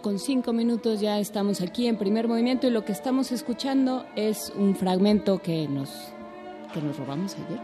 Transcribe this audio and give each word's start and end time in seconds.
Con 0.00 0.18
cinco 0.18 0.52
minutos 0.52 1.00
ya 1.00 1.18
estamos 1.18 1.60
aquí 1.60 1.86
en 1.86 1.96
primer 1.96 2.28
movimiento 2.28 2.66
y 2.66 2.70
lo 2.70 2.84
que 2.84 2.92
estamos 2.92 3.32
escuchando 3.32 4.06
es 4.16 4.52
un 4.56 4.74
fragmento 4.74 5.40
que 5.40 5.68
nos 5.68 6.13
que 6.74 6.80
nos 6.80 6.96
robamos 6.96 7.36
ayer, 7.36 7.60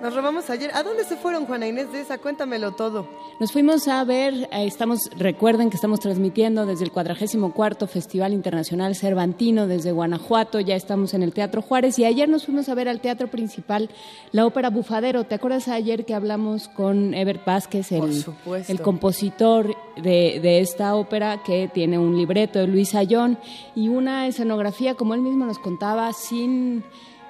Nos 0.00 0.14
robamos 0.14 0.48
ayer. 0.48 0.70
¿A 0.72 0.82
dónde 0.82 1.04
se 1.04 1.16
fueron, 1.16 1.44
Juana 1.44 1.66
Inés 1.66 1.92
de 1.92 2.00
esa? 2.00 2.16
Cuéntamelo 2.16 2.72
todo. 2.72 3.06
Nos 3.38 3.52
fuimos 3.52 3.86
a 3.88 4.02
ver, 4.04 4.48
eh, 4.50 4.66
estamos, 4.66 5.10
recuerden 5.18 5.68
que 5.68 5.76
estamos 5.76 6.00
transmitiendo 6.00 6.64
desde 6.64 6.84
el 6.84 6.92
44 6.92 7.86
Festival 7.86 8.32
Internacional 8.32 8.96
Cervantino 8.96 9.66
desde 9.66 9.92
Guanajuato, 9.92 10.60
ya 10.60 10.74
estamos 10.76 11.12
en 11.12 11.22
el 11.22 11.34
Teatro 11.34 11.60
Juárez 11.60 11.98
y 11.98 12.06
ayer 12.06 12.26
nos 12.28 12.46
fuimos 12.46 12.70
a 12.70 12.74
ver 12.74 12.88
al 12.88 13.00
teatro 13.02 13.28
principal 13.28 13.90
la 14.32 14.46
ópera 14.46 14.70
Bufadero. 14.70 15.24
¿Te 15.24 15.34
acuerdas 15.34 15.68
ayer 15.68 16.06
que 16.06 16.14
hablamos 16.14 16.68
con 16.68 17.12
Ebert 17.12 17.44
Vázquez, 17.44 17.92
el, 17.92 18.24
el 18.66 18.80
compositor 18.80 19.76
de, 19.96 20.40
de, 20.40 20.60
esta 20.60 20.94
ópera 20.94 21.42
que 21.42 21.68
tiene 21.68 21.98
un 21.98 22.16
libreto 22.16 22.60
de 22.60 22.66
Luis 22.66 22.94
Ayón 22.94 23.38
y 23.74 23.88
una 23.88 24.26
escenografía, 24.26 24.94
como 24.94 25.12
él 25.12 25.20
mismo 25.20 25.44
nos 25.44 25.58
contaba, 25.58 26.10
sin 26.14 26.82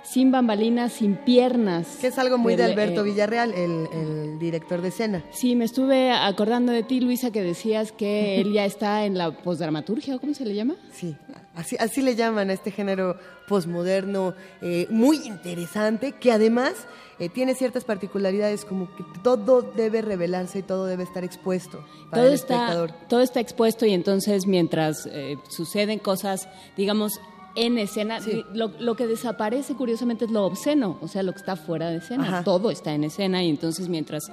sin 0.02 0.30
bambalinas, 0.30 0.92
sin 0.92 1.16
piernas. 1.16 1.98
Que 2.00 2.08
es 2.08 2.18
algo 2.18 2.38
muy 2.38 2.56
de 2.56 2.64
Alberto 2.64 3.00
eh, 3.02 3.04
Villarreal, 3.04 3.52
el, 3.54 4.38
director 4.38 4.80
de 4.80 4.88
escena. 4.88 5.24
Sí, 5.30 5.54
me 5.54 5.64
estuve 5.64 6.10
acordando 6.10 6.72
de 6.72 6.82
ti, 6.82 7.00
Luisa, 7.00 7.30
que 7.30 7.42
decías 7.42 7.92
que 7.92 8.40
él 8.40 8.52
ya 8.52 8.64
está 8.64 9.04
en 9.04 9.16
la 9.16 9.30
posdramaturgia, 9.30 10.18
¿cómo 10.18 10.34
se 10.34 10.44
le 10.44 10.54
llama? 10.54 10.74
Sí, 10.92 11.16
así, 11.54 11.76
así 11.78 12.02
le 12.02 12.16
llaman 12.16 12.50
a 12.50 12.52
este 12.52 12.70
género 12.70 13.16
posmoderno 13.48 14.34
eh, 14.60 14.86
muy 14.90 15.18
interesante, 15.24 16.12
que 16.12 16.32
además 16.32 16.74
eh, 17.18 17.28
tiene 17.28 17.54
ciertas 17.54 17.84
particularidades, 17.84 18.64
como 18.64 18.94
que 18.96 19.04
todo 19.22 19.62
debe 19.62 20.02
revelarse 20.02 20.60
y 20.60 20.62
todo 20.62 20.86
debe 20.86 21.04
estar 21.04 21.22
expuesto 21.22 21.84
para 22.10 22.22
todo 22.22 22.26
el 22.28 22.34
espectador. 22.34 22.90
Está, 22.90 23.08
todo 23.08 23.20
está 23.20 23.40
expuesto 23.40 23.86
y 23.86 23.92
entonces 23.92 24.46
mientras 24.46 25.08
suceden 25.48 25.98
cosas, 25.98 26.48
digamos, 26.76 27.20
en 27.54 27.78
escena. 27.78 28.18
Lo, 28.52 28.94
que 28.96 29.06
desaparece, 29.06 29.74
curiosamente, 29.74 30.24
es 30.24 30.30
lo 30.30 30.44
obsceno, 30.44 30.98
o 31.00 31.08
sea, 31.08 31.22
lo 31.22 31.32
que 31.32 31.38
está 31.38 31.56
fuera 31.56 31.90
de 31.90 31.98
escena. 31.98 32.42
Todo 32.44 32.70
está 32.70 32.94
en 32.94 33.04
escena 33.04 33.42
y 33.42 33.50
entonces 33.50 33.88
mientras, 33.88 34.30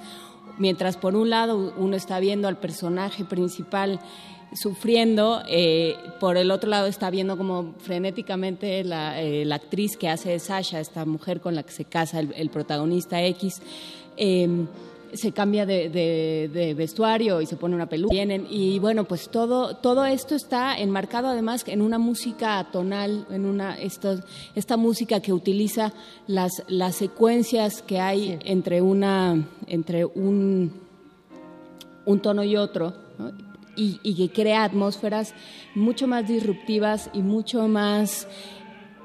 mientras 0.58 0.98
por 0.98 1.16
un 1.16 1.30
lado 1.30 1.74
uno 1.78 1.96
está 1.96 2.20
viendo 2.20 2.48
al 2.48 2.58
personaje 2.58 3.26
principal 3.26 4.00
sufriendo, 4.54 5.44
eh, 5.48 5.96
por 6.20 6.36
el 6.36 6.50
otro 6.50 6.70
lado 6.70 6.88
está 6.88 7.10
viendo 7.12 7.38
como 7.38 7.76
frenéticamente 7.78 8.84
la, 8.84 9.22
eh, 9.22 9.46
la, 9.46 9.56
actriz 9.56 9.96
que 9.96 10.10
hace 10.10 10.40
Sasha, 10.40 10.80
esta 10.80 11.06
mujer 11.06 11.40
con 11.40 11.54
la 11.54 11.62
que 11.62 11.72
se 11.72 11.86
casa 11.86 12.20
el, 12.20 12.34
el 12.36 12.50
protagonista 12.50 13.22
X. 13.24 13.62
Eh, 14.18 14.66
se 15.14 15.32
cambia 15.32 15.66
de, 15.66 16.74
vestuario 16.78 17.42
y 17.42 17.46
se 17.46 17.56
pone 17.56 17.76
una 17.76 17.88
peluca. 17.88 18.14
Vienen, 18.14 18.48
y 18.50 18.80
bueno, 18.80 19.04
pues 19.06 19.30
todo, 19.30 19.76
todo 19.76 20.06
esto 20.06 20.36
está 20.36 20.78
enmarcado 20.78 21.28
además 21.28 21.64
en 21.68 21.82
una 21.82 21.98
música 21.98 22.68
tonal, 22.72 23.26
en 23.30 23.46
una 23.46 23.78
esto, 23.78 24.20
esta 24.56 24.78
música 24.78 25.20
que 25.20 25.34
utiliza 25.34 25.94
las, 26.28 26.64
las 26.68 26.96
secuencias 26.96 27.82
que 27.82 28.00
hay 28.00 28.40
entre, 28.44 28.82
una, 28.82 29.46
entre 29.68 30.06
un, 30.06 30.74
un 32.06 32.20
tono 32.20 32.44
y 32.44 32.56
otro. 32.56 32.94
Y 33.82 34.14
que 34.16 34.30
crea 34.30 34.66
atmósferas 34.66 35.34
mucho 35.74 36.06
más 36.06 36.28
disruptivas 36.28 37.10
y 37.14 37.22
mucho 37.22 37.66
más 37.70 38.28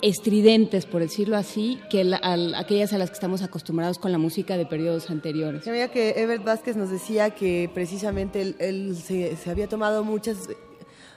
estridentes, 0.04 0.84
por 0.84 1.00
decirlo 1.00 1.34
así, 1.36 1.80
que 1.88 2.14
aquellas 2.56 2.92
a 2.92 2.98
las 2.98 3.08
que 3.08 3.14
estamos 3.14 3.40
acostumbrados 3.40 3.98
con 3.98 4.12
la 4.12 4.18
música 4.18 4.58
de 4.58 4.66
periodos 4.66 5.08
anteriores. 5.08 5.64
Sabía 5.64 5.88
que 5.88 6.10
Ebert 6.22 6.44
Vázquez 6.44 6.76
nos 6.76 6.90
decía 6.90 7.30
que 7.30 7.70
precisamente 7.72 8.54
él, 8.58 8.96
se, 8.96 9.34
había 9.50 9.66
tomado 9.66 10.04
muchas 10.04 10.36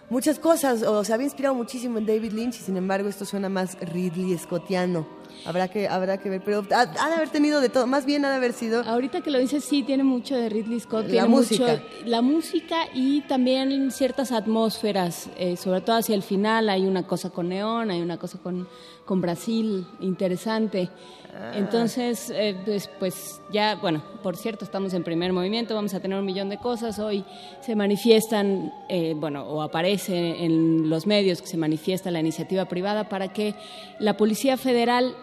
muchas 0.09 0.39
cosas, 0.39 0.83
o 0.83 1.03
se 1.03 1.13
había 1.13 1.25
inspirado 1.25 1.53
muchísimo 1.53 1.97
en 1.97 2.05
David 2.05 2.31
Lynch, 2.31 2.55
y 2.55 2.63
sin 2.63 2.77
embargo 2.77 3.09
esto 3.09 3.25
suena 3.25 3.49
más 3.49 3.77
Ridley 3.81 4.37
Scottiano. 4.37 5.05
Habrá 5.45 5.67
que, 5.67 5.87
habrá 5.87 6.17
que 6.17 6.29
ver, 6.29 6.41
pero 6.43 6.63
ha, 6.71 6.85
de 6.85 7.15
haber 7.15 7.29
tenido 7.29 7.61
de 7.61 7.69
todo, 7.69 7.87
más 7.87 8.05
bien 8.05 8.25
ha 8.25 8.29
de 8.29 8.35
haber 8.35 8.53
sido... 8.53 8.83
Ahorita 8.83 9.21
que 9.21 9.31
lo 9.31 9.39
dices, 9.39 9.63
sí, 9.63 9.83
tiene 9.83 10.03
mucho 10.03 10.35
de 10.35 10.49
Ridley 10.49 10.79
Scott. 10.79 11.07
La 11.09 11.25
música. 11.25 11.81
la 12.05 12.21
música 12.21 12.77
y 12.93 13.21
también 13.21 13.91
ciertas 13.91 14.31
atmósferas, 14.31 15.29
eh, 15.37 15.57
sobre 15.57 15.81
todo 15.81 15.97
hacia 15.97 16.15
el 16.15 16.23
final, 16.23 16.69
hay 16.69 16.85
una 16.85 17.07
cosa 17.07 17.29
con 17.29 17.49
neón, 17.49 17.91
hay 17.91 18.01
una 18.01 18.17
cosa 18.17 18.37
con, 18.39 18.67
con 19.05 19.21
Brasil 19.21 19.87
interesante. 20.01 20.89
Ah. 21.33 21.51
Entonces, 21.55 22.31
eh, 22.33 22.55
pues, 22.65 22.89
pues, 22.99 23.41
ya, 23.51 23.75
bueno, 23.75 24.03
por 24.23 24.37
cierto, 24.37 24.65
estamos 24.65 24.93
en 24.93 25.03
primer 25.03 25.33
movimiento, 25.33 25.75
vamos 25.75 25.93
a 25.93 25.99
tener 25.99 26.17
un 26.17 26.25
millón 26.25 26.49
de 26.49 26.57
cosas. 26.57 26.97
Hoy 26.99 27.23
se 27.61 27.75
manifiestan, 27.75 28.73
eh, 28.89 29.13
bueno, 29.15 29.43
o 29.43 29.61
aparece 29.61 30.43
en 30.43 30.89
los 30.89 31.05
medios 31.05 31.41
que 31.41 31.47
se 31.47 31.57
manifiesta 31.57 32.09
la 32.11 32.19
iniciativa 32.19 32.65
privada 32.65 33.07
para 33.07 33.33
que 33.33 33.53
la 33.99 34.17
Policía 34.17 34.57
Federal 34.57 35.15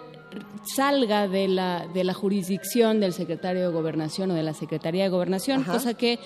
salga 0.65 1.29
de 1.29 1.49
la, 1.49 1.87
de 1.93 2.05
la 2.05 2.15
jurisdicción 2.15 3.01
del 3.01 3.13
secretario 3.13 3.63
de 3.63 3.69
Gobernación 3.69 4.31
o 4.31 4.35
de 4.35 4.43
la 4.43 4.55
Secretaría 4.55 5.05
de 5.05 5.11
Gobernación, 5.11 5.65
cosa 5.65 5.95
que 5.95 6.19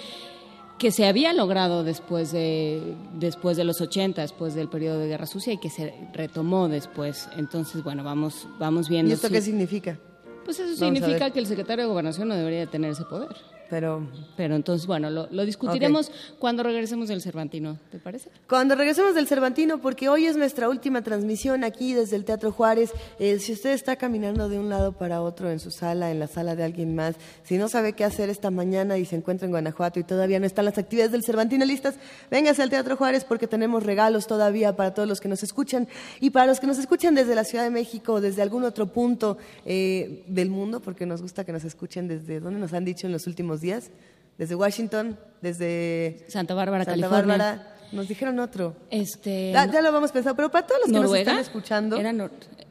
que 0.79 0.93
se 0.93 1.07
había 1.07 1.33
logrado 1.33 1.83
después 1.83 2.31
de, 2.31 2.95
después 3.15 3.57
de 3.57 3.65
los 3.65 3.81
80, 3.81 4.23
después 4.23 4.55
del 4.55 4.69
periodo 4.69 5.01
de 5.01 5.09
Guerra 5.09 5.27
Sucia 5.27 5.53
y 5.53 5.59
que 5.59 5.71
se 5.71 5.93
retomó 6.13 6.69
después. 6.69 7.29
Entonces, 7.37 7.83
bueno, 7.83 8.05
vamos, 8.05 8.49
vamos 8.59 8.89
viendo. 8.89 9.11
¿Y 9.11 9.15
esto 9.15 9.29
qué 9.29 9.43
significa? 9.43 9.99
Pues 10.45 10.61
eso 10.61 10.77
significa 10.77 11.31
que 11.31 11.41
el 11.41 11.47
secretario 11.47 11.85
de 11.85 11.91
Gobernación 11.91 12.29
no 12.29 12.37
debería 12.37 12.67
tener 12.67 12.93
ese 12.93 13.05
poder. 13.05 13.37
Pero, 13.71 14.09
pero 14.37 14.57
entonces, 14.57 14.87
bueno, 14.87 15.11
lo, 15.11 15.45
discutiremos 15.45 16.11
cuando 16.39 16.63
regresemos 16.63 17.09
del 17.09 17.21
Cervantino, 17.21 17.79
¿te 17.91 17.99
parece? 17.99 18.31
Cuando 18.49 18.75
regresemos 18.75 19.15
del 19.15 19.27
Cervantino, 19.27 19.79
porque 19.79 20.09
hoy 20.09 20.27
es 20.27 20.37
nuestra 20.37 20.69
última 20.71 21.03
transmisión 21.03 21.65
aquí 21.65 21.93
desde 21.93 22.17
el 22.17 22.25
Teatro 22.25 22.51
Juárez. 22.51 22.93
Eh, 23.19 23.39
si 23.41 23.53
usted 23.53 23.71
está 23.71 23.97
caminando 23.97 24.49
de 24.49 24.59
un 24.59 24.71
lado 24.71 24.93
para 24.93 25.21
otro 25.21 25.51
en 25.51 25.61
su 25.61 25.71
sala, 25.71 26.11
en 26.11 26.19
la 26.19 26.29
sala 26.29 26.57
de 26.57 26.65
alguien 26.65 26.95
más, 26.95 27.17
si 27.45 27.59
no 27.59 27.69
sabe 27.69 27.93
qué 27.93 28.05
hacer 28.05 28.31
esta 28.31 28.51
mañana 28.51 28.97
y 28.97 29.05
se 29.05 29.17
encuentra 29.17 29.45
en 29.45 29.53
Guanajuato 29.53 30.01
y 30.01 30.05
todavía 30.05 30.41
no 30.41 30.47
están 30.47 30.65
las 30.65 30.79
actividades 30.79 31.13
del 31.13 31.23
Cervantino 31.23 31.65
listas, 31.67 31.97
véngase 32.31 32.63
al 32.63 32.71
Teatro 32.71 32.97
Juárez 32.97 33.25
porque 33.25 33.47
tenemos 33.47 33.83
regalos 33.83 34.27
todavía 34.27 34.77
para 34.77 34.95
todos 34.95 35.09
los 35.09 35.21
que 35.21 35.29
nos 35.29 35.43
escuchan 35.43 35.89
y 36.21 36.31
para 36.31 36.47
los 36.47 36.59
que 36.59 36.67
nos 36.67 36.79
escuchan 36.79 37.15
desde 37.15 37.35
la 37.35 37.45
Ciudad 37.45 37.65
de 37.65 37.71
México 37.71 38.15
o 38.15 38.21
desde 38.21 38.41
algún 38.41 38.65
otro 38.65 38.87
punto 38.87 39.37
eh, 39.67 40.25
del 40.27 40.49
mundo, 40.49 40.81
porque 40.81 41.05
nos 41.05 41.21
gusta 41.21 41.45
que 41.45 41.53
nos 41.53 41.65
escuchen 41.65 42.09
desde 42.09 42.41
donde 42.41 42.59
nos 42.59 42.73
han 42.73 42.85
dicho 42.85 43.07
en 43.07 43.13
los 43.13 43.27
últimos 43.27 43.58
días, 43.61 43.91
desde 44.37 44.55
Washington, 44.55 45.19
desde 45.41 46.25
Santa 46.29 46.55
Bárbara, 46.55 46.85
Santa 46.85 47.09
Bárbara. 47.09 47.75
Nos 47.91 48.07
dijeron 48.07 48.39
otro. 48.39 48.77
Este, 48.91 49.51
ya, 49.53 49.81
lo 49.81 49.93
vamos 49.93 50.13
pensando, 50.13 50.37
pero 50.37 50.51
para 50.51 50.67
todos 50.67 50.81
los 50.83 50.93
que 50.93 51.01
nos 51.01 51.15
están 51.17 51.39
escuchando. 51.39 51.97
Era 51.97 52.13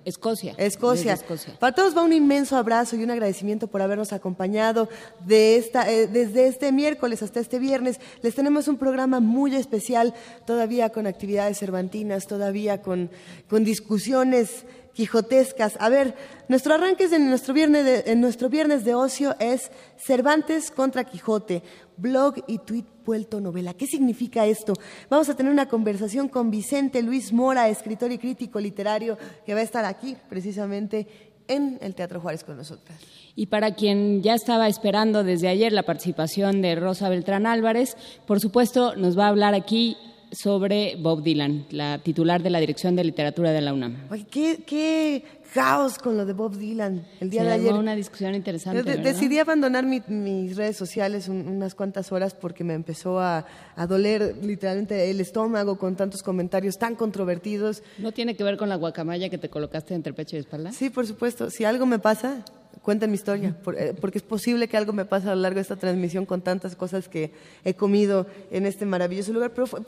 Escocia. 0.08 0.56
Escocia. 0.58 1.18
Para 1.60 1.76
todos 1.76 1.98
va 1.98 2.02
un 2.02 2.14
inmenso 2.14 2.56
abrazo 2.56 2.96
y 2.96 3.04
un 3.04 3.12
agradecimiento 3.12 3.68
por 3.68 3.82
habernos 3.82 4.14
acompañado 4.14 4.88
de 5.26 5.58
esta, 5.58 5.92
eh, 5.92 6.08
desde 6.08 6.48
este 6.48 6.72
miércoles 6.72 7.22
hasta 7.24 7.42
este 7.42 7.60
viernes. 7.60 8.00
Les 8.22 8.34
tenemos 8.34 8.70
un 8.70 8.78
programa 8.78 9.20
muy 9.20 9.54
especial, 9.54 10.14
todavía 10.46 10.92
con 10.92 11.08
actividades 11.08 11.60
cervantinas, 11.60 12.26
todavía 12.26 12.82
con, 12.82 13.10
con 13.50 13.66
discusiones 13.66 14.64
quijotescas. 14.98 15.78
A 15.80 15.90
ver, 15.90 16.16
nuestro 16.48 16.74
arranque 16.74 17.04
en 17.04 17.30
nuestro 17.30 17.54
viernes 17.54 17.86
de, 17.86 18.12
en 18.12 18.20
nuestro 18.20 18.50
viernes 18.50 18.84
de 18.84 18.96
ocio 18.96 19.36
es 19.40 19.70
Cervantes 19.96 20.72
contra 20.72 21.04
Quijote, 21.04 21.62
blog 21.98 22.44
y 22.48 22.58
tweet 22.58 22.86
vuelto 23.06 23.40
novela. 23.40 23.76
¿Qué 23.76 23.86
significa 23.86 24.48
esto? 24.48 24.74
Vamos 25.08 25.30
a 25.30 25.36
tener 25.36 25.52
una 25.52 25.68
conversación 25.68 26.28
con 26.28 26.50
Vicente 26.50 27.04
Luis 27.04 27.32
Mora, 27.32 27.70
escritor 27.70 28.12
y 28.12 28.18
crítico 28.18 28.60
literario, 28.60 29.20
que 29.46 29.54
va 29.54 29.60
a 29.60 29.64
estar 29.64 29.86
aquí 29.86 30.18
precisamente 30.30 31.08
en 31.48 31.78
el 31.82 31.94
Teatro 31.94 32.20
Juárez 32.20 32.44
con 32.44 32.58
nosotras. 32.58 33.00
Y 33.36 33.46
para 33.46 33.76
quien 33.76 34.24
ya 34.24 34.34
estaba 34.34 34.68
esperando 34.68 35.24
desde 35.24 35.48
ayer 35.48 35.74
la 35.74 35.84
participación 35.84 36.64
de 36.64 36.74
Rosa 36.76 37.08
Beltrán 37.08 37.46
Álvarez, 37.46 37.96
por 38.26 38.40
supuesto 38.40 38.96
nos 38.96 39.16
va 39.16 39.26
a 39.26 39.30
hablar 39.30 39.54
aquí 39.54 39.96
sobre 40.32 40.96
Bob 40.98 41.24
Dylan, 41.24 41.66
la 41.72 42.00
titular 42.00 42.42
de 42.44 42.50
la 42.50 42.60
Dirección 42.60 42.96
de 42.96 43.04
Literatura 43.04 43.52
de 43.52 43.62
la 43.62 43.74
UNAM. 43.74 44.08
qué, 44.30 44.64
qué 44.66 45.24
caos 45.54 45.98
con 45.98 46.18
lo 46.18 46.26
de 46.26 46.34
Bob 46.34 46.56
Dylan 46.56 47.06
el 47.20 47.30
día 47.30 47.44
de 47.44 47.52
ayer. 47.54 47.74
una 47.74 47.96
discusión 47.96 48.36
interesante. 48.36 48.98
decidí 48.98 49.40
abandonar 49.40 49.86
mis 49.86 50.56
redes 50.56 50.78
sociales 50.78 51.28
unas 51.28 51.76
cuantas 51.76 52.12
horas 52.12 52.34
porque 52.34 52.64
me 52.64 52.74
empezó 52.74 53.20
a, 53.20 53.46
doler 53.88 54.36
literalmente 54.44 55.10
el 55.10 55.20
estómago 55.20 55.78
con 55.78 55.96
tantos 55.96 56.24
comentarios 56.24 56.78
tan 56.78 56.96
controvertidos. 56.96 57.84
¿No 57.98 58.12
tiene 58.12 58.36
que 58.36 58.44
ver 58.44 58.58
con 58.58 58.70
la 58.70 58.76
guacamaya 58.76 59.30
que 59.30 59.38
te 59.38 59.50
colocaste 59.50 59.94
entre 59.94 60.14
pecho 60.14 60.36
y 60.36 60.40
espalda? 60.40 60.72
Sí, 60.72 60.90
por 60.90 61.08
supuesto. 61.08 61.50
Si 61.50 61.64
algo 61.64 61.86
me 61.86 62.00
pasa, 62.00 62.44
cuenten 62.88 63.12
mi 63.12 63.16
historia, 63.16 63.54
eh, 63.78 63.94
porque 64.00 64.18
es 64.18 64.24
posible 64.24 64.70
que 64.70 64.78
algo 64.78 64.94
me 64.94 65.04
pase 65.04 65.28
a 65.28 65.36
lo 65.36 65.42
largo 65.42 65.56
de 65.56 65.62
esta 65.64 65.76
transmisión 65.76 66.26
con 66.26 66.40
tantas 66.40 66.74
cosas 66.74 67.10
que 67.10 67.34
he 67.66 67.74
comido 67.74 68.28
en 68.50 68.66
este 68.66 68.86
maravilloso 68.86 69.34
lugar. 69.34 69.52
Pero 69.54 69.68
fue, 69.68 69.82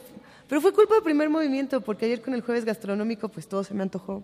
pero 0.50 0.60
fue 0.60 0.74
culpa 0.74 0.96
del 0.96 1.04
primer 1.04 1.30
movimiento, 1.30 1.80
porque 1.80 2.08
ayer 2.08 2.22
con 2.22 2.34
el 2.34 2.42
jueves 2.42 2.66
gastronómico, 2.66 3.30
pues 3.30 3.48
todo 3.48 3.64
se 3.64 3.74
me 3.74 3.84
antojó. 3.84 4.22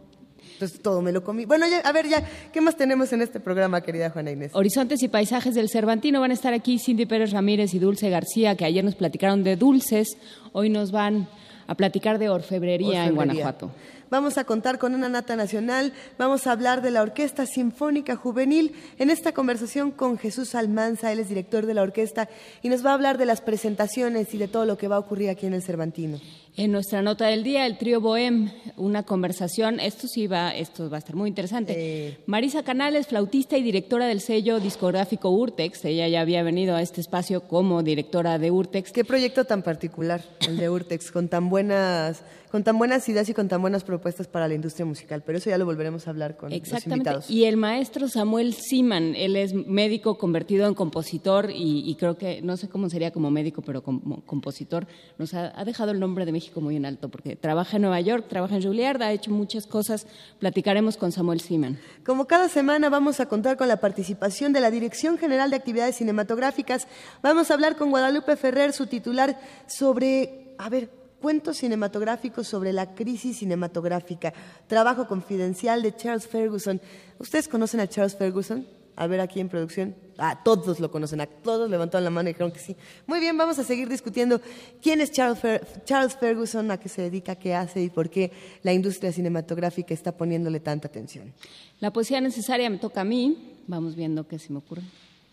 Entonces 0.51 0.81
todo 0.81 1.01
me 1.01 1.13
lo 1.13 1.23
comí. 1.23 1.45
Bueno, 1.45 1.65
a 1.81 1.91
ver, 1.93 2.09
ya, 2.09 2.21
¿qué 2.51 2.59
más 2.59 2.75
tenemos 2.75 3.13
en 3.13 3.21
este 3.21 3.39
programa, 3.39 3.79
querida 3.79 4.09
Juana 4.09 4.31
Inés? 4.31 4.51
Horizontes 4.53 5.01
y 5.03 5.07
paisajes 5.07 5.55
del 5.55 5.69
Cervantino 5.69 6.19
van 6.19 6.31
a 6.31 6.33
estar 6.33 6.53
aquí 6.53 6.77
Cindy 6.77 7.05
Pérez 7.05 7.31
Ramírez 7.31 7.73
y 7.73 7.79
Dulce 7.79 8.09
García, 8.09 8.57
que 8.57 8.65
ayer 8.65 8.83
nos 8.83 8.95
platicaron 8.95 9.45
de 9.45 9.55
dulces, 9.55 10.17
hoy 10.51 10.69
nos 10.69 10.91
van 10.91 11.29
a 11.65 11.75
platicar 11.75 12.19
de 12.19 12.27
orfebrería. 12.27 13.05
en 13.05 13.15
Guanajuato. 13.15 13.71
Vamos 14.11 14.37
a 14.37 14.43
contar 14.43 14.77
con 14.77 14.93
una 14.93 15.09
nata 15.09 15.35
nacional, 15.35 15.91
vamos 16.19 16.45
a 16.45 16.51
hablar 16.51 16.83
de 16.83 16.91
la 16.91 17.01
Orquesta 17.01 17.45
Sinfónica 17.47 18.15
Juvenil 18.15 18.73
en 18.99 19.09
esta 19.09 19.31
conversación 19.31 19.89
con 19.89 20.19
Jesús 20.19 20.53
Almanza, 20.53 21.11
él 21.11 21.19
es 21.19 21.29
director 21.29 21.65
de 21.65 21.73
la 21.73 21.81
orquesta 21.81 22.29
y 22.61 22.69
nos 22.69 22.85
va 22.85 22.91
a 22.91 22.93
hablar 22.93 23.17
de 23.17 23.25
las 23.25 23.41
presentaciones 23.41 24.33
y 24.33 24.37
de 24.37 24.47
todo 24.47 24.65
lo 24.65 24.77
que 24.77 24.87
va 24.87 24.97
a 24.97 24.99
ocurrir 24.99 25.29
aquí 25.29 25.47
en 25.47 25.55
el 25.55 25.63
Cervantino. 25.63 26.19
En 26.57 26.71
nuestra 26.71 27.01
nota 27.01 27.27
del 27.27 27.43
día, 27.43 27.65
el 27.65 27.77
trío 27.77 27.99
Bohem, 27.99 28.49
una 28.77 29.03
conversación, 29.03 29.81
esto 29.81 30.07
sí 30.07 30.27
va, 30.27 30.55
esto 30.55 30.89
va 30.89 30.97
a 30.97 30.99
estar 30.99 31.15
muy 31.15 31.27
interesante. 31.27 32.17
Marisa 32.27 32.63
Canales, 32.63 33.07
flautista 33.07 33.57
y 33.57 33.63
directora 33.63 34.05
del 34.07 34.21
sello 34.21 34.61
discográfico 34.61 35.31
Urtex, 35.31 35.83
ella 35.83 36.07
ya 36.07 36.21
había 36.21 36.43
venido 36.43 36.75
a 36.75 36.81
este 36.81 37.01
espacio 37.01 37.41
como 37.41 37.83
directora 37.83 38.39
de 38.39 38.51
Urtex. 38.51 38.93
Qué 38.93 39.03
proyecto 39.03 39.43
tan 39.43 39.63
particular, 39.63 40.23
el 40.47 40.55
de 40.55 40.69
Urtex, 40.69 41.11
con 41.11 41.27
tan 41.27 41.49
buenas 41.49 42.23
con 42.55 42.63
tan 42.63 42.77
buenas 42.77 43.09
ideas 43.09 43.27
y 43.27 43.33
con 43.33 43.49
tan 43.49 43.61
buenas 43.61 43.83
propuestas 43.83 44.29
para 44.29 44.47
la 44.47 44.53
industria 44.53 44.85
musical, 44.85 45.21
pero 45.25 45.39
eso 45.39 45.49
ya 45.49 45.57
lo 45.57 45.65
volveremos 45.65 46.07
a 46.07 46.11
hablar 46.11 46.37
con 46.37 46.51
los 46.51 46.85
invitados. 46.85 47.29
Y 47.29 47.43
el 47.43 47.57
maestro 47.57 48.07
Samuel 48.07 48.53
Siman, 48.53 49.13
él 49.13 49.35
es 49.35 49.53
médico 49.53 50.17
convertido 50.17 50.65
en 50.65 50.73
compositor 50.73 51.49
y, 51.53 51.93
creo 51.99 52.17
que, 52.17 52.41
no 52.41 52.55
sé 52.55 52.69
cómo 52.69 52.89
sería 52.89 53.11
como 53.11 53.29
médico, 53.29 53.61
pero 53.61 53.83
como 53.83 54.25
compositor, 54.25 54.87
nos 55.17 55.33
ha, 55.33 55.51
dejado 55.65 55.91
el 55.91 55.99
nombre 55.99 56.25
de 56.25 56.31
México 56.31 56.61
muy 56.61 56.77
en 56.77 56.85
alto, 56.85 57.09
porque 57.09 57.35
trabaja 57.35 57.75
en 57.75 57.81
Nueva 57.81 57.99
York, 57.99 58.27
trabaja 58.29 58.55
en 58.55 58.63
Juilliard, 58.63 59.01
ha 59.01 59.11
hecho 59.11 59.31
muchas 59.31 59.67
cosas. 59.67 60.07
Platicaremos 60.39 60.95
con 60.95 61.11
Samuel 61.11 61.41
Siman. 61.41 61.77
Como 62.05 62.25
cada 62.25 62.47
semana 62.47 62.87
vamos 62.87 63.19
a 63.19 63.25
contar 63.25 63.57
con 63.57 63.67
la 63.67 63.81
participación 63.81 64.53
de 64.53 64.61
la 64.61 64.71
Dirección 64.71 65.17
General 65.17 65.49
de 65.49 65.57
Actividades 65.57 65.97
Cinematográficas. 65.97 66.87
Vamos 67.21 67.51
a 67.51 67.55
hablar 67.55 67.75
con 67.75 67.89
Guadalupe 67.89 68.37
Ferrer, 68.37 68.71
su 68.71 68.87
titular, 68.87 69.37
sobre, 69.67 70.55
a 70.57 70.69
ver, 70.69 70.89
cuentos 71.25 71.57
cinematográficos 71.57 72.47
sobre 72.47 72.71
la 72.71 72.93
crisis 72.93 73.39
cinematográfica, 73.39 74.31
trabajo 74.67 75.07
confidencial 75.07 75.81
de 75.81 75.95
Charles 75.95 76.27
Ferguson. 76.27 76.79
¿Ustedes 77.17 77.47
conocen 77.47 77.79
a 77.79 77.87
Charles 77.87 78.15
Ferguson? 78.15 78.67
A 78.95 79.07
ver 79.07 79.19
aquí 79.19 79.39
en 79.39 79.49
producción. 79.49 79.95
Ah, 80.19 80.43
todos 80.45 80.79
lo 80.79 80.91
conocen, 80.91 81.21
a 81.21 81.25
todos 81.25 81.67
levantaron 81.67 82.03
la 82.03 82.11
mano 82.11 82.29
y 82.29 82.33
dijeron 82.33 82.51
que 82.51 82.59
sí. 82.59 82.77
Muy 83.07 83.19
bien, 83.19 83.35
vamos 83.35 83.57
a 83.57 83.63
seguir 83.63 83.89
discutiendo 83.89 84.39
quién 84.83 85.01
es 85.01 85.11
Charles, 85.11 85.39
Charles 85.83 86.15
Ferguson, 86.15 86.69
a 86.69 86.79
qué 86.79 86.89
se 86.89 87.01
dedica, 87.01 87.33
qué 87.33 87.55
hace 87.55 87.81
y 87.81 87.89
por 87.89 88.11
qué 88.11 88.31
la 88.61 88.73
industria 88.73 89.11
cinematográfica 89.11 89.95
está 89.95 90.11
poniéndole 90.11 90.59
tanta 90.59 90.89
atención. 90.89 91.33
La 91.79 91.91
poesía 91.91 92.21
necesaria 92.21 92.69
me 92.69 92.77
toca 92.77 93.01
a 93.01 93.03
mí. 93.03 93.63
Vamos 93.65 93.95
viendo 93.95 94.27
qué 94.27 94.37
se 94.37 94.53
me 94.53 94.59
ocurre. 94.59 94.83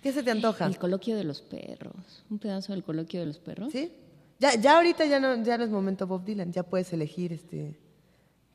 ¿Qué 0.02 0.10
se 0.10 0.22
te 0.22 0.30
antoja? 0.30 0.64
El 0.64 0.78
coloquio 0.78 1.16
de 1.16 1.24
los 1.24 1.42
perros. 1.42 2.24
Un 2.30 2.38
pedazo 2.38 2.72
del 2.72 2.82
coloquio 2.82 3.20
de 3.20 3.26
los 3.26 3.38
perros. 3.38 3.70
¿Sí? 3.70 3.92
Ya, 4.42 4.56
ya 4.56 4.76
ahorita 4.76 5.06
ya 5.06 5.20
no, 5.20 5.40
ya 5.44 5.56
no 5.56 5.62
es 5.62 5.70
momento 5.70 6.04
Bob 6.08 6.24
Dylan, 6.24 6.50
ya 6.52 6.64
puedes 6.64 6.92
elegir 6.92 7.32
este. 7.32 7.78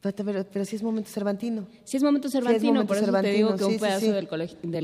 Pero, 0.01 0.45
pero, 0.51 0.65
sí 0.65 0.75
es 0.75 0.83
momento 0.83 1.09
Cervantino. 1.09 1.65
Sí 1.85 1.95
es 1.95 2.03
momento 2.03 2.29
Cervantino, 2.29 2.85
por 2.85 2.97
eso 2.97 3.09
te 3.21 3.31
digo 3.31 3.55
que 3.55 3.63
un 3.63 3.79
pedazo 3.79 4.11
Del, 4.11 4.27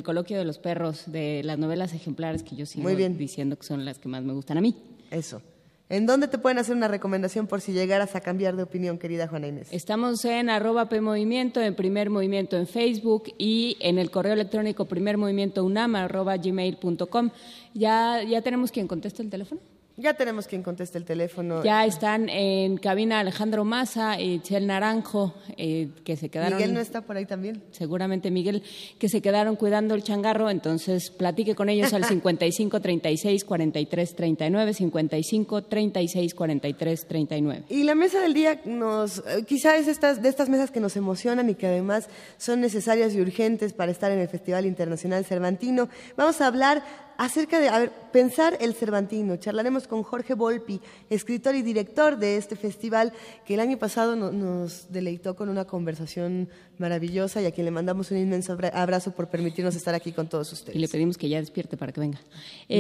coloquio, 0.04 0.38
de 0.38 0.46
los 0.46 0.60
perros, 0.60 1.12
de 1.12 1.42
las 1.44 1.60
novelas 1.60 1.94
ejemplares 1.94 2.42
que 2.42 2.56
yo 2.56 2.66
sigo 2.66 2.90
diciendo 2.90 3.58
que 3.58 3.66
son 3.66 3.84
las 3.84 4.00
que 4.00 4.08
más 4.08 4.24
me 4.24 4.32
gustan 4.32 4.58
a 4.58 4.62
mí. 4.62 4.78
Eso. 5.12 5.42
¿En 5.90 6.06
dónde 6.06 6.30
te 6.30 6.38
pueden 6.38 6.58
hacer 6.58 6.74
una 6.74 6.88
recomendación 6.88 7.48
por 7.48 7.60
si 7.60 7.74
llegaras 7.74 8.16
a 8.16 8.22
cambiar 8.22 8.56
de 8.56 8.64
opinión, 8.64 8.98
querida 8.98 9.28
Juana 9.28 9.48
Inés? 9.48 9.68
Estamos 9.72 10.24
en 10.24 10.50
arroba 10.50 10.88
PMovimiento, 10.88 11.60
en 11.60 11.76
Primer 11.76 12.10
Movimiento 12.12 12.56
en 12.58 12.66
Facebook 12.66 13.26
y 13.38 13.76
en 13.82 13.98
el 13.98 14.10
correo 14.10 14.34
electrónico 14.34 14.86
primermovimientounam 14.86 15.98
arroba 15.98 16.38
gmail.com. 16.38 17.30
¿Ya, 17.74 18.24
¿Ya 18.24 18.42
tenemos 18.42 18.72
quien 18.72 18.88
conteste 18.88 19.22
el 19.22 19.30
teléfono? 19.30 19.60
Ya 19.96 20.16
tenemos 20.16 20.48
quien 20.48 20.64
conteste 20.64 20.98
el 20.98 21.06
teléfono. 21.06 21.64
Ya 21.64 21.86
están 21.86 22.28
en 22.28 22.78
cabina 22.78 23.20
Alejandro 23.20 23.64
Maza 23.64 24.20
y 24.20 24.40
Chel 24.40 24.66
Naranjo, 24.66 25.36
eh, 25.56 25.90
que 26.04 26.18
se 26.18 26.30
quedaron. 26.30 26.58
Miguel 26.58 26.74
no 26.74 26.80
está 26.80 27.02
por 27.02 27.16
ahí 27.16 27.28
también. 27.28 27.62
Seguramente 27.70 28.32
Miguel, 28.32 28.64
que 28.98 29.08
se 29.08 29.22
quedaron 29.22 29.56
cuidando 29.56 29.94
el 29.94 30.02
changarro. 30.02 30.50
Entonces, 30.50 31.12
platique 31.12 31.54
con 31.54 31.70
ellos 31.70 31.94
al 31.94 32.06
55 32.06 32.82
36 32.82 33.46
43 33.46 34.16
39, 34.16 34.74
55 34.74 35.62
36 35.62 36.34
43 36.34 37.08
39. 37.08 37.64
Y 37.70 37.84
la 37.84 37.94
mesa 37.94 38.20
del 38.20 38.34
día 38.34 38.62
nos. 38.66 39.20
Eh, 39.20 39.44
quizás 39.48 39.80
es 39.80 39.88
estas, 39.88 40.24
de 40.24 40.30
estas 40.30 40.50
mesas 40.50 40.72
que 40.72 40.80
nos 40.80 40.96
emocionan 40.96 41.52
y 41.52 41.56
que 41.56 41.68
además 41.68 42.10
son 42.38 42.62
necesarias 42.62 43.14
y 43.14 43.22
urgentes 43.22 43.74
para 43.74 43.92
estar 43.92 44.12
en 44.12 44.18
el 44.18 44.28
Festival 44.28 44.66
Internacional 44.66 45.24
Cervantino. 45.24 45.88
Vamos 46.18 46.42
a 46.42 46.48
hablar 46.48 46.84
acerca 47.18 47.60
de, 47.60 47.70
a 47.70 47.80
ver, 47.80 47.92
pensar 48.12 48.58
el 48.60 48.74
Cervantino. 48.74 49.36
Charlaremos 49.38 49.88
con 49.88 50.04
Jorge 50.04 50.34
Volpi, 50.34 50.80
escritor 51.10 51.56
y 51.56 51.62
director 51.62 52.18
de 52.18 52.38
este 52.38 52.56
festival, 52.56 53.14
que 53.46 53.54
el 53.54 53.60
año 53.60 53.78
pasado 53.78 54.16
nos 54.16 54.92
deleitó 54.92 55.36
con 55.36 55.50
una 55.50 55.66
conversación 55.66 56.50
maravillosa 56.78 57.42
y 57.42 57.46
a 57.46 57.52
quien 57.52 57.66
le 57.66 57.72
mandamos 57.72 58.12
un 58.12 58.18
inmenso 58.18 58.58
abrazo 58.74 59.12
por 59.12 59.30
permitirnos 59.30 59.76
estar 59.76 59.96
aquí 59.96 60.12
con 60.12 60.28
todos 60.28 60.52
ustedes. 60.52 60.76
Y 60.76 60.80
le 60.80 60.88
pedimos 60.88 61.18
que 61.18 61.30
ya 61.30 61.40
despierte 61.40 61.78
para 61.78 61.92
que 61.92 62.00
venga. 62.00 62.20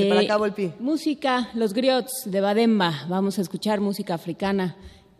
para 0.09 0.21
acá, 0.21 0.35
eh, 0.35 0.37
Volpi. 0.37 0.73
Música, 0.79 1.49
Los 1.53 1.73
Griots 1.73 2.23
de 2.25 2.41
Bademba. 2.41 3.05
Vamos 3.09 3.39
a 3.39 3.41
escuchar 3.41 3.79
música 3.79 4.13
africana 4.13 4.75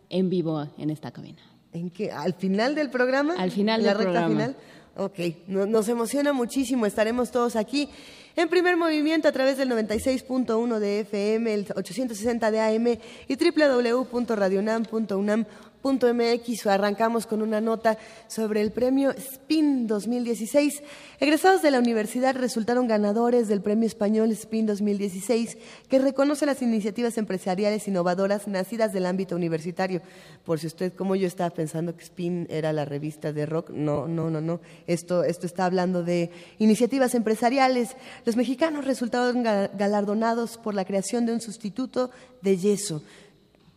en 0.10 0.29
vivo 0.29 0.67
en 0.77 0.89
esta 0.89 1.12
cabina. 1.12 1.41
¿En 1.72 1.89
qué? 1.89 2.12
¿Al 2.12 2.34
final 2.34 2.75
del 2.75 2.89
programa? 2.89 3.36
Al 3.38 3.51
final 3.51 3.82
del 3.82 3.96
programa. 3.96 4.29
¿La 4.29 4.38
recta 4.38 4.53
final? 4.53 4.74
Ok, 4.96 5.20
nos 5.48 5.88
emociona 5.89 6.34
muchísimo, 6.34 6.86
estaremos 6.86 7.32
todos 7.32 7.55
aquí. 7.55 7.89
En 8.36 8.50
primer 8.50 8.78
movimiento 8.78 9.28
a 9.28 9.32
través 9.32 9.58
del 9.58 9.70
96.1 9.70 10.80
de 10.80 11.02
FM, 11.02 11.54
el 11.54 11.68
860 11.75 12.50
de 12.50 12.62
AM 12.62 12.98
y 13.28 13.36
www.radionam.unam 13.36 15.46
MX 15.84 16.68
arrancamos 16.68 17.28
con 17.28 17.42
una 17.42 17.60
nota 17.60 17.98
sobre 18.28 18.62
el 18.62 18.72
premio 18.72 19.12
SPIN 19.12 19.86
2016. 19.86 20.82
Egresados 21.20 21.62
de 21.62 21.72
la 21.72 21.80
universidad 21.80 22.36
resultaron 22.36 22.88
ganadores 22.88 23.50
del 23.50 23.62
premio 23.62 23.88
español 23.88 24.34
SPIN 24.34 24.66
2016, 24.66 25.58
que 25.90 26.00
reconoce 26.00 26.46
las 26.46 26.62
iniciativas 26.62 27.18
empresariales 27.18 27.88
innovadoras 27.88 28.48
nacidas 28.48 28.94
del 28.94 29.06
ámbito 29.06 29.36
universitario. 29.36 30.02
Por 30.46 30.60
si 30.60 30.68
usted, 30.68 30.94
como 30.94 31.16
yo, 31.16 31.28
estaba 31.28 31.50
pensando 31.50 31.96
que 31.96 32.06
SPIN 32.06 32.48
era 32.50 32.72
la 32.72 32.86
revista 32.86 33.34
de 33.34 33.46
rock, 33.46 33.70
no, 33.72 34.08
no, 34.08 34.30
no, 34.30 34.40
no. 34.40 34.62
Esto, 34.88 35.24
esto 35.24 35.46
está 35.46 35.66
hablando 35.66 36.04
de 36.04 36.32
iniciativas 36.60 37.13
empresariales. 37.13 37.98
Los 38.25 38.38
mexicanos 38.38 38.86
resultaron 38.86 39.44
galardonados 39.44 40.58
por 40.58 40.74
la 40.75 40.86
creación 40.86 41.25
de 41.25 41.34
un 41.34 41.42
sustituto 41.42 42.10
de 42.42 42.58
yeso 42.58 43.02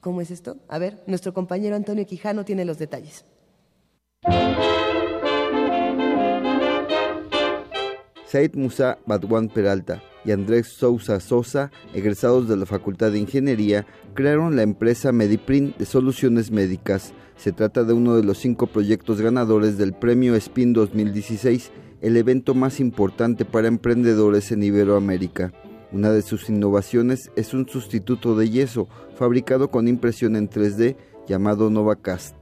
¿Cómo 0.06 0.20
es 0.20 0.30
esto? 0.30 0.58
A 0.68 0.78
ver, 0.78 1.02
nuestro 1.08 1.34
compañero 1.34 1.74
Antonio 1.74 2.06
Quijano 2.06 2.44
tiene 2.44 2.64
los 2.64 2.78
detalles. 2.78 3.24
Said 8.24 8.54
Musa 8.54 8.98
Badwan 9.04 9.48
Peralta 9.48 10.00
y 10.24 10.30
Andrés 10.30 10.68
Sousa 10.68 11.18
Sosa, 11.18 11.72
egresados 11.92 12.48
de 12.48 12.56
la 12.56 12.66
Facultad 12.66 13.10
de 13.10 13.18
Ingeniería, 13.18 13.84
crearon 14.14 14.54
la 14.54 14.62
empresa 14.62 15.10
Mediprint 15.10 15.76
de 15.76 15.86
Soluciones 15.86 16.52
Médicas. 16.52 17.12
Se 17.36 17.50
trata 17.50 17.82
de 17.82 17.92
uno 17.92 18.14
de 18.14 18.22
los 18.22 18.38
cinco 18.38 18.68
proyectos 18.68 19.20
ganadores 19.20 19.76
del 19.76 19.92
Premio 19.92 20.40
SPIN 20.40 20.72
2016, 20.72 21.72
el 22.00 22.16
evento 22.16 22.54
más 22.54 22.78
importante 22.78 23.44
para 23.44 23.66
emprendedores 23.66 24.52
en 24.52 24.62
Iberoamérica. 24.62 25.52
Una 25.92 26.10
de 26.10 26.22
sus 26.22 26.48
innovaciones 26.48 27.30
es 27.36 27.54
un 27.54 27.68
sustituto 27.68 28.36
de 28.36 28.50
yeso 28.50 28.88
fabricado 29.16 29.70
con 29.70 29.86
impresión 29.86 30.34
en 30.34 30.50
3D 30.50 30.96
llamado 31.28 31.70
NovaCast. 31.70 32.34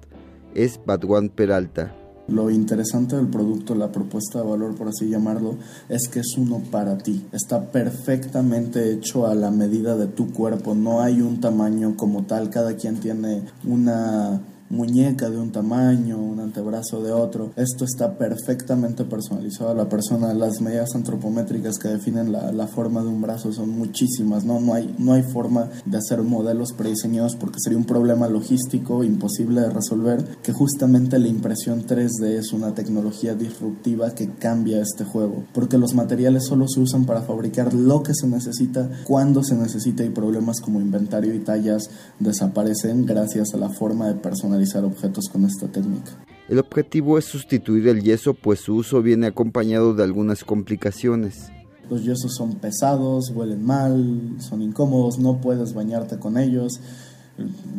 Es 0.55 0.81
Badwan 0.85 1.29
Peralta. 1.29 1.95
Lo 2.27 2.51
interesante 2.51 3.17
del 3.17 3.29
producto, 3.29 3.75
la 3.75 3.93
propuesta 3.93 4.41
de 4.41 4.49
valor, 4.49 4.75
por 4.77 4.89
así 4.89 5.11
llamarlo, 5.11 5.59
es 5.91 6.09
que 6.09 6.21
es 6.21 6.39
uno 6.39 6.63
para 6.71 6.97
ti. 6.97 7.27
Está 7.33 7.71
perfectamente 7.71 8.93
hecho 8.93 9.27
a 9.27 9.35
la 9.35 9.51
medida 9.51 9.95
de 9.95 10.07
tu 10.07 10.33
cuerpo. 10.33 10.75
No 10.75 11.03
hay 11.03 11.21
un 11.21 11.41
tamaño 11.41 11.99
como 11.99 12.25
tal. 12.25 12.49
Cada 12.49 12.77
quien 12.77 12.99
tiene 12.99 13.43
una 13.67 14.41
muñeca 14.71 15.31
de 15.31 15.39
un 15.39 15.53
tamaño, 15.53 16.19
un 16.19 16.41
antebrazo 16.41 17.03
de 17.03 17.13
otro. 17.13 17.53
Esto 17.57 17.85
está 17.85 18.17
perfectamente 18.19 19.05
personalizado 19.05 19.71
a 19.71 19.75
la 19.75 19.89
persona. 19.89 20.35
Las 20.35 20.61
medidas 20.61 20.95
antropométricas 20.95 21.79
que 21.79 21.89
definen 21.89 22.33
la, 22.33 22.53
la, 22.53 22.67
forma 22.67 23.03
de 23.03 23.09
un 23.09 23.21
brazo 23.21 23.53
son 23.53 23.71
muchísimas. 23.71 24.45
¿no? 24.45 24.61
No, 24.61 24.75
hay, 24.75 24.95
no 24.99 25.13
hay 25.13 25.23
forma 25.23 25.71
de 25.85 25.99
hacer 25.99 26.23
modelos 26.23 26.73
prediseñados 26.73 27.37
porque 27.37 27.61
sería 27.61 27.79
un 27.79 27.85
problema 27.85 28.29
logístico 28.29 29.05
imposible 29.05 29.61
de 29.61 29.71
resolver, 29.71 30.25
que 30.43 30.53
justamente 30.53 31.19
la 31.19 31.29
impresión 31.29 31.87
3D 31.87 32.39
es 32.39 32.53
una 32.53 32.75
tecnología 32.75 33.35
disruptiva 33.35 34.15
que 34.15 34.29
cambia 34.29 34.81
este 34.81 35.05
juego, 35.05 35.45
porque 35.53 35.79
los 35.79 35.95
materiales 35.95 36.47
solo 36.47 36.69
se 36.69 36.81
usan 36.81 37.05
para 37.05 37.23
fabricar 37.23 37.75
lo 37.75 38.03
que 38.03 38.15
se 38.15 38.27
necesita, 38.27 38.91
cuando 39.05 39.43
se 39.43 39.55
necesita 39.55 40.05
y 40.05 40.11
problemas 40.11 40.61
como 40.61 40.81
inventario 40.81 41.35
y 41.35 41.41
tallas 41.41 41.91
desaparecen 42.19 43.07
gracias 43.07 43.55
a 43.55 43.59
la 43.59 43.69
forma 43.69 44.09
de 44.09 44.15
personalizar 44.55 44.85
objetos 44.85 45.29
con 45.29 45.45
esta 45.45 45.67
técnica. 45.69 46.13
El 46.49 46.59
objetivo 46.59 47.19
es 47.19 47.25
sustituir 47.25 47.89
el 47.89 48.03
yeso, 48.03 48.35
pues 48.35 48.61
su 48.61 48.77
uso 48.77 49.03
viene 49.03 49.27
acompañado 49.27 49.95
de 49.95 50.03
algunas 50.03 50.45
complicaciones. 50.45 51.51
Los 51.91 52.05
yesos 52.05 52.35
son 52.35 52.55
pesados, 52.55 53.31
huelen 53.35 53.65
mal, 53.65 54.37
son 54.39 54.63
incómodos, 54.63 55.19
no 55.19 55.41
puedes 55.41 55.75
bañarte 55.75 56.19
con 56.19 56.39
ellos. 56.39 56.81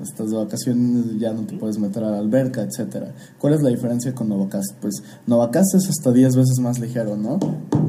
Estás 0.04 0.32
de 0.32 0.38
vacaciones, 0.38 1.18
ya 1.18 1.32
no 1.34 1.44
te 1.44 1.56
puedes 1.58 1.80
meter 1.80 2.04
a 2.04 2.12
la 2.12 2.20
alberca, 2.20 2.62
etc. 2.62 3.06
¿Cuál 3.40 3.54
es 3.54 3.62
la 3.62 3.70
diferencia 3.70 4.14
con 4.14 4.28
Novacast? 4.28 4.74
Pues 4.82 5.02
Novacast 5.28 5.76
es 5.76 5.88
hasta 5.88 6.12
10 6.12 6.36
veces 6.36 6.60
más 6.60 6.80
ligero, 6.80 7.16
¿no? 7.16 7.40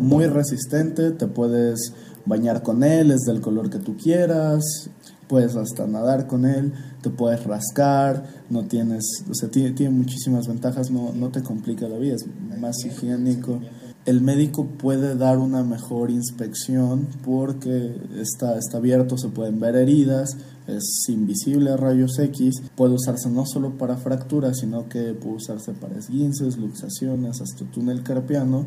Muy 0.00 0.26
resistente, 0.26 1.10
te 1.10 1.26
puedes 1.26 1.92
bañar 2.24 2.62
con 2.62 2.84
él, 2.84 3.10
es 3.10 3.22
del 3.22 3.40
color 3.40 3.68
que 3.68 3.78
tú 3.78 3.96
quieras, 3.96 4.90
puedes 5.28 5.56
hasta 5.56 5.86
nadar 5.86 6.26
con 6.26 6.44
él, 6.44 6.72
te 7.02 7.10
puedes 7.10 7.44
rascar, 7.44 8.24
no 8.50 8.64
tienes, 8.64 9.24
o 9.28 9.34
sea, 9.34 9.48
tiene, 9.48 9.72
tiene 9.72 9.94
muchísimas 9.94 10.46
ventajas, 10.46 10.90
no, 10.90 11.12
no 11.12 11.30
te 11.30 11.42
complica 11.42 11.88
la 11.88 11.98
vida, 11.98 12.14
es 12.14 12.26
más 12.58 12.84
higiénico. 12.84 13.60
El 14.04 14.20
médico 14.20 14.66
puede 14.66 15.16
dar 15.16 15.38
una 15.38 15.64
mejor 15.64 16.12
inspección 16.12 17.08
porque 17.24 17.96
está, 18.20 18.56
está 18.56 18.76
abierto, 18.76 19.18
se 19.18 19.28
pueden 19.28 19.58
ver 19.58 19.74
heridas, 19.74 20.36
es 20.68 21.08
invisible 21.08 21.70
a 21.70 21.76
rayos 21.76 22.16
X, 22.20 22.62
puede 22.76 22.94
usarse 22.94 23.28
no 23.30 23.46
solo 23.46 23.76
para 23.76 23.96
fracturas, 23.96 24.58
sino 24.58 24.88
que 24.88 25.12
puede 25.14 25.36
usarse 25.36 25.72
para 25.72 25.98
esguinces, 25.98 26.56
luxaciones, 26.56 27.40
hasta 27.40 27.64
túnel 27.64 28.04
carpiano 28.04 28.66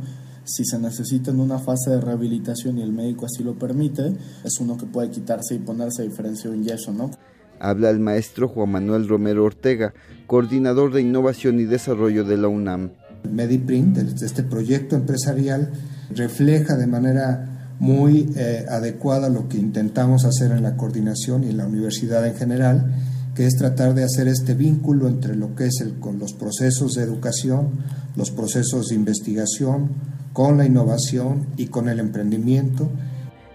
si 0.49 0.65
se 0.65 0.79
necesita 0.79 1.31
en 1.31 1.39
una 1.39 1.59
fase 1.59 1.91
de 1.91 2.01
rehabilitación 2.01 2.79
y 2.79 2.81
el 2.81 2.91
médico 2.91 3.25
así 3.25 3.43
lo 3.43 3.57
permite, 3.57 4.13
es 4.43 4.59
uno 4.59 4.77
que 4.77 4.85
puede 4.85 5.09
quitarse 5.09 5.55
y 5.55 5.59
ponerse 5.59 6.01
a 6.01 6.05
diferencia 6.05 6.49
de 6.49 6.57
un 6.57 6.63
yeso, 6.63 6.91
¿no? 6.91 7.11
Habla 7.59 7.89
el 7.89 7.99
maestro 7.99 8.47
Juan 8.47 8.71
Manuel 8.71 9.07
Romero 9.07 9.43
Ortega, 9.43 9.93
coordinador 10.27 10.93
de 10.93 11.01
innovación 11.01 11.59
y 11.59 11.65
desarrollo 11.65 12.23
de 12.23 12.37
la 12.37 12.47
UNAM. 12.47 12.91
Mediprint, 13.29 13.97
este 13.97 14.43
proyecto 14.43 14.95
empresarial, 14.95 15.71
refleja 16.15 16.77
de 16.77 16.87
manera 16.87 17.75
muy 17.79 18.31
eh, 18.35 18.65
adecuada 18.69 19.29
lo 19.29 19.47
que 19.47 19.57
intentamos 19.57 20.25
hacer 20.25 20.51
en 20.51 20.63
la 20.63 20.77
coordinación 20.77 21.43
y 21.43 21.49
en 21.49 21.57
la 21.57 21.67
universidad 21.67 22.25
en 22.25 22.35
general, 22.35 22.93
que 23.35 23.45
es 23.45 23.55
tratar 23.55 23.93
de 23.93 24.03
hacer 24.03 24.27
este 24.27 24.53
vínculo 24.53 25.07
entre 25.07 25.35
lo 25.35 25.55
que 25.55 25.67
es 25.67 25.81
el, 25.81 25.99
con 25.99 26.19
los 26.19 26.33
procesos 26.33 26.93
de 26.93 27.03
educación, 27.03 27.69
los 28.15 28.31
procesos 28.31 28.87
de 28.87 28.95
investigación, 28.95 29.89
con 30.33 30.57
la 30.57 30.65
innovación 30.65 31.47
y 31.57 31.67
con 31.67 31.89
el 31.89 31.99
emprendimiento. 31.99 32.89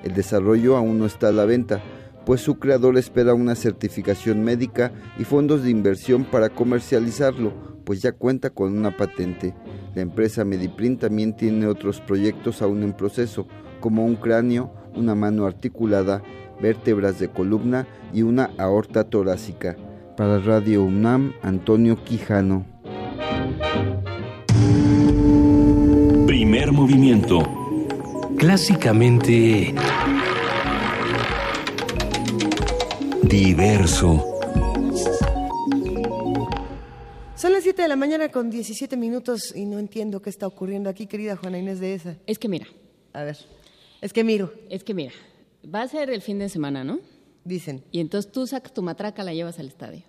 El 0.02 0.14
desarrollo 0.14 0.76
aún 0.76 0.98
no 0.98 1.06
está 1.06 1.28
a 1.28 1.32
la 1.32 1.44
venta, 1.44 1.82
pues 2.26 2.40
su 2.40 2.58
creador 2.58 2.96
espera 2.96 3.34
una 3.34 3.54
certificación 3.54 4.42
médica 4.42 4.92
y 5.18 5.24
fondos 5.24 5.62
de 5.62 5.70
inversión 5.70 6.24
para 6.24 6.50
comercializarlo, 6.50 7.52
pues 7.84 8.02
ya 8.02 8.12
cuenta 8.12 8.50
con 8.50 8.76
una 8.76 8.96
patente. 8.96 9.54
La 9.94 10.02
empresa 10.02 10.44
Mediprint 10.44 11.00
también 11.00 11.36
tiene 11.36 11.66
otros 11.66 12.00
proyectos 12.00 12.62
aún 12.62 12.82
en 12.82 12.94
proceso, 12.94 13.46
como 13.80 14.04
un 14.04 14.16
cráneo, 14.16 14.72
una 14.94 15.14
mano 15.14 15.46
articulada, 15.46 16.22
vértebras 16.60 17.18
de 17.18 17.28
columna 17.28 17.86
y 18.12 18.22
una 18.22 18.50
aorta 18.58 19.04
torácica. 19.04 19.76
Para 20.16 20.38
Radio 20.38 20.84
UNAM, 20.84 21.34
Antonio 21.42 22.02
Quijano. 22.02 22.64
Primer 26.54 26.70
movimiento. 26.70 27.42
Clásicamente... 28.38 29.74
Diverso. 33.24 34.24
Son 37.34 37.52
las 37.52 37.64
7 37.64 37.82
de 37.82 37.88
la 37.88 37.96
mañana 37.96 38.28
con 38.28 38.50
17 38.50 38.96
minutos 38.96 39.52
y 39.52 39.64
no 39.64 39.80
entiendo 39.80 40.22
qué 40.22 40.30
está 40.30 40.46
ocurriendo 40.46 40.88
aquí, 40.88 41.08
querida 41.08 41.34
Juana 41.34 41.58
Inés 41.58 41.80
de 41.80 41.94
esa. 41.94 42.18
Es 42.24 42.38
que 42.38 42.48
mira. 42.48 42.68
A 43.12 43.24
ver, 43.24 43.36
es 44.00 44.12
que 44.12 44.22
miro. 44.22 44.54
Es 44.70 44.84
que 44.84 44.94
mira, 44.94 45.12
va 45.74 45.82
a 45.82 45.88
ser 45.88 46.08
el 46.08 46.22
fin 46.22 46.38
de 46.38 46.48
semana, 46.48 46.84
¿no? 46.84 47.00
Dicen. 47.42 47.82
Y 47.90 47.98
entonces 47.98 48.30
tú 48.30 48.46
sacas 48.46 48.72
tu 48.72 48.80
matraca, 48.80 49.24
la 49.24 49.34
llevas 49.34 49.58
al 49.58 49.66
estadio. 49.66 50.04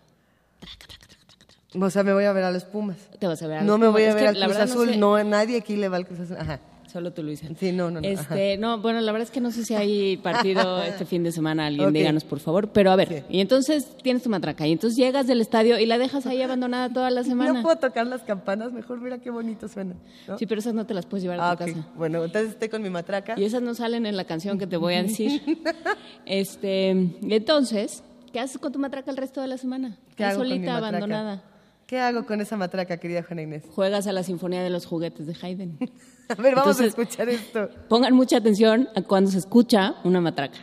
O 1.80 1.90
sea, 1.90 2.04
me 2.04 2.14
voy 2.14 2.26
a 2.26 2.34
ver 2.34 2.44
a 2.44 2.52
los 2.52 2.64
Pumas. 2.66 2.98
Te 3.20 3.28
vas 3.28 3.42
a 3.42 3.48
ver 3.48 3.58
a 3.60 3.62
No 3.62 3.74
los 3.74 3.80
me 3.80 3.86
Pumas. 3.88 4.02
voy 4.02 4.04
a 4.12 4.16
ver 4.16 4.28
al 4.28 4.36
Cruz 4.44 4.58
no 4.58 4.64
Azul. 4.64 5.00
No, 5.00 5.24
nadie 5.24 5.58
aquí 5.58 5.76
le 5.76 5.90
va 5.90 5.98
al 5.98 6.06
Cruz 6.08 6.20
Azul. 6.22 6.38
Ajá. 6.40 6.60
Solo 6.92 7.12
tú, 7.12 7.24
Luisa. 7.24 7.48
Sí, 7.60 7.74
no, 7.74 7.92
no, 7.92 8.00
no. 8.00 8.08
Este, 8.08 8.56
no, 8.58 8.80
bueno, 8.80 9.02
la 9.02 9.12
verdad 9.12 9.26
es 9.28 9.32
que 9.32 9.42
no 9.42 9.52
sé 9.52 9.66
si 9.66 9.74
hay 9.76 10.16
partido 10.24 10.82
este 10.82 11.04
fin 11.04 11.24
de 11.24 11.34
semana, 11.34 11.66
alguien 11.66 11.88
Ok. 11.90 11.94
díganos 11.94 12.24
por 12.24 12.40
favor, 12.40 12.70
pero 12.70 12.90
a 12.92 12.96
ver, 12.96 13.10
Sí. 13.10 13.24
y 13.28 13.42
entonces 13.42 13.98
tienes 14.02 14.24
tu 14.24 14.30
matraca 14.30 14.66
y 14.66 14.72
entonces 14.72 14.96
llegas 14.98 15.28
del 15.28 15.42
estadio 15.42 15.78
y 15.78 15.86
la 15.88 15.98
dejas 15.98 16.26
ahí 16.26 16.42
abandonada 16.42 16.88
toda 16.94 17.10
la 17.12 17.24
semana. 17.26 17.52
No 17.52 17.64
puedo 17.64 17.76
tocar 17.80 18.08
las 18.08 18.22
campanas, 18.24 18.72
mejor 18.72 19.02
mira 19.02 19.18
qué 19.18 19.30
bonito 19.30 19.68
suena. 19.68 19.96
¿no? 20.26 20.38
Sí, 20.38 20.46
pero 20.46 20.60
esas 20.60 20.74
no 20.74 20.86
te 20.86 20.94
las 20.94 21.06
puedes 21.06 21.24
llevar 21.24 21.42
a 21.42 21.50
Ah, 21.52 21.58
tu 21.58 21.64
ok. 21.66 21.70
casa. 21.72 21.88
Bueno, 21.98 22.24
entonces 22.24 22.52
estoy 22.52 22.70
con 22.70 22.82
mi 22.82 22.90
matraca. 22.90 23.34
Y 23.38 23.44
esas 23.44 23.62
no 23.62 23.74
salen 23.74 24.06
en 24.06 24.16
la 24.16 24.24
canción 24.24 24.58
que 24.58 24.68
te 24.68 24.78
voy 24.78 24.94
a 24.94 25.04
decir. 25.04 25.42
este, 26.26 26.90
entonces, 26.92 28.04
¿qué 28.32 28.40
haces 28.40 28.58
con 28.58 28.72
tu 28.72 28.80
matraca 28.80 29.12
el 29.12 29.18
resto 29.18 29.42
de 29.42 29.48
la 29.48 29.58
semana? 29.58 29.98
¿Qué 30.16 30.24
hago 30.24 30.38
con 30.40 30.48
mi 30.48 30.54
solita, 30.54 30.78
abandonada. 30.78 31.44
¿Qué 31.88 32.00
hago 32.00 32.26
con 32.26 32.42
esa 32.42 32.58
matraca, 32.58 32.98
querida 32.98 33.22
Juana 33.24 33.44
Inés? 33.44 33.64
Juegas 33.72 34.08
a 34.08 34.12
la 34.12 34.24
Sinfonía 34.24 34.64
de 34.64 34.72
los 34.72 34.86
Juguetes 34.88 35.28
de 35.28 35.36
Haydn. 35.40 35.78
A 36.30 36.34
ver, 36.42 36.56
vamos 36.56 36.80
Entonces- 36.80 36.82
a 36.82 36.88
escuchar 36.88 37.30
esto. 37.30 37.70
Pongan 37.88 38.16
mucha 38.16 38.38
atención 38.38 38.90
a 38.96 39.02
cuando 39.04 39.30
se 39.30 39.38
escucha 39.38 39.96
una 40.04 40.20
matraca. 40.20 40.58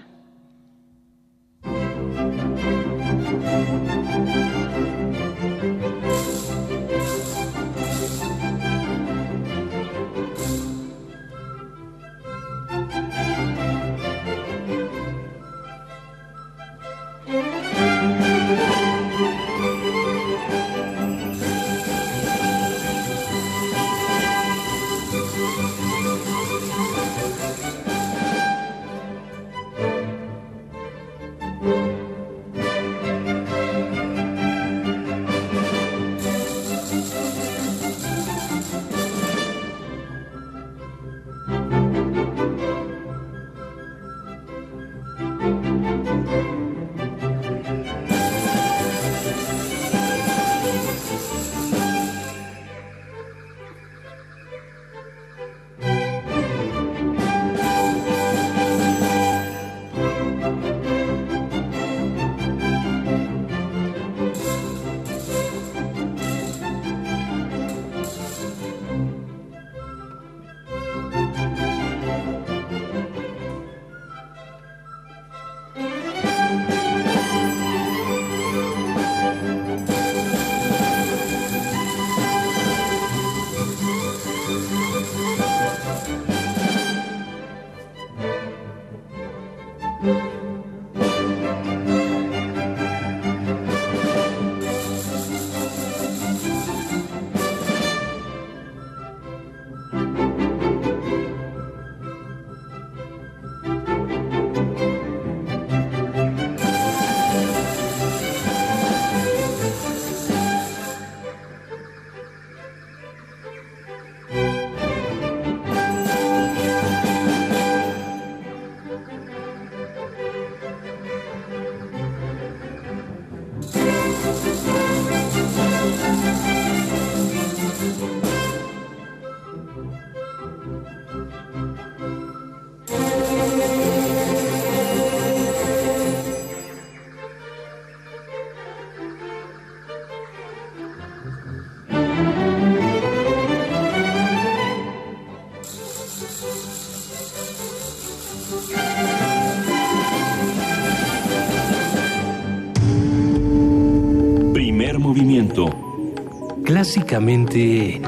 Básicamente... 156.83 158.01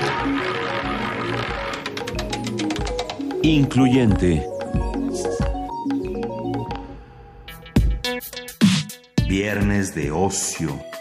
Incluyente. 3.43 4.45
Viernes 9.29 9.95
de 9.95 10.11
ocio. 10.11 10.94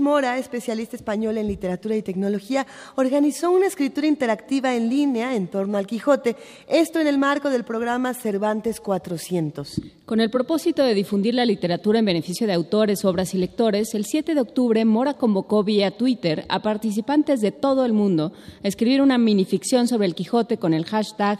Mora, 0.00 0.38
especialista 0.38 0.96
español 0.96 1.38
en 1.38 1.46
literatura 1.46 1.96
y 1.96 2.02
tecnología, 2.02 2.66
organizó 2.96 3.50
una 3.50 3.66
escritura 3.66 4.06
interactiva 4.06 4.74
en 4.74 4.88
línea 4.88 5.36
en 5.36 5.48
torno 5.48 5.78
al 5.78 5.86
Quijote, 5.86 6.36
esto 6.68 7.00
en 7.00 7.06
el 7.06 7.18
marco 7.18 7.50
del 7.50 7.64
programa 7.64 8.14
Cervantes 8.14 8.80
400. 8.80 9.80
Con 10.04 10.20
el 10.20 10.30
propósito 10.30 10.82
de 10.82 10.94
difundir 10.94 11.34
la 11.34 11.44
literatura 11.44 11.98
en 11.98 12.04
beneficio 12.04 12.46
de 12.46 12.52
autores, 12.52 13.04
obras 13.04 13.34
y 13.34 13.38
lectores, 13.38 13.94
el 13.94 14.04
7 14.04 14.34
de 14.34 14.40
octubre 14.40 14.84
Mora 14.84 15.14
convocó 15.14 15.62
vía 15.62 15.90
Twitter 15.90 16.44
a 16.48 16.62
participantes 16.62 17.40
de 17.40 17.52
todo 17.52 17.84
el 17.84 17.92
mundo 17.92 18.32
a 18.64 18.68
escribir 18.68 19.02
una 19.02 19.18
minificción 19.18 19.86
sobre 19.86 20.06
el 20.06 20.14
Quijote 20.14 20.56
con 20.56 20.74
el 20.74 20.84
hashtag 20.84 21.38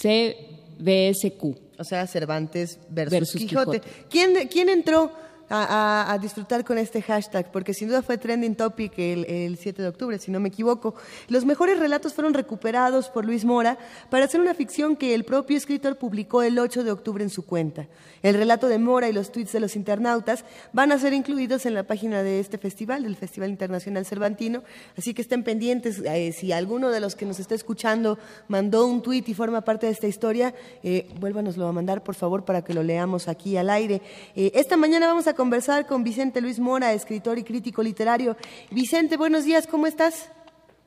CBSQ. 0.00 1.44
O 1.78 1.84
sea, 1.84 2.06
Cervantes 2.06 2.78
versus, 2.90 3.40
Quijote. 3.40 3.80
¿Quién, 4.10 4.48
¿Quién 4.48 4.68
entró? 4.68 5.12
A, 5.50 6.18
disfrutar 6.20 6.64
con 6.64 6.78
este 6.78 7.02
hashtag, 7.02 7.50
porque 7.50 7.74
sin 7.74 7.88
duda 7.88 8.02
fue 8.02 8.18
trending 8.18 8.54
topic 8.54 8.92
el, 8.98 9.56
7 9.58 9.82
de 9.82 9.88
octubre, 9.88 10.18
si 10.18 10.30
no 10.30 10.40
me 10.40 10.48
equivoco. 10.48 10.94
Los 11.28 11.44
mejores 11.44 11.78
relatos 11.78 12.12
fueron 12.14 12.34
recuperados 12.34 13.08
por 13.08 13.24
Luis 13.24 13.44
Mora 13.44 13.78
para 14.10 14.24
hacer 14.24 14.40
una 14.40 14.54
ficción 14.54 14.96
que 14.96 15.14
el 15.14 15.24
propio 15.24 15.56
escritor 15.56 15.96
publicó 15.96 16.42
el 16.42 16.58
8 16.58 16.84
de 16.84 16.90
octubre 16.90 17.24
en 17.24 17.30
su 17.30 17.44
cuenta. 17.44 17.86
El 18.22 18.34
relato 18.34 18.68
de 18.68 18.78
Mora 18.78 19.08
y 19.08 19.12
los 19.12 19.32
tweets 19.32 19.52
de 19.52 19.60
los 19.60 19.76
internautas 19.76 20.44
van 20.72 20.92
a 20.92 20.98
ser 20.98 21.12
incluidos 21.12 21.66
en 21.66 21.74
la 21.74 21.84
página 21.84 22.22
de 22.22 22.40
este 22.40 22.58
festival, 22.58 23.04
del 23.04 23.16
Festival 23.16 23.50
Internacional 23.50 24.04
Cervantino, 24.04 24.62
así 24.96 25.14
que 25.14 25.22
estén 25.22 25.44
pendientes. 25.44 26.02
Eh, 26.04 26.32
si 26.32 26.52
alguno 26.52 26.90
de 26.90 27.00
los 27.00 27.14
que 27.14 27.26
nos 27.26 27.38
está 27.38 27.54
escuchando 27.54 28.18
mandó 28.48 28.86
un 28.86 29.02
tweet 29.02 29.24
y 29.26 29.34
forma 29.34 29.62
parte 29.62 29.86
de 29.86 29.92
esta 29.92 30.06
historia, 30.06 30.54
eh, 30.82 31.08
vuélvanoslo 31.20 31.66
a 31.66 31.72
mandar, 31.72 32.02
por 32.02 32.14
favor, 32.14 32.44
para 32.44 32.62
que 32.62 32.74
lo 32.74 32.82
leamos 32.82 33.28
aquí 33.28 33.56
al 33.56 33.70
aire. 33.70 34.02
Eh, 34.34 34.50
esta 34.54 34.76
mañana 34.76 35.06
vamos 35.06 35.26
a 35.26 35.34
conversar 35.38 35.86
con 35.86 36.02
Vicente 36.02 36.40
Luis 36.40 36.58
Mora, 36.58 36.92
escritor 36.92 37.38
y 37.38 37.44
crítico 37.44 37.80
literario. 37.80 38.36
Vicente, 38.72 39.16
buenos 39.16 39.44
días, 39.44 39.68
¿cómo 39.68 39.86
estás? 39.86 40.32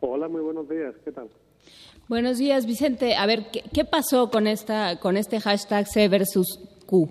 Hola, 0.01 0.27
muy 0.27 0.41
buenos 0.41 0.67
días, 0.67 0.93
¿qué 1.05 1.13
tal? 1.13 1.29
Buenos 2.09 2.37
días, 2.37 2.65
Vicente. 2.65 3.15
A 3.15 3.25
ver, 3.25 3.45
¿qué, 3.49 3.85
pasó 3.85 4.29
con 4.29 4.47
esta 4.47 4.99
con 4.99 5.15
este 5.15 5.39
hashtag 5.39 5.87
C 5.87 6.09
versus 6.09 6.59
Q? 6.85 7.09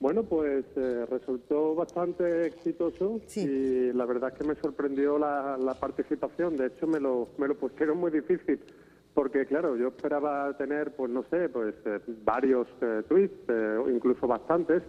Bueno, 0.00 0.22
pues 0.22 0.64
eh, 0.76 1.04
resultó 1.10 1.74
bastante 1.74 2.46
exitoso 2.46 3.20
y 3.36 3.92
la 3.92 4.06
verdad 4.06 4.32
es 4.32 4.38
que 4.38 4.48
me 4.48 4.54
sorprendió 4.54 5.18
la, 5.18 5.76
participación. 5.78 6.56
De 6.56 6.68
hecho, 6.68 6.86
me 6.86 6.98
lo, 6.98 7.28
me 7.36 7.46
lo 7.46 7.58
pusieron 7.58 7.98
muy 7.98 8.10
difícil 8.10 8.58
porque, 9.12 9.44
claro, 9.44 9.76
yo 9.76 9.88
esperaba 9.88 10.56
tener, 10.56 10.96
pues 10.96 11.10
no 11.10 11.24
sé, 11.28 11.50
pues 11.50 11.74
eh, 11.84 12.00
varios 12.24 12.68
eh, 12.80 13.02
tweets, 13.06 13.36
incluso 13.94 14.26
bastantes, 14.26 14.82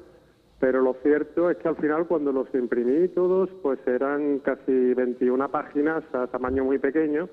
pero 0.59 0.81
lo 0.81 0.95
cierto 1.03 1.49
es 1.49 1.57
que 1.57 1.67
al 1.67 1.75
final 1.75 2.07
cuando 2.07 2.31
los 2.31 2.47
imprimí 2.53 3.07
todos, 3.09 3.49
pues 3.61 3.79
eran 3.85 4.39
casi 4.39 4.93
21 4.93 5.49
páginas 5.49 6.03
a 6.13 6.27
tamaño 6.27 6.63
muy 6.63 6.79
pequeño 6.79 7.29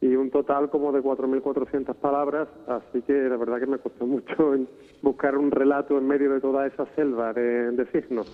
y 0.00 0.14
un 0.14 0.30
total 0.30 0.70
como 0.70 0.92
de 0.92 1.00
4.400 1.00 1.94
palabras, 1.96 2.48
así 2.66 3.02
que 3.02 3.12
la 3.12 3.36
verdad 3.36 3.58
que 3.58 3.66
me 3.66 3.78
costó 3.78 4.06
mucho 4.06 4.54
buscar 5.02 5.36
un 5.36 5.50
relato 5.50 5.98
en 5.98 6.06
medio 6.06 6.32
de 6.32 6.40
toda 6.40 6.66
esa 6.66 6.86
selva 6.94 7.32
de, 7.32 7.72
de 7.72 7.86
signos. 7.92 8.26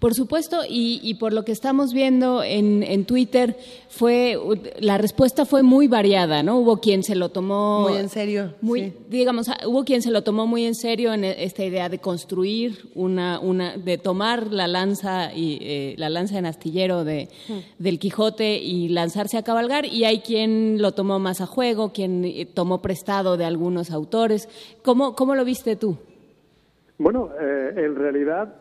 Por 0.00 0.14
supuesto, 0.14 0.62
y, 0.66 1.14
por 1.20 1.34
lo 1.34 1.44
que 1.44 1.52
estamos 1.52 1.92
viendo 1.92 2.42
en, 2.42 2.82
en, 2.82 3.04
Twitter, 3.04 3.54
fue 3.90 4.38
la 4.78 4.96
respuesta 4.96 5.44
fue 5.44 5.62
muy 5.62 5.88
variada, 5.88 6.42
¿no? 6.42 6.56
Hubo 6.56 6.78
quien 6.78 7.02
se 7.02 7.14
lo 7.14 7.28
tomó 7.28 7.82
muy 7.82 7.98
en 7.98 8.08
serio, 8.08 8.54
muy, 8.62 8.94
digamos, 9.10 9.50
ah, 9.50 9.58
hubo 9.66 9.84
quien 9.84 10.00
se 10.00 10.10
lo 10.10 10.22
tomó 10.22 10.46
muy 10.46 10.64
en 10.64 10.74
serio 10.74 11.12
en 11.12 11.24
esta 11.24 11.66
idea 11.66 11.90
de 11.90 11.98
construir 11.98 12.88
una, 12.94 13.40
una, 13.40 13.76
de 13.76 13.98
tomar 13.98 14.46
la 14.46 14.66
lanza 14.68 15.34
y 15.34 15.58
eh, 15.60 15.94
la 15.98 16.08
lanza 16.08 16.38
en 16.38 16.46
astillero 16.46 17.04
de, 17.04 17.28
del 17.78 17.98
Quijote 17.98 18.56
y 18.56 18.88
lanzarse 18.88 19.36
a 19.36 19.42
cabalgar, 19.42 19.84
y 19.84 20.04
hay 20.04 20.20
quien 20.20 20.80
lo 20.80 20.92
tomó 20.92 21.18
más 21.18 21.42
a 21.42 21.46
juego, 21.46 21.92
quien 21.92 22.24
eh, 22.24 22.46
tomó 22.46 22.80
prestado 22.80 23.36
de 23.36 23.44
algunos 23.44 23.90
autores. 23.90 24.48
¿Cómo, 24.82 25.14
cómo 25.14 25.34
lo 25.34 25.44
viste 25.44 25.76
tú? 25.76 25.98
Bueno, 26.96 27.30
eh, 27.38 27.74
en 27.76 27.96
realidad 27.96 28.54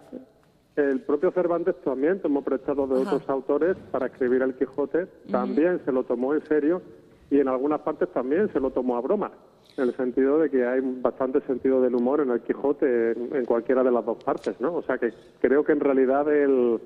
el 0.80 1.02
propio 1.02 1.32
Cervantes 1.32 1.76
también 1.84 2.20
tomó 2.22 2.42
prestado 2.44 2.88
de 2.88 3.02
otros 3.02 3.28
autores 3.30 3.78
para 3.92 4.08
escribir 4.08 4.42
El 4.42 4.56
Quijote, 4.56 5.08
también 5.32 5.82
se 5.86 5.92
lo 5.92 6.04
tomó 6.04 6.34
en 6.34 6.42
serio 6.46 6.82
y 7.30 7.39
en 7.39 7.48
algunas 7.48 7.82
partes 7.82 8.10
también 8.10 8.52
se 8.52 8.60
lo 8.60 8.72
tomó 8.72 8.98
a 8.98 9.02
broma, 9.02 9.32
en 9.78 9.84
el 9.84 9.96
sentido 9.96 10.39
de 10.39 10.50
que 10.50 10.65
hay 10.65 10.82
bastante 10.82 11.42
sentido 11.42 11.82
del 11.82 11.96
humor 11.96 12.22
en 12.22 12.32
El 12.32 12.42
Quijote 12.42 13.12
en, 13.12 13.46
cualquiera 13.46 13.84
de 13.84 13.92
las 13.92 14.06
dos 14.06 14.24
partes, 14.24 14.60
¿no? 14.60 14.76
O 14.76 14.82
sea 14.84 14.98
que 14.98 15.13
creo 15.39 15.63
que 15.63 15.74
en 15.74 15.80
realidad 15.80 16.32
el, 16.34 16.80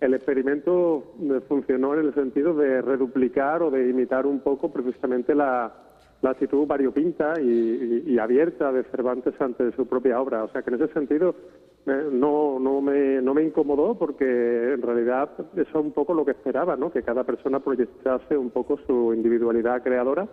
el 0.00 0.14
experimento 0.14 1.14
funcionó 1.48 1.94
en 1.94 2.06
el 2.06 2.14
sentido 2.14 2.54
de 2.54 2.82
reduplicar 2.82 3.62
o 3.62 3.70
de 3.70 3.88
imitar 3.88 4.26
un 4.26 4.40
poco 4.40 4.70
precisamente 4.70 5.34
la, 5.34 5.72
la 6.20 6.30
actitud 6.30 6.66
variopinta 6.66 7.40
y, 7.40 8.18
abierta 8.18 8.72
de 8.72 8.84
Cervantes 8.84 9.34
ante 9.40 9.70
su 9.72 9.86
propia 9.86 10.20
obra. 10.20 10.44
O 10.44 10.48
sea 10.48 10.62
que 10.62 10.70
en 10.70 10.82
ese 10.82 10.92
sentido 10.92 11.30
eh, 11.30 11.67
no, 11.86 12.58
no, 12.58 12.80
me, 12.80 13.22
no 13.22 13.34
me 13.34 13.42
incomodó 13.42 13.94
porque 13.94 14.72
en 14.74 14.82
realidad 14.82 15.30
eso 15.54 15.62
es 15.62 15.74
un 15.74 15.92
poco 15.92 16.12
lo 16.12 16.24
que 16.24 16.32
esperaba, 16.32 16.76
¿no? 16.76 16.90
que 16.90 17.02
cada 17.02 17.24
persona 17.24 17.60
proyectase 17.60 18.36
un 18.36 18.50
poco 18.50 18.78
su 18.86 19.14
individualidad 19.14 19.82
creadora 19.82 20.28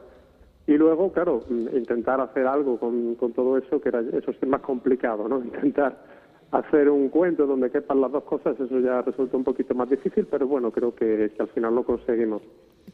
y 0.67 0.73
luego, 0.73 1.11
claro, 1.11 1.41
intentar 1.49 2.19
hacer 2.19 2.47
algo 2.47 2.79
con, 2.79 3.15
con 3.15 3.33
todo 3.33 3.57
eso, 3.57 3.79
que 3.79 3.89
era, 3.89 3.99
eso 3.99 4.31
es 4.31 4.47
más 4.47 4.61
complicado, 4.61 5.27
¿no? 5.27 5.37
intentar 5.43 5.97
hacer 6.51 6.89
un 6.89 7.09
cuento 7.09 7.45
donde 7.45 7.69
quepan 7.69 8.01
las 8.01 8.11
dos 8.11 8.23
cosas, 8.23 8.59
eso 8.59 8.79
ya 8.79 9.01
resulta 9.01 9.37
un 9.37 9.43
poquito 9.43 9.75
más 9.75 9.89
difícil, 9.89 10.27
pero 10.29 10.47
bueno, 10.47 10.71
creo 10.71 10.95
que 10.95 11.31
al 11.37 11.47
final 11.49 11.75
lo 11.75 11.83
conseguimos 11.83 12.41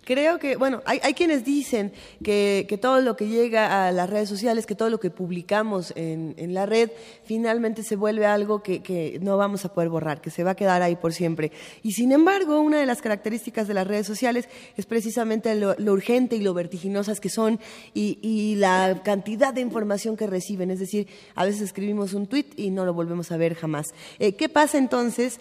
creo 0.03 0.39
que, 0.39 0.55
bueno, 0.55 0.81
hay, 0.85 1.13
quienes 1.13 1.45
dicen 1.45 1.91
que, 2.23 2.79
todo 2.81 3.01
lo 3.01 3.15
que 3.15 3.27
llega 3.27 3.87
a 3.87 3.91
las 3.91 4.09
redes 4.09 4.29
sociales, 4.29 4.65
que 4.65 4.75
todo 4.75 4.89
lo 4.89 4.99
que 4.99 5.09
publicamos 5.09 5.93
en, 5.95 6.33
en 6.37 6.53
la 6.53 6.65
red, 6.65 6.89
finalmente 7.23 7.83
se 7.83 7.95
vuelve 7.95 8.25
algo 8.25 8.63
que, 8.63 9.19
no 9.21 9.37
vamos 9.37 9.65
a 9.65 9.73
poder 9.73 9.89
borrar, 9.89 10.21
que 10.21 10.29
se 10.29 10.43
va 10.43 10.51
a 10.51 10.55
quedar 10.55 10.81
ahí 10.81 10.95
por 10.95 11.13
siempre. 11.13 11.51
Y 11.83 11.93
sin 11.93 12.11
embargo, 12.11 12.59
una 12.59 12.79
de 12.79 12.85
las 12.85 13.01
características 13.01 13.67
de 13.67 13.73
las 13.73 13.87
redes 13.87 14.07
sociales 14.07 14.49
es 14.77 14.85
precisamente 14.85 15.53
lo, 15.55 15.75
urgente 15.91 16.35
y 16.35 16.41
lo 16.41 16.53
vertiginosas 16.53 17.19
que 17.19 17.29
son 17.29 17.59
y, 17.93 18.17
y, 18.21 18.55
la 18.55 19.01
cantidad 19.03 19.53
de 19.53 19.61
información 19.61 20.17
que 20.17 20.27
reciben. 20.27 20.71
Es 20.71 20.79
decir, 20.79 21.07
a 21.35 21.45
veces 21.45 21.61
escribimos 21.61 22.13
un 22.13 22.27
tweet 22.27 22.47
y 22.55 22.71
no 22.71 22.85
lo 22.85 22.93
volvemos 22.93 23.31
a 23.31 23.37
ver 23.37 23.55
jamás. 23.55 23.93
Eh, 24.19 24.33
¿Qué 24.33 24.49
pasa 24.49 24.77
entonces? 24.77 25.39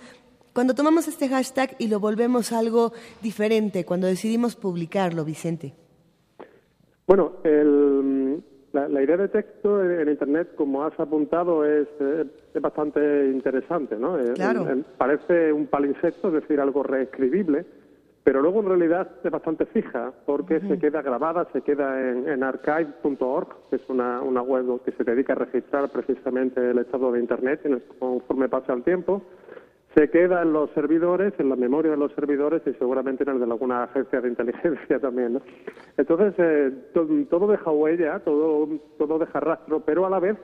Cuando 0.52 0.74
tomamos 0.74 1.06
este 1.06 1.28
hashtag 1.28 1.76
y 1.78 1.88
lo 1.88 2.00
volvemos 2.00 2.52
algo 2.52 2.92
diferente, 3.22 3.84
cuando 3.84 4.08
decidimos 4.08 4.56
publicarlo, 4.56 5.24
Vicente. 5.24 5.74
Bueno, 7.06 7.34
la, 8.72 9.02
idea 9.02 9.16
de 9.16 9.28
texto 9.28 9.82
en, 9.82 10.08
Internet, 10.08 10.54
como 10.56 10.84
has 10.84 10.98
apuntado, 10.98 11.64
es, 11.64 11.88
eh, 12.00 12.24
bastante 12.60 13.26
interesante, 13.26 13.96
¿no? 13.96 14.18
Eh, 14.18 14.32
claro. 14.34 14.66
parece 14.96 15.52
un 15.52 15.66
palinsecto, 15.66 16.28
es 16.28 16.34
decir, 16.34 16.60
algo 16.60 16.82
reescribible, 16.82 17.64
pero 18.24 18.42
luego 18.42 18.60
en 18.60 18.66
realidad 18.66 19.08
es 19.24 19.30
bastante 19.30 19.66
fija, 19.66 20.12
porque 20.26 20.60
se 20.60 20.78
queda 20.78 21.02
grabada, 21.02 21.48
se 21.52 21.62
queda 21.62 22.10
en, 22.10 22.42
archive.org, 22.42 23.48
que 23.70 23.76
es 23.76 23.82
una, 23.88 24.20
una 24.20 24.42
web 24.42 24.82
que 24.84 24.92
se 24.92 25.04
dedica 25.04 25.32
a 25.32 25.36
registrar 25.36 25.88
precisamente 25.90 26.70
el 26.70 26.78
estado 26.78 27.12
de 27.12 27.20
Internet 27.20 27.60
conforme 27.98 28.48
pasa 28.48 28.72
el 28.72 28.82
tiempo 28.82 29.22
se 29.94 30.08
queda 30.08 30.42
en 30.42 30.52
los 30.52 30.70
servidores, 30.70 31.32
en 31.38 31.48
la 31.48 31.56
memoria 31.56 31.90
de 31.90 31.96
los 31.96 32.12
servidores 32.12 32.62
y 32.66 32.72
seguramente 32.74 33.24
en 33.24 33.30
el 33.30 33.38
de 33.38 33.44
alguna 33.44 33.84
agencia 33.84 34.20
de 34.20 34.28
inteligencia 34.28 34.98
también. 35.00 35.34
¿no? 35.34 35.42
Entonces, 35.96 36.34
eh, 36.38 36.70
todo 37.28 37.48
deja 37.48 37.70
huella, 37.70 38.20
todo, 38.20 38.68
todo 38.98 39.18
deja 39.18 39.40
rastro, 39.40 39.80
pero 39.84 40.06
a 40.06 40.10
la 40.10 40.20
vez, 40.20 40.36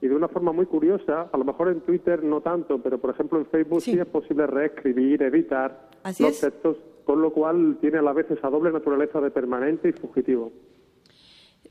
y 0.00 0.08
de 0.08 0.14
una 0.14 0.28
forma 0.28 0.52
muy 0.52 0.66
curiosa, 0.66 1.28
a 1.32 1.38
lo 1.38 1.44
mejor 1.44 1.68
en 1.68 1.80
Twitter 1.82 2.22
no 2.22 2.40
tanto, 2.40 2.80
pero 2.82 2.98
por 2.98 3.10
ejemplo 3.10 3.38
en 3.38 3.46
Facebook 3.46 3.82
sí, 3.82 3.98
es 3.98 4.06
posible 4.06 4.46
reescribir, 4.46 5.22
editar 5.22 5.88
los 6.04 6.40
textos, 6.40 6.76
con 7.04 7.22
lo 7.22 7.32
cual 7.32 7.78
tiene 7.80 7.98
a 7.98 8.02
la 8.02 8.12
vez 8.12 8.30
esa 8.30 8.48
doble 8.48 8.72
naturaleza 8.72 9.20
de 9.20 9.30
permanente 9.30 9.88
y 9.88 9.92
fugitivo. 9.92 10.52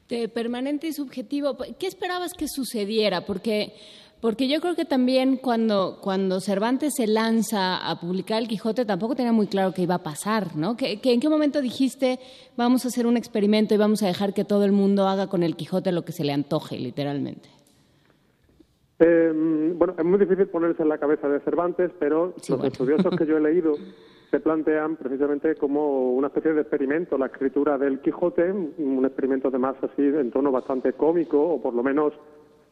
De 0.09 0.29
permanente 0.29 0.87
y 0.87 0.93
subjetivo. 0.93 1.57
¿Qué 1.77 1.87
esperabas 1.87 2.33
que 2.33 2.47
sucediera? 2.47 3.25
Porque 3.25 3.73
porque 4.21 4.47
yo 4.47 4.60
creo 4.62 4.75
que 4.75 4.86
también 4.86 5.38
cuando, 5.38 5.99
cuando 6.01 6.39
Cervantes 6.39 6.95
se 6.95 7.08
lanza 7.08 7.77
a 7.77 7.99
publicar 7.99 8.41
El 8.41 8.47
Quijote 8.47 8.86
tampoco 8.86 9.15
tenía 9.15 9.32
muy 9.32 9.47
claro 9.47 9.73
qué 9.73 9.84
iba 9.84 9.95
a 9.95 10.03
pasar, 10.03 10.56
¿no? 10.56 10.75
¿Que, 10.75 10.99
en 11.03 11.19
qué 11.19 11.30
momento 11.30 11.62
dijiste 11.62 12.19
vamos 12.58 12.86
a 12.86 12.88
hacer 12.88 13.06
un 13.06 13.17
experimento 13.17 13.75
y 13.75 13.77
vamos 13.77 14.01
a 14.03 14.08
dejar 14.08 14.34
que 14.34 14.43
todo 14.43 14.65
el 14.65 14.71
mundo 14.71 15.08
haga 15.08 15.27
con 15.27 15.43
El 15.43 15.56
Quijote 15.56 15.91
lo 15.91 16.03
que 16.03 16.12
se 16.12 16.23
le 16.23 16.34
antoje, 16.34 16.80
literalmente? 16.80 17.49
Eh, 18.99 19.32
bueno, 19.75 19.93
es 19.97 20.06
muy 20.06 20.17
difícil 20.17 20.47
ponerse 20.47 20.82
en 20.82 20.89
la 20.89 20.97
cabeza 20.97 21.30
de 21.30 21.39
Cervantes, 21.41 21.91
pero 21.99 22.34
los 22.49 22.63
estudiosos 22.63 23.15
que 23.15 23.27
yo 23.27 23.38
he 23.38 23.41
leído 23.41 23.73
se 24.32 24.39
plantean 24.39 24.95
precisamente 24.95 25.56
como 25.56 26.13
una 26.13 26.27
especie 26.27 26.53
de 26.53 26.62
experimento, 26.62 27.17
la 27.17 27.27
escritura 27.27 27.77
del 27.77 27.99
Quijote, 27.99 28.51
un 28.51 29.06
experimento 29.06 29.49
además 29.49 29.75
así 29.84 30.01
en 30.01 30.32
tono 30.32 30.51
bastante 30.51 30.93
cómico 30.93 31.39
o 31.39 31.62
por 31.62 31.75
lo 31.75 31.84
menos 31.84 32.13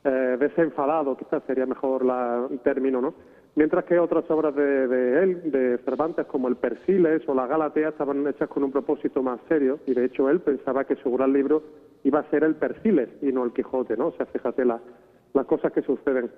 eh, 0.06 0.38
desenfadado, 0.40 1.18
quizás 1.18 1.44
sería 1.48 1.66
mejor 1.66 2.06
la, 2.06 2.48
el 2.50 2.60
término, 2.60 3.02
¿no? 3.02 3.14
Mientras 3.56 3.86
que 3.86 3.98
otras 3.98 4.30
obras 4.30 4.54
de, 4.54 4.88
de, 4.88 5.24
él, 5.24 5.52
de 5.52 5.78
Cervantes, 5.80 6.26
como 6.28 6.48
el 6.48 6.58
Persiles 6.58 7.22
o 7.28 7.34
la 7.34 7.48
Galatea, 7.48 7.90
estaban 7.90 8.28
hechas 8.28 8.50
con 8.50 8.64
un 8.64 8.72
propósito 8.72 9.24
más 9.24 9.40
serio, 9.48 9.80
y 9.86 9.94
de 9.94 10.06
hecho 10.06 10.30
él 10.30 10.42
pensaba 10.42 10.84
que 10.84 10.96
su 10.98 11.12
gran 11.12 11.34
libro 11.34 11.64
iba 12.04 12.20
a 12.20 12.30
ser 12.30 12.44
el 12.44 12.56
Persiles 12.56 13.10
y 13.22 13.32
no 13.32 13.44
el 13.44 13.54
Quijote, 13.54 13.98
¿no? 13.98 14.08
O 14.08 14.12
sea, 14.12 14.26
fíjate 14.28 14.64
la, 14.66 14.80
las 15.36 15.46
cosas 15.46 15.72
que 15.72 15.82
suceden. 15.82 16.32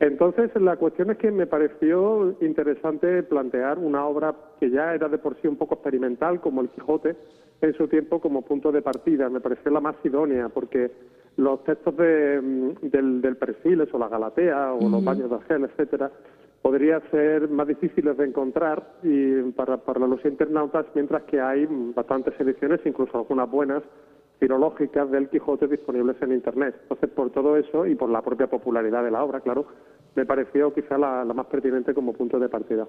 Entonces, 0.00 0.50
la 0.60 0.76
cuestión 0.76 1.10
es 1.12 1.18
que 1.18 1.30
me 1.30 1.46
pareció 1.46 2.36
interesante 2.40 3.22
plantear 3.22 3.78
una 3.78 4.04
obra 4.04 4.34
que 4.58 4.68
ya 4.68 4.94
era 4.94 5.08
de 5.08 5.18
por 5.18 5.40
sí 5.40 5.46
un 5.46 5.56
poco 5.56 5.74
experimental, 5.74 6.40
como 6.40 6.60
El 6.60 6.70
Quijote, 6.70 7.14
en 7.60 7.72
su 7.74 7.86
tiempo 7.86 8.20
como 8.20 8.42
punto 8.42 8.72
de 8.72 8.82
partida. 8.82 9.28
Me 9.28 9.40
pareció 9.40 9.70
la 9.70 9.80
más 9.80 9.94
idónea, 10.02 10.48
porque 10.48 10.90
los 11.36 11.62
textos 11.62 11.96
de, 11.96 12.40
mm, 12.42 12.88
del, 12.88 13.22
del 13.22 13.36
Persiles 13.36 13.88
o 13.92 13.98
la 13.98 14.08
Galatea 14.08 14.74
o 14.74 14.88
los 14.88 15.04
Baños 15.04 15.30
de 15.30 15.36
Argel, 15.36 15.64
etcétera, 15.64 16.10
podrían 16.62 17.02
ser 17.10 17.48
más 17.48 17.68
difíciles 17.68 18.16
de 18.16 18.24
encontrar 18.24 18.94
y 19.02 19.42
para, 19.52 19.78
para 19.78 20.06
los 20.06 20.24
internautas, 20.24 20.86
mientras 20.94 21.22
que 21.24 21.40
hay 21.40 21.66
bastantes 21.94 22.34
ediciones, 22.40 22.80
incluso 22.84 23.18
algunas 23.18 23.50
buenas, 23.50 23.82
filológicas 24.42 25.08
del 25.08 25.28
Quijote 25.28 25.68
disponibles 25.68 26.16
en 26.20 26.32
Internet. 26.32 26.74
Entonces, 26.82 27.10
por 27.10 27.30
todo 27.30 27.56
eso 27.56 27.86
y 27.86 27.94
por 27.94 28.10
la 28.10 28.22
propia 28.22 28.48
popularidad 28.48 29.04
de 29.04 29.12
la 29.12 29.22
obra, 29.22 29.38
claro, 29.38 29.68
me 30.16 30.26
pareció 30.26 30.74
quizá 30.74 30.98
la, 30.98 31.24
más 31.24 31.46
pertinente 31.46 31.94
como 31.94 32.12
punto 32.12 32.40
de 32.40 32.48
partida. 32.48 32.88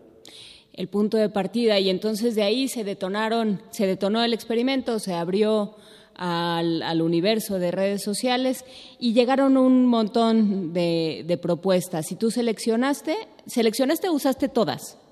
El 0.74 0.88
punto 0.88 1.16
de 1.18 1.30
partida 1.30 1.80
y 1.80 1.92
entonces 1.92 2.34
de 2.34 2.42
ahí 2.42 2.68
se 2.68 2.84
detonaron, 2.84 3.62
se 3.70 3.86
detonó 3.86 4.24
el 4.24 4.34
experimento, 4.34 4.98
se 4.98 5.13
abrió 5.13 5.76
al, 6.16 6.82
al, 6.82 7.04
universo 7.04 7.60
de 7.60 7.70
redes 7.70 8.02
sociales 8.02 8.66
y 9.00 9.13
llegaron 9.13 9.56
un 9.56 9.86
montón 9.86 10.74
de, 10.74 11.24
de, 11.28 11.38
propuestas. 11.38 12.12
¿Y 12.12 12.16
tú 12.16 12.32
seleccionaste? 12.32 13.16
¿Seleccionaste 13.46 14.10
o 14.10 14.13
usaste 14.13 14.50
todas? 14.50 15.03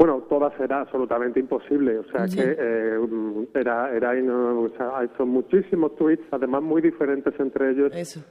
Bueno, 0.00 0.22
todas 0.30 0.58
era 0.58 0.80
absolutamente 0.80 1.40
imposible. 1.40 1.98
O 1.98 2.04
sea, 2.04 2.26
sí. 2.26 2.38
que 2.38 2.56
eh, 2.58 2.98
era, 3.52 3.94
era 3.94 4.12
o 4.12 4.68
sea, 4.70 5.06
son 5.18 5.28
muchísimos 5.28 5.94
tweets, 5.96 6.24
además 6.30 6.62
muy 6.62 6.80
diferentes 6.80 7.38
entre 7.38 7.72
ellos. 7.72 7.92
Eso. 7.94 8.24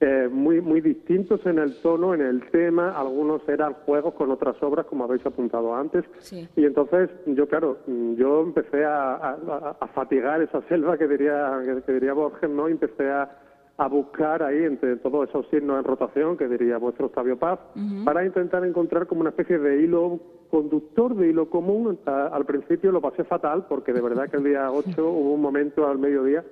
Eh, 0.00 0.30
muy 0.32 0.62
muy 0.62 0.80
distintos 0.80 1.44
en 1.44 1.58
el 1.58 1.74
tono, 1.82 2.14
en 2.14 2.22
el 2.22 2.48
tema. 2.48 2.98
Algunos 2.98 3.46
eran 3.50 3.74
juegos 3.84 4.14
con 4.14 4.30
otras 4.30 4.56
obras, 4.62 4.86
como 4.86 5.04
habéis 5.04 5.26
apuntado 5.26 5.74
antes. 5.74 6.06
Sí. 6.20 6.48
Y 6.56 6.64
entonces, 6.64 7.10
yo, 7.26 7.46
claro, 7.46 7.76
yo 8.16 8.40
empecé 8.40 8.82
a, 8.86 9.16
a, 9.16 9.76
a 9.78 9.86
fatigar 9.88 10.40
esa 10.40 10.62
selva 10.70 10.96
que 10.96 11.06
diría, 11.06 11.60
que, 11.66 11.82
que 11.82 11.92
diría 11.92 12.14
Borges, 12.14 12.48
¿no? 12.48 12.66
Y 12.66 12.72
empecé 12.72 13.10
a, 13.10 13.28
a 13.76 13.88
buscar 13.88 14.42
ahí 14.42 14.64
entre 14.64 14.96
todos 14.96 15.28
esos 15.28 15.46
signos 15.50 15.76
en 15.80 15.84
rotación, 15.84 16.38
que 16.38 16.48
diría 16.48 16.78
vuestro 16.78 17.08
Octavio 17.08 17.38
Paz, 17.38 17.58
uh 17.76 17.78
-huh. 17.78 18.04
para 18.04 18.24
intentar 18.24 18.64
encontrar 18.64 19.06
como 19.06 19.20
una 19.20 19.30
especie 19.30 19.58
de 19.58 19.82
hilo 19.82 20.39
conductor, 20.50 21.14
de 21.14 21.28
hilo 21.28 21.48
común. 21.48 21.98
al 22.04 22.44
principio 22.44 22.92
lo 22.92 23.00
pasé 23.00 23.24
fatal, 23.24 23.66
porque 23.68 23.92
de 23.92 24.00
verdad 24.00 24.28
que 24.28 24.36
el 24.36 24.44
día 24.44 24.70
8 24.70 24.90
hubo 24.98 25.34
un 25.34 25.40
momento 25.40 25.86
al 25.86 25.98
mediodía 25.98 26.44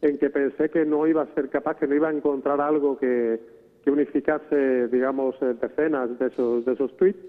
en 0.00 0.18
que 0.18 0.30
pensé 0.30 0.68
que 0.68 0.84
no 0.84 1.06
iba 1.06 1.22
a 1.22 1.34
ser 1.34 1.48
capaz, 1.48 1.76
que 1.76 1.86
no 1.86 1.94
iba 1.94 2.08
a 2.08 2.12
encontrar 2.12 2.60
algo 2.60 2.98
que, 2.98 3.40
que 3.84 3.90
unificase, 3.90 4.88
digamos, 4.88 5.36
eh, 5.42 5.54
decenas 5.60 6.18
de 6.18 6.26
esos, 6.26 6.64
de 6.64 6.72
esos 6.72 6.96
tweets. 6.96 7.20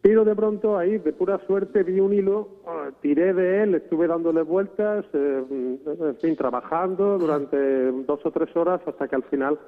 Pero 0.00 0.24
de 0.24 0.34
pronto 0.34 0.78
ahí, 0.78 0.98
de 0.98 1.12
pura 1.12 1.40
suerte, 1.46 1.82
vi 1.82 1.98
un 1.98 2.12
hilo, 2.12 2.48
uh, 2.64 2.92
tiré 3.00 3.34
de 3.34 3.62
él, 3.62 3.74
estuve 3.74 4.06
dándole 4.06 4.42
vueltas, 4.42 5.04
eh, 5.12 5.44
en 5.50 6.16
fin, 6.20 6.36
trabajando 6.36 7.18
durante 7.18 7.90
dos 7.90 8.24
o 8.24 8.30
tres 8.30 8.54
horas 8.56 8.80
hasta 8.86 9.08
que 9.08 9.16
al 9.16 9.24
final 9.24 9.58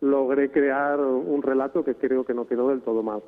logré 0.00 0.50
crear 0.50 1.00
un 1.00 1.42
relato 1.42 1.84
que 1.84 1.96
creo 1.96 2.24
que 2.24 2.34
no 2.34 2.46
quedó 2.46 2.68
del 2.68 2.82
todo 2.82 3.02
mal. 3.02 3.22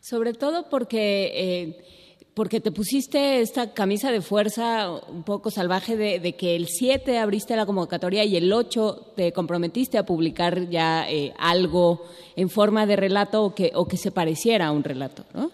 Sobre 0.00 0.32
todo 0.32 0.68
porque... 0.68 1.32
Eh 1.34 1.98
porque 2.38 2.60
te 2.60 2.70
pusiste 2.70 3.40
esta 3.40 3.74
camisa 3.74 4.12
de 4.12 4.20
fuerza 4.20 4.92
un 5.10 5.24
poco 5.24 5.50
salvaje 5.50 5.96
de, 5.96 6.20
de, 6.20 6.36
que 6.36 6.54
el 6.54 6.68
7 6.68 7.18
abriste 7.18 7.56
la 7.56 7.66
convocatoria 7.66 8.22
y 8.24 8.36
el 8.36 8.52
8 8.52 9.14
te 9.16 9.32
comprometiste 9.32 9.98
a 9.98 10.06
publicar 10.06 10.68
ya 10.68 11.10
eh, 11.10 11.34
algo 11.36 12.04
en 12.36 12.48
forma 12.48 12.86
de 12.86 12.94
relato 12.94 13.42
o 13.42 13.56
que, 13.56 13.72
o 13.74 13.88
que 13.88 13.96
se 13.96 14.12
pareciera 14.12 14.68
a 14.68 14.70
un 14.70 14.84
relato, 14.84 15.24
¿no? 15.34 15.50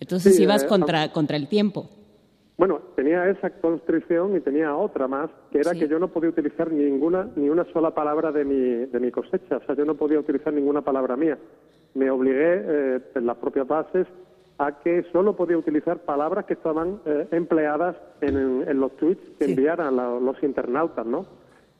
Entonces 0.00 0.34
sí, 0.34 0.42
ibas 0.42 0.64
eh, 0.64 0.66
contra, 0.66 1.12
contra 1.12 1.36
el 1.36 1.46
tiempo. 1.46 1.88
Bueno, 2.58 2.80
tenía 2.96 3.28
esa 3.30 3.50
constricción 3.50 4.36
y 4.36 4.40
tenía 4.40 4.74
otra 4.74 5.06
más, 5.06 5.30
que 5.52 5.58
era 5.58 5.70
sí. 5.70 5.78
que 5.78 5.88
yo 5.88 6.00
no 6.00 6.08
podía 6.08 6.30
utilizar 6.30 6.72
ninguna 6.72 7.28
ni 7.36 7.48
una 7.48 7.64
sola 7.72 7.94
palabra 7.94 8.32
de 8.32 8.44
mi, 8.44 8.86
de 8.86 8.98
mi 8.98 9.12
cosecha, 9.12 9.58
o 9.58 9.64
sea, 9.64 9.76
yo 9.76 9.84
no 9.84 9.94
podía 9.94 10.18
utilizar 10.18 10.52
ninguna 10.52 10.82
palabra 10.82 11.16
mía. 11.16 11.38
Me 11.94 12.10
obligué 12.10 12.62
eh, 12.64 13.00
en 13.14 13.26
las 13.26 13.36
propias 13.36 13.66
bases 13.66 14.06
a 14.58 14.78
que 14.80 15.04
solo 15.12 15.34
podía 15.34 15.58
utilizar 15.58 15.98
palabras 15.98 16.44
que 16.44 16.54
estaban 16.54 17.00
eh, 17.06 17.26
empleadas 17.32 17.96
en, 18.20 18.64
en, 18.68 18.80
los 18.80 18.96
tweets 18.96 19.22
que 19.38 19.46
sí. 19.46 19.50
enviaran 19.52 19.96
la, 19.96 20.18
los 20.20 20.40
internautas, 20.42 21.04
¿no? 21.04 21.26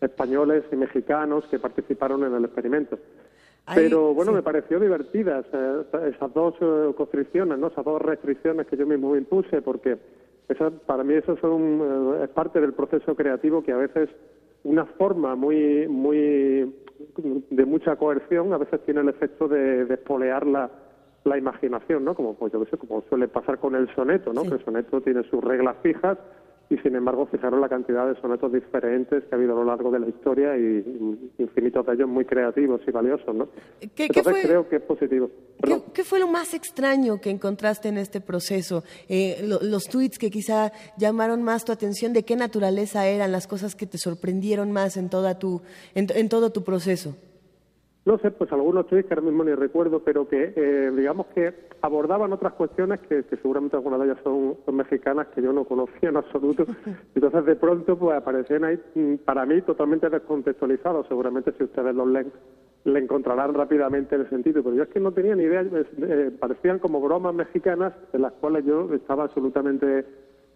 Españoles 0.00 0.64
y 0.72 0.76
mexicanos 0.76 1.46
que 1.46 1.58
participaron 1.58 2.24
en 2.24 2.34
el 2.34 2.44
experimento. 2.44 2.98
Ahí, 3.66 3.76
Pero 3.76 4.12
bueno, 4.12 4.32
sí. 4.32 4.36
me 4.36 4.42
pareció 4.42 4.78
divertidas 4.78 5.46
eh, 5.52 5.82
esas 6.14 6.34
dos 6.34 6.54
eh, 6.60 6.92
constricciones, 6.96 7.58
¿no? 7.58 7.68
Esas 7.68 7.84
dos 7.84 8.02
restricciones 8.02 8.66
que 8.66 8.76
yo 8.76 8.86
mismo 8.86 9.12
me 9.12 9.18
impuse, 9.18 9.62
porque 9.62 9.96
esa, 10.48 10.70
para 10.70 11.02
mí 11.04 11.14
eso 11.14 11.36
son, 11.38 11.80
eh, 12.20 12.24
es 12.24 12.30
parte 12.30 12.60
del 12.60 12.74
proceso 12.74 13.14
creativo 13.14 13.62
que 13.62 13.72
a 13.72 13.76
veces 13.76 14.10
una 14.64 14.84
forma 14.84 15.34
muy, 15.34 15.86
muy 15.88 16.74
de 17.50 17.64
mucha 17.64 17.96
coerción 17.96 18.52
a 18.52 18.58
veces 18.58 18.80
tiene 18.84 19.00
el 19.00 19.08
efecto 19.08 19.48
de, 19.48 19.84
de 19.84 19.94
espolear 19.94 20.46
la, 20.46 20.70
la 21.24 21.38
imaginación, 21.38 22.04
¿no? 22.04 22.14
Como 22.14 22.34
pues 22.34 22.52
yo 22.52 22.64
sé, 22.66 22.76
como 22.76 23.02
suele 23.08 23.28
pasar 23.28 23.58
con 23.58 23.74
el 23.74 23.92
soneto, 23.94 24.32
¿no? 24.32 24.42
Sí. 24.42 24.48
Que 24.48 24.54
el 24.54 24.64
soneto 24.64 25.00
tiene 25.00 25.22
sus 25.24 25.42
reglas 25.42 25.76
fijas 25.82 26.18
y 26.70 26.76
sin 26.78 26.96
embargo 26.96 27.26
fijaron 27.26 27.60
la 27.60 27.68
cantidad 27.68 28.08
de 28.08 28.20
sonetos 28.20 28.52
diferentes 28.52 29.24
que 29.24 29.34
ha 29.34 29.36
habido 29.36 29.52
a 29.52 29.56
lo 29.56 29.64
largo 29.64 29.90
de 29.90 30.00
la 30.00 30.08
historia 30.08 30.56
y 30.56 30.84
infinitos 31.38 31.86
de 31.86 31.92
ellos 31.92 32.08
muy 32.08 32.24
creativos 32.24 32.80
y 32.86 32.90
valiosos, 32.90 33.34
¿no? 33.34 33.48
¿Qué, 33.94 34.06
Entonces 34.06 34.10
¿qué 34.10 34.22
fue, 34.22 34.42
creo 34.42 34.68
que 34.68 34.76
es 34.76 34.82
positivo. 34.82 35.30
¿qué, 35.62 35.82
¿qué, 35.92 36.04
fue 36.04 36.18
lo 36.18 36.28
más 36.28 36.54
extraño 36.54 37.20
que 37.20 37.30
encontraste 37.30 37.88
en 37.88 37.98
este 37.98 38.20
proceso? 38.20 38.82
Eh, 39.08 39.44
lo, 39.44 39.60
los 39.62 39.84
tweets 39.84 40.18
que 40.18 40.30
quizá 40.30 40.72
llamaron 40.96 41.42
más 41.42 41.64
tu 41.64 41.72
atención, 41.72 42.12
¿de 42.12 42.24
qué 42.24 42.36
naturaleza 42.36 43.06
eran 43.06 43.32
las 43.32 43.46
cosas 43.46 43.74
que 43.74 43.86
te 43.86 43.98
sorprendieron 43.98 44.72
más 44.72 44.96
en 44.96 45.10
toda 45.10 45.38
tu 45.38 45.62
en, 45.94 46.06
en 46.14 46.28
todo 46.28 46.50
tu 46.50 46.64
proceso? 46.64 47.14
No 48.06 48.18
sé, 48.18 48.30
pues 48.30 48.52
algunos 48.52 48.86
tweets 48.86 49.08
que 49.08 49.14
ahora 49.14 49.26
mismo 49.26 49.44
ni 49.44 49.54
recuerdo, 49.54 50.00
pero 50.00 50.28
que 50.28 50.52
eh, 50.54 50.90
digamos 50.94 51.26
que 51.28 51.54
abordaban 51.80 52.32
otras 52.34 52.52
cuestiones 52.52 53.00
que, 53.00 53.24
que, 53.24 53.36
seguramente 53.36 53.76
algunas 53.76 53.98
de 54.00 54.06
ellas 54.06 54.18
son, 54.22 54.56
son, 54.66 54.76
mexicanas 54.76 55.28
que 55.28 55.40
yo 55.40 55.54
no 55.54 55.64
conocía 55.64 56.10
en 56.10 56.18
absoluto. 56.18 56.66
Entonces 57.14 57.46
de 57.46 57.56
pronto 57.56 57.98
pues 57.98 58.16
aparecían 58.16 58.64
ahí 58.64 58.78
mm, 58.94 59.14
para 59.24 59.46
mí 59.46 59.62
totalmente 59.62 60.10
descontextualizados. 60.10 61.08
Seguramente 61.08 61.52
si 61.56 61.64
ustedes 61.64 61.94
los 61.94 62.06
leen 62.06 62.30
le 62.84 62.98
encontrarán 62.98 63.54
rápidamente 63.54 64.14
el 64.14 64.28
sentido, 64.28 64.62
pero 64.62 64.76
yo 64.76 64.82
es 64.82 64.90
que 64.90 65.00
no 65.00 65.12
tenía 65.12 65.34
ni 65.34 65.44
idea, 65.44 65.62
eh, 65.62 66.30
parecían 66.38 66.78
como 66.78 67.00
bromas 67.00 67.34
mexicanas 67.34 67.94
en 68.12 68.22
las 68.22 68.32
cuales 68.34 68.64
yo 68.66 68.92
estaba 68.92 69.24
absolutamente 69.24 70.04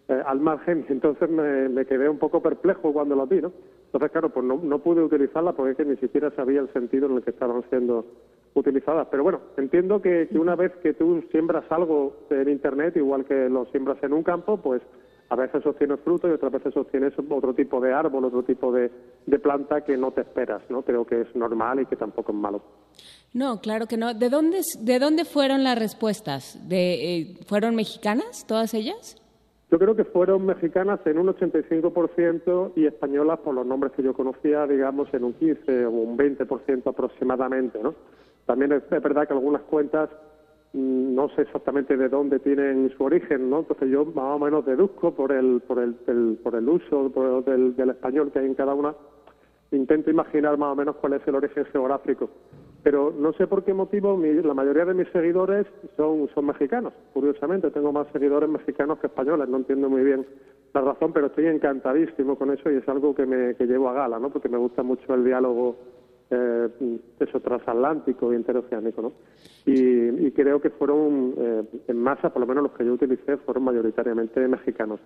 eh, 0.08 0.22
al 0.26 0.40
margen 0.40 0.86
entonces 0.88 1.28
me, 1.28 1.84
quedé 1.84 2.08
un 2.08 2.18
poco 2.18 2.42
perplejo 2.42 2.92
cuando 2.92 3.14
lo 3.14 3.26
vi, 3.26 3.42
¿no? 3.42 3.52
Entonces, 3.86 4.10
claro, 4.10 4.30
pues 4.30 4.44
no, 4.44 4.56
no 4.62 4.78
pude 4.78 5.02
utilizarla 5.02 5.52
porque 5.52 5.72
es 5.72 5.76
que 5.76 5.84
ni 5.84 5.96
siquiera 5.96 6.30
sabía 6.30 6.60
el 6.60 6.72
sentido 6.72 7.06
en 7.06 7.16
el 7.16 7.22
que 7.22 7.30
estaban 7.30 7.62
siendo 7.68 8.06
utilizadas. 8.54 9.08
Pero 9.10 9.22
bueno, 9.22 9.40
entiendo 9.56 10.00
que, 10.00 10.28
que 10.28 10.38
una 10.38 10.56
vez 10.56 10.72
que 10.82 10.94
tú 10.94 11.22
siembras 11.30 11.64
algo 11.70 12.26
en 12.30 12.48
Internet, 12.48 12.96
igual 12.96 13.24
que 13.24 13.48
lo 13.48 13.66
siembras 13.66 14.02
en 14.02 14.12
un 14.12 14.22
campo, 14.22 14.56
pues 14.58 14.82
a 15.30 15.36
veces 15.36 15.64
obtienes 15.66 16.00
fruto 16.00 16.26
y 16.28 16.32
otras 16.32 16.52
veces 16.52 16.76
obtienes 16.76 17.12
otro 17.18 17.54
tipo 17.54 17.80
de 17.80 17.92
árbol, 17.92 18.24
otro 18.24 18.42
tipo 18.42 18.72
de, 18.72 18.90
de, 19.26 19.38
planta 19.38 19.82
que 19.82 19.96
no 19.96 20.10
te 20.10 20.22
esperas, 20.22 20.62
¿no? 20.70 20.82
Creo 20.82 21.04
que 21.04 21.20
es 21.20 21.36
normal 21.36 21.80
y 21.80 21.86
que 21.86 21.96
tampoco 21.96 22.32
es 22.32 22.38
malo. 22.38 22.62
No, 23.34 23.60
claro 23.60 23.86
que 23.86 23.98
no. 23.98 24.14
¿De 24.14 24.30
dónde, 24.30 24.60
de 24.80 24.98
dónde 24.98 25.26
fueron 25.26 25.64
las 25.64 25.78
respuestas? 25.78 26.58
¿De, 26.66 27.16
eh, 27.16 27.36
¿Fueron 27.46 27.74
mexicanas 27.74 28.46
todas 28.46 28.72
ellas? 28.72 29.16
Yo 29.70 29.78
creo 29.78 29.94
que 29.94 30.04
fueron 30.04 30.46
mexicanas 30.46 31.00
en 31.04 31.18
un 31.18 31.28
85% 31.28 32.72
y 32.74 32.86
españolas, 32.86 33.40
por 33.40 33.54
los 33.54 33.66
nombres 33.66 33.92
que 33.92 34.02
yo 34.02 34.14
conocía, 34.14 34.66
digamos, 34.66 35.12
en 35.12 35.24
un 35.24 35.34
15 35.34 35.84
o 35.86 35.90
un 35.90 36.16
20% 36.16 36.86
aproximadamente, 36.86 37.78
¿no? 37.82 37.94
También 38.46 38.72
es, 38.72 38.88
verdad 38.88 39.28
que 39.28 39.34
algunas 39.34 39.60
cuentas 39.62 40.08
mm, 40.72 41.14
no 41.14 41.28
sé 41.30 41.42
exactamente 41.42 41.98
de 41.98 42.08
dónde 42.08 42.38
tienen 42.38 42.90
su 42.96 43.04
origen, 43.04 43.50
¿no? 43.50 43.58
Entonces 43.58 43.90
yo 43.90 44.06
más 44.06 44.36
o 44.36 44.38
menos 44.38 44.64
deduzco 44.64 45.14
por 45.14 45.32
el 45.32 45.60
por 45.60 45.78
el, 45.80 45.94
por 46.42 46.54
el 46.54 46.66
uso 46.66 47.10
por 47.10 47.46
el, 47.46 47.76
del 47.76 47.90
español 47.90 48.32
que 48.32 48.38
hay 48.38 48.46
en 48.46 48.54
cada 48.54 48.72
una, 48.72 48.94
intento 49.72 50.10
imaginar 50.10 50.56
más 50.56 50.72
o 50.72 50.76
menos 50.76 50.96
cuál 50.96 51.14
es 51.14 51.22
el 51.26 51.34
origen 51.34 51.64
geográfico. 51.66 52.30
pero 52.82 53.12
no 53.16 53.32
sé 53.34 53.46
por 53.46 53.64
qué 53.64 53.74
motivo 53.74 54.18
la 54.18 54.54
mayoría 54.54 54.84
de 54.84 54.94
mis 54.94 55.08
seguidores 55.08 55.66
son, 55.96 56.28
son 56.34 56.46
mexicanos. 56.46 56.92
Curiosamente, 57.12 57.70
tengo 57.70 57.92
más 57.92 58.06
seguidores 58.12 58.48
mexicanos 58.48 58.98
que 58.98 59.08
españoles. 59.08 59.48
No 59.48 59.58
entiendo 59.58 59.90
muy 59.90 60.02
bien 60.02 60.26
la 60.72 60.80
razón, 60.80 61.12
pero 61.12 61.26
estoy 61.26 61.46
encantadísimo 61.46 62.36
con 62.36 62.50
eso 62.50 62.70
y 62.70 62.76
es 62.76 62.88
algo 62.88 63.14
que 63.14 63.26
me 63.26 63.54
que 63.56 63.66
llevo 63.66 63.88
a 63.88 63.94
gala, 63.94 64.18
¿no? 64.18 64.30
Porque 64.30 64.48
me 64.48 64.58
gusta 64.58 64.82
mucho 64.82 65.12
el 65.14 65.24
diálogo 65.24 65.76
eh, 66.30 66.68
eso 67.20 67.40
transatlántico 67.40 68.32
y 68.32 68.36
interoceánico, 68.36 69.02
¿no? 69.02 69.12
Y, 69.64 70.30
creo 70.32 70.60
que 70.60 70.70
fueron 70.70 71.34
eh, 71.36 71.62
en 71.88 71.98
masa, 71.98 72.30
por 72.30 72.40
lo 72.40 72.46
menos 72.46 72.64
los 72.64 72.72
que 72.72 72.84
yo 72.84 72.92
utilicé, 72.92 73.38
fueron 73.38 73.64
mayoritariamente 73.64 74.46
mexicanos. 74.46 75.00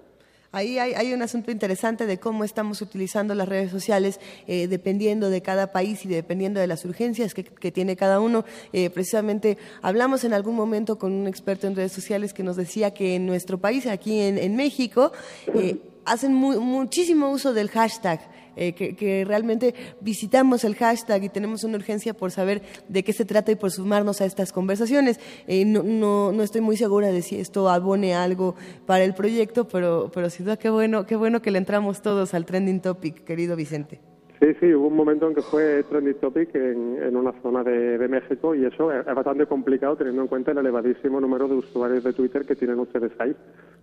Ahí 0.54 0.78
hay, 0.78 1.14
un 1.14 1.22
asunto 1.22 1.50
interesante 1.50 2.04
de 2.04 2.18
cómo 2.18 2.44
estamos 2.44 2.82
utilizando 2.82 3.34
las 3.34 3.48
redes 3.48 3.70
sociales 3.70 4.20
eh, 4.46 4.68
dependiendo 4.68 5.30
de 5.30 5.40
cada 5.40 5.72
país 5.72 6.04
y 6.04 6.08
dependiendo 6.08 6.60
de 6.60 6.66
las 6.66 6.84
urgencias 6.84 7.32
que, 7.32 7.72
tiene 7.72 7.96
cada 7.96 8.20
uno. 8.20 8.44
Eh, 8.74 8.90
precisamente 8.90 9.56
hablamos 9.80 10.24
en 10.24 10.34
algún 10.34 10.54
momento 10.54 10.98
con 10.98 11.10
un 11.10 11.26
experto 11.26 11.66
en 11.66 11.74
redes 11.74 11.92
sociales 11.92 12.34
que 12.34 12.42
nos 12.42 12.56
decía 12.56 12.92
que 12.92 13.14
en 13.14 13.24
nuestro 13.24 13.56
país, 13.56 13.86
aquí 13.86 14.20
en, 14.20 14.54
México, 14.54 15.12
eh, 15.54 15.78
hacen 16.04 16.34
muchísimo 16.34 17.30
uso 17.30 17.54
del 17.54 17.70
hashtag. 17.70 18.20
Eh, 18.56 18.72
que, 18.74 19.24
realmente 19.26 19.74
visitamos 20.00 20.64
el 20.64 20.74
hashtag 20.74 21.24
y 21.24 21.28
tenemos 21.28 21.64
una 21.64 21.76
urgencia 21.76 22.14
por 22.14 22.30
saber 22.30 22.62
de 22.88 23.02
qué 23.02 23.12
se 23.12 23.24
trata 23.24 23.52
y 23.52 23.56
por 23.56 23.70
sumarnos 23.70 24.20
a 24.20 24.24
estas 24.24 24.52
conversaciones. 24.52 25.20
Eh, 25.46 25.64
no, 25.64 25.82
no, 25.82 26.32
no, 26.32 26.42
estoy 26.42 26.60
muy 26.60 26.76
segura 26.76 27.08
de 27.08 27.22
si 27.22 27.36
esto 27.36 27.68
abone 27.68 28.14
algo 28.14 28.54
para 28.86 29.04
el 29.04 29.14
proyecto, 29.14 29.68
pero, 29.68 30.10
pero 30.12 30.30
sin 30.30 30.44
duda 30.44 30.56
qué 30.56 30.70
bueno, 30.70 31.06
qué 31.06 31.16
bueno 31.16 31.40
que 31.40 31.50
le 31.50 31.58
entramos 31.58 32.02
todos 32.02 32.34
al 32.34 32.44
trending 32.44 32.80
topic, 32.80 33.24
querido 33.24 33.56
Vicente. 33.56 34.11
Sí, 34.42 34.48
sí, 34.58 34.74
hubo 34.74 34.88
un 34.88 34.96
momento 34.96 35.28
en 35.28 35.36
que 35.36 35.42
fue 35.42 35.84
trending 35.84 36.14
topic 36.14 36.52
en, 36.56 37.16
una 37.16 37.30
zona 37.42 37.62
de, 37.62 38.08
México 38.08 38.56
y 38.56 38.64
eso 38.64 38.90
es, 38.90 39.04
bastante 39.04 39.46
complicado 39.46 39.94
teniendo 39.94 40.22
en 40.22 40.26
cuenta 40.26 40.50
el 40.50 40.58
elevadísimo 40.58 41.20
número 41.20 41.46
de 41.46 41.54
usuarios 41.54 42.02
de 42.02 42.12
Twitter 42.12 42.44
que 42.44 42.56
tienen 42.56 42.80
ustedes 42.80 43.12
ahí. 43.20 43.36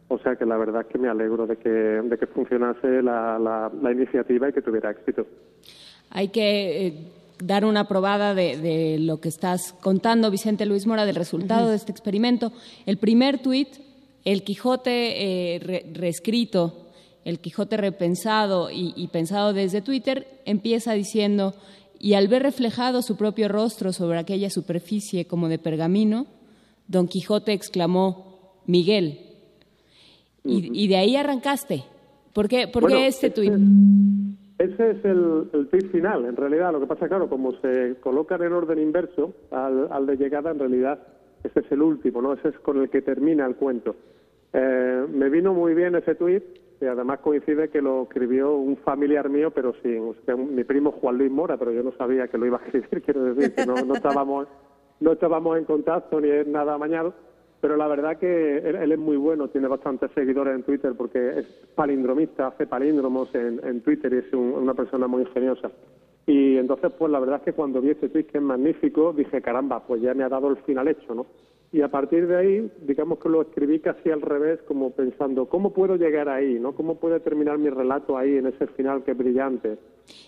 O 0.10 0.20
sea 0.20 0.36
que 0.36 0.46
la 0.46 0.58
verdad 0.58 0.82
es 0.82 0.88
que 0.88 0.98
me 0.98 1.08
alegro 1.08 1.48
de 1.48 1.56
que, 1.56 1.70
de 1.70 2.18
que 2.18 2.28
funcionase 2.28 3.02
la, 3.02 3.40
la, 3.40 3.92
iniciativa 3.94 4.50
y 4.50 4.52
que 4.52 4.62
tuviera 4.62 4.92
éxito. 4.92 5.26
Hay 6.10 6.28
que 6.28 6.88
eh, 6.88 6.94
dar 7.42 7.64
una 7.64 7.88
probada 7.88 8.36
de, 8.36 8.98
lo 9.00 9.22
que 9.22 9.30
estás 9.30 9.72
contando, 9.82 10.30
Vicente 10.30 10.66
Luis 10.66 10.86
Mora, 10.86 11.06
del 11.06 11.16
resultado 11.16 11.70
de 11.70 11.78
este 11.78 11.94
experimento. 11.94 12.52
El 12.86 12.98
primer 12.98 13.42
tuit, 13.42 13.70
el 14.26 14.44
Quijote 14.44 15.56
eh, 15.56 15.86
reescrito 15.94 16.89
el 17.30 17.40
Quijote 17.40 17.78
repensado 17.78 18.70
y, 18.72 19.08
pensado 19.12 19.54
desde 19.54 19.82
Twitter, 19.82 20.28
empieza 20.46 20.94
diciendo, 20.94 21.54
y 22.00 22.14
al 22.14 22.28
ver 22.28 22.44
reflejado 22.44 23.02
su 23.02 23.18
propio 23.18 23.48
rostro 23.48 23.94
sobre 23.94 24.20
aquella 24.20 24.50
superficie 24.50 25.26
como 25.26 25.48
de 25.48 25.60
pergamino, 25.60 26.28
Don 26.88 27.08
Quijote 27.08 27.54
exclamó, 27.54 28.62
Miguel. 28.66 29.20
y, 30.44 30.88
de 30.88 30.98
ahí 30.98 31.16
arrancaste. 31.16 31.84
¿Por 32.34 32.48
qué, 32.48 33.08
este 33.08 33.32
tuit? 33.32 33.54
Ese 34.58 34.92
es 34.92 35.06
el, 35.06 35.50
el 35.54 35.68
tuit 35.70 35.92
final, 35.92 36.26
en 36.26 36.36
realidad. 36.36 36.72
Lo 36.72 36.80
que 36.80 36.88
pasa, 36.88 37.08
claro, 37.08 37.30
como 37.30 37.54
se 37.60 37.96
colocan 38.02 38.42
en 38.44 38.54
orden 38.54 38.80
inverso 38.80 39.34
al, 39.52 40.06
de 40.06 40.16
llegada, 40.16 40.52
en 40.52 40.60
realidad 40.60 41.00
ese 41.44 41.62
es 41.62 41.72
el 41.72 41.82
último, 41.82 42.22
¿no? 42.22 42.34
Ese 42.34 42.50
es 42.50 42.60
con 42.60 42.82
el 42.82 42.90
que 42.90 43.02
termina 43.02 43.46
el 43.46 43.56
cuento. 43.56 43.96
Eh, 44.54 45.06
me 45.12 45.30
vino 45.30 45.54
muy 45.54 45.74
bien 45.74 45.96
ese 45.96 46.16
tuit 46.16 46.44
y 46.82 46.86
además 46.86 47.20
coincide 47.20 47.70
que 47.70 47.82
lo 47.82 48.04
escribió 48.04 48.56
un 48.56 48.78
familiar 48.78 49.30
mío, 49.30 49.52
pero 49.52 49.74
sin 49.82 50.16
mi 50.56 50.64
primo 50.64 50.92
Juan 50.92 51.18
Luis 51.18 51.32
Mora, 51.32 51.58
pero 51.58 51.72
yo 51.72 51.84
no 51.84 51.92
sabía 51.94 52.28
que 52.28 52.38
lo 52.38 52.46
iba 52.46 52.58
a 52.58 52.66
escribir, 52.66 53.02
quiero 53.06 53.24
decir 53.24 53.54
que 53.54 53.66
no, 53.66 53.76
no 53.76 53.96
estábamos 53.96 54.48
no 55.00 55.14
estábamos 55.14 55.58
en 55.58 55.66
contacto 55.66 56.20
ni 56.20 56.30
es 56.30 56.46
nada 56.46 56.78
mañana, 56.78 57.14
pero 57.62 57.76
la 57.78 57.88
verdad 57.88 58.18
que 58.18 58.58
él, 58.58 58.92
es 58.92 59.00
muy 59.00 59.18
bueno, 59.18 59.50
tiene 59.50 59.68
bastantes 59.68 60.12
seguidores 60.12 60.56
en 60.56 60.64
Twitter 60.64 60.94
porque 60.98 61.40
es 61.40 61.46
palindromista, 61.76 62.48
hace 62.48 62.68
palíndromos 62.68 63.34
en, 63.34 63.82
Twitter 63.82 64.14
y 64.14 64.18
es 64.18 64.34
una 64.34 64.74
persona 64.74 65.08
muy 65.08 65.24
ingeniosa. 65.24 65.72
Y 66.26 66.58
entonces, 66.58 66.92
pues 66.98 67.12
la 67.12 67.20
verdad 67.20 67.38
es 67.38 67.44
que 67.44 67.54
cuando 67.54 67.82
vi 67.82 67.90
este 67.92 68.10
tweet 68.10 68.26
que 68.26 68.38
es 68.38 68.44
magnífico, 68.44 69.14
dije, 69.14 69.42
caramba, 69.42 69.86
pues 69.86 70.02
ya 70.02 70.14
me 70.14 70.24
ha 70.24 70.30
dado 70.30 70.50
el 70.50 70.58
final 70.58 70.88
hecho, 70.88 71.16
¿no? 71.16 71.26
Y 71.72 71.82
a 71.82 71.88
partir 71.90 72.26
de 72.28 72.36
ahí, 72.36 72.72
digamos 72.82 73.20
que 73.20 73.30
lo 73.30 73.44
escribí 73.44 73.80
casi 73.80 74.10
al 74.10 74.22
revés, 74.22 74.60
como 74.68 74.90
pensando, 74.92 75.48
¿cómo 75.48 75.72
puedo 75.72 75.98
llegar 75.98 76.28
ahí? 76.28 76.60
¿no? 76.60 76.74
¿Cómo 76.74 76.96
puede 76.96 77.20
terminar 77.20 77.60
mi 77.60 77.70
relato 77.70 78.18
ahí, 78.18 78.38
en 78.38 78.48
ese 78.48 78.66
final 78.68 79.04
que 79.04 79.12
es 79.12 79.18
brillante? 79.18 79.78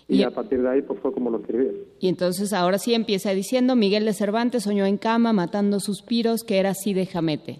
Y, 0.06 0.22
a 0.22 0.30
partir 0.30 0.62
de 0.62 0.68
ahí, 0.68 0.82
pues 0.82 1.00
fue 1.00 1.12
como 1.12 1.30
lo 1.30 1.38
escribí. 1.38 1.68
Y 1.98 2.08
entonces 2.08 2.52
ahora 2.52 2.78
sí 2.78 2.94
empieza 2.94 3.30
diciendo, 3.30 3.74
Miguel 3.74 4.04
de 4.04 4.12
Cervantes 4.12 4.62
soñó 4.62 4.86
en 4.86 4.98
cama, 4.98 5.32
matando 5.32 5.80
suspiros, 5.80 6.44
que 6.44 6.58
era 6.58 6.70
así 6.70 6.94
de 6.94 7.06
jamete. 7.06 7.58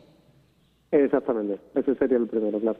Exactamente, 0.92 1.58
ese 1.74 1.96
sería 1.96 2.18
el 2.18 2.28
primero, 2.28 2.60
claro. 2.60 2.78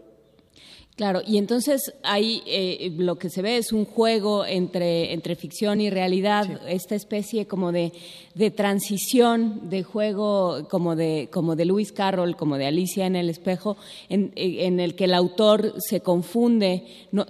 Claro, 0.95 1.23
y 1.27 1.39
entonces 1.39 1.95
ahí 2.03 2.43
eh, 2.47 2.93
lo 2.99 3.17
que 3.17 3.31
se 3.31 3.41
ve 3.41 3.57
es 3.57 3.73
un 3.73 3.87
juego 3.87 4.45
entre, 4.45 5.15
entre 5.15 5.37
ficción 5.37 5.81
y 5.81 5.89
realidad, 5.89 6.61
esta 6.69 6.95
especie 6.95 7.47
como 7.47 7.73
de, 7.73 7.93
de, 8.35 8.51
transición 8.51 9.71
de 9.71 9.85
juego 9.85 10.69
como 10.69 10.95
de, 10.95 11.31
como 11.33 11.57
de 11.57 11.65
Lewis 11.65 11.93
Carroll, 11.93 12.37
como 12.37 12.59
de 12.59 12.67
Alicia 12.67 13.07
en 13.07 13.17
el 13.17 13.31
espejo, 13.31 13.79
en, 14.11 14.33
en 14.37 14.81
el 14.81 14.95
que 14.95 15.05
el 15.05 15.15
autor 15.15 15.77
se 15.79 16.01
confunde 16.01 16.85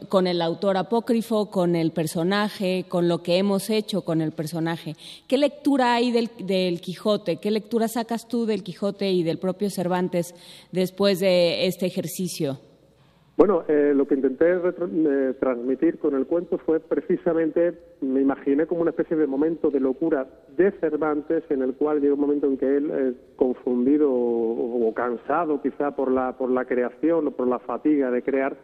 con 0.08 0.26
el 0.26 0.42
autor 0.42 0.76
apócrifo, 0.76 1.46
con 1.46 1.76
el 1.76 1.92
personaje, 1.92 2.86
con 2.88 3.06
lo 3.06 3.22
que 3.22 3.38
hemos 3.38 3.70
hecho 3.70 4.02
con 4.02 4.22
el 4.22 4.32
personaje. 4.32 4.96
¿Qué 5.28 5.38
lectura 5.38 5.94
hay 5.94 6.10
del, 6.10 6.30
del 6.40 6.80
Quijote? 6.80 7.36
¿Qué 7.36 7.52
lectura 7.52 7.86
sacas 7.86 8.26
tú 8.26 8.44
del 8.44 8.64
Quijote 8.64 9.12
y 9.12 9.22
del 9.22 9.38
propio 9.38 9.70
Cervantes 9.70 10.34
después 10.72 11.20
de 11.20 11.68
este 11.68 11.86
ejercicio? 11.86 12.58
Bueno, 13.42 13.64
eh, 13.66 13.92
lo 13.92 14.06
que 14.06 14.14
intenté 14.14 14.52
eh, 14.52 15.34
transmitir 15.40 15.98
con 15.98 16.14
el 16.14 16.26
cuento 16.28 16.58
fue 16.58 16.78
precisamente, 16.78 17.76
me 18.00 18.20
imaginé 18.20 18.68
como 18.68 18.82
una 18.82 18.90
especie 18.90 19.16
de 19.16 19.26
momento 19.26 19.68
de 19.68 19.80
locura 19.80 20.28
de 20.56 20.70
Cervantes, 20.78 21.42
en 21.50 21.62
el 21.62 21.74
cual 21.74 22.00
llega 22.00 22.14
un 22.14 22.20
momento 22.20 22.46
en 22.46 22.56
que 22.56 22.76
él, 22.76 22.90
eh, 22.92 23.14
confundido 23.34 24.12
o, 24.12 24.94
cansado 24.94 25.60
quizá 25.60 25.90
por 25.90 26.12
la, 26.12 26.38
por 26.38 26.52
la 26.52 26.66
creación 26.66 27.26
o 27.26 27.30
por 27.32 27.48
la 27.48 27.58
fatiga 27.58 28.12
de 28.12 28.22
crear, 28.22 28.56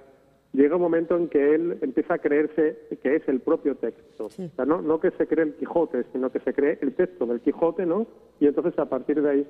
llega 0.52 0.76
un 0.76 0.82
momento 0.82 1.16
en 1.16 1.26
que 1.26 1.56
él 1.56 1.78
empieza 1.80 2.14
a 2.14 2.18
creerse 2.18 2.78
que 3.02 3.16
es 3.16 3.28
el 3.28 3.40
propio 3.40 3.74
texto. 3.74 4.26
O 4.26 4.30
sea, 4.30 4.64
no, 4.64 4.80
no 4.80 5.00
que 5.00 5.10
se 5.10 5.26
cree 5.26 5.46
el 5.46 5.54
Quijote, 5.54 6.04
sino 6.12 6.30
que 6.30 6.38
se 6.38 6.54
cree 6.54 6.78
el 6.82 6.94
texto 6.94 7.26
del 7.26 7.40
Quijote, 7.40 7.84
¿no? 7.84 8.06
Y 8.38 8.46
entonces 8.46 8.78
a 8.78 8.88
partir 8.88 9.22
de 9.22 9.28
ahí 9.28 9.46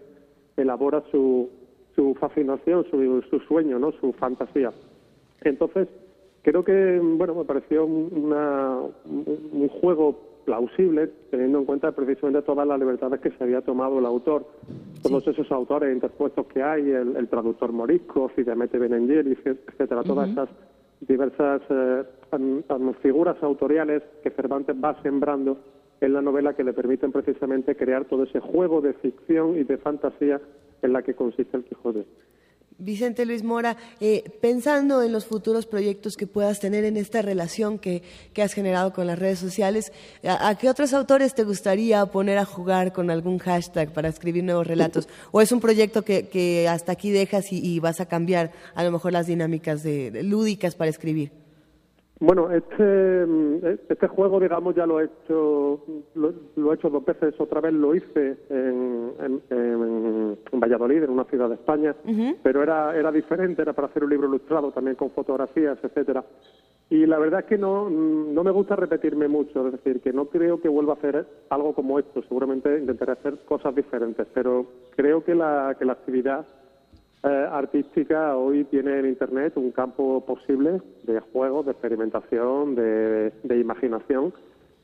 elabora 0.56 1.02
su, 1.10 1.50
su 1.94 2.14
fascinación, 2.14 2.86
su, 2.90 3.20
su 3.28 3.40
sueño, 3.40 3.78
¿no? 3.78 3.92
Su 3.92 4.14
fantasía. 4.14 4.72
Entonces, 5.42 5.88
creo 6.42 6.64
que, 6.64 7.00
bueno, 7.02 7.34
me 7.34 7.44
pareció 7.44 7.84
una, 7.84 8.80
un 9.06 9.68
juego 9.80 10.28
plausible, 10.48 11.10
teniendo 11.30 11.58
en 11.58 11.66
cuenta 11.66 11.92
precisamente 11.92 12.40
todas 12.40 12.66
las 12.66 12.78
libertades 12.78 13.20
que 13.20 13.30
se 13.32 13.44
había 13.44 13.60
tomado 13.60 13.98
el 13.98 14.06
autor, 14.06 14.46
todos 15.02 15.28
esos 15.28 15.52
autores 15.52 15.92
interpuestos 15.92 16.46
que 16.46 16.62
hay, 16.62 16.90
el, 16.90 17.28
traductor 17.28 17.70
morisco, 17.70 18.30
Fidemete 18.30 18.78
Benengeli, 18.78 19.36
etcétera, 19.44 20.02
todas 20.04 20.30
esas 20.30 20.48
diversas 21.02 21.60
eh, 21.68 22.02
figuras 23.02 23.36
autoriales 23.42 24.02
que 24.22 24.30
Cervantes 24.30 24.74
va 24.82 25.00
sembrando 25.02 25.58
en 26.00 26.14
la 26.14 26.22
novela 26.22 26.54
que 26.54 26.64
le 26.64 26.72
permiten 26.72 27.12
precisamente 27.12 27.76
crear 27.76 28.06
todo 28.06 28.22
ese 28.22 28.40
juego 28.40 28.80
de 28.80 28.94
ficción 28.94 29.54
y 29.58 29.64
de 29.64 29.76
fantasía 29.76 30.40
en 30.80 30.92
la 30.94 31.02
que 31.02 31.12
consiste 31.12 31.58
el 31.58 31.64
Quijote. 31.64 32.06
Vicente 32.78 33.26
Luis 33.26 33.42
Mora, 33.42 33.76
eh, 34.00 34.22
pensando 34.40 35.02
en 35.02 35.10
los 35.10 35.26
futuros 35.26 35.66
proyectos 35.66 36.16
que 36.16 36.28
puedas 36.28 36.60
tener 36.60 36.84
en 36.84 36.96
esta 36.96 37.22
relación 37.22 37.78
que, 37.78 38.02
has 38.40 38.54
generado 38.54 38.92
con 38.92 39.08
las 39.08 39.18
redes 39.18 39.40
sociales, 39.40 39.92
¿a, 40.22 40.56
qué 40.56 40.68
otros 40.68 40.92
autores 40.92 41.34
te 41.34 41.42
gustaría 41.42 42.06
poner 42.06 42.38
a 42.38 42.44
jugar 42.44 42.92
con 42.92 43.10
algún 43.10 43.38
hashtag 43.38 43.92
para 43.92 44.08
escribir 44.08 44.44
nuevos 44.44 44.66
relatos? 44.66 45.08
¿O 45.32 45.40
es 45.40 45.50
un 45.50 45.58
proyecto 45.60 46.04
que, 46.04 46.68
hasta 46.70 46.92
aquí 46.92 47.10
dejas 47.10 47.52
y, 47.52 47.80
vas 47.80 48.00
a 48.00 48.06
cambiar 48.06 48.52
a 48.74 48.84
lo 48.84 48.92
mejor 48.92 49.12
las 49.12 49.26
dinámicas 49.26 49.82
de 49.82 50.22
lúdicas 50.22 50.76
para 50.76 50.90
escribir? 50.90 51.37
Bueno, 52.20 52.50
este, 52.50 53.24
este 53.88 54.08
juego, 54.08 54.40
digamos, 54.40 54.74
ya 54.74 54.86
lo 54.86 55.00
he 55.00 55.04
hecho, 55.04 55.84
lo, 56.14 56.72
he 56.72 56.74
hecho 56.74 56.90
dos 56.90 57.04
veces. 57.04 57.34
Otra 57.38 57.60
vez 57.60 57.72
lo 57.72 57.94
hice 57.94 58.36
en, 58.50 59.12
en, 59.50 60.60
Valladolid, 60.60 61.04
en 61.04 61.10
una 61.10 61.24
ciudad 61.24 61.48
de 61.48 61.54
España, 61.54 61.94
pero 62.42 62.62
era, 62.62 62.96
era 62.96 63.12
diferente, 63.12 63.62
era 63.62 63.72
para 63.72 63.86
hacer 63.86 64.02
un 64.02 64.10
libro 64.10 64.26
ilustrado 64.26 64.72
también 64.72 64.96
con 64.96 65.10
fotografías, 65.12 65.78
etcétera. 65.82 66.24
Y 66.90 67.06
la 67.06 67.18
verdad 67.18 67.40
es 67.40 67.46
que 67.46 67.58
no, 67.58 67.88
no 67.88 68.42
me 68.42 68.50
gusta 68.50 68.74
repetirme 68.74 69.28
mucho, 69.28 69.66
es 69.66 69.72
decir, 69.72 70.00
que 70.00 70.12
no 70.12 70.24
creo 70.24 70.60
que 70.60 70.68
vuelva 70.68 70.94
a 70.94 70.96
hacer 70.96 71.26
algo 71.50 71.72
como 71.74 71.98
esto. 71.98 72.22
Seguramente 72.22 72.78
intentaré 72.78 73.12
hacer 73.12 73.38
cosas 73.44 73.74
diferentes, 73.76 74.26
pero 74.34 74.66
creo 74.96 75.22
que 75.22 75.34
la, 75.34 75.76
que 75.78 75.84
la 75.84 75.92
actividad 75.92 76.46
eh, 77.24 77.48
artística 77.50 78.36
hoy 78.36 78.64
tiene 78.64 79.00
en 79.00 79.06
Internet 79.06 79.54
un 79.56 79.72
campo 79.72 80.24
posible 80.24 80.80
de 81.02 81.18
juego, 81.32 81.64
de 81.64 81.72
experimentación, 81.72 82.76
de, 82.76 83.32
imaginación 83.58 84.32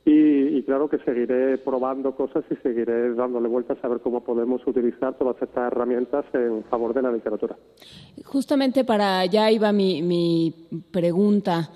Y, 0.04 0.62
claro 0.64 0.88
que 0.88 0.98
seguiré 0.98 1.58
probando 1.58 2.16
cosas 2.16 2.44
y 2.50 2.56
seguiré 2.56 3.14
dándole 3.14 3.48
vueltas 3.48 3.78
a 3.82 3.88
ver 3.88 4.00
cómo 4.00 4.24
podemos 4.24 4.66
utilizar 4.66 5.14
todas 5.14 5.40
estas 5.40 5.72
herramientas 5.72 6.24
en 6.32 6.64
favor 6.64 6.92
de 6.92 7.02
la 7.02 7.12
literatura. 7.12 7.56
Justamente 8.24 8.84
para 8.84 9.20
allá 9.20 9.50
iba 9.50 9.72
mi, 9.72 10.02
mi 10.02 10.52
pregunta. 10.90 11.70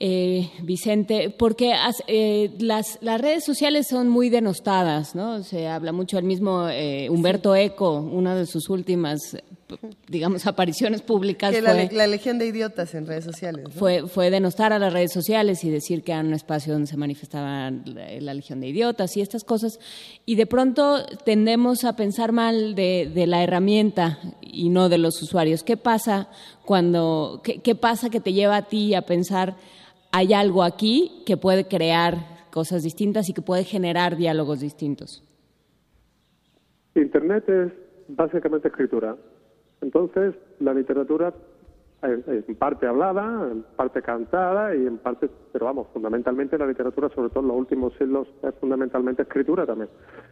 Eh, 0.00 0.50
Vicente, 0.64 1.32
porque 1.38 1.72
eh, 2.08 2.50
las, 2.58 2.98
las, 3.00 3.20
redes 3.20 3.44
sociales 3.44 3.86
son 3.88 4.08
muy 4.08 4.28
denostadas, 4.28 5.14
¿no? 5.14 5.44
Se 5.44 5.68
habla 5.68 5.92
mucho 5.92 6.18
el 6.18 6.24
mismo 6.24 6.68
eh, 6.68 7.08
Humberto 7.08 7.54
Eco, 7.54 8.00
una 8.00 8.34
de 8.34 8.46
sus 8.46 8.68
últimas, 8.70 9.20
digamos, 10.08 10.46
apariciones 10.46 11.02
públicas. 11.02 11.52
Que 11.52 11.60
la, 11.60 11.74
la, 11.74 12.06
legión 12.06 12.38
de 12.38 12.46
idiotas 12.46 12.94
en 12.94 13.06
redes 13.06 13.24
sociales. 13.24 13.66
Fue, 13.74 14.06
fue 14.08 14.30
denostar 14.30 14.72
a 14.72 14.78
las 14.78 14.92
redes 14.92 15.12
sociales 15.12 15.64
y 15.64 15.70
decir 15.70 16.02
que 16.02 16.12
era 16.12 16.20
un 16.20 16.34
espacio 16.34 16.72
donde 16.72 16.86
se 16.86 16.96
manifestaba 16.96 17.70
la, 17.70 18.34
legión 18.34 18.60
de 18.60 18.68
idiotas 18.68 19.16
y 19.16 19.20
estas 19.20 19.44
cosas. 19.44 19.78
Y 20.26 20.36
de 20.36 20.46
pronto 20.46 21.04
tendemos 21.24 21.84
a 21.84 21.96
pensar 21.96 22.32
mal 22.32 22.74
de, 22.74 23.10
de 23.14 23.26
la 23.26 23.42
herramienta 23.42 24.18
y 24.40 24.70
no 24.70 24.88
de 24.88 24.98
los 24.98 25.22
usuarios. 25.22 25.62
¿Qué 25.62 25.76
pasa 25.76 26.28
cuando, 26.64 27.40
qué, 27.44 27.60
qué 27.60 27.74
pasa 27.74 28.10
que 28.10 28.20
te 28.20 28.32
lleva 28.32 28.56
a 28.56 28.68
ti 28.68 28.94
a 28.94 29.02
pensar 29.02 29.56
hay 30.16 30.32
algo 30.32 30.62
aquí 30.62 31.24
que 31.26 31.36
puede 31.36 31.66
crear 31.66 32.34
cosas 32.54 32.84
distintas 32.84 33.28
y 33.28 33.34
que 33.34 33.42
puede 33.42 33.64
generar 33.64 34.16
diálogos 34.16 34.60
distintos. 34.60 35.24
Internet 36.94 37.48
es 37.48 37.72
básicamente 38.06 38.68
escritura. 38.68 39.16
Entonces, 39.84 40.34
la 40.60 40.72
literatura 40.72 41.34
en 42.02 42.54
parte 42.56 42.86
hablada, 42.86 43.48
en 43.50 43.64
parte 43.76 44.02
cantada 44.02 44.74
y 44.74 44.86
en 44.86 44.98
parte, 44.98 45.28
pero 45.52 45.66
vamos, 45.66 45.86
fundamentalmente 45.92 46.58
la 46.58 46.66
literatura, 46.66 47.08
sobre 47.10 47.30
todo 47.30 47.40
en 47.40 47.48
los 47.48 47.56
últimos 47.56 47.94
siglos, 47.94 48.28
es 48.42 48.54
fundamentalmente 48.56 49.22
escritura 49.22 49.64
también. 49.64 49.88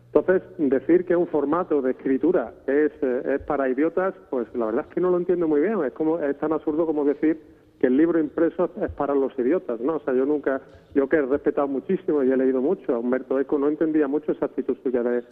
Entonces, 0.06 0.42
decir 0.58 1.04
que 1.04 1.16
un 1.16 1.26
formato 1.26 1.80
de 1.80 1.92
escritura 1.92 2.52
es, 2.66 2.92
eh, 3.00 3.36
es 3.36 3.42
para 3.42 3.68
idiotas, 3.68 4.14
pues 4.30 4.46
la 4.54 4.66
verdad 4.66 4.86
es 4.88 4.94
que 4.94 5.00
no 5.00 5.10
lo 5.10 5.16
entiendo 5.16 5.48
muy 5.48 5.60
bien. 5.60 5.82
Es 5.84 5.92
como 5.92 6.18
es 6.18 6.36
tan 6.38 6.52
absurdo 6.52 6.84
como 6.84 7.04
decir 7.04 7.40
que 7.82 7.88
el 7.88 7.96
libro 7.96 8.20
impreso 8.20 8.70
es 8.80 8.92
para 8.92 9.12
los 9.12 9.36
idiotas, 9.36 9.80
¿no? 9.80 9.96
O 9.96 10.00
sea, 10.00 10.14
yo 10.14 10.24
nunca, 10.24 10.60
yo 10.94 11.08
que 11.08 11.16
he 11.16 11.22
respetado 11.22 11.66
muchísimo 11.66 12.22
y 12.22 12.30
he 12.30 12.36
leído 12.36 12.60
mucho 12.60 12.94
a 12.94 12.98
Humberto 12.98 13.40
Eco, 13.40 13.58
no 13.58 13.66
entendía 13.66 14.06
mucho 14.06 14.30
esa 14.30 14.46
actitud 14.46 14.76
suya 14.84 15.02
de, 15.02 15.24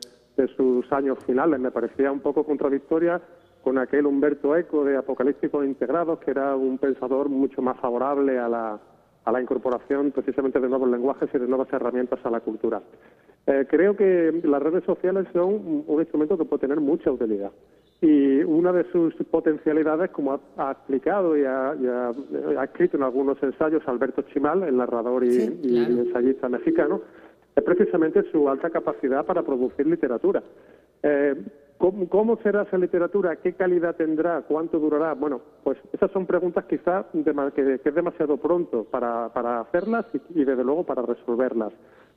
sus 0.56 0.90
años 0.90 1.18
finales, 1.26 1.60
me 1.60 1.70
parecía 1.70 2.10
un 2.10 2.20
poco 2.20 2.44
contradictoria 2.44 3.20
con 3.62 3.78
aquel 3.78 4.06
Humberto 4.06 4.56
Eco 4.56 4.84
de 4.84 4.96
Apocalípticos 4.96 5.64
Integrados, 5.64 6.18
que 6.20 6.30
era 6.30 6.56
un 6.56 6.78
pensador 6.78 7.28
mucho 7.28 7.62
más 7.62 7.78
favorable 7.78 8.38
a 8.38 8.48
la, 8.48 8.80
a 9.24 9.32
la 9.32 9.40
incorporación 9.40 10.10
precisamente 10.12 10.60
de 10.60 10.68
nuevos 10.68 10.90
lenguajes 10.90 11.28
y 11.32 11.38
de 11.38 11.46
nuevas 11.46 11.72
herramientas 11.72 12.18
a 12.24 12.30
la 12.30 12.40
cultura. 12.40 12.80
Eh, 13.46 13.66
creo 13.68 13.96
que 13.96 14.40
las 14.44 14.62
redes 14.62 14.84
sociales 14.84 15.26
son 15.32 15.84
un 15.86 16.00
instrumento 16.00 16.36
que 16.38 16.44
puede 16.44 16.60
tener 16.60 16.80
mucha 16.80 17.10
utilidad. 17.10 17.50
Y 18.02 18.42
una 18.44 18.72
de 18.72 18.84
sus 18.92 19.14
potencialidades, 19.30 20.10
como 20.10 20.40
ha, 20.56 20.70
explicado 20.70 21.36
y, 21.36 21.44
ha, 21.44 21.74
escrito 22.64 22.96
en 22.96 23.02
algunos 23.02 23.42
ensayos 23.42 23.86
Alberto 23.86 24.22
Chimal, 24.22 24.62
el 24.62 24.76
narrador 24.76 25.22
y, 25.24 25.38
ensayista 25.42 26.48
mexicano, 26.48 27.02
es 27.54 27.62
precisamente 27.62 28.22
su 28.30 28.48
alta 28.48 28.70
capacidad 28.70 29.26
para 29.26 29.42
producir 29.42 29.86
literatura. 29.86 30.42
Eh, 31.02 31.34
¿cómo, 31.80 32.36
será 32.42 32.62
esa 32.62 32.76
literatura? 32.76 33.36
¿Qué 33.36 33.54
calidad 33.54 33.96
tendrá? 33.96 34.42
¿Cuánto 34.42 34.78
durará? 34.78 35.14
Bueno, 35.14 35.40
pues 35.64 35.78
esas 35.92 36.10
son 36.10 36.26
preguntas 36.26 36.64
quizás 36.66 37.06
que, 37.54 37.80
es 37.82 37.94
demasiado 37.94 38.36
pronto 38.36 38.84
para, 38.84 39.26
hacerlas 39.60 40.04
y, 40.34 40.44
desde 40.44 40.62
luego 40.62 40.84
para 40.84 41.02
resolverlas. 41.02 41.72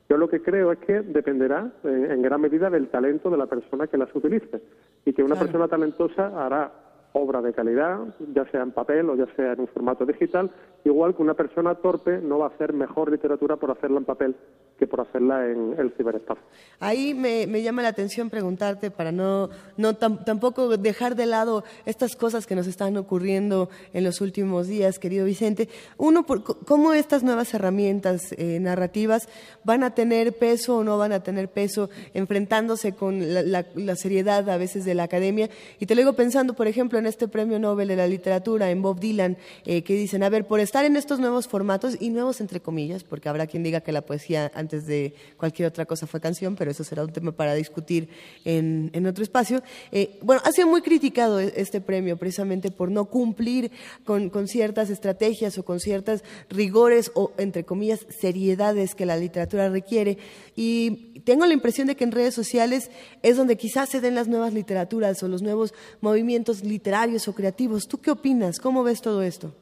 Yo 0.08 0.18
lo 0.18 0.28
que 0.28 0.42
creo 0.42 0.70
es 0.70 0.78
que 0.80 1.00
dependerá 1.00 1.72
eh, 1.82 2.08
en 2.10 2.20
gran 2.20 2.40
medida 2.42 2.68
del 2.68 2.88
talento 2.88 3.30
de 3.30 3.38
la 3.38 3.46
persona 3.46 3.86
que 3.86 3.96
las 3.96 4.14
utilice 4.14 4.60
y 5.06 5.14
que 5.14 5.22
una 5.22 5.34
persona 5.34 5.66
talentosa 5.66 6.44
hará 6.44 6.70
obra 7.14 7.40
de 7.40 7.54
calidad, 7.54 8.00
ya 8.34 8.44
sea 8.50 8.62
en 8.62 8.72
papel 8.72 9.08
o 9.08 9.16
ya 9.16 9.26
sea 9.34 9.52
en 9.52 9.60
un 9.60 9.68
formato 9.68 10.04
digital, 10.04 10.50
igual 10.84 11.14
que 11.14 11.22
una 11.22 11.34
persona 11.34 11.76
torpe 11.76 12.18
no 12.18 12.40
va 12.40 12.46
a 12.46 12.48
hacer 12.48 12.74
mejor 12.74 13.10
literatura 13.10 13.56
por 13.56 13.70
hacerla 13.70 13.98
en 13.98 14.04
papel 14.04 14.36
que 14.78 14.86
por 14.86 15.00
hacerla 15.00 15.46
en 15.48 15.74
el 15.78 15.92
ciberespacio. 15.92 16.42
Ahí 16.80 17.14
me, 17.14 17.46
llama 17.62 17.82
la 17.82 17.88
atención 17.88 18.30
preguntarte 18.30 18.90
para 18.90 19.12
no, 19.12 19.50
no 19.76 19.94
tampoco 19.96 20.76
dejar 20.76 21.14
de 21.14 21.26
lado 21.26 21.64
estas 21.86 22.16
cosas 22.16 22.46
que 22.46 22.56
nos 22.56 22.66
están 22.66 22.96
ocurriendo 22.96 23.70
en 23.92 24.04
los 24.04 24.20
últimos 24.20 24.66
días, 24.66 24.98
querido 24.98 25.24
Vicente. 25.24 25.68
Uno, 25.96 26.24
¿cómo 26.24 26.92
estas 26.92 27.22
nuevas 27.22 27.54
herramientas 27.54 28.32
eh, 28.36 28.58
narrativas 28.60 29.28
van 29.62 29.84
a 29.84 29.94
tener 29.94 30.36
peso 30.36 30.78
o 30.78 30.84
no 30.84 30.98
van 30.98 31.12
a 31.12 31.22
tener 31.22 31.48
peso 31.48 31.88
enfrentándose 32.12 32.92
con 32.92 33.20
la, 33.32 33.64
seriedad 33.96 34.48
a 34.50 34.56
veces 34.56 34.84
de 34.84 34.94
la 34.94 35.04
academia? 35.04 35.48
Y 35.78 35.86
te 35.86 35.94
lo 35.94 36.00
digo 36.00 36.14
pensando, 36.14 36.54
por 36.54 36.66
ejemplo, 36.66 36.98
en 36.98 37.06
este 37.06 37.28
premio 37.28 37.58
Nobel 37.58 37.88
de 37.88 37.96
la 37.96 38.06
literatura, 38.06 38.70
en 38.70 38.82
Bob 38.82 38.98
Dylan, 38.98 39.36
eh, 39.64 39.82
que 39.82 39.94
dicen, 39.94 40.22
a 40.22 40.28
ver, 40.28 40.46
por 40.46 40.60
estar 40.60 40.84
en 40.84 40.96
estos 40.96 41.20
nuevos 41.20 41.46
formatos, 41.46 41.96
y 42.00 42.10
nuevos 42.10 42.40
entre 42.40 42.60
comillas, 42.60 43.04
porque 43.04 43.28
habrá 43.28 43.46
quien 43.46 43.62
diga 43.62 43.80
que 43.80 43.92
la 43.92 44.02
poesía 44.02 44.50
antes 44.64 44.86
de 44.86 45.14
cualquier 45.36 45.68
otra 45.68 45.84
cosa 45.84 46.06
fue 46.06 46.20
canción, 46.20 46.56
pero 46.56 46.70
eso 46.70 46.84
será 46.84 47.04
un 47.04 47.12
tema 47.12 47.32
para 47.32 47.54
discutir 47.54 48.08
en, 48.44 49.06
otro 49.06 49.22
espacio. 49.22 49.62
Eh, 49.92 50.18
bueno, 50.22 50.40
ha 50.44 50.52
sido 50.52 50.66
muy 50.66 50.82
criticado 50.82 51.38
e-, 51.40 51.52
este 51.56 51.80
premio 51.80 52.16
precisamente 52.16 52.70
por 52.70 52.90
no 52.90 53.04
cumplir 53.04 53.70
con, 54.04 54.30
ciertas 54.48 54.90
estrategias 54.90 55.56
o 55.58 55.64
con 55.64 55.80
ciertas 55.80 56.24
rigores 56.48 57.10
o, 57.14 57.32
entre 57.38 57.64
comillas, 57.64 58.06
seriedades 58.20 58.94
que 58.94 59.06
la 59.06 59.16
literatura 59.16 59.68
requiere. 59.68 60.18
Y 60.56 61.20
tengo 61.24 61.46
la 61.46 61.54
impresión 61.54 61.86
de 61.86 61.96
que 61.96 62.04
en 62.04 62.12
redes 62.12 62.34
sociales 62.34 62.90
es 63.22 63.36
donde 63.36 63.56
quizás 63.56 63.88
se 63.90 64.00
den 64.00 64.14
las 64.14 64.28
nuevas 64.28 64.52
literaturas 64.52 65.22
o 65.22 65.28
los 65.28 65.42
nuevos 65.42 65.74
movimientos 66.00 66.64
literarios 66.64 67.28
o 67.28 67.34
creativos. 67.34 67.86
¿Tú 67.86 67.98
qué 67.98 68.10
opinas? 68.10 68.58
¿Cómo 68.58 68.82
ves 68.82 69.00
todo 69.00 69.22
esto? 69.22 69.54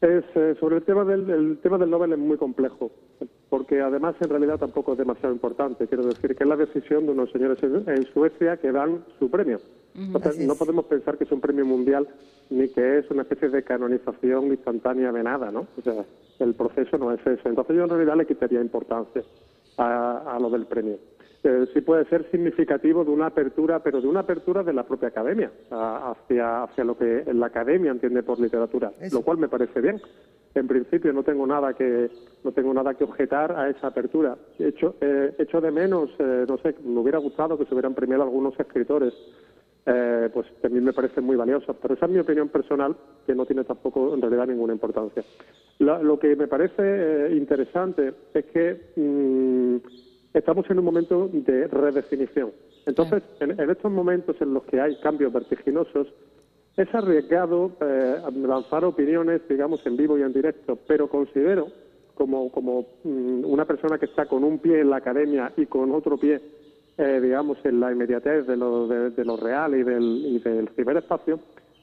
Es, 0.00 0.24
eh, 0.36 0.54
sobre 0.60 0.76
el 0.76 0.84
tema 0.84 1.04
del 1.04 1.28
el 1.28 1.58
tema 1.58 1.76
del 1.76 1.90
Nobel 1.90 2.12
es 2.12 2.18
muy 2.18 2.36
complejo, 2.36 2.92
porque 3.48 3.80
además 3.80 4.14
en 4.20 4.28
realidad 4.28 4.56
tampoco 4.56 4.92
es 4.92 4.98
demasiado 4.98 5.34
importante. 5.34 5.88
Quiero 5.88 6.06
decir 6.06 6.36
que 6.36 6.44
es 6.44 6.48
la 6.48 6.56
decisión 6.56 7.06
de 7.06 7.12
unos 7.12 7.32
señores 7.32 7.58
en, 7.62 8.06
Suecia 8.12 8.58
que 8.58 8.70
dan 8.70 9.04
su 9.18 9.28
premio. 9.28 9.58
Entonces, 9.96 10.46
no 10.46 10.54
podemos 10.54 10.84
pensar 10.84 11.18
que 11.18 11.24
es 11.24 11.32
un 11.32 11.40
premio 11.40 11.64
mundial 11.64 12.06
ni 12.50 12.68
que 12.68 12.98
es 12.98 13.10
una 13.10 13.22
especie 13.22 13.48
de 13.48 13.64
canonización 13.64 14.46
instantánea 14.46 15.10
de 15.10 15.24
nada, 15.24 15.50
¿no? 15.50 15.66
O 15.76 15.82
sea, 15.82 16.04
el 16.38 16.54
proceso 16.54 16.96
no 16.98 17.10
es 17.10 17.20
ese. 17.26 17.48
Entonces 17.48 17.74
yo 17.74 17.82
en 17.82 17.90
realidad 17.90 18.16
le 18.16 18.26
quitaría 18.26 18.60
importancia 18.60 19.24
a, 19.76 20.36
a 20.36 20.38
lo 20.38 20.48
del 20.50 20.66
premio. 20.66 20.98
Eh, 21.44 21.66
sí 21.72 21.80
puede 21.82 22.04
ser 22.06 22.28
significativo 22.30 23.04
de 23.04 23.10
una 23.10 23.26
apertura, 23.26 23.80
pero 23.80 24.00
de 24.00 24.08
una 24.08 24.20
apertura 24.20 24.64
de 24.64 24.72
la 24.72 24.82
propia 24.82 25.08
academia, 25.08 25.50
hacia, 25.70 26.64
hacia 26.64 26.84
lo 26.84 26.98
que 26.98 27.24
la 27.32 27.46
academia 27.46 27.92
entiende 27.92 28.24
por 28.24 28.40
literatura, 28.40 28.92
lo 29.12 29.22
cual 29.22 29.38
me 29.38 29.48
parece 29.48 29.80
bien. 29.80 30.00
En 30.54 30.66
principio 30.66 31.12
no 31.12 31.22
tengo 31.22 31.46
nada 31.46 31.74
que 31.74 32.10
no 32.42 32.52
tengo 32.52 32.74
nada 32.74 32.94
que 32.94 33.04
objetar 33.04 33.52
a 33.52 33.68
esa 33.68 33.88
apertura. 33.88 34.36
Hecho, 34.58 34.96
eh, 35.00 35.34
hecho 35.38 35.60
de 35.60 35.70
menos, 35.70 36.10
eh, 36.18 36.44
no 36.48 36.58
sé, 36.58 36.74
me 36.84 36.98
hubiera 36.98 37.18
gustado 37.18 37.56
que 37.56 37.66
se 37.66 37.74
hubieran 37.74 37.94
premiado 37.94 38.24
algunos 38.24 38.58
escritores, 38.58 39.14
eh, 39.86 40.28
pues 40.32 40.46
también 40.60 40.84
me 40.84 40.92
parece 40.92 41.20
muy 41.20 41.36
valioso. 41.36 41.74
Pero 41.74 41.94
esa 41.94 42.06
es 42.06 42.12
mi 42.12 42.18
opinión 42.18 42.48
personal, 42.48 42.96
que 43.26 43.34
no 43.34 43.46
tiene 43.46 43.64
tampoco 43.64 44.14
en 44.14 44.20
realidad 44.20 44.46
ninguna 44.46 44.72
importancia. 44.72 45.22
lo 45.78 46.18
que 46.18 46.34
me 46.34 46.48
parece 46.48 47.30
interesante 47.36 48.14
es 48.34 48.44
que 48.46 48.80
mm, 48.96 49.76
estamos 50.38 50.68
en 50.70 50.78
un 50.78 50.84
momento 50.84 51.28
de 51.32 51.66
redefinición. 51.66 52.52
Entonces, 52.86 53.22
en, 53.40 53.58
estos 53.58 53.92
momentos 53.92 54.36
en 54.40 54.54
los 54.54 54.64
que 54.64 54.80
hay 54.80 54.96
cambios 55.00 55.32
vertiginosos, 55.32 56.08
es 56.76 56.94
arriesgado 56.94 57.72
eh, 57.80 58.22
lanzar 58.34 58.84
opiniones, 58.84 59.42
digamos, 59.48 59.84
en 59.84 59.96
vivo 59.96 60.16
y 60.16 60.22
en 60.22 60.32
directo, 60.32 60.78
pero 60.86 61.08
considero, 61.08 61.68
como, 62.14 62.50
como 62.52 62.86
mm, 63.02 63.44
una 63.44 63.64
persona 63.64 63.98
que 63.98 64.06
está 64.06 64.26
con 64.26 64.44
un 64.44 64.58
pie 64.60 64.80
en 64.80 64.90
la 64.90 64.96
academia 64.96 65.52
y 65.56 65.66
con 65.66 65.92
otro 65.92 66.16
pie, 66.16 66.40
eh, 66.96 67.20
digamos, 67.20 67.58
en 67.64 67.80
la 67.80 67.92
inmediatez 67.92 68.46
de 68.46 68.56
lo, 68.56 68.86
de, 68.86 69.24
lo 69.24 69.36
real 69.36 69.74
y 69.74 69.82
del, 69.82 70.22
y 70.26 70.38
del 70.38 70.68
ciberespacio, 70.70 71.40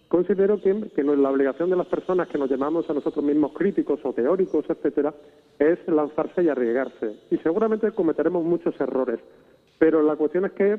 Considero 0.07 0.61
que, 0.61 0.91
que 0.95 1.03
la 1.03 1.29
obligación 1.29 1.69
de 1.69 1.75
las 1.75 1.87
personas 1.87 2.27
que 2.27 2.37
nos 2.37 2.49
llamamos 2.49 2.89
a 2.89 2.93
nosotros 2.93 3.25
mismos 3.25 3.53
críticos 3.53 3.99
o 4.03 4.13
teóricos, 4.13 4.65
etcétera, 4.69 5.13
es 5.57 5.79
lanzarse 5.87 6.43
y 6.43 6.49
arriesgarse. 6.49 7.15
Y 7.31 7.37
seguramente 7.37 7.91
cometeremos 7.91 8.43
muchos 8.43 8.79
errores. 8.79 9.19
Pero 9.79 10.01
la 10.03 10.15
cuestión 10.15 10.45
es 10.45 10.51
que 10.53 10.77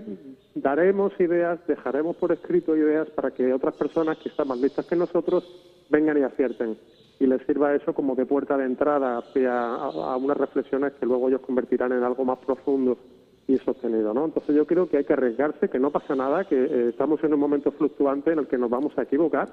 daremos 0.55 1.12
ideas, 1.20 1.59
dejaremos 1.66 2.16
por 2.16 2.33
escrito 2.33 2.77
ideas 2.77 3.11
para 3.11 3.31
que 3.31 3.53
otras 3.53 3.74
personas 3.74 4.16
que 4.18 4.29
están 4.29 4.49
más 4.49 4.61
listas 4.61 4.87
que 4.87 4.97
nosotros 4.97 5.45
vengan 5.91 6.18
y 6.18 6.22
acierten. 6.22 6.79
Y 7.18 7.27
les 7.27 7.45
sirva 7.47 7.74
eso 7.74 7.95
como 7.95 8.14
de 8.14 8.27
puerta 8.27 8.57
de 8.57 8.64
entrada 8.64 9.18
hacia 9.18 9.74
a 9.74 10.16
unas 10.16 10.37
reflexiones 10.37 10.93
que 10.95 11.07
luego 11.07 11.29
ellos 11.29 11.41
convertirán 11.41 11.93
en 11.93 12.05
algo 12.05 12.24
más 12.24 12.39
profundo 12.39 12.97
y 13.49 13.57
sostenido, 13.59 14.13
¿no? 14.13 14.25
Entonces 14.25 14.55
yo 14.57 14.67
creo 14.67 14.89
que 14.89 14.99
hay 14.99 15.05
que 15.05 15.13
arriesgarse, 15.13 15.69
que 15.69 15.79
no 15.79 15.91
pasa 15.91 16.15
nada, 16.15 16.45
que 16.45 16.57
eh, 16.57 16.89
estamos 16.89 17.23
en 17.23 17.35
un 17.35 17.41
momento 17.41 17.71
fluctuante 17.73 18.33
en 18.33 18.41
el 18.41 18.47
que 18.49 18.59
nos 18.59 18.71
vamos 18.71 18.97
a 18.99 19.03
equivocar, 19.03 19.49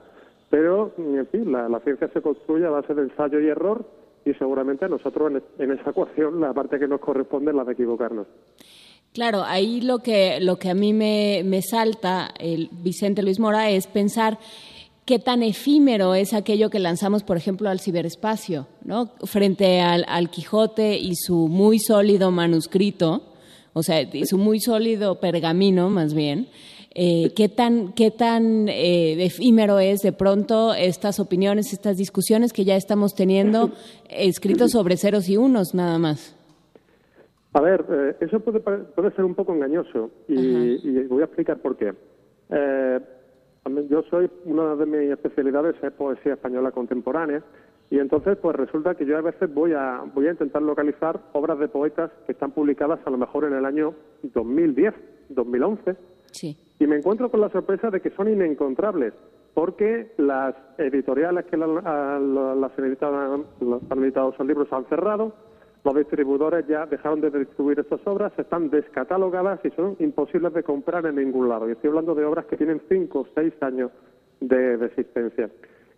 pero, 0.50 0.91
en 0.98 1.28
fin, 1.28 1.52
la, 1.52 1.80
ciencia 1.80 2.08
se 2.10 2.22
construye 2.22 2.66
a 2.66 2.70
base 2.70 2.94
de 2.94 3.02
ensayo 3.02 3.39
y 3.39 3.48
error 3.48 3.86
y 4.24 4.34
seguramente 4.36 4.86
a 4.86 4.88
nosotros 4.88 5.32
en, 5.58 5.72
esa 5.72 5.89
ecuación 5.89 6.39
la 6.39 6.54
parte 6.54 6.78
que 6.78 6.88
nos 6.88 7.00
corresponde 7.00 7.50
es 7.50 7.58
la 7.58 7.64
de 7.64 7.74
equivocarnos. 7.74 8.28
Claro, 9.14 9.41
ahí 9.44 9.82
lo 9.82 10.00
que, 10.00 10.39
lo 10.41 10.58
que 10.58 10.70
a 10.70 10.76
mí 10.76 10.94
me, 10.94 11.41
me 11.44 11.64
salta, 11.64 12.30
el 12.39 12.70
Vicente 12.72 13.24
Luis 13.24 13.39
Mora, 13.39 13.72
es 13.72 13.88
pensar 13.88 14.38
qué 15.06 15.20
tan 15.20 15.41
efímero 15.44 16.14
es 16.14 16.36
aquello 16.36 16.70
que 16.70 16.80
lanzamos, 16.80 17.24
por 17.24 17.38
ejemplo, 17.38 17.70
al 17.70 17.80
ciberespacio, 17.80 18.68
¿no? 18.84 19.12
Frente 19.26 19.82
al, 19.82 20.06
al 20.08 20.30
Quijote 20.30 20.98
y 20.98 21.16
su 21.16 21.48
muy 21.48 21.80
sólido 21.80 22.30
manuscrito, 22.30 23.32
o 23.74 23.84
sea, 23.84 23.97
su 24.26 24.38
muy 24.38 24.59
sólido 24.59 25.19
pergamino, 25.19 25.89
más 25.89 26.13
bien. 26.13 26.47
Eh, 26.95 27.34
¿Qué 27.36 27.49
tan, 27.49 27.93
qué 27.93 28.11
tan 28.11 28.69
eh, 28.69 29.26
efímero 29.26 29.80
es 29.80 30.01
de 30.01 30.13
pronto 30.13 30.76
estas 30.76 31.19
opiniones, 31.19 31.74
estas 31.74 31.97
discusiones 31.97 32.53
que 32.53 32.65
ya 32.65 32.76
estamos 32.76 33.15
teniendo 33.15 33.71
escritos 34.09 34.71
sobre 34.71 34.97
ceros 34.97 35.28
y 35.28 35.38
unos 35.38 35.74
nada 35.74 35.97
más? 35.97 36.38
A 37.53 37.61
ver, 37.61 37.84
eh, 37.89 38.15
eso 38.19 38.39
puede, 38.41 38.59
puede 38.59 39.11
ser 39.15 39.26
un 39.26 39.34
poco 39.34 39.53
engañoso 39.53 40.11
y, 40.28 41.03
voy 41.07 41.24
a 41.24 41.26
explicar 41.26 41.57
por 41.57 41.78
qué. 41.78 41.93
yo 43.89 44.03
soy, 44.11 44.30
una 44.45 44.76
de 44.76 44.86
mis 44.86 45.11
especialidades 45.11 45.76
es 45.82 45.91
poesía 45.93 46.34
española 46.34 46.71
contemporánea 46.71 47.43
y 47.89 47.99
entonces 47.99 48.38
pues 48.38 48.55
resulta 48.55 48.95
que 48.95 49.05
yo 49.05 49.17
a 49.17 49.21
veces 49.21 49.53
voy 49.53 49.73
a, 49.73 50.03
voy 50.13 50.27
a 50.27 50.31
intentar 50.31 50.61
localizar 50.61 51.19
obras 51.34 51.59
de 51.59 51.67
poetas 51.67 52.11
que 52.25 52.31
están 52.31 52.51
publicadas 52.51 52.99
a 53.05 53.09
lo 53.09 53.17
mejor 53.17 53.45
en 53.45 53.53
el 53.53 53.65
año 53.65 53.93
2010, 54.23 54.93
2011. 55.29 55.95
Sí 56.31 56.57
y 56.84 56.88
me 56.88 56.97
encuentro 56.97 57.31
con 57.31 57.39
la 57.39 57.49
sorpresa 57.49 57.89
de 57.89 58.01
que 58.01 58.09
son 58.11 58.29
inencontrables, 58.29 59.13
porque 59.53 60.11
las 60.17 60.53
editoriales 60.77 61.45
que 61.45 61.55
las 61.55 61.69
han 61.86 62.61
editado, 62.77 63.45
han 63.89 64.03
editado 64.03 64.34
esos 64.34 64.45
libros 64.45 64.67
han 64.73 64.86
cerrado, 64.89 65.34
los 65.86 65.95
distribuidores 65.95 66.67
ya 66.67 66.86
dejaron 66.86 67.21
de 67.21 67.29
distribuir 67.29 67.79
estas 67.79 68.05
obras, 68.05 68.34
están 68.38 68.69
descatalogadas 68.69 69.59
y 69.63 69.69
son 69.71 69.95
imposibles 69.99 70.53
de 70.53 70.63
comprar 70.63 71.05
en 71.05 71.15
ningún 71.15 71.47
lado. 71.47 71.69
Y 71.69 71.71
estoy 71.71 71.89
hablando 71.89 72.15
de 72.15 72.25
obras 72.25 72.45
que 72.47 72.57
tienen 72.57 72.81
cinco 72.89 73.21
o 73.21 73.27
seis 73.34 73.53
años 73.61 73.89
de, 74.41 74.77
de 74.77 74.86
existencia. 74.88 75.49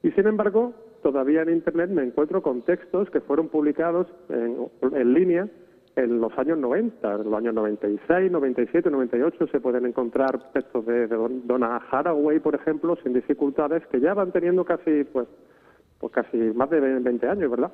Y 0.04 0.12
sin 0.12 0.28
embargo, 0.28 0.74
todavía 1.06 1.44
en 1.44 1.50
Internet 1.50 1.92
me 1.92 2.02
encuentro 2.02 2.42
con 2.42 2.64
textos 2.64 3.12
que 3.12 3.22
fueron 3.22 3.48
publicados 3.50 4.08
en, 4.28 5.14
línea 5.14 5.48
en 5.96 6.20
los 6.20 6.36
años 6.36 6.58
90, 6.58 7.14
en 7.14 7.24
los 7.26 7.34
años 7.36 7.54
96, 7.54 8.32
97, 8.32 8.90
98 8.90 9.46
se 9.52 9.60
pueden 9.60 9.86
encontrar 9.86 10.52
textos 10.52 10.84
de, 10.88 11.06
Donna 11.08 11.80
Haraway, 11.92 12.40
por 12.40 12.56
ejemplo, 12.56 12.98
sin 13.04 13.14
dificultades, 13.14 13.86
que 13.86 14.00
ya 14.00 14.16
van 14.16 14.32
teniendo 14.32 14.66
casi, 14.66 15.04
pues, 15.04 15.28
pues 16.00 16.12
casi 16.12 16.38
más 16.38 16.72
de 16.72 16.80
20 16.80 17.30
años, 17.30 17.52
¿verdad? 17.52 17.72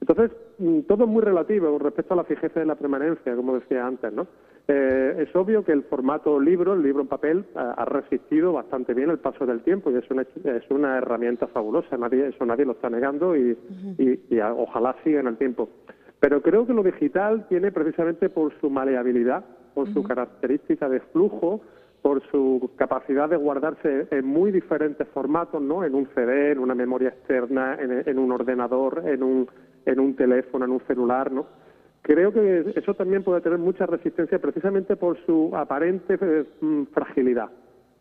Entonces, 0.00 0.30
mm, 0.58 0.80
todo 0.80 1.04
es 1.04 1.10
muy 1.10 1.22
relativo 1.22 1.70
con 1.70 1.80
respecto 1.80 2.14
a 2.14 2.18
la 2.18 2.24
fijeza 2.24 2.60
de 2.60 2.66
la 2.66 2.76
permanencia, 2.76 3.34
como 3.34 3.54
decía 3.54 3.86
antes, 3.86 4.12
¿no? 4.12 4.26
Eh, 4.68 5.26
es 5.26 5.34
obvio 5.34 5.64
que 5.64 5.72
el 5.72 5.82
formato 5.84 6.38
libro, 6.38 6.74
el 6.74 6.82
libro 6.82 7.00
en 7.00 7.08
papel, 7.08 7.46
ha 7.54 7.86
resistido 7.86 8.52
bastante 8.52 8.92
bien 8.92 9.08
el 9.08 9.18
paso 9.18 9.46
del 9.46 9.62
tiempo 9.62 9.90
y 9.90 9.96
es 9.96 10.10
una, 10.10 10.22
es 10.22 10.70
una 10.70 10.98
herramienta 10.98 11.46
fabulosa, 11.46 11.96
nadie, 11.96 12.28
eso 12.28 12.44
nadie 12.44 12.66
lo 12.66 12.72
está 12.72 12.90
negando 12.90 13.34
y, 13.34 13.56
y, 13.96 14.20
y 14.28 14.40
ojalá 14.40 14.94
siga 15.02 15.20
en 15.20 15.28
el 15.28 15.38
tiempo. 15.38 15.70
Pero 16.20 16.42
creo 16.42 16.66
que 16.66 16.74
lo 16.74 16.82
digital 16.82 17.46
tiene 17.48 17.72
precisamente 17.72 18.28
por 18.28 18.52
su 18.60 18.68
maleabilidad, 18.68 19.44
por 19.72 19.88
su 19.92 20.02
característica 20.02 20.88
de 20.88 21.00
flujo, 21.00 21.62
por 22.02 22.22
su 22.30 22.70
capacidad 22.76 23.28
de 23.28 23.36
guardarse 23.36 24.06
en 24.10 24.24
muy 24.24 24.50
diferentes 24.50 25.06
formatos, 25.08 25.60
¿no? 25.60 25.84
En 25.84 25.94
un 25.94 26.08
CD, 26.14 26.52
en 26.52 26.58
una 26.58 26.74
memoria 26.74 27.10
externa, 27.10 27.76
en, 27.78 28.18
un 28.18 28.32
ordenador, 28.32 29.02
en 29.06 29.22
un, 29.22 29.48
en 29.88 30.00
un 30.00 30.14
teléfono, 30.14 30.64
en 30.66 30.72
un 30.72 30.80
celular, 30.86 31.32
¿no? 31.32 31.46
Creo 32.02 32.32
que 32.32 32.72
eso 32.76 32.94
también 32.94 33.22
puede 33.22 33.40
tener 33.40 33.58
mucha 33.58 33.86
resistencia 33.86 34.38
precisamente 34.38 34.96
por 34.96 35.18
su 35.24 35.50
aparente 35.54 36.18
eh, 36.20 36.44
mm, 36.60 36.84
fragilidad, 36.92 37.50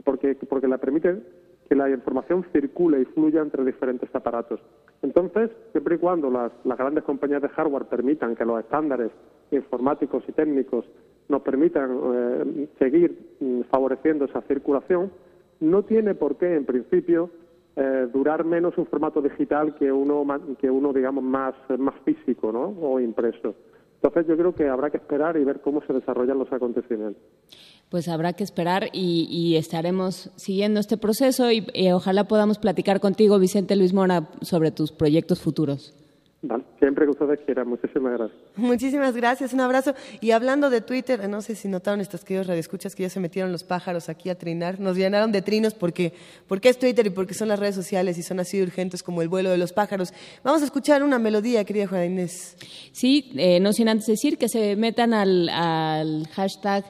porque, 0.03 0.35
porque 0.49 0.67
la 0.67 0.77
permite 0.77 1.21
que 1.67 1.75
la 1.75 1.89
información 1.89 2.45
circule 2.51 3.01
y 3.01 3.05
fluya 3.05 3.41
entre 3.41 3.65
diferentes 3.65 4.13
aparatos. 4.13 4.59
Entonces, 5.01 5.49
siempre 5.71 5.95
y 5.95 5.97
cuando 5.97 6.29
las, 6.29 6.51
grandes 6.77 7.03
compañías 7.03 7.41
de 7.41 7.49
hardware 7.49 7.85
permitan 7.85 8.35
que 8.35 8.45
los 8.45 8.59
estándares 8.59 9.11
informáticos 9.51 10.23
y 10.27 10.31
técnicos 10.33 10.85
nos 11.29 11.41
permitan 11.41 11.99
eh, 12.13 12.67
seguir 12.79 13.17
mm, 13.39 13.61
favoreciendo 13.63 14.25
esa 14.25 14.41
circulación, 14.41 15.11
no 15.59 15.83
tiene 15.83 16.15
por 16.15 16.37
qué, 16.37 16.55
en 16.55 16.65
principio, 16.65 17.29
eh, 17.77 18.07
durar 18.11 18.43
menos 18.43 18.77
un 18.77 18.87
formato 18.87 19.21
digital 19.21 19.75
que 19.75 19.91
uno, 19.91 20.25
que 20.59 20.69
uno 20.69 20.91
digamos, 20.91 21.23
más, 21.23 21.53
más 21.77 21.95
físico 22.03 22.51
¿no? 22.51 22.75
o 22.81 22.99
impreso. 22.99 23.55
Entonces, 24.01 24.27
yo 24.27 24.37
creo 24.37 24.53
que 24.53 24.67
habrá 24.67 24.89
que 24.89 24.97
esperar 24.97 25.37
y 25.37 25.43
ver 25.43 25.61
cómo 25.61 25.81
se 25.81 25.93
desarrollan 25.93 26.37
los 26.37 26.51
acontecimientos 26.51 27.23
pues 27.89 28.07
habrá 28.09 28.33
que 28.33 28.43
esperar 28.43 28.89
y, 28.91 29.55
estaremos 29.55 30.29
siguiendo 30.35 30.79
este 30.79 30.97
proceso 30.97 31.51
y, 31.51 31.65
ojalá 31.93 32.25
podamos 32.25 32.57
platicar 32.57 32.99
contigo, 32.99 33.39
Vicente 33.39 33.75
Luis 33.75 33.93
Mora, 33.93 34.29
sobre 34.41 34.71
tus 34.71 34.91
proyectos 34.91 35.39
futuros. 35.39 35.93
Vale, 36.39 36.63
siempre 36.77 37.05
que 37.05 37.11
ustedes 37.11 37.39
quieran. 37.45 37.67
Muchísimas 37.67 38.13
gracias. 38.13 38.39
Muchísimas 38.55 39.15
gracias, 39.15 39.53
un 39.53 39.61
abrazo. 39.61 39.95
Y 40.21 40.31
hablando 40.31 40.69
de 40.69 40.81
Twitter, 40.81 41.27
no 41.27 41.41
sé 41.41 41.55
si 41.55 41.67
notaron 41.67 41.99
estos 41.99 42.23
queridos 42.23 42.45
radioescuchas 42.45 42.93
que 42.93 43.03
ya 43.03 43.09
se 43.09 43.19
metieron 43.19 43.51
los 43.51 43.63
pájaros 43.63 44.07
aquí 44.07 44.29
a 44.29 44.37
trinar. 44.37 44.79
Nos 44.79 44.97
llenaron 44.97 45.31
de 45.31 45.41
trinos 45.41 45.73
porque, 45.73 46.13
porque 46.47 46.69
es 46.69 46.77
Twitter 46.77 47.07
y 47.07 47.09
porque 47.09 47.33
son 47.33 47.47
las 47.47 47.57
redes 47.57 47.73
sociales 47.73 48.19
y 48.19 48.23
son 48.23 48.39
así 48.39 48.61
urgentes 48.61 49.01
como 49.01 49.23
el 49.23 49.29
vuelo 49.29 49.49
de 49.49 49.57
los 49.57 49.73
pájaros. 49.73 50.13
Vamos 50.43 50.61
a 50.61 50.65
escuchar 50.65 51.01
una 51.01 51.17
melodía, 51.17 51.63
querida 51.65 51.87
Juana 51.87 52.05
Inés. 52.05 52.55
Sí, 52.91 53.31
eh, 53.35 53.59
no 53.59 53.73
sin 53.73 53.89
antes 53.89 54.05
decir 54.05 54.37
que 54.37 54.47
se 54.47 54.75
metan 54.75 55.15
al, 55.15 55.49
al 55.49 56.27
hashtag 56.27 56.85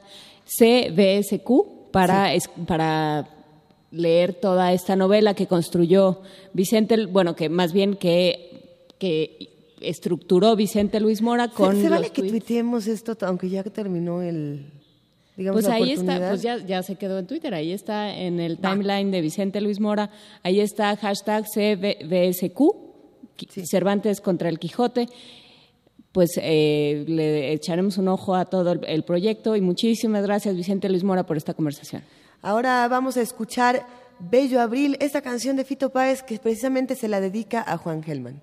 CBSQ 0.46 1.92
para, 1.92 2.32
para 2.68 3.30
leer 3.92 4.34
toda 4.34 4.74
esta 4.74 4.96
novela 4.96 5.34
que 5.34 5.48
construyó 5.48 6.22
Vicente, 6.54 7.06
bueno, 7.06 7.36
que 7.36 7.50
más 7.50 7.74
bien 7.74 7.96
que, 7.96 8.57
que 8.98 9.50
estructuró 9.82 10.56
Vicente 10.56 11.00
Luis 11.00 11.22
Mora 11.22 11.50
con. 11.50 11.82
¿Se, 11.82 11.90
vale 11.90 12.10
que 12.10 12.24
tuiteemos 12.24 12.88
esto, 12.88 13.16
aunque 13.22 13.50
ya 13.50 13.64
terminó 13.64 14.22
el. 14.22 14.72
Digamos, 15.36 15.62
pues 15.62 15.74
ahí 15.74 15.92
está, 15.92 16.30
pues 16.30 16.42
ya, 16.42 16.58
ya 16.58 16.82
se 16.82 16.96
quedó 16.96 17.20
en 17.20 17.28
Twitter, 17.28 17.54
ahí 17.54 17.72
está 17.72 18.12
en 18.18 18.40
el 18.40 18.58
timeline 18.58 19.12
de 19.12 19.22
Vicente 19.22 19.62
Luis 19.62 19.80
Mora, 19.80 20.10
ahí 20.42 20.60
está 20.60 20.96
hashtag 20.98 21.46
CBSQ, 21.46 22.60
Cervantes 23.66 24.20
contra 24.20 24.50
el 24.50 24.58
Quijote 24.58 25.08
pues 26.18 26.32
eh, 26.42 27.06
le 27.08 27.54
echaremos 27.54 28.00
un 28.00 28.08
ojo 28.08 28.34
a 28.34 28.46
todo 28.46 28.72
el, 28.72 29.04
proyecto 29.04 29.56
y 29.56 29.62
muchísimas 29.62 30.24
gracias 30.24 30.56
Vicente 30.56 30.90
Luis 30.90 31.04
Mora 31.04 31.28
por 31.28 31.38
esta 31.38 31.54
conversación. 31.54 32.02
Ahora 32.42 32.88
vamos 32.88 33.18
a 33.18 33.22
escuchar 33.22 33.86
Bello 34.18 34.60
Abril, 34.60 34.98
esta 35.00 35.22
canción 35.22 35.56
de 35.58 35.64
Fito 35.64 35.92
Páez 35.92 36.24
que 36.24 36.40
precisamente 36.40 36.96
se 36.96 37.08
la 37.08 37.22
dedica 37.22 37.64
a 37.68 37.78
Juan 37.78 38.02
Gelman. 38.02 38.42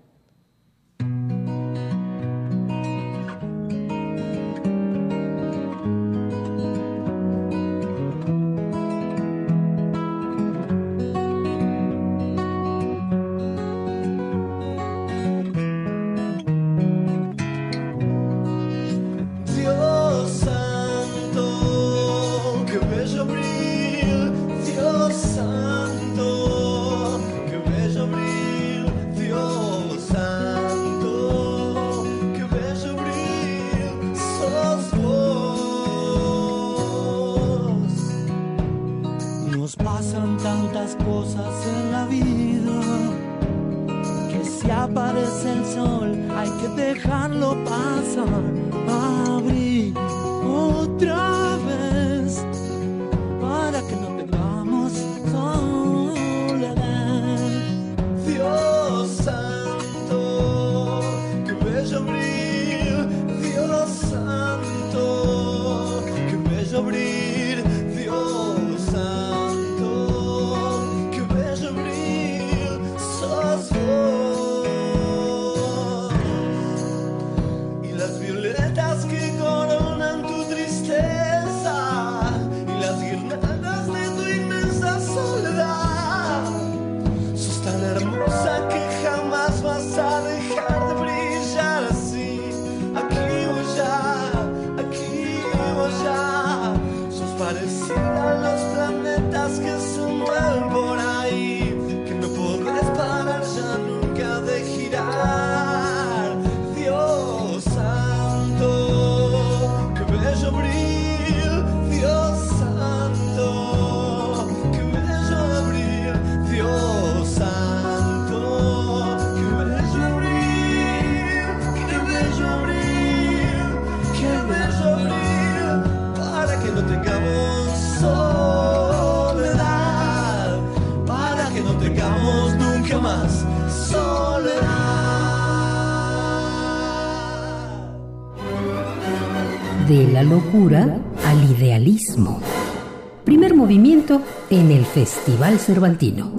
Festival 145.05 145.59
Cervantino. 145.59 146.33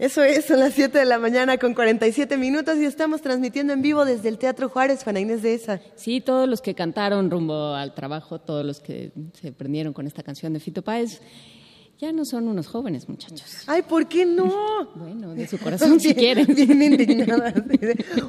Eso 0.00 0.24
es, 0.24 0.44
son 0.44 0.58
las 0.58 0.74
7 0.74 0.98
de 0.98 1.04
la 1.04 1.20
mañana 1.20 1.56
con 1.56 1.72
47 1.72 2.36
minutos 2.36 2.78
y 2.78 2.84
estamos 2.84 3.22
transmitiendo 3.22 3.72
en 3.72 3.80
vivo 3.80 4.04
desde 4.04 4.28
el 4.28 4.38
Teatro 4.38 4.68
Juárez, 4.68 5.04
Juana 5.04 5.20
Inés 5.20 5.42
de 5.42 5.54
esa. 5.54 5.80
Sí, 5.94 6.20
todos 6.20 6.48
los 6.48 6.60
que 6.60 6.74
cantaron 6.74 7.30
rumbo 7.30 7.76
al 7.76 7.94
trabajo, 7.94 8.40
todos 8.40 8.66
los 8.66 8.80
que 8.80 9.12
se 9.40 9.52
prendieron 9.52 9.92
con 9.92 10.08
esta 10.08 10.24
canción 10.24 10.52
de 10.52 10.58
Fito 10.58 10.82
Páez, 10.82 11.20
ya 12.00 12.12
no 12.12 12.24
son 12.24 12.48
unos 12.48 12.66
jóvenes 12.66 13.08
muchachos. 13.08 13.62
Ay, 13.66 13.82
¿por 13.82 14.06
qué 14.08 14.26
no? 14.26 14.52
Bueno, 14.96 15.34
de 15.34 15.46
su 15.46 15.58
corazón 15.58 15.98
si 16.00 16.14
quieren. 16.14 16.46
Bien 16.54 16.82
indignadas. 16.82 17.54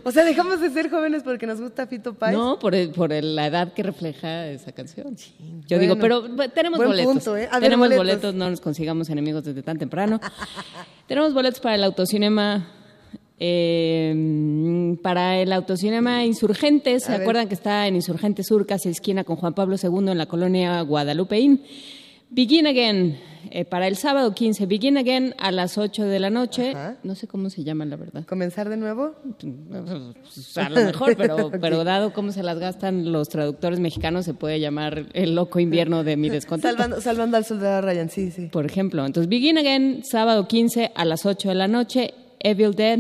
O 0.04 0.12
sea, 0.12 0.24
dejamos 0.24 0.62
de 0.62 0.70
ser 0.72 0.90
jóvenes 0.90 1.24
porque 1.24 1.46
nos 1.46 1.60
gusta 1.62 1.86
Fito 1.88 2.14
Páez. 2.14 2.36
No, 2.38 2.58
por, 2.60 2.74
el- 2.76 2.90
por 2.92 3.12
el- 3.14 3.36
la 3.36 3.48
edad 3.48 3.74
que 3.74 3.84
refleja 3.84 4.48
esa 4.48 4.72
canción. 4.72 5.16
Yo 5.16 5.78
bueno. 5.78 5.82
digo, 5.82 5.96
pero 6.00 6.28
bu- 6.28 6.52
tenemos 6.54 6.78
boletos. 6.80 7.14
punto, 7.14 7.38
¿eh? 7.38 7.48
A 7.52 7.60
ver, 7.60 7.64
tenemos 7.70 7.88
boletos. 7.88 8.06
boletos. 8.06 8.36
no 8.36 8.50
nos 8.50 8.62
consigamos 8.62 9.10
enemigos 9.10 9.44
desde 9.44 9.62
tan 9.64 9.78
temprano. 9.78 10.20
tenemos 11.08 11.34
boletos 11.34 11.60
para 11.60 11.76
el 11.76 11.84
autocinema. 11.84 12.72
eh, 13.40 14.96
para 15.02 15.38
el 15.40 15.52
autocinema 15.54 16.24
Insurgentes, 16.26 17.04
¿se 17.04 17.14
acuerdan 17.14 17.48
que 17.48 17.54
está 17.56 17.88
en 17.88 17.96
Insurgentes 17.96 18.48
Sur, 18.48 18.66
casi 18.66 18.90
esquina 18.90 19.24
con 19.24 19.36
Juan 19.36 19.54
Pablo 19.54 19.76
II 19.82 20.10
en 20.12 20.18
la 20.18 20.26
colonia 20.26 20.82
Guadalupeín? 20.82 21.62
Begin 22.36 22.68
Again, 22.68 23.18
eh, 23.50 23.64
para 23.64 23.88
el 23.88 23.96
sábado 23.96 24.36
15, 24.36 24.66
Begin 24.66 24.98
Again 24.98 25.34
a 25.38 25.54
las 25.54 25.78
8 25.78 26.04
de 26.04 26.20
la 26.20 26.30
noche. 26.30 26.72
Ajá. 26.72 26.98
No 27.02 27.16
sé 27.16 27.28
cómo 27.28 27.50
se 27.50 27.64
llama, 27.64 27.86
la 27.86 27.96
verdad. 27.96 28.26
¿Comenzar 28.26 28.68
de 28.68 28.76
nuevo? 28.76 29.16
Pues, 29.40 30.58
a 30.58 30.68
lo 30.68 30.84
mejor, 30.84 31.16
pero, 31.16 31.50
pero 31.62 31.86
dado 31.86 32.12
cómo 32.12 32.34
se 32.34 32.44
las 32.44 32.60
gastan 32.60 33.14
los 33.14 33.30
traductores 33.30 33.80
mexicanos, 33.80 34.26
se 34.26 34.34
puede 34.34 34.60
llamar 34.60 35.06
el 35.14 35.34
loco 35.34 35.62
invierno 35.62 36.04
de 36.04 36.18
mi 36.18 36.28
descontento. 36.28 36.76
Salvando, 36.76 37.00
salvando 37.00 37.38
al 37.38 37.46
soldado 37.46 37.82
Ryan, 37.82 38.10
sí, 38.10 38.32
sí. 38.32 38.48
Por 38.48 38.66
ejemplo, 38.66 39.06
entonces 39.06 39.30
Begin 39.30 39.58
Again, 39.58 40.04
sábado 40.04 40.46
15 40.46 40.92
a 40.94 41.06
las 41.06 41.26
8 41.26 41.48
de 41.48 41.56
la 41.56 41.70
noche, 41.70 42.14
Evil 42.42 42.76
Dead, 42.76 43.00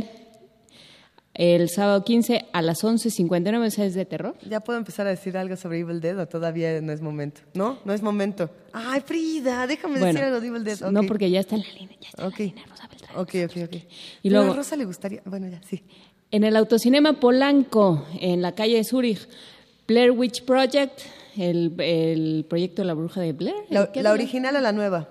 el 1.35 1.69
sábado 1.69 2.03
15 2.03 2.45
a 2.53 2.61
las 2.61 2.83
11.59, 2.83 3.65
¿esa 3.65 3.85
es 3.85 3.93
de 3.93 4.05
terror? 4.05 4.35
¿Ya 4.49 4.59
puedo 4.61 4.79
empezar 4.79 5.05
a 5.07 5.09
decir 5.11 5.37
algo 5.37 5.55
sobre 5.57 5.79
Evil 5.79 5.99
Dead 6.01 6.17
o 6.19 6.27
todavía 6.27 6.79
no 6.81 6.91
es 6.93 7.01
momento? 7.01 7.41
¿No? 7.53 7.77
No 7.85 7.93
es 7.93 8.01
momento. 8.01 8.49
Ay, 8.73 9.01
Frida, 9.05 9.67
déjame 9.67 9.99
decir 9.99 10.21
algo 10.23 10.39
de 10.41 10.47
Evil 10.47 10.63
Dead. 10.63 10.79
no, 10.91 11.03
porque 11.03 11.29
ya 11.29 11.41
está 11.41 11.55
en 11.55 11.61
la 11.61 11.71
línea, 11.73 11.97
ya 12.01 12.07
está 12.09 12.21
en 12.23 12.27
Ok. 12.29 12.39
la 12.39 12.45
línea, 12.45 12.65
Rosa 12.65 12.87
Beltrán. 12.87 13.17
Ok, 13.17 13.35
ok, 13.45 13.63
ok. 13.65 13.73
Y 13.75 14.29
Pero 14.29 14.35
luego- 14.35 14.53
a 14.53 14.55
Rosa 14.55 14.75
le 14.75 14.85
gustaría... 14.85 15.21
Bueno, 15.25 15.47
ya, 15.47 15.61
sí. 15.63 15.83
En 16.31 16.43
el 16.43 16.55
autocinema 16.55 17.19
Polanco, 17.19 18.05
en 18.19 18.41
la 18.41 18.53
calle 18.53 18.75
de 18.77 18.83
Zurich, 18.83 19.27
Blair 19.87 20.11
Witch 20.11 20.43
Project, 20.45 21.01
el, 21.37 21.75
el 21.79 22.45
proyecto 22.49 22.81
de 22.81 22.87
la 22.87 22.93
bruja 22.93 23.21
de 23.21 23.33
Blair. 23.33 23.55
¿La, 23.69 23.91
¿qué 23.91 24.01
la 24.01 24.11
original 24.11 24.55
o 24.55 24.61
la 24.61 24.71
nueva? 24.71 25.09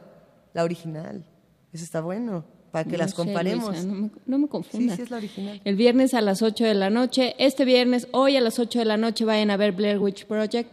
La 0.54 0.64
original. 0.64 1.24
Eso 1.72 1.84
está 1.84 2.00
bueno, 2.00 2.44
para 2.74 2.84
que 2.84 2.92
No 2.92 2.98
las 2.98 3.10
sé, 3.10 3.16
comparemos. 3.16 3.68
Luisa, 3.68 3.86
no, 3.86 3.94
me, 3.94 4.10
no 4.26 4.38
me 4.38 4.44
sí, 4.46 4.50
confunda. 4.50 4.96
sí 4.96 5.02
es 5.02 5.10
la 5.12 5.16
original. 5.18 5.60
El 5.64 5.76
viernes 5.76 6.12
a 6.12 6.20
las 6.20 6.42
8 6.42 6.64
de 6.64 6.74
la 6.74 6.90
noche. 6.90 7.36
Este 7.38 7.64
viernes, 7.64 8.08
hoy 8.10 8.36
a 8.36 8.40
las 8.40 8.58
8 8.58 8.80
de 8.80 8.84
la 8.84 8.96
noche, 8.96 9.24
vayan 9.24 9.50
a 9.52 9.56
ver 9.56 9.70
Blair 9.72 9.98
Witch 10.00 10.26
Project. 10.26 10.68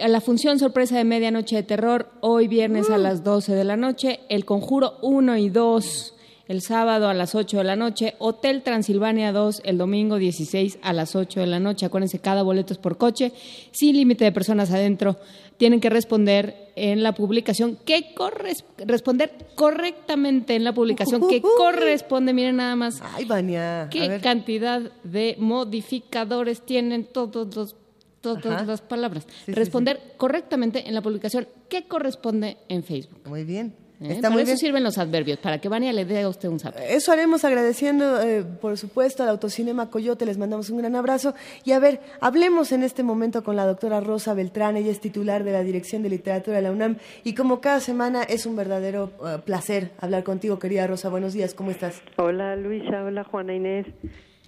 A 0.00 0.06
la 0.08 0.20
función 0.20 0.58
sorpresa 0.60 0.96
de 0.96 1.04
medianoche 1.04 1.56
de 1.56 1.64
terror, 1.64 2.10
hoy 2.20 2.46
viernes 2.46 2.88
Uh. 2.88 2.92
a 2.94 2.98
las 2.98 3.24
12 3.24 3.54
de 3.56 3.64
la 3.64 3.76
noche. 3.76 4.20
El 4.28 4.44
Conjuro 4.44 4.98
1 5.02 5.36
y 5.38 5.50
2, 5.50 6.14
el 6.52 6.60
sábado 6.60 7.08
a 7.08 7.14
las 7.14 7.34
8 7.34 7.56
de 7.56 7.64
la 7.64 7.76
noche. 7.76 8.14
Hotel 8.18 8.62
Transilvania 8.62 9.32
2, 9.32 9.62
el 9.64 9.78
domingo 9.78 10.18
16 10.18 10.80
a 10.82 10.92
las 10.92 11.16
8 11.16 11.40
de 11.40 11.46
la 11.46 11.60
noche. 11.60 11.86
Acuérdense, 11.86 12.18
cada 12.18 12.42
boleto 12.42 12.74
es 12.74 12.78
por 12.78 12.98
coche, 12.98 13.32
sin 13.70 13.96
límite 13.96 14.24
de 14.26 14.32
personas 14.32 14.70
adentro. 14.70 15.16
Tienen 15.56 15.80
que 15.80 15.88
responder 15.88 16.70
en 16.76 17.02
la 17.02 17.14
publicación 17.14 17.78
que 17.86 18.12
corres 18.14 18.66
responder 18.76 19.32
correctamente 19.54 20.54
en 20.54 20.64
la 20.64 20.74
publicación 20.74 21.26
que 21.26 21.40
corresponde, 21.40 22.34
miren 22.34 22.56
nada 22.56 22.76
más. 22.76 23.00
Ay, 23.14 23.24
Vania. 23.24 23.88
¿Qué 23.90 24.20
cantidad 24.22 24.82
de 25.04 25.36
modificadores 25.38 26.60
tienen 26.60 27.06
todos 27.06 27.56
los, 27.56 27.76
todas 28.20 28.44
Ajá. 28.44 28.64
las 28.66 28.82
palabras? 28.82 29.26
sí, 29.46 29.52
Responder 29.52 30.14
correctamente 30.18 30.86
en 30.86 30.94
la 30.94 31.00
publicación 31.00 31.48
que 31.70 31.88
corresponde 31.88 32.58
en 32.68 32.84
Facebook. 32.84 33.20
Muy 33.26 33.44
bien. 33.44 33.74
¿Eh? 34.06 34.12
Está 34.14 34.22
Para 34.22 34.32
muy 34.34 34.42
eso 34.42 34.48
bien. 34.50 34.58
sirven 34.58 34.82
los 34.84 34.98
adverbios, 34.98 35.38
para 35.38 35.58
que 35.58 35.68
Vania 35.68 35.92
le 35.92 36.04
dé 36.04 36.20
a 36.22 36.28
usted 36.28 36.48
un 36.48 36.58
zap. 36.58 36.74
Eso 36.88 37.12
haremos 37.12 37.44
agradeciendo, 37.44 38.20
eh, 38.20 38.42
por 38.44 38.76
supuesto, 38.78 39.22
al 39.22 39.28
Autocinema 39.30 39.90
Coyote. 39.90 40.26
Les 40.26 40.38
mandamos 40.38 40.70
un 40.70 40.78
gran 40.78 40.96
abrazo. 40.96 41.34
Y 41.64 41.72
a 41.72 41.78
ver, 41.78 42.00
hablemos 42.20 42.72
en 42.72 42.82
este 42.82 43.02
momento 43.02 43.42
con 43.44 43.56
la 43.56 43.66
doctora 43.66 44.00
Rosa 44.00 44.34
Beltrán. 44.34 44.76
Ella 44.76 44.90
es 44.90 45.00
titular 45.00 45.44
de 45.44 45.52
la 45.52 45.62
Dirección 45.62 46.02
de 46.02 46.08
Literatura 46.10 46.56
de 46.56 46.62
la 46.62 46.70
UNAM. 46.72 46.96
Y 47.24 47.34
como 47.34 47.60
cada 47.60 47.80
semana, 47.80 48.22
es 48.22 48.46
un 48.46 48.56
verdadero 48.56 49.10
eh, 49.26 49.38
placer 49.44 49.92
hablar 49.98 50.24
contigo, 50.24 50.58
querida 50.58 50.86
Rosa. 50.86 51.08
Buenos 51.08 51.32
días, 51.32 51.54
¿cómo 51.54 51.70
estás? 51.70 52.00
Hola 52.16 52.56
Luisa, 52.56 53.04
hola 53.04 53.24
Juana 53.24 53.54
Inés. 53.54 53.86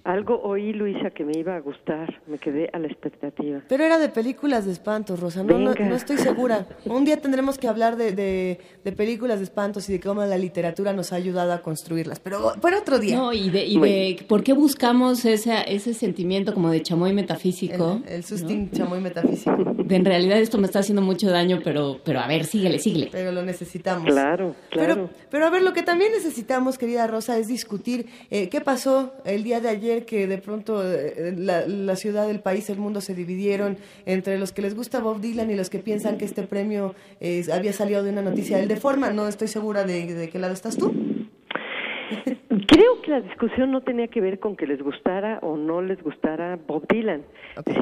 Algo 0.05 0.39
oí 0.43 0.71
Luisa 0.71 1.09
que 1.09 1.25
me 1.25 1.33
iba 1.35 1.55
a 1.55 1.59
gustar, 1.59 2.21
me 2.27 2.37
quedé 2.37 2.69
a 2.71 2.77
la 2.77 2.85
expectativa. 2.87 3.61
Pero 3.67 3.83
era 3.83 3.97
de 3.97 4.07
películas 4.09 4.63
de 4.65 4.71
espantos, 4.71 5.19
Rosa. 5.19 5.41
No, 5.43 5.57
no, 5.57 5.73
no 5.73 5.95
estoy 5.95 6.17
segura. 6.19 6.67
Un 6.85 7.05
día 7.05 7.17
tendremos 7.17 7.57
que 7.57 7.67
hablar 7.67 7.95
de, 7.95 8.11
de- 8.11 8.59
de 8.83 8.91
películas 8.91 9.39
de 9.39 9.45
espantos 9.45 9.89
y 9.89 9.93
de 9.93 9.99
cómo 9.99 10.23
la 10.23 10.37
literatura 10.37 10.93
nos 10.93 11.11
ha 11.11 11.15
ayudado 11.15 11.51
a 11.53 11.63
construirlas. 11.63 12.19
Pero, 12.19 12.53
pero 12.61 12.77
otro 12.77 12.99
día. 12.99 13.17
No, 13.17 13.33
y 13.33 13.49
de, 13.49 13.65
y 13.65 13.79
de 13.79 14.23
por 14.29 14.43
qué 14.43 14.53
buscamos 14.53 15.25
esa, 15.25 15.61
ese 15.63 15.95
sentimiento 15.95 16.53
como 16.53 16.69
de 16.69 16.83
chamoy 16.83 17.11
metafísico. 17.11 18.01
el, 18.05 18.13
el 18.17 18.23
sustín 18.23 18.69
chamoy 18.69 19.01
metafísico. 19.01 19.55
De 19.75 19.95
en 19.95 20.05
realidad 20.05 20.37
esto 20.39 20.59
me 20.59 20.67
está 20.67 20.79
haciendo 20.79 21.01
mucho 21.01 21.31
daño, 21.31 21.61
pero, 21.63 21.99
pero 22.05 22.19
a 22.19 22.27
ver, 22.27 22.45
síguele, 22.45 22.77
síguele. 22.77 23.09
Pero 23.11 23.31
lo 23.31 23.41
necesitamos. 23.41 24.05
Claro, 24.05 24.55
claro. 24.69 24.93
Pero, 24.93 25.09
pero 25.31 25.45
a 25.47 25.49
ver, 25.49 25.63
lo 25.63 25.73
que 25.73 25.81
también 25.81 26.11
necesitamos, 26.11 26.77
querida 26.77 27.07
Rosa, 27.07 27.39
es 27.39 27.47
discutir 27.47 28.05
eh, 28.29 28.49
qué 28.49 28.61
pasó 28.61 29.13
el 29.25 29.43
día 29.43 29.59
de 29.61 29.69
ayer 29.69 29.94
que 30.03 30.27
de 30.27 30.37
pronto 30.39 30.83
eh, 30.83 31.33
la, 31.37 31.65
la 31.67 31.95
ciudad, 31.95 32.29
el 32.29 32.41
país, 32.41 32.69
el 32.69 32.77
mundo 32.79 32.99
se 32.99 33.15
dividieron 33.15 33.77
entre 34.05 34.37
los 34.37 34.51
que 34.51 34.61
les 34.61 34.75
gusta 34.75 34.99
Bob 34.99 35.21
Dylan 35.21 35.49
y 35.51 35.55
los 35.55 35.69
que 35.69 35.79
piensan 35.79 36.17
que 36.17 36.25
este 36.25 36.43
premio 36.43 36.95
eh, 37.21 37.43
había 37.53 37.71
salido 37.71 38.03
de 38.03 38.09
una 38.09 38.21
noticia 38.21 38.57
del 38.57 38.67
Deforma. 38.67 39.11
No 39.11 39.27
estoy 39.27 39.47
segura 39.47 39.83
de, 39.85 40.13
de 40.13 40.29
qué 40.29 40.39
lado 40.39 40.53
estás 40.53 40.77
tú. 40.77 40.91
Creo 42.67 43.01
que 43.01 43.11
la 43.11 43.21
discusión 43.21 43.71
no 43.71 43.81
tenía 43.81 44.07
que 44.07 44.21
ver 44.21 44.39
con 44.39 44.55
que 44.55 44.67
les 44.67 44.81
gustara 44.81 45.39
o 45.41 45.57
no 45.57 45.81
les 45.81 46.01
gustara 46.01 46.57
Bob 46.67 46.85
Dylan, 46.87 47.23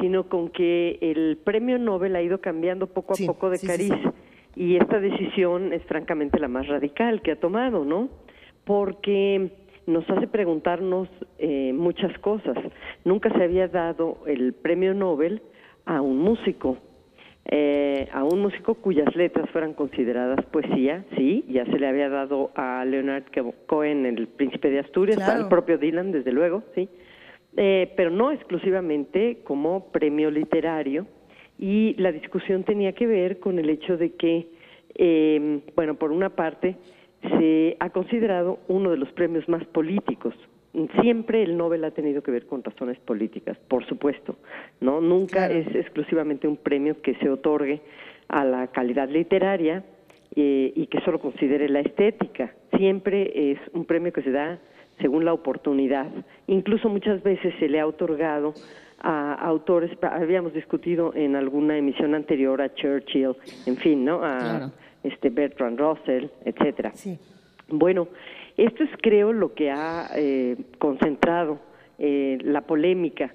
sino 0.00 0.28
con 0.28 0.48
que 0.50 0.98
el 1.00 1.38
premio 1.42 1.78
Nobel 1.78 2.16
ha 2.16 2.22
ido 2.22 2.40
cambiando 2.40 2.86
poco 2.86 3.12
a 3.12 3.16
Sí, 3.16 3.26
poco 3.26 3.50
de 3.50 3.58
sí, 3.58 3.66
sí, 3.66 3.72
cariz 3.72 3.92
sí. 3.92 4.62
y 4.62 4.76
esta 4.76 5.00
decisión 5.00 5.72
es 5.72 5.82
francamente 5.84 6.38
la 6.38 6.48
más 6.48 6.66
radical 6.68 7.22
que 7.22 7.32
ha 7.32 7.40
tomado, 7.40 7.84
¿no? 7.84 8.08
Porque 8.64 9.50
nos 9.86 10.08
hace 10.10 10.26
preguntarnos 10.26 11.08
eh, 11.38 11.72
muchas 11.72 12.16
cosas. 12.18 12.56
Nunca 13.04 13.30
se 13.30 13.42
había 13.42 13.68
dado 13.68 14.18
el 14.26 14.52
premio 14.54 14.94
Nobel 14.94 15.42
a 15.84 16.00
un 16.00 16.18
músico, 16.18 16.78
eh, 17.46 18.08
a 18.12 18.24
un 18.24 18.40
músico 18.40 18.74
cuyas 18.74 19.14
letras 19.14 19.50
fueran 19.50 19.74
consideradas 19.74 20.44
poesía, 20.46 21.04
sí, 21.16 21.44
ya 21.48 21.66
se 21.66 21.78
le 21.78 21.86
había 21.86 22.08
dado 22.08 22.50
a 22.54 22.84
Leonard 22.86 23.24
Cohen, 23.66 24.06
el 24.06 24.28
príncipe 24.28 24.70
de 24.70 24.78
Asturias, 24.78 25.18
Claro. 25.18 25.42
al 25.42 25.48
propio 25.48 25.76
Dylan, 25.76 26.10
desde 26.12 26.32
luego, 26.32 26.62
sí, 26.74 26.88
eh, 27.56 27.92
pero 27.96 28.10
no 28.10 28.32
exclusivamente 28.32 29.38
como 29.44 29.92
premio 29.92 30.30
literario. 30.30 31.06
Y 31.58 31.94
la 31.98 32.10
discusión 32.10 32.64
tenía 32.64 32.92
que 32.94 33.06
ver 33.06 33.38
con 33.38 33.58
el 33.60 33.70
hecho 33.70 33.96
de 33.96 34.14
que, 34.14 34.48
eh, 34.96 35.60
bueno, 35.76 35.94
por 35.94 36.10
una 36.10 36.30
parte, 36.30 36.76
se 37.38 37.76
ha 37.80 37.90
considerado 37.90 38.58
uno 38.68 38.90
de 38.90 38.96
los 38.96 39.10
premios 39.12 39.48
más 39.48 39.64
políticos. 39.66 40.34
Siempre 41.00 41.42
el 41.42 41.56
Nobel 41.56 41.84
ha 41.84 41.92
tenido 41.92 42.22
que 42.22 42.32
ver 42.32 42.46
con 42.46 42.64
razones 42.64 42.98
políticas, 42.98 43.56
por 43.68 43.86
supuesto, 43.86 44.36
¿no? 44.80 45.00
Nunca 45.00 45.48
es 45.48 45.72
exclusivamente 45.74 46.48
un 46.48 46.56
premio 46.56 47.00
que 47.00 47.14
se 47.16 47.30
otorgue 47.30 47.80
a 48.28 48.44
la 48.44 48.66
calidad 48.68 49.08
literaria 49.08 49.84
eh, 50.34 50.72
y 50.74 50.86
que 50.88 51.00
solo 51.02 51.20
considere 51.20 51.68
la 51.68 51.80
estética. 51.80 52.52
Siempre 52.76 53.52
es 53.52 53.58
un 53.72 53.84
premio 53.84 54.12
que 54.12 54.22
se 54.22 54.32
da 54.32 54.58
según 55.00 55.24
la 55.24 55.32
oportunidad. 55.32 56.10
Incluso 56.48 56.88
muchas 56.88 57.22
veces 57.22 57.54
se 57.60 57.68
le 57.68 57.78
ha 57.78 57.86
otorgado 57.86 58.52
a 59.00 59.34
autores, 59.34 59.96
habíamos 60.02 60.54
discutido 60.54 61.12
en 61.14 61.36
alguna 61.36 61.76
emisión 61.76 62.14
anterior 62.14 62.60
a 62.60 62.74
Churchill, 62.74 63.36
en 63.66 63.76
fin, 63.76 64.04
¿no? 64.04 64.24
A 64.24 64.72
este 65.04 65.30
Bertrand 65.30 65.78
Russell, 65.78 66.26
etcétera. 66.44 66.92
Bueno, 67.68 68.08
esto 68.56 68.82
es 68.82 68.90
creo 69.00 69.32
lo 69.32 69.54
que 69.54 69.70
ha 69.70 70.08
eh, 70.16 70.56
concentrado 70.78 71.60
eh, 71.98 72.38
la 72.42 72.62
polémica. 72.62 73.34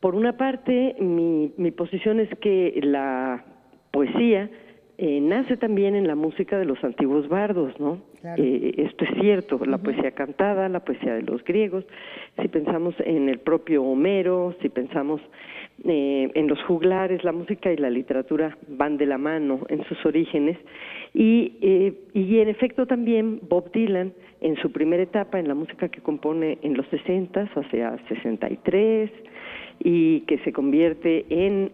Por 0.00 0.14
una 0.14 0.36
parte, 0.36 0.96
mi, 1.00 1.52
mi 1.56 1.70
posición 1.70 2.20
es 2.20 2.28
que 2.40 2.78
la 2.82 3.44
poesía 3.90 4.50
eh, 4.96 5.20
nace 5.20 5.56
también 5.56 5.96
en 5.96 6.06
la 6.06 6.14
música 6.14 6.56
de 6.56 6.66
los 6.66 6.82
antiguos 6.84 7.28
bardos, 7.28 7.78
¿no? 7.80 8.00
Eh, 8.36 8.74
esto 8.78 9.04
es 9.04 9.10
cierto, 9.20 9.60
la 9.66 9.78
poesía 9.78 10.12
cantada, 10.12 10.68
la 10.68 10.84
poesía 10.84 11.14
de 11.14 11.22
los 11.22 11.42
griegos, 11.42 11.84
si 12.40 12.46
pensamos 12.46 12.94
en 13.00 13.28
el 13.28 13.40
propio 13.40 13.82
Homero, 13.82 14.54
si 14.62 14.68
pensamos 14.68 15.20
eh, 15.84 16.30
en 16.32 16.46
los 16.46 16.62
juglares, 16.62 17.24
la 17.24 17.32
música 17.32 17.72
y 17.72 17.76
la 17.76 17.90
literatura 17.90 18.56
van 18.68 18.96
de 18.96 19.06
la 19.06 19.18
mano 19.18 19.66
en 19.68 19.84
sus 19.84 20.06
orígenes, 20.06 20.56
y, 21.14 21.94
y 22.12 22.38
en 22.40 22.48
efecto 22.48 22.86
también 22.86 23.40
Bob 23.48 23.70
Dylan, 23.72 24.12
en 24.40 24.56
su 24.56 24.70
primera 24.72 25.02
etapa, 25.02 25.38
en 25.38 25.48
la 25.48 25.54
música 25.54 25.88
que 25.88 26.00
compone 26.00 26.58
en 26.62 26.76
los 26.76 26.86
60, 26.88 27.48
hacia 27.54 27.96
63, 28.08 29.10
y 29.78 30.20
que 30.22 30.38
se 30.38 30.52
convierte 30.52 31.24
en 31.30 31.70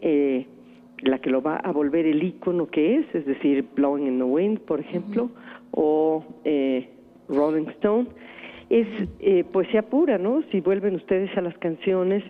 la 1.02 1.18
que 1.18 1.30
lo 1.30 1.42
va 1.42 1.56
a 1.56 1.72
volver 1.72 2.06
el 2.06 2.22
icono 2.22 2.66
que 2.66 2.96
es, 2.96 3.14
es 3.14 3.26
decir, 3.26 3.64
Blowing 3.74 4.06
in 4.06 4.18
the 4.18 4.24
Wind, 4.24 4.60
por 4.60 4.80
ejemplo, 4.80 5.30
o 5.70 6.24
eh, 6.44 6.88
Rolling 7.28 7.68
Stone, 7.76 8.08
es 8.68 8.86
eh, 9.20 9.44
poesía 9.44 9.82
pura, 9.82 10.18
¿no? 10.18 10.42
Si 10.50 10.60
vuelven 10.60 10.94
ustedes 10.94 11.36
a 11.36 11.40
las 11.40 11.56
canciones, 11.58 12.22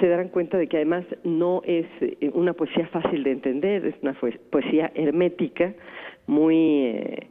se 0.00 0.08
darán 0.08 0.28
cuenta 0.28 0.58
de 0.58 0.68
que 0.68 0.76
además 0.76 1.04
no 1.24 1.62
es 1.64 1.86
eh, 2.00 2.30
una 2.34 2.52
poesía 2.52 2.86
fácil 2.88 3.24
de 3.24 3.32
entender, 3.32 3.86
es 3.86 3.94
una 4.02 4.14
poesía 4.50 4.92
hermética, 4.94 5.74
muy 6.26 6.56
eh, 6.56 7.26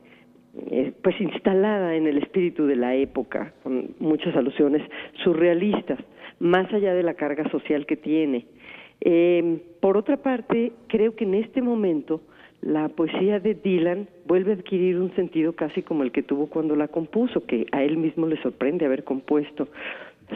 eh, 0.70 0.94
pues 1.02 1.20
instalada 1.22 1.96
en 1.96 2.08
el 2.08 2.18
espíritu 2.18 2.66
de 2.66 2.76
la 2.76 2.96
época, 2.96 3.54
con 3.64 3.96
muchas 4.00 4.36
alusiones 4.36 4.82
surrealistas, 5.24 6.00
más 6.40 6.72
allá 6.74 6.94
de 6.94 7.04
la 7.04 7.14
carga 7.14 7.50
social 7.50 7.86
que 7.86 7.96
tiene. 7.96 8.46
Eh, 9.00 9.60
por 9.80 9.98
otra 9.98 10.18
parte, 10.18 10.74
creo 10.88 11.16
que 11.16 11.24
en 11.24 11.36
este 11.36 11.62
momento 11.62 12.22
la 12.62 12.90
poesía 12.90 13.40
de 13.40 13.56
Dylan 13.56 14.08
vuelve 14.26 14.52
a 14.52 14.56
adquirir 14.56 15.00
un 15.00 15.16
sentido 15.16 15.54
casi 15.54 15.82
como 15.82 16.04
el 16.04 16.12
que 16.12 16.22
tuvo 16.22 16.48
cuando 16.48 16.76
la 16.76 16.88
compuso, 16.90 17.46
que 17.46 17.66
a 17.72 17.84
él 17.84 17.98
mismo 17.98 18.28
le 18.28 18.40
sorprende 18.42 18.86
haber 18.86 19.04
compuesto, 19.04 19.68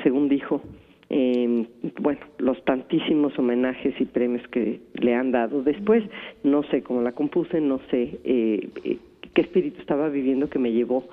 según 0.02 0.30
dijo, 0.30 0.62
eh, 1.10 1.68
bueno, 2.00 2.20
los 2.40 2.64
tantísimos 2.66 3.38
homenajes 3.38 4.00
y 4.00 4.06
premios 4.06 4.48
que 4.50 4.82
le 4.94 5.14
han 5.14 5.32
dado. 5.32 5.62
Después, 5.62 6.04
no 6.44 6.64
sé 6.64 6.82
cómo 6.82 7.02
la 7.02 7.12
compuse, 7.12 7.62
no 7.62 7.80
sé 7.92 8.20
eh, 8.24 8.70
eh 8.84 8.98
qué 9.34 9.42
espíritu 9.42 9.82
estaba 9.82 10.08
viviendo 10.08 10.50
que 10.50 10.60
me 10.60 10.72
llevó 10.72 11.10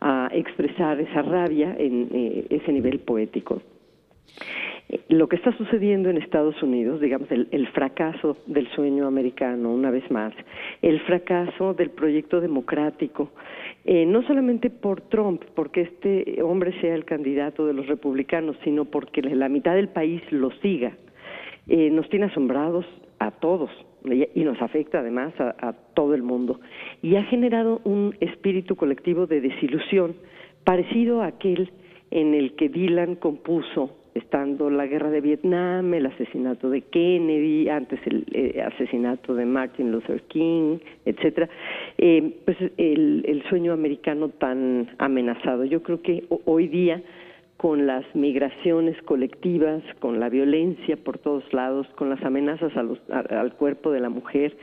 a 0.00 0.30
expresar 0.32 1.00
esa 1.00 1.22
rabia 1.22 1.74
en 1.76 2.08
eh, 2.12 2.46
ese 2.50 2.72
nivel 2.72 3.00
poético 3.00 3.62
lo 5.08 5.28
que 5.28 5.36
está 5.36 5.56
sucediendo 5.56 6.10
en 6.10 6.18
Estados 6.18 6.62
Unidos, 6.62 7.00
digamos, 7.00 7.28
el, 7.30 7.66
fracaso 7.68 8.36
del 8.46 8.68
sueño 8.72 9.06
americano, 9.06 9.72
una 9.72 9.90
vez 9.90 10.08
más, 10.10 10.34
el 10.82 11.00
fracaso 11.00 11.74
del 11.74 11.90
proyecto 11.90 12.40
democrático, 12.40 13.30
eh, 13.84 14.06
no 14.06 14.22
solamente 14.26 14.70
por 14.70 15.02
Trump, 15.02 15.42
porque 15.54 15.82
este 15.82 16.42
hombre 16.42 16.78
sea 16.80 16.94
el 16.94 17.04
candidato 17.04 17.66
de 17.66 17.74
los 17.74 17.86
republicanos, 17.86 18.56
sino 18.64 18.86
porque 18.86 19.22
la 19.22 19.48
mitad 19.48 19.74
del 19.74 19.88
país 19.88 20.22
lo 20.30 20.50
siga, 20.62 20.96
eh, 21.68 21.90
nos 21.90 22.08
tiene 22.08 22.26
asombrados 22.26 22.86
a 23.18 23.30
todos 23.30 23.70
y 24.34 24.44
nos 24.44 24.60
afecta 24.60 24.98
además 24.98 25.32
a, 25.40 25.54
a 25.66 25.72
todo 25.94 26.14
el 26.14 26.22
mundo. 26.22 26.60
Y 27.00 27.16
ha 27.16 27.24
generado 27.24 27.80
un 27.84 28.14
espíritu 28.20 28.76
colectivo 28.76 29.26
de 29.26 29.40
desilusión 29.40 30.14
parecido 30.64 31.22
a 31.22 31.26
aquel 31.26 31.70
en 32.10 32.34
el 32.34 32.54
que 32.54 32.68
Dylan 32.68 33.16
compuso 33.16 34.03
estando 34.14 34.70
la 34.70 34.86
guerra 34.86 35.10
de 35.10 35.20
Vietnam, 35.20 35.92
el 35.94 36.06
asesinato 36.06 36.70
de 36.70 36.82
Kennedy, 36.82 37.68
antes 37.68 38.00
el 38.06 38.24
eh, 38.32 38.62
asesinato 38.62 39.34
de 39.34 39.44
Martin 39.44 39.90
Luther 39.90 40.22
King, 40.22 40.78
etcétera, 41.04 41.48
eh, 41.98 42.36
pues 42.44 42.56
el, 42.76 43.42
sueño 43.48 43.72
americano 43.72 44.30
tan 44.30 44.90
amenazado. 44.98 45.64
Yo 45.64 45.82
creo 45.82 46.00
que 46.00 46.24
hoy 46.46 46.68
día 46.68 47.02
con 47.56 47.86
las 47.86 48.04
migraciones 48.14 49.00
colectivas, 49.02 49.82
con 50.00 50.18
la 50.20 50.28
violencia 50.28 50.96
por 50.96 51.18
todos 51.18 51.44
lados, 51.52 51.86
con 51.96 52.10
las 52.10 52.22
amenazas 52.22 52.72
al 52.76 53.54
cuerpo 53.54 53.90
de 53.90 54.00
la 54.00 54.08
mujer 54.08 54.56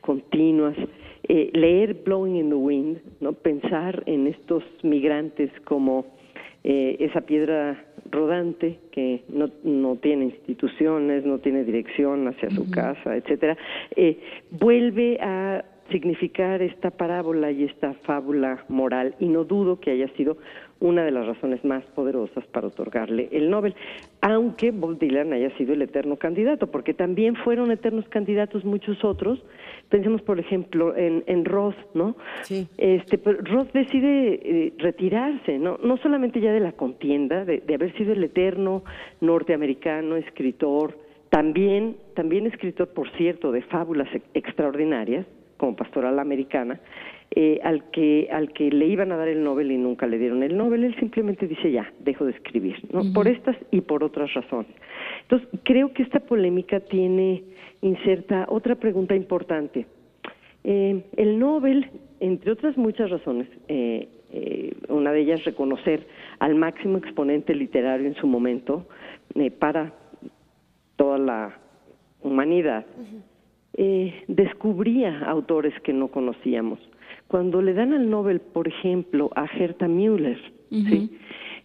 continuas, 0.00 0.76
eh, 1.28 1.50
leer 1.52 1.94
Blowing 2.04 2.36
in 2.36 2.48
the 2.50 2.54
Wind, 2.54 2.98
no 3.20 3.32
pensar 3.32 4.02
en 4.06 4.26
estos 4.28 4.62
migrantes 4.82 5.50
como 5.64 6.06
eh, 6.62 6.96
esa 7.00 7.22
piedra 7.22 7.85
rodante 8.10 8.78
que 8.90 9.22
no, 9.28 9.50
no 9.64 9.96
tiene 9.96 10.26
instituciones, 10.26 11.24
no 11.24 11.38
tiene 11.38 11.64
dirección 11.64 12.28
hacia 12.28 12.50
su 12.50 12.70
casa, 12.70 13.16
etcétera, 13.16 13.56
eh, 13.94 14.18
vuelve 14.50 15.18
a 15.20 15.64
significar 15.90 16.62
esta 16.62 16.90
parábola 16.90 17.50
y 17.50 17.64
esta 17.64 17.94
fábula 18.04 18.64
moral 18.68 19.14
y 19.20 19.26
no 19.26 19.44
dudo 19.44 19.78
que 19.78 19.92
haya 19.92 20.08
sido 20.16 20.36
una 20.80 21.04
de 21.04 21.10
las 21.10 21.26
razones 21.26 21.64
más 21.64 21.84
poderosas 21.94 22.44
para 22.46 22.66
otorgarle 22.66 23.28
el 23.32 23.48
Nobel, 23.48 23.74
aunque 24.20 24.72
Bob 24.72 24.98
Dylan 24.98 25.32
haya 25.32 25.50
sido 25.56 25.72
el 25.72 25.82
eterno 25.82 26.16
candidato, 26.16 26.70
porque 26.70 26.92
también 26.92 27.36
fueron 27.36 27.70
eternos 27.70 28.06
candidatos 28.08 28.64
muchos 28.64 29.02
otros. 29.04 29.42
Pensemos, 29.88 30.22
por 30.22 30.40
ejemplo, 30.40 30.96
en, 30.96 31.22
en 31.26 31.44
Roth, 31.44 31.76
¿no? 31.94 32.16
Sí. 32.42 32.66
Este, 32.76 33.18
pero 33.18 33.38
Roth 33.42 33.72
decide 33.72 34.40
eh, 34.42 34.72
retirarse, 34.78 35.58
¿no? 35.58 35.78
No 35.82 35.96
solamente 35.98 36.40
ya 36.40 36.52
de 36.52 36.60
la 36.60 36.72
contienda, 36.72 37.44
de, 37.44 37.58
de 37.58 37.74
haber 37.74 37.96
sido 37.96 38.12
el 38.12 38.24
eterno 38.24 38.82
norteamericano, 39.20 40.16
escritor, 40.16 40.98
también, 41.30 41.96
también 42.14 42.46
escritor, 42.46 42.88
por 42.88 43.10
cierto, 43.16 43.52
de 43.52 43.62
fábulas 43.62 44.08
extraordinarias, 44.34 45.26
como 45.56 45.76
pastoral 45.76 46.18
americana, 46.18 46.80
eh, 47.32 47.60
al 47.64 47.90
que 47.90 48.28
al 48.30 48.52
que 48.52 48.70
le 48.70 48.86
iban 48.86 49.10
a 49.10 49.16
dar 49.16 49.26
el 49.26 49.42
Nobel 49.42 49.72
y 49.72 49.76
nunca 49.76 50.06
le 50.06 50.16
dieron 50.16 50.44
el 50.44 50.56
Nobel, 50.56 50.84
él 50.84 50.94
simplemente 50.98 51.48
dice 51.48 51.72
ya, 51.72 51.92
dejo 51.98 52.24
de 52.24 52.30
escribir, 52.30 52.76
¿no? 52.92 53.12
Por 53.12 53.26
estas 53.26 53.56
y 53.72 53.80
por 53.80 54.04
otras 54.04 54.32
razones. 54.32 54.70
Entonces, 55.22 55.48
creo 55.64 55.92
que 55.92 56.04
esta 56.04 56.20
polémica 56.20 56.78
tiene 56.80 57.42
inserta 57.82 58.46
otra 58.48 58.76
pregunta 58.76 59.16
importante. 59.16 59.86
Eh, 60.62 61.02
el 61.16 61.38
Nobel, 61.38 61.90
entre 62.20 62.52
otras 62.52 62.76
muchas 62.76 63.10
razones, 63.10 63.48
eh, 63.68 64.08
una 64.88 65.10
de 65.12 65.20
ellas 65.20 65.44
reconocer 65.44 66.06
al 66.38 66.54
máximo 66.54 66.96
exponente 66.96 67.54
literario 67.54 68.06
en 68.06 68.14
su 68.14 68.26
momento 68.26 68.86
para 69.58 69.92
toda 70.96 71.18
la 71.18 71.58
humanidad, 72.22 72.86
descubría 74.28 75.20
autores 75.26 75.74
que 75.80 75.92
no 75.92 76.08
conocíamos. 76.08 76.78
Cuando 77.28 77.60
le 77.60 77.74
dan 77.74 77.92
al 77.92 78.08
Nobel, 78.08 78.40
por 78.40 78.68
ejemplo, 78.68 79.30
a 79.34 79.46
Herta 79.46 79.88
Müller, 79.88 80.38
¿sí? 80.70 81.10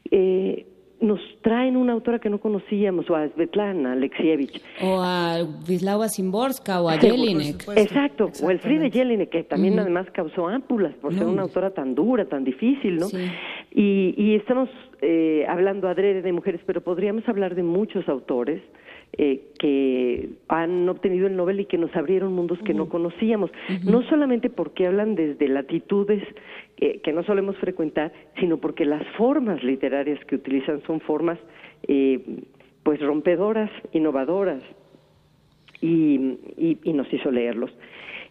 Eh, 0.09 0.65
nos 1.01 1.19
traen 1.41 1.77
una 1.77 1.93
autora 1.93 2.19
que 2.19 2.29
no 2.29 2.39
conocíamos, 2.39 3.09
o 3.09 3.15
a 3.15 3.27
Svetlana 3.29 3.93
Alexievich. 3.93 4.61
O 4.83 5.01
a 5.01 5.37
Wisława 5.67 6.07
Szymborska, 6.07 6.81
o 6.81 6.89
a 6.89 6.97
Jelinek. 6.97 7.63
Exacto, 7.75 8.29
o 8.43 8.51
el 8.51 8.59
Frida 8.59 8.89
Jelinek, 8.89 9.29
que 9.29 9.43
también 9.43 9.79
además 9.79 10.07
causó 10.13 10.47
ámpulas 10.47 10.93
por 10.95 11.13
ser 11.13 11.25
una 11.25 11.41
autora 11.41 11.71
tan 11.71 11.95
dura, 11.95 12.25
tan 12.25 12.43
difícil, 12.43 12.97
¿no? 12.97 13.07
Y, 13.71 14.13
y 14.15 14.35
estamos 14.35 14.69
eh, 15.01 15.45
hablando 15.47 15.87
adrede 15.87 16.21
de 16.21 16.31
mujeres, 16.31 16.61
pero 16.65 16.81
podríamos 16.81 17.27
hablar 17.27 17.55
de 17.55 17.63
muchos 17.63 18.07
autores 18.07 18.61
eh, 19.17 19.41
que 19.59 20.29
han 20.47 20.87
obtenido 20.87 21.27
el 21.27 21.35
Nobel 21.35 21.59
y 21.59 21.65
que 21.65 21.77
nos 21.77 21.95
abrieron 21.95 22.33
mundos 22.33 22.59
que 22.65 22.73
no 22.73 22.89
conocíamos, 22.89 23.51
no 23.83 24.03
solamente 24.03 24.49
porque 24.49 24.87
hablan 24.87 25.15
desde 25.15 25.47
latitudes 25.47 26.23
eh, 26.77 26.99
que 27.03 27.11
no 27.13 27.23
solemos 27.23 27.57
frecuentar, 27.57 28.11
sino 28.39 28.57
porque 28.57 28.85
las 28.85 29.05
formas 29.17 29.63
literarias 29.63 30.23
que 30.25 30.35
utilizan 30.35 30.81
son 30.83 31.01
formas 31.01 31.39
eh, 31.87 32.19
pues 32.83 32.99
rompedoras, 33.01 33.69
innovadoras, 33.91 34.63
y, 35.81 36.37
y, 36.57 36.77
y 36.83 36.93
nos 36.93 37.11
hizo 37.11 37.31
leerlos. 37.31 37.71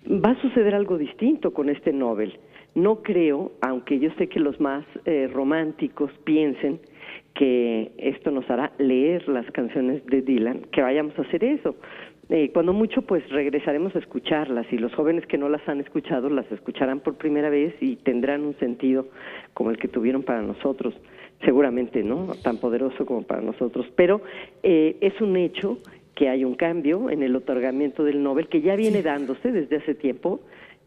Va 0.09 0.31
a 0.31 0.41
suceder 0.41 0.75
algo 0.75 0.97
distinto 0.97 1.53
con 1.53 1.69
este 1.69 1.93
Nobel. 1.93 2.39
No 2.75 3.03
creo, 3.03 3.53
aunque 3.61 3.99
yo 3.99 4.11
sé 4.17 4.29
que 4.29 4.41
los 4.41 4.61
más 4.61 4.85
eh, 5.05 5.29
románticos 5.33 6.11
piensen 6.25 6.81
que 7.35 7.93
esto 7.99 8.31
nos 8.31 8.49
hará 8.51 8.73
leer 8.79 9.29
las 9.29 9.51
canciones 9.51 10.05
de 10.07 10.23
Dylan, 10.23 10.63
que 10.73 10.83
vayamos 10.83 11.19
a 11.19 11.23
hacer 11.23 11.45
eso. 11.45 11.77
Eh, 12.29 12.51
cuando 12.53 12.73
mucho, 12.73 13.03
pues 13.03 13.29
regresaremos 13.31 13.95
a 13.97 13.99
escucharlas 13.99 14.73
y 14.73 14.79
los 14.79 14.95
jóvenes 14.95 15.27
que 15.27 15.37
no 15.37 15.49
las 15.49 15.69
han 15.69 15.81
escuchado 15.81 16.29
las 16.29 16.51
escucharán 16.53 17.01
por 17.01 17.17
primera 17.17 17.51
vez 17.51 17.75
y 17.81 17.97
tendrán 17.97 18.43
un 18.43 18.55
sentido 18.59 19.09
como 19.53 19.71
el 19.71 19.79
que 19.79 19.89
tuvieron 19.89 20.23
para 20.23 20.41
nosotros, 20.41 20.95
seguramente, 21.45 22.05
¿no? 22.05 22.29
Tan 22.45 22.59
poderoso 22.59 23.05
como 23.05 23.23
para 23.23 23.41
nosotros. 23.41 23.87
Pero 23.97 24.21
eh, 24.63 24.97
es 25.01 25.21
un 25.21 25.37
hecho 25.37 25.79
que 26.15 26.29
hay 26.29 26.45
un 26.45 26.55
cambio 26.55 27.11
en 27.11 27.25
el 27.25 27.35
otorgamiento 27.35 28.05
del 28.05 28.23
Nobel 28.23 28.49
que 28.49 28.61
ya 28.61 28.77
viene 28.77 29.03
dándose 29.03 29.51
desde 29.51 29.79
hace 29.79 29.95
tiempo 29.95 30.41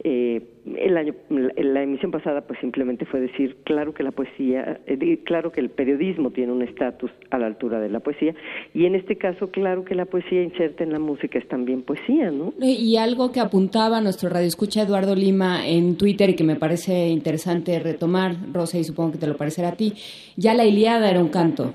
eh, 0.03 0.41
el 0.77 0.97
año, 0.97 1.13
la 1.29 1.83
emisión 1.83 2.11
pasada, 2.11 2.41
pues 2.41 2.59
simplemente 2.59 3.05
fue 3.05 3.19
decir, 3.19 3.57
claro 3.63 3.93
que 3.93 4.03
la 4.03 4.11
poesía, 4.11 4.79
eh, 4.85 5.19
claro 5.23 5.51
que 5.51 5.61
el 5.61 5.69
periodismo 5.69 6.31
tiene 6.31 6.51
un 6.51 6.61
estatus 6.61 7.11
a 7.29 7.37
la 7.37 7.47
altura 7.47 7.79
de 7.79 7.89
la 7.89 7.99
poesía, 7.99 8.33
y 8.73 8.85
en 8.85 8.95
este 8.95 9.17
caso, 9.17 9.49
claro 9.51 9.85
que 9.85 9.95
la 9.95 10.05
poesía 10.05 10.41
inserta 10.41 10.83
en 10.83 10.91
la 10.91 10.99
música 10.99 11.37
es 11.39 11.47
también 11.47 11.83
poesía, 11.83 12.31
¿no? 12.31 12.53
Y 12.59 12.97
algo 12.97 13.31
que 13.31 13.39
apuntaba 13.39 14.01
nuestro 14.01 14.29
radioescucha 14.29 14.83
Eduardo 14.83 15.15
Lima 15.15 15.67
en 15.67 15.97
Twitter 15.97 16.29
y 16.29 16.35
que 16.35 16.43
me 16.43 16.55
parece 16.55 17.07
interesante 17.07 17.79
retomar, 17.79 18.35
Rosa, 18.53 18.77
y 18.77 18.83
supongo 18.83 19.13
que 19.13 19.17
te 19.19 19.27
lo 19.27 19.37
parecerá 19.37 19.69
a 19.69 19.75
ti, 19.75 19.93
ya 20.37 20.53
la 20.53 20.65
Iliada 20.65 21.09
era 21.09 21.21
un 21.21 21.29
canto. 21.29 21.73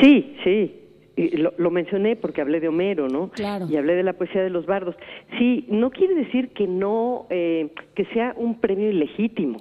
Sí, 0.00 0.34
sí, 0.44 0.72
lo, 1.36 1.52
lo, 1.56 1.70
mencioné 1.70 2.16
porque 2.16 2.40
hablé 2.40 2.60
de 2.60 2.68
Homero, 2.68 3.08
¿no? 3.08 3.30
Claro. 3.30 3.66
Y 3.68 3.76
hablé 3.76 3.94
de 3.94 4.02
la 4.02 4.12
poesía 4.12 4.42
de 4.42 4.50
los 4.50 4.66
bardos. 4.66 4.94
Sí, 5.38 5.64
no 5.68 5.90
quiere 5.90 6.14
decir 6.14 6.50
que 6.50 6.66
no, 6.66 7.26
eh, 7.30 7.70
que 7.94 8.04
sea 8.06 8.34
un 8.36 8.60
premio 8.60 8.90
ilegítimo. 8.90 9.58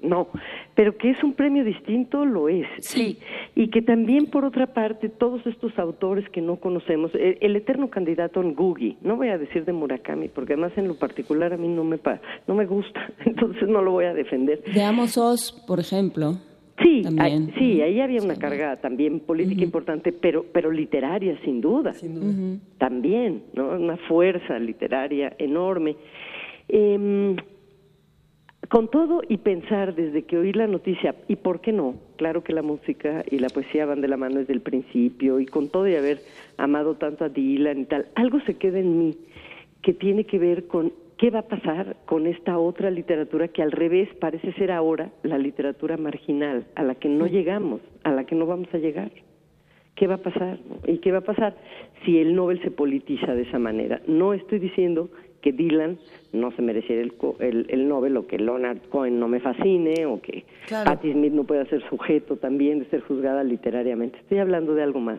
No, 0.00 0.28
pero 0.76 0.96
que 0.96 1.10
es 1.10 1.24
un 1.24 1.32
premio 1.32 1.64
distinto, 1.64 2.24
lo 2.24 2.48
es, 2.48 2.68
sí. 2.78 3.18
Y 3.56 3.68
que 3.68 3.82
también, 3.82 4.26
por 4.26 4.44
otra 4.44 4.68
parte, 4.68 5.08
todos 5.08 5.44
estos 5.44 5.76
autores 5.76 6.28
que 6.30 6.40
no 6.40 6.56
conocemos, 6.56 7.10
el, 7.14 7.56
eterno 7.56 7.90
candidato 7.90 8.40
en 8.40 8.54
Gugi, 8.54 8.98
no 9.02 9.16
voy 9.16 9.30
a 9.30 9.38
decir 9.38 9.64
de 9.64 9.72
Murakami, 9.72 10.28
porque 10.28 10.52
además 10.52 10.70
en 10.76 10.86
lo 10.86 10.94
particular 10.94 11.52
a 11.52 11.56
mí 11.56 11.66
no 11.66 11.82
me, 11.82 11.98
no 12.46 12.54
me 12.54 12.64
gusta, 12.64 13.12
entonces 13.24 13.68
no 13.68 13.82
lo 13.82 13.90
voy 13.90 14.04
a 14.04 14.14
defender. 14.14 14.62
De 14.62 14.84
Amos 14.84 15.18
Oz, 15.18 15.50
por 15.66 15.80
ejemplo. 15.80 16.36
Sí, 16.82 17.02
ahí, 17.18 17.52
sí, 17.58 17.80
ahí 17.80 18.00
había 18.00 18.22
una 18.22 18.36
carga 18.36 18.76
también 18.76 19.20
política 19.20 19.62
importante, 19.64 20.12
pero 20.12 20.44
pero 20.52 20.70
literaria 20.70 21.36
sin 21.44 21.60
duda, 21.60 21.92
también, 22.78 23.42
¿no? 23.54 23.70
Una 23.70 23.96
fuerza 23.96 24.58
literaria 24.58 25.34
enorme. 25.38 25.96
Eh, 26.68 27.36
con 28.68 28.88
todo 28.88 29.22
y 29.26 29.38
pensar 29.38 29.94
desde 29.94 30.22
que 30.24 30.36
oí 30.36 30.52
la 30.52 30.66
noticia, 30.66 31.14
y 31.26 31.36
por 31.36 31.60
qué 31.60 31.72
no, 31.72 31.94
claro 32.16 32.44
que 32.44 32.52
la 32.52 32.62
música 32.62 33.24
y 33.30 33.38
la 33.38 33.48
poesía 33.48 33.86
van 33.86 34.00
de 34.00 34.08
la 34.08 34.16
mano 34.16 34.36
desde 34.36 34.52
el 34.52 34.60
principio, 34.60 35.40
y 35.40 35.46
con 35.46 35.68
todo 35.68 35.88
y 35.88 35.94
haber 35.94 36.20
amado 36.58 36.96
tanto 36.96 37.24
a 37.24 37.28
Dylan 37.28 37.80
y 37.80 37.84
tal, 37.86 38.06
algo 38.14 38.40
se 38.40 38.54
queda 38.54 38.78
en 38.78 38.98
mí 38.98 39.16
que 39.82 39.94
tiene 39.94 40.24
que 40.24 40.38
ver 40.38 40.66
con 40.66 40.92
¿Qué 41.18 41.30
va 41.30 41.40
a 41.40 41.48
pasar 41.48 41.96
con 42.06 42.28
esta 42.28 42.58
otra 42.58 42.92
literatura 42.92 43.48
que 43.48 43.60
al 43.60 43.72
revés 43.72 44.08
parece 44.20 44.52
ser 44.52 44.70
ahora 44.70 45.10
la 45.24 45.36
literatura 45.36 45.96
marginal, 45.96 46.66
a 46.76 46.84
la 46.84 46.94
que 46.94 47.08
no 47.08 47.26
llegamos, 47.26 47.80
a 48.04 48.12
la 48.12 48.24
que 48.24 48.36
no 48.36 48.46
vamos 48.46 48.68
a 48.72 48.78
llegar? 48.78 49.10
¿Qué 49.96 50.06
va 50.06 50.14
a 50.14 50.18
pasar? 50.18 50.58
¿Y 50.86 50.98
qué 50.98 51.10
va 51.10 51.18
a 51.18 51.22
pasar 51.22 51.56
si 52.04 52.18
el 52.18 52.36
Nobel 52.36 52.62
se 52.62 52.70
politiza 52.70 53.34
de 53.34 53.42
esa 53.42 53.58
manera? 53.58 54.00
No 54.06 54.32
estoy 54.32 54.60
diciendo 54.60 55.10
que 55.42 55.50
Dylan 55.50 55.98
no 56.32 56.52
se 56.52 56.62
mereciera 56.62 57.02
el, 57.02 57.12
el, 57.40 57.66
el 57.68 57.88
Nobel 57.88 58.16
o 58.16 58.28
que 58.28 58.38
Leonard 58.38 58.78
Cohen 58.88 59.18
no 59.18 59.26
me 59.26 59.40
fascine 59.40 60.06
o 60.06 60.20
que 60.20 60.44
Patti 60.70 61.12
Smith 61.14 61.32
no 61.32 61.42
pueda 61.42 61.64
ser 61.66 61.82
sujeto 61.88 62.36
también 62.36 62.78
de 62.78 62.84
ser 62.90 63.00
juzgada 63.00 63.42
literariamente. 63.42 64.18
Estoy 64.18 64.38
hablando 64.38 64.72
de 64.76 64.84
algo 64.84 65.00
más 65.00 65.18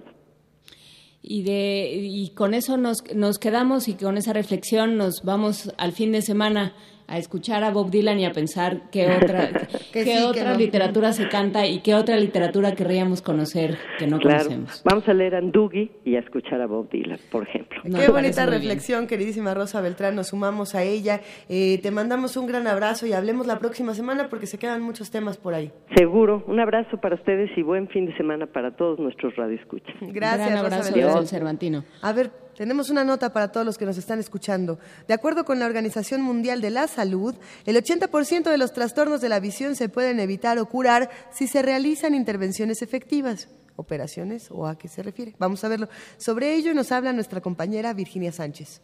y 1.21 1.43
de 1.43 1.91
y 1.93 2.29
con 2.29 2.53
eso 2.53 2.77
nos, 2.77 3.03
nos 3.13 3.39
quedamos 3.39 3.87
y 3.87 3.93
con 3.93 4.17
esa 4.17 4.33
reflexión 4.33 4.97
nos 4.97 5.23
vamos 5.23 5.73
al 5.77 5.91
fin 5.91 6.11
de 6.11 6.21
semana 6.21 6.73
a 7.09 7.17
escuchar 7.17 7.63
a 7.63 7.71
Bob 7.71 7.89
Dylan 7.89 8.19
y 8.19 8.25
a 8.25 8.31
pensar 8.31 8.89
qué 8.91 9.07
otra, 9.07 9.49
qué 9.91 10.23
otra 10.23 10.53
literatura 10.53 11.11
se 11.11 11.27
canta 11.27 11.65
y 11.65 11.79
qué 11.79 11.95
otra 11.95 12.15
literatura 12.17 12.73
querríamos 12.73 13.21
conocer 13.21 13.77
que 13.97 14.07
no 14.07 14.19
conocemos. 14.19 14.81
Vamos 14.85 15.07
a 15.07 15.13
leer 15.13 15.35
a 15.35 15.39
Andugi 15.39 15.91
y 16.05 16.15
a 16.15 16.19
escuchar 16.19 16.61
a 16.61 16.67
Bob 16.67 16.89
Dylan, 16.89 17.19
por 17.31 17.47
ejemplo. 17.47 17.81
qué 17.83 18.09
bonita 18.11 18.45
reflexión, 18.45 19.07
queridísima 19.07 19.53
Rosa 19.53 19.81
Beltrán. 19.81 20.15
Nos 20.15 20.27
sumamos 20.27 20.75
a 20.75 20.83
ella. 20.83 21.21
Eh, 21.49 21.79
te 21.81 21.91
mandamos 21.91 22.37
un 22.37 22.45
gran 22.45 22.67
abrazo 22.67 23.07
y 23.07 23.13
hablemos 23.13 23.47
la 23.47 23.57
próxima 23.59 23.93
semana 23.95 24.29
porque 24.29 24.45
se 24.45 24.59
quedan 24.59 24.81
muchos 24.81 25.09
temas 25.09 25.37
por 25.37 25.55
ahí. 25.55 25.71
Seguro. 25.95 26.43
Un 26.47 26.59
abrazo 26.59 26.97
para 26.97 27.15
ustedes 27.15 27.49
y 27.57 27.63
buen 27.63 27.87
fin 27.89 28.05
de 28.05 28.15
semana 28.17 28.45
para 28.45 28.75
todos 28.75 28.99
nuestros 28.99 29.35
radioescuchas. 29.35 29.95
Gracias, 30.01 30.51
un 30.51 30.57
abrazo 30.57 30.93
desde 30.93 31.19
el 31.19 31.27
Cervantino. 31.27 31.83
A 32.01 32.13
ver, 32.13 32.31
tenemos 32.59 32.89
una 32.89 33.05
nota 33.05 33.31
para 33.31 33.53
todos 33.53 33.65
los 33.65 33.77
que 33.77 33.85
nos 33.85 33.97
están 33.97 34.19
escuchando. 34.19 34.79
De 35.07 35.13
acuerdo 35.13 35.45
con 35.45 35.59
la 35.59 35.65
Organización 35.65 36.21
Mundial 36.21 36.59
de 36.59 36.71
la 36.71 36.89
Salud, 36.89 37.33
el 37.65 37.77
80% 37.77 38.51
de 38.51 38.57
los 38.57 38.73
trastornos 38.73 39.21
de 39.21 39.29
la 39.29 39.39
visión 39.39 39.77
se 39.77 39.87
pueden 39.87 40.19
evitar 40.19 40.59
o 40.59 40.65
curar 40.65 41.09
si 41.31 41.47
se 41.47 41.61
realizan 41.61 42.13
intervenciones 42.13 42.81
efectivas. 42.81 43.47
¿Operaciones 43.77 44.51
o 44.51 44.67
a 44.67 44.77
qué 44.77 44.89
se 44.89 45.01
refiere? 45.01 45.35
Vamos 45.39 45.63
a 45.63 45.69
verlo. 45.69 45.87
Sobre 46.17 46.53
ello 46.53 46.73
nos 46.73 46.91
habla 46.91 47.13
nuestra 47.13 47.39
compañera 47.39 47.93
Virginia 47.93 48.33
Sánchez. 48.33 48.81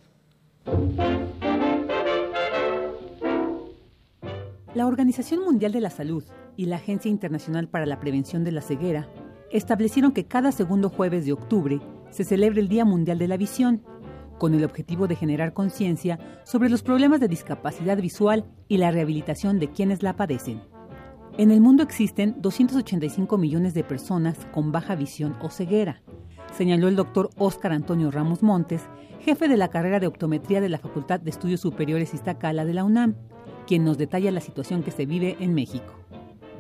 La 4.74 4.88
Organización 4.88 5.42
Mundial 5.42 5.74
de 5.74 5.82
la 5.82 5.90
Salud 5.90 6.24
y 6.56 6.68
la 6.68 6.78
Agencia 6.78 7.12
Internacional 7.12 7.68
para 7.68 7.86
la 7.86 8.00
Prevención 8.00 8.46
de 8.46 8.54
la 8.54 8.62
Ceguera 8.62 9.10
establecieron 9.52 10.14
que 10.14 10.28
cada 10.28 10.54
segundo 10.54 10.90
jueves 10.90 11.26
de 11.26 11.34
octubre 11.34 11.82
se 12.16 12.24
celebra 12.24 12.62
el 12.62 12.70
Día 12.70 12.86
Mundial 12.86 13.20
de 13.20 13.28
la 13.28 13.36
Visión, 13.36 13.84
con 14.38 14.54
el 14.54 14.64
objetivo 14.64 15.06
de 15.06 15.18
generar 15.18 15.52
conciencia 15.52 16.18
sobre 16.46 16.70
los 16.70 16.82
problemas 16.82 17.20
de 17.20 17.28
discapacidad 17.28 17.98
visual 17.98 18.46
y 18.70 18.78
la 18.78 18.90
rehabilitación 18.90 19.60
de 19.60 19.70
quienes 19.70 20.02
la 20.02 20.16
padecen. 20.16 20.62
En 21.38 21.52
el 21.52 21.60
mundo 21.60 21.84
existen 21.84 22.38
285 22.38 23.38
millones 23.38 23.74
de 23.74 23.84
personas 23.84 24.38
con 24.54 24.72
baja 24.72 24.96
visión 24.96 25.36
o 25.42 25.50
ceguera, 25.50 26.04
señaló 26.54 26.88
el 26.88 26.96
doctor 26.96 27.32
Óscar 27.38 27.74
Antonio 27.74 28.12
Ramos 28.12 28.42
Montes, 28.42 28.84
jefe 29.20 29.50
de 29.50 29.58
la 29.58 29.68
carrera 29.68 30.00
de 30.00 30.08
optometría 30.08 30.62
de 30.62 30.70
la 30.70 30.78
Facultad 30.78 31.20
de 31.20 31.32
Estudios 31.32 31.60
Superiores 31.60 32.14
Iztacala 32.14 32.64
de 32.64 32.76
la 32.76 32.86
UNAM, 32.86 33.16
quien 33.68 33.84
nos 33.84 33.98
detalla 33.98 34.32
la 34.32 34.40
situación 34.40 34.84
que 34.84 34.92
se 34.92 35.06
vive 35.06 35.36
en 35.42 35.54
México. 35.54 36.05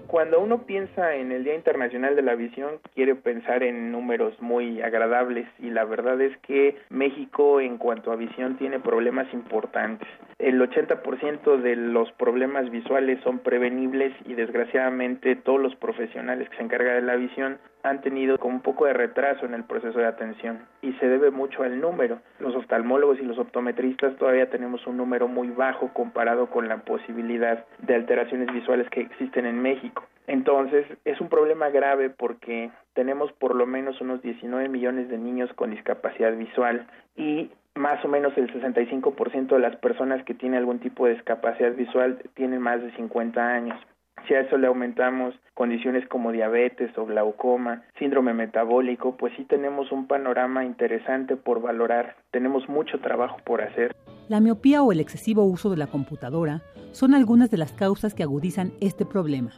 Cuando 0.08 0.40
uno 0.40 0.66
piensa 0.66 1.16
en 1.16 1.32
el 1.32 1.44
Día 1.44 1.56
Internacional 1.56 2.16
de 2.16 2.22
la 2.22 2.36
Visión, 2.36 2.80
quiere 2.94 3.16
pensar 3.16 3.64
en 3.64 3.92
números 3.92 4.40
muy 4.40 4.82
agradables 4.82 5.48
y 5.60 5.72
la 5.72 5.84
verdad 5.84 6.22
es 6.22 6.38
que 6.40 6.78
México 6.90 7.60
en 7.60 7.78
cuanto 7.78 8.12
a 8.12 8.16
visión 8.16 8.58
tiene 8.58 8.80
problemas 8.80 9.32
importantes. 9.34 10.08
El 10.38 10.62
80% 10.62 11.62
de 11.62 11.76
los 11.76 12.12
problemas 12.14 12.70
visuales 12.70 13.20
son 13.24 13.40
prevenibles 13.40 14.14
y 14.26 14.36
desgraciadamente 14.36 15.36
todos 15.36 15.60
los 15.60 15.76
profesionales 15.76 16.50
que 16.50 16.58
se 16.58 16.64
encargan 16.64 16.96
de 16.96 17.02
la 17.02 17.16
visión 17.16 17.58
han 17.86 18.02
tenido 18.02 18.38
un 18.42 18.62
poco 18.62 18.86
de 18.86 18.94
retraso 18.94 19.46
en 19.46 19.54
el 19.54 19.64
proceso 19.64 20.00
de 20.00 20.08
atención 20.08 20.66
y 20.82 20.94
se 20.94 21.08
debe 21.08 21.30
mucho 21.30 21.62
al 21.62 21.80
número. 21.80 22.20
Los 22.40 22.56
oftalmólogos 22.56 23.20
y 23.20 23.24
los 23.24 23.38
optometristas 23.38 24.16
todavía 24.18 24.50
tenemos 24.50 24.88
un 24.88 24.98
número 24.98 25.28
muy 25.28 25.50
bajo 25.50 25.94
comparado 25.94 26.50
con 26.50 26.68
la 26.68 26.78
posibilidad 26.78 27.64
de 27.78 27.94
alteraciones 27.94 28.52
visuales 28.52 28.90
que 28.90 29.02
existen 29.02 29.46
en 29.46 29.62
México. 29.62 30.04
Entonces, 30.26 30.88
es 31.06 31.22
un 31.22 31.30
problema 31.30 31.70
grave 31.70 32.10
porque 32.10 32.72
tenemos 32.96 33.32
por 33.34 33.54
lo 33.54 33.68
menos 33.68 34.02
unos 34.02 34.20
19 34.24 34.68
millones 34.68 35.08
de 35.08 35.20
niños 35.20 35.54
con 35.54 35.70
discapacidad 35.70 36.36
visual 36.36 36.88
y 37.16 37.52
más 37.76 38.04
o 38.04 38.08
menos 38.08 38.36
el 38.36 38.52
65% 38.52 39.48
de 39.48 39.60
las 39.60 39.76
personas 39.76 40.24
que 40.24 40.34
tienen 40.34 40.58
algún 40.58 40.80
tipo 40.80 41.06
de 41.06 41.14
discapacidad 41.14 41.74
visual 41.74 42.18
tienen 42.34 42.62
más 42.62 42.82
de 42.82 42.92
50 42.96 43.48
años. 43.48 43.80
Si 44.28 44.34
a 44.34 44.42
eso 44.42 44.58
le 44.58 44.68
aumentamos 44.68 45.36
condiciones 45.54 46.08
como 46.08 46.32
diabetes 46.32 46.98
o 46.98 47.06
glaucoma, 47.06 47.84
síndrome 48.00 48.34
metabólico, 48.34 49.16
pues 49.16 49.34
sí 49.38 49.46
tenemos 49.46 49.92
un 49.92 50.08
panorama 50.08 50.66
interesante 50.66 51.36
por 51.36 51.62
valorar. 51.62 52.16
Tenemos 52.32 52.68
mucho 52.68 53.00
trabajo 53.00 53.38
por 53.44 53.62
hacer. 53.62 53.96
La 54.28 54.40
miopía 54.40 54.82
o 54.82 54.92
el 54.92 55.00
excesivo 55.00 55.44
uso 55.44 55.70
de 55.70 55.78
la 55.78 55.88
computadora 55.88 56.62
son 56.92 57.14
algunas 57.14 57.52
de 57.52 57.58
las 57.58 57.74
causas 57.74 58.16
que 58.16 58.24
agudizan 58.24 58.72
este 58.82 59.06
problema. 59.06 59.52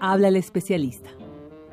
Habla 0.00 0.28
el 0.28 0.36
especialista. 0.36 1.10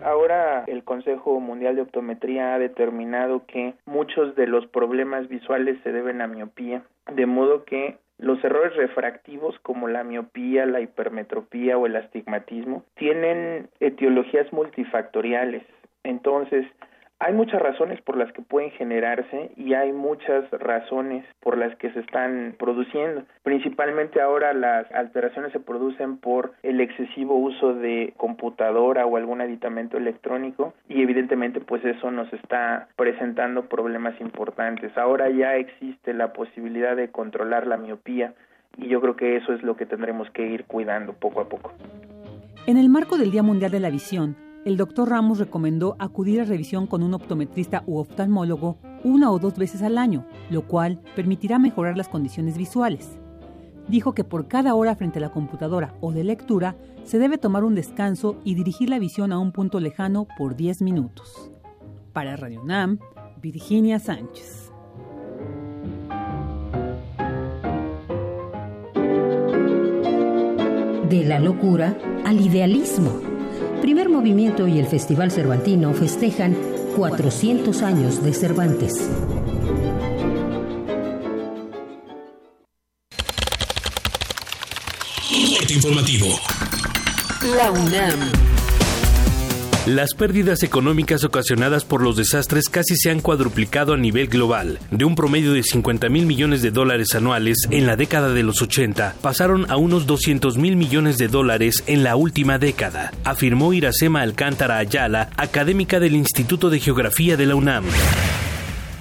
Ahora 0.04 0.66
el 0.68 0.84
Consejo 0.84 1.40
Mundial 1.40 1.78
de 1.78 1.84
Optometría 1.84 2.56
ha 2.56 2.60
determinado 2.60 3.46
que 3.46 3.76
muchos 3.86 4.36
de 4.36 4.48
los 4.48 4.68
problemas 4.68 5.30
visuales 5.30 5.80
se 5.84 5.94
deben 5.94 6.22
a 6.22 6.28
miopía, 6.28 6.84
de 7.10 7.26
modo 7.26 7.64
que 7.64 7.98
los 8.24 8.42
errores 8.44 8.74
refractivos 8.78 9.60
como 9.60 9.90
la 9.90 10.06
miopía, 10.06 10.66
la 10.66 10.80
hipermetropía 10.80 11.78
o 11.78 11.86
el 11.86 11.98
astigmatismo 11.98 12.86
tienen 12.96 13.68
etiologías 13.82 14.52
multifactoriales. 14.54 15.64
Entonces, 16.04 16.66
Hay 17.26 17.32
muchas 17.32 17.62
razones 17.62 18.02
por 18.02 18.18
las 18.18 18.34
que 18.34 18.42
pueden 18.42 18.72
generarse 18.72 19.52
y 19.56 19.76
hay 19.76 19.94
muchas 19.94 20.44
razones 20.52 21.24
por 21.40 21.58
las 21.58 21.74
que 21.78 21.90
se 21.94 22.02
están 22.02 22.54
produciendo. 22.60 23.24
Principalmente 23.44 24.20
ahora 24.20 24.54
las 24.54 24.92
alteraciones 24.92 25.54
se 25.54 25.62
producen 25.62 26.18
por 26.18 26.52
el 26.64 26.82
excesivo 26.82 27.38
uso 27.38 27.76
de 27.76 28.14
computadora 28.18 29.06
o 29.06 29.16
algún 29.16 29.40
aditamento 29.40 29.96
electrónico 29.96 30.74
y 30.90 31.02
evidentemente 31.02 31.62
pues 31.62 31.86
eso 31.86 32.12
nos 32.12 32.32
está 32.34 32.90
presentando 32.98 33.70
problemas 33.70 34.20
importantes. 34.20 34.92
Ahora 34.98 35.30
ya 35.30 35.56
existe 35.56 36.14
la 36.14 36.34
posibilidad 36.34 36.98
de 36.98 37.10
controlar 37.10 37.68
la 37.68 37.78
miopía 37.78 38.34
y 38.76 38.90
yo 38.90 39.00
creo 39.00 39.16
que 39.16 39.38
eso 39.38 39.54
es 39.54 39.64
lo 39.64 39.78
que 39.78 39.86
tendremos 39.86 40.30
que 40.32 40.46
ir 40.46 40.66
cuidando 40.66 41.14
poco 41.14 41.40
a 41.40 41.48
poco. 41.48 41.72
En 42.68 42.76
el 42.76 42.90
marco 42.90 43.18
del 43.18 43.32
Día 43.32 43.44
Mundial 43.44 43.72
de 43.72 43.80
la 43.80 43.90
Visión, 43.90 44.36
el 44.66 44.78
doctor 44.78 45.10
Ramos 45.10 45.40
recomendó 45.40 45.96
acudir 46.00 46.40
a 46.40 46.46
revisión 46.46 46.88
con 46.88 47.04
un 47.04 47.14
optometrista 47.14 47.84
u 47.86 47.98
oftalmólogo 47.98 48.78
una 49.04 49.32
o 49.32 49.40
dos 49.40 49.58
veces 49.58 49.82
al 49.82 49.98
año, 49.98 50.26
lo 50.50 50.66
cual 50.68 51.02
permitirá 51.16 51.60
mejorar 51.60 51.98
las 51.98 52.08
condiciones 52.08 52.58
visuales. 52.58 53.20
Dijo 53.90 54.14
que 54.14 54.24
por 54.24 54.48
cada 54.48 54.76
hora 54.76 54.96
frente 54.96 55.20
a 55.20 55.22
la 55.22 55.32
computadora 55.32 55.96
o 56.00 56.14
de 56.14 56.24
lectura 56.24 56.78
se 57.04 57.20
debe 57.20 57.38
tomar 57.38 57.66
un 57.66 57.76
descanso 57.76 58.38
y 58.46 58.56
dirigir 58.56 58.90
la 58.90 59.00
visión 59.00 59.34
a 59.34 59.40
un 59.40 59.52
punto 59.52 59.82
lejano 59.82 60.28
por 60.38 60.56
10 60.56 60.82
minutos. 60.82 61.52
Para 62.14 62.38
Radio 62.38 62.64
NAM, 62.64 63.00
Virginia 63.42 64.00
Sánchez. 64.00 64.72
De 71.10 71.26
la 71.26 71.40
locura 71.40 71.98
al 72.26 72.40
idealismo. 72.40 73.33
Primer 73.84 74.08
Movimiento 74.08 74.66
y 74.66 74.80
el 74.80 74.88
Festival 74.88 75.30
Cervantino 75.30 75.94
festejan 75.94 76.56
400 76.96 77.82
años 77.82 78.24
de 78.24 78.34
Cervantes. 78.34 79.10
informativo. 85.70 86.28
La 87.58 87.72
UNAM. 87.72 88.53
Las 89.86 90.14
pérdidas 90.14 90.64
económicas 90.64 91.26
ocasionadas 91.26 91.84
por 91.84 92.02
los 92.02 92.16
desastres 92.16 92.70
casi 92.70 92.96
se 92.96 93.12
han 93.12 93.20
cuadruplicado 93.20 93.94
a 93.94 93.98
nivel 93.98 94.28
global. 94.28 94.80
De 94.92 95.04
un 95.04 95.14
promedio 95.14 95.52
de 95.52 95.62
50 95.62 96.08
mil 96.08 96.26
millones 96.26 96.62
de 96.62 96.72
dólares 96.72 97.14
anuales 97.16 97.58
en 97.70 97.86
la 97.86 97.98
década 97.98 98.30
de 98.30 98.44
los 98.44 98.62
80, 98.62 99.16
pasaron 99.22 99.70
a 99.70 99.76
unos 99.76 100.08
200 100.08 100.58
mil 100.58 100.78
millones 100.78 101.18
de 101.18 101.28
dólares 101.28 101.84
en 101.86 102.02
la 102.02 102.16
última 102.16 102.60
década, 102.60 103.12
afirmó 103.26 103.74
Iracema 103.74 104.22
Alcántara 104.22 104.78
Ayala, 104.78 105.32
académica 105.36 106.00
del 106.00 106.16
Instituto 106.16 106.70
de 106.70 106.80
Geografía 106.80 107.36
de 107.36 107.46
la 107.46 107.56
UNAM. 107.56 107.84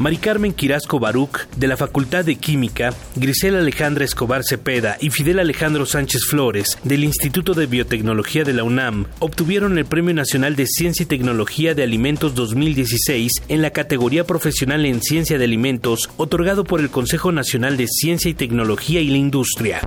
Mari 0.03 0.17
Carmen 0.17 0.53
Quirasco 0.53 0.99
Baruc, 0.99 1.47
de 1.57 1.69
la 1.69 1.77
Facultad 1.77 2.25
de 2.25 2.35
Química, 2.35 2.93
Grisela 3.15 3.61
Alejandra 3.61 4.05
Escobar 4.05 4.43
Cepeda 4.43 4.97
y 5.01 5.11
Fidel 5.11 5.39
Alejandro 5.39 5.87
Sánchez 5.87 6.23
Flores, 6.29 6.77
del 6.83 7.05
Instituto 7.05 7.55
de 7.55 7.67
Biotecnología 7.67 8.43
de 8.43 8.53
la 8.53 8.65
UNAM, 8.65 9.07
obtuvieron 9.21 9.79
el 9.79 9.85
Premio 9.85 10.13
Nacional 10.13 10.57
de 10.57 10.67
Ciencia 10.67 11.05
y 11.05 11.07
Tecnología 11.07 11.77
de 11.77 11.85
Alimentos 11.85 12.35
2016 12.35 13.45
en 13.47 13.63
la 13.63 13.71
categoría 13.71 14.25
profesional 14.25 14.85
en 14.87 15.01
Ciencia 15.03 15.39
de 15.39 15.45
Alimentos, 15.45 16.11
otorgado 16.17 16.65
por 16.65 16.81
el 16.81 16.91
Consejo 16.91 17.31
Nacional 17.31 17.77
de 17.77 17.87
Ciencia 17.87 18.29
y 18.29 18.35
Tecnología 18.35 19.01
y 19.01 19.07
la 19.07 19.19
Industria. 19.19 19.83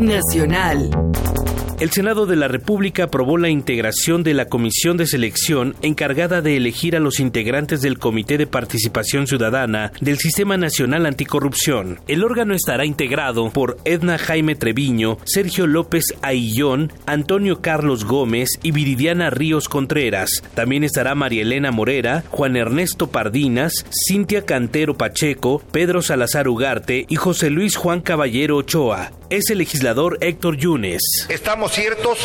Nacional. 0.00 0.90
El 1.80 1.90
Senado 1.90 2.26
de 2.26 2.36
la 2.36 2.46
República 2.46 3.04
aprobó 3.04 3.38
la 3.38 3.48
integración 3.48 4.22
de 4.22 4.34
la 4.34 4.50
Comisión 4.50 4.98
de 4.98 5.06
Selección 5.06 5.76
encargada 5.80 6.42
de 6.42 6.58
elegir 6.58 6.94
a 6.94 7.00
los 7.00 7.20
integrantes 7.20 7.80
del 7.80 7.98
Comité 7.98 8.36
de 8.36 8.46
Participación 8.46 9.26
Ciudadana 9.26 9.90
del 10.02 10.18
Sistema 10.18 10.58
Nacional 10.58 11.06
Anticorrupción. 11.06 11.98
El 12.06 12.22
órgano 12.22 12.52
estará 12.52 12.84
integrado 12.84 13.48
por 13.48 13.78
Edna 13.86 14.18
Jaime 14.18 14.56
Treviño, 14.56 15.16
Sergio 15.24 15.66
López 15.66 16.04
Aillón, 16.20 16.92
Antonio 17.06 17.62
Carlos 17.62 18.04
Gómez 18.04 18.50
y 18.62 18.72
Viridiana 18.72 19.30
Ríos 19.30 19.70
Contreras. 19.70 20.42
También 20.54 20.84
estará 20.84 21.14
María 21.14 21.40
Elena 21.40 21.70
Morera, 21.70 22.24
Juan 22.28 22.56
Ernesto 22.56 23.06
Pardinas, 23.06 23.86
Cintia 24.06 24.44
Cantero 24.44 24.98
Pacheco, 24.98 25.62
Pedro 25.72 26.02
Salazar 26.02 26.46
Ugarte 26.46 27.06
y 27.08 27.16
José 27.16 27.48
Luis 27.48 27.76
Juan 27.76 28.02
Caballero 28.02 28.58
Ochoa. 28.58 29.12
Es 29.30 29.48
el 29.48 29.58
legislador 29.58 30.18
Héctor 30.20 30.56
Yunes. 30.56 31.02
Estamos 31.28 31.69
ciertos 31.70 32.18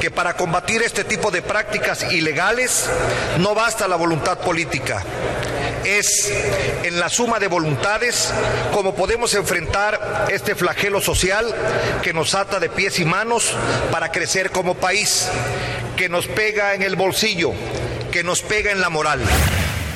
que 0.00 0.10
para 0.10 0.34
combatir 0.34 0.82
este 0.82 1.04
tipo 1.04 1.30
de 1.30 1.42
prácticas 1.42 2.12
ilegales 2.12 2.88
no 3.38 3.54
basta 3.54 3.88
la 3.88 3.96
voluntad 3.96 4.38
política. 4.38 5.04
Es 5.84 6.32
en 6.82 6.98
la 6.98 7.08
suma 7.08 7.38
de 7.38 7.46
voluntades 7.46 8.32
como 8.72 8.94
podemos 8.94 9.34
enfrentar 9.34 10.26
este 10.30 10.54
flagelo 10.54 11.00
social 11.00 11.54
que 12.02 12.12
nos 12.12 12.34
ata 12.34 12.58
de 12.58 12.68
pies 12.68 12.98
y 12.98 13.04
manos 13.04 13.54
para 13.90 14.10
crecer 14.10 14.50
como 14.50 14.74
país, 14.74 15.28
que 15.96 16.08
nos 16.08 16.26
pega 16.26 16.74
en 16.74 16.82
el 16.82 16.96
bolsillo, 16.96 17.52
que 18.10 18.22
nos 18.22 18.42
pega 18.42 18.72
en 18.72 18.80
la 18.80 18.90
moral. 18.90 19.20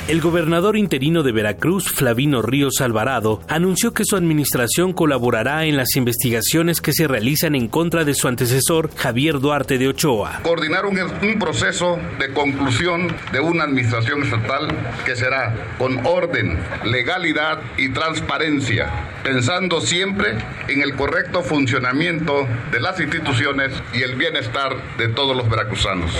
El 0.05 0.19
gobernador 0.19 0.75
interino 0.75 1.23
de 1.23 1.31
Veracruz, 1.31 1.85
Flavino 1.95 2.41
Ríos 2.41 2.81
Alvarado, 2.81 3.39
anunció 3.47 3.93
que 3.93 4.03
su 4.03 4.17
administración 4.17 4.91
colaborará 4.91 5.63
en 5.63 5.77
las 5.77 5.95
investigaciones 5.95 6.81
que 6.81 6.91
se 6.91 7.07
realizan 7.07 7.55
en 7.55 7.69
contra 7.69 8.03
de 8.03 8.13
su 8.13 8.27
antecesor, 8.27 8.93
Javier 8.97 9.39
Duarte 9.39 9.77
de 9.77 9.87
Ochoa. 9.87 10.41
Coordinar 10.43 10.85
un, 10.87 10.99
un 10.99 11.39
proceso 11.39 11.97
de 12.19 12.33
conclusión 12.33 13.15
de 13.31 13.39
una 13.39 13.63
administración 13.63 14.23
estatal 14.23 14.67
que 15.05 15.15
será 15.15 15.55
con 15.77 16.05
orden, 16.05 16.59
legalidad 16.83 17.61
y 17.77 17.87
transparencia, 17.93 18.89
pensando 19.23 19.79
siempre 19.79 20.37
en 20.67 20.81
el 20.81 20.95
correcto 20.95 21.43
funcionamiento 21.43 22.45
de 22.73 22.81
las 22.81 22.99
instituciones 22.99 23.71
y 23.93 24.01
el 24.01 24.15
bienestar 24.15 24.75
de 24.97 25.07
todos 25.07 25.33
los 25.33 25.49
veracruzanos. 25.49 26.11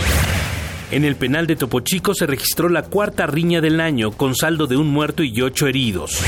En 0.93 1.05
el 1.05 1.15
penal 1.15 1.47
de 1.47 1.55
Topo 1.55 1.79
Chico 1.79 2.13
se 2.13 2.27
registró 2.27 2.69
la 2.69 2.83
cuarta 2.83 3.25
riña 3.25 3.61
del 3.61 3.81
año, 3.81 4.11
con 4.11 4.35
saldo 4.35 4.67
de 4.67 4.77
un 4.77 4.89
muerto 4.89 5.23
y 5.23 5.41
ocho 5.41 5.65
heridos. 5.65 6.21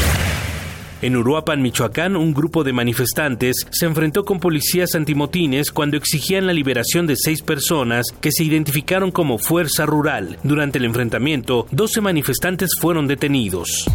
En 1.03 1.15
Uruapan, 1.15 1.61
Michoacán, 1.61 2.15
un 2.15 2.33
grupo 2.33 2.63
de 2.63 2.73
manifestantes 2.73 3.57
se 3.69 3.85
enfrentó 3.85 4.25
con 4.25 4.39
policías 4.39 4.95
antimotines 4.95 5.69
cuando 5.69 5.97
exigían 5.97 6.47
la 6.47 6.53
liberación 6.53 7.05
de 7.05 7.15
seis 7.15 7.43
personas 7.43 8.07
que 8.19 8.31
se 8.31 8.43
identificaron 8.43 9.11
como 9.11 9.37
Fuerza 9.37 9.85
Rural. 9.85 10.39
Durante 10.41 10.79
el 10.79 10.85
enfrentamiento, 10.85 11.67
12 11.69 12.01
manifestantes 12.01 12.71
fueron 12.81 13.05
detenidos. 13.05 13.85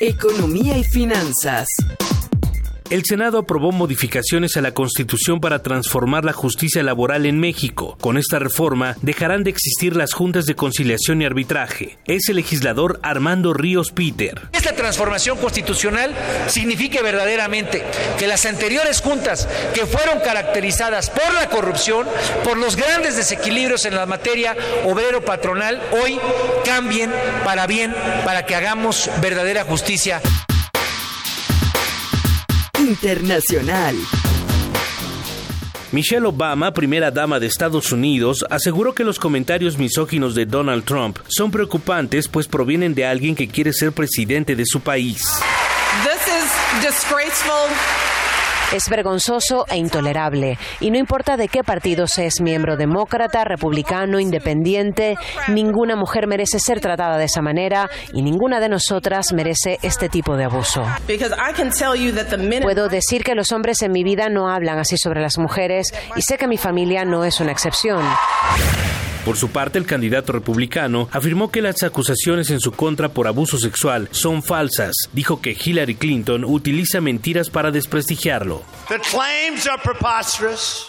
Economía 0.00 0.76
y 0.76 0.82
finanzas. 0.82 1.68
El 2.90 3.02
Senado 3.04 3.36
aprobó 3.36 3.70
modificaciones 3.70 4.56
a 4.56 4.62
la 4.62 4.72
Constitución 4.72 5.40
para 5.40 5.62
transformar 5.62 6.24
la 6.24 6.32
justicia 6.32 6.82
laboral 6.82 7.26
en 7.26 7.38
México. 7.38 7.98
Con 8.00 8.16
esta 8.16 8.38
reforma 8.38 8.96
dejarán 9.02 9.44
de 9.44 9.50
existir 9.50 9.94
las 9.94 10.14
juntas 10.14 10.46
de 10.46 10.54
conciliación 10.54 11.20
y 11.20 11.26
arbitraje. 11.26 11.98
Es 12.06 12.30
el 12.30 12.36
legislador 12.36 12.98
Armando 13.02 13.52
Ríos 13.52 13.90
Peter. 13.92 14.48
Esta 14.52 14.74
transformación 14.74 15.36
constitucional 15.36 16.14
significa 16.46 17.02
verdaderamente 17.02 17.84
que 18.18 18.26
las 18.26 18.46
anteriores 18.46 19.02
juntas 19.02 19.46
que 19.74 19.84
fueron 19.84 20.20
caracterizadas 20.20 21.10
por 21.10 21.34
la 21.34 21.50
corrupción, 21.50 22.06
por 22.42 22.56
los 22.56 22.76
grandes 22.76 23.16
desequilibrios 23.16 23.84
en 23.84 23.96
la 23.96 24.06
materia 24.06 24.56
obrero-patronal, 24.86 25.82
hoy 26.02 26.18
cambien 26.64 27.12
para 27.44 27.66
bien, 27.66 27.94
para 28.24 28.46
que 28.46 28.54
hagamos 28.54 29.10
verdadera 29.20 29.64
justicia. 29.64 30.22
Internacional. 32.88 33.94
Michelle 35.92 36.26
Obama, 36.26 36.72
primera 36.72 37.10
dama 37.10 37.38
de 37.38 37.46
Estados 37.46 37.92
Unidos, 37.92 38.46
aseguró 38.48 38.94
que 38.94 39.04
los 39.04 39.18
comentarios 39.18 39.76
misóginos 39.76 40.34
de 40.34 40.46
Donald 40.46 40.84
Trump 40.84 41.18
son 41.28 41.50
preocupantes 41.50 42.28
pues 42.28 42.48
provienen 42.48 42.94
de 42.94 43.04
alguien 43.04 43.34
que 43.34 43.46
quiere 43.46 43.74
ser 43.74 43.92
presidente 43.92 44.56
de 44.56 44.64
su 44.64 44.80
país. 44.80 45.22
This 46.02 46.26
is 46.28 46.82
disgraceful. 46.82 48.07
Es 48.74 48.90
vergonzoso 48.90 49.64
e 49.68 49.76
intolerable. 49.76 50.58
Y 50.80 50.90
no 50.90 50.98
importa 50.98 51.38
de 51.38 51.48
qué 51.48 51.64
partido 51.64 52.06
se 52.06 52.26
es 52.26 52.42
miembro 52.42 52.76
demócrata, 52.76 53.44
republicano, 53.44 54.20
independiente, 54.20 55.16
ninguna 55.48 55.96
mujer 55.96 56.26
merece 56.26 56.58
ser 56.58 56.80
tratada 56.80 57.16
de 57.16 57.24
esa 57.24 57.40
manera 57.40 57.88
y 58.12 58.22
ninguna 58.22 58.60
de 58.60 58.68
nosotras 58.68 59.32
merece 59.32 59.78
este 59.82 60.10
tipo 60.10 60.36
de 60.36 60.44
abuso. 60.44 60.84
Puedo 62.62 62.88
decir 62.88 63.24
que 63.24 63.34
los 63.34 63.52
hombres 63.52 63.80
en 63.80 63.92
mi 63.92 64.04
vida 64.04 64.28
no 64.28 64.50
hablan 64.50 64.78
así 64.78 64.98
sobre 64.98 65.22
las 65.22 65.38
mujeres 65.38 65.86
y 66.16 66.22
sé 66.22 66.36
que 66.36 66.46
mi 66.46 66.58
familia 66.58 67.06
no 67.06 67.24
es 67.24 67.40
una 67.40 67.52
excepción. 67.52 68.04
Por 69.24 69.36
su 69.36 69.50
parte, 69.50 69.78
el 69.78 69.86
candidato 69.86 70.32
republicano 70.32 71.08
afirmó 71.12 71.50
que 71.50 71.60
las 71.60 71.82
acusaciones 71.82 72.50
en 72.50 72.60
su 72.60 72.72
contra 72.72 73.10
por 73.10 73.26
abuso 73.26 73.58
sexual 73.58 74.08
son 74.10 74.42
falsas. 74.42 74.94
Dijo 75.12 75.40
que 75.40 75.56
Hillary 75.62 75.96
Clinton 75.96 76.44
utiliza 76.44 77.00
mentiras 77.00 77.50
para 77.50 77.70
desprestigiarlo. 77.70 78.62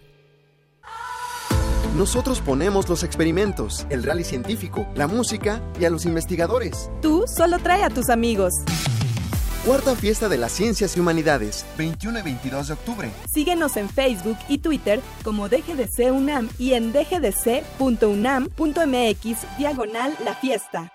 Nosotros 1.95 2.40
ponemos 2.40 2.88
los 2.88 3.05
experimentos, 3.05 3.86
el 3.88 4.03
rally 4.03 4.24
científico, 4.24 4.88
la 4.97 5.07
música 5.07 5.62
y 5.78 5.84
a 5.84 5.90
los 5.90 6.05
investigadores. 6.05 6.90
Tú 7.01 7.24
solo 7.28 7.61
trae 7.61 7.84
a 7.84 7.90
tus 7.90 8.11
amigos. 8.11 8.53
Cuarta 9.64 9.95
Fiesta 9.95 10.28
de 10.28 10.36
las 10.36 10.51
Ciencias 10.51 10.97
y 10.97 11.01
Humanidades, 11.01 11.64
21 11.78 12.18
y 12.18 12.22
22 12.22 12.66
de 12.66 12.74
octubre. 12.74 13.11
Síguenos 13.32 13.76
en 13.76 13.88
Facebook 13.88 14.36
y 14.49 14.59
Twitter 14.59 15.01
como 15.22 15.49
DGDC 15.49 16.12
UNAM 16.12 16.51
y 16.59 16.72
en 16.72 16.92
dgdc.unam.mx 16.92 17.86
diagonal 19.57 20.16
la 20.24 20.34
fiesta. 20.34 20.93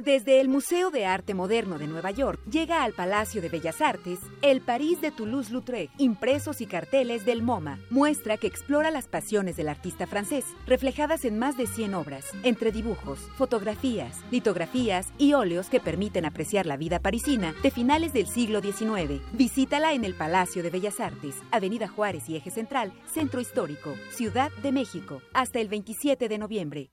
Desde 0.00 0.40
el 0.40 0.48
Museo 0.48 0.92
de 0.92 1.06
Arte 1.06 1.34
Moderno 1.34 1.76
de 1.76 1.88
Nueva 1.88 2.12
York 2.12 2.40
llega 2.48 2.84
al 2.84 2.92
Palacio 2.92 3.42
de 3.42 3.48
Bellas 3.48 3.80
Artes 3.80 4.20
El 4.42 4.60
París 4.60 5.00
de 5.00 5.10
Toulouse-Lautrec, 5.10 5.90
impresos 5.98 6.60
y 6.60 6.66
carteles 6.66 7.24
del 7.24 7.42
MoMA, 7.42 7.80
muestra 7.90 8.36
que 8.36 8.46
explora 8.46 8.92
las 8.92 9.08
pasiones 9.08 9.56
del 9.56 9.68
artista 9.68 10.06
francés, 10.06 10.44
reflejadas 10.68 11.24
en 11.24 11.36
más 11.36 11.56
de 11.56 11.66
100 11.66 11.94
obras, 11.94 12.26
entre 12.44 12.70
dibujos, 12.70 13.18
fotografías, 13.36 14.20
litografías 14.30 15.08
y 15.18 15.32
óleos 15.32 15.68
que 15.68 15.80
permiten 15.80 16.26
apreciar 16.26 16.64
la 16.64 16.76
vida 16.76 17.00
parisina 17.00 17.52
de 17.64 17.72
finales 17.72 18.12
del 18.12 18.28
siglo 18.28 18.60
XIX. 18.60 19.20
Visítala 19.32 19.94
en 19.94 20.04
el 20.04 20.14
Palacio 20.14 20.62
de 20.62 20.70
Bellas 20.70 21.00
Artes, 21.00 21.34
Avenida 21.50 21.88
Juárez 21.88 22.28
y 22.28 22.36
Eje 22.36 22.52
Central, 22.52 22.92
Centro 23.12 23.40
Histórico, 23.40 23.96
Ciudad 24.12 24.52
de 24.62 24.70
México, 24.70 25.22
hasta 25.34 25.58
el 25.58 25.66
27 25.66 26.28
de 26.28 26.38
noviembre. 26.38 26.92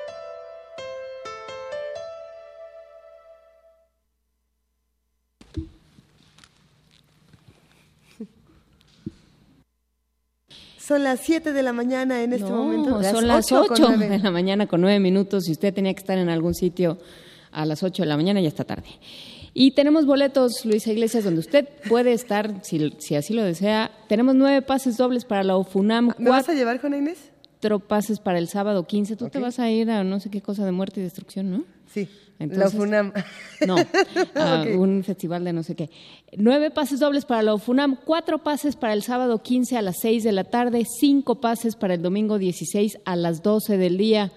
Son 10.81 11.03
las 11.03 11.19
7 11.21 11.53
de 11.53 11.63
la 11.63 11.73
mañana 11.73 12.23
en 12.23 12.33
este 12.33 12.49
No, 12.49 12.63
momento. 12.63 13.03
son 13.03 13.27
las 13.27 13.51
8 13.51 13.97
de 13.97 14.19
la 14.19 14.31
mañana 14.31 14.67
con 14.67 14.81
9 14.81 14.99
minutos. 14.99 15.43
Si 15.45 15.51
usted 15.51 15.73
tenía 15.73 15.93
que 15.93 15.99
estar 15.99 16.17
en 16.17 16.29
algún 16.29 16.53
sitio 16.55 16.97
a 17.51 17.65
las 17.65 17.83
8 17.83 18.03
de 18.03 18.07
la 18.07 18.17
mañana, 18.17 18.41
ya 18.41 18.47
está 18.47 18.63
tarde. 18.63 18.87
Y 19.53 19.71
tenemos 19.71 20.05
boletos, 20.05 20.65
Luisa 20.65 20.91
Iglesias, 20.91 21.23
donde 21.25 21.41
usted 21.41 21.67
puede 21.89 22.13
estar, 22.13 22.63
si, 22.63 22.93
si 22.99 23.15
así 23.15 23.33
lo 23.33 23.43
desea. 23.43 23.91
Tenemos 24.07 24.33
nueve 24.33 24.61
pases 24.61 24.95
dobles 24.97 25.25
para 25.25 25.43
la 25.43 25.57
OFUNAM. 25.57 26.13
¿Me 26.17 26.29
vas 26.29 26.47
a 26.47 26.53
llevar, 26.53 26.79
Juana 26.79 26.97
Inés? 26.97 27.31
Cuatro 27.59 27.79
pases 27.79 28.19
para 28.19 28.39
el 28.39 28.47
sábado 28.47 28.87
15. 28.87 29.17
Tú 29.17 29.29
te 29.29 29.37
vas 29.39 29.59
a 29.59 29.69
ir 29.69 29.91
a 29.91 30.03
no 30.03 30.19
sé 30.19 30.31
qué 30.31 30.41
cosa 30.41 30.65
de 30.65 30.71
muerte 30.71 30.99
y 30.99 31.03
destrucción, 31.03 31.51
¿no? 31.51 31.63
Sí. 31.93 32.07
la 32.39 32.67
OFUNAM. 32.67 33.13
No, 33.67 33.75
un 34.77 35.03
festival 35.03 35.43
de 35.43 35.53
no 35.53 35.63
sé 35.63 35.75
qué. 35.75 35.89
Nueve 36.37 36.71
pases 36.71 36.99
dobles 36.99 37.25
para 37.25 37.43
la 37.43 37.53
OFUNAM, 37.53 37.97
cuatro 38.03 38.39
pases 38.39 38.75
para 38.75 38.93
el 38.93 39.03
sábado 39.03 39.41
15 39.43 39.77
a 39.77 39.81
las 39.81 39.97
6 40.01 40.23
de 40.23 40.31
la 40.31 40.43
tarde, 40.43 40.85
cinco 40.85 41.41
pases 41.41 41.75
para 41.75 41.93
el 41.93 42.01
domingo 42.01 42.37
16 42.37 42.99
a 43.05 43.15
las 43.15 43.43
12 43.43 43.77
del 43.77 43.97
día 43.97 44.31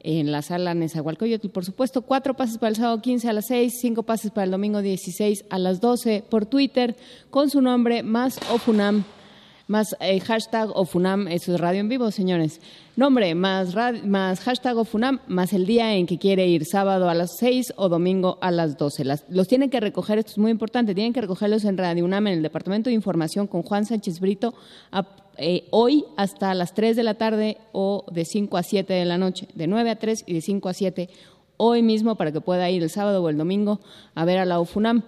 en 0.00 0.30
la 0.30 0.40
sala 0.40 0.72
Nezahualcóyotl, 0.72 1.48
por 1.48 1.64
supuesto, 1.64 2.02
cuatro 2.02 2.34
pases 2.34 2.58
para 2.58 2.68
el 2.70 2.76
sábado 2.76 3.02
15 3.02 3.28
a 3.28 3.32
las 3.32 3.46
6, 3.46 3.72
cinco 3.80 4.04
pases 4.04 4.30
para 4.30 4.44
el 4.44 4.52
domingo 4.52 4.80
16 4.80 5.46
a 5.50 5.58
las 5.58 5.80
12 5.80 6.22
por 6.30 6.46
Twitter 6.46 6.96
con 7.30 7.50
su 7.50 7.60
nombre 7.60 8.04
más 8.04 8.38
OFUNAM 8.52 9.04
más 9.68 9.96
eh, 10.00 10.20
hashtag 10.20 10.70
Ofunam, 10.74 11.26
eso 11.28 11.52
es 11.54 11.60
radio 11.60 11.80
en 11.80 11.88
vivo, 11.88 12.10
señores. 12.10 12.60
Nombre, 12.94 13.34
más, 13.34 13.74
más 14.04 14.40
hashtag 14.40 14.76
Ofunam, 14.78 15.18
más 15.26 15.52
el 15.52 15.66
día 15.66 15.94
en 15.94 16.06
que 16.06 16.18
quiere 16.18 16.46
ir, 16.46 16.64
sábado 16.64 17.08
a 17.10 17.14
las 17.14 17.36
6 17.38 17.74
o 17.76 17.88
domingo 17.88 18.38
a 18.40 18.50
las 18.50 18.78
12. 18.78 19.04
Las- 19.04 19.24
los 19.28 19.48
tienen 19.48 19.68
que 19.68 19.80
recoger, 19.80 20.18
esto 20.18 20.32
es 20.32 20.38
muy 20.38 20.50
importante, 20.50 20.94
tienen 20.94 21.12
que 21.12 21.20
recogerlos 21.20 21.64
en 21.64 21.76
Radio 21.76 22.04
UNAM, 22.04 22.28
en 22.28 22.34
el 22.34 22.42
Departamento 22.42 22.90
de 22.90 22.94
Información 22.94 23.46
con 23.48 23.62
Juan 23.62 23.84
Sánchez 23.86 24.20
Brito, 24.20 24.54
eh, 25.38 25.66
hoy 25.70 26.04
hasta 26.16 26.54
las 26.54 26.72
3 26.72 26.96
de 26.96 27.02
la 27.02 27.14
tarde 27.14 27.58
o 27.72 28.04
de 28.10 28.24
5 28.24 28.56
a 28.56 28.62
7 28.62 28.94
de 28.94 29.04
la 29.04 29.18
noche, 29.18 29.48
de 29.54 29.66
9 29.66 29.90
a 29.90 29.96
3 29.98 30.24
y 30.26 30.32
de 30.34 30.40
5 30.40 30.68
a 30.68 30.72
7 30.74 31.10
hoy 31.58 31.82
mismo 31.82 32.14
para 32.16 32.32
que 32.32 32.40
pueda 32.40 32.68
ir 32.70 32.82
el 32.82 32.90
sábado 32.90 33.22
o 33.22 33.28
el 33.30 33.36
domingo 33.38 33.80
a 34.14 34.24
ver 34.24 34.38
a 34.38 34.44
la 34.44 34.60
UFUNAM. 34.60 35.02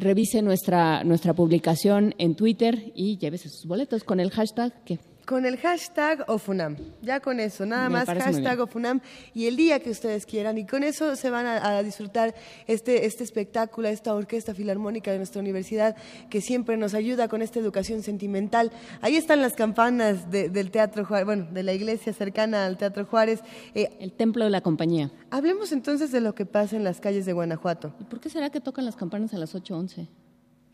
Revise 0.00 0.42
nuestra, 0.42 1.04
nuestra 1.04 1.34
publicación 1.34 2.14
en 2.18 2.34
Twitter 2.34 2.92
y 2.94 3.18
llévese 3.18 3.48
sus 3.48 3.66
boletos 3.66 4.04
con 4.04 4.20
el 4.20 4.30
hashtag 4.30 4.84
que 4.84 4.98
Con 5.26 5.46
el 5.46 5.56
hashtag 5.56 6.22
Ofunam. 6.28 6.76
Ya 7.00 7.20
con 7.20 7.40
eso, 7.40 7.64
nada 7.64 7.88
más 7.88 8.06
hashtag 8.06 8.60
Ofunam 8.60 9.00
y 9.32 9.46
el 9.46 9.56
día 9.56 9.80
que 9.80 9.90
ustedes 9.90 10.26
quieran. 10.26 10.58
Y 10.58 10.66
con 10.66 10.82
eso 10.82 11.16
se 11.16 11.30
van 11.30 11.46
a, 11.46 11.82
disfrutar 11.82 12.34
este, 12.66 13.06
este 13.06 13.24
espectáculo, 13.24 13.88
esta 13.88 14.14
orquesta 14.14 14.54
filarmónica 14.54 15.10
de 15.12 15.16
nuestra 15.16 15.40
universidad 15.40 15.96
que 16.28 16.40
siempre 16.40 16.76
nos 16.76 16.92
ayuda 16.92 17.28
con 17.28 17.40
esta 17.40 17.58
educación 17.58 18.02
sentimental. 18.02 18.70
Ahí 19.00 19.16
están 19.16 19.40
las 19.40 19.54
campanas 19.54 20.30
del 20.30 20.70
Teatro 20.70 21.04
Juárez, 21.06 21.26
bueno, 21.26 21.46
de 21.50 21.62
la 21.62 21.72
iglesia 21.72 22.12
cercana 22.12 22.66
al 22.66 22.76
Teatro 22.76 23.06
Juárez. 23.06 23.40
Eh, 23.74 23.96
el 24.00 24.12
templo 24.12 24.44
de 24.44 24.50
la 24.50 24.60
compañía. 24.60 25.10
Hablemos 25.30 25.72
entonces 25.72 26.12
de 26.12 26.20
lo 26.20 26.34
que 26.34 26.44
pasa 26.44 26.76
en 26.76 26.84
las 26.84 27.00
calles 27.00 27.24
de 27.24 27.32
Guanajuato. 27.32 27.94
¿Y 27.98 28.04
por 28.04 28.20
qué 28.20 28.28
será 28.28 28.50
que 28.50 28.60
tocan 28.60 28.84
las 28.84 28.96
campanas 28.96 29.32
a 29.32 29.38
las 29.38 29.54
8.11? 29.54 30.06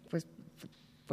Pues 0.08 0.26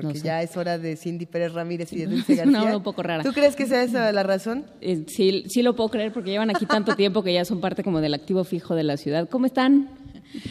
porque 0.02 0.20
ya 0.20 0.44
es 0.44 0.56
hora 0.56 0.78
de 0.78 0.96
Cindy 0.96 1.26
Pérez 1.26 1.54
Ramírez 1.54 1.92
y 1.92 1.98
de 1.98 2.06
Dulce 2.06 2.36
García. 2.36 2.62
Una 2.62 2.78
un 2.78 2.84
poco 2.84 3.02
rara. 3.02 3.24
¿Tú 3.24 3.34
crees 3.34 3.56
que 3.56 3.66
sea 3.66 3.82
esa 3.82 4.12
la 4.12 4.22
razón? 4.22 4.68
Eh, 4.80 5.06
sí, 5.08 5.46
sí 5.48 5.64
lo 5.64 5.76
puedo 5.76 5.90
creer 5.90 6.14
porque 6.14 6.30
llevan 6.30 6.52
aquí 6.52 6.68
tanto 6.68 6.96
tiempo 6.96 7.24
que 7.24 7.34
ya 7.34 7.44
son 7.46 7.62
parte 7.62 7.84
como 7.84 8.00
del 8.00 8.14
activo 8.14 8.44
fijo 8.44 8.76
de 8.76 8.84
la 8.84 8.98
ciudad. 8.98 9.28
¿Cómo 9.28 9.48
están? 9.48 9.90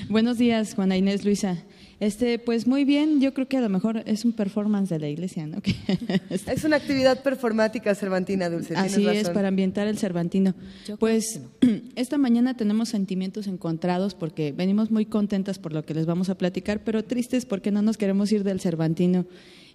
Buenos 0.09 0.39
días, 0.39 0.75
Juana 0.75 0.97
Inés 0.97 1.25
Luisa. 1.25 1.59
Este, 1.99 2.39
pues 2.39 2.67
muy 2.67 2.85
bien, 2.85 3.21
yo 3.21 3.33
creo 3.33 3.49
que 3.49 3.57
a 3.57 3.61
lo 3.61 3.71
mejor 3.71 4.03
es 4.05 4.25
un 4.27 4.33
performance 4.33 4.91
de 4.91 4.99
la 4.99 5.09
iglesia, 5.09 5.47
¿no? 5.47 5.63
es 6.31 6.65
una 6.65 6.77
actividad 6.77 7.23
performática 7.23 7.95
cervantina, 7.95 8.51
Dulce. 8.51 8.77
Así 8.77 9.07
es, 9.07 9.31
para 9.31 9.49
ambientar 9.49 9.87
el 9.87 9.97
cervantino. 9.97 10.55
pues 10.99 11.41
esta 11.97 12.19
mañana 12.19 12.55
tenemos 12.55 12.91
sentimientos 12.91 13.47
encontrados 13.47 14.15
porque 14.15 14.53
venimos 14.53 14.91
muy 14.91 15.07
contentas 15.07 15.59
por 15.59 15.73
lo 15.73 15.85
que 15.85 15.95
les 15.95 16.05
vamos 16.05 16.29
a 16.29 16.37
platicar, 16.37 16.85
pero 16.85 17.03
tristes 17.03 17.47
porque 17.47 17.71
no 17.71 17.81
nos 17.81 17.97
queremos 17.97 18.31
ir 18.31 18.45
del 18.45 18.61
cervantino 18.61 19.27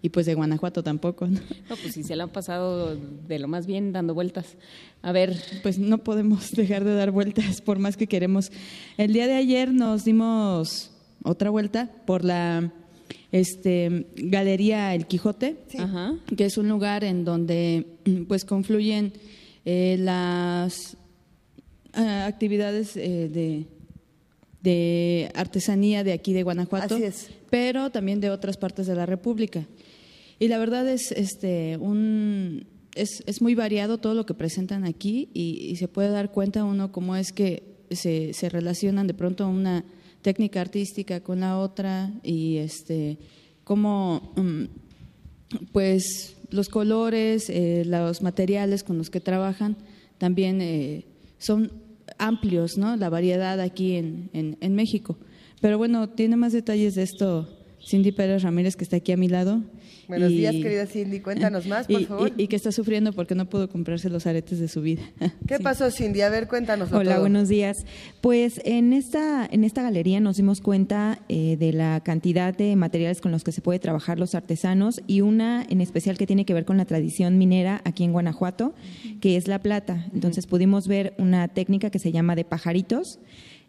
y 0.03 0.09
pues 0.09 0.26
de 0.26 0.34
Guanajuato 0.34 0.84
tampoco. 0.84 1.28
¿no? 1.28 1.39
no, 1.69 1.76
pues 1.76 1.93
si 1.93 2.03
se 2.03 2.15
lo 2.15 2.24
han 2.24 2.30
pasado 2.30 2.95
de 2.95 3.39
lo 3.39 3.47
más 3.47 3.65
bien 3.65 3.91
dando 3.93 4.13
vueltas. 4.13 4.57
A 5.01 5.11
ver. 5.11 5.36
Pues 5.63 5.80
no 5.80 5.99
podemos 5.99 6.51
dejar 6.55 6.84
de 6.84 6.95
dar 6.95 7.11
vueltas 7.11 7.61
por 7.61 7.80
más 7.80 7.97
que 7.97 8.07
queremos. 8.07 8.51
El 8.97 9.13
día 9.13 9.28
de 9.28 9.36
ayer 9.36 9.74
nos 9.74 10.03
dimos 10.05 10.91
otra 11.24 11.49
vuelta 11.49 11.89
por 12.05 12.24
la 12.24 12.72
este, 13.32 14.07
Galería 14.15 14.93
El 14.93 15.07
Quijote, 15.07 15.57
que 16.36 16.45
es 16.45 16.57
un 16.57 16.69
lugar 16.69 17.03
en 17.03 17.24
donde 17.24 17.88
pues 18.28 18.45
confluyen 18.45 19.13
eh, 19.65 19.95
las 19.99 20.97
eh, 21.93 22.01
actividades 22.01 22.97
eh, 22.97 23.30
de, 23.30 23.67
de, 24.61 25.32
artesanía 25.36 26.03
de 26.03 26.13
aquí 26.13 26.34
de 26.34 26.43
Guanajuato, 26.43 26.97
pero 27.49 27.89
también 27.89 28.19
de 28.19 28.30
otras 28.30 28.57
partes 28.57 28.88
de 28.88 28.95
la 28.95 29.05
República. 29.05 29.65
Y 30.39 30.47
la 30.47 30.57
verdad 30.57 30.88
es, 30.89 31.11
este, 31.11 31.78
un, 31.78 32.65
es, 32.95 33.24
es 33.28 33.41
muy 33.41 33.53
variado 33.55 33.99
todo 33.99 34.15
lo 34.15 34.26
que 34.26 34.34
presentan 34.34 34.86
aquí 34.86 35.30
y, 35.34 35.67
y, 35.69 35.76
se 35.76 35.88
puede 35.88 36.09
dar 36.09 36.32
cuenta 36.32 36.63
uno 36.63 36.91
cómo 36.91 37.15
es 37.15 37.32
que 37.32 37.63
se, 37.91 38.34
se 38.34 38.49
relacionan 38.49 39.05
de 39.05 39.13
pronto 39.13 39.47
una 39.47 39.86
técnica 40.22 40.61
artística 40.61 41.22
con 41.22 41.41
la 41.41 41.57
otra 41.57 42.11
y 42.24 42.57
este 42.57 43.17
cómo 43.63 44.34
mm, 44.36 44.65
pues 45.72 46.36
los 46.49 46.69
colores, 46.69 47.49
eh, 47.49 47.84
los 47.86 48.22
materiales 48.22 48.84
con 48.84 48.97
los 48.97 49.09
que 49.09 49.19
trabajan 49.19 49.78
también 50.17 50.61
eh, 50.61 51.05
son 51.38 51.72
amplios, 52.17 52.78
¿no? 52.78 52.95
La 52.97 53.09
variedad 53.09 53.59
aquí 53.59 53.95
en, 53.95 54.30
en, 54.34 54.57
en 54.61 54.76
México. 54.76 55.17
Pero 55.61 55.78
bueno, 55.78 56.09
tiene 56.09 56.36
más 56.36 56.53
detalles 56.53 56.95
de 56.95 57.03
esto 57.03 57.47
Cindy 57.88 58.11
Pérez 58.11 58.43
Ramírez, 58.43 58.76
que 58.76 58.84
está 58.84 58.97
aquí 58.97 59.11
a 59.11 59.17
mi 59.17 59.28
lado. 59.28 59.63
Buenos 60.08 60.30
días, 60.30 60.54
querida 60.56 60.86
Cindy. 60.86 61.20
Cuéntanos 61.20 61.68
más, 61.68 61.88
por 61.88 62.06
favor. 62.06 62.32
Y, 62.38 62.47
que 62.47 62.56
está 62.56 62.72
sufriendo 62.72 63.14
porque 63.14 63.36
no 63.36 63.49
pudo 63.49 63.70
comprarse 63.70 64.10
los 64.10 64.28
aretes 64.28 64.60
de 64.60 64.68
su 64.68 64.82
vida. 64.82 65.02
¿Qué 65.47 65.60
pasó, 65.60 65.89
Cindy? 65.91 66.22
A 66.22 66.30
ver, 66.30 66.47
cuéntanos. 66.47 66.91
Hola, 66.91 67.20
buenos 67.20 67.49
días. 67.49 67.86
Pues 68.22 68.62
en 68.66 68.93
esta, 68.93 69.47
en 69.49 69.64
esta 69.64 69.82
galería 69.82 70.20
nos 70.20 70.38
dimos 70.38 70.62
cuenta 70.62 71.20
eh, 71.30 71.58
de 71.58 71.74
la 71.74 72.02
cantidad 72.04 72.56
de 72.56 72.76
materiales 72.76 73.22
con 73.22 73.32
los 73.32 73.43
que 73.43 73.52
se 73.52 73.62
puede 73.62 73.80
trabajar 73.80 74.20
los 74.20 74.36
artesanos 74.36 75.02
y 75.08 75.22
una 75.22 75.66
en 75.70 75.82
especial 75.82 76.18
que 76.18 76.28
tiene 76.28 76.45
que 76.45 76.54
ver 76.54 76.66
con 76.66 76.78
la 76.78 76.86
tradición 76.86 77.38
minera 77.38 77.82
aquí 77.86 78.04
en 78.04 78.12
Guanajuato, 78.12 78.74
que 79.22 79.38
es 79.38 79.47
la 79.47 79.60
plata. 79.60 80.08
Entonces 80.14 80.47
pudimos 80.47 80.88
ver 80.88 81.14
una 81.18 81.47
técnica 81.47 81.89
que 81.89 81.99
se 81.99 82.12
llama 82.12 82.36
de 82.36 82.45
pajaritos 82.45 83.20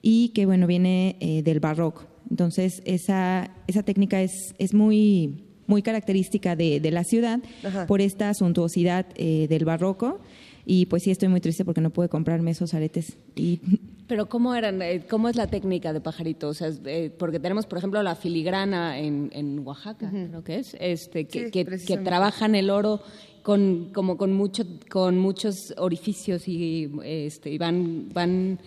y 0.02 0.30
que, 0.30 0.46
bueno, 0.46 0.66
viene 0.66 1.16
eh, 1.20 1.42
del 1.42 1.60
barroco. 1.60 2.06
Entonces, 2.28 2.82
esa, 2.84 3.50
esa 3.66 3.82
técnica 3.82 4.20
es, 4.20 4.54
es 4.58 4.74
muy, 4.74 5.44
muy 5.72 5.80
característica 5.80 6.54
de, 6.54 6.80
de 6.80 6.90
la 6.90 7.02
ciudad 7.02 7.40
por 7.88 8.02
esta 8.02 8.34
suntuosidad 8.34 9.06
eh, 9.16 9.46
del 9.48 9.64
barroco. 9.64 10.20
Y 10.66 10.84
pues 10.86 11.02
sí, 11.02 11.10
estoy 11.10 11.28
muy 11.28 11.40
triste 11.40 11.64
porque 11.64 11.80
no 11.80 11.88
pude 11.88 12.10
comprarme 12.10 12.50
esos 12.50 12.74
aretes. 12.74 13.16
Y... 13.34 13.60
Pero 14.06 14.28
¿cómo, 14.28 14.54
eran, 14.54 14.82
eh, 14.82 15.06
¿cómo 15.08 15.30
es 15.30 15.36
la 15.36 15.46
técnica 15.46 15.94
de 15.94 16.02
pajarito? 16.02 16.48
O 16.48 16.54
sea, 16.54 16.70
eh, 16.84 17.10
porque 17.18 17.40
tenemos, 17.40 17.64
por 17.64 17.78
ejemplo, 17.78 18.02
la 18.02 18.14
filigrana 18.14 18.98
en, 18.98 19.30
en 19.32 19.60
Oaxaca, 19.60 20.10
creo 20.10 20.44
que 20.44 20.58
es, 20.58 20.76
este, 20.78 21.26
que, 21.26 21.50
que, 21.50 21.64
que, 21.64 21.96
trabajan 21.96 22.54
el 22.54 22.68
oro 22.68 23.00
con, 23.42 23.90
como 23.94 24.18
con, 24.18 24.34
mucho, 24.34 24.64
con 24.90 25.18
muchos 25.18 25.72
orificios 25.78 26.46
y, 26.46 26.90
este, 27.02 27.50
y 27.52 27.56
van, 27.56 28.10
van, 28.12 28.60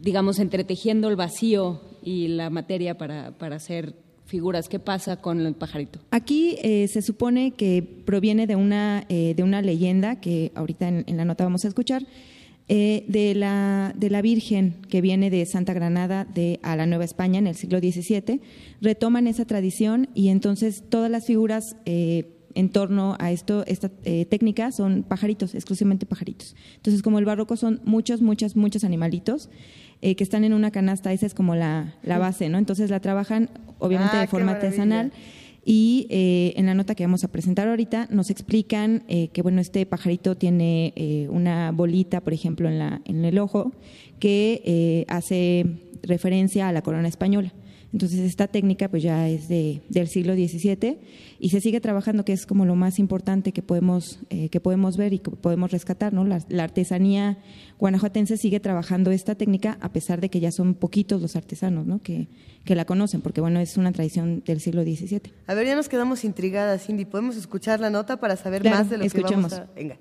digamos, 0.00 0.38
entretejiendo 0.38 1.08
el 1.10 1.16
vacío 1.16 1.82
y 2.02 2.28
la 2.28 2.48
materia 2.48 2.96
para, 2.96 3.36
para 3.36 3.56
hacer 3.56 4.07
figuras. 4.28 4.68
¿Qué 4.68 4.78
pasa 4.78 5.16
con 5.16 5.40
el 5.40 5.54
pajarito? 5.54 5.98
Aquí 6.10 6.56
eh, 6.62 6.86
se 6.88 7.02
supone 7.02 7.52
que 7.52 7.82
proviene 7.82 8.46
de 8.46 8.56
una, 8.56 9.04
eh, 9.08 9.34
de 9.34 9.42
una 9.42 9.62
leyenda 9.62 10.20
que 10.20 10.52
ahorita 10.54 10.88
en, 10.88 11.16
la 11.16 11.24
nota 11.24 11.44
vamos 11.44 11.64
a 11.64 11.68
escuchar. 11.68 12.06
Eh, 12.70 13.06
de, 13.08 13.34
la, 13.34 13.94
de 13.96 14.10
la 14.10 14.20
Virgen 14.20 14.74
que 14.90 15.00
viene 15.00 15.30
de 15.30 15.46
Santa 15.46 15.72
Granada 15.72 16.26
de, 16.26 16.60
a 16.62 16.76
la 16.76 16.84
Nueva 16.84 17.06
España 17.06 17.38
en 17.38 17.46
el 17.46 17.54
siglo 17.54 17.78
XVII, 17.78 18.42
retoman 18.82 19.26
esa 19.26 19.46
tradición 19.46 20.10
y 20.14 20.28
entonces 20.28 20.84
todas 20.86 21.10
las 21.10 21.24
figuras 21.24 21.76
en 22.54 22.70
torno 22.70 23.16
a 23.18 23.30
esto, 23.30 23.64
esta 23.66 23.88
técnica 24.28 24.72
son 24.72 25.02
pajaritos, 25.02 25.54
exclusivamente 25.54 26.06
pajaritos. 26.06 26.56
Entonces, 26.76 27.02
como 27.02 27.18
el 27.18 27.24
barroco 27.24 27.56
son 27.56 27.80
muchos, 27.84 28.20
muchos, 28.20 28.56
muchos 28.56 28.84
animalitos, 28.84 29.48
eh, 30.00 30.14
que 30.14 30.22
están 30.22 30.44
en 30.44 30.52
una 30.52 30.70
canasta, 30.70 31.12
esa 31.12 31.26
es 31.26 31.34
como 31.34 31.56
la, 31.56 31.96
la 32.04 32.18
base, 32.18 32.48
¿no? 32.48 32.58
Entonces 32.58 32.88
la 32.88 33.00
trabajan 33.00 33.50
obviamente 33.80 34.16
ah, 34.16 34.20
de 34.20 34.26
forma 34.28 34.52
artesanal. 34.52 35.12
Y 35.64 36.06
eh, 36.08 36.54
en 36.56 36.66
la 36.66 36.74
nota 36.74 36.94
que 36.94 37.04
vamos 37.04 37.24
a 37.24 37.28
presentar 37.28 37.66
ahorita 37.66 38.06
nos 38.08 38.30
explican 38.30 39.02
eh, 39.08 39.28
que 39.32 39.42
bueno 39.42 39.60
este 39.60 39.84
pajarito 39.86 40.36
tiene 40.36 41.26
una 41.30 41.72
bolita, 41.72 42.20
por 42.20 42.32
ejemplo, 42.32 42.68
en, 42.68 42.78
la, 42.78 43.02
en 43.04 43.24
el 43.24 43.38
ojo 43.38 43.72
que 44.20 45.04
hace 45.08 45.66
referencia 46.02 46.68
a 46.68 46.72
la 46.72 46.82
corona 46.82 47.08
española. 47.08 47.52
Entonces 47.92 48.20
esta 48.20 48.48
técnica 48.48 48.88
pues 48.88 49.02
ya 49.02 49.28
es 49.28 49.48
de, 49.48 49.80
del 49.88 50.08
siglo 50.08 50.34
XVII 50.34 50.98
y 51.38 51.48
se 51.50 51.60
sigue 51.60 51.80
trabajando, 51.80 52.24
que 52.24 52.32
es 52.32 52.44
como 52.44 52.66
lo 52.66 52.74
más 52.74 52.98
importante 52.98 53.52
que 53.52 53.62
podemos, 53.62 54.20
eh, 54.28 54.50
que 54.50 54.60
podemos 54.60 54.96
ver 54.96 55.14
y 55.14 55.20
que 55.20 55.30
podemos 55.30 55.70
rescatar. 55.70 56.12
¿no? 56.12 56.24
La, 56.24 56.42
artesanía 56.62 57.38
guanajuatense 57.78 58.36
sigue 58.36 58.60
trabajando 58.60 59.10
esta 59.10 59.34
técnica 59.36 59.78
a 59.80 59.92
pesar 59.92 60.20
de 60.20 60.28
que 60.28 60.40
ya 60.40 60.52
son 60.52 60.74
poquitos 60.74 61.22
los 61.22 61.34
artesanos 61.36 61.86
¿no? 61.86 62.00
que, 62.00 62.28
que 62.64 62.74
la 62.74 62.84
conocen, 62.84 63.22
porque 63.22 63.40
bueno, 63.40 63.60
es 63.60 63.76
una 63.78 63.92
tradición 63.92 64.42
del 64.44 64.60
siglo 64.60 64.82
XVII. 64.82 65.32
A 65.46 65.54
ver, 65.54 65.66
ya 65.66 65.74
nos 65.74 65.88
quedamos 65.88 66.24
intrigadas, 66.24 66.84
Cindy. 66.86 67.06
¿Podemos 67.06 67.36
escuchar 67.36 67.80
la 67.80 67.88
nota 67.88 68.18
para 68.18 68.36
saber 68.36 68.64
más 68.68 68.90
de 68.90 68.98
lo 68.98 69.08
que 69.08 69.22
vamos 69.22 69.54
a...? 69.54 69.66
Venga. 69.74 69.96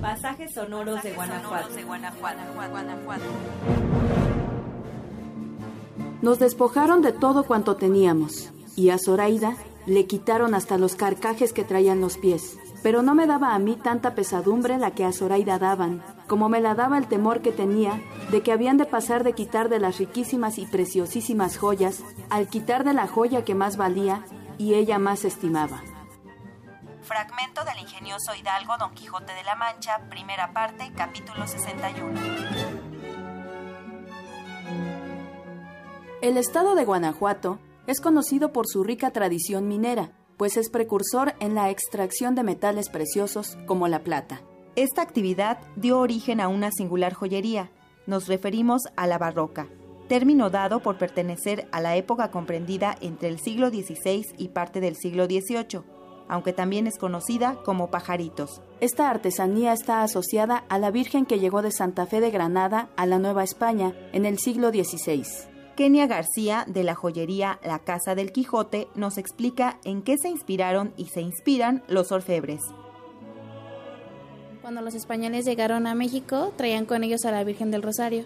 Pasajes 0.00 0.54
sonoros 0.54 1.02
de 1.02 1.12
Guanajuato. 1.12 1.68
Nos 6.22 6.38
despojaron 6.38 7.02
de 7.02 7.12
todo 7.12 7.44
cuanto 7.44 7.76
teníamos, 7.76 8.52
y 8.76 8.90
a 8.90 8.98
Zoraida 8.98 9.56
le 9.86 10.06
quitaron 10.06 10.54
hasta 10.54 10.78
los 10.78 10.94
carcajes 10.94 11.52
que 11.52 11.64
traían 11.64 12.00
los 12.00 12.16
pies. 12.16 12.58
Pero 12.82 13.02
no 13.02 13.14
me 13.14 13.26
daba 13.26 13.54
a 13.54 13.58
mí 13.58 13.76
tanta 13.76 14.14
pesadumbre 14.14 14.78
la 14.78 14.92
que 14.92 15.04
a 15.04 15.12
Zoraida 15.12 15.58
daban, 15.58 16.02
como 16.28 16.48
me 16.48 16.60
la 16.60 16.76
daba 16.76 16.96
el 16.96 17.08
temor 17.08 17.40
que 17.40 17.50
tenía 17.50 18.00
de 18.30 18.40
que 18.42 18.52
habían 18.52 18.76
de 18.76 18.84
pasar 18.84 19.24
de 19.24 19.32
quitar 19.32 19.68
de 19.68 19.80
las 19.80 19.98
riquísimas 19.98 20.58
y 20.58 20.66
preciosísimas 20.66 21.56
joyas 21.56 22.04
al 22.30 22.48
quitar 22.48 22.84
de 22.84 22.92
la 22.92 23.08
joya 23.08 23.44
que 23.44 23.56
más 23.56 23.76
valía 23.76 24.24
y 24.58 24.74
ella 24.74 24.98
más 24.98 25.24
estimaba. 25.24 25.82
Fragmento 27.08 27.64
del 27.64 27.78
ingenioso 27.78 28.34
Hidalgo 28.34 28.76
Don 28.76 28.92
Quijote 28.92 29.32
de 29.32 29.42
la 29.42 29.54
Mancha, 29.54 29.98
primera 30.10 30.52
parte, 30.52 30.92
capítulo 30.94 31.46
61. 31.46 32.20
El 36.20 36.36
estado 36.36 36.74
de 36.74 36.84
Guanajuato 36.84 37.60
es 37.86 38.02
conocido 38.02 38.52
por 38.52 38.68
su 38.68 38.84
rica 38.84 39.10
tradición 39.10 39.68
minera, 39.68 40.12
pues 40.36 40.58
es 40.58 40.68
precursor 40.68 41.34
en 41.40 41.54
la 41.54 41.70
extracción 41.70 42.34
de 42.34 42.42
metales 42.42 42.90
preciosos 42.90 43.56
como 43.64 43.88
la 43.88 44.00
plata. 44.00 44.42
Esta 44.76 45.00
actividad 45.00 45.60
dio 45.76 46.00
origen 46.00 46.42
a 46.42 46.48
una 46.48 46.70
singular 46.70 47.14
joyería. 47.14 47.70
Nos 48.06 48.28
referimos 48.28 48.82
a 48.96 49.06
la 49.06 49.16
barroca, 49.16 49.66
término 50.08 50.50
dado 50.50 50.80
por 50.80 50.98
pertenecer 50.98 51.68
a 51.72 51.80
la 51.80 51.96
época 51.96 52.30
comprendida 52.30 52.98
entre 53.00 53.28
el 53.28 53.40
siglo 53.40 53.70
XVI 53.70 54.26
y 54.36 54.48
parte 54.48 54.80
del 54.80 54.94
siglo 54.94 55.24
XVIII, 55.24 55.97
aunque 56.28 56.52
también 56.52 56.86
es 56.86 56.98
conocida 56.98 57.56
como 57.64 57.90
pajaritos. 57.90 58.60
Esta 58.80 59.10
artesanía 59.10 59.72
está 59.72 60.02
asociada 60.02 60.64
a 60.68 60.78
la 60.78 60.90
Virgen 60.90 61.26
que 61.26 61.38
llegó 61.38 61.62
de 61.62 61.72
Santa 61.72 62.06
Fe 62.06 62.20
de 62.20 62.30
Granada 62.30 62.88
a 62.96 63.06
la 63.06 63.18
Nueva 63.18 63.44
España 63.44 63.94
en 64.12 64.26
el 64.26 64.38
siglo 64.38 64.70
XVI. 64.70 65.24
Kenia 65.76 66.08
García, 66.08 66.64
de 66.66 66.82
la 66.82 66.96
joyería 66.96 67.60
La 67.64 67.78
Casa 67.78 68.14
del 68.16 68.32
Quijote, 68.32 68.88
nos 68.96 69.16
explica 69.16 69.78
en 69.84 70.02
qué 70.02 70.16
se 70.18 70.28
inspiraron 70.28 70.92
y 70.96 71.06
se 71.06 71.20
inspiran 71.20 71.84
los 71.86 72.10
orfebres. 72.10 72.60
Cuando 74.60 74.82
los 74.82 74.94
españoles 74.94 75.44
llegaron 75.44 75.86
a 75.86 75.94
México, 75.94 76.52
traían 76.56 76.84
con 76.84 77.04
ellos 77.04 77.24
a 77.24 77.30
la 77.30 77.44
Virgen 77.44 77.70
del 77.70 77.82
Rosario. 77.82 78.24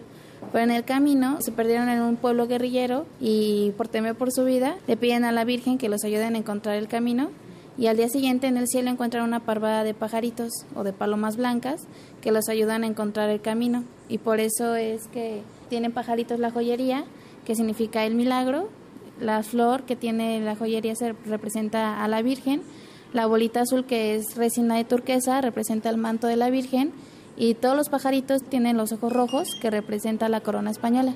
Pero 0.51 0.63
en 0.63 0.71
el 0.71 0.83
camino 0.83 1.41
se 1.41 1.51
perdieron 1.51 1.89
en 1.89 2.01
un 2.01 2.17
pueblo 2.17 2.47
guerrillero 2.47 3.05
y 3.21 3.71
por 3.77 3.87
temer 3.87 4.15
por 4.15 4.31
su 4.31 4.43
vida 4.43 4.75
le 4.87 4.97
piden 4.97 5.23
a 5.23 5.31
la 5.31 5.45
Virgen 5.45 5.77
que 5.77 5.89
los 5.89 6.03
ayuden 6.03 6.35
a 6.35 6.39
encontrar 6.39 6.75
el 6.75 6.87
camino 6.87 7.29
y 7.77 7.87
al 7.87 7.97
día 7.97 8.07
siguiente 8.07 8.47
en 8.47 8.57
el 8.57 8.67
cielo 8.67 8.91
encuentran 8.91 9.23
una 9.23 9.39
parvada 9.39 9.83
de 9.83 9.93
pajaritos 9.93 10.51
o 10.75 10.83
de 10.83 10.93
palomas 10.93 11.37
blancas 11.37 11.81
que 12.21 12.31
los 12.31 12.47
ayudan 12.47 12.83
a 12.83 12.87
encontrar 12.87 13.29
el 13.29 13.41
camino. 13.41 13.83
Y 14.09 14.19
por 14.19 14.39
eso 14.39 14.75
es 14.75 15.07
que 15.07 15.41
tienen 15.69 15.91
pajaritos 15.91 16.39
la 16.39 16.51
joyería 16.51 17.05
que 17.45 17.55
significa 17.55 18.05
el 18.05 18.15
milagro, 18.15 18.69
la 19.19 19.43
flor 19.43 19.83
que 19.83 19.95
tiene 19.95 20.39
la 20.41 20.55
joyería 20.55 20.95
se 20.95 21.13
representa 21.13 22.03
a 22.03 22.07
la 22.07 22.21
Virgen. 22.21 22.61
La 23.11 23.25
bolita 23.25 23.61
azul 23.61 23.85
que 23.85 24.15
es 24.15 24.35
resina 24.35 24.75
de 24.75 24.85
turquesa 24.85 25.39
representa 25.41 25.89
el 25.89 25.97
manto 25.97 26.27
de 26.27 26.35
la 26.35 26.49
Virgen. 26.49 26.91
Y 27.35 27.55
todos 27.55 27.75
los 27.75 27.89
pajaritos 27.89 28.43
tienen 28.43 28.77
los 28.77 28.91
ojos 28.91 29.11
rojos 29.11 29.55
que 29.61 29.71
representa 29.71 30.29
la 30.29 30.41
corona 30.41 30.71
española. 30.71 31.15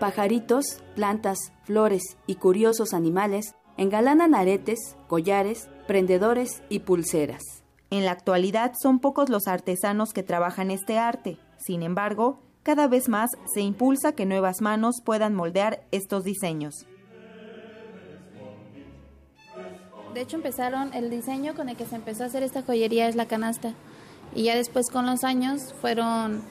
Pajaritos, 0.00 0.64
plantas, 0.94 1.38
flores 1.64 2.02
y 2.26 2.34
curiosos 2.36 2.94
animales 2.94 3.54
engalanan 3.76 4.34
aretes, 4.34 4.96
collares, 5.08 5.68
prendedores 5.86 6.62
y 6.68 6.80
pulseras. 6.80 7.42
En 7.90 8.04
la 8.04 8.12
actualidad 8.12 8.72
son 8.80 8.98
pocos 8.98 9.28
los 9.28 9.46
artesanos 9.46 10.12
que 10.12 10.22
trabajan 10.22 10.70
este 10.70 10.98
arte. 10.98 11.38
Sin 11.58 11.82
embargo, 11.82 12.40
cada 12.62 12.88
vez 12.88 13.08
más 13.08 13.30
se 13.52 13.60
impulsa 13.60 14.12
que 14.12 14.26
nuevas 14.26 14.60
manos 14.60 14.96
puedan 15.04 15.34
moldear 15.34 15.84
estos 15.92 16.24
diseños. 16.24 16.86
De 20.14 20.20
hecho, 20.20 20.36
empezaron, 20.36 20.94
el 20.94 21.10
diseño 21.10 21.54
con 21.54 21.68
el 21.68 21.76
que 21.76 21.86
se 21.86 21.96
empezó 21.96 22.22
a 22.22 22.26
hacer 22.26 22.42
esta 22.42 22.62
joyería 22.62 23.08
es 23.08 23.16
la 23.16 23.26
canasta. 23.26 23.74
Y 24.34 24.44
ya 24.44 24.56
después 24.56 24.88
con 24.90 25.06
los 25.06 25.24
años 25.24 25.74
fueron 25.80 26.42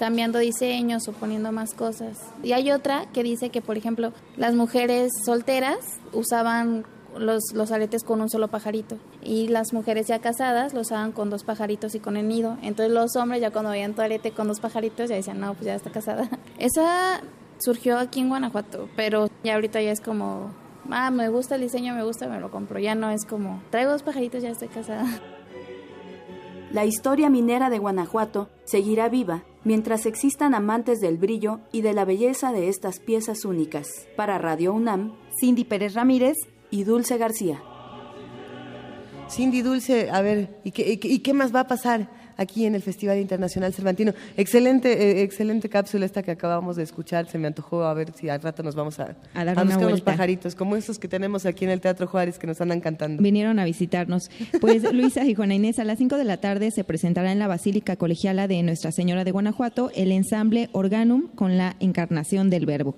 cambiando 0.00 0.38
diseños 0.38 1.06
o 1.08 1.12
poniendo 1.12 1.52
más 1.52 1.74
cosas. 1.74 2.16
Y 2.42 2.52
hay 2.52 2.72
otra 2.72 3.04
que 3.12 3.22
dice 3.22 3.50
que, 3.50 3.60
por 3.60 3.76
ejemplo, 3.76 4.14
las 4.38 4.54
mujeres 4.54 5.12
solteras 5.26 5.76
usaban 6.14 6.86
los, 7.18 7.52
los 7.52 7.70
aretes 7.70 8.02
con 8.02 8.22
un 8.22 8.30
solo 8.30 8.48
pajarito 8.48 8.96
y 9.22 9.48
las 9.48 9.74
mujeres 9.74 10.06
ya 10.06 10.18
casadas 10.18 10.72
lo 10.72 10.80
usaban 10.80 11.12
con 11.12 11.28
dos 11.28 11.44
pajaritos 11.44 11.94
y 11.94 12.00
con 12.00 12.16
el 12.16 12.28
nido. 12.28 12.56
Entonces 12.62 12.94
los 12.94 13.14
hombres 13.16 13.42
ya 13.42 13.50
cuando 13.50 13.72
veían 13.72 13.92
tu 13.92 14.00
arete 14.00 14.30
con 14.30 14.48
dos 14.48 14.58
pajaritos 14.58 15.10
ya 15.10 15.16
decían, 15.16 15.38
no, 15.38 15.52
pues 15.52 15.66
ya 15.66 15.74
está 15.74 15.90
casada. 15.90 16.30
Esa 16.58 17.20
surgió 17.58 17.98
aquí 17.98 18.20
en 18.20 18.30
Guanajuato, 18.30 18.88
pero 18.96 19.28
ya 19.44 19.56
ahorita 19.56 19.82
ya 19.82 19.92
es 19.92 20.00
como 20.00 20.50
ah, 20.90 21.10
me 21.10 21.28
gusta 21.28 21.56
el 21.56 21.60
diseño, 21.60 21.94
me 21.94 22.04
gusta, 22.04 22.26
me 22.26 22.40
lo 22.40 22.50
compro. 22.50 22.78
Ya 22.78 22.94
no 22.94 23.10
es 23.10 23.26
como, 23.26 23.62
traigo 23.68 23.92
dos 23.92 24.02
pajaritos, 24.02 24.42
ya 24.42 24.48
estoy 24.48 24.68
casada. 24.68 25.04
La 26.72 26.86
historia 26.86 27.28
minera 27.28 27.68
de 27.68 27.78
Guanajuato 27.78 28.48
seguirá 28.64 29.10
viva 29.10 29.42
mientras 29.64 30.06
existan 30.06 30.54
amantes 30.54 31.00
del 31.00 31.18
brillo 31.18 31.60
y 31.72 31.82
de 31.82 31.92
la 31.92 32.04
belleza 32.04 32.52
de 32.52 32.68
estas 32.68 33.00
piezas 33.00 33.44
únicas. 33.44 33.88
Para 34.16 34.38
Radio 34.38 34.72
UNAM, 34.72 35.14
Cindy 35.40 35.64
Pérez 35.64 35.94
Ramírez 35.94 36.36
y 36.70 36.84
Dulce 36.84 37.18
García. 37.18 37.62
Cindy 39.30 39.62
Dulce, 39.62 40.10
a 40.10 40.22
ver, 40.22 40.60
¿y 40.64 40.72
qué, 40.72 41.34
más 41.34 41.54
va 41.54 41.60
a 41.60 41.66
pasar? 41.68 42.08
Aquí 42.40 42.64
en 42.64 42.74
el 42.74 42.82
Festival 42.82 43.18
Internacional 43.18 43.72
Cervantino. 43.72 44.14
Excelente, 44.36 44.92
eh, 44.92 45.22
excelente 45.22 45.68
cápsula 45.68 46.06
esta 46.06 46.22
que 46.22 46.30
acabamos 46.30 46.76
de 46.76 46.82
escuchar. 46.82 47.28
Se 47.28 47.38
me 47.38 47.46
antojó 47.46 47.84
a 47.84 47.92
ver 47.92 48.12
si 48.14 48.28
al 48.28 48.40
rato 48.40 48.62
nos 48.62 48.74
vamos 48.74 48.98
a, 48.98 49.14
a 49.34 49.44
dar 49.44 49.64
buscar 49.64 49.86
unos 49.86 50.00
pajaritos, 50.00 50.54
como 50.54 50.74
esos 50.74 50.98
que 50.98 51.06
tenemos 51.06 51.44
aquí 51.44 51.64
en 51.66 51.70
el 51.70 51.80
Teatro 51.80 52.06
Juárez 52.06 52.38
que 52.38 52.46
nos 52.46 52.60
andan 52.60 52.80
cantando. 52.80 53.22
Vinieron 53.22 53.58
a 53.58 53.64
visitarnos. 53.64 54.30
Pues 54.60 54.82
Luisa 54.92 55.24
y 55.26 55.34
Juana 55.34 55.54
Inés, 55.54 55.78
a 55.78 55.84
las 55.84 55.98
5 55.98 56.16
de 56.16 56.24
la 56.24 56.38
tarde 56.38 56.70
se 56.70 56.82
presentará 56.82 57.30
en 57.30 57.38
la 57.38 57.46
Basílica 57.46 57.96
Colegiala 57.96 58.48
de 58.48 58.62
Nuestra 58.62 58.90
Señora 58.90 59.24
de 59.24 59.32
Guanajuato 59.32 59.90
el 59.94 60.10
ensamble 60.10 60.70
Organum 60.72 61.28
con 61.34 61.58
la 61.58 61.76
encarnación 61.78 62.48
del 62.48 62.64
Verbo. 62.64 62.96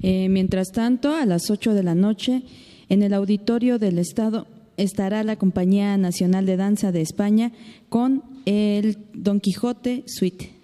Eh, 0.00 0.28
mientras 0.28 0.68
tanto, 0.68 1.14
a 1.14 1.26
las 1.26 1.50
8 1.50 1.74
de 1.74 1.82
la 1.82 1.96
noche, 1.96 2.42
en 2.88 3.02
el 3.02 3.14
auditorio 3.14 3.78
del 3.78 3.98
Estado 3.98 4.46
estará 4.78 5.22
la 5.24 5.36
Compañía 5.36 5.96
Nacional 5.98 6.46
de 6.46 6.56
Danza 6.56 6.92
de 6.92 7.02
España 7.02 7.52
con 7.88 8.22
el 8.46 8.98
Don 9.12 9.40
Quijote 9.40 10.04
Suite. 10.06 10.54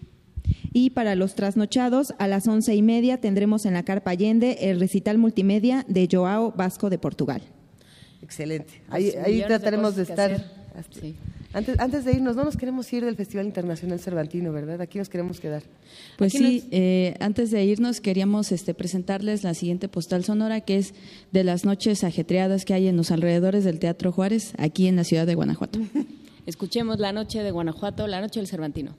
Y 0.72 0.90
para 0.90 1.14
los 1.14 1.34
trasnochados, 1.34 2.14
a 2.18 2.26
las 2.26 2.48
once 2.48 2.74
y 2.74 2.82
media 2.82 3.20
tendremos 3.20 3.66
en 3.66 3.74
la 3.74 3.84
Carpa 3.84 4.10
Allende 4.10 4.70
el 4.70 4.80
recital 4.80 5.18
multimedia 5.18 5.84
de 5.88 6.08
Joao 6.10 6.52
Vasco 6.52 6.90
de 6.90 6.98
Portugal. 6.98 7.42
Excelente. 8.22 8.82
Ahí, 8.88 9.42
trataremos 9.46 9.96
de, 9.96 10.02
estar. 10.02 10.50
Antes, 11.54 11.78
antes 11.78 12.04
de 12.04 12.12
irnos, 12.12 12.34
no 12.34 12.42
nos 12.42 12.56
queremos 12.56 12.92
ir 12.92 13.04
del 13.04 13.14
Festival 13.14 13.46
Internacional 13.46 14.00
Cervantino, 14.00 14.52
¿verdad? 14.52 14.80
Aquí 14.80 14.98
nos 14.98 15.08
queremos 15.08 15.38
quedar. 15.38 15.62
Pues 16.18 16.32
sí, 16.32 16.66
eh, 16.72 17.14
antes 17.20 17.52
de 17.52 17.64
irnos 17.64 18.00
queríamos 18.00 18.50
este, 18.50 18.74
presentarles 18.74 19.44
la 19.44 19.54
siguiente 19.54 19.88
postal 19.88 20.24
sonora, 20.24 20.62
que 20.62 20.78
es 20.78 20.94
de 21.30 21.44
las 21.44 21.64
noches 21.64 22.02
ajetreadas 22.02 22.64
que 22.64 22.74
hay 22.74 22.88
en 22.88 22.96
los 22.96 23.12
alrededores 23.12 23.62
del 23.62 23.78
Teatro 23.78 24.10
Juárez, 24.10 24.52
aquí 24.58 24.88
en 24.88 24.96
la 24.96 25.04
ciudad 25.04 25.28
de 25.28 25.36
Guanajuato. 25.36 25.78
Escuchemos 26.46 26.98
La 26.98 27.12
Noche 27.12 27.44
de 27.44 27.52
Guanajuato, 27.52 28.08
La 28.08 28.20
Noche 28.20 28.40
del 28.40 28.48
Cervantino. 28.48 28.96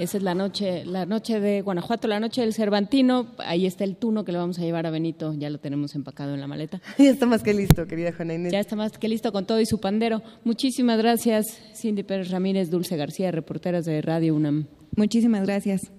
Esa 0.00 0.16
es 0.16 0.22
la 0.22 0.34
noche, 0.34 0.86
la 0.86 1.04
noche 1.04 1.40
de 1.40 1.60
Guanajuato, 1.60 2.08
la 2.08 2.18
noche 2.20 2.40
del 2.40 2.54
Cervantino. 2.54 3.34
Ahí 3.36 3.66
está 3.66 3.84
el 3.84 3.96
tuno 3.96 4.24
que 4.24 4.32
le 4.32 4.38
vamos 4.38 4.58
a 4.58 4.62
llevar 4.62 4.86
a 4.86 4.90
Benito. 4.90 5.34
Ya 5.34 5.50
lo 5.50 5.58
tenemos 5.58 5.94
empacado 5.94 6.32
en 6.32 6.40
la 6.40 6.46
maleta. 6.46 6.80
Ya 6.98 7.10
está 7.10 7.26
más 7.26 7.42
que 7.42 7.52
listo, 7.52 7.86
querida 7.86 8.10
Juana 8.10 8.32
Inés. 8.32 8.50
Ya 8.50 8.60
está 8.60 8.76
más 8.76 8.96
que 8.96 9.08
listo 9.10 9.30
con 9.30 9.44
todo 9.44 9.60
y 9.60 9.66
su 9.66 9.78
pandero. 9.78 10.22
Muchísimas 10.42 10.96
gracias, 10.96 11.48
Cindy 11.76 12.02
Pérez 12.02 12.30
Ramírez, 12.30 12.70
Dulce 12.70 12.96
García, 12.96 13.30
reporteras 13.30 13.84
de 13.84 14.00
Radio 14.00 14.34
UNAM. 14.34 14.68
Muchísimas 14.96 15.42
gracias. 15.42 15.92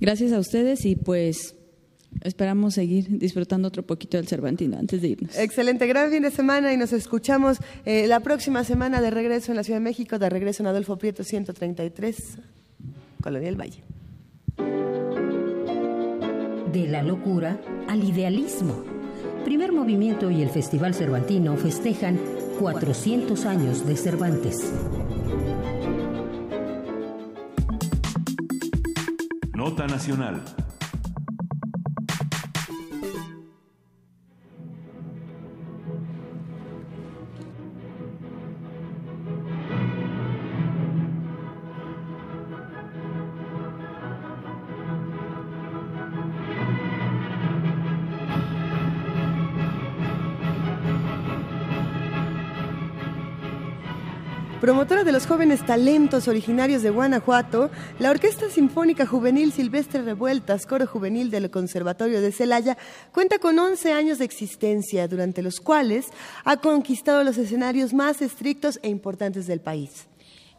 Gracias 0.00 0.32
a 0.32 0.38
ustedes 0.38 0.86
y 0.86 0.96
pues 0.96 1.56
esperamos 2.22 2.72
seguir 2.72 3.18
disfrutando 3.18 3.68
otro 3.68 3.86
poquito 3.86 4.16
del 4.16 4.28
Cervantino 4.28 4.78
antes 4.78 5.02
de 5.02 5.08
irnos. 5.08 5.36
Excelente, 5.36 5.86
gran 5.86 6.10
fin 6.10 6.22
de 6.22 6.30
semana 6.30 6.72
y 6.72 6.78
nos 6.78 6.94
escuchamos 6.94 7.58
eh, 7.84 8.06
la 8.06 8.20
próxima 8.20 8.64
semana 8.64 9.02
de 9.02 9.10
regreso 9.10 9.52
en 9.52 9.56
la 9.56 9.62
Ciudad 9.62 9.78
de 9.78 9.84
México, 9.84 10.18
de 10.18 10.30
regreso 10.30 10.62
en 10.62 10.68
Adolfo 10.68 10.96
Prieto 10.96 11.22
133. 11.22 12.38
Colonia 13.20 13.48
del 13.48 13.60
Valle. 13.60 13.82
De 16.72 16.86
la 16.88 17.02
locura 17.02 17.60
al 17.88 18.04
idealismo. 18.04 18.84
Primer 19.44 19.72
movimiento 19.72 20.30
y 20.30 20.42
el 20.42 20.50
Festival 20.50 20.94
Cervantino 20.94 21.56
festejan 21.56 22.18
400 22.60 23.46
años 23.46 23.86
de 23.86 23.96
Cervantes. 23.96 24.72
Nota 29.54 29.86
Nacional. 29.86 30.42
Promotora 54.60 55.04
de 55.04 55.12
los 55.12 55.26
jóvenes 55.26 55.64
talentos 55.64 56.28
originarios 56.28 56.82
de 56.82 56.90
Guanajuato, 56.90 57.70
la 57.98 58.10
Orquesta 58.10 58.50
Sinfónica 58.50 59.06
Juvenil 59.06 59.52
Silvestre 59.52 60.02
Revueltas, 60.02 60.66
coro 60.66 60.86
juvenil 60.86 61.30
del 61.30 61.50
Conservatorio 61.50 62.20
de 62.20 62.30
Celaya, 62.30 62.76
cuenta 63.10 63.38
con 63.38 63.58
11 63.58 63.94
años 63.94 64.18
de 64.18 64.26
existencia, 64.26 65.08
durante 65.08 65.40
los 65.40 65.60
cuales 65.60 66.08
ha 66.44 66.58
conquistado 66.58 67.24
los 67.24 67.38
escenarios 67.38 67.94
más 67.94 68.20
estrictos 68.20 68.78
e 68.82 68.90
importantes 68.90 69.46
del 69.46 69.60
país. 69.60 70.06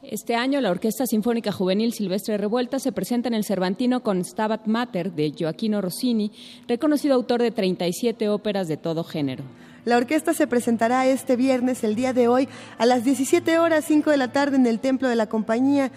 Este 0.02 0.34
año 0.34 0.62
la 0.62 0.72
Orquesta 0.72 1.06
Sinfónica 1.06 1.52
Juvenil 1.52 1.94
Silvestre 1.94 2.40
Revuelta 2.40 2.80
se 2.80 2.92
presenta 2.92 3.28
en 3.28 3.36
el 3.36 3.46
Cervantino 3.46 4.02
con 4.02 4.26
Stabat 4.26 4.66
Mater 4.66 5.12
de 5.12 5.30
Gioacchino 5.30 5.80
Rossini, 5.80 6.32
reconocido 6.68 7.14
autor 7.14 7.44
de 7.44 7.52
37 7.52 8.30
óperas 8.30 8.68
de 8.68 8.78
todo 8.78 9.04
género. 9.04 9.44
La 9.84 9.98
orquesta 9.98 10.36
se 10.36 10.46
presentará 10.46 11.08
este 11.08 11.36
viernes, 11.36 11.84
el 11.84 11.96
día 11.96 12.14
de 12.14 12.28
hoy, 12.28 12.48
a 12.78 12.86
las 12.86 13.04
17 13.04 13.58
horas 13.58 13.84
5 13.86 14.12
de 14.12 14.18
la 14.18 14.32
tarde 14.32 14.56
en 14.56 14.68
el 14.68 14.80
Templo 14.80 15.10
de 15.10 15.16
la 15.16 15.26
Compañía, 15.26 15.92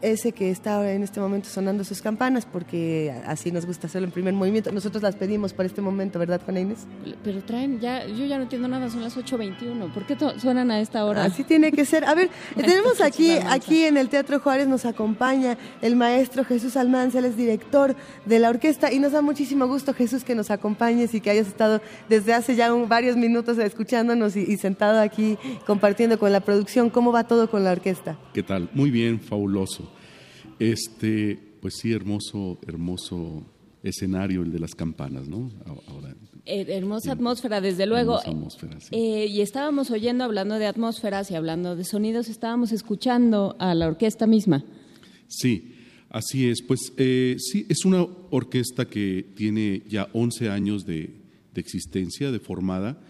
ese 0.00 0.32
que 0.32 0.50
está 0.50 0.90
en 0.90 1.02
este 1.02 1.20
momento 1.20 1.50
sonando 1.50 1.84
sus 1.84 2.00
campanas, 2.00 2.46
porque 2.46 3.14
así 3.26 3.52
nos 3.52 3.66
gusta 3.66 3.88
hacerlo 3.88 4.06
en 4.06 4.12
primer 4.12 4.32
movimiento. 4.32 4.72
Nosotros 4.72 5.02
las 5.02 5.16
pedimos 5.16 5.52
para 5.52 5.66
este 5.66 5.82
momento, 5.82 6.18
¿verdad, 6.18 6.40
Juana 6.42 6.60
Inés? 6.60 6.86
Pero 7.22 7.42
traen, 7.42 7.78
ya, 7.78 8.06
yo 8.06 8.24
ya 8.24 8.38
no 8.38 8.44
entiendo 8.44 8.68
nada, 8.68 8.88
son 8.88 9.02
las 9.02 9.14
8.21. 9.18 9.92
¿Por 9.92 10.06
qué 10.06 10.16
suenan 10.38 10.70
a 10.70 10.80
esta 10.80 11.04
hora? 11.04 11.24
Así 11.24 11.44
tiene 11.44 11.72
que 11.72 11.84
ser. 11.84 12.06
A 12.06 12.14
ver, 12.14 12.30
tenemos 12.56 13.02
aquí, 13.02 13.32
aquí 13.32 13.84
en 13.84 13.98
el 13.98 14.08
Teatro 14.08 14.40
Juárez, 14.40 14.66
nos 14.66 14.86
acompaña 14.86 15.58
el 15.82 15.94
maestro 15.94 16.42
Jesús 16.42 16.74
Almanza, 16.78 17.18
él 17.18 17.26
es 17.26 17.36
director 17.36 17.96
de 18.24 18.38
la 18.38 18.48
orquesta, 18.48 18.90
y 18.90 18.98
nos 18.98 19.12
da 19.12 19.20
muchísimo 19.20 19.66
gusto, 19.66 19.92
Jesús, 19.92 20.24
que 20.24 20.34
nos 20.34 20.50
acompañes 20.50 21.12
y 21.12 21.20
que 21.20 21.28
hayas 21.28 21.48
estado 21.48 21.82
desde 22.08 22.32
hace 22.32 22.56
ya 22.56 22.72
varios 22.72 23.14
minutos 23.14 23.25
minutos 23.28 23.58
escuchándonos 23.58 24.36
y, 24.36 24.56
sentado 24.56 25.00
aquí 25.00 25.36
compartiendo 25.66 26.18
con 26.18 26.32
la 26.32 26.40
producción. 26.40 26.90
¿Cómo 26.90 27.12
va 27.12 27.26
todo 27.26 27.50
con 27.50 27.64
la 27.64 27.72
orquesta? 27.72 28.18
¿Qué 28.32 28.42
tal? 28.42 28.70
Muy 28.74 28.90
bien, 28.90 29.20
fabuloso. 29.20 29.90
Este, 30.58 31.38
pues 31.60 31.74
sí, 31.80 31.92
hermoso, 31.92 32.58
hermoso 32.66 33.44
escenario 33.82 34.42
el 34.42 34.52
de 34.52 34.58
las 34.58 34.74
campanas, 34.74 35.28
¿no? 35.28 35.50
Ahora, 35.88 36.14
eh, 36.46 36.64
hermosa 36.68 37.12
atmósfera, 37.12 37.60
desde 37.60 37.86
luego. 37.86 38.18
Atmósfera, 38.18 38.80
sí. 38.80 38.88
Eh, 38.92 39.26
y 39.26 39.40
estábamos 39.40 39.90
oyendo, 39.90 40.24
hablando 40.24 40.58
de 40.58 40.66
atmósferas 40.66 41.30
y 41.30 41.34
hablando 41.34 41.74
de 41.74 41.84
sonidos, 41.84 42.28
estábamos 42.28 42.70
escuchando 42.70 43.56
a 43.58 43.74
la 43.74 43.88
orquesta 43.88 44.26
misma. 44.28 44.64
Sí, 45.26 45.74
así 46.08 46.48
es. 46.48 46.62
Pues 46.62 46.92
eh, 46.98 47.36
sí, 47.38 47.66
es 47.68 47.84
una 47.84 48.06
orquesta 48.30 48.84
que 48.84 49.26
tiene 49.34 49.82
ya 49.88 50.08
11 50.12 50.50
años 50.50 50.86
de, 50.86 51.14
de 51.52 51.60
existencia, 51.60 52.30
de 52.30 52.38
formada, 52.38 53.00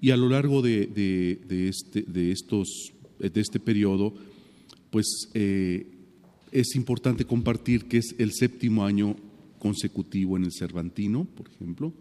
y 0.00 0.10
a 0.10 0.16
lo 0.16 0.28
largo 0.28 0.62
de, 0.62 0.86
de, 0.86 1.68
este, 1.68 2.02
de, 2.02 2.30
estos, 2.30 2.92
de 3.18 3.40
este 3.40 3.58
periodo, 3.58 4.14
pues 4.90 5.28
eh, 5.34 5.86
es 6.52 6.74
importante 6.76 7.24
compartir 7.24 7.86
que 7.86 7.98
es 7.98 8.14
el 8.18 8.32
séptimo 8.32 8.84
año 8.84 9.16
consecutivo 9.58 10.36
en 10.36 10.44
el 10.44 10.52
Cervantino, 10.52 11.24
por 11.24 11.48
ejemplo. 11.48 11.92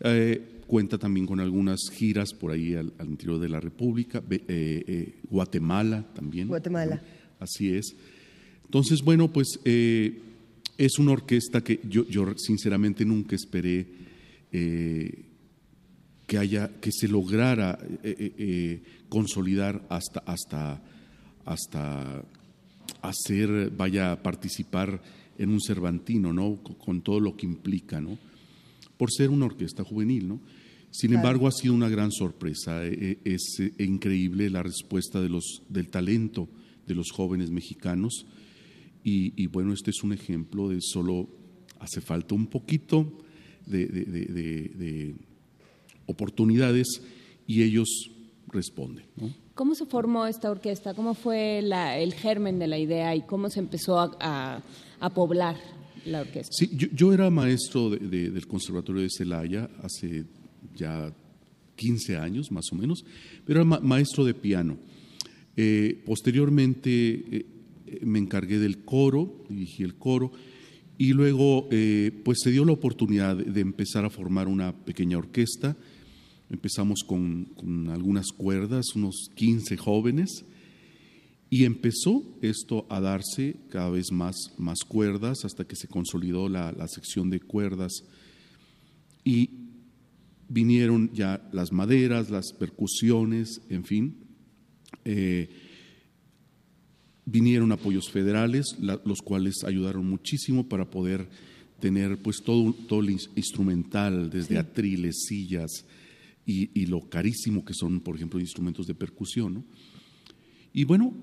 Eh, 0.00 0.42
cuenta 0.66 0.98
también 0.98 1.26
con 1.26 1.38
algunas 1.38 1.88
giras 1.92 2.32
por 2.32 2.50
ahí 2.50 2.74
al, 2.74 2.92
interior 3.06 3.38
de 3.38 3.48
la 3.48 3.60
República, 3.60 4.22
eh, 4.28 5.14
Guatemala 5.30 6.04
también. 6.14 6.48
Guatemala. 6.48 7.00
Así 7.38 7.72
es. 7.72 7.94
Entonces, 8.64 9.02
bueno, 9.02 9.32
pues 9.32 9.60
es 9.64 10.98
una 10.98 11.12
orquesta 11.12 11.62
que 11.62 11.78
yo, 11.88 12.08
yo 12.08 12.34
sinceramente 12.36 13.04
nunca 13.04 13.36
esperé 13.36 13.86
que 16.32 16.38
haya, 16.38 16.70
que 16.80 16.90
se 16.90 17.08
lograra 17.08 17.78
eh, 18.02 18.16
eh, 18.18 18.32
eh, 18.38 18.82
consolidar 19.10 19.84
hasta, 19.90 20.20
hasta, 20.20 20.82
hasta 21.44 22.24
hacer, 23.02 23.70
vaya 23.76 24.12
a 24.12 24.22
participar 24.22 25.02
en 25.36 25.50
un 25.50 25.60
Cervantino, 25.60 26.32
¿no? 26.32 26.56
Con, 26.62 27.02
todo 27.02 27.20
lo 27.20 27.36
que 27.36 27.44
implica, 27.44 28.00
¿no? 28.00 28.16
Por 28.96 29.12
ser 29.12 29.28
una 29.28 29.44
orquesta 29.44 29.84
juvenil, 29.84 30.26
¿no? 30.26 30.40
Sin 30.90 31.12
embargo, 31.12 31.46
ha 31.48 31.52
sido 31.52 31.74
una 31.74 31.90
gran 31.90 32.10
sorpresa. 32.10 32.82
Es 32.86 33.60
increíble 33.78 34.48
la 34.48 34.62
respuesta 34.62 35.20
de 35.20 35.28
los, 35.28 35.62
del 35.68 35.90
talento 35.90 36.48
de 36.86 36.94
los 36.94 37.10
jóvenes 37.10 37.50
mexicanos. 37.50 38.24
Y, 39.04 39.34
y, 39.36 39.48
bueno, 39.48 39.74
este 39.74 39.90
es 39.90 40.02
un 40.02 40.14
ejemplo 40.14 40.70
de 40.70 40.78
solo 40.80 41.28
hace 41.78 42.00
falta 42.00 42.34
un 42.34 42.46
poquito 42.46 43.18
de, 43.66 43.84
de 43.84 45.14
oportunidades 46.06 47.02
y 47.46 47.62
ellos 47.62 48.10
responden. 48.48 49.06
¿Cómo 49.54 49.74
se 49.74 49.86
formó 49.86 50.26
esta 50.26 50.50
orquesta? 50.50 50.94
¿Cómo 50.94 51.14
fue 51.14 51.58
el 51.58 52.14
germen 52.14 52.58
de 52.58 52.66
la 52.66 52.78
idea 52.78 53.14
y 53.14 53.22
cómo 53.22 53.50
se 53.50 53.60
empezó 53.60 53.98
a, 53.98 54.62
poblar 55.14 55.56
la 56.06 56.22
orquesta? 56.22 56.52
Sí, 56.52 56.70
yo, 56.92 57.12
era 57.12 57.28
maestro 57.30 57.90
del 57.90 58.46
Conservatorio 58.46 59.02
de 59.02 59.08
Celaya 59.10 59.68
hace 59.82 60.24
ya 60.74 61.12
15 61.76 62.16
años 62.16 62.50
más 62.50 62.72
o 62.72 62.76
menos, 62.76 63.04
pero 63.44 63.60
era 63.60 63.80
maestro 63.80 64.24
de 64.24 64.34
piano. 64.34 64.78
Eh, 65.56 66.02
posteriormente 66.06 66.80
eh, 67.30 67.46
me 68.02 68.18
encargué 68.18 68.58
del 68.58 68.84
coro, 68.84 69.44
dirigí 69.48 69.82
el 69.82 69.96
coro, 69.96 70.32
y 70.96 71.12
luego 71.12 71.68
eh, 71.70 72.10
pues 72.24 72.38
se 72.42 72.50
dio 72.50 72.64
la 72.64 72.72
oportunidad 72.72 73.36
de 73.36 73.60
empezar 73.60 74.04
a 74.04 74.10
formar 74.10 74.48
una 74.48 74.72
pequeña 74.72 75.18
orquesta 75.18 75.76
Empezamos 76.52 77.02
con, 77.02 77.88
algunas 77.88 78.30
cuerdas, 78.30 78.94
unos 78.94 79.30
15 79.36 79.78
jóvenes, 79.78 80.44
y 81.48 81.64
empezó 81.64 82.22
esto 82.42 82.86
a 82.90 83.00
darse 83.00 83.56
cada 83.70 83.88
vez 83.88 84.12
más, 84.12 84.52
más 84.58 84.84
cuerdas 84.84 85.46
hasta 85.46 85.66
que 85.66 85.76
se 85.76 85.88
consolidó 85.88 86.50
la, 86.50 86.86
sección 86.88 87.30
de 87.30 87.40
cuerdas 87.40 88.04
y 89.24 89.48
vinieron 90.48 91.10
ya 91.14 91.42
las 91.52 91.72
maderas, 91.72 92.28
las 92.28 92.52
percusiones, 92.52 93.62
en 93.70 93.84
fin. 93.84 94.16
Eh, 95.06 95.48
vinieron 97.24 97.72
apoyos 97.72 98.10
federales, 98.10 98.76
los 98.78 99.22
cuales 99.22 99.64
ayudaron 99.64 100.06
muchísimo 100.06 100.68
para 100.68 100.90
poder 100.90 101.30
tener 101.80 102.18
pues 102.18 102.42
todo, 102.42 102.74
todo 102.74 103.00
el 103.00 103.10
instrumental, 103.10 104.28
desde 104.28 104.58
atriles, 104.58 105.24
sillas, 105.26 105.86
y, 106.44 106.86
lo 106.86 107.00
carísimo 107.08 107.64
que 107.64 107.74
son, 107.74 108.00
por 108.00 108.16
ejemplo, 108.16 108.40
instrumentos 108.40 108.86
de 108.86 108.94
percusión. 108.94 109.64
Y 110.72 110.84
bueno, 110.84 111.14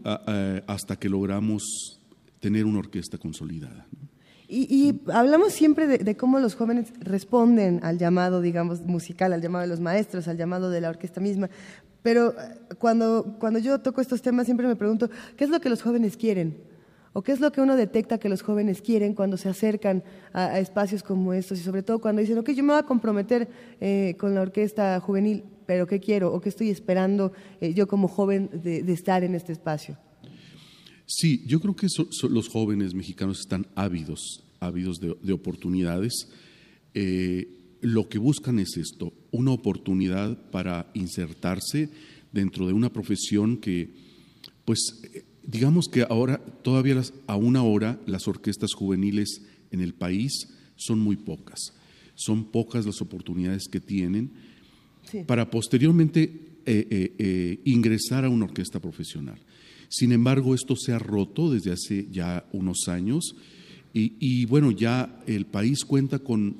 hasta 0.68 0.96
que 0.96 1.10
logramos 1.10 2.00
tener 2.40 2.66
una 2.66 2.80
orquesta 2.80 3.18
consolidada. 3.18 3.88
Y, 4.52 5.02
hablamos 5.14 5.54
siempre 5.54 5.88
de, 5.88 6.18
cómo 6.18 6.40
los 6.40 6.56
jóvenes 6.56 6.92
responden 7.00 7.82
al 7.84 8.00
llamado, 8.00 8.42
digamos, 8.42 8.82
musical, 8.82 9.32
al 9.32 9.42
llamado 9.42 9.62
de 9.62 9.68
los 9.68 9.80
maestros, 9.80 10.28
al 10.28 10.38
llamado 10.38 10.72
de 10.72 10.82
la 10.82 10.90
orquesta 10.90 11.22
misma. 11.22 11.52
Pero 12.02 12.32
eh, 12.32 12.58
cuando, 12.80 13.36
cuando 13.40 13.60
yo 13.60 13.80
toco 13.80 14.02
estos 14.02 14.24
temas 14.24 14.46
siempre 14.46 14.68
me 14.68 14.76
pregunto, 14.76 15.10
¿qué 15.38 15.44
es 15.44 15.52
lo 15.52 15.60
que 15.62 15.70
los 15.70 15.84
jóvenes 15.84 16.18
quieren? 16.18 16.58
¿O 17.14 17.24
qué 17.24 17.32
es 17.32 17.40
lo 17.40 17.52
que 17.52 17.62
uno 17.62 17.76
detecta 17.76 18.20
que 18.20 18.30
los 18.30 18.42
jóvenes 18.42 18.82
quieren 18.82 19.16
cuando 19.16 19.38
se 19.38 19.50
acercan 19.50 20.04
a, 20.32 20.60
espacios 20.60 21.02
como 21.02 21.34
estos? 21.34 21.60
Y 21.60 21.64
sobre 21.64 21.82
todo 21.82 22.00
cuando 22.00 22.22
dicen, 22.22 22.38
ok, 22.38 22.52
yo 22.52 22.64
me 22.64 22.74
voy 22.74 22.80
a 22.80 22.86
comprometer 22.86 23.50
eh, 23.82 24.16
con 24.20 24.36
la 24.36 24.42
orquesta 24.42 25.00
juvenil, 25.00 25.44
pero 25.66 25.88
¿qué 25.88 26.00
quiero? 26.00 26.32
¿O 26.34 26.40
qué 26.40 26.50
estoy 26.50 26.70
esperando 26.70 27.32
eh, 27.62 27.74
yo 27.74 27.88
como 27.88 28.08
joven 28.08 28.50
de, 28.64 28.80
estar 28.92 29.24
en 29.24 29.34
este 29.34 29.54
espacio? 29.54 29.98
Sí, 31.08 31.44
yo 31.48 31.60
creo 31.60 31.76
que 31.76 31.88
los 32.30 32.48
jóvenes 32.48 32.94
mexicanos 32.94 33.40
están 33.40 33.66
ávidos, 33.74 34.44
ávidos 34.60 35.00
de, 35.00 35.34
oportunidades. 35.34 36.30
Eh, 36.94 37.48
lo 37.82 38.08
que 38.08 38.20
buscan 38.20 38.60
es 38.60 38.78
esto, 38.78 39.14
una 39.32 39.52
oportunidad 39.52 40.38
para 40.52 40.92
insertarse 40.94 41.90
dentro 42.32 42.68
de 42.68 42.74
una 42.74 42.94
profesión 42.94 43.58
que, 43.58 43.94
pues, 44.66 45.02
digamos 45.50 45.88
que 45.88 46.06
ahora, 46.08 46.38
todavía 46.38 46.96
las, 46.96 47.14
a 47.26 47.36
una 47.36 47.64
hora, 47.64 48.00
las 48.06 48.28
orquestas 48.28 48.74
juveniles 48.74 49.42
en 49.72 49.82
el 49.82 49.94
país 49.94 50.48
son 50.76 51.00
muy 51.00 51.16
pocas. 51.16 51.74
Son 52.14 52.52
pocas 52.52 52.86
las 52.86 53.02
oportunidades 53.02 53.68
que 53.68 53.80
tienen 53.80 54.32
para 55.26 55.50
posteriormente 55.50 56.22
eh, 56.66 56.88
eh, 56.90 57.14
eh, 57.18 57.60
ingresar 57.66 58.26
a 58.26 58.30
una 58.30 58.46
orquesta 58.46 58.80
profesional. 58.80 59.40
Sin 59.88 60.12
embargo, 60.12 60.54
esto 60.54 60.76
se 60.76 60.94
ha 60.94 61.00
roto 61.00 61.52
desde 61.52 61.72
hace 61.72 62.08
ya 62.12 62.48
unos 62.52 62.88
años 62.88 63.36
y, 63.92 64.46
bueno, 64.46 64.70
ya 64.70 65.20
el 65.26 65.48
país 65.48 65.84
cuenta 65.84 66.20
con 66.20 66.58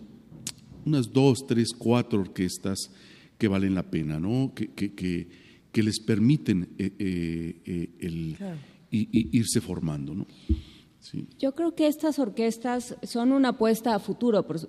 unas 0.84 1.14
dos, 1.14 1.46
tres, 1.48 1.74
cuatro 1.78 2.22
orquestas 2.22 2.90
que 3.38 3.48
valen 3.48 3.76
la 3.76 3.84
pena, 3.84 4.20
¿no? 4.20 4.52
que, 4.56 5.28
les 5.72 6.00
permiten 6.00 6.70
el, 6.80 8.36
y, 8.92 9.38
irse 9.38 9.62
formando. 9.62 10.14
¿no? 10.14 10.26
Yo 11.40 11.56
creo 11.56 11.74
que 11.76 11.88
estas 11.88 12.20
orquestas 12.20 12.96
son 13.04 13.32
una 13.32 13.50
apuesta 13.50 13.96
a 13.96 14.00
futuro, 14.00 14.46
por, 14.46 14.60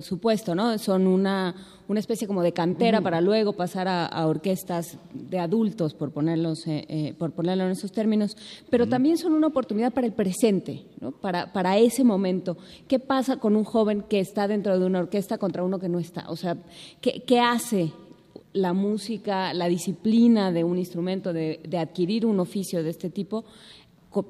supuesto, 0.00 0.54
¿no? 0.54 0.78
Son 0.78 1.06
una, 1.06 1.54
una, 1.88 2.00
especie 2.00 2.28
como 2.28 2.42
de 2.42 2.52
cantera 2.52 3.00
para 3.00 3.20
luego 3.20 3.52
pasar 3.54 3.88
a, 3.88 4.26
orquestas 4.26 4.98
de 5.12 5.38
adultos, 5.38 5.92
por, 5.94 6.12
ponerlos, 6.12 6.66
eh, 6.66 6.86
eh, 6.88 7.14
por 7.18 7.32
ponerlo 7.32 7.64
en 7.64 7.72
esos 7.72 7.92
términos, 7.92 8.36
pero 8.70 8.88
también 8.88 9.18
son 9.18 9.32
una 9.32 9.48
oportunidad 9.48 9.92
para 9.92 10.06
el 10.06 10.12
presente, 10.12 10.86
¿no? 11.00 11.10
para, 11.12 11.52
para 11.52 11.76
ese 11.78 12.04
momento. 12.04 12.56
¿Qué 12.86 12.98
pasa 12.98 13.38
con 13.38 13.56
un 13.56 13.64
joven 13.64 14.02
que 14.08 14.20
está 14.20 14.46
dentro 14.46 14.78
de 14.78 14.86
una 14.86 15.00
orquesta 15.00 15.36
contra 15.36 15.64
uno 15.64 15.80
que 15.80 15.88
no 15.88 15.98
está? 15.98 16.30
O 16.30 16.36
sea, 16.36 16.56
¿qué, 17.00 17.24
qué 17.26 17.40
hace 17.40 17.92
la 18.52 18.72
música, 18.72 19.54
la 19.54 19.68
disciplina 19.68 20.52
de 20.52 20.64
un 20.64 20.78
instrumento, 20.78 21.32
de, 21.32 21.60
de 21.66 21.78
adquirir 21.78 22.26
un 22.26 22.40
oficio 22.40 22.82
de 22.82 22.90
este 22.90 23.10
tipo? 23.10 23.44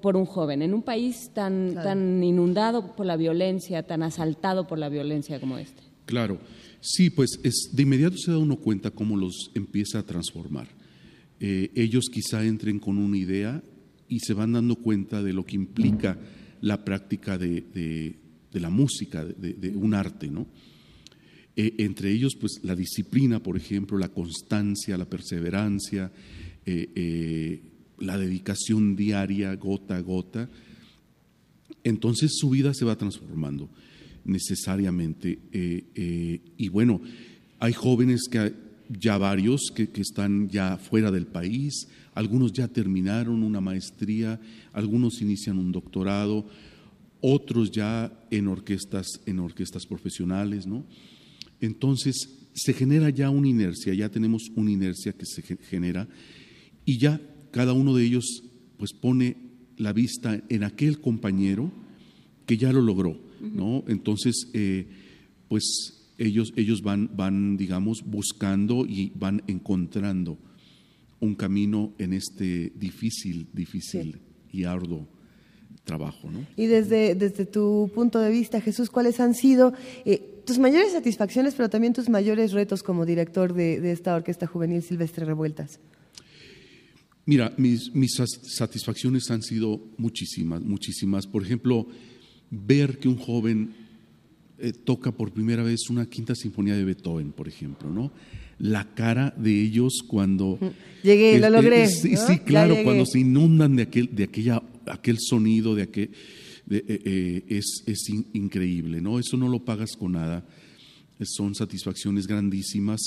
por 0.00 0.16
un 0.16 0.26
joven 0.26 0.62
en 0.62 0.74
un 0.74 0.82
país 0.82 1.30
tan, 1.34 1.74
tan 1.74 2.22
inundado 2.22 2.94
por 2.94 3.04
la 3.04 3.16
violencia, 3.16 3.82
tan 3.82 4.04
asaltado 4.04 4.68
por 4.68 4.78
la 4.78 4.88
violencia 4.88 5.40
como 5.40 5.58
este. 5.58 5.82
Claro, 6.04 6.38
sí, 6.80 7.10
pues 7.10 7.40
es, 7.42 7.70
de 7.72 7.82
inmediato 7.82 8.16
se 8.16 8.30
da 8.30 8.38
uno 8.38 8.56
cuenta 8.56 8.92
cómo 8.92 9.16
los 9.16 9.50
empieza 9.54 9.98
a 9.98 10.02
transformar. 10.04 10.68
Eh, 11.40 11.72
ellos 11.74 12.04
quizá 12.12 12.44
entren 12.44 12.78
con 12.78 12.98
una 12.98 13.16
idea 13.16 13.62
y 14.08 14.20
se 14.20 14.34
van 14.34 14.52
dando 14.52 14.76
cuenta 14.76 15.22
de 15.22 15.32
lo 15.32 15.44
que 15.44 15.56
implica 15.56 16.16
la 16.60 16.84
práctica 16.84 17.36
de, 17.36 18.14
la 18.52 18.70
música, 18.70 19.24
de, 19.24 19.72
un 19.74 19.94
arte, 19.94 20.28
¿no? 20.28 20.46
Eh, 21.56 21.74
entre 21.78 22.10
ellos, 22.10 22.34
pues 22.34 22.60
la 22.62 22.74
disciplina, 22.74 23.42
por 23.42 23.56
ejemplo, 23.56 23.98
la 23.98 24.08
constancia, 24.08 24.96
la 24.96 25.04
perseverancia, 25.04 26.10
eh, 26.64 27.60
la 27.98 28.18
dedicación 28.18 28.96
diaria, 28.96 29.54
gota 29.56 29.96
a 29.96 30.00
gota, 30.00 30.48
entonces 31.84 32.32
su 32.36 32.50
vida 32.50 32.74
se 32.74 32.84
va 32.84 32.96
transformando 32.96 33.68
necesariamente. 34.24 35.38
Eh, 35.52 35.84
eh, 35.94 36.40
y 36.56 36.68
bueno, 36.68 37.00
hay 37.58 37.72
jóvenes 37.72 38.22
que 38.30 38.54
ya 38.88 39.18
varios 39.18 39.72
que, 39.74 39.88
están 39.96 40.48
ya 40.48 40.76
fuera 40.76 41.10
del 41.10 41.26
país, 41.26 41.88
algunos 42.14 42.52
ya 42.52 42.68
terminaron 42.68 43.42
una 43.42 43.60
maestría, 43.60 44.38
algunos 44.72 45.20
inician 45.22 45.58
un 45.58 45.72
doctorado, 45.72 46.46
otros 47.20 47.70
ya 47.70 48.12
en 48.30 48.48
orquestas, 48.48 49.06
en 49.26 49.38
orquestas 49.38 49.86
profesionales, 49.86 50.66
¿no? 50.66 50.84
Entonces 51.62 52.28
se 52.52 52.74
genera 52.74 53.08
ya 53.08 53.30
una 53.30 53.48
inercia, 53.48 53.94
ya 53.94 54.10
tenemos 54.10 54.50
una 54.54 54.70
inercia 54.70 55.12
que 55.12 55.24
se 55.24 55.42
genera 55.42 56.06
y 56.84 56.98
ya 56.98 57.20
cada 57.50 57.72
uno 57.72 57.94
de 57.94 58.04
ellos 58.04 58.42
pues 58.76 58.92
pone 58.92 59.36
la 59.78 59.92
vista 59.92 60.42
en 60.48 60.64
aquel 60.64 61.00
compañero 61.00 61.72
que 62.46 62.56
ya 62.56 62.72
lo 62.72 62.82
logró, 62.82 63.18
¿no? 63.40 63.84
Entonces, 63.86 64.48
eh, 64.52 64.88
pues 65.48 66.12
ellos, 66.18 66.52
ellos 66.56 66.82
van, 66.82 67.10
van, 67.16 67.56
digamos, 67.56 68.02
buscando 68.04 68.84
y 68.86 69.12
van 69.14 69.42
encontrando 69.46 70.38
un 71.20 71.36
camino 71.36 71.94
en 71.98 72.12
este 72.12 72.72
difícil, 72.76 73.46
difícil 73.52 74.18
y 74.52 74.64
arduo 74.64 75.08
trabajo, 75.84 76.30
¿no? 76.30 76.46
Y 76.56 76.66
desde, 76.66 77.14
desde 77.14 77.46
tu 77.46 77.90
punto 77.94 78.18
de 78.20 78.30
vista, 78.30 78.60
Jesús, 78.60 78.90
¿cuáles 78.90 79.20
han 79.20 79.34
sido 79.34 79.72
eh, 80.04 80.42
tus 80.44 80.58
mayores 80.58 80.92
satisfacciones, 80.92 81.54
pero 81.54 81.68
también 81.68 81.92
tus 81.92 82.08
mayores 82.08 82.52
retos 82.52 82.82
como 82.82 83.04
director 83.04 83.52
de, 83.54 83.80
de 83.80 83.92
esta 83.92 84.14
Orquesta 84.14 84.46
Juvenil 84.46 84.82
Silvestre 84.82 85.24
Revueltas? 85.24 85.80
Mira, 87.24 87.52
mis, 87.56 87.94
mis 87.94 88.16
satisfacciones 88.42 89.30
han 89.30 89.42
sido 89.42 89.80
muchísimas, 89.96 90.60
muchísimas. 90.62 91.26
Por 91.26 91.42
ejemplo, 91.42 91.86
ver 92.50 92.98
que 92.98 93.08
un 93.08 93.16
joven 93.16 93.74
eh, 94.58 94.72
toca 94.72 95.12
por 95.12 95.32
primera 95.32 95.62
vez 95.62 95.88
una 95.88 96.06
quinta 96.06 96.34
sinfonía 96.34 96.74
de 96.74 96.84
Beethoven, 96.84 97.32
por 97.32 97.46
ejemplo, 97.46 97.90
¿no? 97.90 98.12
La 98.58 98.94
cara 98.94 99.32
de 99.36 99.60
ellos 99.60 100.02
cuando... 100.06 100.58
Llegué, 101.02 101.38
lo 101.38 101.50
logré. 101.50 101.88
sí, 101.88 102.16
claro, 102.44 102.76
cuando 102.84 103.06
se 103.06 103.20
inundan 103.20 103.76
de 103.76 103.82
aquel, 103.82 104.14
de 104.14 104.24
aquella, 104.24 104.62
aquel 104.86 105.18
sonido, 105.20 105.74
de 105.74 105.82
aquel... 105.82 106.10
Eh, 106.70 106.84
eh, 106.86 107.44
es, 107.48 107.82
es 107.86 108.08
increíble, 108.32 109.00
¿no? 109.00 109.18
Eso 109.18 109.36
no 109.36 109.48
lo 109.48 109.64
pagas 109.64 109.96
con 109.96 110.12
nada. 110.12 110.46
Son 111.22 111.54
satisfacciones 111.54 112.26
grandísimas. 112.26 113.00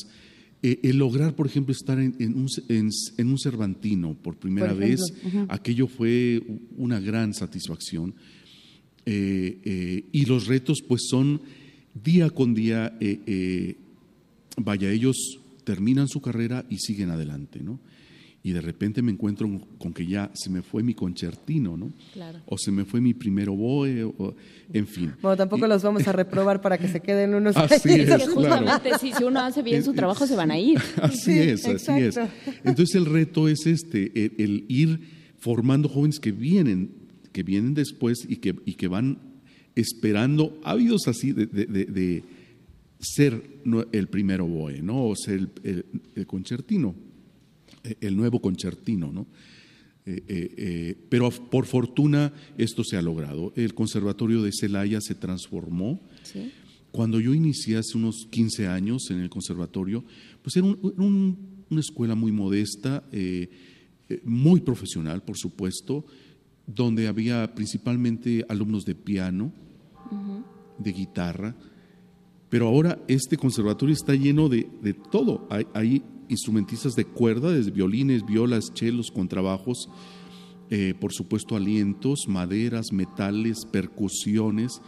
Eh, 0.62 0.80
el 0.84 0.98
lograr, 0.98 1.36
por 1.36 1.48
ejemplo, 1.48 1.72
estar 1.72 2.00
en, 2.00 2.16
un, 2.20 2.48
en, 2.70 3.28
un, 3.28 3.40
Cervantino 3.40 4.14
por 4.14 4.38
primera 4.38 4.74
vez, 4.74 5.00
aquello 5.48 5.88
fue 5.88 6.42
una 6.78 7.00
gran 7.00 7.34
satisfacción. 7.34 8.14
Y 9.06 10.26
los 10.26 10.48
retos, 10.48 10.82
pues, 10.88 11.08
son 11.10 11.42
día 11.94 12.30
con 12.30 12.54
día, 12.54 12.98
vaya, 14.58 14.92
ellos 14.92 15.40
terminan 15.64 16.08
su 16.08 16.22
carrera 16.22 16.66
y 16.70 16.78
siguen 16.80 17.10
adelante, 17.10 17.62
¿no? 17.62 17.80
Y 18.46 18.52
de 18.52 18.62
repente 18.62 19.02
me 19.02 19.12
encuentro 19.12 19.50
con 19.80 19.92
que 19.92 20.06
ya 20.06 20.30
se 20.36 20.52
me 20.52 20.62
fue 20.62 20.84
mi 20.84 20.94
concertino, 20.94 21.76
¿no? 21.76 21.92
Claro. 22.14 22.42
O 22.46 22.60
se 22.60 22.72
me 22.72 22.86
fue 22.86 23.02
mi 23.02 23.16
primer 23.16 23.50
oboe, 23.50 24.04
o, 24.04 24.36
en 24.72 24.86
fin. 24.86 25.14
Bueno, 25.20 25.36
tampoco 25.36 25.66
los 25.66 25.82
vamos 25.82 26.08
a 26.08 26.12
reprobar 26.12 26.62
para 26.62 26.78
que 26.78 26.88
se 26.88 27.00
queden 27.00 27.34
unos 27.34 27.58
Así 27.58 27.90
es, 27.90 28.30
justamente 28.30 29.00
si, 29.00 29.12
uno 29.24 29.40
hace 29.40 29.64
bien 29.64 29.84
su 29.84 29.94
trabajo 29.94 30.28
se 30.28 30.36
van 30.36 30.52
a 30.52 30.60
ir. 30.60 30.80
Así 31.02 31.40
es, 31.40 31.66
así 31.66 31.92
es. 31.94 32.20
Entonces 32.64 32.94
el 32.94 33.08
reto 33.08 33.48
es 33.48 33.66
este, 33.66 34.12
el, 34.14 34.66
ir 34.68 35.00
formando 35.40 35.90
jóvenes 35.90 36.20
que 36.20 36.32
vienen, 36.32 36.92
que 37.32 37.42
vienen 37.42 37.74
después 37.74 38.28
y 38.30 38.36
que, 38.36 38.54
y 38.64 38.76
que 38.76 38.88
van 38.88 39.18
esperando, 39.74 40.60
ávidos 40.64 41.08
así 41.08 41.32
de, 41.32 41.48
de, 41.48 41.66
de, 41.66 42.24
ser 43.00 43.42
el 43.92 44.08
primer 44.08 44.42
oboe, 44.42 44.84
¿no? 44.84 45.08
O 45.08 45.16
ser 45.16 45.50
el 45.64 46.28
concertino 46.28 46.94
el 48.02 48.16
nuevo 48.16 48.42
concertino, 48.42 49.12
¿no? 49.12 49.28
Eh, 50.08 50.24
eh, 50.28 50.54
eh, 50.58 50.98
pero 51.10 51.32
por 51.32 51.66
fortuna 51.66 52.32
esto 52.58 52.84
se 52.84 52.96
ha 52.96 53.02
logrado. 53.02 53.54
El 53.56 53.74
Conservatorio 53.74 54.44
de 54.44 54.52
Celaya 54.54 55.02
se 55.02 55.16
transformó. 55.16 56.00
Cuando 56.92 57.20
yo 57.20 57.34
inicié 57.34 57.78
hace 57.78 57.98
unos 57.98 58.28
15 58.30 58.68
años 58.68 59.10
en 59.10 59.20
el 59.20 59.30
conservatorio, 59.30 60.04
pues 60.42 60.56
era 60.56 60.68
una 60.68 61.82
escuela 61.82 62.16
muy 62.16 62.32
modesta, 62.32 63.04
muy 64.24 64.62
profesional, 64.62 65.22
por 65.24 65.38
supuesto, 65.38 66.06
donde 66.68 67.08
había 67.08 67.54
principalmente 67.54 68.46
alumnos 68.48 68.86
de 68.86 68.96
piano, 68.96 69.52
de 70.78 70.92
guitarra, 70.94 71.56
pero 72.48 72.68
ahora 72.68 72.98
este 73.10 73.36
conservatorio 73.36 73.94
está 73.94 74.14
lleno 74.16 74.48
de, 74.48 74.96
todo. 75.12 75.50
hay, 75.50 76.02
instrumentistas 76.30 76.94
de 76.96 77.06
cuerda, 77.06 77.52
desde 77.52 77.72
violines, 77.72 78.26
violas, 78.26 78.74
chelos, 78.74 79.12
contrabajos, 79.12 79.90
eh, 80.70 80.94
por 81.00 81.14
supuesto 81.14 81.56
alientos, 81.56 82.28
maderas, 82.28 82.92
metales, 82.92 83.66
percusiones, 83.66 84.82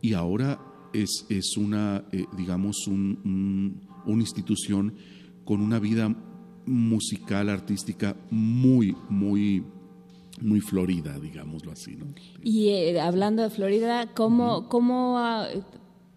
y 0.00 0.14
ahora 0.14 0.60
es, 0.92 1.26
es 1.28 1.56
una, 1.56 2.04
eh, 2.12 2.24
digamos, 2.36 2.86
una 2.86 4.20
institución 4.20 4.94
con 5.44 5.60
una 5.60 5.78
vida 5.78 6.14
musical, 6.66 7.48
artística 7.48 8.16
muy, 8.30 8.94
muy, 9.08 9.64
muy 10.40 10.60
florida, 10.60 11.18
digámoslo 11.18 11.72
así. 11.72 11.96
¿no? 11.96 12.06
Y 12.42 12.68
eh, 12.68 13.00
hablando 13.00 13.42
de 13.42 13.50
Florida, 13.50 14.12
¿cómo, 14.14 14.68
cómo 14.68 15.18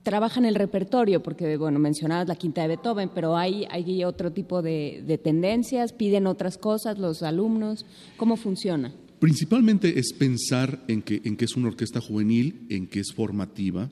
trabajan 0.03 0.45
el 0.45 0.55
repertorio, 0.55 1.21
porque 1.21 1.57
bueno, 1.57 1.79
mencionabas 1.79 2.27
la 2.27 2.35
quinta 2.35 2.61
de 2.61 2.69
Beethoven, 2.69 3.09
pero 3.13 3.37
hay, 3.37 3.65
hay 3.69 4.03
otro 4.03 4.31
tipo 4.31 4.61
de, 4.61 5.19
tendencias, 5.23 5.93
piden 5.93 6.27
otras 6.27 6.57
cosas 6.57 6.97
los 6.97 7.23
alumnos, 7.23 7.85
¿cómo 8.17 8.37
funciona? 8.37 8.93
Principalmente 9.19 9.99
es 9.99 10.13
pensar 10.13 10.83
en 10.87 11.01
que, 11.03 11.21
en 11.23 11.37
que 11.37 11.45
es 11.45 11.55
una 11.55 11.67
orquesta 11.67 12.01
juvenil, 12.01 12.65
en 12.69 12.87
que 12.87 12.99
es 12.99 13.13
formativa, 13.13 13.89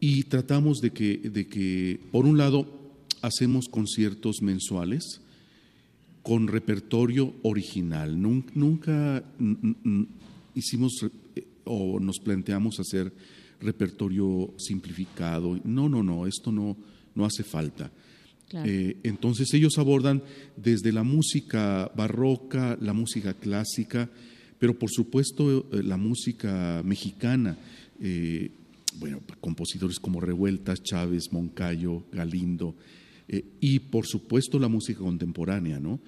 y 0.00 0.24
tratamos 0.24 0.80
de 0.80 0.90
que, 0.90 1.18
de 1.18 1.46
que, 1.46 2.00
por 2.10 2.26
un 2.26 2.36
lado, 2.36 2.66
hacemos 3.22 3.68
conciertos 3.68 4.42
mensuales 4.42 5.20
con 6.22 6.48
repertorio 6.48 7.34
original. 7.42 8.20
Nunca, 8.20 9.24
hicimos 10.54 11.06
eh, 11.36 11.46
o 11.64 12.00
nos 12.00 12.18
planteamos 12.18 12.80
hacer 12.80 13.12
repertorio 13.62 14.54
simplificado. 14.58 15.58
No, 15.64 15.88
no, 15.88 16.02
no, 16.02 16.26
esto 16.26 16.52
no, 16.52 16.76
no 17.14 17.24
hace 17.24 17.42
falta. 17.42 17.90
Eh, 18.64 18.98
entonces 19.02 19.52
ellos 19.54 19.78
abordan 19.78 20.22
desde 20.56 20.92
la 20.92 21.02
música 21.02 21.90
barroca, 21.96 22.76
la 22.80 22.92
música 22.92 23.34
clásica, 23.34 24.10
pero 24.58 24.78
por 24.78 24.90
supuesto 24.90 25.68
eh, 25.72 25.82
la 25.82 25.96
música 25.96 26.82
mexicana. 26.84 27.56
Eh, 28.00 28.50
bueno, 28.98 29.20
compositores 29.40 29.98
como 29.98 30.20
Revueltas, 30.20 30.82
Chávez, 30.82 31.32
Moncayo, 31.32 32.04
Galindo, 32.12 32.76
y 33.60 33.78
por 33.78 34.06
supuesto 34.06 34.58
la 34.58 34.68
música 34.68 35.00
contemporánea, 35.00 35.80
¿no? 35.80 36.00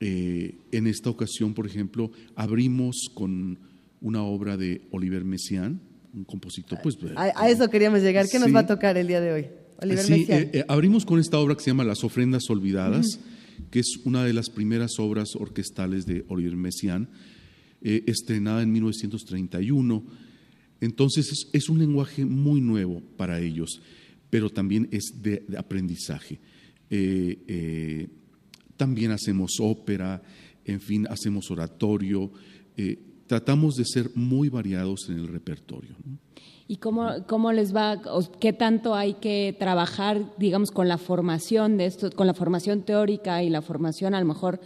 en 0.00 0.86
esta 0.86 1.08
ocasión, 1.08 1.54
por 1.54 1.66
ejemplo, 1.66 2.10
abrimos 2.34 3.08
con 3.14 3.58
una 4.02 4.22
obra 4.22 4.58
de 4.58 4.82
Oliver 4.90 5.24
Messiaen, 5.24 5.80
un 6.14 6.24
compositor. 6.24 6.78
Pues, 6.82 6.96
a, 7.16 7.48
eso 7.48 7.68
queríamos 7.68 8.00
llegar. 8.00 8.28
¿Qué 8.28 8.38
nos 8.38 8.54
va 8.54 8.60
a 8.60 8.66
tocar 8.66 8.96
el 8.96 9.06
día 9.06 9.20
de 9.20 9.32
hoy? 9.32 9.46
Oliver 9.82 10.04
sí, 10.04 10.26
eh, 10.28 10.50
eh, 10.52 10.64
abrimos 10.68 11.04
con 11.04 11.18
esta 11.18 11.38
obra 11.38 11.56
que 11.56 11.62
se 11.62 11.70
llama 11.70 11.84
Las 11.84 12.04
ofrendas 12.04 12.48
olvidadas, 12.48 13.18
que 13.70 13.80
es 13.80 13.98
una 14.04 14.24
de 14.24 14.32
las 14.32 14.50
primeras 14.50 14.98
obras 14.98 15.34
orquestales 15.34 16.06
de 16.06 16.24
Oliver 16.28 16.56
Messiaen, 16.56 17.08
eh, 17.82 18.04
estrenada 18.06 18.62
en 18.62 18.72
1931. 18.72 20.04
Entonces 20.80 21.48
es, 21.52 21.68
un 21.68 21.78
lenguaje 21.78 22.24
muy 22.24 22.60
nuevo 22.60 23.02
para 23.16 23.40
ellos, 23.40 23.80
pero 24.30 24.50
también 24.50 24.88
es 24.92 25.22
de, 25.22 25.44
aprendizaje. 25.56 26.40
también 28.76 29.10
hacemos 29.10 29.56
ópera, 29.60 30.22
en 30.64 30.80
fin, 30.80 31.06
hacemos 31.08 31.50
oratorio 31.50 32.30
tratamos 33.26 33.76
de 33.76 33.84
ser 33.84 34.10
muy 34.14 34.48
variados 34.48 35.08
en 35.08 35.18
el 35.18 35.28
repertorio. 35.28 35.96
¿Y 36.66 36.76
cómo, 36.76 37.10
cómo 37.26 37.52
les 37.52 37.74
va, 37.74 38.00
qué 38.40 38.52
tanto 38.54 38.94
hay 38.94 39.14
que 39.14 39.54
trabajar, 39.58 40.32
digamos, 40.38 40.70
con 40.70 40.88
la 40.88 40.96
formación 40.96 41.76
de 41.76 41.86
esto, 41.86 42.10
con 42.10 42.26
la 42.26 42.34
formación 42.34 42.82
teórica 42.82 43.42
y 43.42 43.50
la 43.50 43.60
formación 43.60 44.14
a 44.14 44.20
lo 44.20 44.26
mejor, 44.26 44.60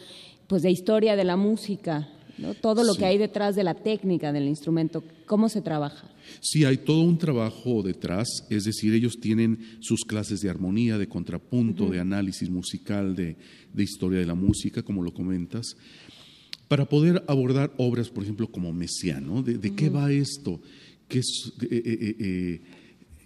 pues 0.47 0.63
de 0.63 0.71
historia 0.71 1.17
de 1.17 1.25
la 1.25 1.37
música, 1.37 2.09
¿no? 2.39 2.55
todo 2.55 2.85
lo 2.85 2.95
que 2.95 3.05
hay 3.05 3.19
detrás 3.19 3.57
de 3.57 3.65
la 3.65 3.75
técnica 3.75 4.33
del 4.33 4.47
instrumento, 4.47 5.03
¿cómo 5.27 5.49
se 5.49 5.61
trabaja? 5.61 6.09
Sí, 6.41 6.65
hay 6.65 6.79
todo 6.79 7.01
un 7.01 7.19
trabajo 7.19 7.83
detrás, 7.83 8.29
es 8.49 8.63
decir, 8.63 8.95
ellos 8.95 9.19
tienen 9.21 9.59
sus 9.81 10.05
clases 10.05 10.41
de 10.41 10.51
armonía, 10.51 10.99
de 10.99 11.09
contrapunto, 11.09 11.91
de 11.91 11.99
análisis 11.99 12.49
musical, 12.49 13.17
de, 13.17 13.37
de 13.73 13.83
historia 13.83 14.21
de 14.21 14.27
la 14.27 14.37
música, 14.37 14.83
como 14.83 15.03
lo 15.03 15.13
comentas 15.13 15.75
para 16.69 16.87
poder 16.87 17.25
abordar 17.27 17.73
obras, 17.79 18.11
por 18.11 18.23
ejemplo, 18.23 18.47
como 18.51 18.73
Messiano, 18.73 19.43
de, 19.43 19.75
qué 19.75 19.89
va 19.89 20.13
esto, 20.13 20.61
qué 21.09 21.21
es 21.21 21.53
eh, 21.63 21.67
eh, 21.71 22.17
eh, 22.21 22.61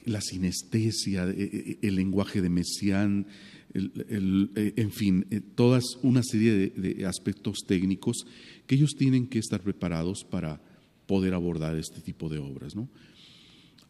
la 0.07 0.21
sinestesia, 0.21 1.25
el 1.25 1.95
lenguaje 1.95 2.41
de 2.41 2.49
Messiaen, 2.49 3.27
en 3.75 4.91
fin, 4.93 5.27
todas 5.55 5.85
una 6.03 6.23
serie 6.23 6.71
de, 6.71 7.07
aspectos 7.07 7.65
técnicos 7.67 8.27
que 8.67 8.77
ellos 8.77 8.95
tienen 8.97 9.27
que 9.27 9.39
estar 9.39 9.61
preparados 9.61 10.25
para 10.25 10.61
poder 11.07 11.35
abordar 11.35 11.77
este 11.77 12.01
tipo 12.01 12.29
de 12.29 12.39
obras, 12.39 12.77
¿no? 12.77 12.89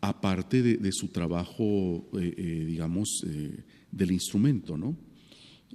Aparte 0.01 0.63
de, 0.63 0.93
su 0.93 1.09
trabajo, 1.09 2.09
digamos, 2.13 3.25
del 3.91 4.11
instrumento, 4.11 4.77
¿no? 4.77 4.97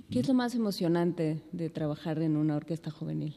¿Qué 0.10 0.20
es 0.20 0.28
lo 0.28 0.34
más 0.34 0.56
emocionante 0.56 1.42
de 1.52 1.70
trabajar 1.70 2.22
en 2.22 2.38
una 2.38 2.56
orquesta 2.56 2.92
juvenil? 2.92 3.36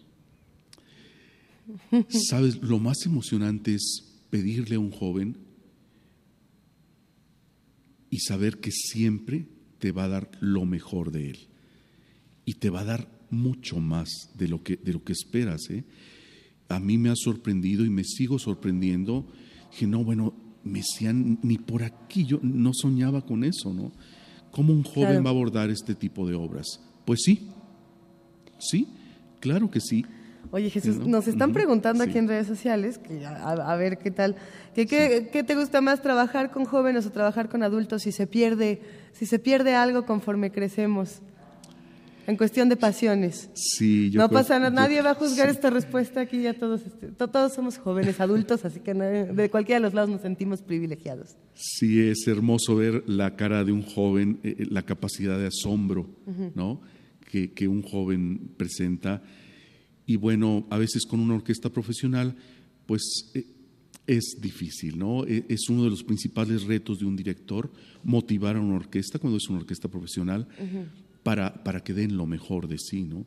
Sabes, 2.08 2.60
lo 2.62 2.78
más 2.78 3.06
emocionante 3.06 3.74
es 3.74 4.04
pedirle 4.30 4.76
a 4.76 4.80
un 4.80 4.90
joven 4.90 5.36
y 8.10 8.18
saber 8.18 8.58
que 8.58 8.70
siempre 8.70 9.46
te 9.78 9.92
va 9.92 10.04
a 10.04 10.08
dar 10.08 10.30
lo 10.40 10.66
mejor 10.66 11.12
de 11.12 11.30
él. 11.30 11.38
Y 12.44 12.54
te 12.54 12.70
va 12.70 12.80
a 12.80 12.84
dar 12.84 13.08
mucho 13.30 13.78
más 13.78 14.08
de 14.34 14.48
lo 14.48 14.62
que, 14.62 14.76
de 14.76 14.92
lo 14.92 15.04
que 15.04 15.12
esperas. 15.12 15.70
¿eh? 15.70 15.84
A 16.68 16.80
mí 16.80 16.98
me 16.98 17.10
ha 17.10 17.16
sorprendido 17.16 17.84
y 17.84 17.90
me 17.90 18.04
sigo 18.04 18.38
sorprendiendo. 18.38 19.26
que 19.78 19.86
no, 19.86 20.04
bueno, 20.04 20.34
me 20.64 20.80
decían, 20.80 21.38
ni 21.42 21.58
por 21.58 21.82
aquí 21.82 22.24
yo 22.24 22.40
no 22.42 22.72
soñaba 22.74 23.24
con 23.24 23.44
eso, 23.44 23.72
¿no? 23.72 23.92
¿Cómo 24.50 24.72
un 24.72 24.82
joven 24.82 25.24
va 25.24 25.28
a 25.28 25.32
abordar 25.32 25.70
este 25.70 25.94
tipo 25.94 26.26
de 26.28 26.34
obras? 26.34 26.66
Pues 27.04 27.20
sí, 27.24 27.48
sí, 28.58 28.88
claro 29.38 29.70
que 29.70 29.80
sí. 29.80 30.04
Oye 30.52 30.68
Jesús, 30.68 30.98
nos 30.98 31.28
están 31.28 31.52
preguntando 31.52 32.02
aquí 32.02 32.18
en 32.18 32.26
redes 32.26 32.48
sociales, 32.48 32.98
que 32.98 33.24
a, 33.24 33.76
ver 33.76 33.98
qué 33.98 34.10
tal, 34.10 34.34
que, 34.74 34.86
qué, 34.86 35.44
te 35.44 35.54
gusta 35.54 35.80
más 35.80 36.02
trabajar 36.02 36.50
con 36.50 36.64
jóvenes 36.64 37.06
o 37.06 37.12
trabajar 37.12 37.48
con 37.48 37.62
adultos 37.62 38.02
si 38.02 38.10
se 38.10 38.26
pierde, 38.26 38.80
si 39.12 39.26
se 39.26 39.38
pierde 39.38 39.74
algo 39.74 40.06
conforme 40.06 40.50
crecemos? 40.50 41.20
En 42.26 42.36
cuestión 42.36 42.68
de 42.68 42.76
pasiones. 42.76 43.48
Sí, 43.54 44.10
yo 44.10 44.20
no 44.20 44.28
pasa 44.28 44.58
nada, 44.58 44.70
nadie 44.70 45.02
va 45.02 45.12
a 45.12 45.14
juzgar 45.14 45.48
esta 45.48 45.70
respuesta 45.70 46.20
aquí, 46.20 46.42
ya 46.42 46.54
todos, 46.54 46.82
este, 46.82 47.08
todos 47.08 47.52
somos 47.52 47.78
jóvenes, 47.78 48.20
adultos, 48.20 48.64
así 48.64 48.80
que 48.80 48.92
de 48.94 49.50
cualquiera 49.50 49.80
de 49.80 49.82
los 49.84 49.94
lados 49.94 50.10
nos 50.10 50.20
sentimos 50.20 50.62
privilegiados. 50.62 51.36
Sí, 51.54 52.00
es 52.00 52.26
hermoso 52.28 52.76
ver 52.76 53.04
la 53.08 53.36
cara 53.36 53.64
de 53.64 53.72
un 53.72 53.82
joven, 53.82 54.38
eh, 54.42 54.56
eh, 54.58 54.66
la 54.68 54.82
capacidad 54.82 55.38
de 55.38 55.46
asombro, 55.46 56.08
¿no? 56.54 56.80
Que, 57.30 57.52
que 57.52 57.66
un 57.66 57.82
joven 57.82 58.52
presenta 58.56 59.22
y 60.10 60.16
bueno, 60.16 60.66
a 60.70 60.76
veces 60.76 61.06
con 61.06 61.20
una 61.20 61.34
orquesta 61.34 61.70
profesional, 61.70 62.34
pues 62.84 63.30
eh, 63.34 63.46
es 64.08 64.38
difícil, 64.40 64.98
¿no? 64.98 65.24
E, 65.24 65.44
es 65.48 65.68
uno 65.68 65.84
de 65.84 65.90
los 65.90 66.02
principales 66.02 66.64
retos 66.64 66.98
de 66.98 67.04
un 67.04 67.14
director 67.14 67.70
motivar 68.02 68.56
a 68.56 68.60
una 68.60 68.74
orquesta 68.74 69.20
cuando 69.20 69.36
es 69.36 69.48
una 69.48 69.60
orquesta 69.60 69.86
profesional 69.86 70.48
para, 71.22 71.62
para 71.62 71.84
que 71.84 71.94
den 71.94 72.16
lo 72.16 72.26
mejor 72.26 72.66
de 72.66 72.78
sí, 72.78 73.04
¿no? 73.04 73.24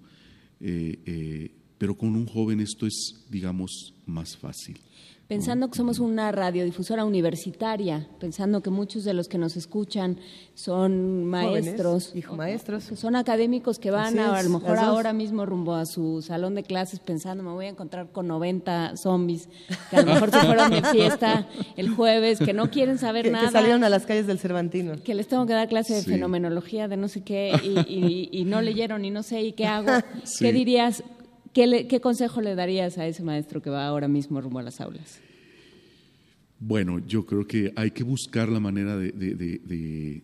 Eh, 0.60 1.00
eh, 1.06 1.52
pero 1.78 1.96
con 1.96 2.18
un 2.18 2.26
joven 2.26 2.60
esto 2.60 2.86
es, 2.86 3.28
digamos, 3.30 3.94
más 4.06 4.36
fácil. 4.36 4.78
Pensando 5.28 5.70
que 5.70 5.78
somos 5.78 6.00
una 6.00 6.34
radiodifusora 6.34 7.06
universitaria, 7.06 8.08
pensando 8.20 8.62
que 8.62 8.70
muchos 8.70 9.06
de 9.06 9.14
los 9.14 9.30
que 9.30 9.38
nos 9.38 9.56
escuchan 9.56 10.18
son 10.54 11.24
maestros, 11.26 12.12
hijo 12.14 12.36
maestros, 12.36 12.84
son 12.84 13.16
académicos 13.16 13.80
que 13.80 13.90
van 13.90 14.20
a, 14.20 14.44
lo 14.44 14.50
mejor 14.50 14.78
ahora 14.78 15.14
mismo 15.14 15.46
rumbo 15.46 15.76
a 15.76 15.86
su 15.86 16.22
salón 16.22 16.56
de 16.56 16.64
clases 16.64 17.00
pensando 17.00 17.42
me 17.42 17.52
voy 17.52 17.68
a 17.68 17.70
encontrar 17.70 18.12
con 18.12 18.28
90 18.28 18.98
zombies 18.98 19.48
que 19.90 19.96
a 19.96 20.02
lo 20.02 20.14
mejor 20.14 20.30
se 20.30 20.40
fueron 20.46 20.72
de 20.72 20.84
fiesta 20.84 21.48
el 21.78 21.90
jueves, 21.90 22.40
que 22.40 22.52
no 22.52 22.70
quieren 22.70 22.98
saber 22.98 23.32
nada, 23.32 23.46
que 23.46 23.52
salieron 23.54 23.86
a 23.86 23.90
las 23.90 24.06
calles 24.06 24.28
del 24.28 24.40
Cervantino, 24.40 25.02
que 25.02 25.16
les 25.16 25.30
tengo 25.30 25.46
que 25.46 25.54
dar 25.54 25.70
clase 25.70 25.94
de 25.94 26.02
fenomenología 26.02 26.90
de 26.90 26.98
no 26.98 27.08
sé 27.08 27.22
qué 27.22 27.54
y, 27.64 28.44
no 28.44 28.62
leyeron 28.62 29.06
y 29.06 29.10
no 29.10 29.24
sé 29.24 29.42
y 29.42 29.54
qué 29.54 29.68
hago. 29.68 29.88
¿Qué 30.40 30.52
dirías? 30.52 31.02
¿Qué, 31.54 32.00
consejo 32.02 32.42
le 32.42 32.56
darías 32.56 32.98
a 32.98 33.06
ese 33.06 33.22
maestro 33.22 33.62
que 33.62 33.70
va 33.70 33.86
ahora 33.86 34.08
mismo 34.08 34.42
rumbo 34.42 34.58
a 34.58 34.64
las 34.64 34.82
aulas? 34.82 35.20
Bueno, 36.60 37.00
yo 37.06 37.26
creo 37.28 37.46
que 37.46 37.72
hay 37.76 37.92
que 37.92 38.04
buscar 38.04 38.50
la 38.50 38.60
manera 38.60 38.98
de, 38.98 40.22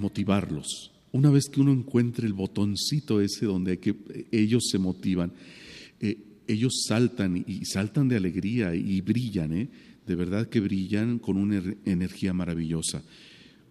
motivarlos. 0.00 0.92
Una 1.12 1.28
vez 1.28 1.44
que 1.52 1.60
uno 1.60 1.72
encuentre 1.72 2.26
el 2.26 2.32
botoncito 2.32 3.20
ese 3.20 3.44
donde 3.44 3.78
ellos 4.32 4.68
se 4.70 4.78
motivan, 4.78 5.32
eh, 6.00 6.16
ellos 6.46 6.84
saltan 6.86 7.44
y, 7.46 7.64
saltan 7.66 8.08
de 8.08 8.16
alegría 8.16 8.74
y 8.74 9.00
brillan, 9.02 9.52
¿eh? 9.52 9.68
de 10.06 10.14
verdad 10.14 10.48
que 10.48 10.60
brillan 10.60 11.18
con 11.18 11.36
una 11.36 11.62
energía 11.84 12.32
maravillosa. 12.32 13.02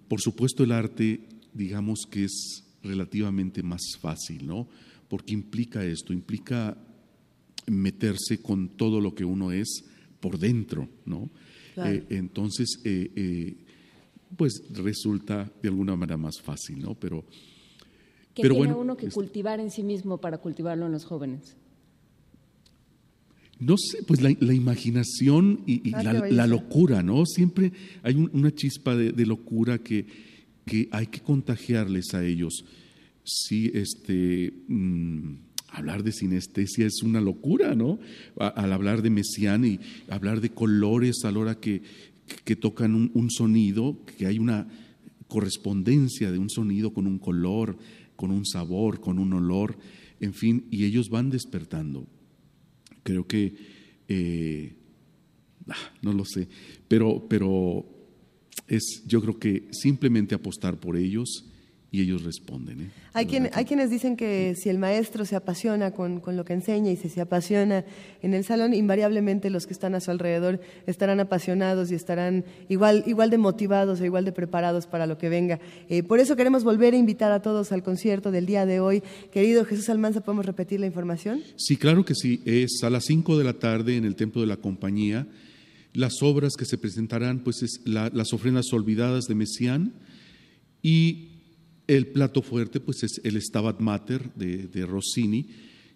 Por 0.08 0.22
supuesto 0.22 0.64
el 0.64 0.72
arte, 0.72 1.22
digamos 1.54 2.02
que 2.10 2.26
es 2.26 2.64
relativamente 2.84 3.64
más 3.64 3.82
fácil, 4.00 4.46
¿no? 4.46 4.68
Porque 5.10 5.34
implica 5.34 5.84
esto, 5.84 6.14
implica 6.14 6.78
meterse 7.68 8.42
con 8.42 8.70
todo 8.70 9.02
lo 9.02 9.14
que 9.14 9.26
uno 9.26 9.52
es 9.52 9.84
por 10.20 10.38
dentro, 10.38 10.88
¿no? 11.06 11.30
Eh, 11.78 12.06
entonces, 12.10 12.80
eh, 12.84 13.12
eh, 13.16 13.58
pues 14.38 14.64
resulta 14.72 15.52
de 15.62 15.70
alguna 15.70 15.96
manera 15.96 16.18
más 16.18 16.40
fácil, 16.42 16.80
¿no? 16.80 16.94
Pero, 16.96 17.26
¿Qué 18.34 18.44
pero 18.44 18.56
tiene 18.56 18.74
uno 18.74 18.96
que 18.96 19.10
cultivar 19.10 19.60
en 19.60 19.72
sí 19.72 19.84
mismo 19.84 20.20
para 20.20 20.38
cultivarlo 20.38 20.86
en 20.86 20.92
los 20.92 21.06
jóvenes? 21.06 21.56
No 23.60 23.78
sé, 23.78 24.04
pues 24.04 24.22
la, 24.22 24.54
imaginación 24.54 25.64
y, 25.66 25.94
ah, 25.94 26.04
la, 26.04 26.48
locura, 26.48 27.04
¿no? 27.04 27.26
Siempre 27.26 27.74
hay 28.04 28.16
una 28.16 28.54
chispa 28.54 28.96
de, 28.96 29.26
locura 29.26 29.80
que, 29.80 30.06
que 30.66 30.88
hay 30.92 31.08
que 31.08 31.20
contagiarles 31.22 32.14
a 32.14 32.24
ellos 32.24 32.64
sí, 33.30 33.72
este, 33.74 34.52
mm, 34.68 35.36
hablar 35.68 36.04
de 36.04 36.12
sinestesia 36.12 36.88
es 36.88 37.04
una 37.04 37.22
locura, 37.22 37.76
¿no? 37.76 38.00
al 38.38 38.74
hablar 38.74 39.02
de 39.02 39.10
Messiaen 39.10 39.66
y 39.66 39.80
hablar 40.10 40.42
de 40.42 40.50
colores 40.50 41.24
a 41.24 41.32
la 41.32 41.40
hora 41.40 41.60
que, 41.60 41.84
que 42.44 42.56
tocan 42.56 43.12
un, 43.14 43.32
sonido, 43.32 44.04
que 44.18 44.26
hay 44.26 44.40
una 44.40 44.68
correspondencia 45.28 46.32
de 46.32 46.40
un 46.40 46.50
sonido 46.50 46.92
con 46.94 47.06
un 47.06 47.20
color, 47.20 47.78
con 48.16 48.32
un 48.32 48.46
sabor, 48.46 49.00
con 49.00 49.20
un 49.20 49.34
olor, 49.34 49.78
en 50.20 50.34
fin, 50.34 50.66
y 50.72 50.86
ellos 50.86 51.10
van 51.10 51.30
despertando. 51.30 52.08
Creo 53.04 53.28
que, 53.28 53.56
eh, 54.08 54.76
ah, 55.68 55.94
no 56.02 56.14
lo 56.14 56.26
sé, 56.26 56.48
pero, 56.88 57.28
pero 57.30 57.86
es, 58.68 59.04
yo 59.08 59.22
creo 59.22 59.40
que 59.40 59.68
simplemente 59.72 60.36
apostar 60.36 60.80
por 60.80 60.98
ellos 60.98 61.49
y 61.92 62.02
ellos 62.02 62.24
responden. 62.24 62.82
¿eh? 62.82 62.92
Hay, 63.14 63.26
quien, 63.26 63.50
hay 63.54 63.66
quienes 63.66 63.90
dicen 63.90 64.16
que 64.16 64.54
si 64.56 64.70
el 64.70 64.78
maestro 64.78 65.26
se 65.26 65.36
apasiona 65.36 65.92
con, 65.92 66.20
con, 66.20 66.38
lo 66.38 66.46
que 66.46 66.54
enseña 66.54 66.92
y 66.92 66.98
si 66.98 67.10
se 67.10 67.22
apasiona 67.22 67.84
en 68.22 68.34
el 68.34 68.44
salón, 68.44 68.74
invariablemente 68.74 69.50
los 69.50 69.66
que 69.66 69.74
están 69.74 69.96
a 69.96 70.00
su 70.00 70.12
alrededor 70.12 70.62
estarán 70.86 71.20
apasionados 71.20 71.92
y 71.92 71.96
estarán 71.96 72.46
igual, 72.68 73.04
igual 73.08 73.32
de 73.32 73.40
motivados 73.40 74.02
e 74.02 74.06
igual 74.06 74.26
de 74.26 74.32
preparados 74.32 74.86
para 74.86 75.08
lo 75.08 75.18
que 75.18 75.30
venga. 75.30 75.60
Eh, 75.90 76.04
por 76.04 76.20
eso 76.20 76.36
queremos 76.36 76.64
volver 76.64 76.94
a 76.94 76.98
invitar 76.98 77.32
a 77.32 77.42
todos 77.42 77.72
al 77.72 77.82
concierto 77.82 78.30
del 78.32 78.46
día 78.46 78.66
de 78.68 78.80
hoy. 78.80 79.02
Querido 79.32 79.66
Jesús 79.66 79.90
Almanza, 79.90 80.22
¿podemos 80.22 80.46
repetir 80.46 80.80
la 80.80 80.86
información? 80.86 81.42
Sí, 81.56 81.76
claro 81.76 82.06
que 82.06 82.14
sí. 82.14 82.42
Es 82.46 82.84
a 82.84 82.90
las 82.92 83.06
5 83.06 83.38
de 83.38 83.44
la 83.44 83.54
tarde 83.54 83.98
en 83.98 84.06
el 84.06 84.16
Templo 84.16 84.42
de 84.42 84.48
la 84.48 84.58
Compañía. 84.58 85.28
Las 85.94 86.22
obras 86.22 86.54
que 86.56 86.66
se 86.66 86.78
presentarán, 86.78 87.40
pues 87.40 87.64
es 87.64 87.82
las 87.86 88.32
ofrendas 88.32 88.72
olvidadas 88.72 89.26
de 89.26 89.34
Messián 89.34 89.94
y 90.84 91.29
el 91.90 92.06
plato 92.06 92.44
fuerte 92.44 92.80
pues 92.80 93.02
es 93.02 93.20
el 93.24 93.42
Stabat 93.42 93.80
Mater 93.80 94.32
de, 94.36 94.86
Rossini, 94.86 95.44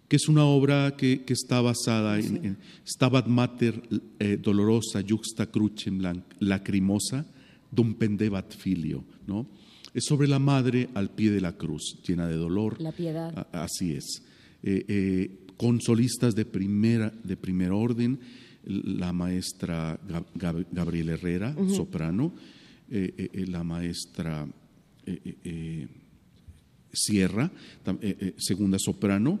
que 0.08 0.16
es 0.16 0.28
una 0.28 0.44
obra 0.44 0.96
que, 0.96 1.24
está 1.28 1.60
basada 1.60 2.18
en, 2.18 2.58
Stabat 2.84 3.28
Mater 3.28 3.80
eh, 4.18 4.36
dolorosa, 4.42 5.04
juxta 5.08 5.46
crucem 5.46 6.02
lacrimosa, 6.40 7.24
dum 7.70 7.94
pendebat 7.94 8.52
filio, 8.54 9.04
¿no? 9.26 9.46
Es 9.94 10.06
sobre 10.06 10.26
la 10.26 10.40
madre 10.40 10.88
al 10.94 11.10
pie 11.10 11.30
de 11.30 11.40
la 11.40 11.56
cruz, 11.56 12.02
llena 12.04 12.26
de 12.26 12.34
dolor. 12.34 12.80
La 12.80 12.90
piedad. 12.90 13.46
así 13.52 13.92
es. 13.92 14.24
Eh, 14.64 14.84
eh, 14.88 15.46
con 15.56 15.80
solistas 15.80 16.34
de, 16.34 16.44
primera, 16.44 17.12
de 17.22 17.36
primer 17.36 17.70
orden, 17.70 18.18
la 18.64 19.12
maestra 19.12 20.00
Gabriela 20.34 21.12
Herrera, 21.12 21.54
soprano, 21.68 22.34
la 22.88 23.62
maestra 23.62 24.48
Sierra, 26.92 27.50
segunda 28.36 28.78
soprano, 28.78 29.40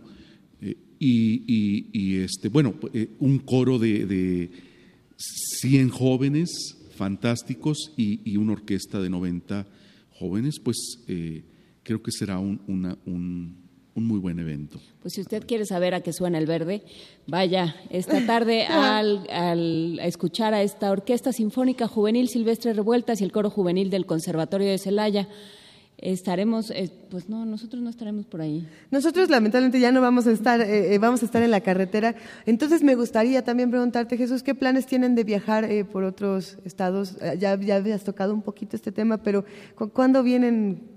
y, 0.98 2.16
este, 2.16 2.48
bueno, 2.48 2.74
un 3.18 3.38
coro 3.38 3.78
de, 3.78 4.50
100 5.16 5.90
jóvenes 5.90 6.76
fantásticos 6.96 7.92
y, 7.96 8.36
una 8.36 8.52
orquesta 8.52 9.00
de 9.00 9.10
90 9.10 9.66
jóvenes, 10.10 10.58
pues 10.62 10.98
creo 11.82 12.02
que 12.02 12.10
será 12.10 12.38
un, 12.38 12.60
un, 13.06 13.63
muy 14.02 14.18
buen 14.18 14.38
evento. 14.38 14.80
Pues 15.02 15.14
si 15.14 15.20
usted 15.20 15.46
quiere 15.46 15.66
saber 15.66 15.94
a 15.94 16.02
qué 16.02 16.12
suena 16.12 16.38
el 16.38 16.46
verde, 16.46 16.82
vaya 17.26 17.76
esta 17.90 18.24
tarde 18.26 18.66
al, 18.68 19.26
al, 19.30 19.98
a 20.00 20.06
escuchar 20.06 20.54
a 20.54 20.62
esta 20.62 20.90
Orquesta 20.90 21.32
Sinfónica 21.32 21.86
Juvenil 21.86 22.28
Silvestre 22.28 22.72
Revueltas 22.72 23.20
y 23.20 23.24
el 23.24 23.32
Coro 23.32 23.50
Juvenil 23.50 23.90
del 23.90 24.06
Conservatorio 24.06 24.68
de 24.68 24.78
Celaya 24.78 25.28
estaremos, 25.98 26.70
eh, 26.70 26.90
pues 27.10 27.28
no, 27.28 27.46
nosotros 27.46 27.82
no 27.82 27.90
estaremos 27.90 28.26
por 28.26 28.40
ahí. 28.40 28.68
Nosotros 28.90 29.30
lamentablemente 29.30 29.80
ya 29.80 29.92
no 29.92 30.00
vamos 30.00 30.26
a 30.26 30.32
estar, 30.32 30.60
eh, 30.60 30.94
eh, 30.94 30.98
vamos 30.98 31.22
a 31.22 31.26
estar 31.26 31.42
en 31.42 31.50
la 31.50 31.60
carretera. 31.60 32.14
Entonces 32.46 32.82
me 32.82 32.94
gustaría 32.94 33.42
también 33.42 33.70
preguntarte, 33.70 34.16
Jesús, 34.16 34.42
¿qué 34.42 34.54
planes 34.54 34.86
tienen 34.86 35.14
de 35.14 35.24
viajar 35.24 35.68
por 35.90 36.04
otros 36.04 36.58
estados? 36.64 37.16
Ya, 37.38 37.58
ya 37.58 37.76
habías 37.76 38.04
tocado 38.04 38.34
un 38.34 38.42
poquito 38.42 38.76
este 38.76 38.92
tema, 38.92 39.22
pero 39.22 39.44
¿cuándo 39.92 40.22
vienen? 40.22 40.93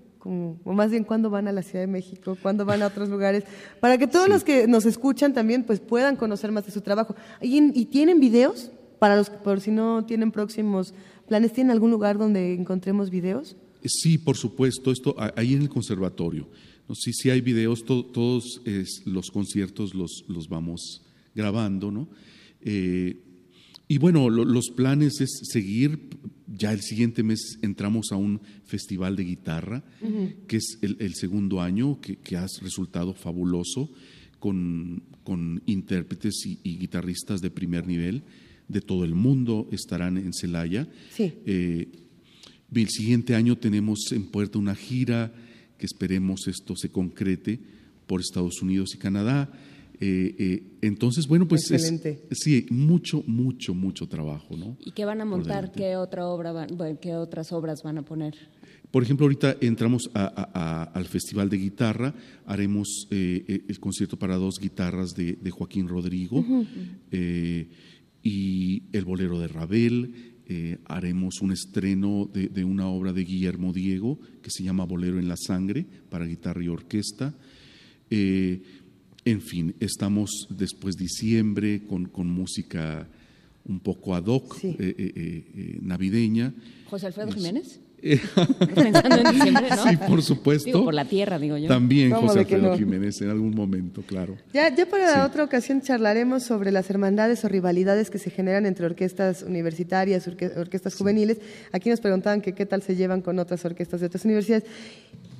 O 0.64 0.74
más 0.74 0.92
bien 0.92 1.04
cuándo 1.04 1.30
van 1.30 1.48
a 1.48 1.52
la 1.52 1.62
Ciudad 1.62 1.82
de 1.82 1.92
México, 1.92 2.38
cuándo 2.42 2.66
van 2.66 2.82
a 2.82 2.88
otros 2.88 3.10
lugares, 3.10 3.44
para 3.80 3.98
que 3.98 4.08
todos 4.08 4.28
los 4.28 4.44
que 4.44 4.68
nos 4.68 4.86
escuchan 4.86 5.34
también 5.34 5.64
pues 5.64 5.80
puedan 5.80 6.16
conocer 6.16 6.52
más 6.52 6.66
de 6.66 6.72
su 6.72 6.82
trabajo. 6.82 7.16
¿Y, 7.42 7.80
y 7.80 7.86
tienen 7.86 8.20
videos? 8.20 8.72
Para 9.00 9.16
los 9.16 9.30
por 9.30 9.62
si 9.62 9.72
no 9.72 10.06
tienen 10.06 10.32
próximos 10.32 10.94
planes, 11.28 11.54
¿tienen 11.54 11.72
algún 11.72 11.92
lugar 11.92 12.18
donde 12.18 12.54
encontremos 12.54 13.10
videos? 13.10 13.56
Sí, 13.86 14.18
por 14.18 14.36
supuesto, 14.36 14.92
esto 14.92 15.16
ahí 15.36 15.54
en 15.54 15.62
el 15.62 15.70
conservatorio. 15.70 16.50
¿no? 16.88 16.96
Sí, 16.96 17.14
sí 17.14 17.30
hay 17.30 17.42
videos, 17.42 17.86
todos 17.86 18.62
los 19.06 19.32
conciertos 19.32 19.94
los, 19.94 20.26
los, 20.28 20.50
vamos 20.50 21.04
grabando, 21.36 21.92
¿no? 21.92 22.10
Eh, 22.62 23.22
y 23.88 23.98
bueno, 24.00 24.30
los 24.30 24.70
planes 24.72 25.22
es 25.22 25.40
seguir, 25.44 26.10
ya 26.48 26.72
el 26.72 26.82
siguiente 26.82 27.24
mes 27.24 27.60
entramos 27.62 28.12
a 28.12 28.16
un 28.16 28.42
festival 28.66 29.16
de 29.16 29.24
guitarra, 29.24 29.84
que 30.48 30.58
es 30.58 30.80
el, 30.82 31.14
segundo 31.16 31.62
año, 31.62 32.00
que, 32.02 32.38
ha 32.38 32.46
resultado 32.62 33.14
fabuloso, 33.14 33.90
con, 34.40 35.04
con 35.24 35.62
intérpretes 35.66 36.46
y, 36.46 36.78
guitarristas 36.78 37.42
de 37.42 37.50
primer 37.50 37.88
nivel 37.88 38.24
de 38.68 38.82
todo 38.82 39.04
el 39.04 39.16
mundo, 39.16 39.68
estarán 39.72 40.18
en 40.18 40.34
Celaya. 40.34 40.88
Sí. 41.12 41.34
Eh, 41.46 41.88
el 42.74 42.90
siguiente 42.90 43.36
año 43.36 43.58
tenemos 43.58 44.12
en 44.12 44.26
puerta 44.26 44.60
una 44.60 44.76
gira 44.76 45.34
que 45.78 45.86
esperemos 45.86 46.48
esto 46.48 46.76
se 46.76 46.90
concrete 46.90 47.60
por 48.08 48.22
Estados 48.22 48.62
Unidos 48.62 48.94
y 48.96 48.98
Canadá. 48.98 49.52
Eh, 50.00 50.36
eh, 50.38 50.64
entonces, 50.82 51.28
bueno, 51.28 51.48
pues 51.48 51.72
sí, 52.32 52.66
mucho, 52.70 53.24
mucho, 53.26 53.74
mucho 53.74 54.08
trabajo, 54.08 54.56
¿no? 54.56 54.78
¿Y 54.80 54.92
qué 54.92 55.06
van 55.06 55.22
a 55.22 55.26
montar? 55.26 55.72
¿Qué 55.72 55.96
otra 55.96 56.28
obra 56.28 56.68
qué 57.02 57.16
otras 57.16 57.52
obras 57.52 57.82
van 57.84 57.98
a 57.98 58.06
poner? 58.06 58.36
Por 58.92 59.04
ejemplo, 59.04 59.26
ahorita 59.26 59.58
entramos 59.60 60.10
al 60.14 61.06
Festival 61.06 61.50
de 61.50 61.58
Guitarra, 61.58 62.14
haremos 62.46 63.08
eh, 63.12 63.64
el 63.68 63.80
concierto 63.80 64.18
para 64.18 64.38
dos 64.38 64.60
guitarras 64.60 65.14
de, 65.14 65.38
Joaquín 65.52 65.88
Rodrigo 65.88 66.44
y 68.24 68.84
el 68.92 69.06
bolero 69.06 69.40
de 69.40 69.48
Ravel, 69.48 70.38
eh, 70.50 70.78
haremos 70.86 71.42
un 71.42 71.52
estreno 71.52 72.30
de, 72.34 72.64
una 72.64 72.88
obra 72.88 73.12
de 73.12 73.26
Guillermo 73.26 73.74
Diego 73.74 74.18
que 74.42 74.50
se 74.50 74.64
llama 74.64 74.86
Bolero 74.86 75.20
en 75.20 75.28
la 75.28 75.36
Sangre 75.36 75.86
para 76.10 76.26
guitarra 76.26 76.64
y 76.64 76.70
orquesta. 76.70 77.36
Eh, 78.10 78.62
en 79.32 79.42
fin, 79.42 79.76
estamos 79.80 80.48
después 80.50 80.96
de 80.96 81.04
diciembre 81.04 81.84
con, 81.88 82.06
con 82.06 82.28
música 82.28 83.08
un 83.66 83.80
poco 83.80 84.16
ad 84.16 84.26
hoc, 84.26 84.58
eh, 84.64 85.80
navideña. 85.82 86.54
José 86.90 87.08
Alfredo 87.08 87.32
Jiménez. 87.32 87.82
Pensando 88.76 89.16
en 89.18 89.36
diciembre, 89.36 89.70
¿no? 89.76 89.90
Sí, 89.90 89.98
por 89.98 90.22
supuesto. 90.22 90.84
por 90.84 90.94
la 90.94 91.06
tierra, 91.06 91.40
digo 91.40 91.58
yo. 91.58 91.68
También 91.68 92.12
José 92.12 92.40
Alfredo 92.40 92.78
Jiménez 92.78 93.22
en 93.22 93.30
algún 93.30 93.56
momento, 93.56 94.04
claro. 94.04 94.38
Ya, 94.54 94.74
ya 94.74 94.86
para 94.86 95.26
otra 95.26 95.44
ocasión 95.44 95.82
charlaremos 95.82 96.44
sobre 96.44 96.72
las 96.72 96.90
hermandades 96.90 97.44
o 97.44 97.50
rivalidades 97.50 98.10
que 98.10 98.20
se 98.20 98.30
generan 98.30 98.66
entre 98.66 98.86
orquestas 98.86 99.44
universitarias, 99.44 100.28
orquestas 100.28 100.96
juveniles. 100.96 101.40
Aquí 101.72 101.90
nos 101.90 102.00
preguntaban 102.00 102.42
que 102.42 102.54
qué 102.54 102.66
tal 102.66 102.84
se 102.84 102.96
llevan 102.96 103.22
con 103.22 103.40
otras 103.40 103.66
orquestas 103.66 104.00
de 104.00 104.06
otras 104.06 104.26
universidades 104.26 104.66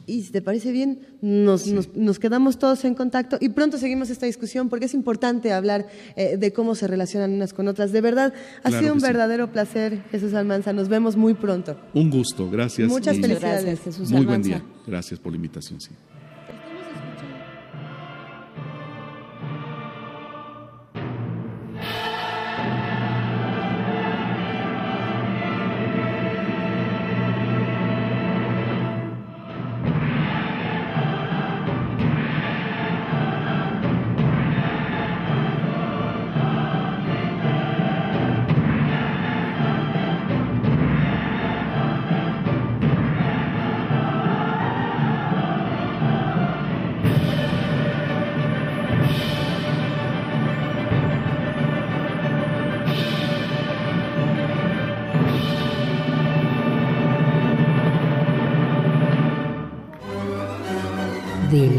y 0.08 0.24
si 0.24 0.32
te 0.32 0.42
parece 0.42 0.72
bien, 0.72 1.02
nos, 1.22 1.68
nos, 1.68 2.18
quedamos 2.18 2.58
todos 2.58 2.86
en 2.86 2.96
contacto 2.96 3.38
y 3.42 3.50
pronto 3.50 3.78
seguimos 3.78 4.10
esta 4.10 4.26
discusión 4.26 4.70
porque 4.70 4.86
es 4.86 4.94
importante 4.94 5.52
hablar 5.52 5.88
eh, 6.16 6.38
de 6.38 6.54
cómo 6.54 6.76
se 6.76 6.88
relacionan 6.88 7.34
unas 7.34 7.54
con 7.54 7.68
otras. 7.68 7.92
De 7.92 8.00
verdad, 8.00 8.34
ha 8.64 8.72
sido 8.72 8.94
un 8.94 9.00
verdadero 9.00 9.52
placer, 9.52 10.02
Jesús 10.10 10.34
Almanza. 10.34 10.72
Nos 10.72 10.88
vemos 10.88 11.18
muy 11.18 11.34
pronto. 11.34 11.78
Un 11.94 12.10
gusto, 12.10 12.50
gracias. 12.50 12.88
Muchas 12.88 13.20
felicidades, 13.20 13.82
Jesús 13.82 14.10
Muy 14.10 14.26
buen 14.26 14.42
día. 14.42 14.64
Gracias 14.88 15.20
por 15.20 15.34
la 15.34 15.36
invitación. 15.36 15.82
Sí. 15.82 15.92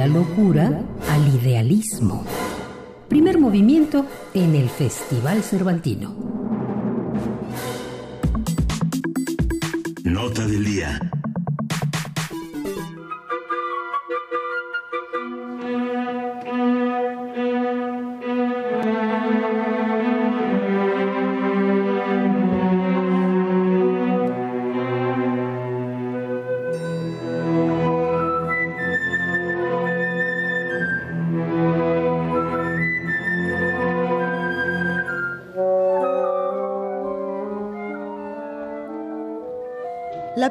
Locura 0.07 0.83
al 1.11 1.29
idealismo. 1.35 2.25
Primer 3.09 3.39
movimiento 3.39 4.07
en 4.33 4.55
el 4.55 4.71
Festival 4.71 5.43
Cervantino. 5.43 6.17
Nota 10.05 10.47
del 10.47 10.65
día. 10.65 11.18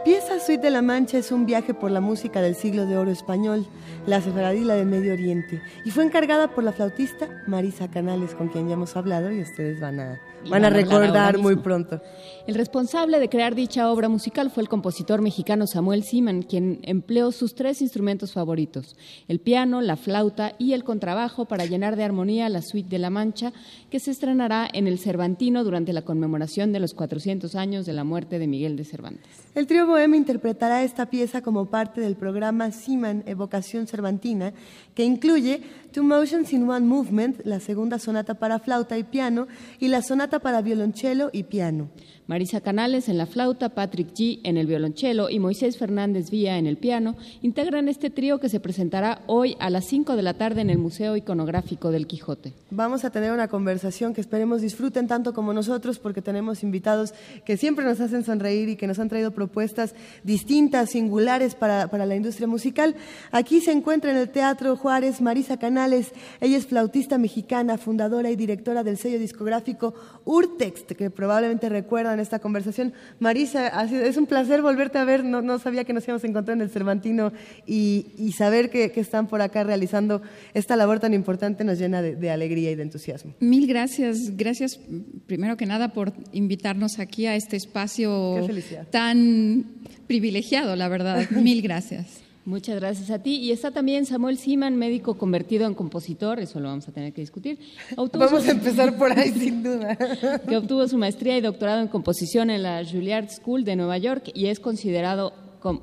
Piensa 0.07 0.36
la 0.37 0.45
Suite 0.45 0.61
de 0.61 0.69
la 0.69 0.83
Mancha 0.83 1.17
es 1.17 1.31
un 1.31 1.47
viaje 1.47 1.73
por 1.73 1.89
la 1.89 1.99
música 1.99 2.43
del 2.43 2.53
siglo 2.53 2.85
de 2.85 2.95
oro 2.95 3.09
español, 3.09 3.65
la 4.05 4.21
sefaradila 4.21 4.75
del 4.75 4.85
Medio 4.85 5.13
Oriente, 5.13 5.63
y 5.83 5.89
fue 5.89 6.03
encargada 6.03 6.53
por 6.53 6.63
la 6.63 6.73
flautista 6.73 7.27
Marisa 7.47 7.89
Canales, 7.89 8.35
con 8.35 8.49
quien 8.49 8.67
ya 8.67 8.75
hemos 8.75 8.95
hablado 8.95 9.31
y 9.31 9.41
ustedes 9.41 9.79
van 9.79 9.99
a 9.99 10.21
van 10.49 10.65
a 10.65 10.69
recordar 10.69 11.37
muy 11.37 11.55
pronto. 11.57 12.01
El 12.45 12.55
responsable 12.55 13.19
de 13.19 13.29
crear 13.29 13.55
dicha 13.55 13.91
obra 13.91 14.07
musical 14.07 14.49
fue 14.49 14.63
el 14.63 14.69
compositor 14.69 15.21
mexicano 15.21 15.67
Samuel 15.67 16.03
Siman, 16.03 16.43
quien 16.43 16.79
empleó 16.83 17.31
sus 17.31 17.55
tres 17.55 17.81
instrumentos 17.81 18.33
favoritos, 18.33 18.95
el 19.27 19.39
piano, 19.39 19.81
la 19.81 19.97
flauta 19.97 20.53
y 20.57 20.73
el 20.73 20.83
contrabajo 20.83 21.45
para 21.45 21.65
llenar 21.65 21.95
de 21.95 22.03
armonía 22.03 22.47
la 22.49 22.61
suite 22.61 22.89
de 22.89 22.99
La 22.99 23.09
Mancha, 23.09 23.51
que 23.89 23.99
se 23.99 24.11
estrenará 24.11 24.69
en 24.71 24.87
el 24.87 24.99
Cervantino 24.99 25.63
durante 25.63 25.91
la 25.91 26.03
conmemoración 26.03 26.71
de 26.71 26.79
los 26.79 26.93
400 26.93 27.55
años 27.55 27.85
de 27.85 27.93
la 27.93 28.03
muerte 28.03 28.39
de 28.39 28.47
Miguel 28.47 28.77
de 28.77 28.85
Cervantes. 28.85 29.47
El 29.55 29.67
trío 29.67 29.85
Bohemio 29.85 30.17
interpretará 30.27 30.83
esta 30.83 31.05
pieza 31.05 31.41
como 31.41 31.67
parte 31.67 32.01
del 32.01 32.17
programa 32.17 32.73
Siman 32.73 33.23
Evocación 33.27 33.87
Cervantina, 33.87 34.51
que 34.93 35.05
incluye 35.05 35.61
Two 35.97 36.03
Motions 36.03 36.53
in 36.53 36.69
One 36.69 36.85
Movement, 36.85 37.43
la 37.43 37.59
segunda 37.59 37.97
sonata 37.97 38.35
para 38.35 38.59
flauta 38.59 38.99
y 38.99 39.03
piano, 39.03 39.47
y 39.79 39.87
la 39.87 40.03
sonata 40.03 40.37
para 40.37 40.61
violonchelo 40.61 41.31
y 41.33 41.41
piano. 41.41 41.89
Marisa 42.27 42.59
Canales 42.59 43.07
en 43.07 43.17
la 43.17 43.25
flauta, 43.25 43.69
Patrick 43.69 44.13
G 44.13 44.41
en 44.43 44.57
el 44.57 44.67
violonchelo 44.67 45.29
y 45.29 45.39
Moisés 45.39 45.77
Fernández 45.77 46.29
Vía 46.29 46.57
en 46.57 46.67
el 46.67 46.75
piano 46.75 47.15
integran 47.41 47.87
este 47.87 48.09
trío 48.09 48.39
que 48.39 48.49
se 48.49 48.59
presentará 48.59 49.21
hoy 49.27 49.55
a 49.61 49.69
las 49.69 49.85
5 49.85 50.17
de 50.17 50.21
la 50.21 50.33
tarde 50.33 50.59
en 50.59 50.69
el 50.69 50.77
Museo 50.77 51.15
Iconográfico 51.15 51.89
del 51.89 52.05
Quijote. 52.05 52.53
Vamos 52.69 53.05
a 53.05 53.11
tener 53.11 53.31
una 53.31 53.47
conversación 53.47 54.13
que 54.13 54.19
esperemos 54.19 54.61
disfruten 54.61 55.07
tanto 55.07 55.33
como 55.33 55.53
nosotros 55.53 55.99
porque 55.99 56.21
tenemos 56.21 56.63
invitados 56.63 57.13
que 57.45 57.55
siempre 57.55 57.85
nos 57.85 58.01
hacen 58.01 58.25
sonreír 58.25 58.67
y 58.67 58.75
que 58.75 58.87
nos 58.87 58.99
han 58.99 59.07
traído 59.07 59.31
propuestas 59.31 59.95
distintas, 60.25 60.89
singulares 60.89 61.55
para, 61.55 61.87
para 61.87 62.05
la 62.05 62.17
industria 62.17 62.47
musical. 62.47 62.95
Aquí 63.31 63.61
se 63.61 63.71
encuentra 63.71 64.11
en 64.11 64.17
el 64.17 64.29
Teatro 64.29 64.75
Juárez 64.75 65.21
Marisa 65.21 65.57
Canales. 65.57 65.86
Ella 65.93 66.57
es 66.57 66.67
flautista 66.67 67.17
mexicana, 67.17 67.77
fundadora 67.77 68.29
y 68.29 68.35
directora 68.35 68.83
del 68.83 68.97
sello 68.97 69.19
discográfico 69.19 69.93
Urtext, 70.25 70.91
que 70.91 71.09
probablemente 71.09 71.69
recuerdan 71.69 72.19
esta 72.19 72.39
conversación. 72.39 72.93
Marisa, 73.19 73.67
es 73.85 74.17
un 74.17 74.25
placer 74.25 74.61
volverte 74.61 74.97
a 74.97 75.05
ver. 75.05 75.23
No, 75.23 75.59
sabía 75.59 75.83
que 75.83 75.93
nos 75.93 76.03
íbamos 76.05 76.23
a 76.23 76.27
encontrar 76.27 76.57
en 76.57 76.61
el 76.61 76.69
Cervantino 76.69 77.31
y, 77.65 78.33
saber 78.37 78.69
que, 78.69 78.91
están 78.97 79.27
por 79.27 79.41
acá 79.41 79.63
realizando 79.63 80.21
esta 80.53 80.75
labor 80.75 80.99
tan 80.99 81.13
importante 81.13 81.63
nos 81.63 81.79
llena 81.79 82.01
de, 82.01 82.29
alegría 82.29 82.71
y 82.71 82.75
de 82.75 82.83
entusiasmo. 82.83 83.33
Mil 83.39 83.67
gracias. 83.67 84.35
Gracias, 84.35 84.79
primero 85.25 85.57
que 85.57 85.65
nada, 85.65 85.93
por 85.93 86.13
invitarnos 86.31 86.99
aquí 86.99 87.25
a 87.25 87.35
este 87.35 87.55
espacio 87.55 88.47
tan 88.91 89.65
privilegiado, 90.07 90.75
la 90.75 90.87
verdad. 90.87 91.29
Mil 91.31 91.61
gracias. 91.61 92.26
Muchas 92.47 92.77
gracias 92.77 93.11
a 93.11 93.19
ti. 93.19 93.35
Y 93.41 93.51
está 93.51 93.71
también 93.71 94.05
Samuel 94.05 94.37
Siman, 94.37 94.77
médico 94.77 95.17
convertido 95.17 95.67
en 95.67 95.73
compositor, 95.73 96.39
eso 96.39 96.61
lo 96.61 96.69
vamos 96.69 96.87
a 96.87 96.93
tener 96.93 97.11
que 97.11 97.19
discutir. 97.19 97.59
vamos 97.97 98.47
a 98.47 98.51
empezar 98.51 98.97
por 98.97 99.11
ahí, 99.11 99.31
sin 99.31 99.61
duda. 99.61 99.97
Que 100.47 100.55
obtuvo 100.55 100.87
su 100.87 100.97
maestría 100.97 101.37
y 101.37 101.41
doctorado 101.41 101.81
en 101.81 101.89
composición 101.89 102.49
en 102.49 102.63
la 102.63 102.85
Juilliard 102.85 103.29
School 103.29 103.65
de 103.65 103.75
Nueva 103.75 103.97
York 103.97 104.31
y 104.33 104.45
es 104.45 104.61
considerado 104.61 105.33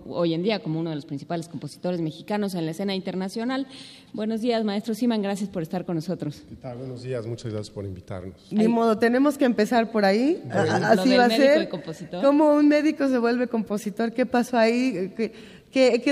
hoy 0.06 0.34
en 0.34 0.42
día 0.42 0.60
como 0.60 0.80
uno 0.80 0.90
de 0.90 0.96
los 0.96 1.04
principales 1.04 1.48
compositores 1.48 2.00
mexicanos 2.00 2.54
en 2.54 2.64
la 2.64 2.70
escena 2.70 2.94
internacional. 2.94 3.66
Buenos 4.12 4.40
días, 4.40 4.64
maestro 4.64 4.94
Siman, 4.94 5.22
gracias 5.22 5.50
por 5.50 5.62
estar 5.62 5.84
con 5.84 5.96
nosotros. 5.96 6.42
¿Qué 6.48 6.56
tal? 6.56 6.78
Buenos 6.78 7.02
días, 7.02 7.26
muchas 7.26 7.52
gracias 7.52 7.74
por 7.74 7.84
invitarnos. 7.84 8.34
Ni 8.50 8.68
modo, 8.68 8.98
tenemos 8.98 9.36
que 9.36 9.44
empezar 9.44 9.90
por 9.90 10.04
ahí. 10.04 10.42
Así 10.50 11.16
va 11.16 11.26
a 11.26 11.30
ser. 11.30 11.68
¿Cómo 12.22 12.54
un 12.54 12.68
médico 12.68 13.08
se 13.08 13.18
vuelve 13.18 13.48
compositor? 13.48 14.12
¿Qué 14.12 14.26
pasó 14.26 14.56
ahí? 14.56 15.12
¿Qué, 15.16 15.32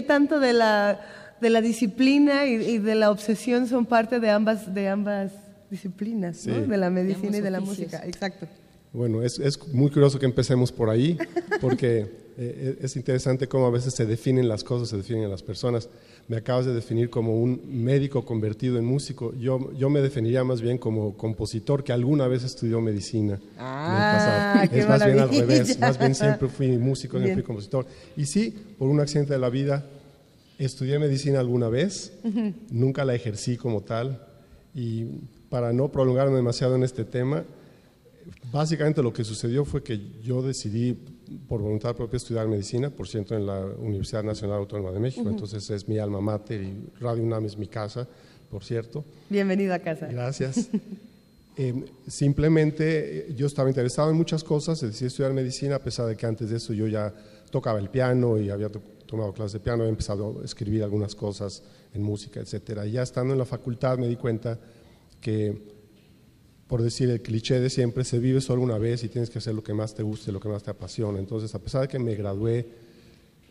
tanto 0.06 0.40
de 0.40 0.52
la, 0.52 1.01
de 1.40 1.51
la 1.51 1.60
disciplina 1.60 2.47
y, 2.47 2.78
de 2.78 2.94
la 2.94 3.10
obsesión 3.10 3.66
son 3.66 3.86
parte 3.86 4.20
de 4.20 4.30
ambas, 4.30 4.74
de 4.74 4.89
ambas 4.89 5.32
disciplinas, 5.70 6.44
de 6.44 6.76
la 6.76 6.90
medicina 6.90 7.39
y 7.39 7.40
de 7.40 7.51
la 7.51 7.60
música? 7.60 8.02
Exacto. 8.05 8.47
Bueno, 8.93 9.22
es, 9.22 9.39
es, 9.39 9.59
muy 9.68 9.90
curioso 9.90 10.18
que 10.18 10.26
empecemos 10.26 10.70
por 10.70 10.90
ahí, 10.90 11.16
porque 11.60 12.06
eh, 12.36 12.78
es 12.82 12.94
interesante 12.97 13.48
cómo 13.48 13.66
a 13.66 13.70
veces 13.70 13.94
se 13.94 14.05
definen 14.05 14.48
las 14.48 14.64
cosas, 14.64 14.90
se 14.90 14.98
definen 14.98 15.30
las 15.30 15.43
personas. 15.43 15.89
Me 16.28 16.36
acabas 16.36 16.65
de 16.65 16.73
definir 16.73 17.11
como 17.11 17.40
un 17.43 17.61
médico 17.85 18.24
convertido 18.24 18.78
en 18.78 18.85
músico. 18.85 19.35
Yo, 19.35 19.73
yo 19.73 19.90
me 19.90 20.01
definiría 20.01 20.44
más 20.44 20.62
bien 20.62 20.78
como 20.78 21.16
compositor 21.16 21.85
que 21.85 21.93
alguna 21.93 22.27
vez 22.28 22.44
estudió 22.44 22.81
medicina. 22.81 23.40
Ah, 23.59 24.66
es 24.70 24.89
más 24.89 25.05
bien 25.05 25.19
al 25.19 25.28
revés. 25.28 25.78
Más 25.78 25.99
bien 25.99 26.15
siempre 26.15 26.49
fui 26.49 26.78
músico, 26.78 27.19
siempre 27.19 27.35
fui 27.35 27.43
compositor. 27.43 27.86
Y 28.16 28.27
sí, 28.27 28.55
por 28.78 28.89
un 28.89 29.01
accidente 29.01 29.32
de 29.32 29.39
la 29.39 29.51
vida, 29.51 29.85
estudié 30.59 30.99
medicina 30.99 31.40
alguna 31.40 31.69
vez. 31.69 32.12
Nunca 32.70 33.05
la 33.05 33.15
ejercí 33.15 33.57
como 33.57 33.82
tal. 33.82 34.27
Y 34.74 35.05
para 35.51 35.73
no 35.73 35.89
prolongarme 35.89 36.36
demasiado 36.36 36.77
en 36.77 36.82
este 36.82 37.05
tema, 37.05 37.44
básicamente 38.51 39.03
lo 39.03 39.12
que 39.12 39.24
sucedió 39.24 39.65
fue 39.65 39.82
que 39.82 40.01
yo 40.23 40.40
decidí 40.40 40.97
por 41.49 41.61
voluntad 41.61 41.95
propia 41.95 42.17
estudiar 42.17 42.49
medicina, 42.49 42.91
por 42.91 43.09
cierto, 43.09 43.37
en 43.37 43.47
la 43.47 43.61
Universidad 43.61 44.23
Nacional 44.23 44.59
Autónoma 44.59 44.93
de 44.93 45.01
México, 45.01 45.29
entonces 45.29 45.69
es 45.71 45.89
mi 45.89 45.99
alma 45.99 46.21
mater 46.21 46.63
y 46.63 46.91
Radio 47.01 47.23
UNAM 47.23 47.47
es 47.47 47.57
mi 47.57 47.67
casa, 47.67 48.07
por 48.51 48.65
cierto. 48.65 49.05
Bienvenido 49.29 49.75
a 49.75 49.79
casa. 49.79 50.07
Gracias. 50.07 50.69
Em, 51.55 51.85
simplemente 52.07 53.29
eh, 53.29 53.35
yo 53.37 53.47
estaba 53.47 53.69
interesado 53.69 54.11
en 54.11 54.17
muchas 54.17 54.43
cosas, 54.43 54.81
decidí 54.81 55.09
estudiar 55.09 55.35
medicina, 55.35 55.77
a 55.77 55.79
pesar 55.81 56.07
de 56.07 56.17
que 56.17 56.25
antes 56.25 56.49
de 56.49 56.57
eso 56.57 56.73
yo 56.73 56.87
ya 56.87 57.13
tocaba 57.51 57.79
el 57.79 57.91
piano 57.91 58.39
y 58.39 58.49
había 58.49 58.71
tomado 59.05 59.35
clases 59.35 59.53
de 59.53 59.61
piano, 59.61 59.83
había 59.83 59.91
empezado 59.91 60.41
a 60.41 60.45
escribir 60.47 60.83
algunas 60.83 61.15
cosas 61.15 61.63
en 61.93 62.03
música, 62.03 62.41
etc. 62.41 62.81
Y 62.87 62.93
ya 62.93 63.03
estando 63.03 63.35
en 63.35 63.39
la 63.39 63.45
facultad 63.45 63.99
me 63.99 64.09
di 64.09 64.17
cuenta 64.17 64.59
que 65.21 65.82
por 66.73 66.82
decir 66.82 67.11
el 67.11 67.20
cliché 67.20 67.61
de 67.61 67.69
siempre, 67.69 68.03
se 68.03 68.19
vive 68.19 68.40
solo 68.40 68.62
una 68.62 68.78
vez 68.78 69.05
y 69.05 69.11
tienes 69.11 69.28
que 69.28 69.36
hacer 69.36 69.55
lo 69.55 69.62
que 69.62 69.74
más 69.74 69.94
te 69.94 70.03
guste, 70.03 70.32
lo 70.32 70.40
que 70.40 70.49
más 70.49 70.62
te 70.62 70.70
apasiona. 70.70 71.19
Entonces, 71.19 71.55
a 71.55 71.59
pesar 71.59 71.82
de 71.82 71.89
que 71.89 71.99
me 71.99 72.15
gradué 72.15 72.66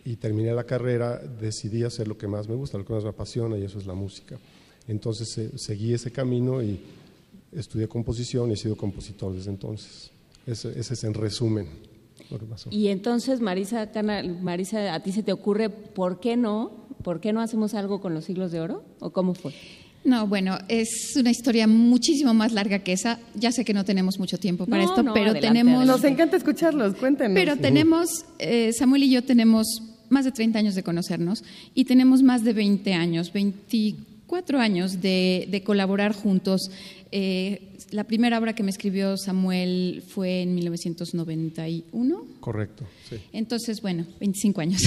y 0.03 0.15
terminé 0.15 0.51
la 0.55 0.63
carrera, 0.63 1.19
decidí 1.19 1.83
hacer 1.83 2.07
lo 2.07 2.17
que 2.17 2.25
más 2.25 2.49
me 2.49 2.55
gusta, 2.55 2.79
lo 2.79 2.83
que 2.83 2.93
más 2.93 3.03
me 3.03 3.11
apasiona 3.11 3.59
y 3.59 3.63
eso 3.63 3.77
es 3.77 3.85
la 3.85 3.93
música. 3.93 4.39
Entonces, 4.87 5.51
seguí 5.57 5.93
ese 5.93 6.09
camino 6.09 6.63
y 6.63 6.81
estudié 7.51 7.87
composición 7.87 8.49
y 8.49 8.53
he 8.53 8.57
sido 8.57 8.75
compositor 8.75 9.35
desde 9.35 9.51
entonces. 9.51 10.09
Ese, 10.47 10.79
es 10.79 11.03
en 11.03 11.13
resumen. 11.13 11.67
Y 12.71 12.87
entonces, 12.87 13.39
Marisa, 13.39 13.87
Marisa, 14.41 14.95
¿a 14.95 15.03
ti 15.03 15.11
se 15.11 15.21
te 15.21 15.31
ocurre 15.31 15.69
por 15.69 16.19
qué 16.19 16.37
no? 16.37 16.87
¿Por 17.03 17.19
qué 17.19 17.33
no 17.33 17.41
hacemos 17.41 17.75
algo 17.75 18.01
con 18.01 18.15
los 18.15 18.25
siglos 18.25 18.51
de 18.51 18.61
oro? 18.61 18.83
¿O 18.99 19.11
cómo 19.11 19.35
fue? 19.35 19.53
No, 20.03 20.25
bueno, 20.27 20.57
es 20.67 21.13
una 21.15 21.29
historia 21.29 21.67
muchísimo 21.67 22.33
más 22.33 22.53
larga 22.53 22.79
que 22.79 22.93
esa. 22.93 23.19
Ya 23.35 23.51
sé 23.51 23.63
que 23.63 23.73
no 23.73 23.85
tenemos 23.85 24.17
mucho 24.17 24.37
tiempo 24.37 24.65
para 24.65 24.83
esto, 24.83 25.05
pero 25.13 25.33
tenemos... 25.35 25.85
Nos 25.85 26.03
encanta 26.03 26.37
escucharlos, 26.37 26.95
cuéntenos. 26.95 27.35
Pero 27.35 27.57
tenemos, 27.57 28.25
eh, 28.39 28.73
Samuel 28.73 29.03
y 29.03 29.11
yo 29.11 29.23
tenemos 29.23 29.83
más 30.09 30.25
de 30.25 30.31
30 30.31 30.57
años 30.57 30.75
de 30.75 30.83
conocernos 30.83 31.43
y 31.75 31.85
tenemos 31.85 32.23
más 32.23 32.43
de 32.43 32.53
20 32.53 32.93
años, 32.93 33.31
24 33.31 34.59
años 34.59 35.01
de, 35.01 35.61
colaborar 35.63 36.13
juntos. 36.13 36.71
Eh, 37.11 37.61
la 37.91 38.05
primera 38.05 38.39
obra 38.39 38.55
que 38.55 38.63
me 38.63 38.71
escribió 38.71 39.17
Samuel 39.17 40.03
fue 40.07 40.41
en 40.41 40.55
1991. 40.55 42.25
Correcto, 42.39 42.85
sí. 43.07 43.17
Entonces, 43.33 43.81
bueno, 43.81 44.07
25 44.19 44.61
años. 44.61 44.83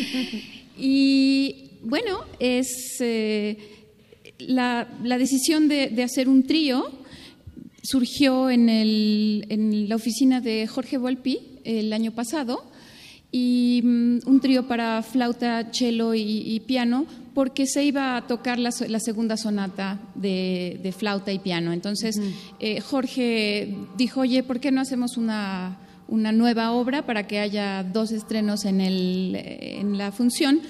y 0.78 1.72
bueno, 1.82 2.20
es... 2.38 2.96
Eh, 3.00 3.76
la, 4.46 4.86
decisión 5.18 5.68
de, 5.68 6.02
hacer 6.02 6.28
un 6.28 6.44
trío 6.44 6.90
surgió 7.82 8.50
en, 8.50 9.88
la 9.88 9.96
oficina 9.96 10.40
de 10.40 10.66
Jorge 10.66 10.98
Volpi 10.98 11.38
el 11.64 11.92
año 11.92 12.12
pasado 12.12 12.64
y 13.32 13.80
mm, 13.84 14.18
un 14.26 14.40
trío 14.40 14.66
para 14.66 15.02
flauta, 15.02 15.70
cello 15.72 16.14
y, 16.14 16.60
piano 16.66 17.06
porque 17.34 17.66
se 17.66 17.84
iba 17.84 18.16
a 18.16 18.26
tocar 18.26 18.58
la, 18.58 18.70
segunda 18.70 19.36
sonata 19.36 20.00
de, 20.14 20.94
flauta 20.96 21.32
y 21.32 21.38
piano. 21.38 21.72
Entonces 21.72 22.20
eh, 22.58 22.80
Jorge 22.80 23.74
dijo, 23.96 24.20
oye, 24.20 24.42
¿por 24.42 24.60
qué 24.60 24.72
no 24.72 24.80
hacemos 24.80 25.16
una, 25.16 25.78
nueva 26.08 26.72
obra 26.72 27.06
para 27.06 27.26
que 27.26 27.38
haya 27.38 27.84
dos 27.84 28.10
estrenos 28.10 28.64
en, 28.64 28.80
en 28.80 29.96
la 29.96 30.12
función? 30.12 30.60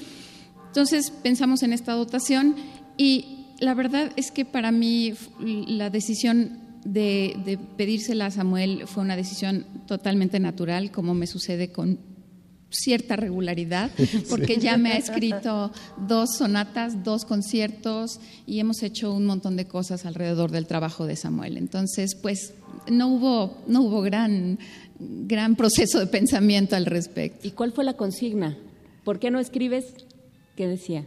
Entonces 0.67 1.11
pensamos 1.11 1.63
en 1.65 1.73
esta 1.73 1.95
dotación 1.95 2.55
y 2.97 3.40
la 3.61 3.75
verdad 3.75 4.13
es 4.17 4.31
que 4.31 4.45
para 4.45 4.73
mí 4.73 5.15
la 5.39 5.91
decisión 5.91 6.59
de, 6.85 7.59
pedírsela 7.77 8.27
a 8.27 8.31
Samuel 8.31 8.87
fue 8.87 9.03
una 9.03 9.17
decisión 9.17 9.67
totalmente 9.87 10.41
natural, 10.41 10.91
como 10.91 11.15
me 11.15 11.27
sucede 11.27 11.71
con 11.71 11.99
cierta 12.71 13.17
regularidad, 13.17 13.91
porque 14.31 14.57
ya 14.59 14.77
me 14.77 14.93
ha 14.93 14.97
escrito 14.97 15.73
dos 16.09 16.37
sonatas, 16.39 17.05
dos 17.05 17.25
conciertos 17.25 18.21
y 18.47 18.61
hemos 18.61 18.83
hecho 18.83 19.13
un 19.13 19.27
montón 19.27 19.57
de 19.57 19.67
cosas 19.67 20.07
alrededor 20.07 20.51
del 20.51 20.67
trabajo 20.67 21.07
de 21.07 21.17
Samuel. 21.17 21.59
Entonces, 21.59 22.15
pues 22.15 22.55
no 22.91 23.09
hubo, 23.09 23.59
no 23.67 23.83
hubo 23.83 24.01
gran, 24.01 24.59
gran 24.99 25.57
proceso 25.57 25.99
de 25.99 26.07
pensamiento 26.07 26.77
al 26.77 26.87
respecto. 26.87 27.47
¿Y 27.47 27.51
cuál 27.51 27.73
fue 27.73 27.85
la 27.85 27.95
consigna? 27.95 28.57
¿Por 29.05 29.19
qué 29.19 29.31
no 29.31 29.41
escribes? 29.41 29.95
¿Qué 30.57 30.67
decía? 30.67 31.07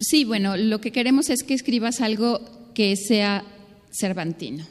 Sí, 0.00 0.24
bueno, 0.24 0.56
lo 0.56 0.80
que 0.80 0.92
queremos 0.92 1.30
es 1.30 1.42
que 1.42 1.54
escribas 1.54 2.00
algo 2.00 2.40
que 2.74 2.96
sea 2.96 3.44
cervantino 3.90 4.66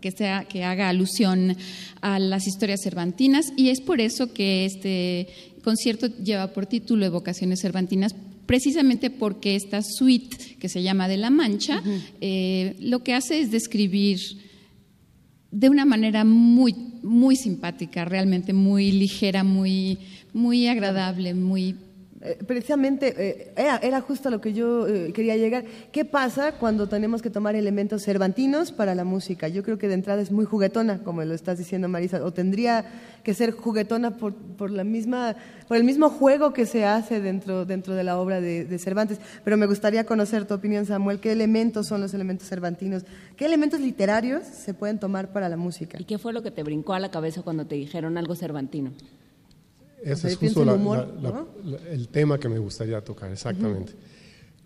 que, 0.00 0.10
sea, 0.10 0.44
que 0.44 0.64
haga 0.64 0.88
alusión 0.88 1.56
a 2.00 2.18
las 2.18 2.46
historias 2.46 2.80
cervantinas 2.82 3.52
y 3.56 3.68
es 3.68 3.80
por 3.80 4.00
eso 4.00 4.32
que 4.32 4.64
este 4.64 5.28
concierto 5.62 6.08
lleva 6.08 6.48
por 6.48 6.66
título 6.66 7.06
Evocaciones 7.06 7.60
Cervantinas 7.60 8.14
precisamente 8.46 9.10
porque 9.10 9.54
esta 9.54 9.80
suite 9.82 10.36
que 10.58 10.68
se 10.68 10.82
llama 10.82 11.08
de 11.08 11.16
la 11.16 11.30
Mancha 11.30 11.82
eh, 12.20 12.76
lo 12.80 13.02
que 13.02 13.14
hace 13.14 13.40
es 13.40 13.50
describir 13.50 14.18
de 15.50 15.68
una 15.68 15.84
manera 15.84 16.24
muy 16.24 16.74
muy 17.02 17.36
simpática, 17.36 18.04
realmente 18.04 18.52
muy 18.52 18.90
ligera, 18.90 19.44
muy 19.44 19.98
muy 20.32 20.66
agradable, 20.66 21.32
muy 21.32 21.76
eh, 22.24 22.38
precisamente 22.46 23.14
eh, 23.18 23.52
era, 23.54 24.00
justo 24.00 24.30
lo 24.30 24.40
que 24.40 24.54
yo 24.54 24.88
eh, 24.88 25.12
quería 25.12 25.36
llegar. 25.36 25.64
¿Qué 25.92 26.06
pasa 26.06 26.52
cuando 26.52 26.88
tenemos 26.88 27.20
que 27.20 27.28
tomar 27.28 27.54
elementos 27.54 28.02
cervantinos 28.02 28.72
para 28.72 28.94
la 28.94 29.04
música? 29.04 29.48
Yo 29.48 29.62
creo 29.62 29.76
que 29.76 29.88
de 29.88 29.94
entrada 29.94 30.22
es 30.22 30.32
muy 30.32 30.46
juguetona, 30.46 31.00
como 31.00 31.22
lo 31.22 31.34
estás 31.34 31.58
diciendo 31.58 31.86
Marisa, 31.86 32.24
o 32.24 32.32
tendría 32.32 32.86
que 33.22 33.34
ser 33.34 33.50
juguetona 33.50 34.12
por, 34.16 34.34
por 34.34 34.70
la 34.70 34.84
misma, 34.84 35.36
por 35.68 35.76
el 35.76 35.84
mismo 35.84 36.08
juego 36.08 36.54
que 36.54 36.64
se 36.64 36.86
hace 36.86 37.20
dentro, 37.20 37.66
dentro 37.66 37.94
de 37.94 38.04
la 38.04 38.18
obra 38.18 38.40
de, 38.40 38.64
de 38.64 38.78
Cervantes. 38.78 39.18
Pero 39.44 39.58
me 39.58 39.66
gustaría 39.66 40.04
conocer 40.04 40.46
tu 40.46 40.54
opinión, 40.54 40.86
Samuel. 40.86 41.20
¿Qué 41.20 41.30
elementos 41.30 41.88
son 41.88 42.00
los 42.00 42.14
elementos 42.14 42.48
cervantinos? 42.48 43.04
¿Qué 43.36 43.44
elementos 43.44 43.80
literarios 43.80 44.44
se 44.46 44.72
pueden 44.72 44.98
tomar 44.98 45.30
para 45.30 45.50
la 45.50 45.58
música? 45.58 45.98
¿Y 46.00 46.04
qué 46.04 46.16
fue 46.16 46.32
lo 46.32 46.42
que 46.42 46.50
te 46.50 46.62
brincó 46.62 46.94
a 46.94 47.00
la 47.00 47.10
cabeza 47.10 47.42
cuando 47.42 47.66
te 47.66 47.74
dijeron 47.74 48.16
algo 48.16 48.34
cervantino? 48.34 48.92
Ese 50.04 50.28
es 50.28 50.36
justo 50.36 50.62
el 51.90 52.08
tema 52.08 52.38
que 52.38 52.48
me 52.48 52.58
gustaría 52.58 53.02
tocar, 53.02 53.32
exactamente. 53.32 53.94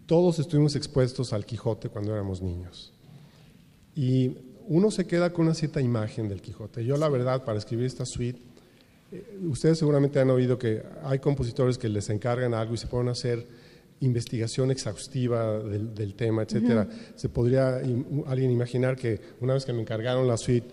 Todos 0.06 0.38
estuvimos 0.38 0.74
expuestos 0.74 1.32
al 1.32 1.46
Quijote 1.46 1.88
cuando 1.88 2.12
éramos 2.12 2.42
niños. 2.42 2.92
Y 3.94 4.36
uno 4.66 4.90
se 4.90 5.06
queda 5.06 5.32
con 5.32 5.46
una 5.46 5.54
cierta 5.54 5.80
imagen 5.80 6.28
del 6.28 6.40
Quijote. 6.40 6.84
Yo, 6.84 6.96
la 6.96 7.08
verdad, 7.08 7.44
para 7.44 7.58
escribir 7.58 7.86
esta 7.86 8.04
suite, 8.04 8.40
eh, 9.12 9.38
ustedes 9.48 9.78
seguramente 9.78 10.18
han 10.18 10.30
oído 10.30 10.58
que 10.58 10.82
hay 11.04 11.18
compositores 11.18 11.78
que 11.78 11.88
les 11.88 12.10
encargan 12.10 12.52
algo 12.54 12.74
y 12.74 12.76
se 12.76 12.86
ponen 12.86 13.08
a 13.08 13.12
hacer 13.12 13.46
investigación 14.00 14.70
exhaustiva 14.70 15.58
del, 15.58 16.14
tema, 16.14 16.42
etcétera. 16.42 16.88
Se 17.16 17.28
podría 17.28 17.76
alguien 18.26 18.50
imaginar 18.50 18.96
que 18.96 19.20
una 19.40 19.54
vez 19.54 19.64
que 19.64 19.72
me 19.72 19.80
encargaron 19.80 20.26
la 20.28 20.36
suite, 20.36 20.68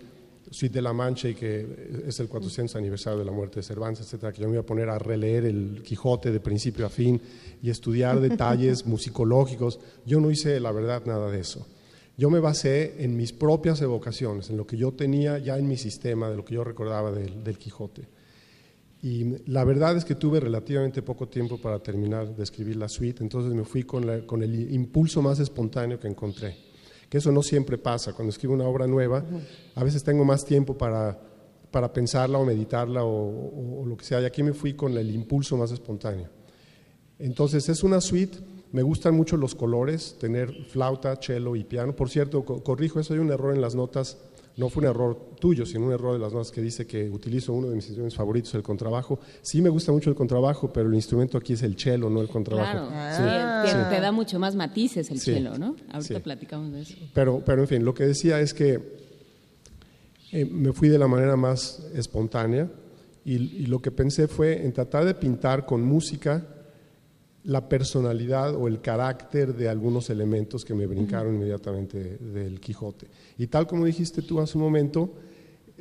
Suite 0.50 0.74
de 0.74 0.82
la 0.82 0.92
Mancha 0.92 1.28
y 1.28 1.34
que 1.34 2.04
es 2.06 2.20
el 2.20 2.28
400 2.28 2.76
aniversario 2.76 3.18
de 3.18 3.24
la 3.24 3.32
muerte 3.32 3.56
de 3.56 3.62
Cervantes, 3.62 4.04
etcétera, 4.04 4.32
que 4.32 4.42
yo 4.42 4.48
me 4.48 4.54
iba 4.54 4.62
a 4.62 4.66
poner 4.66 4.88
a 4.88 4.98
releer 4.98 5.44
el 5.44 5.82
Quijote 5.82 6.30
de 6.30 6.40
principio 6.40 6.86
a 6.86 6.88
fin 6.88 7.20
y 7.62 7.70
estudiar 7.70 8.20
detalles 8.20 8.86
musicológicos. 8.86 9.80
Yo 10.04 10.20
no 10.20 10.30
hice, 10.30 10.60
la 10.60 10.72
verdad, 10.72 11.02
nada 11.06 11.30
de 11.30 11.40
eso. 11.40 11.66
Yo 12.16 12.30
me 12.30 12.40
basé 12.40 13.04
en 13.04 13.16
mis 13.16 13.32
propias 13.32 13.80
evocaciones, 13.82 14.48
en 14.50 14.56
lo 14.56 14.66
que 14.66 14.76
yo 14.76 14.92
tenía 14.92 15.38
ya 15.38 15.58
en 15.58 15.68
mi 15.68 15.76
sistema, 15.76 16.30
de 16.30 16.36
lo 16.36 16.44
que 16.44 16.54
yo 16.54 16.64
recordaba 16.64 17.12
del, 17.12 17.58
Quijote. 17.58 18.08
Y 19.02 19.50
la 19.50 19.64
verdad 19.64 19.96
es 19.96 20.04
que 20.04 20.14
tuve 20.14 20.40
relativamente 20.40 21.02
poco 21.02 21.28
tiempo 21.28 21.58
para 21.58 21.80
terminar 21.80 22.34
de 22.34 22.42
escribir 22.42 22.76
la 22.76 22.88
suite, 22.88 23.22
entonces 23.22 23.52
me 23.52 23.64
fui 23.64 23.82
con, 23.82 24.22
con 24.22 24.42
el 24.42 24.72
impulso 24.72 25.20
más 25.20 25.38
espontáneo 25.38 26.00
que 26.00 26.08
encontré 26.08 26.66
que 27.08 27.18
eso 27.18 27.32
no 27.32 27.42
siempre 27.42 27.78
pasa. 27.78 28.12
Cuando 28.12 28.30
escribo 28.30 28.54
una 28.54 28.64
obra 28.64 28.86
nueva, 28.86 29.24
a 29.74 29.84
veces 29.84 30.02
tengo 30.02 30.24
más 30.24 30.44
tiempo 30.44 30.76
para, 30.76 31.18
para 31.70 31.92
pensarla 31.92 32.38
o 32.38 32.44
meditarla 32.44 33.04
o, 33.04 33.84
lo 33.86 33.96
que 33.96 34.04
sea. 34.04 34.20
Y 34.20 34.24
aquí 34.24 34.42
me 34.42 34.52
fui 34.52 34.74
con 34.74 34.96
el 34.96 35.10
impulso 35.10 35.56
más 35.56 35.70
espontáneo. 35.70 36.28
Entonces 37.18 37.68
es 37.68 37.82
una 37.82 38.00
suite, 38.00 38.38
me 38.72 38.82
gustan 38.82 39.14
mucho 39.14 39.36
los 39.36 39.54
colores, 39.54 40.16
tener 40.18 40.52
flauta, 40.68 41.16
cello 41.20 41.56
y 41.56 41.64
piano. 41.64 41.94
Por 41.94 42.10
cierto, 42.10 42.44
corrijo, 42.44 43.00
eso 43.00 43.14
hay 43.14 43.20
un 43.20 43.30
error 43.30 43.54
en 43.54 43.60
las 43.60 43.74
notas 43.74 44.18
no 44.56 44.70
fue 44.70 44.82
un 44.82 44.88
error 44.88 45.36
tuyo, 45.38 45.66
sino 45.66 45.86
un 45.86 45.92
error 45.92 46.14
de 46.14 46.18
las 46.18 46.32
notas 46.32 46.50
que 46.50 46.62
dice 46.62 46.86
que 46.86 47.10
utilizo 47.10 47.52
uno 47.52 47.68
de 47.68 47.76
mis 47.76 47.84
instrumentos 47.84 48.16
favoritos, 48.16 48.54
el 48.54 48.62
contrabajo. 48.62 49.18
Sí 49.42 49.60
me 49.60 49.68
gusta 49.68 49.92
mucho 49.92 50.08
el 50.08 50.16
contrabajo, 50.16 50.72
pero 50.72 50.88
el 50.88 50.94
instrumento 50.94 51.36
aquí 51.36 51.52
es 51.52 51.62
el 51.62 51.78
cello, 51.78 52.08
no 52.08 52.22
el 52.22 52.28
contrabajo. 52.28 52.88
Claro, 52.88 53.88
te, 53.90 54.00
da 54.00 54.12
mucho 54.12 54.38
más 54.38 54.54
matices 54.54 55.10
el 55.10 55.20
cello, 55.20 55.58
¿no? 55.58 55.76
Ahorita 55.92 56.20
platicamos 56.20 56.72
de 56.72 56.82
eso. 56.82 56.96
Pero, 57.12 57.42
pero 57.44 57.62
en 57.62 57.68
fin, 57.68 57.84
lo 57.84 57.92
que 57.92 58.06
decía 58.06 58.40
es 58.40 58.54
que 58.54 58.80
eh, 60.32 60.44
me 60.46 60.72
fui 60.72 60.88
de 60.88 60.98
la 60.98 61.06
manera 61.06 61.36
más 61.36 61.86
espontánea 61.94 62.70
y, 63.26 63.34
y 63.34 63.66
lo 63.66 63.82
que 63.82 63.90
pensé 63.90 64.26
fue 64.26 64.64
en 64.64 64.72
tratar 64.72 65.04
de 65.04 65.14
pintar 65.14 65.66
con 65.66 65.82
música 65.82 66.55
la 67.46 67.68
personalidad 67.68 68.54
o 68.56 68.66
el 68.66 68.80
carácter 68.80 69.54
de 69.54 69.68
algunos 69.68 70.10
elementos 70.10 70.64
que 70.64 70.74
me 70.74 70.86
brincaron 70.86 71.36
inmediatamente 71.36 72.18
del 72.18 72.60
Quijote. 72.60 73.06
Y 73.38 73.46
tal 73.46 73.66
como 73.68 73.84
dijiste 73.84 74.22
tú 74.22 74.40
hace 74.40 74.58
un 74.58 74.64
momento, 74.64 75.14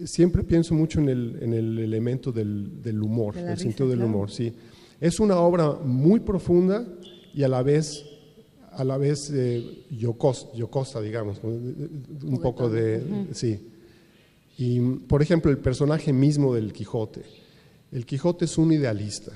siempre 0.04 0.44
pienso 0.44 0.76
mucho 0.76 1.00
en 1.00 1.10
el, 1.10 1.40
en 1.42 1.54
el 1.54 1.80
elemento 1.80 2.32
del, 2.32 2.84
del 2.84 3.02
humor, 3.02 3.36
el 3.38 3.58
sentido 3.58 3.90
del 3.90 4.04
humor. 4.04 4.30
Sí. 4.30 4.54
Es 5.02 5.20
una 5.20 5.38
obra 5.38 5.72
muy 5.84 6.20
profunda 6.20 6.86
y 7.34 7.42
a 7.42 7.48
la 7.48 7.64
vez, 7.64 8.06
a 8.72 8.84
la 8.84 8.98
vez 8.98 9.32
eh, 9.34 9.86
yocosa, 9.90 11.02
digamos, 11.02 11.42
un 11.44 12.40
poco 12.44 12.70
de... 12.70 13.28
Sí. 13.34 13.72
Y, 14.58 14.80
por 14.80 15.22
ejemplo, 15.22 15.50
el 15.50 15.58
personaje 15.58 16.14
mismo 16.14 16.54
del 16.54 16.72
Quijote. 16.72 17.24
El 17.92 18.06
Quijote 18.06 18.46
es 18.46 18.58
un 18.58 18.72
idealista 18.72 19.34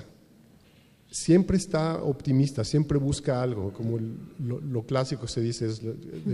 siempre 1.10 1.56
está 1.56 2.02
optimista, 2.02 2.64
siempre 2.64 2.98
busca 2.98 3.42
algo, 3.42 3.72
como 3.72 3.98
lo, 4.38 4.82
clásico 4.84 5.26
se 5.26 5.40
dice 5.40 5.66
es 5.66 5.82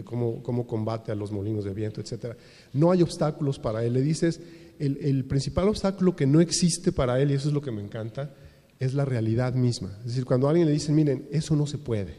cómo, 0.04 0.42
cómo, 0.42 0.66
combate 0.66 1.10
a 1.12 1.14
los 1.14 1.32
molinos 1.32 1.64
de 1.64 1.72
viento, 1.72 2.00
etc. 2.00 2.36
No 2.72 2.90
hay 2.90 3.02
obstáculos 3.02 3.58
para 3.58 3.84
él. 3.84 3.94
Le 3.94 4.02
dices, 4.02 4.40
el, 4.78 4.98
el, 5.00 5.24
principal 5.24 5.68
obstáculo 5.68 6.14
que 6.14 6.26
no 6.26 6.40
existe 6.40 6.92
para 6.92 7.20
él, 7.20 7.30
y 7.30 7.34
eso 7.34 7.48
es 7.48 7.54
lo 7.54 7.62
que 7.62 7.70
me 7.70 7.82
encanta, 7.82 8.34
es 8.78 8.92
la 8.92 9.06
realidad 9.06 9.54
misma. 9.54 9.96
Es 10.00 10.08
decir, 10.08 10.26
cuando 10.26 10.46
a 10.46 10.50
alguien 10.50 10.66
le 10.66 10.74
dicen, 10.74 10.94
miren, 10.94 11.26
eso 11.30 11.56
no 11.56 11.66
se 11.66 11.78
puede, 11.78 12.14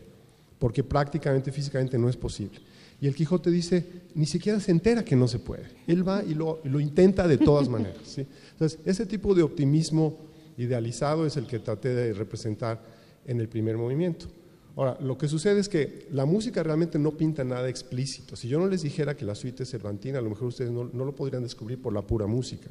porque 0.57 0.83
prácticamente, 0.83 1.51
físicamente 1.51 1.97
no 1.99 2.09
es 2.09 2.17
posible. 2.17 2.59
Y 2.99 3.05
el 3.05 3.13
Quijote 3.13 3.51
dice, 3.51 3.85
ni 4.15 4.25
siquiera 4.25 4.59
se 4.59 4.71
entera 4.71 5.05
que 5.05 5.15
no 5.15 5.27
se 5.27 5.37
puede. 5.37 5.67
Él 5.85 6.07
va 6.07 6.23
y 6.23 6.33
lo, 6.33 6.61
lo 6.63 6.79
intenta 6.79 7.27
de 7.27 7.37
todas 7.37 7.69
maneras. 7.69 8.01
¿sí? 8.03 8.25
Entonces, 8.53 8.79
ese 8.85 9.05
tipo 9.05 9.35
de 9.35 9.43
optimismo 9.43 10.17
idealizado 10.57 11.25
es 11.25 11.37
el 11.37 11.47
que 11.47 11.59
traté 11.59 11.89
de 11.89 12.13
representar 12.13 12.83
en 13.25 13.39
el 13.39 13.47
primer 13.47 13.77
movimiento. 13.77 14.27
Ahora, 14.75 14.97
lo 15.01 15.17
que 15.17 15.27
sucede 15.27 15.59
es 15.59 15.69
que 15.69 16.07
la 16.11 16.25
música 16.25 16.61
realmente 16.61 16.99
no 16.99 17.17
pinta 17.17 17.43
nada 17.43 17.67
explícito. 17.67 18.35
Si 18.35 18.47
yo 18.47 18.59
no 18.59 18.67
les 18.67 18.83
dijera 18.83 19.15
que 19.15 19.25
la 19.25 19.33
suite 19.33 19.63
es 19.63 19.71
cervantina, 19.71 20.19
a 20.19 20.21
lo 20.21 20.29
mejor 20.29 20.49
ustedes 20.49 20.69
no, 20.69 20.83
lo 20.83 21.15
podrían 21.15 21.41
descubrir 21.41 21.81
por 21.81 21.93
la 21.93 22.03
pura 22.03 22.27
música. 22.27 22.69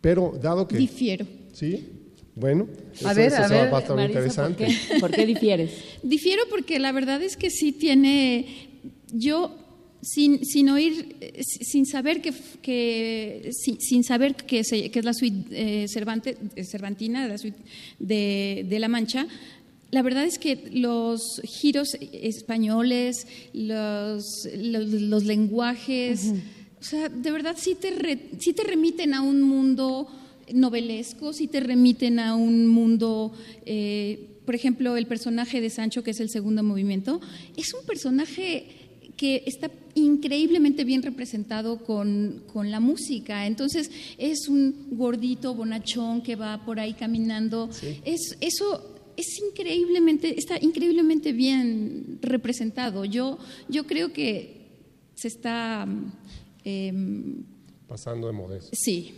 Pero 0.00 0.32
dado 0.40 0.66
que... 0.66 0.78
Difiero. 0.78 1.26
¿Sí? 1.52 1.92
Bueno, 2.34 2.68
a 3.04 3.12
ver, 3.12 3.34
a 3.34 3.48
ver, 3.48 3.72
va 3.72 3.78
a 3.78 3.80
estar 3.80 4.00
interesante. 4.00 4.64
¿por 4.64 4.74
qué? 4.88 5.00
¿por 5.00 5.10
qué 5.10 5.26
difieres? 5.26 5.72
Difiero 6.02 6.44
porque 6.48 6.78
la 6.78 6.92
verdad 6.92 7.20
es 7.22 7.36
que 7.36 7.50
sí 7.50 7.72
tiene... 7.72 8.46
Yo 9.12 9.67
sin, 10.00 10.44
sin 10.44 10.68
oír, 10.68 11.16
eh, 11.20 11.42
sin 11.42 11.86
saber 11.86 12.20
que, 12.22 12.32
sin, 13.52 14.04
saber 14.04 14.34
que, 14.34 14.60
es 14.60 15.04
la 15.04 15.14
suite 15.14 15.46
eh, 15.50 15.84
eh, 15.84 16.64
cervantina, 16.64 17.26
la 17.26 17.38
suite 17.38 17.58
de, 17.98 18.76
La 18.78 18.88
Mancha, 18.88 19.26
la 19.90 20.02
verdad 20.02 20.24
es 20.24 20.38
que 20.38 20.68
los 20.72 21.40
giros 21.44 21.96
españoles, 22.12 23.26
los, 23.54 24.48
los, 24.54 25.24
lenguajes, 25.24 26.32
o 26.78 26.84
sea, 26.84 27.08
de 27.08 27.30
verdad 27.30 27.56
sí 27.58 27.74
te, 27.74 27.90
te 27.92 28.64
remiten 28.64 29.14
a 29.14 29.22
un 29.22 29.40
mundo 29.40 30.06
novelesco, 30.52 31.32
sí 31.32 31.46
te 31.48 31.60
remiten 31.60 32.18
a 32.18 32.34
un 32.34 32.66
mundo, 32.66 33.32
por 34.44 34.54
ejemplo, 34.54 34.96
el 34.98 35.06
personaje 35.06 35.62
de 35.62 35.70
Sancho, 35.70 36.04
que 36.04 36.10
es 36.10 36.20
el 36.20 36.28
segundo 36.28 36.62
movimiento, 36.62 37.20
es 37.56 37.72
un 37.72 37.84
personaje 37.86 38.87
que 39.18 39.42
está 39.46 39.68
increíblemente 39.94 40.84
bien 40.84 41.02
representado 41.02 41.78
con, 41.84 42.44
la 42.54 42.80
música. 42.80 43.46
Entonces, 43.46 43.90
es 44.16 44.48
un 44.48 44.86
gordito 44.92 45.54
bonachón 45.54 46.22
que 46.22 46.36
va 46.36 46.64
por 46.64 46.78
ahí 46.78 46.94
caminando. 46.94 47.68
Es, 48.04 48.38
eso 48.40 48.94
es 49.16 49.26
increíblemente, 49.40 50.38
está 50.38 50.56
increíblemente 50.60 51.32
bien 51.32 52.20
representado. 52.22 53.04
Yo, 53.04 53.38
yo 53.68 53.84
creo 53.86 54.12
que 54.12 54.68
se 55.14 55.28
está... 55.28 55.86
Em, 56.64 57.42
Pasando 57.88 58.28
de 58.28 58.32
modesto. 58.32 58.70
Sí. 58.72 59.14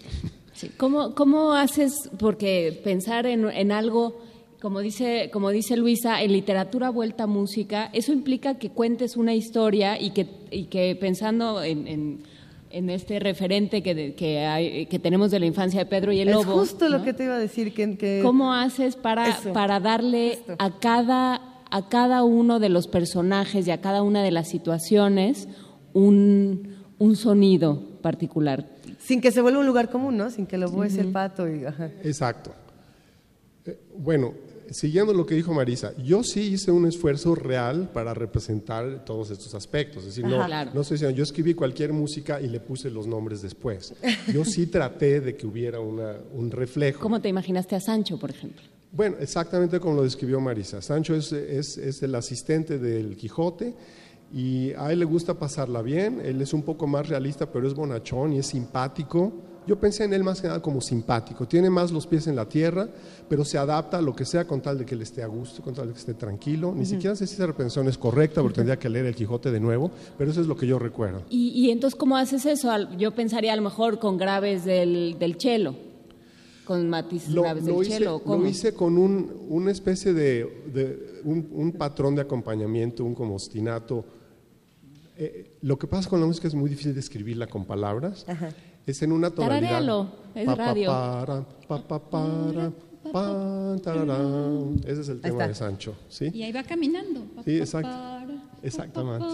¿Cómo, 0.78 1.14
¿Cómo 1.14 1.52
haces, 1.52 1.92
porque 2.18 2.80
pensar 2.82 3.26
en, 3.26 3.48
en 3.50 3.72
algo 3.72 4.29
como 4.60 4.80
dice, 4.80 5.30
como 5.32 5.50
dice 5.50 5.76
Luisa, 5.76 6.22
en 6.22 6.32
literatura 6.32 6.90
vuelta 6.90 7.24
a 7.24 7.26
música, 7.26 7.88
eso 7.92 8.12
implica 8.12 8.58
que 8.58 8.70
cuentes 8.70 9.16
una 9.16 9.34
historia 9.34 10.00
y 10.00 10.10
que, 10.10 10.28
y 10.50 10.64
que 10.64 10.96
pensando 11.00 11.62
en, 11.62 12.22
en, 12.70 12.90
este 12.90 13.18
referente 13.18 13.82
que, 13.82 14.14
que, 14.14 14.46
hay, 14.46 14.86
que, 14.86 14.98
tenemos 14.98 15.30
de 15.30 15.40
la 15.40 15.46
infancia 15.46 15.80
de 15.80 15.86
Pedro 15.86 16.12
y 16.12 16.20
el 16.20 16.30
Lobo. 16.30 16.62
Es 16.62 16.70
justo 16.70 16.88
lo 16.88 17.02
que 17.02 17.14
te 17.14 17.24
iba 17.24 17.36
a 17.36 17.38
decir. 17.38 17.72
Que, 17.72 18.20
¿Cómo 18.22 18.52
haces 18.52 18.96
para, 18.96 19.38
para 19.54 19.80
darle 19.80 20.40
a 20.58 20.78
cada, 20.78 21.62
a 21.70 21.88
cada 21.88 22.22
uno 22.22 22.60
de 22.60 22.68
los 22.68 22.86
personajes 22.86 23.66
y 23.66 23.70
a 23.70 23.80
cada 23.80 24.02
una 24.02 24.22
de 24.22 24.30
las 24.30 24.48
situaciones 24.48 25.48
un, 25.94 26.76
un 26.98 27.16
sonido 27.16 27.82
particular? 28.02 28.68
Sin 28.98 29.22
que 29.22 29.32
se 29.32 29.40
vuelva 29.40 29.60
un 29.60 29.66
lugar 29.66 29.88
común, 29.90 30.18
¿no? 30.18 30.30
Sin 30.30 30.46
que 30.46 30.58
lo 30.58 30.70
uh 30.70 30.84
el 30.84 31.12
pato. 31.12 31.48
Y, 31.48 31.64
Exacto. 32.04 32.52
Eh, 33.64 33.78
bueno, 33.96 34.34
siguiendo 34.70 35.12
lo 35.12 35.26
que 35.26 35.34
dijo 35.34 35.52
Marisa, 35.52 35.92
yo 35.98 36.22
sí 36.22 36.40
hice 36.40 36.70
un 36.70 36.86
esfuerzo 36.86 37.34
real 37.34 37.90
para 37.92 38.14
representar 38.14 39.04
todos 39.04 39.30
estos 39.30 39.54
aspectos. 39.54 40.04
Es 40.04 40.16
decir, 40.16 40.26
no, 40.26 40.46
no 40.48 40.80
estoy 40.80 40.96
diciendo, 40.96 41.16
yo 41.16 41.22
escribí 41.22 41.54
cualquier 41.54 41.92
música 41.92 42.40
y 42.40 42.48
le 42.48 42.60
puse 42.60 42.90
los 42.90 43.06
nombres 43.06 43.42
después. 43.42 43.94
Yo 44.32 44.44
sí 44.44 44.66
traté 44.66 45.20
de 45.20 45.36
que 45.36 45.46
hubiera 45.46 45.80
una, 45.80 46.16
un 46.32 46.50
reflejo. 46.50 47.00
¿Cómo 47.00 47.20
te 47.20 47.28
imaginaste 47.28 47.74
a 47.76 47.80
Sancho, 47.80 48.18
por 48.18 48.30
ejemplo? 48.30 48.62
Bueno, 48.92 49.16
exactamente 49.20 49.80
como 49.80 49.96
lo 49.96 50.02
describió 50.02 50.40
Marisa. 50.40 50.82
Sancho 50.82 51.14
es, 51.14 51.32
es, 51.32 51.76
es 51.76 52.02
el 52.02 52.14
asistente 52.14 52.78
del 52.78 53.16
Quijote 53.16 53.74
y 54.32 54.72
a 54.72 54.92
él 54.92 55.00
le 55.00 55.04
gusta 55.04 55.34
pasarla 55.34 55.82
bien. 55.82 56.20
Él 56.24 56.40
es 56.40 56.52
un 56.52 56.62
poco 56.62 56.86
más 56.86 57.08
realista, 57.08 57.50
pero 57.50 57.66
es 57.66 57.74
bonachón 57.74 58.32
y 58.32 58.38
es 58.38 58.46
simpático 58.46 59.32
yo 59.70 59.78
pensé 59.78 60.02
en 60.02 60.12
él 60.12 60.24
más 60.24 60.40
que 60.40 60.48
nada 60.48 60.60
como 60.60 60.80
simpático, 60.80 61.46
tiene 61.46 61.70
más 61.70 61.92
los 61.92 62.04
pies 62.04 62.26
en 62.26 62.34
la 62.34 62.48
tierra, 62.48 62.88
pero 63.28 63.44
se 63.44 63.56
adapta 63.56 63.98
a 63.98 64.02
lo 64.02 64.16
que 64.16 64.24
sea 64.24 64.44
con 64.44 64.60
tal 64.60 64.76
de 64.76 64.84
que 64.84 64.96
él 64.96 65.02
esté 65.02 65.22
a 65.22 65.28
gusto, 65.28 65.62
con 65.62 65.74
tal 65.74 65.86
de 65.86 65.92
que 65.92 66.00
esté 66.00 66.14
tranquilo. 66.14 66.74
Ni 66.76 66.84
siquiera 66.84 67.14
sé 67.14 67.24
si 67.24 67.34
esa 67.34 67.46
representación 67.46 67.86
es 67.86 67.96
correcta, 67.96 68.42
porque 68.42 68.56
tendría 68.56 68.80
que 68.80 68.88
leer 68.88 69.06
el 69.06 69.14
Quijote 69.14 69.52
de 69.52 69.60
nuevo, 69.60 69.92
pero 70.18 70.28
eso 70.28 70.40
es 70.40 70.48
lo 70.48 70.56
que 70.56 70.66
yo 70.66 70.80
recuerdo. 70.80 71.22
¿Y, 71.30 71.70
entonces 71.70 71.96
cómo 71.96 72.16
haces 72.16 72.46
eso? 72.46 72.68
Yo 72.98 73.12
pensaría 73.12 73.52
a 73.52 73.56
lo 73.56 73.62
mejor 73.62 74.00
con 74.00 74.16
graves 74.16 74.64
del, 74.64 75.16
del 75.20 75.36
chelo, 75.36 75.76
con 76.64 76.90
matices 76.90 77.32
graves 77.32 77.64
del 77.64 77.76
hice, 77.76 77.90
chelo. 77.90 78.20
Lo 78.26 78.46
hice 78.48 78.74
con 78.74 78.98
un, 78.98 79.46
una 79.50 79.70
especie 79.70 80.12
de, 80.12 81.22
un, 81.22 81.72
patrón 81.78 82.16
de 82.16 82.22
acompañamiento, 82.22 83.04
un 83.04 83.14
como 83.14 83.36
ostinato. 83.36 84.04
Eh, 85.16 85.58
lo 85.62 85.78
que 85.78 85.86
pasa 85.86 86.10
con 86.10 86.18
la 86.18 86.26
música 86.26 86.48
es 86.48 86.56
muy 86.56 86.68
difícil 86.68 86.92
de 86.92 86.98
escribirla 86.98 87.46
con 87.46 87.66
palabras. 87.66 88.24
Ajá 88.26 88.48
es 88.86 89.02
en 89.02 89.12
una 89.12 89.30
tonalidad. 89.30 90.08
es 90.34 90.56
radio. 90.56 90.92
Ese 94.86 95.00
es 95.00 95.08
el 95.08 95.20
tema 95.20 95.48
de 95.48 95.54
Sancho, 95.54 95.94
¿sí? 96.08 96.30
Y 96.34 96.42
ahí 96.42 96.52
va 96.52 96.62
caminando. 96.62 97.24
Sí, 97.44 97.58
exacto. 97.58 97.90
Exactamente. 98.62 99.26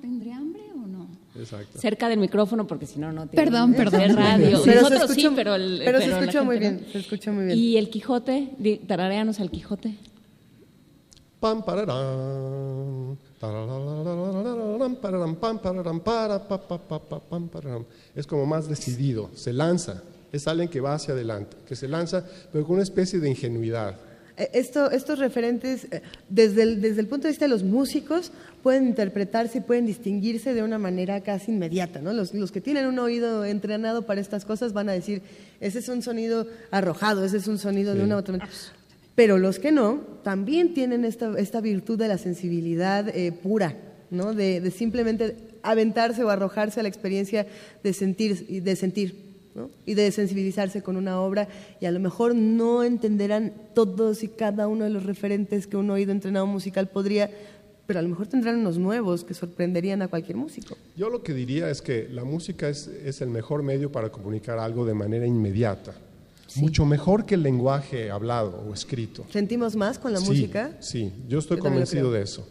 ¿Tendré 0.00 0.32
hambre 0.32 0.62
o 0.74 0.86
no? 0.86 1.08
Exacto. 1.36 1.78
Cerca 1.78 2.08
del 2.08 2.18
micrófono 2.18 2.66
porque 2.66 2.86
si 2.86 2.98
no 2.98 3.12
no 3.12 3.26
tiene 3.28 3.44
Perdón, 3.44 3.74
perdón. 3.74 4.16
radio. 4.16 4.60
Pero 4.64 4.82
Nosotros 4.82 5.10
sí, 5.12 5.28
pero 5.34 5.54
el, 5.54 5.80
pero, 5.84 6.00
se 6.00 6.10
escucha 6.10 6.42
muy 6.42 6.58
bien, 6.58 6.84
se 6.90 6.98
escucha 6.98 7.30
muy 7.30 7.44
bien. 7.46 7.58
¿Y 7.58 7.76
el 7.76 7.88
Quijote? 7.90 8.80
Tarareanos 8.86 9.38
al 9.40 9.50
Quijote. 9.50 9.94
Pam 11.40 11.64
pararán. 11.64 13.16
Es 18.14 18.26
como 18.26 18.46
más 18.46 18.68
decidido, 18.68 19.30
se 19.34 19.52
lanza, 19.52 20.02
es 20.32 20.48
alguien 20.48 20.68
que 20.68 20.80
va 20.80 20.94
hacia 20.94 21.14
adelante, 21.14 21.56
que 21.66 21.76
se 21.76 21.86
lanza, 21.88 22.24
pero 22.52 22.64
con 22.64 22.74
una 22.74 22.82
especie 22.82 23.20
de 23.20 23.30
ingenuidad. 23.30 23.96
Eh, 24.36 24.50
esto, 24.54 24.90
estos 24.90 25.18
referentes, 25.18 25.86
eh, 25.90 26.02
desde 26.28 26.62
el, 26.62 26.80
desde 26.80 27.00
el 27.00 27.06
punto 27.06 27.24
de 27.24 27.30
vista 27.30 27.44
de 27.44 27.50
los 27.50 27.62
músicos, 27.62 28.32
pueden 28.62 28.88
interpretarse 28.88 29.58
y 29.58 29.60
pueden 29.60 29.86
distinguirse 29.86 30.54
de 30.54 30.62
una 30.62 30.78
manera 30.78 31.20
casi 31.20 31.52
inmediata. 31.52 32.00
¿no? 32.00 32.12
Los, 32.12 32.34
los, 32.34 32.52
que 32.52 32.60
tienen 32.60 32.86
un 32.86 32.98
oído 32.98 33.44
entrenado 33.44 34.02
para 34.02 34.20
estas 34.20 34.44
cosas 34.44 34.72
van 34.72 34.88
a 34.88 34.92
decir, 34.92 35.22
ese 35.60 35.78
es 35.78 35.88
un 35.88 36.02
sonido 36.02 36.46
arrojado, 36.70 37.24
ese 37.24 37.36
es 37.36 37.46
un 37.46 37.58
sonido 37.58 37.94
de 37.94 38.02
una 38.02 38.16
otra 38.16 38.32
manera. 38.32 38.50
Pero 39.18 39.36
los 39.36 39.58
que 39.58 39.72
no, 39.72 39.98
también 40.22 40.74
tienen 40.74 41.04
esta, 41.04 41.36
esta 41.40 41.60
virtud 41.60 41.98
de 41.98 42.06
la 42.06 42.18
sensibilidad 42.18 43.08
eh, 43.08 43.32
pura, 43.32 43.74
¿no? 44.12 44.32
De, 44.32 44.70
simplemente 44.70 45.36
aventarse 45.64 46.22
o 46.22 46.30
arrojarse 46.30 46.78
a 46.78 46.84
la 46.84 46.88
experiencia 46.88 47.44
de 47.82 47.92
sentir, 47.94 48.46
de 48.62 48.76
sentir 48.76 49.16
y 49.84 49.94
de 49.94 50.12
sensibilizarse 50.12 50.82
con 50.82 50.96
una 50.96 51.20
obra 51.20 51.48
y 51.80 51.86
a 51.86 51.90
lo 51.90 51.98
mejor 51.98 52.36
no 52.36 52.84
entenderán 52.84 53.54
todos 53.74 54.22
y 54.22 54.28
cada 54.28 54.68
uno 54.68 54.84
de 54.84 54.90
los 54.90 55.02
referentes 55.02 55.66
que 55.66 55.76
un 55.76 55.90
oído 55.90 56.12
entrenado 56.12 56.46
musical 56.46 56.86
podría, 56.88 57.28
pero 57.88 57.98
a 57.98 58.02
lo 58.02 58.10
mejor 58.10 58.28
tendrán 58.28 58.60
unos 58.60 58.78
nuevos 58.78 59.24
que 59.24 59.34
sorprenderían 59.34 60.00
a 60.00 60.06
cualquier 60.06 60.36
músico. 60.36 60.76
Yo 60.96 61.10
lo 61.10 61.24
que 61.24 61.34
diría 61.34 61.68
es 61.70 61.82
que 61.82 62.08
la 62.08 62.22
música 62.22 62.68
es, 62.68 62.86
es 62.86 63.20
el 63.20 63.30
mejor 63.30 63.64
medio 63.64 63.90
para 63.90 64.12
comunicar 64.12 64.60
algo 64.60 64.86
de 64.86 64.94
manera 64.94 65.26
inmediata. 65.26 65.92
Mucho 66.56 66.86
mejor 66.86 67.26
que 67.26 67.34
el 67.34 67.42
lenguaje 67.42 68.10
hablado 68.10 68.64
o 68.68 68.72
escrito. 68.72 69.24
¿Sentimos 69.30 69.76
más 69.76 69.98
con 69.98 70.12
la 70.12 70.20
música? 70.20 70.76
Sí, 70.80 71.12
yo 71.28 71.38
estoy 71.38 71.58
convencido 71.58 72.10
de 72.10 72.22
eso. 72.22 72.46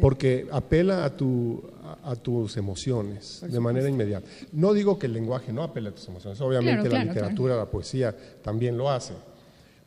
Porque 0.00 0.48
apela 0.50 1.04
a, 1.04 1.16
tu, 1.16 1.62
a, 2.02 2.16
tus 2.16 2.56
emociones 2.56 3.40
de 3.48 3.60
manera 3.60 3.88
inmediata. 3.88 4.26
No 4.50 4.72
digo 4.72 4.98
que 4.98 5.06
el 5.06 5.12
lenguaje 5.12 5.52
no 5.52 5.62
apela 5.62 5.90
a 5.90 5.94
tus 5.94 6.08
emociones, 6.08 6.40
obviamente 6.40 6.88
la 6.88 7.04
literatura, 7.04 7.56
la 7.56 7.70
poesía 7.70 8.14
también 8.42 8.76
lo 8.76 8.90
hace. 8.90 9.14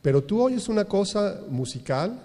Pero 0.00 0.22
tú 0.22 0.42
oyes 0.42 0.68
una 0.70 0.86
cosa 0.86 1.42
musical 1.50 2.18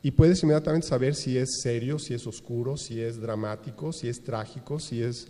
y 0.00 0.12
puedes 0.12 0.40
inmediatamente 0.44 0.86
saber 0.86 1.16
si 1.16 1.36
es 1.36 1.60
serio, 1.60 1.98
si 1.98 2.14
es 2.14 2.24
oscuro, 2.26 2.76
si 2.76 3.00
es 3.00 3.20
dramático, 3.20 3.92
si 3.92 4.08
es 4.08 4.22
trágico, 4.22 4.78
si 4.78 5.02
es 5.02 5.26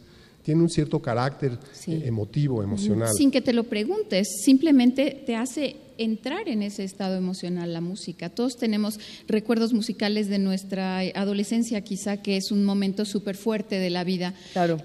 tiene 0.49 0.63
un 0.63 0.71
cierto 0.71 1.03
carácter 1.03 1.59
eh, 1.87 2.05
emotivo, 2.07 2.63
emocional. 2.63 3.13
Sin 3.15 3.31
que 3.31 3.43
te 3.43 3.53
lo 3.53 3.65
preguntes, 3.65 4.27
simplemente 4.47 5.23
te 5.27 5.37
hace 5.37 5.77
entrar 5.99 6.49
en 6.49 6.63
ese 6.63 6.85
estado 6.85 7.17
emocional 7.17 7.75
la 7.75 7.83
música. 7.83 8.31
Todos 8.31 8.57
tenemos 8.57 8.99
recuerdos 9.27 9.75
musicales 9.75 10.31
de 10.31 10.39
nuestra 10.39 11.01
adolescencia, 11.01 11.83
quizá 11.83 12.23
que 12.23 12.39
es 12.39 12.51
un 12.51 12.65
momento 12.65 13.05
súper 13.05 13.37
fuerte 13.37 13.79
de 13.79 13.91
la 13.91 14.05
vida, 14.05 14.33
claro. 14.55 14.79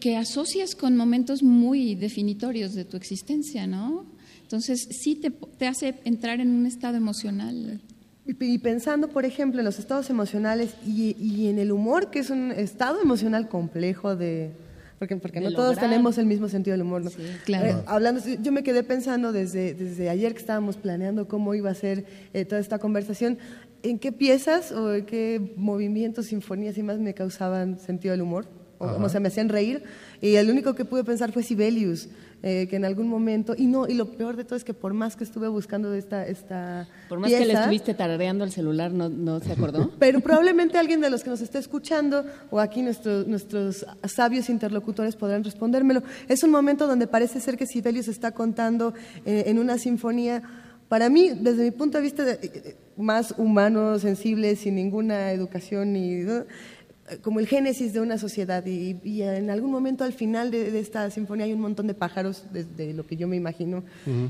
que 0.00 0.16
asocias 0.16 0.74
con 0.74 0.96
momentos 0.96 1.42
muy 1.42 1.94
definitorios 1.94 2.72
de 2.72 2.86
tu 2.86 2.96
existencia, 2.96 3.66
¿no? 3.66 4.06
Entonces 4.40 4.88
sí 4.92 5.16
te, 5.16 5.30
te 5.30 5.66
hace 5.66 5.96
entrar 6.04 6.40
en 6.40 6.48
un 6.48 6.64
estado 6.64 6.96
emocional. 6.96 7.82
Y 8.24 8.56
pensando, 8.60 9.08
por 9.08 9.26
ejemplo, 9.26 9.60
en 9.60 9.66
los 9.66 9.78
estados 9.78 10.08
emocionales 10.08 10.70
y, 10.86 11.14
y 11.20 11.48
en 11.48 11.58
el 11.58 11.70
humor, 11.70 12.10
que 12.10 12.20
es 12.20 12.30
un 12.30 12.50
estado 12.50 13.02
emocional 13.02 13.50
complejo 13.50 14.16
de, 14.16 14.52
porque, 15.20 15.40
no 15.40 15.52
todos 15.52 15.78
tenemos 15.78 16.18
el 16.18 16.26
mismo 16.26 16.48
sentido 16.48 16.74
del 16.74 16.82
humor. 16.82 17.04
¿no? 17.04 17.10
claro. 17.44 17.66
Eh, 17.66 17.82
hablando, 17.86 18.20
yo 18.40 18.52
me 18.52 18.62
quedé 18.62 18.82
pensando 18.82 19.32
desde, 19.32 19.74
desde 19.74 20.08
ayer 20.08 20.32
que 20.32 20.40
estábamos 20.40 20.76
planeando 20.76 21.28
cómo 21.28 21.54
iba 21.54 21.70
a 21.70 21.74
ser 21.74 22.04
eh, 22.32 22.44
toda 22.44 22.60
esta 22.60 22.78
conversación, 22.78 23.38
en 23.82 23.98
qué 23.98 24.12
piezas 24.12 24.72
o 24.72 24.94
en 24.94 25.06
qué 25.06 25.54
movimientos, 25.56 26.26
sinfonías 26.26 26.78
y 26.78 26.82
más 26.82 26.98
me 26.98 27.14
causaban 27.14 27.78
sentido 27.78 28.12
del 28.12 28.22
humor, 28.22 28.46
o, 28.78 28.86
o 28.86 29.08
sea, 29.08 29.20
me 29.20 29.28
hacían 29.28 29.48
reír. 29.48 29.82
Y 30.20 30.36
el 30.36 30.50
único 30.50 30.74
que 30.74 30.84
pude 30.84 31.04
pensar 31.04 31.32
fue 31.32 31.42
Sibelius. 31.42 32.08
Eh, 32.44 32.66
que 32.68 32.74
en 32.74 32.84
algún 32.84 33.06
momento, 33.06 33.54
y 33.56 33.66
no, 33.66 33.86
y 33.86 33.94
lo 33.94 34.06
peor 34.16 34.34
de 34.34 34.42
todo 34.42 34.56
es 34.56 34.64
que 34.64 34.74
por 34.74 34.94
más 34.94 35.14
que 35.14 35.22
estuve 35.22 35.46
buscando 35.46 35.94
esta, 35.94 36.26
esta 36.26 36.88
Por 37.08 37.20
más 37.20 37.30
que 37.30 37.46
le 37.46 37.52
estuviste 37.52 37.94
tarareando 37.94 38.42
el 38.42 38.50
celular, 38.50 38.90
¿no, 38.90 39.08
¿no 39.08 39.38
se 39.38 39.52
acordó? 39.52 39.92
Pero 40.00 40.18
probablemente 40.18 40.76
alguien 40.76 41.00
de 41.00 41.08
los 41.08 41.22
que 41.22 41.30
nos 41.30 41.40
esté 41.40 41.58
escuchando, 41.58 42.24
o 42.50 42.58
aquí 42.58 42.82
nuestros 42.82 43.28
nuestros 43.28 43.86
sabios 44.04 44.50
interlocutores 44.50 45.14
podrán 45.14 45.44
respondérmelo. 45.44 46.02
Es 46.28 46.42
un 46.42 46.50
momento 46.50 46.88
donde 46.88 47.06
parece 47.06 47.38
ser 47.38 47.56
que 47.56 47.66
Sibelius 47.66 48.08
está 48.08 48.32
contando 48.32 48.92
eh, 49.24 49.44
en 49.46 49.60
una 49.60 49.78
sinfonía 49.78 50.42
para 50.92 51.08
mí, 51.08 51.30
desde 51.30 51.64
mi 51.64 51.70
punto 51.70 51.96
de 51.96 52.02
vista 52.02 52.22
eh, 52.28 52.76
más 52.98 53.34
humano, 53.38 53.98
sensible, 53.98 54.56
sin 54.56 54.74
ninguna 54.74 55.32
educación 55.32 55.94
ni 55.94 56.22
como 57.20 57.40
el 57.40 57.46
génesis 57.46 57.92
de 57.92 58.00
una 58.00 58.18
sociedad 58.18 58.64
y, 58.66 59.22
en 59.22 59.50
algún 59.50 59.70
momento 59.70 60.04
al 60.04 60.12
final 60.12 60.50
de, 60.50 60.78
esta 60.78 61.10
sinfonía 61.10 61.46
hay 61.46 61.52
un 61.52 61.60
montón 61.60 61.86
de 61.86 61.94
pájaros, 61.94 62.44
desde 62.52 62.92
lo 62.94 63.06
que 63.06 63.16
yo 63.16 63.28
me 63.28 63.36
imagino, 63.36 63.84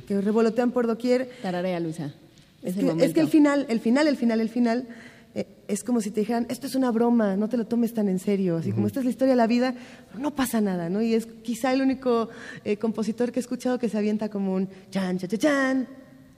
que 0.06 0.20
revolotean 0.20 0.70
por 0.70 0.86
doquier. 0.86 1.30
Tararea, 1.42 1.78
Luisa. 1.80 2.14
Es, 2.62 2.76
que, 2.76 3.04
es 3.04 3.12
que, 3.12 3.20
el 3.20 3.28
final, 3.28 3.66
el 3.68 3.80
final, 3.80 4.06
el 4.06 4.16
final, 4.16 4.40
el 4.40 4.48
final, 4.48 4.86
eh, 5.34 5.46
es 5.66 5.82
como 5.82 6.00
si 6.00 6.10
te 6.10 6.20
dijeran, 6.20 6.46
esto 6.48 6.66
es 6.66 6.74
una 6.74 6.90
broma, 6.90 7.36
no 7.36 7.48
te 7.48 7.56
lo 7.56 7.66
tomes 7.66 7.94
tan 7.94 8.08
en 8.08 8.18
serio, 8.18 8.58
así 8.58 8.70
como 8.70 8.86
esta 8.86 9.00
es 9.00 9.04
la 9.04 9.10
historia 9.10 9.32
de 9.32 9.36
la 9.36 9.46
vida, 9.46 9.74
no 10.18 10.32
pasa 10.32 10.60
nada, 10.60 10.88
¿no? 10.88 11.02
Y 11.02 11.14
es 11.14 11.26
quizá 11.26 11.72
el 11.72 11.80
único 11.80 12.28
eh, 12.64 12.76
compositor 12.76 13.32
que 13.32 13.40
he 13.40 13.42
escuchado 13.42 13.78
que 13.78 13.88
se 13.88 13.98
avienta 13.98 14.28
como 14.28 14.54
un 14.54 14.68
chan, 14.90 15.18
chan, 15.18 15.28
chan, 15.30 15.88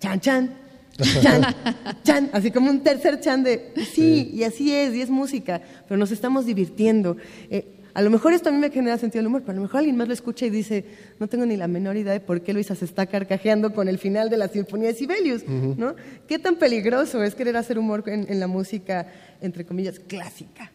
chan, 0.01 0.21
chan, 0.21 0.51
chan, 0.97 1.55
Chan, 2.05 2.31
así 2.33 2.51
como 2.51 2.71
un 2.71 2.83
tercer 2.83 3.21
chan 3.21 3.43
de 3.43 3.73
sí, 3.93 4.31
y 4.33 4.45
así 4.45 4.75
es, 4.75 4.95
y 4.95 5.01
es 5.01 5.11
música, 5.11 5.61
pero 5.89 5.99
nos 5.99 6.11
estamos 6.11 6.47
divirtiendo. 6.47 7.17
Eh, 7.51 7.75
a 7.95 8.03
lo 8.03 8.11
mejor 8.11 8.33
esto 8.33 8.49
a 8.49 8.53
mí 8.53 8.59
me 8.59 8.71
genera 8.71 8.99
sentido 8.99 9.21
del 9.21 9.29
humor, 9.29 9.43
pero 9.43 9.53
a 9.53 9.57
lo 9.57 9.63
mejor 9.63 9.79
alguien 9.79 9.97
más 9.97 10.09
lo 10.09 10.15
escucha 10.15 10.45
y 10.47 10.51
dice, 10.51 10.85
no 11.21 11.29
tengo 11.29 11.47
ni 11.47 11.57
la 11.57 11.69
menor 11.69 11.97
idea 11.97 12.13
de 12.13 12.19
por 12.19 12.43
qué 12.43 12.53
Luisa 12.53 12.75
se 12.75 12.85
está 12.85 13.07
carcajeando 13.07 13.73
con 13.73 13.87
el 13.87 13.99
final 13.99 14.29
de 14.31 14.37
la 14.37 14.49
Sinfonía 14.49 14.89
de 14.89 14.95
Sibelius, 14.95 15.47
¿no? 15.47 15.95
¿Qué 16.27 16.41
tan 16.41 16.57
peligroso 16.57 17.23
es 17.23 17.37
querer 17.37 17.57
hacer 17.57 17.79
humor 17.79 18.03
en, 18.07 18.41
la 18.41 18.49
música, 18.49 19.07
entre 19.41 19.65
comillas, 19.65 20.01
clásica? 20.01 20.73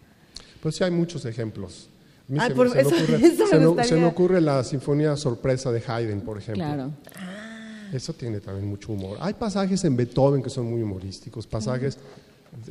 Pues 0.61 0.75
sí, 0.75 0.83
hay 0.85 0.91
muchos 0.91 1.25
ejemplos. 1.25 1.89
se, 2.29 3.97
me 3.97 4.05
ocurre, 4.05 4.39
la 4.39 4.63
Sinfonía 4.63 5.17
Sorpresa 5.17 5.73
de 5.73 5.83
Haydn, 5.85 6.21
por 6.21 6.37
ejemplo. 6.37 6.63
Claro. 6.63 6.93
Eso 7.93 8.13
tiene 8.13 8.39
también 8.39 8.67
mucho 8.67 8.93
humor. 8.93 9.17
Hay 9.21 9.33
pasajes 9.33 9.83
en 9.83 9.95
Beethoven 9.95 10.41
que 10.43 10.49
son 10.49 10.69
muy 10.69 10.81
humorísticos, 10.81 11.47
pasajes 11.47 11.97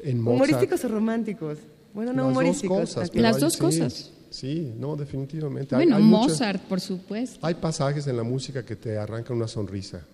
en 0.03 0.21
Mozart. 0.21 0.37
¿Humorísticos 0.37 0.85
o 0.85 0.89
románticos? 0.89 1.59
Bueno, 1.95 2.13
no 2.13 2.29
humorísticos. 2.29 2.97
Las 3.15 3.41
dos 3.41 3.57
cosas. 3.57 4.13
Sí, 4.31 4.75
no, 4.79 4.95
definitivamente. 4.95 5.75
Bueno, 5.75 5.99
Mozart, 6.01 6.63
por 6.63 6.81
supuesto. 6.81 7.45
Hay 7.47 7.55
pasajes 7.55 8.07
en 8.07 8.17
la 8.17 8.23
música 8.23 8.65
que 8.65 8.77
te 8.77 8.99
arrancan 8.99 9.37
una 9.37 9.49
sonrisa. 9.49 10.05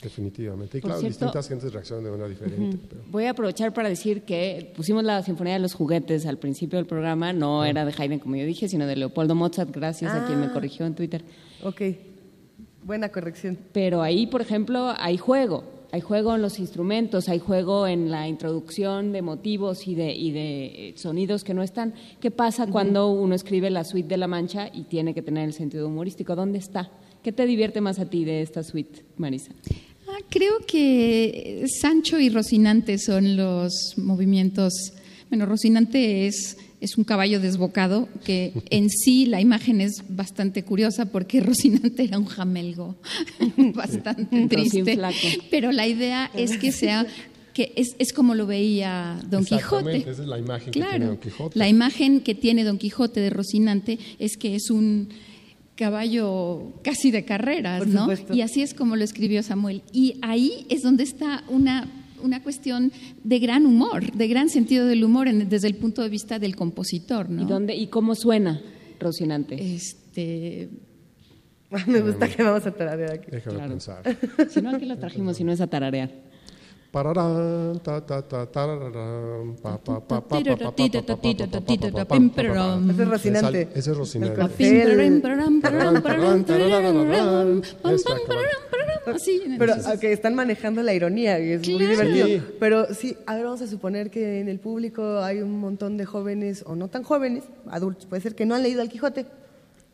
Definitivamente. 0.00 0.78
Y 0.78 0.80
claro, 0.80 1.00
distintas 1.00 1.48
gentes 1.48 1.72
reaccionan 1.72 2.04
de 2.04 2.10
manera 2.12 2.28
diferente. 2.28 2.78
Voy 3.10 3.24
a 3.24 3.30
aprovechar 3.30 3.74
para 3.74 3.88
decir 3.88 4.22
que 4.22 4.72
pusimos 4.76 5.02
la 5.02 5.22
Sinfonía 5.24 5.54
de 5.54 5.58
los 5.58 5.74
Juguetes 5.74 6.24
al 6.24 6.38
principio 6.38 6.78
del 6.78 6.86
programa. 6.86 7.32
No 7.32 7.64
era 7.64 7.84
de 7.84 7.92
Haydn, 7.96 8.20
como 8.20 8.36
yo 8.36 8.46
dije, 8.46 8.68
sino 8.68 8.86
de 8.86 8.94
Leopoldo 8.94 9.34
Mozart, 9.34 9.74
gracias 9.74 10.12
a 10.12 10.24
quien 10.26 10.38
me 10.38 10.46
ah. 10.46 10.52
corrigió 10.52 10.86
en 10.86 10.94
Twitter. 10.94 11.24
Ok, 11.64 11.82
buena 12.88 13.10
corrección. 13.10 13.56
Pero 13.72 14.02
ahí, 14.02 14.26
por 14.26 14.40
ejemplo, 14.40 14.92
hay 14.96 15.16
juego 15.16 15.78
hay 15.90 16.02
juego 16.02 16.34
en 16.34 16.42
los 16.42 16.58
instrumentos, 16.58 17.30
hay 17.30 17.38
juego 17.38 17.86
en 17.86 18.10
la 18.10 18.28
introducción 18.28 19.10
de 19.10 19.22
motivos 19.22 19.88
y 19.88 19.94
de, 19.94 20.12
y 20.12 20.32
de 20.32 20.64
eh, 20.66 20.94
sonidos 20.96 21.44
que 21.44 21.54
no 21.54 21.62
están. 21.62 21.94
¿Qué 22.20 22.30
pasa 22.30 22.66
cuando 22.66 23.08
uno 23.08 23.34
escribe 23.34 23.70
la 23.70 23.84
suite 23.84 24.08
de 24.08 24.18
La 24.18 24.26
Mancha 24.26 24.68
y 24.72 24.82
tiene 24.82 25.14
que 25.14 25.22
tener 25.22 25.44
el 25.44 25.54
sentido 25.54 25.88
humorístico? 25.88 26.36
¿Dónde 26.36 26.58
está? 26.58 26.90
¿Qué 27.22 27.32
te 27.32 27.46
divierte 27.46 27.80
más 27.80 27.98
a 27.98 28.10
ti 28.10 28.26
de 28.26 28.42
esta 28.42 28.62
suite, 28.62 29.02
Marisa? 29.16 29.52
Ah, 30.06 30.18
creo 30.28 30.58
que 30.66 31.64
Sancho 31.80 32.18
y 32.18 32.28
Rocinante 32.28 32.98
son 32.98 33.38
los 33.38 33.94
movimientos. 33.96 34.92
Bueno, 35.28 35.46
Rocinante 35.46 36.26
es 36.26 36.56
es 36.80 36.96
un 36.96 37.04
caballo 37.04 37.40
desbocado, 37.40 38.08
que 38.24 38.52
en 38.70 38.90
sí 38.90 39.26
la 39.26 39.40
imagen 39.40 39.80
es 39.80 40.04
bastante 40.08 40.64
curiosa 40.64 41.06
porque 41.06 41.40
Rocinante 41.48 42.04
era 42.04 42.18
un 42.18 42.26
jamelgo 42.26 42.96
bastante 43.74 44.46
triste, 44.46 44.98
pero 45.50 45.72
la 45.72 45.86
idea 45.86 46.30
es 46.34 46.58
que 46.58 46.72
sea 46.72 47.06
que 47.52 47.72
es, 47.74 47.96
es 47.98 48.12
como 48.12 48.36
lo 48.36 48.46
veía 48.46 49.20
Don 49.28 49.44
Quijote. 49.44 49.96
Esa 49.96 50.10
es 50.10 50.18
la 50.28 50.38
imagen 50.38 50.70
que 50.70 50.80
tiene 50.80 51.06
Don 51.06 51.16
Quijote. 51.16 51.58
La 51.58 51.68
imagen 51.68 52.20
que 52.20 52.34
tiene 52.36 52.62
Don 52.62 52.78
Quijote 52.78 53.18
de 53.20 53.30
Rocinante 53.30 53.98
es 54.20 54.36
que 54.36 54.54
es 54.54 54.70
un 54.70 55.08
caballo 55.74 56.72
casi 56.84 57.10
de 57.10 57.24
carreras, 57.24 57.88
¿no? 57.88 58.08
Y 58.32 58.42
así 58.42 58.62
es 58.62 58.74
como 58.74 58.94
lo 58.94 59.02
escribió 59.02 59.42
Samuel. 59.42 59.82
Y 59.92 60.18
ahí 60.22 60.66
es 60.68 60.82
donde 60.82 61.02
está 61.02 61.42
una 61.48 61.88
una 62.22 62.42
cuestión 62.42 62.92
de 63.24 63.38
gran 63.38 63.66
humor, 63.66 64.10
de 64.12 64.28
gran 64.28 64.48
sentido 64.48 64.86
del 64.86 65.04
humor 65.04 65.32
desde 65.32 65.68
el 65.68 65.76
punto 65.76 66.02
de 66.02 66.08
vista 66.08 66.38
del 66.38 66.56
compositor. 66.56 67.30
¿no? 67.30 67.42
¿Y, 67.42 67.44
dónde, 67.46 67.74
¿Y 67.74 67.88
cómo 67.88 68.14
suena 68.14 68.60
Rocinante? 69.00 69.74
Este... 69.74 70.68
Me 71.86 72.00
gusta 72.00 72.28
que 72.28 72.42
vamos 72.42 72.64
a 72.66 72.70
tararear 72.70 73.12
aquí. 73.12 73.30
Déjame 73.30 73.68
pensar. 73.68 74.02
Si 74.48 74.62
no, 74.62 74.70
aquí 74.70 74.86
lo 74.86 74.96
trajimos, 74.96 75.36
si 75.36 75.44
no 75.44 75.52
es 75.52 75.60
a 75.60 75.66
tararear. 75.66 76.10
Ese 82.90 83.02
es 83.02 83.08
Rocinante. 83.08 83.68
Ese 83.74 83.90
es 83.90 83.96
Rocinante. 83.96 84.40
Pero 89.58 89.74
que 90.00 90.12
están 90.12 90.34
manejando 90.34 90.82
la 90.82 90.94
ironía 90.94 91.38
y 91.40 91.52
es 91.52 91.68
muy 91.68 91.86
divertido. 91.86 92.44
Pero 92.58 92.94
sí, 92.94 93.16
a 93.26 93.34
ver, 93.34 93.44
vamos 93.44 93.62
a 93.62 93.66
suponer 93.66 94.10
que 94.10 94.40
en 94.40 94.48
el 94.48 94.58
público 94.58 95.18
hay 95.20 95.40
un 95.40 95.58
montón 95.60 95.96
de 95.96 96.04
jóvenes 96.04 96.64
o 96.66 96.74
no 96.74 96.88
tan 96.88 97.02
jóvenes, 97.02 97.44
adultos, 97.70 98.06
puede 98.06 98.22
ser 98.22 98.34
que 98.34 98.46
no 98.46 98.54
han 98.54 98.62
leído 98.62 98.80
al 98.80 98.88
Quijote. 98.88 99.26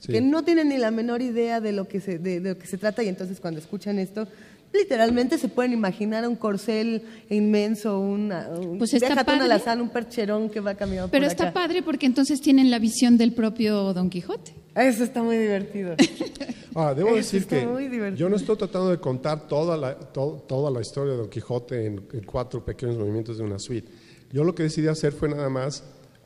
que 0.07 0.21
no 0.21 0.45
tienen 0.45 0.69
ni 0.69 0.77
la 0.77 0.91
menor 0.91 1.23
idea 1.23 1.61
de 1.61 1.73
lo 1.73 1.89
que 1.89 2.01
se 2.01 2.19
de, 2.19 2.41
lo 2.41 2.59
que 2.59 2.67
se 2.67 2.77
trata 2.77 3.03
y 3.03 3.09
entonces 3.09 3.41
cuando 3.41 3.59
escuchan 3.59 3.99
esto 3.99 4.29
literalmente 4.75 5.39
se 5.39 5.49
pueden 5.49 5.73
imaginar 5.73 6.29
un 6.29 6.37
corcel 6.37 7.03
inmenso, 7.31 8.01
una, 8.01 8.49
un, 8.49 8.79
pues 8.79 8.93
está 8.93 9.25
padre. 9.25 9.81
un 9.81 9.89
percherón 9.89 10.51
que 10.51 10.61
va 10.61 10.75
caminando 10.75 11.11
Pero 11.11 11.27
está 11.27 11.53
padre 11.53 11.83
porque 11.83 12.07
entonces 12.07 12.41
tienen 12.41 12.71
la 12.71 12.79
visión 12.79 13.17
del 13.17 13.33
propio 13.33 13.95
Don 13.95 14.11
Quijote. 14.11 14.55
Eso 14.75 15.05
está 15.05 15.23
muy 15.23 15.39
divertido. 15.39 15.95
Ah, 16.77 16.93
debo 16.93 17.15
decir 17.15 17.47
que 17.47 17.61
yo 18.17 18.29
no 18.29 18.35
estoy 18.35 18.57
tratando 18.57 18.91
de 18.91 18.99
contar 18.99 19.47
toda 19.47 19.77
la, 19.77 19.95
toda 19.97 20.73
la 20.73 20.81
historia 20.81 21.13
de 21.13 21.19
Don 21.19 21.29
Quijote 21.29 21.87
en, 21.87 21.99
cuatro 22.27 22.65
pequeños 22.65 22.97
movimientos 22.97 23.39
de 23.39 23.45
una 23.45 23.61
suite. 23.61 23.89
Yo 24.33 24.43
lo 24.43 24.57
que 24.57 24.65
decidí 24.65 24.89
hacer 24.89 25.13
fue 25.13 25.29
nada 25.29 25.49
más 25.49 25.85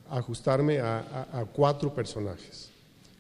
ajustarme 0.09 0.79
a 0.81 1.45
cuatro 1.53 1.93
personajes, 1.93 2.71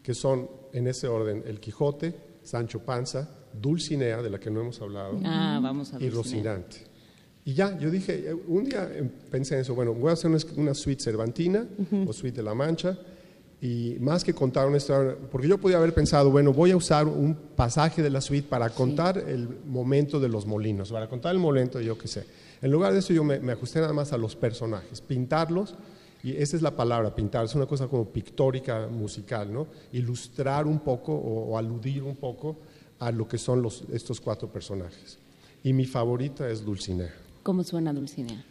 que 0.02 0.14
son 0.14 0.48
en 0.72 0.86
ese 0.86 1.06
orden 1.06 1.44
el 1.46 1.60
Quijote, 1.60 2.14
Sancho 2.42 2.80
Panza, 2.80 3.28
Dulcinea, 3.52 4.22
de 4.22 4.30
la 4.30 4.38
que 4.38 4.50
no 4.50 4.60
hemos 4.60 4.80
hablado, 4.80 5.20
ah, 5.24 5.60
vamos 5.62 5.92
y 5.98 6.08
Rocinante. 6.10 6.88
Y 7.44 7.54
ya, 7.54 7.78
yo 7.78 7.90
dije, 7.90 8.34
un 8.46 8.64
día 8.64 8.90
pensé 9.30 9.54
en 9.54 9.62
eso, 9.62 9.74
bueno, 9.74 9.94
voy 9.94 10.10
a 10.10 10.12
hacer 10.12 10.30
una, 10.56 10.74
suite 10.74 11.02
cervantina 11.02 11.66
o 12.06 12.12
suite 12.12 12.36
de 12.36 12.42
La 12.42 12.52
Mancha, 12.52 12.98
y 13.60 13.96
más 14.00 14.22
que 14.22 14.34
contar 14.34 14.68
una 14.68 14.76
historia, 14.76 15.16
porque 15.32 15.48
yo 15.48 15.58
podía 15.58 15.78
haber 15.78 15.92
pensado, 15.94 16.30
bueno, 16.30 16.52
voy 16.52 16.72
a 16.72 16.76
usar 16.76 17.06
un 17.06 17.34
pasaje 17.34 18.02
de 18.02 18.10
la 18.10 18.20
suite 18.20 18.46
para 18.46 18.68
contar 18.68 19.16
el 19.16 19.48
momento 19.66 20.20
de 20.20 20.28
los 20.28 20.46
molinos, 20.46 20.92
para 20.92 21.08
contar 21.08 21.34
el 21.34 21.40
momento, 21.40 21.80
yo 21.80 21.96
qué 21.96 22.06
sé. 22.06 22.26
En 22.60 22.70
lugar 22.70 22.92
de 22.92 22.98
eso, 22.98 23.14
yo 23.14 23.24
me, 23.24 23.36
ajusté 23.50 23.80
nada 23.80 23.94
más 23.94 24.12
a 24.12 24.18
los 24.18 24.36
personajes, 24.36 25.00
pintarlos, 25.00 25.74
y 26.22 26.36
esa 26.36 26.54
es 26.54 26.62
la 26.62 26.76
palabra, 26.76 27.14
pintar, 27.14 27.46
es 27.46 27.54
una 27.54 27.66
cosa 27.66 27.88
como 27.88 28.04
pictórica, 28.10 28.88
musical, 28.88 29.50
¿no? 29.52 29.68
Ilustrar 29.92 30.66
un 30.66 30.80
poco 30.80 31.14
o 31.14 31.56
aludir 31.56 32.02
un 32.02 32.16
poco 32.16 32.58
a 32.98 33.10
lo 33.10 33.28
que 33.28 33.38
son 33.38 33.62
los, 33.62 33.84
estos 33.92 34.20
cuatro 34.20 34.48
personajes. 34.48 35.18
Y 35.62 35.72
mi 35.72 35.86
favorita 35.86 36.48
es 36.48 36.64
Dulcinea. 36.64 37.14
¿Cómo 37.42 37.64
suena 37.64 37.92
Dulcinea? 37.92 38.44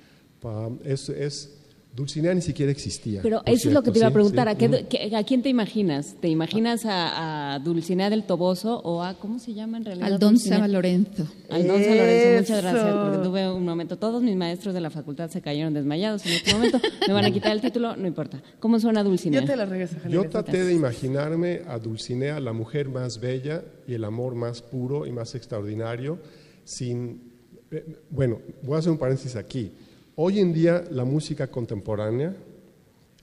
es, 0.84 1.10
es, 1.10 1.57
Dulcinea 1.98 2.32
ni 2.32 2.44
siquiera 2.44 2.72
existía. 2.72 3.24
Pero 3.24 3.41
eso 3.48 3.69
es 3.69 3.74
lo 3.74 3.82
que 3.82 3.90
te 3.90 3.98
iba 3.98 4.10
a 4.10 4.14
preguntar. 4.14 4.48
¿A, 4.48 4.53
quién 4.56 5.41
te 5.41 5.49
imaginas? 5.49 6.15
¿Te 6.22 6.28
imaginas 6.28 6.84
a, 6.86 7.60
Dulcinea 7.64 8.11
del 8.11 8.24
Toboso 8.24 8.80
o 8.84 9.02
a, 9.02 9.15
¿cómo 9.15 9.40
se 9.40 9.56
llama 9.56 9.78
en 9.78 9.86
realidad? 9.86 10.14
Al 10.14 10.19
Don 10.19 10.38
San 10.38 10.72
Lorenzo. 10.72 11.28
Al 11.49 11.65
Don 11.65 11.84
San 11.84 11.98
Lorenzo, 11.98 12.38
muchas 12.38 12.61
gracias. 12.61 12.95
Porque 12.95 13.18
tuve 13.24 13.52
un 13.52 13.65
momento, 13.65 13.98
todos 13.98 14.22
mis 14.22 14.36
maestros 14.36 14.76
de 14.76 14.82
la 14.82 14.91
facultad 14.91 15.32
se 15.32 15.41
cayeron 15.41 15.74
desmayados 15.74 16.24
en 16.28 16.34
este 16.34 16.53
momento. 16.53 16.80
Me 17.07 17.14
van 17.14 17.26
a 17.26 17.32
quitar 17.32 17.52
el 17.52 17.61
título, 17.61 17.95
no 17.95 18.06
importa. 18.06 18.44
¿Cómo 18.60 18.80
suena 18.80 19.03
Dulcinea? 19.03 19.41
Yo 19.41 19.48
te 19.48 19.56
la 19.56 19.65
regreso, 19.65 19.95
Yo 20.07 20.30
traté 20.30 20.65
de 20.65 20.76
imaginarme 20.76 21.61
a 21.68 21.80
Dulcinea, 21.80 22.40
la 22.40 22.53
mujer 22.53 22.90
más 22.90 23.19
bella 23.19 23.64
y 23.88 23.95
el 23.95 24.03
amor 24.03 24.36
más 24.36 24.61
puro 24.61 25.07
y 25.07 25.11
más 25.11 25.34
extraordinario, 25.34 26.19
sin... 26.64 27.34
Eh, 27.72 27.98
bueno, 28.11 28.40
voy 28.61 28.76
a 28.76 28.80
hacer 28.80 28.91
un 28.91 28.99
paréntesis 28.99 29.36
aquí 29.36 29.72
Hoy 30.19 30.39
en 30.39 30.52
día 30.52 30.84
la 30.89 31.06
música 31.06 31.45
contemporánea, 31.45 32.35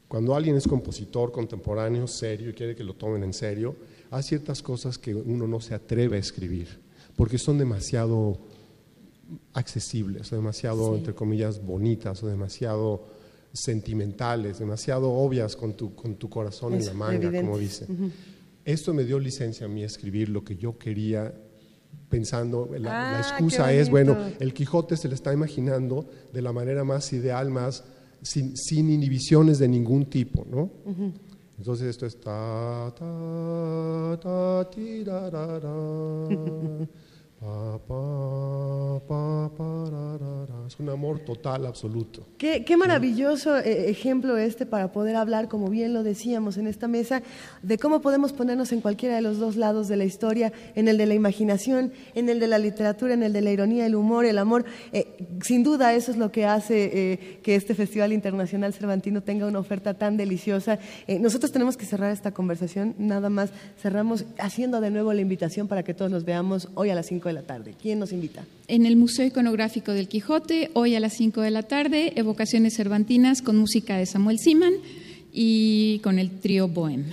cuando 0.06 0.32
alguien 0.32 0.54
es 0.54 0.68
compositor 0.68 1.32
contemporáneo, 1.32 2.06
serio, 2.06 2.50
y 2.50 2.52
quiere 2.52 2.76
que 2.76 2.84
lo 2.84 2.94
tomen 2.94 3.24
en 3.24 3.32
serio, 3.32 3.74
hay 4.12 4.22
ciertas 4.22 4.62
cosas 4.62 4.96
que 4.96 5.12
uno 5.12 5.48
no 5.48 5.58
se 5.58 5.74
atreve 5.74 6.18
a 6.18 6.20
escribir, 6.20 6.68
porque 7.16 7.36
son 7.36 7.58
demasiado 7.58 8.38
accesibles, 9.54 10.30
demasiado, 10.30 10.94
entre 10.94 11.16
comillas, 11.16 11.60
bonitas, 11.60 12.22
o 12.22 12.28
demasiado 12.28 13.08
sentimentales, 13.52 14.60
demasiado 14.60 15.10
obvias 15.10 15.56
con 15.56 15.74
tu, 15.74 15.96
con 15.96 16.14
tu 16.14 16.30
corazón 16.30 16.74
en 16.74 16.86
la 16.86 16.94
manga, 16.94 17.40
como 17.40 17.58
dice. 17.58 17.88
Esto 18.64 18.94
me 18.94 19.02
dio 19.02 19.18
licencia 19.18 19.66
a 19.66 19.68
mí 19.68 19.82
a 19.82 19.86
escribir 19.86 20.28
lo 20.28 20.44
que 20.44 20.54
yo 20.54 20.78
quería 20.78 21.34
pensando, 22.08 22.70
la, 22.78 23.16
ah, 23.16 23.18
excusa 23.18 23.72
es, 23.72 23.90
bueno, 23.90 24.16
el 24.38 24.54
Quijote 24.54 24.96
se 24.96 25.08
le 25.08 25.14
está 25.14 25.32
imaginando 25.32 26.08
de 26.32 26.42
la 26.42 26.52
manera 26.52 26.84
más 26.84 27.12
ideal, 27.12 27.50
más 27.50 27.84
sin, 28.22 28.56
sin 28.56 28.90
inhibiciones 28.90 29.58
de 29.58 29.66
ningún 29.68 30.06
tipo, 30.06 30.46
¿no? 30.48 30.70
Entonces 31.58 31.88
esto 31.88 32.06
es 32.06 32.20
ta, 32.20 32.92
ta, 32.96 34.18
ta, 34.20 34.70
ti, 34.70 35.04
Es 40.66 40.80
un 40.80 40.88
amor 40.88 41.18
total, 41.20 41.66
absoluto. 41.66 42.26
Qué, 42.38 42.64
maravilloso 42.76 43.58
eh, 43.58 43.90
ejemplo 43.90 44.38
este 44.38 44.64
para 44.64 44.92
poder 44.92 45.14
hablar, 45.14 45.48
como 45.48 45.68
bien 45.68 45.92
lo 45.92 46.02
decíamos 46.02 46.56
en 46.56 46.66
esta 46.66 46.88
mesa, 46.88 47.22
de 47.62 47.76
cómo 47.76 48.00
podemos 48.00 48.32
ponernos 48.32 48.72
en 48.72 48.80
cualquiera 48.80 49.14
de 49.16 49.22
los 49.22 49.38
dos 49.38 49.56
lados 49.56 49.88
de 49.88 49.96
la 49.96 50.04
historia, 50.04 50.52
en 50.74 50.88
el 50.88 50.96
de 50.96 51.06
la 51.06 51.14
imaginación, 51.14 51.92
en 52.14 52.30
el 52.30 52.40
de 52.40 52.46
la 52.46 52.58
literatura, 52.58 53.12
en 53.12 53.22
el 53.22 53.34
de 53.34 53.42
la 53.42 53.50
ironía, 53.50 53.84
el 53.84 53.94
humor, 53.94 54.24
el 54.24 54.38
amor. 54.38 54.64
Eh, 54.92 55.06
sin 55.42 55.62
duda 55.62 55.92
eso 55.92 56.10
es 56.10 56.16
lo 56.16 56.32
que 56.32 56.46
hace 56.46 57.12
eh, 57.12 57.40
que 57.42 57.56
este 57.56 57.74
Festival 57.74 58.12
Internacional 58.12 58.72
Cervantino 58.72 59.22
tenga 59.22 59.46
una 59.46 59.58
oferta 59.58 59.94
tan 59.94 60.16
deliciosa. 60.16 60.78
nosotros 61.20 61.52
tenemos 61.52 61.76
que 61.76 61.84
cerrar 61.84 62.10
esta 62.10 62.32
conversación, 62.32 62.94
nada 62.98 63.28
más 63.28 63.50
cerramos 63.80 64.24
haciendo 64.38 64.80
de 64.80 64.90
nuevo 64.90 65.12
la 65.12 65.20
invitación 65.20 65.68
para 65.68 65.82
que 65.82 65.92
todos 65.92 66.10
los 66.10 66.24
veamos 66.24 66.68
hoy 66.74 66.88
a 66.88 66.94
las 66.94 67.06
5 67.06 67.28
de 67.28 67.33
la 67.33 67.33
tarde. 67.42 67.74
¿Quién 67.80 67.98
nos 67.98 68.12
invita? 68.12 68.44
En 68.68 68.86
el 68.86 68.96
Museo 68.96 69.26
Iconográfico 69.26 69.92
del 69.92 70.08
Quijote, 70.08 70.70
hoy 70.74 70.94
a 70.94 71.00
las 71.00 71.14
5 71.14 71.40
de 71.40 71.50
la 71.50 71.62
tarde, 71.62 72.12
Evocaciones 72.16 72.74
Cervantinas 72.74 73.42
con 73.42 73.56
música 73.56 73.96
de 73.96 74.06
Samuel 74.06 74.38
Siman 74.38 74.74
y 75.32 75.98
con 76.00 76.18
el 76.18 76.30
trío 76.40 76.68
Bohem. 76.68 77.04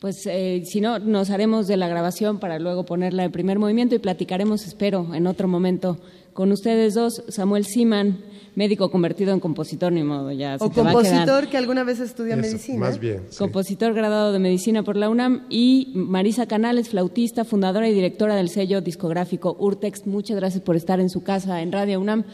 Pues 0.00 0.26
eh, 0.26 0.64
si 0.66 0.80
no, 0.80 0.98
nos 0.98 1.30
haremos 1.30 1.68
de 1.68 1.76
la 1.76 1.86
grabación 1.86 2.40
para 2.40 2.58
luego 2.58 2.84
ponerla 2.84 3.24
en 3.24 3.30
primer 3.30 3.58
movimiento 3.58 3.94
y 3.94 4.00
platicaremos, 4.00 4.66
espero, 4.66 5.14
en 5.14 5.28
otro 5.28 5.46
momento 5.46 6.00
con 6.32 6.50
ustedes 6.50 6.94
dos, 6.94 7.22
Samuel 7.28 7.66
Siman, 7.66 8.18
médico 8.54 8.90
convertido 8.90 9.32
en 9.32 9.40
compositor, 9.40 9.92
ni 9.92 10.02
modo, 10.02 10.30
ya. 10.32 10.56
o 10.60 10.70
compositor 10.70 11.48
que 11.48 11.56
alguna 11.56 11.84
vez 11.84 12.00
estudia 12.00 12.36
medicina. 12.36 12.78
Más 12.78 12.98
bien. 12.98 13.22
Compositor 13.38 13.94
graduado 13.94 14.32
de 14.32 14.38
medicina 14.38 14.82
por 14.82 14.96
la 14.96 15.08
UNAM 15.08 15.46
y 15.48 15.92
Marisa 15.94 16.46
Canales, 16.46 16.90
flautista, 16.90 17.44
fundadora 17.44 17.88
y 17.88 17.94
directora 17.94 18.36
del 18.36 18.48
sello 18.48 18.80
discográfico 18.80 19.56
Urtext. 19.58 20.06
Muchas 20.06 20.36
gracias 20.36 20.62
por 20.62 20.76
estar 20.76 21.00
en 21.00 21.08
su 21.08 21.22
casa 21.22 21.62
en 21.62 21.72
Radio 21.72 22.00
UNAM. 22.00 22.24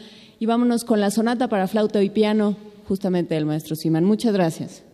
Y 0.40 0.47
vámonos 0.47 0.85
con 0.85 1.01
la 1.01 1.11
sonata 1.11 1.49
para 1.49 1.66
flauta 1.66 2.03
y 2.03 2.11
piano, 2.11 2.57
justamente 2.86 3.35
del 3.35 3.45
maestro 3.45 3.74
Siman. 3.74 4.05
Muchas 4.05 4.32
gracias. 4.32 4.88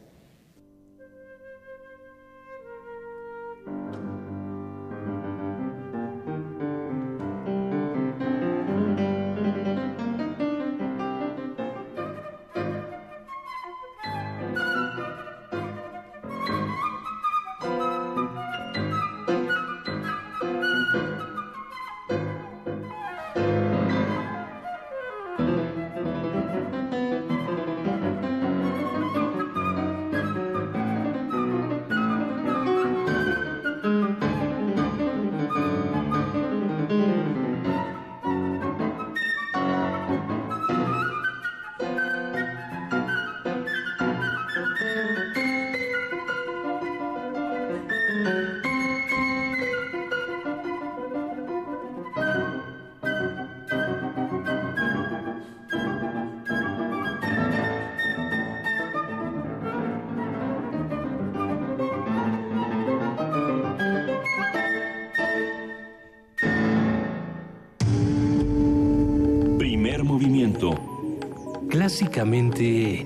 Básicamente... 71.85 73.05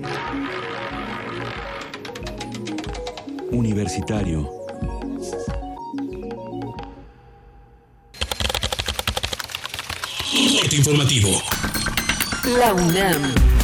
Universitario. 3.51 4.49
informativo. 10.71 11.29
La 12.57 12.73
UNAM. 12.73 13.58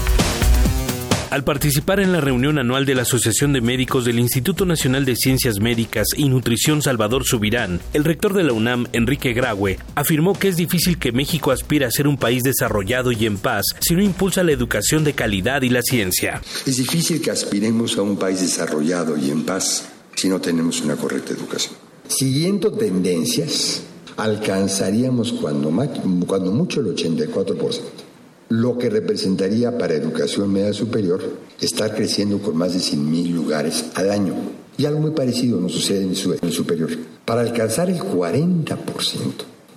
Al 1.35 1.43
participar 1.43 1.99
en 1.99 2.13
la 2.13 2.21
reunión 2.21 2.59
anual 2.59 2.85
de 2.85 2.95
la 2.95 3.01
Asociación 3.01 3.51
de 3.51 3.59
Médicos 3.59 4.05
del 4.05 4.19
Instituto 4.19 4.65
Nacional 4.65 5.03
de 5.03 5.17
Ciencias 5.17 5.59
Médicas 5.59 6.07
y 6.15 6.29
Nutrición 6.29 6.81
Salvador 6.81 7.25
Subirán, 7.25 7.81
el 7.91 8.05
rector 8.05 8.33
de 8.33 8.43
la 8.43 8.53
UNAM, 8.53 8.87
Enrique 8.93 9.33
Graue, 9.33 9.77
afirmó 9.95 10.31
que 10.39 10.47
es 10.47 10.55
difícil 10.55 10.97
que 10.97 11.11
México 11.11 11.51
aspire 11.51 11.83
a 11.83 11.91
ser 11.91 12.07
un 12.07 12.15
país 12.15 12.41
desarrollado 12.43 13.11
y 13.11 13.25
en 13.25 13.37
paz 13.37 13.65
si 13.81 13.95
no 13.95 14.01
impulsa 14.01 14.43
la 14.43 14.53
educación 14.53 15.03
de 15.03 15.11
calidad 15.11 15.61
y 15.63 15.67
la 15.67 15.81
ciencia. 15.81 16.41
Es 16.65 16.77
difícil 16.77 17.21
que 17.21 17.31
aspiremos 17.31 17.97
a 17.97 18.01
un 18.01 18.15
país 18.15 18.39
desarrollado 18.39 19.17
y 19.17 19.29
en 19.29 19.43
paz 19.43 19.89
si 20.15 20.29
no 20.29 20.39
tenemos 20.39 20.79
una 20.79 20.95
correcta 20.95 21.33
educación. 21.33 21.73
Siguiendo 22.07 22.71
tendencias, 22.71 23.81
alcanzaríamos 24.15 25.33
cuando, 25.33 25.69
cuando 26.27 26.53
mucho 26.53 26.79
el 26.79 26.95
84% 26.95 28.04
lo 28.49 28.77
que 28.77 28.89
representaría 28.89 29.77
para 29.77 29.95
educación 29.95 30.51
media 30.51 30.73
superior 30.73 31.21
estar 31.59 31.95
creciendo 31.95 32.39
con 32.39 32.55
más 32.55 32.73
de 32.73 32.79
100.000 32.79 33.31
lugares 33.31 33.85
al 33.95 34.11
año. 34.11 34.33
Y 34.77 34.85
algo 34.85 34.99
muy 34.99 35.11
parecido 35.11 35.59
nos 35.59 35.71
sucede 35.71 36.03
en 36.03 36.09
el 36.09 36.51
superior. 36.51 36.89
Para 37.23 37.41
alcanzar 37.41 37.89
el 37.89 37.99
40% 37.99 38.75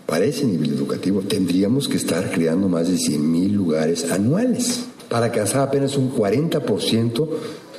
para 0.06 0.24
ese 0.24 0.46
nivel 0.46 0.72
educativo 0.72 1.20
tendríamos 1.20 1.86
que 1.86 1.98
estar 1.98 2.30
creando 2.30 2.68
más 2.68 2.88
de 2.88 2.94
100.000 2.94 3.52
lugares 3.52 4.10
anuales 4.10 4.86
para 5.08 5.26
alcanzar 5.26 5.60
apenas 5.60 5.96
un 5.96 6.12
40% 6.12 7.28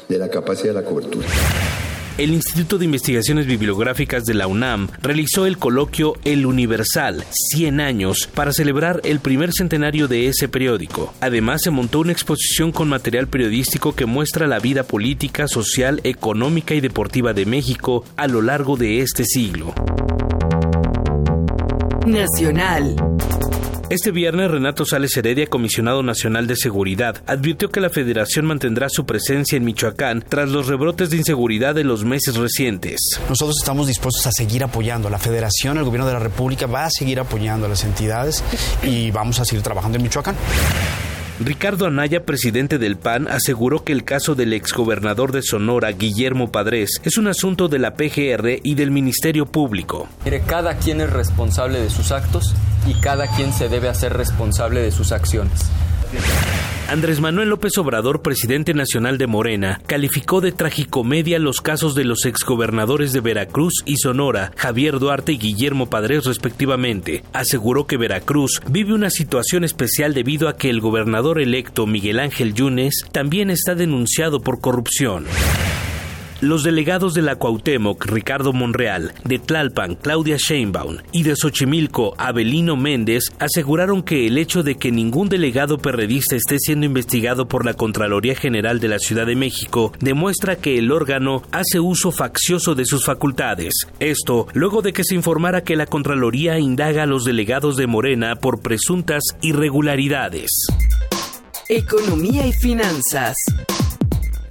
de 0.07 0.17
la 0.17 0.29
capacidad 0.29 0.73
de 0.73 0.81
la 0.81 0.85
cobertura 0.85 1.25
el 2.19 2.33
Instituto 2.33 2.77
de 2.77 2.83
Investigaciones 2.83 3.45
Bibliográficas 3.45 4.25
de 4.25 4.33
la 4.33 4.45
UNAM 4.45 4.89
realizó 5.01 5.45
el 5.45 5.57
coloquio 5.57 6.17
El 6.25 6.45
Universal, 6.45 7.23
100 7.31 7.79
años, 7.79 8.27
para 8.27 8.51
celebrar 8.51 8.99
el 9.05 9.21
primer 9.21 9.53
centenario 9.53 10.09
de 10.09 10.27
ese 10.27 10.49
periódico. 10.49 11.13
Además, 11.21 11.61
se 11.63 11.71
montó 11.71 12.01
una 12.01 12.11
exposición 12.11 12.73
con 12.73 12.89
material 12.89 13.27
periodístico 13.27 13.95
que 13.95 14.05
muestra 14.05 14.47
la 14.47 14.59
vida 14.59 14.83
política, 14.83 15.47
social, 15.47 16.01
económica 16.03 16.73
y 16.75 16.81
deportiva 16.81 17.31
de 17.31 17.45
México 17.45 18.03
a 18.17 18.27
lo 18.27 18.41
largo 18.41 18.75
de 18.75 18.99
este 18.99 19.23
siglo. 19.23 19.73
Nacional. 22.05 22.97
Este 23.89 24.11
viernes, 24.11 24.51
Renato 24.51 24.85
Sales 24.85 25.17
Heredia, 25.17 25.47
comisionado 25.47 26.03
nacional 26.03 26.45
de 26.45 26.55
seguridad, 26.55 27.23
advirtió 27.25 27.71
que 27.71 27.81
la 27.81 27.89
federación 27.89 28.45
mantendrá 28.45 28.87
su 28.87 29.07
presencia 29.07 29.57
en 29.57 29.65
Michoacán 29.65 30.23
tras 30.29 30.47
los 30.47 30.67
rebrotes 30.67 31.09
de 31.09 31.17
inseguridad 31.17 31.73
de 31.73 31.83
los 31.83 32.05
meses 32.05 32.35
recientes. 32.35 32.99
Nosotros 33.27 33.57
estamos 33.59 33.87
dispuestos 33.87 34.27
a 34.27 34.31
seguir 34.31 34.63
apoyando. 34.63 35.09
La 35.09 35.17
federación, 35.17 35.79
el 35.79 35.85
gobierno 35.85 36.05
de 36.05 36.13
la 36.13 36.19
República 36.19 36.67
va 36.67 36.85
a 36.85 36.91
seguir 36.91 37.19
apoyando 37.19 37.65
a 37.65 37.69
las 37.69 37.83
entidades 37.83 38.43
y 38.83 39.09
vamos 39.09 39.39
a 39.39 39.45
seguir 39.45 39.63
trabajando 39.63 39.97
en 39.97 40.03
Michoacán. 40.03 40.35
Ricardo 41.39 41.85
Anaya, 41.85 42.25
presidente 42.25 42.77
del 42.79 42.97
PAN, 42.97 43.29
aseguró 43.29 43.85
que 43.85 43.93
el 43.93 44.03
caso 44.03 44.35
del 44.35 44.51
exgobernador 44.51 45.31
de 45.31 45.41
Sonora, 45.41 45.89
Guillermo 45.91 46.51
Padres, 46.51 46.99
es 47.03 47.17
un 47.17 47.27
asunto 47.27 47.69
de 47.69 47.79
la 47.79 47.93
PGR 47.93 48.59
y 48.61 48.75
del 48.75 48.91
Ministerio 48.91 49.45
Público. 49.45 50.09
Mire, 50.25 50.41
cada 50.41 50.75
quien 50.75 50.99
es 50.99 51.09
responsable 51.09 51.79
de 51.79 51.89
sus 51.89 52.11
actos 52.11 52.53
y 52.85 52.93
cada 52.95 53.27
quien 53.27 53.53
se 53.53 53.69
debe 53.69 53.87
hacer 53.87 54.17
responsable 54.17 54.81
de 54.81 54.91
sus 54.91 55.13
acciones. 55.13 55.71
Andrés 56.89 57.21
Manuel 57.21 57.49
López 57.49 57.77
Obrador, 57.77 58.23
presidente 58.23 58.73
nacional 58.73 59.19
de 59.19 59.27
Morena, 59.27 59.79
calificó 59.85 60.41
de 60.41 60.51
tragicomedia 60.51 61.37
los 61.37 61.61
casos 61.61 61.93
de 61.93 62.03
los 62.03 62.25
exgobernadores 62.25 63.13
de 63.13 63.21
Veracruz 63.21 63.83
y 63.85 63.97
Sonora, 63.97 64.51
Javier 64.55 64.97
Duarte 64.97 65.33
y 65.33 65.37
Guillermo 65.37 65.87
Padres 65.87 66.25
respectivamente. 66.25 67.23
Aseguró 67.31 67.85
que 67.85 67.97
Veracruz 67.97 68.59
vive 68.67 68.95
una 68.95 69.11
situación 69.11 69.63
especial 69.63 70.15
debido 70.15 70.49
a 70.49 70.57
que 70.57 70.71
el 70.71 70.81
gobernador 70.81 71.39
electo 71.39 71.85
Miguel 71.85 72.19
Ángel 72.19 72.55
Yunes 72.55 73.05
también 73.11 73.51
está 73.51 73.75
denunciado 73.75 74.39
por 74.39 74.59
corrupción. 74.59 75.25
Los 76.41 76.63
delegados 76.63 77.13
de 77.13 77.21
la 77.21 77.35
Cuauhtémoc, 77.35 78.05
Ricardo 78.05 78.53
Monreal, 78.53 79.13
de 79.25 79.39
Tlalpan, 79.39 79.95
Claudia 79.95 80.37
Sheinbaum 80.37 80.99
y 81.11 81.23
de 81.23 81.35
Xochimilco, 81.35 82.13
Abelino 82.17 82.77
Méndez, 82.77 83.25
aseguraron 83.39 84.03
que 84.03 84.25
el 84.25 84.37
hecho 84.37 84.63
de 84.63 84.75
que 84.75 84.89
ningún 84.89 85.27
delegado 85.27 85.79
perredista 85.79 86.37
esté 86.37 86.57
siendo 86.57 86.85
investigado 86.85 87.49
por 87.49 87.65
la 87.65 87.73
Contraloría 87.73 88.35
General 88.35 88.79
de 88.79 88.87
la 88.87 88.99
Ciudad 88.99 89.25
de 89.25 89.35
México 89.35 89.91
demuestra 89.99 90.55
que 90.55 90.77
el 90.77 90.93
órgano 90.93 91.43
hace 91.51 91.81
uso 91.81 92.09
faccioso 92.13 92.73
de 92.73 92.85
sus 92.85 93.03
facultades. 93.03 93.73
Esto 93.99 94.47
luego 94.53 94.81
de 94.81 94.93
que 94.93 95.03
se 95.03 95.15
informara 95.15 95.65
que 95.65 95.75
la 95.75 95.87
Contraloría 95.87 96.57
indaga 96.57 97.03
a 97.03 97.05
los 97.05 97.25
delegados 97.25 97.75
de 97.75 97.87
Morena 97.87 98.37
por 98.37 98.61
presuntas 98.61 99.23
irregularidades. 99.41 100.51
Economía 101.67 102.47
y 102.47 102.53
finanzas. 102.53 103.35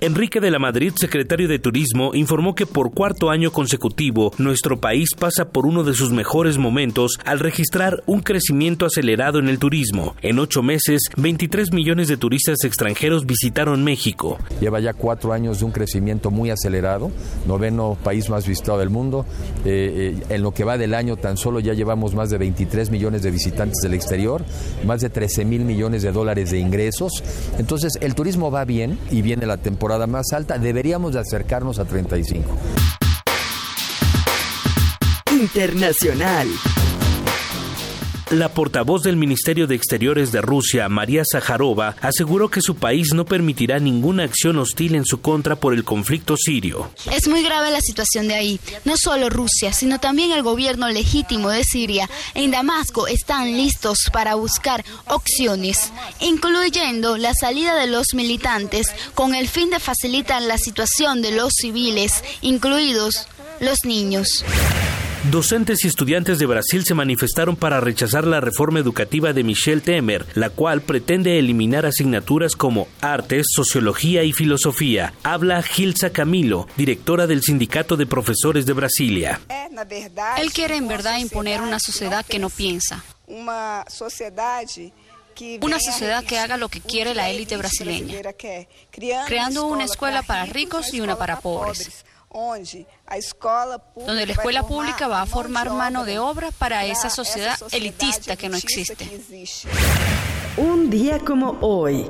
Enrique 0.00 0.40
de 0.40 0.52
la 0.52 0.60
Madrid, 0.60 0.92
secretario 0.94 1.48
de 1.48 1.58
Turismo, 1.58 2.14
informó 2.14 2.54
que 2.54 2.66
por 2.66 2.92
cuarto 2.92 3.30
año 3.30 3.50
consecutivo 3.50 4.30
nuestro 4.38 4.78
país 4.78 5.08
pasa 5.18 5.48
por 5.48 5.66
uno 5.66 5.82
de 5.82 5.92
sus 5.92 6.12
mejores 6.12 6.56
momentos 6.56 7.18
al 7.24 7.40
registrar 7.40 8.04
un 8.06 8.20
crecimiento 8.20 8.86
acelerado 8.86 9.40
en 9.40 9.48
el 9.48 9.58
turismo. 9.58 10.14
En 10.22 10.38
ocho 10.38 10.62
meses, 10.62 11.02
23 11.16 11.72
millones 11.72 12.06
de 12.06 12.16
turistas 12.16 12.58
extranjeros 12.62 13.26
visitaron 13.26 13.82
México. 13.82 14.38
Lleva 14.60 14.78
ya 14.78 14.92
cuatro 14.94 15.32
años 15.32 15.58
de 15.58 15.64
un 15.64 15.72
crecimiento 15.72 16.30
muy 16.30 16.50
acelerado, 16.50 17.10
noveno 17.48 17.98
país 18.04 18.30
más 18.30 18.46
visitado 18.46 18.78
del 18.78 18.90
mundo. 18.90 19.26
Eh, 19.64 20.14
eh, 20.20 20.26
en 20.28 20.42
lo 20.42 20.52
que 20.52 20.62
va 20.62 20.78
del 20.78 20.94
año 20.94 21.16
tan 21.16 21.36
solo 21.36 21.58
ya 21.58 21.72
llevamos 21.72 22.14
más 22.14 22.30
de 22.30 22.38
23 22.38 22.90
millones 22.90 23.24
de 23.24 23.32
visitantes 23.32 23.80
del 23.82 23.94
exterior, 23.94 24.44
más 24.86 25.00
de 25.00 25.10
13 25.10 25.44
mil 25.44 25.64
millones 25.64 26.02
de 26.02 26.12
dólares 26.12 26.52
de 26.52 26.60
ingresos. 26.60 27.24
Entonces 27.58 27.94
el 28.00 28.14
turismo 28.14 28.52
va 28.52 28.64
bien 28.64 28.96
y 29.10 29.22
viene 29.22 29.44
la 29.44 29.56
temporada 29.56 29.87
más 30.06 30.32
alta, 30.32 30.58
deberíamos 30.58 31.14
de 31.14 31.20
acercarnos 31.20 31.78
a 31.78 31.84
35. 31.84 32.44
Internacional. 35.32 36.48
La 38.30 38.50
portavoz 38.50 39.02
del 39.04 39.16
Ministerio 39.16 39.66
de 39.66 39.74
Exteriores 39.74 40.32
de 40.32 40.42
Rusia, 40.42 40.86
María 40.90 41.22
Zaharova, 41.24 41.96
aseguró 42.02 42.50
que 42.50 42.60
su 42.60 42.74
país 42.74 43.14
no 43.14 43.24
permitirá 43.24 43.78
ninguna 43.78 44.24
acción 44.24 44.58
hostil 44.58 44.96
en 44.96 45.06
su 45.06 45.22
contra 45.22 45.56
por 45.56 45.72
el 45.72 45.82
conflicto 45.82 46.36
sirio. 46.36 46.90
Es 47.10 47.26
muy 47.26 47.42
grave 47.42 47.70
la 47.70 47.80
situación 47.80 48.28
de 48.28 48.34
ahí. 48.34 48.60
No 48.84 48.98
solo 48.98 49.30
Rusia, 49.30 49.72
sino 49.72 49.98
también 49.98 50.30
el 50.32 50.42
gobierno 50.42 50.90
legítimo 50.90 51.48
de 51.48 51.64
Siria 51.64 52.10
en 52.34 52.50
Damasco 52.50 53.06
están 53.06 53.56
listos 53.56 54.10
para 54.12 54.34
buscar 54.34 54.84
opciones, 55.06 55.90
incluyendo 56.20 57.16
la 57.16 57.32
salida 57.32 57.76
de 57.76 57.86
los 57.86 58.08
militantes 58.12 58.88
con 59.14 59.34
el 59.34 59.48
fin 59.48 59.70
de 59.70 59.80
facilitar 59.80 60.42
la 60.42 60.58
situación 60.58 61.22
de 61.22 61.32
los 61.32 61.54
civiles, 61.54 62.22
incluidos 62.42 63.26
los 63.60 63.78
niños. 63.86 64.44
Docentes 65.30 65.84
y 65.84 65.88
estudiantes 65.88 66.38
de 66.38 66.46
Brasil 66.46 66.86
se 66.86 66.94
manifestaron 66.94 67.54
para 67.54 67.80
rechazar 67.80 68.26
la 68.26 68.40
reforma 68.40 68.78
educativa 68.78 69.34
de 69.34 69.44
Michel 69.44 69.82
Temer, 69.82 70.24
la 70.34 70.48
cual 70.48 70.80
pretende 70.80 71.38
eliminar 71.38 71.84
asignaturas 71.84 72.56
como 72.56 72.88
artes, 73.02 73.48
sociología 73.54 74.22
y 74.24 74.32
filosofía. 74.32 75.12
Habla 75.22 75.62
Gilsa 75.62 76.10
Camilo, 76.10 76.66
directora 76.78 77.26
del 77.26 77.42
Sindicato 77.42 77.98
de 77.98 78.06
Profesores 78.06 78.64
de 78.64 78.72
Brasilia. 78.72 79.38
Él 80.38 80.50
quiere 80.50 80.76
en 80.76 80.88
verdad 80.88 81.18
imponer 81.18 81.60
una 81.60 81.78
sociedad 81.78 82.24
que 82.24 82.38
no 82.38 82.48
piensa. 82.48 83.04
Una 83.26 83.84
sociedad 83.90 84.64
que 86.24 86.38
haga 86.38 86.56
lo 86.56 86.70
que 86.70 86.80
quiere 86.80 87.14
la 87.14 87.28
élite 87.28 87.58
brasileña, 87.58 88.14
creando 89.26 89.66
una 89.66 89.84
escuela 89.84 90.22
para 90.22 90.46
ricos 90.46 90.94
y 90.94 91.02
una 91.02 91.16
para 91.16 91.40
pobres 91.40 92.06
donde 92.30 94.26
la 94.26 94.32
escuela 94.32 94.66
pública 94.66 95.08
va 95.08 95.22
a 95.22 95.26
formar 95.26 95.70
mano 95.70 96.04
de 96.04 96.18
obra 96.18 96.50
para 96.50 96.84
esa 96.84 97.10
sociedad 97.10 97.56
elitista 97.72 98.36
que 98.36 98.48
no 98.48 98.56
existe. 98.56 99.06
Un 100.56 100.90
día 100.90 101.18
como 101.20 101.56
hoy. 101.60 102.08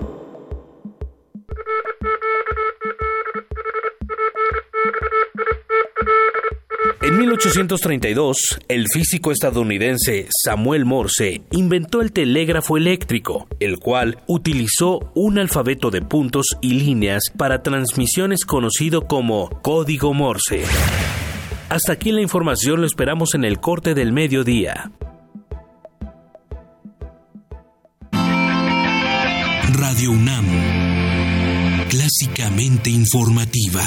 En 7.00 7.16
1832, 7.16 8.58
el 8.66 8.86
físico 8.92 9.30
estadounidense 9.30 10.26
Samuel 10.44 10.84
Morse 10.84 11.42
inventó 11.52 12.02
el 12.02 12.10
telégrafo 12.10 12.76
eléctrico, 12.76 13.46
el 13.60 13.78
cual 13.78 14.18
utilizó 14.26 15.12
un 15.14 15.38
alfabeto 15.38 15.92
de 15.92 16.02
puntos 16.02 16.56
y 16.60 16.72
líneas 16.74 17.22
para 17.36 17.62
transmisiones 17.62 18.44
conocido 18.44 19.06
como 19.06 19.48
código 19.62 20.12
Morse. 20.12 20.64
Hasta 21.68 21.92
aquí 21.92 22.10
la 22.10 22.20
información 22.20 22.80
lo 22.80 22.86
esperamos 22.86 23.34
en 23.34 23.44
el 23.44 23.60
corte 23.60 23.94
del 23.94 24.12
mediodía. 24.12 24.90
Radio 29.72 30.10
UNAM, 30.10 30.46
clásicamente 31.88 32.90
informativa. 32.90 33.84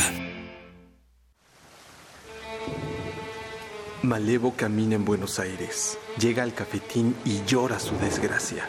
Malevo 4.04 4.54
camina 4.56 4.96
en 4.96 5.06
Buenos 5.06 5.38
Aires, 5.40 6.00
llega 6.18 6.42
al 6.42 6.56
cafetín 6.56 7.16
y 7.24 7.44
llora 7.46 7.80
su 7.80 7.96
desgracia. 7.98 8.68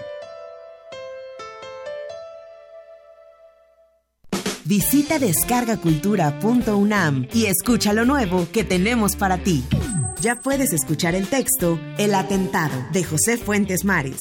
Visita 4.65 5.19
descargacultura.unam 5.21 7.29
y 7.33 7.47
escucha 7.47 7.93
lo 7.93 8.05
nuevo 8.05 8.49
que 8.53 8.65
tenemos 8.65 9.15
para 9.15 9.39
ti. 9.39 9.63
Ya 10.27 10.35
puedes 10.35 10.73
escuchar 10.73 11.15
el 11.15 11.29
texto 11.29 11.79
El 11.99 12.13
atentado 12.13 12.75
de 12.93 13.05
José 13.05 13.37
Fuentes 13.37 13.85
Mares. 13.85 14.19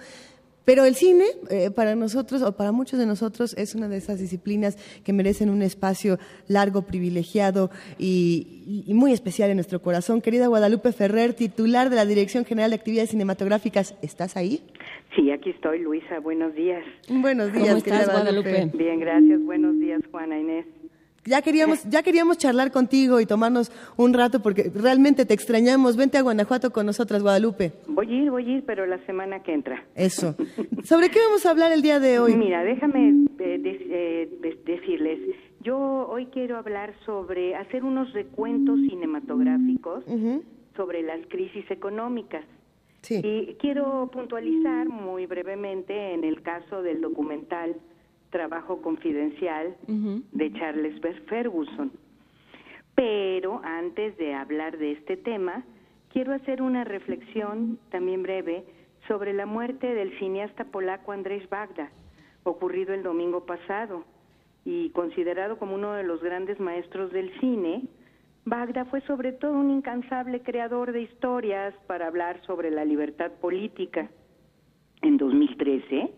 Pero 0.68 0.84
el 0.84 0.96
cine, 0.96 1.24
eh, 1.50 1.72
para 1.72 1.96
nosotros, 1.96 2.42
o 2.42 2.58
para 2.58 2.74
muchos 2.74 3.00
de 3.00 3.06
nosotros, 3.06 3.56
es 3.58 3.74
una 3.74 3.88
de 3.88 3.96
esas 3.96 4.20
disciplinas 4.20 4.76
que 5.06 5.14
merecen 5.14 5.50
un 5.50 5.62
espacio 5.62 6.18
largo, 6.50 6.82
privilegiado 6.82 7.70
y, 7.98 8.84
muy 8.94 9.14
especial 9.14 9.50
en 9.50 9.56
nuestro 9.56 9.82
corazón. 9.82 10.20
Querida 10.20 10.48
Guadalupe 10.48 10.92
Ferrer, 10.92 11.34
titular 11.34 11.90
de 11.90 11.96
la 11.96 12.06
Dirección 12.06 12.44
General 12.44 12.70
de 12.72 12.76
Actividades 12.76 13.12
Cinematográficas, 13.12 13.98
¿estás 14.02 14.36
ahí? 14.36 14.60
Sí, 15.16 15.32
aquí 15.32 15.52
estoy, 15.52 15.80
Luisa. 15.80 16.20
Buenos 16.20 16.54
días. 16.54 16.84
Buenos 17.08 17.54
días, 17.54 17.68
¿Cómo 17.68 17.78
estás, 17.78 18.12
Guadalupe? 18.12 18.70
Bien, 18.74 19.00
gracias. 19.00 19.42
Buenos 19.46 19.80
días, 19.80 20.02
Juana 20.12 20.38
Inés. 20.38 20.66
Ya 21.28 21.42
queríamos, 21.42 21.84
ya 21.84 22.04
queríamos 22.04 22.38
charlar 22.38 22.72
contigo 22.72 23.20
y 23.20 23.26
tomarnos 23.26 23.70
un 23.98 24.14
rato 24.14 24.42
porque 24.42 24.72
realmente 24.74 25.26
te 25.26 25.34
extrañamos. 25.34 25.98
Vente 25.98 26.18
a 26.18 26.22
Guanajuato 26.22 26.72
con 26.72 26.86
nosotras, 26.86 27.22
Guadalupe. 27.22 27.74
Voy 27.88 28.08
a 28.10 28.24
ir, 28.24 28.32
voy 28.32 28.50
a 28.50 28.58
ir, 28.58 28.64
pero 28.66 28.86
la 28.86 28.98
semana 29.06 29.44
que 29.44 29.54
entra. 29.54 29.84
Eso. 29.94 30.36
¿Sobre 30.86 31.10
qué 31.10 31.20
vamos 31.20 31.46
a 31.46 31.50
hablar 31.50 31.74
el 31.74 31.82
día 31.82 32.00
de 32.00 32.20
hoy? 32.20 32.34
Mira, 32.34 32.64
déjame 32.64 33.10
eh, 33.40 33.62
eh, 33.62 34.58
decirles. 34.66 35.20
Yo 35.60 35.78
hoy 35.78 36.28
quiero 36.28 36.56
hablar 36.56 36.94
sobre 37.06 37.56
hacer 37.56 37.84
unos 37.84 38.14
recuentos 38.14 38.80
cinematográficos 38.90 40.06
sobre 40.78 41.04
las 41.04 41.20
crisis 41.28 41.70
económicas. 41.70 42.46
Sí. 43.02 43.20
Y 43.22 43.56
quiero 43.60 44.10
puntualizar 44.14 44.88
muy 44.88 45.26
brevemente 45.26 46.14
en 46.14 46.24
el 46.24 46.42
caso 46.42 46.82
del 46.82 47.02
documental 47.02 47.76
trabajo 48.30 48.82
confidencial 48.82 49.76
de 49.88 50.54
Charles 50.54 51.00
Ferguson. 51.28 51.92
Pero 52.96 53.62
antes 53.64 54.18
de 54.18 54.34
hablar 54.34 54.78
de 54.78 54.94
este 54.94 55.18
tema, 55.18 55.64
quiero 56.10 56.34
hacer 56.34 56.62
una 56.62 56.84
reflexión 56.84 57.78
también 57.92 58.24
breve 58.24 58.66
sobre 59.08 59.34
la 59.34 59.46
muerte 59.46 59.94
del 59.94 60.18
cineasta 60.18 60.66
polaco 60.66 61.12
Andrzej 61.12 61.48
Bagda, 61.50 61.92
ocurrido 62.44 62.94
el 62.94 63.04
domingo 63.04 63.46
pasado 63.46 64.04
y 64.66 64.90
considerado 64.90 65.58
como 65.58 65.76
uno 65.76 65.94
de 65.94 66.04
los 66.04 66.22
grandes 66.22 66.60
maestros 66.60 67.12
del 67.12 67.32
cine. 67.40 67.84
Bagda 68.46 68.86
fue 68.86 69.02
sobre 69.02 69.32
todo 69.32 69.54
un 69.54 69.70
incansable 69.70 70.42
creador 70.42 70.92
de 70.92 71.04
historias 71.04 71.74
para 71.86 72.08
hablar 72.08 72.42
sobre 72.46 72.72
la 72.72 72.84
libertad 72.84 73.32
política. 73.40 74.10
En 75.02 75.18
2013, 75.18 76.12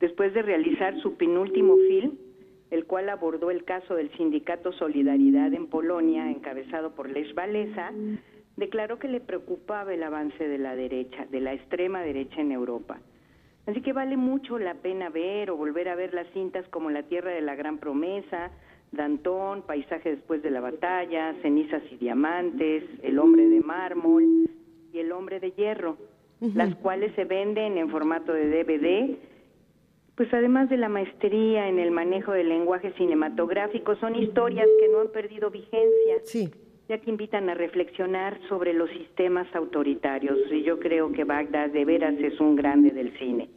después 0.00 0.34
de 0.34 0.42
realizar 0.42 0.98
su 1.00 1.16
penúltimo 1.16 1.76
film, 1.88 2.12
el 2.70 2.84
cual 2.86 3.08
abordó 3.08 3.50
el 3.50 3.64
caso 3.64 3.94
del 3.94 4.10
sindicato 4.16 4.72
Solidaridad 4.72 5.52
en 5.54 5.68
Polonia, 5.68 6.30
encabezado 6.30 6.94
por 6.94 7.08
Lech 7.08 7.36
Walesa, 7.36 7.92
declaró 8.56 8.98
que 8.98 9.08
le 9.08 9.20
preocupaba 9.20 9.94
el 9.94 10.02
avance 10.02 10.48
de 10.48 10.58
la 10.58 10.74
derecha, 10.74 11.26
de 11.26 11.40
la 11.40 11.52
extrema 11.52 12.02
derecha 12.02 12.40
en 12.40 12.52
Europa. 12.52 12.98
Así 13.66 13.80
que 13.82 13.92
vale 13.92 14.16
mucho 14.16 14.58
la 14.58 14.74
pena 14.74 15.10
ver 15.10 15.50
o 15.50 15.56
volver 15.56 15.88
a 15.88 15.96
ver 15.96 16.14
las 16.14 16.28
cintas 16.32 16.66
como 16.68 16.90
La 16.90 17.02
Tierra 17.04 17.30
de 17.30 17.40
la 17.40 17.56
Gran 17.56 17.78
Promesa, 17.78 18.50
Dantón, 18.92 19.62
Paisaje 19.62 20.10
después 20.10 20.42
de 20.42 20.50
la 20.50 20.60
batalla, 20.60 21.34
Cenizas 21.42 21.82
y 21.90 21.96
Diamantes, 21.96 22.84
El 23.02 23.18
Hombre 23.18 23.48
de 23.48 23.60
Mármol 23.60 24.48
y 24.92 24.98
El 24.98 25.10
Hombre 25.10 25.40
de 25.40 25.50
Hierro, 25.50 25.96
las 26.40 26.74
cuales 26.76 27.12
se 27.14 27.24
venden 27.24 27.76
en 27.76 27.90
formato 27.90 28.32
de 28.32 28.48
DVD 28.48 29.16
pues 30.16 30.32
además 30.32 30.70
de 30.70 30.78
la 30.78 30.88
maestría 30.88 31.68
en 31.68 31.78
el 31.78 31.90
manejo 31.90 32.32
del 32.32 32.48
lenguaje 32.48 32.92
cinematográfico, 32.92 33.96
son 33.96 34.16
historias 34.16 34.66
que 34.80 34.88
no 34.88 35.00
han 35.00 35.08
perdido 35.08 35.50
vigencia, 35.50 36.16
sí. 36.24 36.50
ya 36.88 36.98
que 36.98 37.10
invitan 37.10 37.50
a 37.50 37.54
reflexionar 37.54 38.40
sobre 38.48 38.72
los 38.72 38.88
sistemas 38.90 39.46
autoritarios. 39.54 40.38
Y 40.50 40.62
yo 40.62 40.80
creo 40.80 41.12
que 41.12 41.24
Bagdad 41.24 41.68
de 41.68 41.84
veras 41.84 42.14
es 42.18 42.40
un 42.40 42.56
grande 42.56 42.90
del 42.92 43.16
cine. 43.18 43.50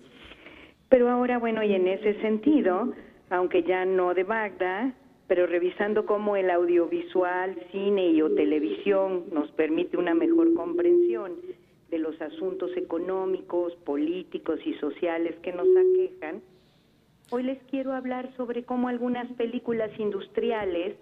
Pero 0.90 1.10
ahora, 1.10 1.38
bueno, 1.40 1.64
y 1.64 1.74
en 1.74 1.88
ese 1.88 2.20
sentido, 2.20 2.94
aunque 3.30 3.64
ya 3.64 3.86
no 3.86 4.14
de 4.14 4.26
Bagdad, 4.26 4.94
pero 5.28 5.48
revisando 5.48 6.06
cómo 6.06 6.36
el 6.36 6.50
audiovisual, 6.50 7.56
cine 7.72 8.10
y 8.10 8.22
o 8.22 8.34
televisión 8.34 9.26
nos 9.32 9.50
permite 9.52 9.96
una 9.96 10.14
mejor 10.14 10.54
comprensión 10.56 11.36
de 11.90 12.00
los 12.00 12.20
asuntos 12.22 12.72
económicos, 12.76 13.76
políticos 13.86 14.60
y 14.66 14.74
sociales 14.76 15.36
que 15.42 15.54
nos 15.54 15.68
aquejan, 15.68 16.42
hoy 17.32 17.44
les 17.44 17.62
quiero 17.64 17.94
hablar 17.94 18.30
sobre 18.36 18.64
cómo 18.64 18.88
algunas 18.88 19.28
películas 19.34 19.92
industriales 19.98 20.96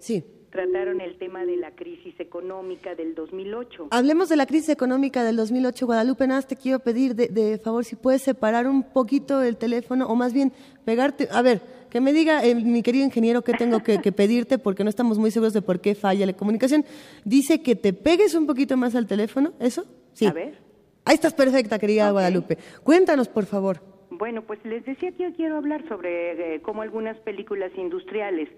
trataron 0.50 1.00
el 1.00 1.18
tema 1.18 1.44
de 1.44 1.56
la 1.56 1.72
crisis 1.72 2.18
económica 2.18 2.94
del 2.94 3.14
2008. 3.14 3.88
Hablemos 3.90 4.28
de 4.28 4.36
la 4.36 4.46
crisis 4.46 4.70
económica 4.70 5.24
del 5.24 5.36
2008. 5.36 5.86
Guadalupe, 5.86 6.26
nada, 6.26 6.42
te 6.42 6.56
quiero 6.56 6.78
pedir 6.78 7.14
de, 7.14 7.58
favor 7.58 7.84
si 7.84 7.96
puedes 7.96 8.22
separar 8.22 8.66
un 8.66 8.82
poquito 8.82 9.42
el 9.42 9.56
teléfono 9.56 10.06
o 10.06 10.14
más 10.14 10.32
bien 10.32 10.52
pegarte. 10.84 11.28
A 11.30 11.42
ver, 11.42 11.60
que 11.90 12.00
me 12.00 12.12
diga 12.12 12.42
mi 12.54 12.82
querido 12.82 13.04
ingeniero 13.04 13.42
qué 13.42 13.52
tengo 13.52 13.82
que, 13.82 14.00
que, 14.00 14.12
pedirte 14.12 14.58
porque 14.58 14.84
no 14.84 14.90
estamos 14.90 15.18
muy 15.18 15.30
seguros 15.30 15.52
de 15.52 15.62
por 15.62 15.80
qué 15.80 15.94
falla 15.94 16.26
la 16.26 16.32
comunicación. 16.32 16.84
Dice 17.24 17.62
que 17.62 17.76
te 17.76 17.92
pegues 17.92 18.34
un 18.34 18.46
poquito 18.46 18.76
más 18.76 18.94
al 18.94 19.06
teléfono, 19.06 19.52
¿eso? 19.60 19.84
Sí. 20.12 20.26
A 20.26 20.32
ver. 20.32 20.58
Ahí 21.04 21.14
estás 21.14 21.32
perfecta, 21.32 21.78
querida 21.78 22.10
Guadalupe. 22.10 22.58
Cuéntanos, 22.82 23.28
por 23.28 23.46
favor. 23.46 23.97
Bueno, 24.18 24.42
pues 24.42 24.58
les 24.64 24.84
decía 24.84 25.12
que 25.12 25.22
yo 25.22 25.32
quiero 25.36 25.58
hablar 25.58 25.86
sobre 25.86 26.54
eh, 26.54 26.60
cómo 26.60 26.82
algunas 26.82 27.16
películas 27.18 27.70
industriales 27.76 28.48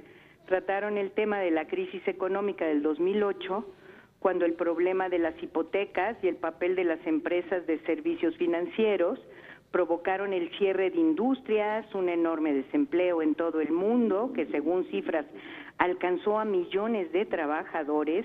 trataron 0.46 0.96
el 0.96 1.10
tema 1.10 1.38
de 1.38 1.50
la 1.50 1.66
crisis 1.66 2.00
económica 2.08 2.64
del 2.64 2.82
2008, 2.82 3.66
cuando 4.20 4.46
el 4.46 4.54
problema 4.54 5.10
de 5.10 5.18
las 5.18 5.34
hipotecas 5.42 6.16
y 6.22 6.28
el 6.28 6.36
papel 6.36 6.76
de 6.76 6.84
las 6.84 7.06
empresas 7.06 7.66
de 7.66 7.78
servicios 7.80 8.34
financieros 8.38 9.20
provocaron 9.70 10.32
el 10.32 10.50
cierre 10.56 10.90
de 10.90 10.98
industrias, 10.98 11.94
un 11.94 12.08
enorme 12.08 12.54
desempleo 12.54 13.20
en 13.20 13.34
todo 13.34 13.60
el 13.60 13.70
mundo, 13.70 14.32
que 14.34 14.46
según 14.46 14.86
cifras 14.86 15.26
alcanzó 15.76 16.38
a 16.38 16.46
millones 16.46 17.12
de 17.12 17.26
trabajadores 17.26 18.24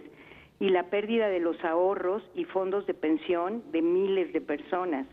y 0.62 0.70
la 0.70 0.84
pérdida 0.84 1.28
de 1.28 1.42
los 1.42 1.62
ahorros 1.66 2.24
y 2.34 2.46
fondos 2.46 2.88
de 2.88 2.94
pensión 2.94 3.62
de 3.74 3.82
miles 3.82 4.32
de 4.32 4.40
personas. 4.40 5.06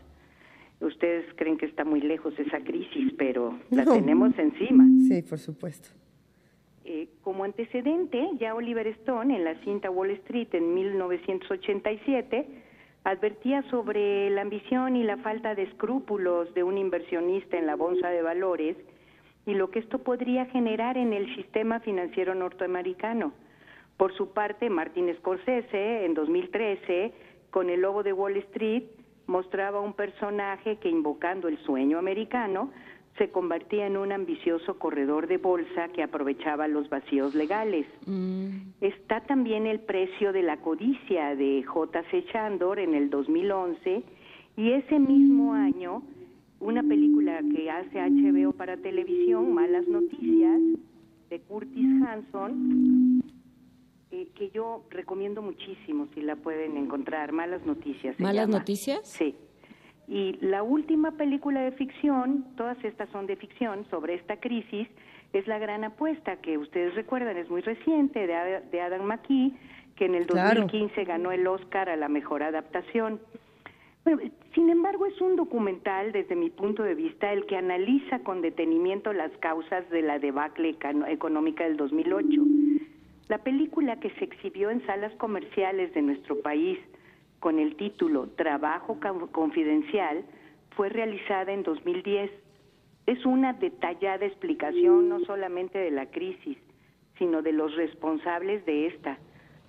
Ustedes 0.83 1.25
creen 1.35 1.57
que 1.57 1.65
está 1.65 1.85
muy 1.85 2.01
lejos 2.01 2.37
esa 2.37 2.59
crisis, 2.59 3.13
pero 3.17 3.57
la 3.69 3.85
tenemos 3.85 4.37
encima. 4.37 4.85
Sí, 5.07 5.21
por 5.21 5.39
supuesto. 5.39 5.89
Eh, 6.85 7.07
como 7.21 7.45
antecedente, 7.45 8.29
ya 8.39 8.53
Oliver 8.53 8.87
Stone 8.87 9.35
en 9.35 9.45
la 9.45 9.55
cinta 9.63 9.89
Wall 9.89 10.11
Street 10.11 10.49
en 10.51 10.73
1987 10.73 12.45
advertía 13.05 13.63
sobre 13.69 14.29
la 14.29 14.41
ambición 14.41 14.95
y 14.95 15.03
la 15.03 15.17
falta 15.17 15.55
de 15.55 15.63
escrúpulos 15.63 16.53
de 16.53 16.63
un 16.63 16.77
inversionista 16.77 17.57
en 17.57 17.65
la 17.65 17.75
bolsa 17.75 18.09
de 18.09 18.21
valores 18.21 18.77
y 19.45 19.53
lo 19.53 19.71
que 19.71 19.79
esto 19.79 19.99
podría 19.99 20.45
generar 20.45 20.97
en 20.97 21.13
el 21.13 21.33
sistema 21.35 21.79
financiero 21.81 22.33
norteamericano. 22.33 23.33
Por 23.97 24.15
su 24.15 24.31
parte, 24.33 24.69
Martin 24.69 25.13
Scorsese, 25.17 26.05
en 26.05 26.13
2013, 26.13 27.13
con 27.51 27.69
El 27.69 27.81
Lobo 27.81 28.03
de 28.03 28.13
Wall 28.13 28.37
Street, 28.37 28.83
mostraba 29.27 29.79
un 29.79 29.93
personaje 29.93 30.77
que, 30.77 30.89
invocando 30.89 31.47
el 31.47 31.57
sueño 31.59 31.97
americano, 31.97 32.71
se 33.17 33.29
convertía 33.29 33.85
en 33.85 33.97
un 33.97 34.11
ambicioso 34.11 34.79
corredor 34.79 35.27
de 35.27 35.37
bolsa 35.37 35.89
que 35.89 36.01
aprovechaba 36.01 36.67
los 36.67 36.89
vacíos 36.89 37.35
legales. 37.35 37.85
Mm. 38.07 38.71
Está 38.81 39.21
también 39.21 39.67
el 39.67 39.79
precio 39.81 40.33
de 40.33 40.41
la 40.41 40.57
codicia 40.57 41.35
de 41.35 41.63
J.C. 41.63 42.25
Chandor 42.31 42.79
en 42.79 42.95
el 42.95 43.09
2011 43.09 44.03
y 44.57 44.71
ese 44.71 44.99
mismo 44.99 45.53
año 45.53 46.01
una 46.59 46.81
película 46.81 47.41
que 47.53 47.69
hace 47.69 47.99
HBO 47.99 48.53
para 48.53 48.77
televisión, 48.77 49.53
Malas 49.53 49.87
Noticias, 49.87 50.61
de 51.29 51.39
Curtis 51.41 52.01
Hanson, 52.07 53.21
eh, 54.15 54.27
que 54.35 54.51
yo 54.51 54.83
recomiendo 54.91 55.41
muchísimo 55.41 56.07
si 56.13 56.21
la 56.21 56.35
pueden 56.35 56.77
encontrar, 56.77 57.31
Malas 57.31 57.65
Noticias. 57.65 58.19
¿Malas 58.19 58.47
Noticias? 58.47 58.99
Sí. 59.09 59.35
Y 60.07 60.33
la 60.39 60.61
última 60.61 61.13
película 61.17 61.61
de 61.61 61.71
ficción, 61.71 62.45
todas 62.55 62.77
estas 62.83 63.09
son 63.09 63.25
de 63.25 63.37
ficción, 63.37 63.87
sobre 63.89 64.13
esta 64.13 64.39
crisis, 64.39 64.87
es 65.33 65.47
La 65.47 65.57
Gran 65.57 65.83
Apuesta, 65.83 66.35
que 66.41 66.59
ustedes 66.59 66.93
recuerdan, 66.93 67.37
es 67.37 67.49
muy 67.49 67.61
reciente, 67.61 68.27
de, 68.27 68.61
de 68.71 68.81
Adam 68.81 69.01
McKee, 69.01 69.51
que 69.95 70.05
en 70.05 70.13
el 70.13 70.27
2015 70.27 71.05
ganó 71.05 71.31
el 71.31 71.47
Oscar 71.47 71.89
a 71.89 71.95
la 71.95 72.07
mejor 72.07 72.43
adaptación. 72.43 73.19
Bueno, 74.03 74.21
sin 74.53 74.69
embargo, 74.69 75.07
es 75.07 75.19
un 75.21 75.35
documental, 75.35 76.11
desde 76.11 76.35
mi 76.35 76.51
punto 76.51 76.83
de 76.83 76.93
vista, 76.93 77.33
el 77.33 77.47
que 77.47 77.57
analiza 77.57 78.19
con 78.19 78.43
detenimiento 78.43 79.11
las 79.11 79.31
causas 79.39 79.89
de 79.89 80.03
la 80.03 80.19
debacle 80.19 80.77
económica 81.07 81.63
del 81.63 81.77
2008 81.77 82.43
la 83.29 83.37
película 83.37 83.99
que 83.99 84.09
se 84.11 84.25
exhibió 84.25 84.69
en 84.69 84.85
salas 84.85 85.13
comerciales 85.13 85.93
de 85.93 86.01
nuestro 86.01 86.41
país 86.41 86.77
con 87.39 87.59
el 87.59 87.75
título 87.75 88.27
Trabajo 88.35 88.99
Confidencial 89.31 90.25
fue 90.75 90.89
realizada 90.89 91.51
en 91.51 91.63
2010. 91.63 92.31
Es 93.05 93.25
una 93.25 93.53
detallada 93.53 94.25
explicación 94.25 95.09
no 95.09 95.19
solamente 95.25 95.77
de 95.77 95.91
la 95.91 96.05
crisis, 96.07 96.57
sino 97.17 97.41
de 97.41 97.53
los 97.53 97.75
responsables 97.75 98.65
de 98.65 98.87
esta. 98.87 99.17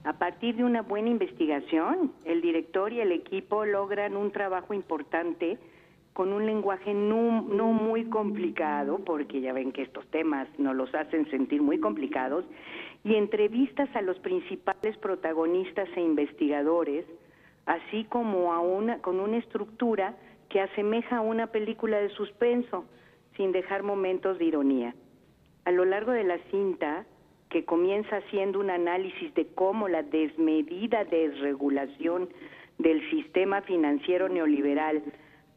A 0.04 0.18
partir 0.18 0.56
de 0.56 0.64
una 0.64 0.82
buena 0.82 1.08
investigación, 1.08 2.12
el 2.24 2.42
director 2.42 2.92
y 2.92 3.00
el 3.00 3.12
equipo 3.12 3.64
logran 3.64 4.16
un 4.16 4.32
trabajo 4.32 4.74
importante 4.74 5.58
con 6.12 6.32
un 6.32 6.46
lenguaje 6.46 6.94
no, 6.94 7.42
no, 7.42 7.72
muy 7.72 8.04
complicado, 8.04 9.00
porque 9.04 9.40
ya 9.40 9.52
ven 9.52 9.72
que 9.72 9.82
estos 9.82 10.06
temas 10.08 10.46
nos 10.58 10.76
los 10.76 10.94
hacen 10.94 11.28
sentir 11.28 11.60
muy 11.60 11.80
complicados, 11.80 12.44
y 13.04 13.14
entrevistas 13.16 13.88
a 13.94 14.02
los 14.02 14.18
principales 14.18 14.96
protagonistas 14.96 15.88
e 15.94 16.00
investigadores, 16.00 17.04
así 17.66 18.04
como 18.04 18.52
a 18.52 18.60
una, 18.60 18.98
con 19.02 19.20
una 19.20 19.36
estructura 19.36 20.16
que 20.48 20.60
asemeja 20.60 21.18
a 21.18 21.20
una 21.20 21.48
película 21.48 21.98
de 21.98 22.08
suspenso, 22.10 22.86
sin 23.36 23.52
dejar 23.52 23.82
momentos 23.82 24.38
de 24.38 24.46
ironía. 24.46 24.94
A 25.64 25.70
lo 25.70 25.84
largo 25.84 26.12
de 26.12 26.24
la 26.24 26.38
cinta, 26.50 27.04
que 27.50 27.64
comienza 27.64 28.16
haciendo 28.16 28.58
un 28.58 28.70
análisis 28.70 29.32
de 29.34 29.46
cómo 29.54 29.86
la 29.88 30.02
desmedida 30.02 31.04
desregulación 31.04 32.28
del 32.78 33.08
sistema 33.10 33.62
financiero 33.62 34.28
neoliberal 34.28 35.02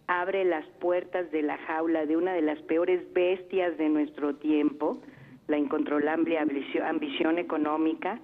abre 0.07 0.45
las 0.45 0.65
puertas 0.79 1.31
de 1.31 1.41
la 1.41 1.57
jaula 1.57 2.05
de 2.05 2.15
una 2.15 2.33
de 2.33 2.41
las 2.41 2.59
peores 2.63 3.01
bestias 3.13 3.77
de 3.77 3.89
nuestro 3.89 4.35
tiempo, 4.35 5.01
la 5.47 5.57
incontrolable 5.57 6.37
ambición 6.37 7.39
económica, 7.39 8.19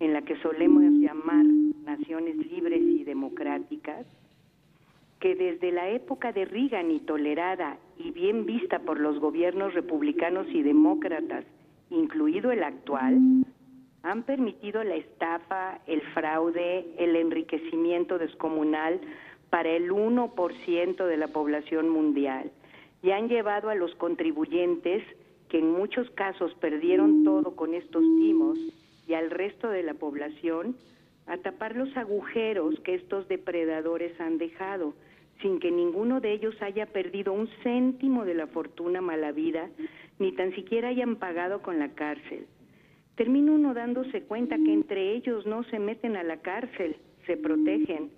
en 0.00 0.12
la 0.12 0.22
que 0.22 0.36
solemos 0.36 0.82
llamar 0.82 1.44
naciones 1.84 2.36
libres 2.36 2.82
y 2.82 3.04
democráticas, 3.04 4.06
que 5.20 5.34
desde 5.34 5.72
la 5.72 5.88
época 5.88 6.32
de 6.32 6.44
Reagan 6.44 6.90
y 6.90 7.00
tolerada 7.00 7.78
y 7.96 8.10
bien 8.10 8.44
vista 8.44 8.80
por 8.80 9.00
los 9.00 9.18
gobiernos 9.20 9.72
republicanos 9.72 10.46
y 10.50 10.62
demócratas, 10.62 11.44
incluido 11.90 12.50
el 12.50 12.62
actual, 12.62 13.44
han 14.02 14.22
permitido 14.24 14.84
la 14.84 14.96
estafa, 14.96 15.80
el 15.86 16.02
fraude, 16.12 16.84
el 16.98 17.16
enriquecimiento 17.16 18.18
descomunal 18.18 19.00
para 19.48 19.70
el 19.70 19.90
1% 19.90 21.06
de 21.06 21.16
la 21.16 21.28
población 21.28 21.88
mundial 21.88 22.50
y 23.02 23.12
han 23.12 23.28
llevado 23.28 23.70
a 23.70 23.74
los 23.74 23.94
contribuyentes, 23.94 25.02
que 25.54 25.60
en 25.60 25.70
muchos 25.70 26.10
casos 26.10 26.52
perdieron 26.54 27.22
todo 27.22 27.54
con 27.54 27.74
estos 27.74 28.02
timos, 28.02 28.58
y 29.06 29.14
al 29.14 29.30
resto 29.30 29.68
de 29.68 29.84
la 29.84 29.94
población 29.94 30.74
a 31.28 31.36
tapar 31.36 31.76
los 31.76 31.96
agujeros 31.96 32.74
que 32.80 32.96
estos 32.96 33.28
depredadores 33.28 34.20
han 34.20 34.38
dejado, 34.38 34.94
sin 35.40 35.60
que 35.60 35.70
ninguno 35.70 36.20
de 36.20 36.32
ellos 36.32 36.60
haya 36.60 36.86
perdido 36.86 37.32
un 37.32 37.46
céntimo 37.62 38.24
de 38.24 38.34
la 38.34 38.48
fortuna 38.48 39.00
mala 39.00 39.30
vida, 39.30 39.70
ni 40.18 40.32
tan 40.32 40.52
siquiera 40.56 40.88
hayan 40.88 41.14
pagado 41.14 41.62
con 41.62 41.78
la 41.78 41.90
cárcel. 41.90 42.48
Termina 43.14 43.52
uno 43.52 43.74
dándose 43.74 44.22
cuenta 44.22 44.56
que 44.56 44.72
entre 44.72 45.12
ellos 45.12 45.46
no 45.46 45.62
se 45.70 45.78
meten 45.78 46.16
a 46.16 46.24
la 46.24 46.38
cárcel, 46.38 46.96
se 47.26 47.36
protegen. 47.36 48.10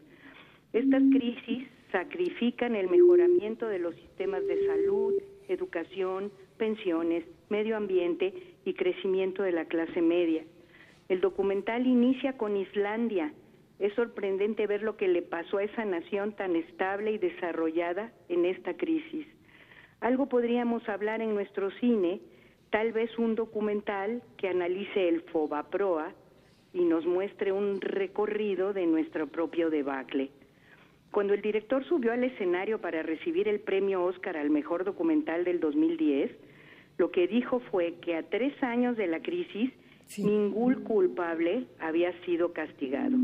Estas 0.73 1.03
crisis 1.13 1.69
sacrifican 1.93 2.75
el 2.75 2.89
mejoramiento 2.89 3.69
de 3.69 3.79
los 3.79 3.95
sistemas 3.95 4.43
de 4.47 4.67
salud, 4.67 5.13
educación, 5.49 6.33
pensiones, 6.57 7.25
medio 7.49 7.77
ambiente 7.77 8.35
y 8.65 8.75
crecimiento 8.75 9.43
de 9.43 9.53
la 9.53 9.67
clase 9.67 10.03
media. 10.03 10.43
El 11.09 11.21
documental 11.21 11.87
inicia 11.87 12.37
con 12.37 12.57
Islandia. 12.57 13.33
Es 13.79 13.93
sorprendente 13.95 14.67
ver 14.67 14.83
lo 14.83 14.97
que 14.97 15.07
le 15.07 15.23
pasó 15.23 15.59
a 15.59 15.65
esa 15.65 15.85
nación 15.85 16.33
tan 16.33 16.57
estable 16.57 17.13
y 17.13 17.19
desarrollada 17.19 18.13
en 18.29 18.45
esta 18.45 18.75
crisis. 18.75 19.27
Algo 20.01 20.27
podríamos 20.29 20.87
hablar 20.89 21.21
en 21.21 21.35
nuestro 21.35 21.71
cine, 21.73 22.21
tal 22.71 22.93
vez 22.93 23.17
un 23.19 23.35
documental 23.35 24.23
que 24.37 24.49
analice 24.49 25.09
el 25.09 25.23
FOBAPROA 25.23 26.13
y 26.73 26.85
nos 26.85 27.07
muestre 27.07 27.53
un 27.53 27.81
recorrido 27.81 28.73
de 28.73 28.87
nuestro 28.87 29.29
propio 29.29 29.71
debacle. 29.71 30.31
Cuando 31.11 31.33
el 31.33 31.41
director 31.41 31.85
subió 31.85 32.13
al 32.13 32.25
escenario 32.25 32.81
para 32.81 33.03
recibir 33.03 33.49
el 33.49 33.61
premio 33.61 34.05
Oscar 34.05 34.37
al 34.37 34.51
mejor 34.51 34.85
documental 34.85 35.45
del 35.45 35.61
2010, 35.61 36.31
lo 36.99 37.11
que 37.11 37.27
dijo 37.27 37.61
fue 37.71 37.95
que 38.01 38.17
a 38.17 38.23
tres 38.23 38.55
años 38.63 38.97
de 38.97 39.07
la 39.07 39.21
crisis 39.21 39.71
ningún 40.19 40.85
culpable 40.85 41.67
había 41.81 42.13
sido 42.25 42.53
castigado. 42.53 43.17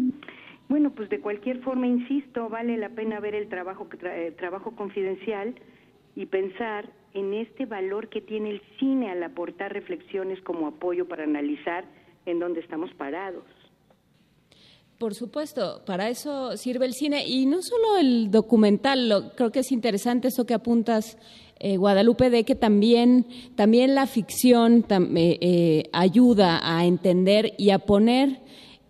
Bueno, 0.69 0.90
pues 0.90 1.09
de 1.11 1.20
cualquier 1.20 1.61
forma, 1.61 1.86
insisto, 1.86 2.49
vale 2.49 2.77
la 2.77 2.90
pena 2.90 3.20
ver 3.20 3.35
el 3.35 3.49
trabajo, 3.49 3.89
trabajo 4.36 4.74
confidencial 4.74 5.55
y 6.16 6.27
pensar 6.27 6.90
en 7.15 7.35
este 7.35 7.66
valor 7.66 8.09
que 8.09 8.20
tiene 8.20 8.51
el 8.51 8.62
cine 8.78 9.11
al 9.11 9.23
aportar 9.23 9.73
reflexiones 9.73 10.40
como 10.43 10.66
apoyo 10.66 11.07
para 11.07 11.24
analizar 11.24 11.85
en 12.27 12.39
dónde 12.39 12.61
estamos 12.61 12.93
parados. 12.94 13.44
Por 14.99 15.15
supuesto, 15.15 15.82
para 15.85 16.09
eso 16.09 16.57
sirve 16.57 16.86
el 16.86 16.94
cine 16.94 17.27
y 17.27 17.44
no 17.47 17.61
solo 17.61 17.99
el 17.99 18.31
documental, 18.31 19.09
lo, 19.09 19.31
creo 19.31 19.51
que 19.51 19.59
es 19.59 19.73
interesante 19.73 20.28
eso 20.28 20.47
que 20.47 20.55
apuntas, 20.55 21.19
eh, 21.64 21.76
Guadalupe, 21.76 22.28
de 22.28 22.43
que 22.43 22.56
también, 22.56 23.24
también 23.55 23.94
la 23.94 24.09
ficción 24.09 24.84
eh, 24.90 25.39
eh, 25.40 25.84
ayuda 25.93 26.59
a 26.60 26.84
entender 26.86 27.55
y 27.56 27.70
a 27.70 27.78
poner 27.78 28.40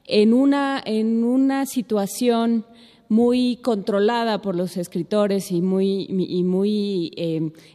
en 0.06 0.32
una, 0.32 0.82
en 0.82 1.22
una 1.22 1.66
situación 1.66 2.64
muy 3.10 3.56
controlada 3.56 4.40
por 4.40 4.56
los 4.56 4.78
escritores 4.78 5.52
y 5.52 5.60
muy, 5.60 6.06
y 6.08 6.44
muy 6.44 7.12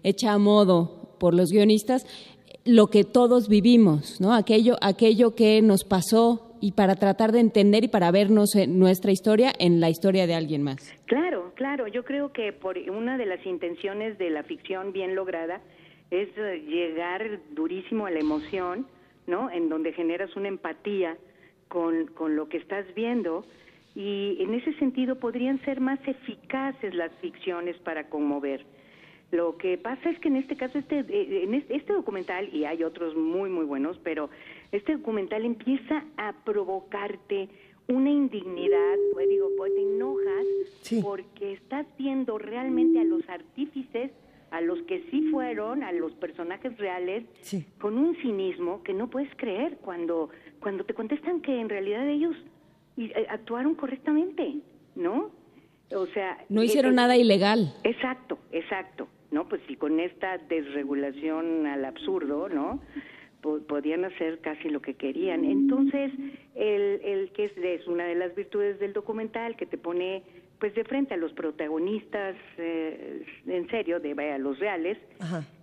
hecha 0.01 0.33
a 0.33 0.39
modo 0.39 1.13
por 1.19 1.35
los 1.35 1.51
guionistas, 1.51 2.07
lo 2.65 2.87
que 2.87 3.03
todos 3.03 3.47
vivimos, 3.47 4.19
¿no? 4.19 4.33
Aquello, 4.33 4.77
aquello 4.81 5.35
que 5.35 5.61
nos 5.61 5.83
pasó 5.83 6.46
y 6.61 6.73
para 6.73 6.95
tratar 6.95 7.31
de 7.31 7.39
entender 7.39 7.83
y 7.83 7.87
para 7.87 8.11
vernos 8.11 8.55
en 8.55 8.79
nuestra 8.79 9.11
historia 9.11 9.51
en 9.59 9.79
la 9.79 9.89
historia 9.89 10.27
de 10.27 10.35
alguien 10.35 10.63
más. 10.63 10.93
Claro, 11.05 11.51
claro, 11.55 11.87
yo 11.87 12.03
creo 12.03 12.31
que 12.31 12.53
por 12.53 12.77
una 12.77 13.17
de 13.17 13.25
las 13.25 13.45
intenciones 13.45 14.17
de 14.17 14.29
la 14.29 14.43
ficción 14.43 14.93
bien 14.93 15.15
lograda 15.15 15.61
es 16.11 16.29
eh, 16.37 16.63
llegar 16.67 17.39
durísimo 17.51 18.05
a 18.05 18.11
la 18.11 18.19
emoción, 18.19 18.87
¿no? 19.25 19.49
En 19.51 19.69
donde 19.69 19.93
generas 19.93 20.35
una 20.35 20.47
empatía 20.47 21.17
con, 21.67 22.07
con 22.07 22.35
lo 22.35 22.47
que 22.47 22.57
estás 22.57 22.85
viendo 22.95 23.45
y 23.95 24.37
en 24.39 24.53
ese 24.53 24.73
sentido 24.73 25.15
podrían 25.15 25.59
ser 25.65 25.81
más 25.81 25.99
eficaces 26.07 26.93
las 26.93 27.11
ficciones 27.19 27.75
para 27.77 28.09
conmover. 28.09 28.63
Lo 29.31 29.57
que 29.57 29.77
pasa 29.77 30.09
es 30.09 30.19
que 30.19 30.29
en 30.29 30.37
este 30.37 30.55
caso, 30.55 30.77
este, 30.77 30.99
eh, 30.99 31.43
en 31.43 31.53
este 31.53 31.93
documental, 31.93 32.47
y 32.53 32.63
hay 32.63 32.83
otros 32.83 33.15
muy, 33.15 33.49
muy 33.49 33.65
buenos, 33.65 33.99
pero 34.03 34.29
este 34.71 34.97
documental 34.97 35.45
empieza 35.45 36.05
a 36.17 36.33
provocarte 36.43 37.49
una 37.87 38.09
indignidad, 38.09 38.95
pues 39.13 39.29
digo, 39.29 39.49
pues 39.57 39.73
te 39.73 39.81
enojas 39.81 40.45
porque 41.03 41.53
estás 41.53 41.85
viendo 41.97 42.37
realmente 42.37 42.99
a 42.99 43.03
los 43.05 43.27
artífices, 43.29 44.11
a 44.51 44.61
los 44.61 44.81
que 44.83 45.03
sí 45.09 45.29
fueron, 45.31 45.83
a 45.83 45.91
los 45.91 46.11
personajes 46.13 46.77
reales, 46.77 47.23
con 47.79 47.97
un 47.97 48.15
cinismo 48.17 48.83
que 48.83 48.93
no 48.93 49.09
puedes 49.09 49.33
creer 49.37 49.77
cuando, 49.77 50.29
cuando 50.59 50.83
te 50.83 50.93
contestan 50.93 51.41
que 51.41 51.59
en 51.59 51.69
realidad 51.69 52.07
ellos 52.07 52.35
eh, 52.97 53.25
actuaron 53.29 53.75
correctamente, 53.75 54.55
¿no? 54.95 55.31
O 55.93 56.05
sea, 56.07 56.37
no 56.49 56.63
hicieron 56.63 56.95
nada 56.95 57.15
ilegal. 57.15 57.73
Exacto, 57.83 58.37
exacto. 58.51 59.07
¿no? 59.31 59.47
Pues 59.47 59.61
si 59.67 59.75
con 59.75 59.99
esta 59.99 60.37
desregulación 60.37 61.65
al 61.67 61.85
absurdo, 61.85 62.49
¿no? 62.49 62.81
Podían 63.67 64.05
hacer 64.05 64.39
casi 64.39 64.69
lo 64.69 64.81
que 64.81 64.95
querían. 64.95 65.43
Entonces, 65.43 66.11
el, 66.55 67.01
el 67.03 67.31
que 67.31 67.51
es, 67.55 67.87
una 67.87 68.05
de 68.05 68.15
las 68.15 68.35
virtudes 68.35 68.79
del 68.79 68.93
documental 68.93 69.55
que 69.55 69.65
te 69.65 69.77
pone 69.77 70.23
pues 70.59 70.73
de 70.73 70.83
frente 70.83 71.13
a 71.13 71.17
los 71.17 71.33
protagonistas 71.33 72.35
eh, 72.57 73.23
en 73.45 73.69
serio, 73.69 73.99
de 73.99 74.13
a 74.31 74.37
los 74.37 74.57
reales, 74.59 74.97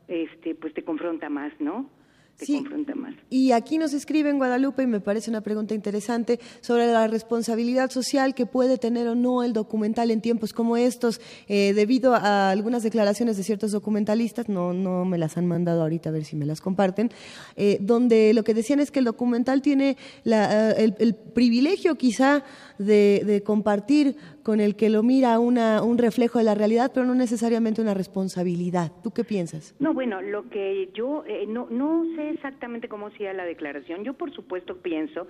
este 0.06 0.55
pues 0.55 0.73
te 0.74 0.82
confronta 0.82 1.28
más, 1.28 1.52
¿no? 1.59 1.90
Sí. 2.36 2.65
Y 3.31 3.52
aquí 3.52 3.78
nos 3.78 3.93
escribe 3.94 4.31
en 4.31 4.39
Guadalupe, 4.39 4.82
y 4.82 4.86
me 4.86 5.01
parece 5.01 5.31
una 5.31 5.40
pregunta 5.40 5.74
interesante, 5.74 6.40
sobre 6.61 6.86
la 6.86 7.06
responsabilidad 7.06 7.90
social 7.90 8.35
que 8.35 8.47
puede 8.47 8.78
tener 8.78 9.09
o 9.09 9.15
no 9.15 9.43
el 9.43 9.52
documental 9.52 10.11
en 10.11 10.20
tiempos 10.20 10.52
como 10.52 10.77
estos, 10.77 11.20
eh, 11.48 11.73
debido 11.74 12.15
a 12.15 12.51
algunas 12.51 12.82
declaraciones 12.82 13.36
de 13.36 13.43
ciertos 13.43 13.73
documentalistas, 13.73 14.48
no, 14.48 14.73
no 14.73 15.05
me 15.05 15.19
las 15.19 15.36
han 15.36 15.47
mandado 15.47 15.82
ahorita 15.82 16.11
a 16.11 16.12
ver 16.12 16.24
si 16.24 16.36
me 16.36 16.47
las 16.47 16.61
comparten, 16.61 17.11
eh, 17.56 17.78
donde 17.81 18.32
lo 18.35 18.44
que 18.44 18.55
decían 18.55 18.81
es 18.81 18.90
que 18.90 19.01
el 19.01 19.05
documental 19.05 19.62
tiene 19.62 19.97
la, 20.24 20.73
eh, 20.73 20.94
el, 20.98 21.15
privilegio 21.15 21.97
quizá 21.97 22.44
de, 22.78 23.23
de 23.24 23.43
compartir 23.43 24.16
con 24.45 24.61
el 24.61 24.77
que 24.77 24.91
lo 24.91 25.03
mira 25.03 25.41
una, 25.41 25.83
un 25.83 25.99
reflejo 25.99 26.39
de 26.39 26.45
la 26.45 26.55
realidad, 26.55 26.93
pero 26.95 27.07
no 27.07 27.15
necesariamente 27.15 27.81
una 27.81 27.95
responsabilidad. 27.95 28.93
¿Tú 29.03 29.11
qué 29.11 29.25
piensas? 29.25 29.75
No, 29.81 29.95
bueno, 29.95 30.21
lo 30.21 30.49
que 30.51 30.91
yo 30.95 31.25
eh, 31.27 31.47
no, 31.49 31.66
no 31.71 32.05
sé 32.15 32.31
exactamente 32.31 32.89
cómo 32.89 33.11
sea 33.12 33.33
la 33.33 33.45
declaración. 33.45 34.05
Yo, 34.05 34.15
por 34.15 34.33
supuesto, 34.33 34.77
pienso 34.77 35.27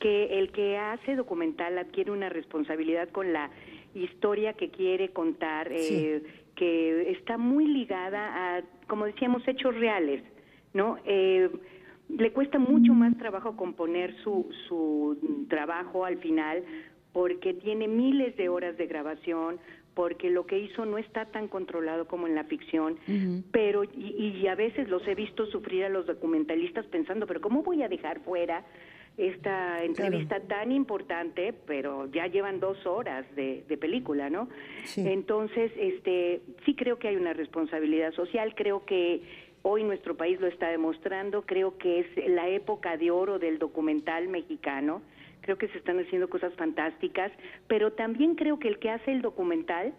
que 0.00 0.38
el 0.38 0.50
que 0.50 0.78
hace 0.78 1.14
documental 1.14 1.78
adquiere 1.78 2.10
una 2.10 2.30
responsabilidad 2.30 3.10
con 3.10 3.32
la 3.32 3.50
historia 3.94 4.54
que 4.54 4.70
quiere 4.70 5.10
contar. 5.10 5.70
Eh, 5.70 6.22
que 6.54 7.10
está 7.10 7.36
muy 7.36 7.66
ligada 7.66 8.56
a, 8.56 8.62
como 8.86 9.06
decíamos, 9.06 9.42
hechos 9.48 9.74
reales, 9.74 10.22
¿no? 10.72 10.98
Eh, 11.04 11.50
le 12.08 12.32
cuesta 12.32 12.58
mucho 12.58 12.94
más 12.94 13.16
trabajo 13.18 13.56
componer 13.56 14.14
su, 14.22 14.48
su 14.68 15.46
trabajo 15.48 16.04
al 16.04 16.18
final 16.18 16.62
porque 17.14 17.54
tiene 17.54 17.88
miles 17.88 18.36
de 18.36 18.50
horas 18.50 18.76
de 18.76 18.86
grabación, 18.86 19.58
porque 19.94 20.28
lo 20.28 20.44
que 20.44 20.58
hizo 20.58 20.84
no 20.84 20.98
está 20.98 21.26
tan 21.26 21.46
controlado 21.46 22.06
como 22.06 22.26
en 22.26 22.34
la 22.34 22.44
ficción, 22.44 22.98
pero 23.52 23.84
y, 23.84 24.40
y, 24.42 24.46
a 24.48 24.56
veces 24.56 24.88
los 24.88 25.06
he 25.06 25.14
visto 25.14 25.46
sufrir 25.46 25.84
a 25.84 25.88
los 25.88 26.06
documentalistas 26.06 26.84
pensando, 26.86 27.26
pero 27.28 27.40
¿cómo 27.40 27.62
voy 27.62 27.84
a 27.84 27.88
dejar 27.88 28.20
fuera 28.20 28.64
esta 29.16 29.84
entrevista 29.84 30.40
tan 30.40 30.72
importante, 30.72 31.54
pero 31.66 32.10
ya 32.10 32.26
llevan 32.26 32.58
dos 32.58 32.84
horas 32.84 33.24
de, 33.36 33.64
de 33.68 33.76
película, 33.76 34.28
¿no? 34.28 34.48
Entonces, 34.96 35.70
este, 35.76 36.42
sí 36.66 36.74
creo 36.74 36.98
que 36.98 37.06
hay 37.06 37.16
una 37.16 37.32
responsabilidad 37.32 38.12
social, 38.14 38.56
creo 38.56 38.84
que 38.84 39.22
hoy 39.62 39.84
nuestro 39.84 40.16
país 40.16 40.40
lo 40.40 40.48
está 40.48 40.68
demostrando, 40.68 41.42
creo 41.42 41.78
que 41.78 42.00
es 42.00 42.28
la 42.28 42.48
época 42.48 42.96
de 42.96 43.12
oro 43.12 43.38
del 43.38 43.60
documental 43.60 44.26
mexicano, 44.26 45.02
creo 45.44 45.58
que 45.58 45.68
se 45.68 45.78
están 45.78 46.00
haciendo 46.00 46.28
cosas 46.28 46.54
fantásticas, 46.54 47.30
pero 47.68 47.92
también 47.92 48.34
creo 48.34 48.58
que 48.58 48.68
el 48.68 48.78
que 48.78 48.88
hace 48.88 49.12
el 49.12 49.20
documental 49.20 49.92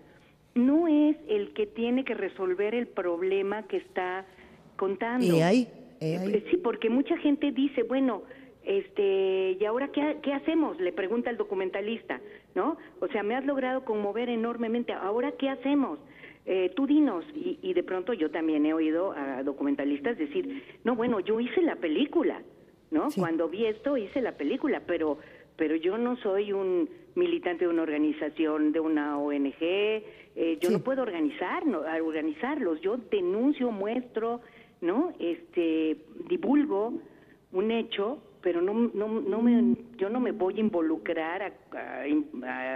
no 0.55 0.87
es 0.87 1.15
el 1.27 1.53
que 1.53 1.67
tiene 1.67 2.03
que 2.03 2.15
resolver 2.15 2.73
el 2.73 2.87
problema 2.87 3.63
que 3.67 3.77
está 3.77 4.25
contando. 4.75 5.25
¿Y 5.25 5.41
ahí? 5.41 5.67
Eh, 6.01 6.43
sí, 6.49 6.57
porque 6.57 6.89
mucha 6.89 7.15
gente 7.17 7.51
dice, 7.51 7.83
bueno, 7.83 8.23
este, 8.63 9.57
¿y 9.59 9.65
ahora 9.65 9.89
qué, 9.89 10.17
qué 10.23 10.33
hacemos? 10.33 10.79
Le 10.79 10.91
pregunta 10.91 11.29
el 11.29 11.37
documentalista, 11.37 12.19
¿no? 12.55 12.77
O 12.99 13.07
sea, 13.09 13.21
me 13.21 13.35
has 13.35 13.45
logrado 13.45 13.85
conmover 13.85 14.29
enormemente, 14.29 14.93
¿ahora 14.93 15.33
qué 15.33 15.49
hacemos? 15.49 15.99
Eh, 16.47 16.71
tú 16.75 16.87
dinos, 16.87 17.23
y, 17.35 17.59
y 17.61 17.73
de 17.73 17.83
pronto 17.83 18.13
yo 18.13 18.31
también 18.31 18.65
he 18.65 18.73
oído 18.73 19.11
a 19.11 19.43
documentalistas 19.43 20.17
decir, 20.17 20.63
no, 20.83 20.95
bueno, 20.95 21.19
yo 21.19 21.39
hice 21.39 21.61
la 21.61 21.75
película, 21.75 22.41
¿no? 22.91 23.09
Cuando 23.15 23.49
vi 23.49 23.65
esto 23.65 23.97
hice 23.97 24.21
la 24.21 24.33
película, 24.33 24.81
pero 24.85 25.17
pero 25.55 25.75
yo 25.75 25.97
no 25.97 26.17
soy 26.17 26.51
un 26.51 26.89
militante 27.15 27.65
de 27.65 27.71
una 27.71 27.83
organización, 27.83 28.71
de 28.71 28.79
una 28.79 29.17
ONG, 29.17 29.55
eh, 29.61 30.57
yo 30.59 30.69
no 30.69 30.79
puedo 30.79 31.01
organizar, 31.01 31.65
no, 31.65 31.79
organizarlos, 32.03 32.81
yo 32.81 32.97
denuncio, 32.97 33.71
muestro, 33.71 34.41
¿no? 34.81 35.13
Este, 35.19 35.97
divulgo 36.27 36.93
un 37.53 37.71
hecho 37.71 38.21
pero 38.45 38.61
no, 38.61 38.75
no, 38.93 39.07
no 39.07 39.41
me, 39.41 39.75
yo 39.97 40.07
no 40.07 40.19
me 40.19 40.31
voy 40.31 40.57
a 40.57 40.59
involucrar 40.59 41.41
a, 41.41 41.51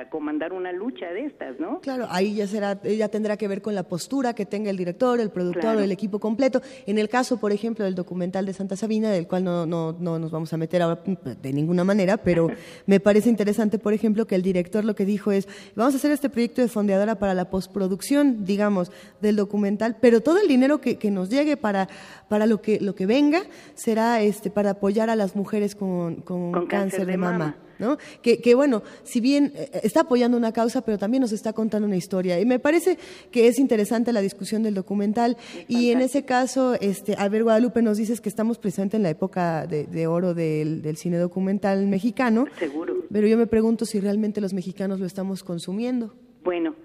comandar 0.09 0.53
una 0.53 0.71
lucha 0.71 1.07
de 1.07 1.25
estas, 1.25 1.59
¿no? 1.59 1.79
Claro, 1.81 2.07
ahí 2.09 2.35
ya 2.35 2.47
será, 2.47 2.81
ya 2.83 3.07
tendrá 3.09 3.37
que 3.37 3.47
ver 3.47 3.61
con 3.61 3.75
la 3.75 3.83
postura 3.83 4.33
que 4.33 4.45
tenga 4.45 4.69
el 4.69 4.77
director, 4.77 5.19
el 5.19 5.29
productor 5.29 5.77
o 5.77 5.79
el 5.79 5.91
equipo 5.91 6.19
completo. 6.19 6.61
En 6.85 6.97
el 6.97 7.09
caso, 7.09 7.39
por 7.39 7.51
ejemplo, 7.51 7.85
del 7.85 7.95
documental 7.95 8.45
de 8.45 8.53
Santa 8.53 8.75
Sabina, 8.75 9.11
del 9.11 9.27
cual 9.27 9.43
no, 9.43 9.65
no, 9.65 9.95
no 9.99 10.19
nos 10.19 10.31
vamos 10.31 10.51
a 10.53 10.57
meter 10.57 10.81
ahora 10.81 11.01
de 11.41 11.53
ninguna 11.53 11.83
manera, 11.83 12.17
pero 12.17 12.49
me 12.85 12.99
parece 12.99 13.29
interesante, 13.29 13.79
por 13.79 13.93
ejemplo, 13.93 14.27
que 14.27 14.35
el 14.35 14.41
director 14.41 14.83
lo 14.83 14.95
que 14.95 15.05
dijo 15.05 15.31
es, 15.31 15.47
vamos 15.75 15.93
a 15.93 15.97
hacer 15.97 16.11
este 16.11 16.29
proyecto 16.29 16.61
de 16.61 16.67
fondeadora 16.67 17.15
para 17.15 17.33
la 17.33 17.49
postproducción, 17.49 18.45
digamos, 18.45 18.91
del 19.21 19.35
documental, 19.35 19.97
pero 19.99 20.21
todo 20.21 20.39
el 20.39 20.47
dinero 20.47 20.81
que, 20.81 20.97
que 20.97 21.11
nos 21.11 21.29
llegue 21.29 21.57
para, 21.57 21.87
para 22.27 22.45
lo 22.45 22.61
que, 22.61 22.79
lo 22.79 22.95
que 22.95 23.05
venga 23.05 23.41
será 23.75 24.21
este, 24.21 24.49
para 24.49 24.71
apoyar 24.71 25.09
a 25.09 25.15
las 25.15 25.35
mujeres 25.35 25.75
con, 25.75 26.15
con, 26.17 26.67
cáncer, 26.67 27.05
de, 27.05 27.17
mama. 27.17 27.55
¿No? 27.79 27.97
Que, 28.21 28.39
que, 28.39 28.55
bueno, 28.55 28.83
si 29.03 29.19
bien 29.21 29.53
eh, 29.55 29.69
está 29.83 30.01
apoyando 30.01 30.37
una 30.37 30.51
causa, 30.51 30.81
pero 30.81 30.97
también 30.97 31.21
nos 31.21 31.31
está 31.31 31.53
contando 31.53 31.87
una 31.87 31.97
historia. 31.97 32.39
Y 32.39 32.45
me 32.45 32.59
parece 32.59 32.97
que 33.31 33.47
es 33.47 33.57
interesante 33.57 34.13
la 34.13 34.21
discusión 34.21 34.63
del 34.63 34.73
documental. 34.73 35.37
y 35.67 35.91
en 35.91 36.01
ese 36.01 36.25
caso, 36.25 36.75
este, 36.79 37.15
Albert 37.15 37.43
Guadalupe 37.43 37.81
nos 37.81 37.97
dices 37.97 38.21
que 38.21 38.29
estamos 38.29 38.57
presentes 38.57 38.97
en 38.97 39.03
la 39.03 39.09
época 39.09 39.65
de, 39.67 40.07
oro 40.07 40.33
del, 40.33 40.81
del, 40.81 40.97
cine 40.97 41.17
documental 41.17 41.87
mexicano. 41.87 42.45
Seguro. 42.57 42.95
Pero 43.11 43.27
yo 43.27 43.37
me 43.37 43.47
pregunto 43.47 43.85
si 43.85 43.99
realmente 43.99 44.41
los 44.41 44.53
mexicanos 44.53 44.99
lo 44.99 45.05
estamos 45.05 45.43
consumiendo. 45.43 46.13
Bueno, 46.43 46.75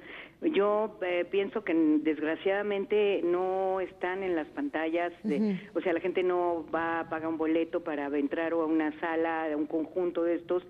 yo 0.42 0.98
eh, 1.02 1.24
pienso 1.30 1.64
que 1.64 1.74
desgraciadamente 1.74 3.22
no 3.22 3.80
están 3.80 4.22
en 4.22 4.36
las 4.36 4.46
pantallas, 4.48 5.12
de, 5.22 5.58
o 5.74 5.80
sea, 5.80 5.92
la 5.92 6.00
gente 6.00 6.22
no 6.22 6.66
va 6.74 7.00
a 7.00 7.08
pagar 7.08 7.28
un 7.28 7.38
boleto 7.38 7.82
para 7.82 8.06
entrar 8.18 8.52
a 8.52 8.56
una 8.56 8.98
sala, 9.00 9.52
a 9.52 9.56
un 9.56 9.66
conjunto 9.66 10.22
de 10.22 10.34
estos 10.34 10.62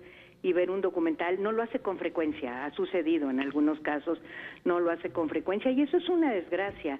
y 0.45 0.53
ver 0.53 0.69
un 0.69 0.79
documental, 0.79 1.41
no 1.41 1.51
lo 1.51 1.63
hace 1.63 1.79
con 1.79 1.97
frecuencia, 1.97 2.65
ha 2.65 2.71
sucedido 2.75 3.31
en 3.31 3.39
algunos 3.39 3.79
casos, 3.79 4.19
no 4.63 4.79
lo 4.79 4.91
hace 4.91 5.09
con 5.09 5.27
frecuencia 5.27 5.71
y 5.71 5.81
eso 5.81 5.97
es 5.97 6.07
una 6.07 6.31
desgracia, 6.31 6.99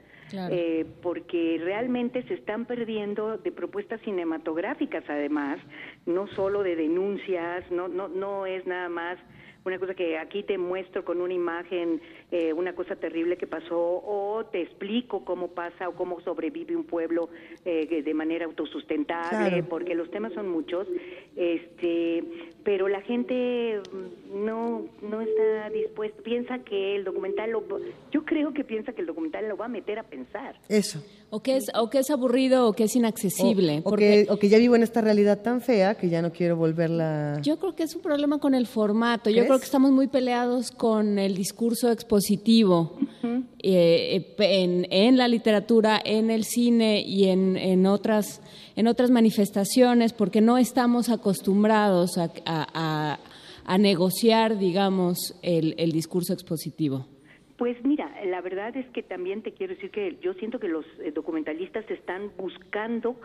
eh, 0.50 0.84
porque 1.04 1.62
realmente 1.64 2.24
se 2.24 2.34
están 2.34 2.66
perdiendo 2.66 3.38
de 3.38 3.52
propuestas 3.52 4.02
cinematográficas 4.02 5.04
además, 5.08 5.60
no 6.08 6.26
solo 6.30 6.64
de 6.64 6.76
denuncias, 6.76 7.70
no, 7.70 7.88
no, 7.88 8.08
no 8.08 8.48
es 8.48 8.66
nada 8.66 8.90
más 8.90 9.20
una 9.64 9.78
cosa 9.78 9.94
que 9.94 10.18
aquí 10.18 10.42
te 10.42 10.58
muestro 10.58 11.06
con 11.06 11.22
una 11.22 11.34
imagen, 11.34 12.02
eh, 12.38 12.52
una 12.52 12.76
cosa 12.76 12.98
terrible 12.98 13.38
que 13.38 13.48
pasó, 13.48 13.80
o 13.80 14.44
te 14.52 14.62
explico 14.62 15.24
cómo 15.24 15.52
pasa 15.52 15.88
o 15.88 15.94
cómo 15.94 16.20
sobrevive 16.20 16.76
un 16.76 16.84
pueblo 16.84 17.30
eh, 17.64 18.04
de 18.04 18.14
manera 18.14 18.44
autosustentable, 18.44 19.64
porque 19.64 19.96
los 19.96 20.12
temas 20.12 20.34
son 20.34 20.50
muchos, 20.50 20.86
este, 21.38 22.26
pero 22.66 22.90
la 22.90 23.00
gente 23.00 23.80
no 24.34 24.84
no 25.02 25.22
está 25.22 25.70
dispuesta, 25.70 26.22
piensa 26.24 26.60
que 26.60 26.98
el 26.98 27.06
documental 27.06 27.52
lo, 27.52 27.64
yo 28.12 28.26
creo 28.26 28.54
que 28.54 28.66
piensa 28.66 28.92
que 28.92 29.00
el 29.00 29.08
documental 29.08 29.48
lo 29.48 29.56
va 29.56 29.66
a 29.66 29.70
meter 29.70 29.98
a 30.00 30.04
pensar. 30.04 30.60
Eso. 30.68 31.02
O 31.30 31.42
que 31.42 31.56
es, 31.56 31.66
o 31.74 31.90
que 31.90 32.00
es 32.00 32.10
aburrido 32.10 32.68
o 32.68 32.74
que 32.74 32.84
es 32.84 32.96
inaccesible. 32.96 33.82
O, 33.86 33.94
que, 33.94 34.28
o 34.30 34.38
que 34.38 34.50
ya 34.50 34.58
vivo 34.58 34.76
en 34.76 34.84
esta 34.84 35.02
realidad 35.02 35.42
tan 35.42 35.62
fea 35.62 35.96
que 35.96 36.10
ya 36.10 36.22
no 36.22 36.32
quiero 36.32 36.56
volverla. 36.56 37.40
Yo 37.42 37.60
creo 37.60 37.76
que 37.76 37.84
es 37.84 37.96
un 37.96 38.02
problema 38.02 38.40
con 38.40 38.54
el 38.56 38.68
formato. 38.68 39.30
Yo 39.30 39.46
creo 39.46 39.58
que 39.58 39.66
estamos 39.66 39.92
muy 39.92 40.08
peleados 40.08 40.72
con 40.72 41.18
el 41.18 41.36
discurso 41.36 41.92
expositivo 41.92 42.25
eh, 42.32 44.36
en, 44.38 44.88
en, 44.92 45.18
la 45.18 45.28
literatura, 45.28 46.00
en 46.04 46.30
el 46.30 46.44
cine 46.44 47.02
y 47.02 47.30
en, 47.30 47.58
en, 47.58 47.86
otras, 47.86 48.42
en 48.76 48.88
otras 48.88 49.12
manifestaciones, 49.12 50.14
porque 50.14 50.42
no 50.42 50.58
estamos 50.58 51.10
acostumbrados 51.10 52.18
a, 52.18 52.32
a, 52.46 53.20
a 53.66 53.78
negociar, 53.78 54.58
digamos, 54.58 55.38
el, 55.42 55.76
el 55.78 55.92
discurso 55.92 56.34
expositivo. 56.34 57.08
Pues 57.58 57.78
mira, 57.86 58.12
la 58.26 58.42
verdad 58.42 58.76
es 58.76 58.86
que 58.88 59.02
también 59.02 59.42
te 59.42 59.54
quiero 59.54 59.76
decir 59.76 59.90
que 59.90 60.18
yo 60.22 60.34
siento 60.34 60.60
que 60.60 60.68
los 60.68 60.86
eh, 61.00 61.12
documentalistas 61.12 61.90
están 61.90 62.32
buscando 62.38 63.16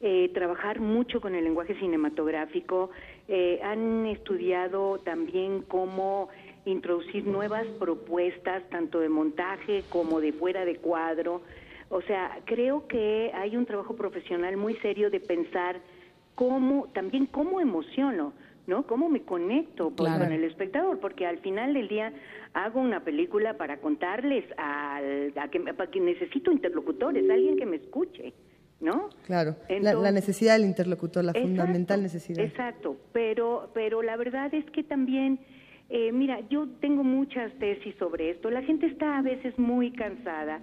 eh, 0.00 0.30
trabajar 0.34 0.80
mucho 0.80 1.20
con 1.20 1.34
el 1.34 1.44
lenguaje 1.44 1.78
cinematográfico, 1.78 2.90
eh, 3.28 3.60
han 3.62 4.06
estudiado 4.06 4.98
también 4.98 5.62
cómo 5.62 6.28
introducir 6.64 7.26
nuevas 7.26 7.66
propuestas, 7.78 8.62
tanto 8.70 9.00
de 9.00 9.08
montaje 9.08 9.84
como 9.88 10.20
de 10.20 10.32
fuera 10.32 10.64
de 10.64 10.76
cuadro. 10.76 11.42
O 11.88 12.00
sea, 12.02 12.38
creo 12.44 12.86
que 12.86 13.30
hay 13.34 13.56
un 13.56 13.66
trabajo 13.66 13.94
profesional 13.94 14.56
muy 14.56 14.74
serio 14.76 15.10
de 15.10 15.20
pensar 15.20 15.80
cómo, 16.34 16.88
también 16.94 17.26
cómo 17.26 17.60
emociono, 17.60 18.32
¿no? 18.66 18.86
¿Cómo 18.86 19.08
me 19.08 19.22
conecto 19.22 19.90
pues, 19.90 20.12
con 20.12 20.32
el 20.32 20.44
espectador? 20.44 20.98
Porque 21.00 21.26
al 21.26 21.38
final 21.38 21.74
del 21.74 21.88
día 21.88 22.12
hago 22.54 22.80
una 22.80 23.00
película 23.04 23.56
para 23.56 23.78
contarles 23.78 24.44
al, 24.56 25.32
a 25.36 25.48
que, 25.48 25.60
para 25.60 25.90
que 25.90 26.00
necesito 26.00 26.52
interlocutores, 26.52 27.28
alguien 27.28 27.56
que 27.56 27.66
me 27.66 27.76
escuche. 27.76 28.32
¿No? 28.80 29.10
Claro, 29.26 29.54
la, 29.68 30.10
necesidad 30.10 30.54
del 30.54 30.64
interlocutor, 30.64 31.22
la 31.22 31.32
fundamental 31.32 32.02
necesidad. 32.02 32.44
Exacto, 32.44 32.96
pero, 33.12 33.70
pero 33.72 34.02
la 34.02 34.16
verdad 34.16 34.52
es 34.52 34.64
que 34.72 34.82
también, 34.82 35.38
eh, 35.90 36.12
mira, 36.12 36.40
yo 36.48 36.68
tengo 36.80 37.04
muchas 37.04 37.52
tesis 37.58 37.94
sobre 37.98 38.30
esto, 38.30 38.50
la 38.50 38.62
gente 38.62 38.86
está 38.86 39.18
a 39.18 39.22
veces 39.22 39.58
muy 39.58 39.90
cansada 39.92 40.60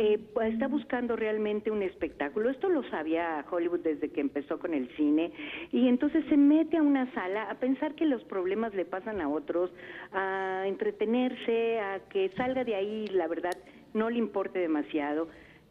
eh, 0.00 0.20
está 0.42 0.68
buscando 0.68 1.16
realmente 1.16 1.72
un 1.72 1.82
espectáculo. 1.82 2.50
Esto 2.50 2.68
lo 2.68 2.84
sabía 2.84 3.44
Hollywood 3.50 3.80
desde 3.80 4.10
que 4.10 4.20
empezó 4.20 4.60
con 4.60 4.72
el 4.72 4.88
cine 4.94 5.32
y 5.72 5.88
entonces 5.88 6.24
se 6.28 6.36
mete 6.36 6.76
a 6.76 6.82
una 6.82 7.12
sala 7.14 7.50
a 7.50 7.56
pensar 7.56 7.96
que 7.96 8.06
los 8.06 8.22
problemas 8.22 8.72
le 8.76 8.84
pasan 8.84 9.20
a 9.20 9.28
otros, 9.28 9.72
a 10.12 10.62
entretenerse, 10.68 11.80
a 11.80 11.98
que 12.10 12.30
salga 12.36 12.62
de 12.62 12.76
ahí, 12.76 13.08
la 13.08 13.26
verdad, 13.26 13.58
no 13.92 14.08
le 14.08 14.18
importe 14.18 14.60
demasiado. 14.60 15.30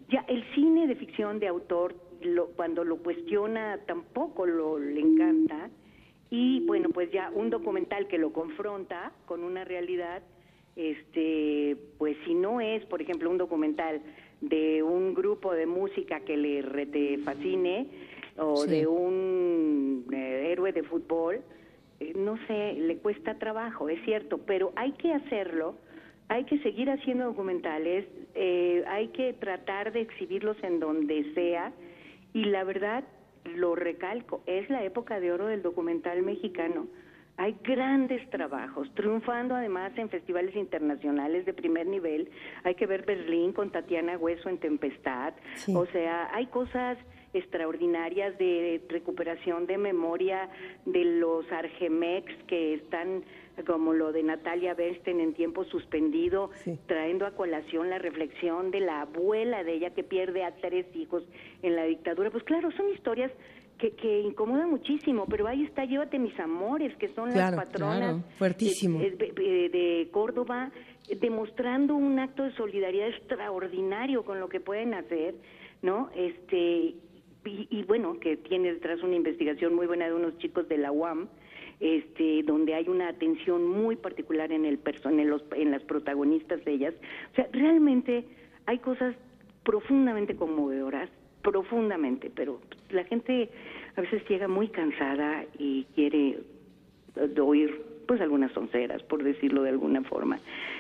Ya 0.10 0.26
el 0.28 0.44
cine 0.54 0.88
de 0.88 0.96
ficción 0.96 1.40
de 1.40 1.48
autor, 1.48 1.96
cuando 2.58 2.84
lo 2.84 2.98
cuestiona, 2.98 3.80
tampoco 3.88 4.46
lo, 4.46 4.78
le 4.78 5.00
encanta. 5.00 5.70
Y 6.30 6.66
bueno, 6.66 6.90
pues 6.90 7.12
ya 7.12 7.32
un 7.34 7.50
documental 7.50 8.08
que 8.08 8.18
lo 8.18 8.34
confronta 8.34 9.12
con 9.26 9.44
una 9.44 9.64
realidad 9.64 10.22
este, 10.78 11.76
pues 11.98 12.16
si 12.24 12.36
no 12.36 12.62
es, 12.62 12.86
por 12.86 13.02
ejemplo, 13.02 13.32
un 13.32 13.40
documental 13.40 14.00
de 14.42 14.84
un 14.84 15.16
grupo 15.16 15.52
de 15.54 15.66
música 15.66 16.20
que 16.20 16.38
le 16.38 16.62
rete 16.62 17.18
fascine 17.26 17.88
o 18.38 18.64
de 18.64 18.86
un 18.86 20.06
eh, 20.14 20.52
héroe 20.52 20.72
de 20.72 20.84
fútbol, 20.84 21.42
eh, 22.00 22.14
no 22.16 22.38
sé, 22.46 22.74
le 22.74 22.98
cuesta 22.98 23.40
trabajo, 23.40 23.90
es 23.90 24.00
cierto, 24.06 24.38
pero 24.46 24.72
hay 24.76 24.92
que 24.92 25.12
hacerlo, 25.12 25.74
hay 26.28 26.44
que 26.44 26.60
seguir 26.60 26.92
haciendo 26.92 27.26
documentales, 27.26 28.06
eh, 28.36 28.84
hay 28.88 29.08
que 29.08 29.34
tratar 29.34 29.92
de 29.92 30.02
exhibirlos 30.02 30.58
en 30.62 30.80
donde 30.80 31.34
sea 31.34 31.74
y 32.34 32.46
la 32.46 32.64
verdad, 32.64 33.04
lo 33.46 33.76
recalco, 33.76 34.42
es 34.46 34.70
la 34.70 34.84
época 34.84 35.20
de 35.20 35.32
oro 35.32 35.48
del 35.48 35.62
documental 35.62 36.22
mexicano. 36.24 36.88
Hay 37.38 37.56
grandes 37.64 38.28
trabajos, 38.32 38.92
triunfando 38.96 39.56
además 39.56 39.92
en 39.96 40.10
festivales 40.10 40.56
internacionales 40.56 41.46
de 41.46 41.54
primer 41.54 41.86
nivel. 41.86 42.32
Hay 42.64 42.74
que 42.74 42.88
ver 42.88 43.06
Berlín 43.06 43.54
con 43.54 43.72
Tatiana 43.72 44.18
Hueso 44.18 44.50
en 44.50 44.58
Tempestad. 44.58 45.34
O 45.76 45.86
sea, 45.88 46.34
hay 46.34 46.48
cosas 46.48 46.98
extraordinarias 47.34 48.38
de 48.38 48.82
recuperación 48.90 49.66
de 49.68 49.78
memoria 49.78 50.50
de 50.86 51.04
los 51.04 51.52
Argemex 51.52 52.32
que 52.48 52.76
están 52.76 53.24
como 53.66 53.94
lo 53.94 54.12
de 54.12 54.24
Natalia 54.24 54.74
Bernstein 54.74 55.20
en 55.20 55.34
tiempo 55.34 55.64
suspendido, 55.66 56.52
trayendo 56.86 57.26
a 57.26 57.32
colación 57.32 57.90
la 57.90 57.98
reflexión 57.98 58.72
de 58.72 58.82
la 58.82 59.02
abuela 59.02 59.64
de 59.64 59.74
ella 59.74 59.90
que 59.92 60.04
pierde 60.04 60.44
a 60.44 60.56
tres 60.56 60.86
hijos 60.96 61.24
en 61.64 61.76
la 61.76 61.86
dictadura. 61.86 62.30
Pues 62.30 62.44
claro, 62.44 62.72
son 62.72 62.90
historias 62.90 63.32
que, 63.78 63.92
que 63.92 64.22
incomodan 64.22 64.70
muchísimo, 64.70 65.26
pero 65.28 65.48
ahí 65.48 65.64
está 65.64 65.86
Llévate 65.86 66.20
mis 66.20 66.38
amores, 66.40 66.96
que 66.98 67.10
son 67.10 67.34
las 67.34 67.56
patronas 67.56 68.24
fuertísimo. 68.38 69.00
De, 69.00 70.10
Córdoba, 70.12 70.72
demostrando 71.20 71.96
un 71.96 72.20
acto 72.20 72.44
de 72.44 72.52
solidaridad 72.54 73.08
extraordinario 73.08 74.24
con 74.26 74.40
lo 74.40 74.50
que 74.50 74.60
pueden 74.60 74.94
hacer, 74.94 75.36
¿no? 75.82 76.10
Este 76.16 76.96
y, 77.46 77.68
y 77.70 77.84
bueno, 77.84 78.20
que 78.20 78.38
tiene 78.38 78.74
detrás 78.74 79.02
una 79.04 79.16
investigación 79.16 79.74
muy 79.74 79.88
buena 79.88 80.06
de 80.06 80.14
unos 80.14 80.38
chicos 80.38 80.68
de 80.68 80.78
la 80.78 80.92
UAM, 80.92 81.28
este, 81.80 82.44
donde 82.44 82.74
hay 82.74 82.90
una 82.90 83.08
atención 83.08 83.68
muy 83.68 83.96
particular 83.96 84.52
en 84.52 84.66
el 84.66 84.80
en, 85.06 85.30
los, 85.30 85.44
en 85.56 85.72
las 85.72 85.84
protagonistas 85.84 86.64
de 86.66 86.72
ellas. 86.74 86.94
O 87.32 87.36
sea, 87.36 87.48
realmente 87.52 88.26
hay 88.66 88.80
cosas 88.80 89.16
profundamente 89.64 90.36
conmovedoras, 90.36 91.10
profundamente, 91.42 92.32
pero 92.34 92.60
la 92.90 93.04
gente 93.04 93.50
a 93.96 94.02
veces 94.02 94.28
llega 94.28 94.48
muy 94.48 94.70
cansada 94.70 95.46
y 95.58 95.86
quiere 95.96 96.40
oír 97.42 97.82
pues 98.08 98.22
algunas 98.22 98.56
onceras, 98.56 99.04
por 99.04 99.24
decirlo 99.24 99.64
de 99.64 99.70
alguna 99.70 100.02
forma, 100.04 100.40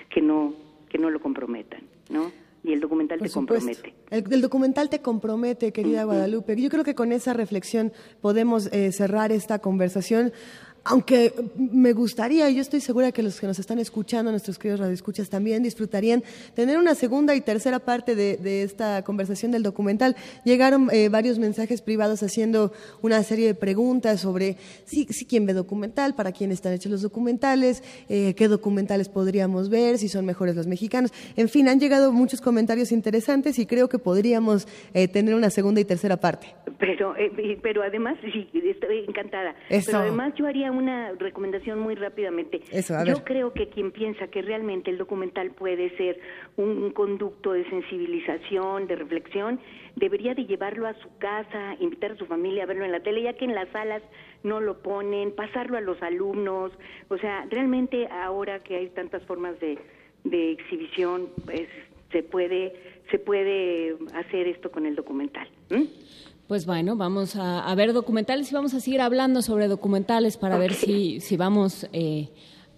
que 0.10 0.22
no 0.22 0.53
que 0.90 0.98
no 0.98 1.10
lo 1.10 1.19
comprometan, 1.19 1.82
¿no? 2.10 2.32
Y 2.68 2.74
el 2.74 2.82
documental 2.82 3.20
te 3.20 3.30
compromete. 3.30 3.94
El, 4.10 4.42
documental 4.42 4.90
te 4.90 5.02
compromete, 5.02 5.72
querida 5.72 6.04
Guadalupe. 6.04 6.62
Yo 6.62 6.70
creo 6.70 6.84
que 6.84 6.96
con 6.96 7.14
esa 7.14 7.34
reflexión 7.34 7.94
podemos 8.20 8.68
eh, 8.74 8.92
cerrar 8.92 9.32
esta 9.32 9.60
conversación 9.60 10.34
aunque 10.90 11.33
me 11.57 11.93
gustaría, 11.93 12.49
y 12.49 12.56
yo 12.56 12.61
estoy 12.61 12.80
segura 12.80 13.11
que 13.11 13.22
los 13.22 13.40
que 13.40 13.48
nos 13.48 13.59
están 13.59 13.80
escuchando, 13.80 14.32
nuestros 14.32 14.57
queridos 14.57 14.80
radioescuchas 14.80 15.30
también 15.30 15.61
disfrutarían 15.64 16.24
tener 16.56 16.77
una 16.77 16.95
segunda 16.95 17.35
y 17.35 17.41
tercera 17.41 17.80
parte 17.80 18.16
de, 18.16 18.64
esta 18.64 19.03
conversación 19.03 19.51
del 19.51 19.64
documental. 19.64 20.16
Llegaron 20.45 20.90
eh, 20.91 21.09
varios 21.09 21.40
mensajes 21.40 21.82
privados 21.82 22.24
haciendo 22.24 22.72
una 23.01 23.22
serie 23.24 23.48
de 23.48 23.56
preguntas 23.56 24.22
sobre 24.22 24.56
si, 24.85 25.06
quién 25.25 25.45
ve 25.45 25.53
documental, 25.53 26.16
para 26.16 26.32
quién 26.32 26.51
están 26.51 26.74
hechos 26.74 26.91
los 26.91 27.01
documentales, 27.01 27.83
eh, 28.09 28.33
qué 28.35 28.48
documentales 28.48 29.09
podríamos 29.09 29.69
ver, 29.69 29.98
si 29.98 30.07
son 30.07 30.25
mejores 30.25 30.56
los 30.56 30.67
mexicanos. 30.67 31.11
En 31.35 31.49
fin, 31.49 31.67
han 31.67 31.80
llegado 31.80 32.11
muchos 32.11 32.40
comentarios 32.41 32.91
interesantes 32.91 33.59
y 33.59 33.66
creo 33.66 33.90
que 33.90 33.99
podríamos 33.99 34.67
eh, 34.93 35.07
tener 35.07 35.35
una 35.35 35.49
segunda 35.49 35.82
y 35.82 35.85
tercera 35.85 36.17
parte. 36.17 36.56
Pero, 36.80 37.14
pero 37.61 37.83
además, 37.83 38.17
sí, 38.22 38.48
estoy 38.53 39.06
encantada. 39.07 39.56
Pero 39.69 39.99
además 39.99 40.33
yo 40.38 40.45
haría 40.45 40.72
una 40.77 41.11
recomendación 41.14 41.80
muy 41.80 41.95
rápidamente. 41.95 42.61
Yo 43.06 43.23
creo 43.23 43.53
que 43.53 43.69
quien 43.69 43.91
piensa 43.91 44.27
que 44.27 44.41
realmente 44.41 44.91
el 44.91 44.97
documental 44.97 45.51
puede 45.51 45.95
ser 45.97 46.19
un, 46.56 46.91
conducto 46.91 47.53
de 47.53 47.67
sensibilización, 47.69 48.88
de 48.88 48.95
reflexión, 48.95 49.59
debería 49.95 50.33
de 50.33 50.45
llevarlo 50.45 50.88
a 50.88 50.93
su 50.95 51.09
casa, 51.17 51.75
invitar 51.80 52.11
a 52.11 52.15
su 52.15 52.25
familia 52.25 52.64
a 52.64 52.65
verlo 52.65 52.85
en 52.85 52.91
la 52.91 53.01
tele, 53.01 53.23
ya 53.23 53.33
que 53.33 53.45
en 53.45 53.56
las 53.56 53.69
salas 53.69 54.01
no 54.43 54.59
lo 54.59 54.81
ponen, 54.81 55.31
pasarlo 55.31 55.77
a 55.77 55.81
los 55.81 56.01
alumnos. 56.01 56.72
O 57.09 57.17
sea, 57.17 57.45
realmente 57.49 58.07
ahora 58.07 58.59
que 58.59 58.75
hay 58.75 58.89
tantas 58.89 59.23
formas 59.23 59.59
de, 59.59 59.77
de 60.23 60.51
exhibición, 60.51 61.30
pues 61.45 61.67
se 62.11 62.23
puede 62.23 62.73
se 63.11 63.19
puede 63.19 63.97
hacer 64.14 64.47
esto 64.47 64.72
con 64.72 64.85
el 64.85 64.95
documental. 64.95 65.47
Pues 66.48 66.66
bueno, 66.66 66.95
vamos 66.95 67.35
a, 67.35 67.76
ver 67.76 67.92
documentales 67.92 68.50
y 68.50 68.56
vamos 68.56 68.74
a 68.74 68.80
seguir 68.80 69.01
hablando 69.01 69.42
sobre 69.42 69.67
documentales 69.67 70.38
para 70.38 70.58
ver 70.58 70.72
si, 70.72 71.19
si 71.19 71.35
vamos 71.35 71.90
eh, 71.92 72.30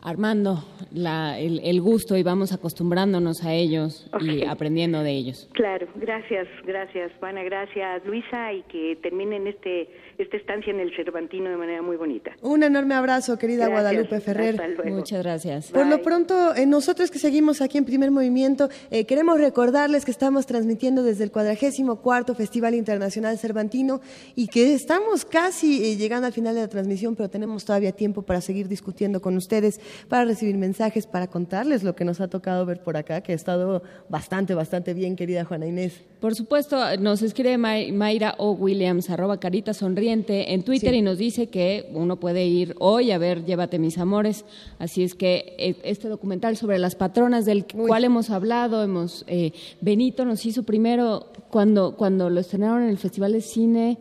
armando 0.01 0.63
la, 0.91 1.37
el, 1.37 1.79
gusto 1.79 2.17
y 2.17 2.23
vamos 2.23 2.51
acostumbrándonos 2.51 3.45
a 3.45 3.53
ellos 3.53 4.09
y 4.21 4.43
aprendiendo 4.43 5.03
de 5.03 5.11
ellos. 5.11 5.47
Claro, 5.53 5.87
gracias, 5.97 6.47
gracias 6.65 7.11
Juana, 7.19 7.43
gracias 7.43 8.03
Luisa 8.05 8.53
y 8.53 8.63
que 8.63 8.97
terminen 9.03 9.45
este 9.45 9.87
esta 10.19 10.35
estancia 10.35 10.71
en 10.71 10.81
el 10.81 10.93
Cervantino 10.95 11.49
de 11.49 11.55
manera 11.55 11.81
muy 11.81 11.95
bonita. 11.95 12.31
Un 12.41 12.61
enorme 12.61 12.93
abrazo, 12.93 13.37
querida 13.37 13.69
Guadalupe 13.69 14.19
Ferrer. 14.19 14.59
Muchas 14.85 15.23
gracias. 15.23 15.71
Por 15.71 15.87
lo 15.87 16.01
pronto, 16.01 16.53
eh, 16.55 16.65
nosotros 16.65 17.09
que 17.09 17.19
seguimos 17.19 17.61
aquí 17.61 17.77
en 17.77 17.85
Primer 17.85 18.11
Movimiento, 18.11 18.67
eh, 18.91 19.05
queremos 19.05 19.39
recordarles 19.39 20.03
que 20.03 20.11
estamos 20.11 20.45
transmitiendo 20.45 21.03
desde 21.03 21.23
el 21.23 21.31
cuadragésimo 21.31 22.01
cuarto 22.01 22.35
Festival 22.35 22.75
Internacional 22.75 23.37
Cervantino 23.37 24.01
y 24.35 24.47
que 24.47 24.73
estamos 24.73 25.23
casi 25.23 25.85
eh, 25.85 25.95
llegando 25.95 26.27
al 26.27 26.33
final 26.33 26.53
de 26.53 26.61
la 26.61 26.67
transmisión, 26.67 27.15
pero 27.15 27.29
tenemos 27.29 27.63
todavía 27.63 27.93
tiempo 27.93 28.21
para 28.21 28.41
seguir 28.41 28.67
discutiendo 28.67 29.21
con 29.21 29.37
ustedes, 29.37 29.79
para 30.09 30.25
recibir 30.25 30.57
mensajes, 30.57 31.07
para 31.07 31.27
contarles 31.27 31.83
lo 31.83 31.95
que 31.95 32.03
nos 32.03 32.19
ha 32.19 32.27
tocado 32.27 32.65
ver 32.65 32.83
por 32.83 32.97
acá, 32.97 33.21
que 33.21 33.31
ha 33.31 33.35
estado 33.35 33.83
bastante, 34.09 34.53
bastante 34.53 34.93
bien, 34.93 35.15
querida 35.15 35.45
Juana 35.45 35.65
Inés. 35.65 36.03
Por 36.19 36.35
supuesto, 36.35 36.77
nos 36.97 37.21
escribe 37.21 37.57
Mayra 37.57 38.35
O. 38.37 38.51
Williams, 38.51 39.09
arroba 39.09 39.39
carita 39.39 39.73
en 40.11 40.63
Twitter 40.63 40.93
y 40.93 41.01
nos 41.01 41.17
dice 41.17 41.47
que 41.47 41.89
uno 41.93 42.19
puede 42.19 42.45
ir 42.45 42.75
hoy 42.79 43.11
a 43.11 43.17
ver 43.17 43.45
Llévate 43.45 43.79
mis 43.79 43.97
amores. 43.97 44.45
Así 44.77 45.03
es 45.03 45.15
que 45.15 45.55
eh, 45.57 45.75
este 45.83 46.07
documental 46.07 46.57
sobre 46.57 46.79
las 46.79 46.95
patronas 46.95 47.45
del 47.45 47.65
cual 47.65 48.03
hemos 48.03 48.29
hablado, 48.29 48.83
hemos 48.83 49.23
eh, 49.27 49.51
Benito 49.81 50.25
nos 50.25 50.45
hizo 50.45 50.63
primero 50.63 51.27
cuando, 51.49 51.95
cuando 51.95 52.29
lo 52.29 52.39
estrenaron 52.39 52.83
en 52.83 52.89
el 52.89 52.97
Festival 52.97 53.33
de 53.33 53.41
Cine 53.41 53.97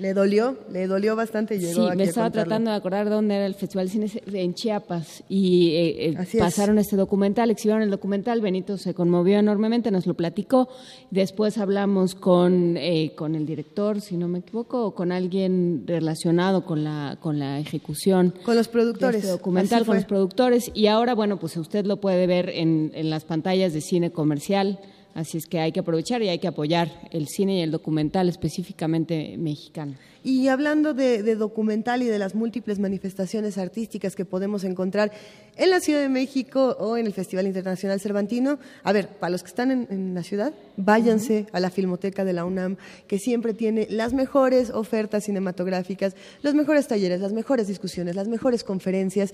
le 0.00 0.14
dolió, 0.14 0.56
le 0.72 0.86
dolió 0.86 1.14
bastante. 1.14 1.58
Llegó 1.58 1.90
sí, 1.90 1.96
me 1.96 2.04
estaba 2.04 2.30
tratando 2.30 2.70
de 2.70 2.76
acordar 2.76 3.10
dónde 3.10 3.34
era 3.36 3.44
el 3.44 3.54
Festival 3.54 3.86
de 3.86 4.08
Cine 4.08 4.22
en 4.32 4.54
Chiapas 4.54 5.22
y 5.28 5.74
eh, 5.74 6.08
eh, 6.08 6.38
pasaron 6.38 6.78
este 6.78 6.96
documental, 6.96 7.50
exhibieron 7.50 7.82
el 7.82 7.90
documental, 7.90 8.40
Benito 8.40 8.78
se 8.78 8.94
conmovió 8.94 9.38
enormemente, 9.38 9.90
nos 9.90 10.06
lo 10.06 10.14
platicó. 10.14 10.68
Después 11.10 11.58
hablamos 11.58 12.14
con, 12.14 12.78
eh, 12.78 13.12
con 13.14 13.34
el 13.34 13.44
director, 13.44 14.00
si 14.00 14.16
no 14.16 14.26
me 14.26 14.38
equivoco, 14.38 14.86
o 14.86 14.94
con 14.94 15.12
alguien 15.12 15.84
relacionado 15.86 16.64
con 16.64 16.82
la, 16.82 17.18
con 17.20 17.38
la 17.38 17.58
ejecución. 17.58 18.32
Con 18.42 18.56
los 18.56 18.68
productores. 18.68 19.16
este 19.16 19.30
documental, 19.30 19.84
con 19.84 19.96
los 19.96 20.06
productores. 20.06 20.70
Y 20.72 20.86
ahora, 20.86 21.14
bueno, 21.14 21.38
pues 21.38 21.58
usted 21.58 21.84
lo 21.84 22.00
puede 22.00 22.26
ver 22.26 22.48
en, 22.48 22.90
en 22.94 23.10
las 23.10 23.24
pantallas 23.24 23.74
de 23.74 23.82
cine 23.82 24.10
comercial 24.10 24.78
Así 25.14 25.38
es 25.38 25.46
que 25.46 25.60
hay 25.60 25.72
que 25.72 25.80
aprovechar 25.80 26.22
y 26.22 26.28
hay 26.28 26.38
que 26.38 26.48
apoyar 26.48 26.90
el 27.10 27.26
cine 27.28 27.58
y 27.58 27.62
el 27.62 27.70
documental 27.70 28.28
específicamente 28.28 29.36
mexicano. 29.38 29.94
Y 30.22 30.48
hablando 30.48 30.92
de, 30.92 31.34
documental 31.34 32.02
y 32.02 32.06
de 32.06 32.18
las 32.18 32.34
múltiples 32.34 32.78
manifestaciones 32.78 33.56
artísticas 33.56 34.14
que 34.14 34.26
podemos 34.26 34.64
encontrar 34.64 35.12
en 35.56 35.70
la 35.70 35.80
Ciudad 35.80 36.00
de 36.00 36.10
México 36.10 36.76
o 36.78 36.98
en 36.98 37.06
el 37.06 37.14
Festival 37.14 37.46
Internacional 37.46 38.00
Cervantino, 38.00 38.58
a 38.82 38.92
ver, 38.92 39.08
para 39.08 39.30
los 39.30 39.42
que 39.42 39.48
están 39.48 39.70
en, 39.70 40.14
la 40.14 40.22
ciudad, 40.22 40.52
váyanse 40.76 41.46
a 41.52 41.60
la 41.60 41.70
Filmoteca 41.70 42.24
de 42.26 42.34
la 42.34 42.44
UNAM, 42.44 42.76
que 43.06 43.18
siempre 43.18 43.54
tiene 43.54 43.86
las 43.88 44.12
mejores 44.12 44.68
ofertas 44.70 45.24
cinematográficas, 45.24 46.14
los 46.42 46.54
mejores 46.54 46.86
talleres, 46.86 47.20
las 47.20 47.32
mejores 47.32 47.66
discusiones, 47.66 48.14
las 48.14 48.28
mejores 48.28 48.62
conferencias. 48.62 49.32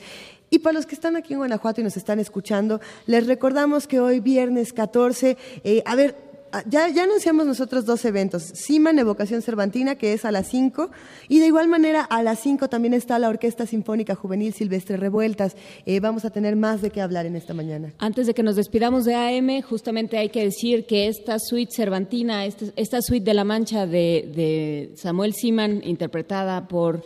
Y 0.51 0.61
para 0.61 0.75
los 0.75 0.87
que 0.87 0.95
están 0.95 1.17
aquí 1.17 1.33
en 1.33 1.41
Guanajuato 1.41 1.81
y 1.81 1.85
nos 1.85 1.97
están 1.97 2.21
escuchando, 2.21 2.81
les 3.07 3.27
recordamos 3.27 3.89
que 3.89 3.99
hoy, 3.99 4.21
viernes 4.21 4.73
14, 4.73 5.37
eh, 5.67 5.83
a 5.85 5.95
ver, 5.95 6.15
Ah, 6.53 6.63
ya, 6.67 6.87
anunciamos 6.87 7.45
nosotros 7.45 7.85
dos 7.85 8.05
eventos, 8.05 8.53
CIMAN 8.55 8.99
Evocación 8.99 9.43
Cervantina, 9.43 9.97
que 9.97 10.13
es 10.13 10.25
a 10.25 10.31
las 10.31 10.49
5, 10.49 10.91
y 11.29 11.41
de 11.41 11.49
igual 11.49 11.69
manera 11.69 12.03
a 12.03 12.23
las 12.23 12.39
5 12.39 12.69
también 12.69 12.95
está 12.95 13.19
la 13.19 13.29
Orquesta 13.29 13.67
Sinfónica 13.67 14.15
Juvenil 14.15 14.55
Silvestre 14.55 14.97
Revueltas. 14.97 15.57
Eh, 15.85 15.99
vamos 16.01 16.25
a 16.25 16.31
tener 16.31 16.55
más 16.57 16.83
de 16.83 16.91
qué 16.91 17.01
hablar 17.01 17.27
en 17.27 17.37
esta 17.37 17.53
mañana. 17.53 17.93
Antes 17.99 18.27
de 18.27 18.33
que 18.33 18.45
nos 18.45 18.57
despidamos 18.57 19.05
de 19.05 19.17
AM, 19.17 19.61
justamente 19.61 20.19
hay 20.19 20.31
que 20.31 20.45
decir 20.45 20.87
que 20.87 21.09
esta 21.09 21.39
suite 21.41 21.73
cervantina, 21.75 22.47
esta, 22.47 22.67
esta 22.77 23.03
suite 23.03 23.25
de 23.25 23.35
La 23.35 23.45
Mancha 23.45 23.87
de, 23.87 24.33
de 24.35 24.93
Samuel 24.97 25.35
Siman, 25.35 25.83
interpretada 25.85 26.69
por 26.69 27.03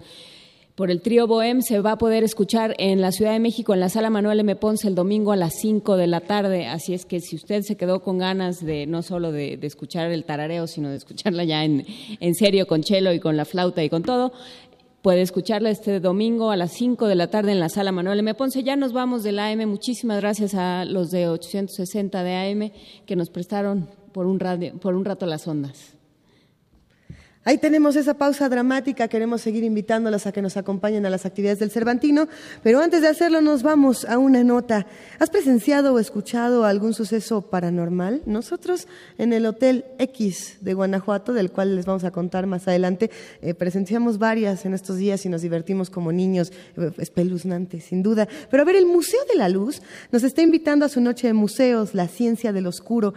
por 0.81 0.91
el 0.91 1.03
trío 1.03 1.27
Bohem 1.27 1.61
se 1.61 1.79
va 1.81 1.93
a 1.93 1.99
poder 1.99 2.25
escuchar 2.25 2.75
en 2.79 3.03
la 3.03 3.13
Ciudad 3.13 3.33
de 3.33 3.39
México, 3.39 3.75
en 3.75 3.81
la 3.81 3.91
sala 3.91 4.09
Manuel 4.09 4.41
M. 4.41 4.57
Ponce, 4.57 4.89
el 4.89 4.95
domingo 4.95 5.31
a 5.31 5.37
las 5.37 5.53
5 5.61 5.99
de 5.99 6.07
la 6.07 6.23
tarde. 6.23 6.69
Así 6.69 6.95
es 6.95 7.05
que 7.05 7.21
si 7.21 7.37
usted 7.37 7.61
se 7.61 7.77
quedó 7.77 8.01
con 8.01 8.17
ganas 8.17 8.65
de 8.65 8.87
no 8.87 9.03
solo 9.03 9.31
de, 9.31 9.59
escuchar 9.61 10.11
el 10.11 10.25
tarareo, 10.25 10.67
sino 10.67 10.89
de 10.89 10.97
escucharla 10.97 11.45
ya 11.45 11.67
en, 11.67 11.85
en 12.19 12.35
serio, 12.35 12.67
con 12.67 12.83
chelo 12.83 13.13
y 13.13 13.21
con 13.21 13.37
la 13.37 13.45
flauta 13.45 13.85
y 13.85 13.91
con 13.91 14.05
todo, 14.05 14.33
puede 15.03 15.21
escucharla 15.21 15.69
este 15.69 16.01
domingo 16.01 16.51
a 16.51 16.57
las 16.57 16.73
5 16.73 17.09
de 17.09 17.15
la 17.15 17.27
tarde 17.27 17.53
en 17.53 17.61
la 17.61 17.69
sala 17.69 17.93
Manuel 17.93 18.21
M. 18.21 18.33
Ponce. 18.33 18.63
Ya 18.63 18.77
nos 18.77 18.95
vamos 18.95 19.23
del 19.23 19.39
AM. 19.39 19.69
Muchísimas 19.69 20.19
gracias 20.23 20.55
a 20.55 20.87
los 20.87 21.11
de 21.11 21.29
860 21.29 22.23
de 22.23 22.37
AM 22.37 22.73
que 23.05 23.17
nos 23.17 23.29
prestaron 23.29 23.87
por 24.13 24.25
un, 24.25 24.41
radio, 24.41 24.73
por 24.81 24.95
un 24.95 25.05
rato 25.05 25.27
las 25.27 25.47
ondas. 25.47 26.00
Ahí 27.43 27.57
tenemos 27.57 27.97
esa 27.97 28.19
pausa 28.19 28.51
dramática, 28.51 29.09
queremos 29.09 29.41
seguir 29.41 29.65
invitándolas 29.65 30.27
a 30.27 30.33
que 30.33 30.43
nos 30.43 30.59
acompañen 30.59 31.07
a 31.07 31.11
las 31.11 31.25
actividades 31.25 31.59
del 31.59 31.71
Cervantino, 31.71 32.29
pero 32.63 32.81
antes 32.81 33.01
de 33.01 33.09
hacerlo 33.09 33.41
nos 33.41 33.63
vamos 33.63 34.05
a 34.05 34.19
una 34.19 34.45
nota. 34.45 34.87
¿Has 35.19 35.31
presenciado 35.31 35.95
o 35.95 35.99
escuchado 35.99 36.67
algún 36.67 36.93
suceso 36.93 37.41
paranormal? 37.41 38.21
Nosotros 38.27 38.89
en 39.17 39.33
el 39.33 39.47
Hotel 39.47 39.87
X 39.99 40.59
de 40.61 40.75
Guanajuato, 40.75 41.33
del 41.33 41.51
cual 41.51 41.77
les 41.77 41.87
vamos 41.87 42.05
a 42.05 42.11
contar 42.11 42.47
más 42.47 42.69
adelante, 42.69 43.11
eh, 43.41 43.55
presenciamos 43.55 44.19
varias 44.19 44.67
en 44.67 44.75
estos 44.75 44.99
días 44.99 45.25
y 45.25 45.31
nos 45.31 45.41
divertimos 45.41 45.89
como 45.89 46.13
niños, 46.13 46.53
eh, 46.77 46.93
espeluznantes, 46.99 47.85
sin 47.85 48.03
duda. 48.03 48.29
Pero 48.51 48.63
a 48.63 48.67
ver, 48.67 48.77
el 48.77 48.85
Museo 48.85 49.21
de 49.27 49.39
la 49.39 49.49
Luz 49.49 49.81
nos 50.13 50.25
está 50.25 50.43
invitando 50.43 50.85
a 50.85 50.91
su 50.91 51.01
noche 51.01 51.29
de 51.29 51.33
museos, 51.33 51.95
la 51.95 52.07
ciencia 52.07 52.53
del 52.53 52.67
oscuro. 52.67 53.15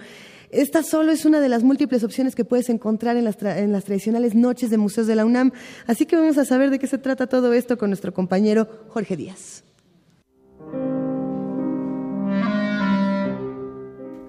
Esta 0.53 0.83
solo 0.83 1.11
es 1.11 1.25
una 1.25 1.39
de 1.39 1.49
las 1.49 1.63
múltiples 1.63 2.03
opciones 2.03 2.35
que 2.35 2.45
puedes 2.45 2.69
encontrar 2.69 3.17
en 3.17 3.25
las, 3.25 3.41
en 3.41 3.71
las, 3.71 3.85
tradicionales 3.85 4.35
noches 4.35 4.69
de 4.69 4.77
museos 4.77 5.07
de 5.07 5.15
la 5.15 5.25
UNAM. 5.25 5.51
Así 5.87 6.05
que 6.05 6.15
vamos 6.15 6.37
a 6.37 6.45
saber 6.45 6.69
de 6.69 6.77
qué 6.77 6.85
se 6.85 6.99
trata 6.99 7.27
todo 7.27 7.53
esto 7.53 7.77
con 7.77 7.89
nuestro 7.89 8.13
compañero 8.13 8.67
Jorge 8.89 9.17
Díaz. 9.17 9.63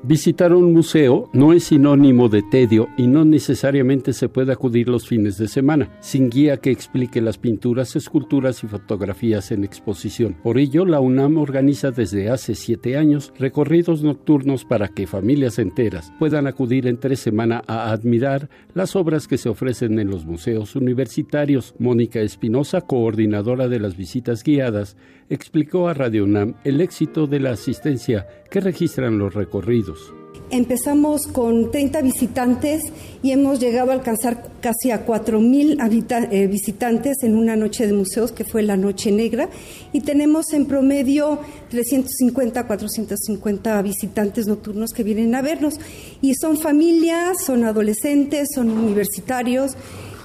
Visitar 0.06 0.52
un 0.52 0.74
museo 0.74 1.30
no 1.32 1.54
es 1.54 1.64
sinónimo 1.64 2.28
de 2.28 2.42
tedio 2.42 2.88
y 2.98 3.06
no 3.06 3.24
necesariamente 3.24 4.12
se 4.12 4.28
puede 4.28 4.52
acudir 4.52 4.86
los 4.86 5.08
fines 5.08 5.38
de 5.38 5.48
semana, 5.48 5.96
sin 6.00 6.28
guía 6.28 6.58
que 6.58 6.70
explique 6.70 7.22
las 7.22 7.38
pinturas, 7.38 7.96
esculturas 7.96 8.62
y 8.62 8.66
fotografías 8.66 9.50
en 9.50 9.64
exposición. 9.64 10.36
Por 10.42 10.58
ello, 10.58 10.84
la 10.84 11.00
UNAM 11.00 11.38
organiza 11.38 11.90
desde 11.90 12.28
hace 12.28 12.54
siete 12.54 12.98
años 12.98 13.32
recorridos 13.38 14.02
nocturnos 14.02 14.66
para 14.66 14.88
que 14.88 15.06
familias 15.06 15.58
enteras 15.58 16.12
puedan 16.18 16.46
acudir 16.46 16.86
entre 16.86 17.16
semana 17.16 17.62
a 17.66 17.90
admirar 17.90 18.50
las 18.74 18.96
obras 18.96 19.26
que 19.26 19.38
se 19.38 19.48
ofrecen 19.48 19.98
en 19.98 20.10
los 20.10 20.26
museos 20.26 20.76
universitarios. 20.76 21.74
Mónica 21.78 22.20
Espinosa, 22.20 22.82
coordinadora 22.82 23.68
de 23.68 23.80
las 23.80 23.96
visitas 23.96 24.44
guiadas, 24.44 24.98
explicó 25.30 25.88
a 25.88 25.94
Radio 25.94 26.24
UNAM 26.24 26.56
el 26.64 26.82
éxito 26.82 27.26
de 27.26 27.40
la 27.40 27.52
asistencia 27.52 28.26
que 28.54 28.60
registran 28.60 29.18
los 29.18 29.34
recorridos. 29.34 30.14
Empezamos 30.48 31.26
con 31.26 31.72
30 31.72 32.02
visitantes 32.02 32.84
y 33.20 33.32
hemos 33.32 33.58
llegado 33.58 33.90
a 33.90 33.94
alcanzar 33.94 34.48
casi 34.60 34.92
a 34.92 35.04
4.000 35.04 36.28
eh, 36.30 36.46
visitantes 36.46 37.24
en 37.24 37.34
una 37.34 37.56
noche 37.56 37.84
de 37.84 37.92
museos 37.92 38.30
que 38.30 38.44
fue 38.44 38.62
la 38.62 38.76
Noche 38.76 39.10
Negra 39.10 39.48
y 39.92 40.02
tenemos 40.02 40.52
en 40.52 40.66
promedio 40.66 41.40
350 41.70 42.64
450 42.64 43.82
visitantes 43.82 44.46
nocturnos 44.46 44.92
que 44.92 45.02
vienen 45.02 45.34
a 45.34 45.42
vernos 45.42 45.80
y 46.22 46.36
son 46.36 46.56
familias, 46.56 47.44
son 47.44 47.64
adolescentes, 47.64 48.50
son 48.54 48.70
universitarios 48.70 49.72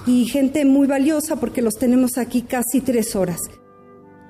y 0.06 0.26
gente 0.26 0.64
muy 0.64 0.86
valiosa 0.86 1.34
porque 1.34 1.62
los 1.62 1.74
tenemos 1.78 2.16
aquí 2.16 2.42
casi 2.42 2.80
tres 2.80 3.16
horas. 3.16 3.40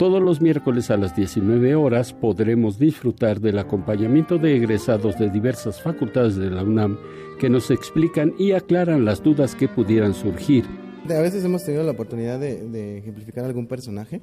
Todos 0.01 0.23
los 0.23 0.41
miércoles 0.41 0.91
a 0.91 0.97
las 0.97 1.15
19 1.15 1.75
horas 1.75 2.15
podremos 2.15 2.79
disfrutar 2.79 3.39
del 3.39 3.59
acompañamiento 3.59 4.39
de 4.39 4.57
egresados 4.57 5.19
de 5.19 5.29
diversas 5.29 5.83
facultades 5.83 6.37
de 6.37 6.49
la 6.49 6.62
UNAM 6.62 6.97
que 7.39 7.51
nos 7.51 7.70
explican 7.70 8.33
y 8.39 8.53
aclaran 8.53 9.05
las 9.05 9.23
dudas 9.23 9.55
que 9.55 9.69
pudieran 9.69 10.15
surgir. 10.15 10.65
A 11.05 11.20
veces 11.20 11.45
hemos 11.45 11.65
tenido 11.65 11.85
la 11.85 11.91
oportunidad 11.91 12.41
de, 12.41 12.97
ejemplificar 12.97 13.45
algún 13.45 13.67
personaje, 13.67 14.23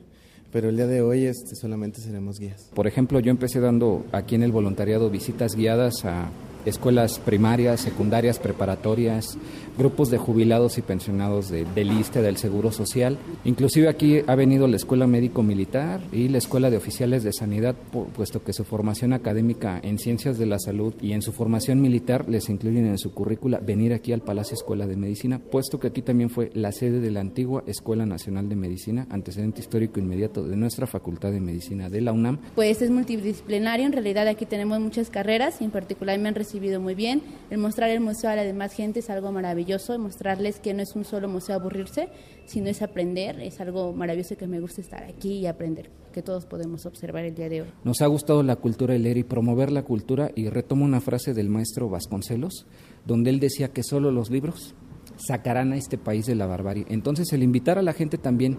pero 0.51 0.69
el 0.69 0.77
día 0.77 0.87
de 0.87 1.01
hoy 1.01 1.25
este, 1.25 1.53
solamente 1.53 2.01
seremos 2.01 2.39
guías. 2.39 2.71
Por 2.73 2.87
ejemplo, 2.87 3.19
yo 3.19 3.29
empecé 3.29 3.59
dando 3.59 4.03
aquí 4.11 4.33
en 4.33 4.41
el 4.41 4.51
voluntariado 4.51 5.11
visitas 5.11 5.55
guiadas 5.55 6.05
a 6.05 6.31
escuelas 6.67 7.19
primarias, 7.19 7.81
secundarias, 7.81 8.39
preparatorias, 8.39 9.37
grupos 9.77 10.09
de 10.09 10.17
jubilados 10.17 10.77
y 10.77 10.81
pensionados 10.81 11.49
de, 11.49 11.65
del 11.75 11.91
ISTE, 11.91 12.21
del 12.21 12.37
Seguro 12.37 12.71
Social. 12.71 13.17
Inclusive 13.45 13.87
aquí 13.87 14.21
ha 14.25 14.35
venido 14.35 14.67
la 14.67 14.75
Escuela 14.75 15.07
Médico 15.07 15.43
Militar 15.43 16.01
y 16.11 16.27
la 16.29 16.39
Escuela 16.39 16.69
de 16.69 16.77
Oficiales 16.77 17.23
de 17.23 17.31
Sanidad, 17.31 17.75
puesto 18.15 18.43
que 18.43 18.53
su 18.53 18.63
formación 18.63 19.13
académica 19.13 19.79
en 19.81 19.99
Ciencias 19.99 20.37
de 20.37 20.45
la 20.45 20.59
Salud 20.59 20.93
y 21.01 21.13
en 21.13 21.21
su 21.21 21.31
formación 21.31 21.81
militar 21.81 22.27
les 22.27 22.49
incluyen 22.49 22.87
en 22.87 22.97
su 22.97 23.13
currícula 23.13 23.59
venir 23.59 23.93
aquí 23.93 24.11
al 24.11 24.21
Palacio 24.21 24.55
Escuela 24.55 24.87
de 24.87 24.97
Medicina, 24.97 25.39
puesto 25.39 25.79
que 25.79 25.87
aquí 25.87 26.01
también 26.01 26.29
fue 26.29 26.49
la 26.53 26.71
sede 26.71 26.99
de 26.99 27.11
la 27.11 27.21
antigua 27.21 27.63
Escuela 27.67 28.05
Nacional 28.05 28.49
de 28.49 28.55
Medicina, 28.55 29.07
antecedente 29.09 29.61
histórico 29.61 29.99
inmediato 29.99 30.43
de 30.43 30.57
nuestra 30.57 30.87
Facultad 30.87 31.31
de 31.31 31.39
Medicina 31.39 31.89
de 31.89 32.01
la 32.01 32.11
UNAM. 32.11 32.39
Pues 32.55 32.81
es 32.81 32.89
multidisciplinario, 32.89 33.85
en 33.85 33.93
realidad 33.93 34.27
aquí 34.27 34.45
tenemos 34.45 34.79
muchas 34.79 35.09
carreras 35.09 35.61
y 35.61 35.65
en 35.65 35.71
particular 35.71 36.17
me 36.19 36.29
han 36.29 36.35
recibido 36.35 36.56
muy 36.59 36.95
bien. 36.95 37.21
El 37.49 37.59
mostrar 37.59 37.89
el 37.89 37.99
museo 37.99 38.29
a 38.29 38.35
la 38.35 38.43
demás 38.43 38.73
gente 38.73 38.99
es 38.99 39.09
algo 39.09 39.31
maravilloso 39.31 39.97
mostrarles 39.99 40.59
que 40.59 40.73
no 40.73 40.81
es 40.81 40.95
un 40.95 41.05
solo 41.05 41.27
museo 41.27 41.55
aburrirse, 41.55 42.09
sino 42.45 42.67
es 42.69 42.81
aprender. 42.81 43.39
Es 43.39 43.59
algo 43.59 43.93
maravilloso 43.93 44.35
que 44.37 44.47
me 44.47 44.59
gusta 44.59 44.81
estar 44.81 45.03
aquí 45.03 45.39
y 45.39 45.47
aprender, 45.47 45.89
que 46.11 46.21
todos 46.21 46.45
podemos 46.45 46.85
observar 46.85 47.25
el 47.25 47.35
día 47.35 47.49
de 47.49 47.61
hoy. 47.61 47.67
Nos 47.83 48.01
ha 48.01 48.07
gustado 48.07 48.43
la 48.43 48.55
cultura 48.55 48.95
y 48.95 48.99
leer 48.99 49.17
y 49.17 49.23
promover 49.23 49.71
la 49.71 49.83
cultura 49.83 50.31
y 50.35 50.49
retomo 50.49 50.85
una 50.85 51.01
frase 51.01 51.33
del 51.33 51.49
maestro 51.49 51.89
Vasconcelos, 51.89 52.65
donde 53.05 53.29
él 53.29 53.39
decía 53.39 53.69
que 53.69 53.83
solo 53.83 54.11
los 54.11 54.29
libros 54.29 54.75
sacarán 55.17 55.73
a 55.73 55.77
este 55.77 55.97
país 55.97 56.25
de 56.25 56.35
la 56.35 56.47
barbarie. 56.47 56.85
Entonces 56.89 57.31
el 57.33 57.43
invitar 57.43 57.77
a 57.77 57.83
la 57.83 57.93
gente 57.93 58.17
también 58.17 58.57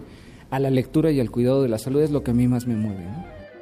a 0.49 0.59
la 0.59 0.69
lectura 0.69 1.11
y 1.11 1.19
al 1.19 1.31
cuidado 1.31 1.61
de 1.61 1.69
la 1.69 1.77
salud 1.77 2.01
es 2.01 2.11
lo 2.11 2.23
que 2.23 2.31
a 2.31 2.33
mí 2.33 2.47
más 2.47 2.65
me 2.65 2.75
mueve. 2.75 3.05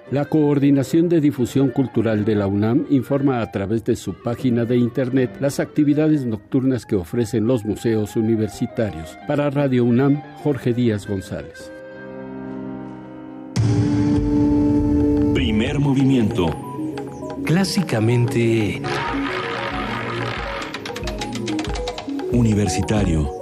La 0.10 0.24
Coordinación 0.24 1.10
de 1.10 1.19
Difusión 1.19 1.69
Cultural 1.69 2.24
de 2.24 2.34
la 2.34 2.48
UNAM 2.48 2.86
informa 2.90 3.42
a 3.42 3.52
través 3.52 3.84
de 3.84 3.98
su 3.98 4.14
página 4.14 4.64
de 4.64 4.77
Internet 4.77 5.36
las 5.42 5.60
actividades 5.60 6.26
nocturnas 6.26 6.86
que 6.86 6.95
ofrecen 6.95 7.45
los 7.45 7.66
museos 7.66 8.16
universitarios. 8.16 9.18
Para 9.27 9.50
Radio 9.50 9.84
UNAM, 9.84 10.22
Jorge 10.44 10.74
Díaz 10.74 11.06
González. 11.06 11.74
Primer 15.34 15.77
movimiento. 15.80 16.56
Clásicamente... 17.44 18.82
Universitario. 22.32 23.36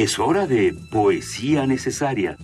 Es 0.00 0.18
hora 0.18 0.46
de 0.46 0.74
poesía 0.90 1.66
necesaria. 1.66 2.38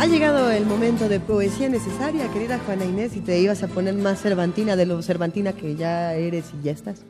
Ha 0.00 0.06
llegado 0.06 0.50
el 0.50 0.66
momento 0.66 1.08
de 1.08 1.20
poesía 1.20 1.68
necesaria, 1.68 2.26
querida 2.32 2.58
Juana 2.66 2.84
Inés, 2.84 3.14
y 3.14 3.20
te 3.20 3.38
ibas 3.38 3.62
a 3.62 3.68
poner 3.68 3.94
más 3.94 4.20
cervantina 4.20 4.74
de 4.74 4.86
lo 4.86 5.00
cervantina 5.00 5.52
que 5.52 5.76
ya 5.76 6.14
eres 6.14 6.46
y 6.60 6.64
ya 6.64 6.72
estás. 6.72 7.04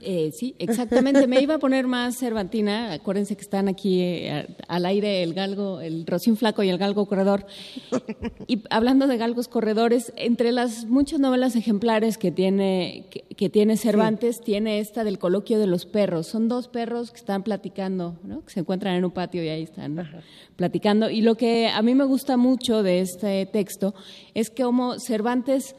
Eh, 0.00 0.30
sí, 0.32 0.54
exactamente. 0.58 1.26
Me 1.26 1.40
iba 1.40 1.54
a 1.54 1.58
poner 1.58 1.86
más 1.86 2.16
Cervantina. 2.16 2.92
Acuérdense 2.92 3.36
que 3.36 3.42
están 3.42 3.68
aquí 3.68 4.00
eh, 4.00 4.46
al 4.68 4.86
aire 4.86 5.22
el 5.22 5.34
galgo, 5.34 5.80
el 5.80 6.06
Rocín 6.06 6.36
Flaco 6.36 6.62
y 6.62 6.68
el 6.68 6.78
galgo 6.78 7.06
corredor. 7.06 7.46
Y 8.46 8.62
hablando 8.70 9.06
de 9.06 9.16
galgos 9.16 9.48
corredores, 9.48 10.12
entre 10.16 10.52
las 10.52 10.86
muchas 10.86 11.20
novelas 11.20 11.56
ejemplares 11.56 12.18
que 12.18 12.30
tiene, 12.30 13.06
que, 13.36 13.50
tiene 13.50 13.76
Cervantes, 13.76 14.40
tiene 14.40 14.78
esta 14.78 15.04
del 15.04 15.18
coloquio 15.18 15.58
de 15.58 15.66
los 15.66 15.84
perros. 15.84 16.26
Son 16.26 16.48
dos 16.48 16.68
perros 16.68 17.10
que 17.10 17.18
están 17.18 17.42
platicando, 17.42 18.18
¿no? 18.22 18.44
que 18.44 18.52
se 18.52 18.60
encuentran 18.60 18.94
en 18.94 19.04
un 19.04 19.10
patio 19.10 19.42
y 19.42 19.48
ahí 19.48 19.62
están 19.62 20.08
platicando. 20.56 21.10
Y 21.10 21.22
lo 21.22 21.34
que 21.34 21.68
a 21.68 21.82
mí 21.82 21.94
me 21.94 22.04
gusta 22.04 22.36
mucho 22.36 22.82
de 22.82 23.00
este 23.00 23.46
texto 23.46 23.94
es 24.34 24.50
que 24.50 24.62
como 24.62 24.98
Cervantes 24.98 25.74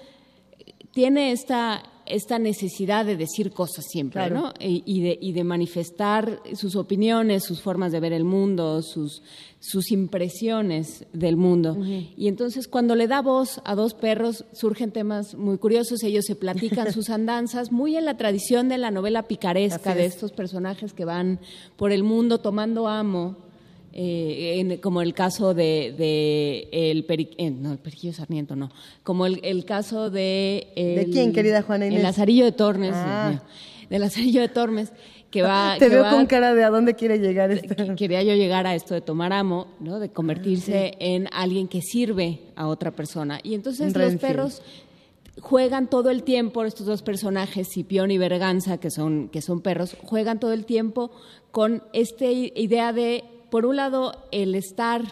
tiene 0.92 1.32
esta 1.32 1.84
esta 2.10 2.40
necesidad 2.40 3.06
de 3.06 3.16
decir 3.16 3.52
cosas 3.52 3.86
siempre, 3.88 4.30
¿no? 4.30 4.54
Y, 4.60 5.02
de, 5.02 5.18
y, 5.22 5.32
de, 5.34 5.44
manifestar 5.44 6.42
sus 6.54 6.76
opiniones, 6.76 7.44
sus 7.44 7.62
formas 7.62 7.92
de 7.92 8.00
ver 8.00 8.14
el 8.14 8.24
mundo, 8.24 8.82
sus, 8.82 9.22
sus 9.60 9.92
impresiones 9.92 11.06
del 11.14 11.38
mundo. 11.38 11.78
Y 12.18 12.28
entonces 12.28 12.68
cuando 12.68 12.96
le 12.96 13.08
da 13.08 13.22
voz 13.22 13.62
a 13.64 13.76
dos 13.76 13.94
perros 13.94 14.46
surgen 14.54 14.92
temas 14.92 15.36
muy 15.36 15.58
curiosos, 15.58 16.04
ellos 16.04 16.26
se 16.26 16.36
platican 16.36 16.92
sus 16.94 17.10
andanzas, 17.10 17.72
muy 17.72 17.96
en 17.96 18.06
la 18.06 18.18
tradición 18.18 18.70
de 18.70 18.78
la 18.78 18.92
novela 18.92 19.24
picaresca 19.24 19.96
de 19.96 20.06
estos 20.06 20.32
personajes 20.32 20.94
que 20.94 21.06
van 21.06 21.40
por 21.78 21.92
el 21.92 22.04
mundo 22.04 22.40
tomando 22.40 22.88
amo 22.88 23.49
eh, 23.94 24.80
como 24.82 25.02
el 25.02 25.14
caso 25.14 25.54
de, 25.54 25.88
el, 26.72 27.06
eh, 27.08 27.52
no, 27.52 27.72
el 27.72 27.78
Periquillo 27.80 28.14
Sarmiento, 28.14 28.56
no, 28.56 28.72
como 29.04 29.26
el, 29.26 29.66
caso 29.66 30.10
de... 30.10 30.68
¿De 30.76 31.10
quién, 31.12 31.34
querida 31.34 31.62
Juana 31.62 31.88
Inés? 31.88 31.98
El 31.98 32.04
Lazarillo 32.04 32.46
de 32.46 32.52
Tormes, 32.52 32.94
ah. 32.94 33.42
de 33.90 34.00
Lazarillo 34.00 34.42
de 34.42 34.50
Tormes, 34.50 34.92
que 35.32 35.42
va... 35.42 35.76
Te 35.80 35.90
veo 35.90 36.10
con 36.10 36.26
cara 36.26 36.54
de 36.54 36.64
a 36.64 36.70
dónde 36.70 36.96
quiere 36.96 37.20
llegar 37.20 37.52
esto. 37.52 37.96
Quería 37.96 38.24
yo 38.24 38.34
llegar 38.36 38.68
a 38.68 38.76
esto 38.76 38.94
de 38.94 39.02
tomar 39.02 39.34
amo, 39.34 39.68
¿no? 39.80 40.00
De 40.00 40.10
convertirse 40.10 40.94
en 41.00 41.28
alguien 41.32 41.68
que 41.68 41.82
sirve 41.82 42.42
a 42.56 42.68
otra 42.68 42.92
persona. 42.92 43.40
Y 43.44 43.56
entonces 43.56 43.96
los 43.96 44.16
perros 44.16 44.62
juegan 45.42 45.90
todo 45.90 46.10
el 46.10 46.24
tiempo, 46.24 46.64
estos 46.66 46.86
dos 46.86 47.02
personajes, 47.02 47.70
Cipión 47.74 48.12
y 48.12 48.18
Berganza, 48.18 48.78
que 48.78 48.92
son, 48.92 49.30
que 49.30 49.42
son 49.42 49.62
perros, 49.62 49.96
juegan 50.04 50.40
todo 50.40 50.54
el 50.54 50.66
tiempo 50.66 51.12
con 51.52 51.84
esta 51.94 52.26
idea 52.26 52.94
de, 52.94 53.24
por 53.50 53.66
un 53.66 53.76
lado, 53.76 54.14
el 54.32 54.56
estar 54.56 55.04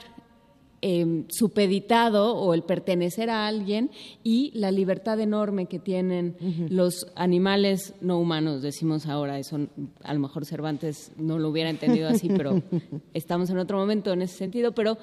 eh, 0.84 1.24
supeditado 1.30 2.36
o 2.36 2.54
el 2.54 2.62
pertenecer 2.62 3.32
a 3.32 3.48
alguien 3.48 3.90
y 4.24 4.52
la 4.54 4.70
libertad 4.70 5.20
enorme 5.20 5.66
que 5.66 5.80
tienen 5.80 6.36
los 6.70 7.08
animales 7.16 7.96
no 8.00 8.20
humanos, 8.20 8.62
decimos 8.62 9.08
ahora. 9.08 9.40
Eso 9.40 9.58
a 10.04 10.14
lo 10.14 10.20
mejor 10.20 10.46
Cervantes 10.46 11.12
no 11.18 11.40
lo 11.40 11.50
hubiera 11.50 11.72
entendido 11.72 12.08
así, 12.08 12.30
pero 12.30 12.62
estamos 13.16 13.50
en 13.50 13.58
otro 13.58 13.80
momento 13.80 14.14
en 14.14 14.22
ese 14.22 14.38
sentido. 14.38 14.74
Pero 14.74 15.00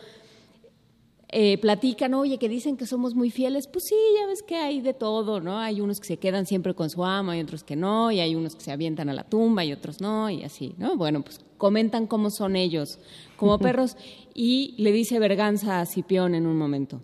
eh, 1.37 1.59
platican, 1.59 2.15
oye, 2.15 2.39
que 2.39 2.49
dicen 2.49 2.77
que 2.77 2.87
somos 2.87 3.17
muy 3.17 3.29
fieles, 3.29 3.67
pues 3.67 3.87
sí, 3.89 3.97
ya 4.21 4.25
ves 4.29 4.45
que 4.45 4.55
hay 4.55 4.81
de 4.81 4.95
todo, 4.95 5.41
¿no? 5.41 5.59
Hay 5.59 5.81
unos 5.81 5.99
que 5.99 6.07
se 6.07 6.17
quedan 6.17 6.47
siempre 6.47 6.75
con 6.75 6.91
su 6.91 7.05
ama 7.05 7.37
y 7.37 7.41
otros 7.41 7.65
que 7.65 7.75
no, 7.75 8.13
y 8.13 8.21
hay 8.21 8.37
unos 8.37 8.55
que 8.55 8.63
se 8.63 8.71
avientan 8.71 9.09
a 9.09 9.15
la 9.15 9.25
tumba 9.25 9.65
y 9.65 9.73
otros 9.73 10.01
no, 10.01 10.31
y 10.31 10.45
así, 10.45 10.77
¿no? 10.79 10.97
Bueno, 10.97 11.23
pues 11.23 11.41
comentan 11.59 12.07
cómo 12.07 12.31
son 12.31 12.55
ellos 12.55 13.01
como 13.37 13.59
perros 13.59 13.97
y 14.33 14.77
le 14.79 14.93
dice 14.93 15.19
Berganza 15.19 15.81
a 15.81 15.87
Cipión 15.87 16.37
en 16.37 16.47
un 16.47 16.57
momento. 16.57 17.03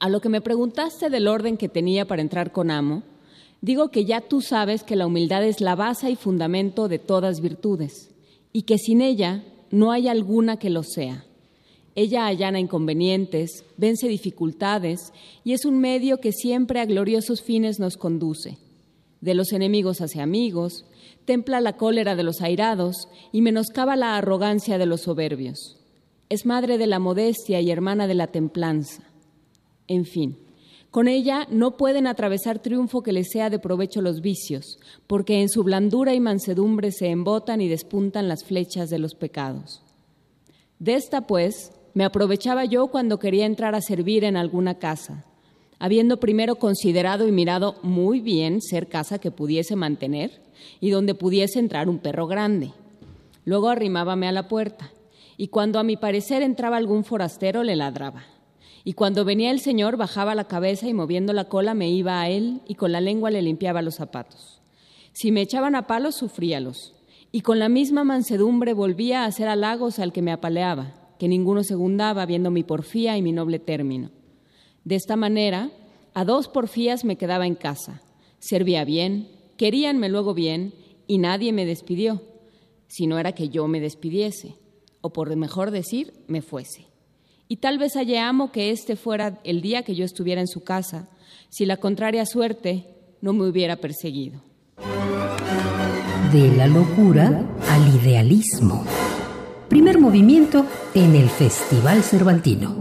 A 0.00 0.08
lo 0.08 0.20
que 0.20 0.28
me 0.28 0.40
preguntaste 0.40 1.08
del 1.08 1.28
orden 1.28 1.56
que 1.56 1.68
tenía 1.68 2.04
para 2.04 2.20
entrar 2.20 2.50
con 2.50 2.68
amo, 2.68 3.04
digo 3.60 3.92
que 3.92 4.06
ya 4.06 4.22
tú 4.22 4.40
sabes 4.40 4.82
que 4.82 4.96
la 4.96 5.06
humildad 5.06 5.44
es 5.44 5.60
la 5.60 5.76
base 5.76 6.10
y 6.10 6.16
fundamento 6.16 6.88
de 6.88 6.98
todas 6.98 7.42
virtudes, 7.42 8.12
y 8.52 8.62
que 8.62 8.76
sin 8.76 9.02
ella 9.02 9.44
no 9.70 9.92
hay 9.92 10.08
alguna 10.08 10.58
que 10.58 10.68
lo 10.68 10.82
sea. 10.82 11.27
Ella 12.00 12.26
allana 12.26 12.60
inconvenientes, 12.60 13.64
vence 13.76 14.06
dificultades 14.06 15.12
y 15.42 15.52
es 15.52 15.64
un 15.64 15.80
medio 15.80 16.20
que 16.20 16.30
siempre 16.30 16.78
a 16.78 16.86
gloriosos 16.86 17.42
fines 17.42 17.80
nos 17.80 17.96
conduce. 17.96 18.56
De 19.20 19.34
los 19.34 19.52
enemigos 19.52 20.00
hacia 20.00 20.22
amigos, 20.22 20.84
templa 21.24 21.60
la 21.60 21.76
cólera 21.76 22.14
de 22.14 22.22
los 22.22 22.40
airados 22.40 23.08
y 23.32 23.42
menoscaba 23.42 23.96
la 23.96 24.16
arrogancia 24.16 24.78
de 24.78 24.86
los 24.86 25.00
soberbios. 25.00 25.76
Es 26.28 26.46
madre 26.46 26.78
de 26.78 26.86
la 26.86 27.00
modestia 27.00 27.60
y 27.60 27.72
hermana 27.72 28.06
de 28.06 28.14
la 28.14 28.28
templanza. 28.28 29.02
En 29.88 30.04
fin, 30.04 30.38
con 30.92 31.08
ella 31.08 31.48
no 31.50 31.76
pueden 31.76 32.06
atravesar 32.06 32.60
triunfo 32.60 33.02
que 33.02 33.12
les 33.12 33.28
sea 33.28 33.50
de 33.50 33.58
provecho 33.58 34.02
los 34.02 34.20
vicios, 34.20 34.78
porque 35.08 35.40
en 35.40 35.48
su 35.48 35.64
blandura 35.64 36.14
y 36.14 36.20
mansedumbre 36.20 36.92
se 36.92 37.08
embotan 37.08 37.60
y 37.60 37.66
despuntan 37.66 38.28
las 38.28 38.44
flechas 38.44 38.88
de 38.88 39.00
los 39.00 39.16
pecados. 39.16 39.82
De 40.78 40.94
esta, 40.94 41.26
pues, 41.26 41.72
me 41.98 42.04
aprovechaba 42.04 42.64
yo 42.64 42.86
cuando 42.86 43.18
quería 43.18 43.44
entrar 43.44 43.74
a 43.74 43.80
servir 43.80 44.22
en 44.22 44.36
alguna 44.36 44.78
casa, 44.78 45.24
habiendo 45.80 46.20
primero 46.20 46.54
considerado 46.54 47.26
y 47.26 47.32
mirado 47.32 47.74
muy 47.82 48.20
bien 48.20 48.62
ser 48.62 48.86
casa 48.86 49.18
que 49.18 49.32
pudiese 49.32 49.74
mantener 49.74 50.40
y 50.78 50.90
donde 50.90 51.16
pudiese 51.16 51.58
entrar 51.58 51.88
un 51.88 51.98
perro 51.98 52.28
grande. 52.28 52.70
Luego 53.44 53.68
arrimábame 53.68 54.28
a 54.28 54.32
la 54.32 54.46
puerta, 54.46 54.92
y 55.36 55.48
cuando 55.48 55.80
a 55.80 55.82
mi 55.82 55.96
parecer 55.96 56.40
entraba 56.40 56.76
algún 56.76 57.02
forastero 57.02 57.64
le 57.64 57.74
ladraba. 57.74 58.22
Y 58.84 58.92
cuando 58.92 59.24
venía 59.24 59.50
el 59.50 59.58
señor 59.58 59.96
bajaba 59.96 60.36
la 60.36 60.44
cabeza 60.44 60.86
y 60.86 60.94
moviendo 60.94 61.32
la 61.32 61.46
cola 61.46 61.74
me 61.74 61.90
iba 61.90 62.20
a 62.20 62.28
él 62.28 62.60
y 62.68 62.76
con 62.76 62.92
la 62.92 63.00
lengua 63.00 63.32
le 63.32 63.42
limpiaba 63.42 63.82
los 63.82 63.96
zapatos. 63.96 64.60
Si 65.12 65.32
me 65.32 65.40
echaban 65.40 65.74
a 65.74 65.88
palos, 65.88 66.14
sufríalos, 66.14 66.94
y 67.32 67.40
con 67.40 67.58
la 67.58 67.68
misma 67.68 68.04
mansedumbre 68.04 68.72
volvía 68.72 69.24
a 69.24 69.26
hacer 69.26 69.48
halagos 69.48 69.98
al 69.98 70.12
que 70.12 70.22
me 70.22 70.30
apaleaba 70.30 71.07
que 71.18 71.28
ninguno 71.28 71.64
segundaba 71.64 72.26
viendo 72.26 72.50
mi 72.50 72.62
porfía 72.62 73.16
y 73.16 73.22
mi 73.22 73.32
noble 73.32 73.58
término. 73.58 74.10
De 74.84 74.94
esta 74.94 75.16
manera, 75.16 75.70
a 76.14 76.24
dos 76.24 76.48
porfías 76.48 77.04
me 77.04 77.16
quedaba 77.16 77.46
en 77.46 77.54
casa. 77.54 78.02
Servía 78.38 78.84
bien, 78.84 79.28
queríanme 79.56 80.08
luego 80.08 80.34
bien, 80.34 80.72
y 81.06 81.18
nadie 81.18 81.52
me 81.52 81.66
despidió, 81.66 82.22
si 82.86 83.06
no 83.06 83.18
era 83.18 83.32
que 83.32 83.48
yo 83.48 83.66
me 83.66 83.80
despidiese, 83.80 84.56
o 85.00 85.12
por 85.12 85.34
mejor 85.36 85.70
decir, 85.70 86.12
me 86.26 86.42
fuese. 86.42 86.86
Y 87.48 87.56
tal 87.56 87.78
vez 87.78 87.94
hallé 87.94 88.18
amo 88.18 88.52
que 88.52 88.70
este 88.70 88.94
fuera 88.94 89.40
el 89.42 89.62
día 89.62 89.82
que 89.82 89.94
yo 89.94 90.04
estuviera 90.04 90.40
en 90.40 90.48
su 90.48 90.62
casa, 90.62 91.08
si 91.48 91.64
la 91.64 91.78
contraria 91.78 92.26
suerte 92.26 92.86
no 93.20 93.32
me 93.32 93.48
hubiera 93.48 93.76
perseguido. 93.76 94.42
De 96.32 96.52
la 96.56 96.66
locura 96.66 97.46
al 97.68 97.94
idealismo. 97.96 98.84
Primer 99.68 100.00
movimiento 100.00 100.64
en 100.94 101.14
el 101.14 101.28
Festival 101.28 102.02
Cervantino. 102.02 102.74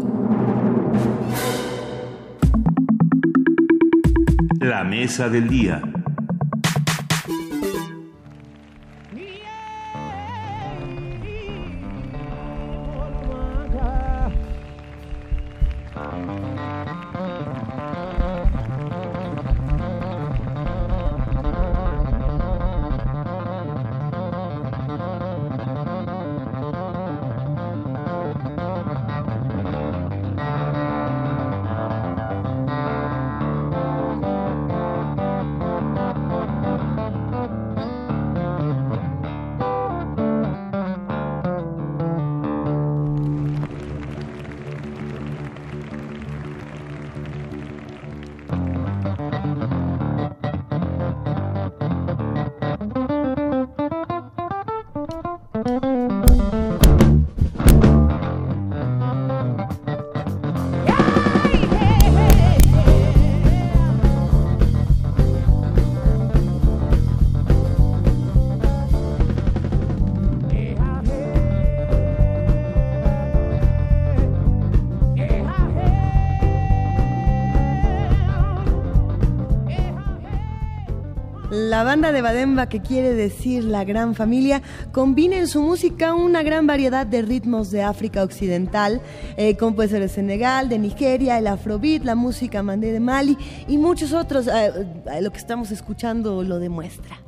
La 4.61 4.85
mesa 4.85 5.27
del 5.27 5.49
día. 5.49 5.81
La 81.77 81.83
banda 81.83 82.11
de 82.11 82.23
Bademba, 82.23 82.69
que 82.69 82.81
quiere 82.81 83.13
decir 83.13 83.63
la 83.63 83.83
gran 83.83 84.15
familia, 84.15 84.63
combina 84.91 85.37
en 85.37 85.47
su 85.47 85.61
música 85.61 86.15
una 86.15 86.41
gran 86.41 86.65
variedad 86.65 87.05
de 87.05 87.21
ritmos 87.21 87.69
de 87.69 87.83
África 87.83 88.23
Occidental, 88.23 88.99
eh, 89.37 89.57
como 89.57 89.83
Senegal, 89.83 90.69
de 90.69 90.79
Nigeria, 90.79 91.37
el 91.37 91.45
Afrobeat, 91.45 92.03
la 92.03 92.15
música 92.15 92.63
mandé 92.63 92.91
de 92.91 92.99
Mali 92.99 93.37
y 93.67 93.77
muchos 93.77 94.11
otros. 94.13 94.47
Eh, 94.47 94.51
eh, 95.05 95.21
lo 95.21 95.29
que 95.29 95.37
estamos 95.37 95.69
escuchando 95.69 96.41
lo 96.41 96.57
demuestra. 96.57 97.21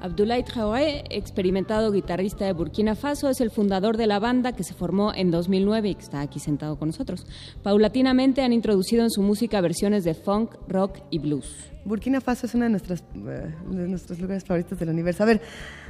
Abdoulaye 0.00 0.44
Traoré, 0.44 1.02
experimentado 1.10 1.90
guitarrista 1.90 2.44
de 2.44 2.52
Burkina 2.52 2.94
Faso, 2.94 3.28
es 3.28 3.40
el 3.40 3.50
fundador 3.50 3.96
de 3.96 4.06
la 4.06 4.20
banda 4.20 4.52
que 4.52 4.62
se 4.62 4.74
formó 4.74 5.14
en 5.14 5.32
2009 5.32 5.88
y 5.88 5.94
que 5.96 6.02
está 6.02 6.20
aquí 6.20 6.38
sentado 6.38 6.78
con 6.78 6.90
nosotros. 6.90 7.26
Paulatinamente 7.64 8.42
han 8.42 8.52
introducido 8.52 9.02
en 9.02 9.10
su 9.10 9.20
música 9.20 9.60
versiones 9.60 10.04
de 10.04 10.14
funk, 10.14 10.54
rock 10.68 11.00
y 11.10 11.18
blues. 11.18 11.75
Burkina 11.86 12.20
Faso 12.20 12.46
es 12.46 12.54
uno 12.54 12.64
de 12.64 12.70
nuestros, 12.70 13.00
eh, 13.00 13.54
de 13.70 13.88
nuestros 13.88 14.18
lugares 14.18 14.44
favoritos 14.44 14.76
del 14.76 14.88
universo. 14.88 15.22
A 15.22 15.26
ver, 15.26 15.40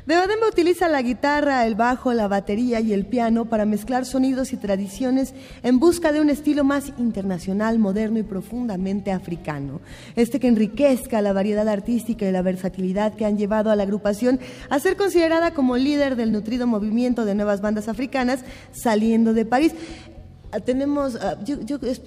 Bademba 0.06 0.46
utiliza 0.46 0.88
la 0.88 1.00
guitarra, 1.00 1.66
el 1.66 1.74
bajo, 1.74 2.12
la 2.12 2.28
batería 2.28 2.80
y 2.80 2.92
el 2.92 3.06
piano 3.06 3.46
para 3.46 3.64
mezclar 3.64 4.04
sonidos 4.04 4.52
y 4.52 4.58
tradiciones 4.58 5.34
en 5.62 5.78
busca 5.78 6.12
de 6.12 6.20
un 6.20 6.28
estilo 6.28 6.64
más 6.64 6.92
internacional, 6.98 7.78
moderno 7.78 8.18
y 8.18 8.24
profundamente 8.24 9.10
africano. 9.10 9.80
Este 10.16 10.38
que 10.38 10.48
enriquezca 10.48 11.22
la 11.22 11.32
variedad 11.32 11.66
artística 11.66 12.28
y 12.28 12.30
la 12.30 12.42
versatilidad 12.42 13.14
que 13.14 13.24
han 13.24 13.38
llevado 13.38 13.70
a 13.70 13.76
la 13.76 13.84
agrupación 13.84 14.38
a 14.68 14.78
ser 14.78 14.96
considerada 14.96 15.52
como 15.52 15.78
líder 15.78 16.14
del 16.14 16.30
nutrido 16.30 16.66
movimiento 16.66 17.24
de 17.24 17.34
nuevas 17.34 17.62
bandas 17.62 17.88
africanas 17.88 18.44
saliendo 18.70 19.32
de 19.32 19.46
París. 19.46 19.72
Ah, 20.52 20.60
tenemos, 20.60 21.16
ah, 21.16 21.38
yo, 21.44 21.58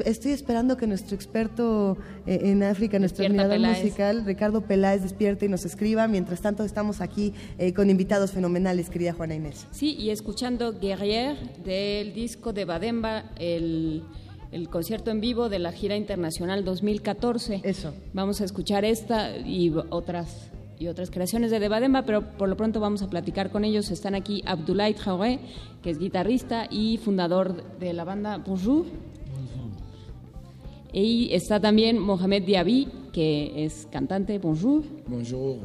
estoy 0.05 0.31
esperando 0.31 0.77
que 0.77 0.87
nuestro 0.87 1.15
experto 1.15 1.97
eh, 2.25 2.39
en 2.43 2.63
África, 2.63 2.99
nuestro 2.99 3.25
admirador 3.25 3.59
musical, 3.59 4.25
Ricardo 4.25 4.61
Peláez, 4.61 5.03
despierte 5.03 5.45
y 5.45 5.49
nos 5.49 5.65
escriba. 5.65 6.07
Mientras 6.07 6.41
tanto, 6.41 6.63
estamos 6.63 7.01
aquí 7.01 7.33
eh, 7.57 7.73
con 7.73 7.89
invitados 7.89 8.31
fenomenales, 8.31 8.89
querida 8.89 9.13
Juana 9.13 9.35
Inés. 9.35 9.67
Sí, 9.71 9.95
y 9.95 10.09
escuchando 10.09 10.79
Guerrier 10.79 11.37
del 11.63 12.13
disco 12.13 12.53
de 12.53 12.65
Bademba, 12.65 13.25
el 13.37 14.03
el 14.51 14.69
concierto 14.69 15.11
en 15.11 15.21
vivo 15.21 15.49
de 15.49 15.59
la 15.59 15.71
gira 15.71 15.95
internacional 15.95 16.63
2014. 16.65 17.61
Eso. 17.63 17.93
Vamos 18.13 18.41
a 18.41 18.45
escuchar 18.45 18.85
esta 18.85 19.37
y 19.37 19.71
otras 19.89 20.48
y 20.79 20.87
otras 20.87 21.11
creaciones 21.11 21.51
de 21.51 21.59
Debademba, 21.59 22.03
pero 22.03 22.21
por 22.37 22.47
lo 22.47 22.55
pronto 22.55 22.79
vamos 22.79 23.01
a 23.01 23.09
platicar 23.09 23.51
con 23.51 23.65
ellos. 23.65 23.91
Están 23.91 24.15
aquí 24.15 24.41
Abdoulaye 24.45 24.93
Traoré, 24.93 25.39
que 25.83 25.89
es 25.89 25.99
guitarrista 25.99 26.67
y 26.71 26.97
fundador 26.97 27.77
de 27.79 27.91
la 27.93 28.05
banda 28.05 28.37
Bonjour. 28.37 28.85
Y 30.93 31.29
está 31.33 31.59
también 31.59 31.99
Mohamed 31.99 32.43
Diaby, 32.43 32.87
que 33.11 33.65
es 33.65 33.87
cantante. 33.91 34.39
Bonjour. 34.39 34.83
Bonjour. 35.05 35.57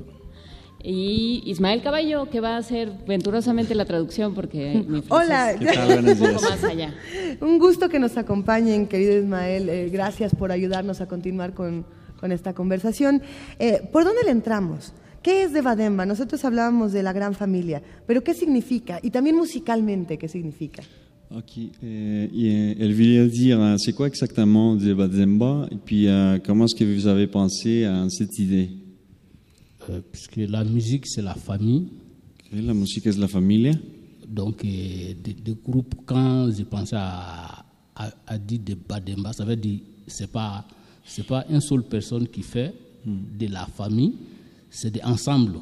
Y 0.83 1.43
Ismael 1.47 1.81
Caballo, 1.81 2.29
que 2.29 2.41
va 2.41 2.57
a 2.57 2.59
hacer 2.59 2.93
venturosamente 3.07 3.75
la 3.75 3.85
traducción 3.85 4.35
porque 4.35 4.85
mi 4.87 5.03
Hola, 5.09 5.55
¿Qué 5.59 5.67
tal? 5.67 5.87
Buenos 5.87 6.19
días. 6.19 6.31
un 6.31 6.37
poco 6.37 6.51
más 6.51 6.65
allá. 6.65 6.95
Un 7.41 7.59
gusto 7.61 7.89
que 7.89 8.01
nos 8.01 8.17
acompañen, 8.19 8.89
querido 8.89 9.17
Ismael. 9.17 9.69
Eh, 9.69 9.89
gracias 9.91 10.35
por 10.35 10.51
ayudarnos 10.51 11.01
a 11.01 11.07
continuar 11.07 11.55
con, 11.55 11.87
con 12.21 12.33
esta 12.33 12.53
conversación. 12.53 13.23
Eh, 13.61 13.89
¿Por 13.93 14.05
dónde 14.05 14.25
le 14.25 14.33
entramos? 14.33 14.93
¿Qué 15.25 15.45
es 15.45 15.55
de 15.55 15.63
Bademba? 15.63 16.05
Nosotros 16.05 16.45
hablábamos 16.45 16.93
de 16.93 17.03
la 17.03 17.15
gran 17.15 17.33
familia, 17.33 17.83
pero 18.07 18.23
¿qué 18.23 18.35
significa? 18.35 19.01
Y 19.03 19.09
también 19.09 19.37
musicalmente, 19.37 20.19
¿qué 20.19 20.29
significa? 20.29 20.83
Ok. 21.31 21.53
Euh, 21.83 22.29
elle 22.79 22.93
voulait 22.93 23.27
dire 23.29 23.77
c'est 23.79 23.95
quoi 23.95 24.07
exactement 24.07 24.77
de 24.77 24.93
Bademba? 24.93 25.67
Et 25.71 25.77
puis 25.77 26.09
euh, 26.09 26.39
comment 26.45 26.67
est-ce 26.67 26.75
que 26.75 26.85
vous 26.85 27.07
avez 27.07 27.27
pensé 27.27 27.85
à 27.85 28.07
cette 28.11 28.39
idée? 28.39 28.69
Euh, 29.89 30.03
Puisque 30.13 30.37
la 30.37 30.63
musique 30.63 31.07
c'est 31.07 31.23
la 31.23 31.35
famille. 31.35 31.89
Okay, 32.53 32.61
la 32.61 32.75
musique 32.75 33.05
c'est 33.05 33.17
la 33.19 33.27
famille. 33.27 33.73
Donc 34.29 34.63
euh, 34.63 35.15
des, 35.25 35.33
de 35.33 35.55
groupes 35.55 35.95
quand 36.05 36.51
je 36.51 36.65
pensais 36.65 36.97
à, 36.97 37.65
à, 37.97 38.11
à 38.27 38.37
dire 38.37 38.61
de 38.63 38.75
Bademba, 38.75 39.33
ça 39.33 39.47
veut 39.47 39.57
dire 39.57 39.81
c'est 40.07 40.31
pas 40.31 40.67
c'est 41.03 41.27
pas 41.27 41.47
une 41.49 41.63
seule 41.63 41.85
personne 41.85 42.29
qui 42.29 42.43
fait 42.43 42.75
hmm. 43.07 43.39
de 43.39 43.47
la 43.47 43.65
famille 43.65 44.13
c'est 44.75 44.91
de 44.91 45.01
ensemble. 45.05 45.61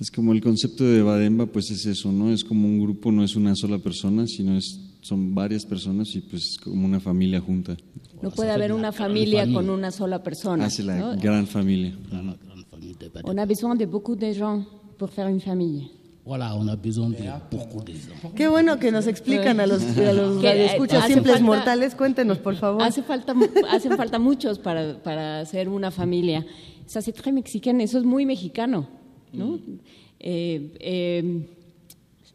Es 0.00 0.10
como 0.10 0.32
el 0.32 0.40
concepto 0.40 0.84
de 0.84 1.02
Bademba, 1.02 1.46
pues 1.46 1.70
es 1.70 1.84
eso, 1.84 2.12
¿no? 2.12 2.30
Es 2.30 2.44
como 2.44 2.68
un 2.68 2.80
grupo, 2.80 3.10
no 3.10 3.24
es 3.24 3.34
una 3.34 3.56
sola 3.56 3.78
persona, 3.78 4.26
sino 4.28 4.56
es, 4.56 4.78
son 5.00 5.34
varias 5.34 5.66
personas 5.66 6.14
y 6.14 6.20
pues 6.20 6.56
como 6.62 6.86
una 6.86 7.00
familia 7.00 7.40
junta. 7.40 7.76
No 8.22 8.30
puede 8.30 8.52
haber 8.52 8.72
una 8.72 8.92
familia 8.92 9.52
con 9.52 9.68
una 9.68 9.90
sola 9.90 10.22
persona. 10.22 10.66
Ah, 10.66 10.70
c'est 10.70 10.86
la 10.86 10.98
¿no? 10.98 11.16
gran 11.16 11.46
familia. 11.46 11.98
La, 12.12 12.22
la 12.22 12.36
gran 12.36 12.64
familia 12.70 12.94
on 13.24 13.38
a 13.38 13.46
besoin 13.46 13.74
de 13.74 13.86
beaucoup 13.86 14.16
de 14.16 14.32
gens 14.32 14.64
pour 14.98 15.10
faire 15.10 15.28
une 15.28 15.40
famille. 15.40 15.90
Voilà, 16.24 16.54
on 16.56 16.68
a 16.68 16.76
besoin 16.76 17.08
de 17.08 17.16
beaucoup 17.50 17.82
de 17.82 17.94
gens. 17.94 18.32
Qué 18.34 18.48
bueno 18.48 18.78
que 18.78 18.92
nos 18.92 19.06
explican 19.06 19.60
a 19.60 19.66
los, 19.66 19.82
a 19.82 20.12
los 20.12 20.44
escuchas 20.44 21.06
simples 21.06 21.36
falta, 21.36 21.46
mortales. 21.46 21.94
Cuéntenos, 21.94 22.38
por 22.38 22.54
favor. 22.56 22.82
Hace 22.82 23.02
falta, 23.02 23.34
hacen 23.70 23.96
falta 23.96 24.18
muchos 24.18 24.58
para, 24.58 25.02
para 25.02 25.40
hacer 25.40 25.70
una 25.70 25.90
familia. 25.90 26.44
Ça, 26.88 27.02
c'est 27.02 27.12
très 27.12 27.32
mexicain, 27.32 27.78
eso 27.80 27.98
es 27.98 28.04
muy 28.04 28.24
mexicano, 28.24 28.88
¿no? 29.34 29.52
Mm. 29.52 29.78
Eh, 30.20 30.70
eh, 30.80 31.40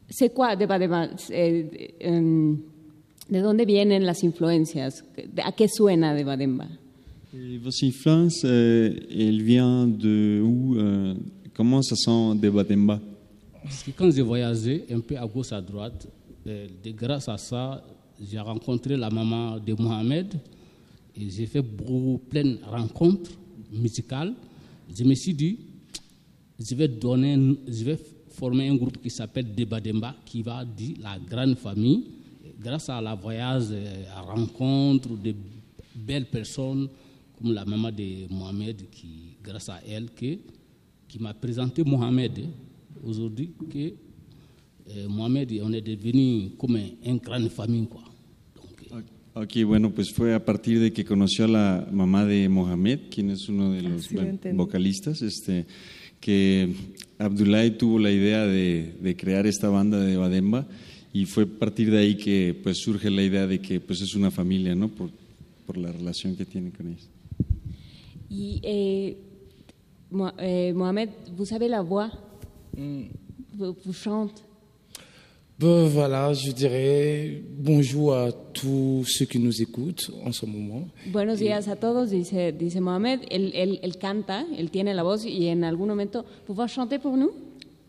c'est 0.09 0.31
quoi 0.31 0.55
de 0.55 0.67
Badema? 0.67 1.09
Eh, 1.31 1.95
eh, 1.99 2.55
¿De 3.29 3.39
dónde 3.39 3.65
vienen 3.65 4.05
las 4.05 4.23
influencias? 4.23 5.03
¿A 5.43 5.53
qué 5.53 5.67
suena 5.67 6.13
de 6.13 6.23
Bademba? 6.23 6.67
Vos 7.63 7.81
influences, 7.81 8.43
euh, 8.43 8.93
elles 9.09 9.41
viennent 9.41 9.97
de 9.97 10.39
où 10.45 10.75
euh, 10.75 11.15
Comment 11.55 11.81
ça 11.81 11.95
sent 11.95 12.35
de 12.35 12.49
Bademba? 12.49 12.99
Parce 13.63 13.81
que 13.81 13.91
quand 13.91 14.11
j'ai 14.11 14.21
voyagé 14.21 14.85
un 14.91 14.99
peu 14.99 15.17
à 15.17 15.25
gauche, 15.25 15.51
à 15.51 15.61
droite, 15.61 16.07
euh, 16.45 16.67
de, 16.83 16.91
grâce 16.91 17.27
à 17.27 17.37
ça, 17.37 17.83
j'ai 18.21 18.39
rencontré 18.39 18.97
la 18.97 19.09
maman 19.09 19.57
de 19.57 19.73
Mohamed 19.73 20.35
et 21.15 21.29
j'ai 21.29 21.47
fait 21.47 21.61
beaucoup, 21.61 22.21
plein 22.29 22.43
de 22.43 22.59
rencontres 22.69 23.31
musical, 23.73 24.33
je 24.95 25.03
me 25.03 25.13
suis 25.15 25.33
dit, 25.33 25.57
je 26.59 26.75
vais, 26.75 27.99
former 28.29 28.67
un 28.69 28.75
groupe 28.75 28.99
qui 29.01 29.09
s'appelle 29.11 29.53
Debademba, 29.53 30.15
qui 30.25 30.41
va 30.41 30.65
dire 30.65 30.97
la 31.01 31.17
grande 31.19 31.55
famille, 31.55 32.05
grâce 32.59 32.89
à 32.89 32.99
la 32.99 33.13
voyage, 33.15 33.65
à 34.15 34.21
rencontre 34.21 35.09
de 35.17 35.35
belles 35.95 36.25
personnes, 36.25 36.89
comme 37.37 37.53
la 37.53 37.63
maman 37.65 37.91
de 37.91 38.31
Mohamed, 38.33 38.89
qui, 38.89 39.35
grâce 39.43 39.69
à 39.69 39.79
elle, 39.87 40.09
qui 40.15 40.39
m'a 41.19 41.33
présenté 41.33 41.83
Mohamed 41.83 42.47
aujourd'hui, 43.03 43.51
que 43.69 43.93
euh, 44.89 45.07
Mohamed, 45.07 45.59
on 45.63 45.71
est 45.73 45.81
devenu 45.81 46.49
comme 46.57 46.77
une 47.05 47.17
grande 47.17 47.49
famille. 47.49 47.87
Quoi. 47.87 48.02
Ok, 49.35 49.63
bueno, 49.65 49.89
pues 49.89 50.13
fue 50.13 50.35
a 50.35 50.45
partir 50.45 50.79
de 50.79 50.93
que 50.93 51.05
conoció 51.05 51.45
a 51.45 51.47
la 51.47 51.87
mamá 51.91 52.23
de 52.23 52.47
Mohamed, 52.49 53.09
quien 53.09 53.31
es 53.31 53.49
uno 53.49 53.71
de 53.71 53.81
los 53.81 54.07
vocalistas, 54.53 55.23
este, 55.23 55.65
que 56.19 56.75
Abdullahi 57.17 57.71
tuvo 57.71 57.97
la 57.97 58.11
idea 58.11 58.45
de, 58.45 58.95
de, 59.01 59.15
crear 59.15 59.47
esta 59.47 59.69
banda 59.69 59.99
de 59.99 60.17
Bademba 60.17 60.67
y 61.13 61.25
fue 61.25 61.45
a 61.45 61.47
partir 61.47 61.89
de 61.89 61.97
ahí 61.97 62.15
que 62.15 62.55
pues 62.61 62.77
surge 62.77 63.09
la 63.09 63.23
idea 63.23 63.47
de 63.47 63.59
que 63.59 63.79
pues 63.79 64.01
es 64.01 64.13
una 64.13 64.29
familia, 64.29 64.75
¿no? 64.75 64.89
Por, 64.89 65.09
por 65.65 65.77
la 65.77 65.91
relación 65.91 66.35
que 66.35 66.45
tiene 66.45 66.71
con 66.71 66.89
ellos. 66.89 67.09
Y 68.29 68.59
eh, 68.61 69.17
eh, 70.37 70.73
Mohamed, 70.75 71.09
vous 71.35 71.49
savez 71.49 71.71
la 71.71 71.81
voix, 71.81 72.11
mm. 72.77 73.03
vous, 73.57 73.75
vous 73.83 73.93
chante. 73.93 74.52
Ben, 75.59 75.87
voilà, 75.87 76.33
je 76.33 76.51
dirais 76.51 77.43
bonjour 77.47 78.15
à 78.15 78.31
tous 78.31 79.05
ceux 79.05 79.25
qui 79.25 79.37
nous 79.37 79.61
écoutent 79.61 80.09
en 80.25 80.31
ce 80.31 80.47
moment. 80.47 80.87
Buenos 81.11 81.37
días 81.37 81.69
a 81.69 81.75
todos, 81.75 82.09
dice, 82.09 82.51
dice 82.51 82.81
Mohamed. 82.81 83.19
Él, 83.29 83.51
él, 83.53 83.79
él, 83.83 83.97
canta, 83.97 84.45
él 84.57 84.71
tiene 84.71 84.95
la 84.95 85.03
voz 85.03 85.25
y 85.25 85.47
en 85.49 85.63
algún 85.63 85.89
momento, 85.89 86.25
¿pouvez 86.47 86.67
chanter 86.67 86.99
pour 86.99 87.17
nous? 87.17 87.31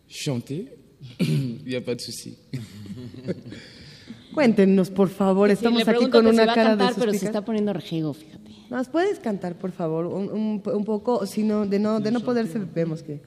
Chanter? 0.09 0.77
Il 1.21 1.65
n'y 1.65 1.75
a 1.75 1.81
pas 1.81 1.95
de 1.95 2.01
souci. 2.01 2.37
Cuéntenos, 4.35 4.91
por 4.91 5.09
favor, 5.09 5.49
estamos 5.51 5.85
sí, 5.85 5.91
aquí 5.91 6.11
con 6.11 6.27
una 6.27 6.43
se 6.43 6.47
va 6.47 6.55
cara 6.55 6.73
a 6.73 6.77
cantar, 6.77 6.95
de 6.95 7.01
pero 7.01 7.15
se 7.15 7.25
está 7.25 7.43
poniendo 7.47 7.73
rejego, 7.73 8.13
fíjate. 8.13 8.51
¿Nos 8.69 8.89
puedes 8.89 9.19
cantar, 9.21 9.57
por 9.57 9.73
favor, 9.73 10.05
un, 10.07 10.29
un, 10.31 10.63
un 10.65 10.85
poco, 10.85 11.25
si 11.25 11.43
no, 11.43 11.65
de 11.65 11.79
no, 11.79 12.01
de 12.01 12.11
no 12.11 12.21
poderse, 12.21 12.59
vemos 12.59 13.03
que... 13.03 13.23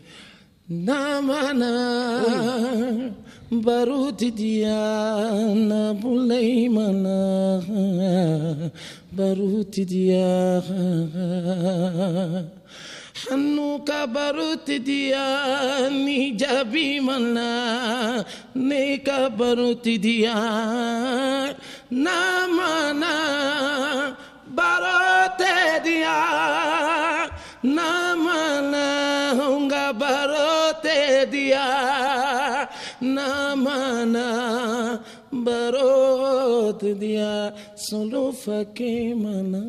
Namana 0.68 1.72
baruti 3.50 4.36
diana 4.36 5.96
bulay 5.96 6.68
mana 6.68 7.64
baruti 9.16 9.88
dia 9.88 10.60
Hanuka 13.32 14.12
baruti 14.12 14.84
dia 14.84 15.88
ni 15.88 16.36
jabi 16.36 17.00
mana 17.00 18.28
neka 18.52 19.32
baruti 19.32 19.96
dia 19.96 20.36
namana 27.64 29.34
barote 29.34 29.40
dia. 29.40 29.40
Namana 29.42 29.50
unga 29.50 29.94
barote 29.94 31.32
dia. 31.32 32.70
Namana 33.02 35.02
barote 35.32 37.00
dia 37.00 37.54
solo 37.76 38.32
fake 38.32 39.16
mana 39.16 39.64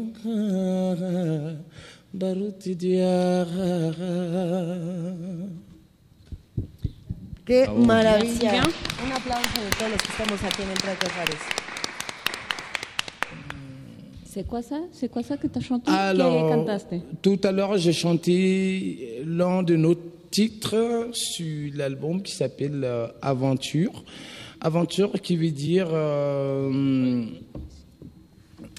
barote 2.13 2.75
dia. 2.75 3.47
Qué 7.49 7.67
maravilla. 7.67 8.63
Un 9.03 9.13
aplauso 9.13 9.63
de 9.63 9.71
todos 9.71 9.91
los 9.93 10.03
que 10.03 10.13
estamos 10.13 10.45
aquí 10.45 10.63
en 10.63 10.71
Entre 10.71 10.95
Cajares. 10.97 11.68
C'est 14.39 14.47
quoi 14.47 14.63
ça? 14.63 14.79
C'est 14.93 15.09
quoi 15.09 15.25
ça 15.25 15.37
que 15.37 15.49
tu 15.49 15.59
as 15.59 15.61
chanté 15.61 15.91
Alors, 15.91 16.65
tout 17.23 17.41
à 17.43 17.51
l'heure, 17.51 17.77
j'ai 17.77 17.93
chanté 17.93 19.21
l'un 19.27 19.65
de 19.65 19.75
nos 19.75 19.97
titres 20.31 21.09
sur 21.11 21.73
l'album 21.75 22.23
qui 22.23 22.37
s'appelle 22.37 22.85
euh, 22.85 23.09
Aventure. 23.21 24.05
Aventure 24.61 25.21
qui 25.21 25.37
veut 25.37 25.51
dire 25.51 25.89
euh, 25.91 27.25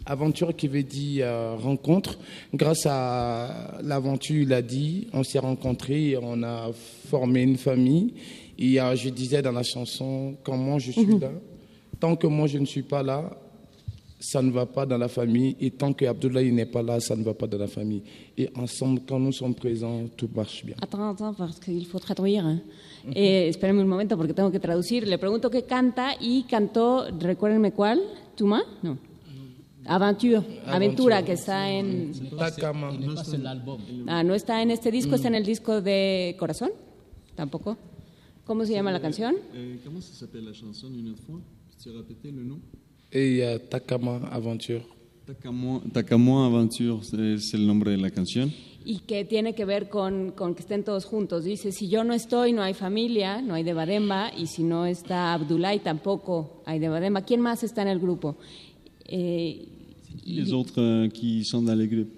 aventure 0.05 0.55
qui 0.55 0.69
veut 0.69 0.83
dire 0.83 1.25
euh, 1.27 1.55
rencontre. 1.57 2.19
Grâce 2.53 2.85
à 2.85 3.79
l'aventure, 3.83 4.43
il 4.43 4.53
a 4.53 4.61
dit, 4.61 5.09
on 5.11 5.23
s'est 5.23 5.39
rencontrés, 5.39 6.15
on 6.21 6.41
a 6.41 6.69
formé 7.09 7.41
une 7.41 7.57
famille. 7.57 8.13
Et 8.57 8.77
je 8.95 9.09
disais 9.09 9.41
dans 9.41 9.51
la 9.51 9.63
chanson 9.63 10.37
comment 10.41 10.79
je 10.79 10.91
suis 10.91 11.05
mhm. 11.05 11.19
là. 11.19 11.31
Tant 11.99 12.15
que 12.15 12.27
moi 12.27 12.47
je 12.47 12.59
ne 12.59 12.65
suis 12.65 12.83
pas 12.83 13.03
là, 13.03 13.29
ça 14.19 14.41
ne 14.41 14.51
va 14.51 14.65
pas 14.65 14.85
dans 14.85 14.97
la 14.97 15.07
famille. 15.07 15.55
Et 15.59 15.71
tant 15.71 15.93
que 15.93 16.05
Abdoulaye 16.05 16.51
n'est 16.51 16.65
pas 16.65 16.83
là, 16.83 16.99
ça 16.99 17.15
ne 17.15 17.23
va 17.23 17.33
pas 17.33 17.47
dans 17.47 17.57
la 17.57 17.67
famille. 17.67 18.03
Et 18.37 18.49
ensemble, 18.55 19.01
quand 19.07 19.19
nous 19.19 19.31
sommes 19.31 19.55
présents, 19.55 20.07
tout 20.15 20.29
marche 20.35 20.65
bien. 20.65 20.75
Attends, 20.81 21.09
attends, 21.11 21.33
parce 21.33 21.59
qu'il 21.59 21.85
faut 21.85 21.99
traduire. 21.99 22.45
Hein. 22.45 22.61
Eh, 23.15 23.47
espérenme 23.47 23.79
un 23.79 23.87
momento 23.87 24.17
porque 24.17 24.33
tengo 24.33 24.51
que 24.51 24.59
traducir. 24.59 25.07
Le 25.07 25.17
pregunto 25.17 25.49
qué 25.49 25.63
canta 25.63 26.15
y 26.19 26.43
cantó, 26.43 27.05
recuérdenme 27.19 27.71
cuál, 27.71 28.01
Tuma, 28.35 28.61
no. 28.83 28.97
Aventure, 29.85 30.43
Aventura, 30.67 31.23
que 31.23 31.31
está 31.31 31.71
en... 31.71 32.11
Ah, 34.07 34.23
no 34.23 34.35
está 34.35 34.61
en 34.61 34.71
este 34.71 34.91
disco, 34.91 35.15
está 35.15 35.29
en 35.29 35.35
el 35.35 35.45
disco 35.45 35.81
de 35.81 36.35
Corazón, 36.37 36.71
tampoco. 37.33 37.77
¿Cómo 38.45 38.65
se 38.65 38.73
llama 38.73 38.91
la 38.91 38.99
canción? 38.99 39.35
¿Cómo 39.83 40.01
se 40.01 40.27
llama 40.27 40.51
la 40.51 40.59
canción 40.59 40.93
une 40.93 41.15
fois? 41.15 41.41
¿Tu 41.81 41.93
répéter 41.93 42.33
le 42.33 42.43
nom? 42.43 42.59
Et 43.11 43.39
il 43.39 43.59
Takama 43.69 44.17
Aventure. 44.31 44.83
Takamo, 45.25 46.45
Aventure 46.45 47.01
es 47.33 47.53
el 47.53 47.65
nombre 47.65 47.91
de 47.91 47.97
la 47.97 48.11
canción. 48.11 48.51
Y 48.85 48.99
que 48.99 49.25
tiene 49.25 49.53
que 49.53 49.65
ver 49.65 49.89
con, 49.89 50.31
con, 50.31 50.55
que 50.55 50.61
estén 50.61 50.83
todos 50.83 51.05
juntos. 51.05 51.43
Dice, 51.43 51.71
si 51.71 51.89
yo 51.89 52.03
no 52.03 52.13
estoy, 52.13 52.53
no 52.53 52.61
hay 52.61 52.73
familia, 52.73 53.41
no 53.41 53.55
hay 53.55 53.63
de 53.63 53.73
Bademba, 53.73 54.31
y 54.35 54.47
si 54.47 54.63
no 54.63 54.85
está 54.85 55.33
Abdullah, 55.33 55.77
tampoco 55.83 56.61
hay 56.65 56.79
de 56.79 56.89
Bademba. 56.89 57.23
¿Quién 57.23 57.41
más 57.41 57.63
está 57.63 57.81
en 57.81 57.89
el 57.89 57.99
grupo? 57.99 58.37
Eh, 59.05 59.67
les 60.25 60.53
autres 60.53 60.77
euh, 60.77 61.09
qui 61.09 61.43
sont 61.43 61.63
dans 61.63 61.75
le 61.75 61.87
groupe 61.87 62.11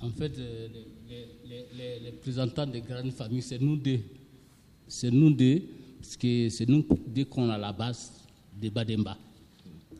En 0.00 0.10
fait, 0.10 0.32
euh, 0.38 0.68
les, 1.08 1.66
les, 1.76 2.00
les, 2.00 2.72
des 2.72 2.80
grandes 2.80 3.12
familles, 3.12 3.42
c'est 3.42 3.60
nous 3.60 3.76
deux. 3.76 4.00
C'est 4.86 5.10
nous 5.10 5.30
deux, 5.30 5.62
parce 6.00 6.16
que 6.16 6.48
c'est 6.50 6.68
nous 6.68 6.84
deux 7.06 7.24
qu'on 7.24 7.48
a 7.50 7.58
la 7.58 7.72
base 7.72 8.12
de 8.60 8.68
Bademba. 8.68 9.16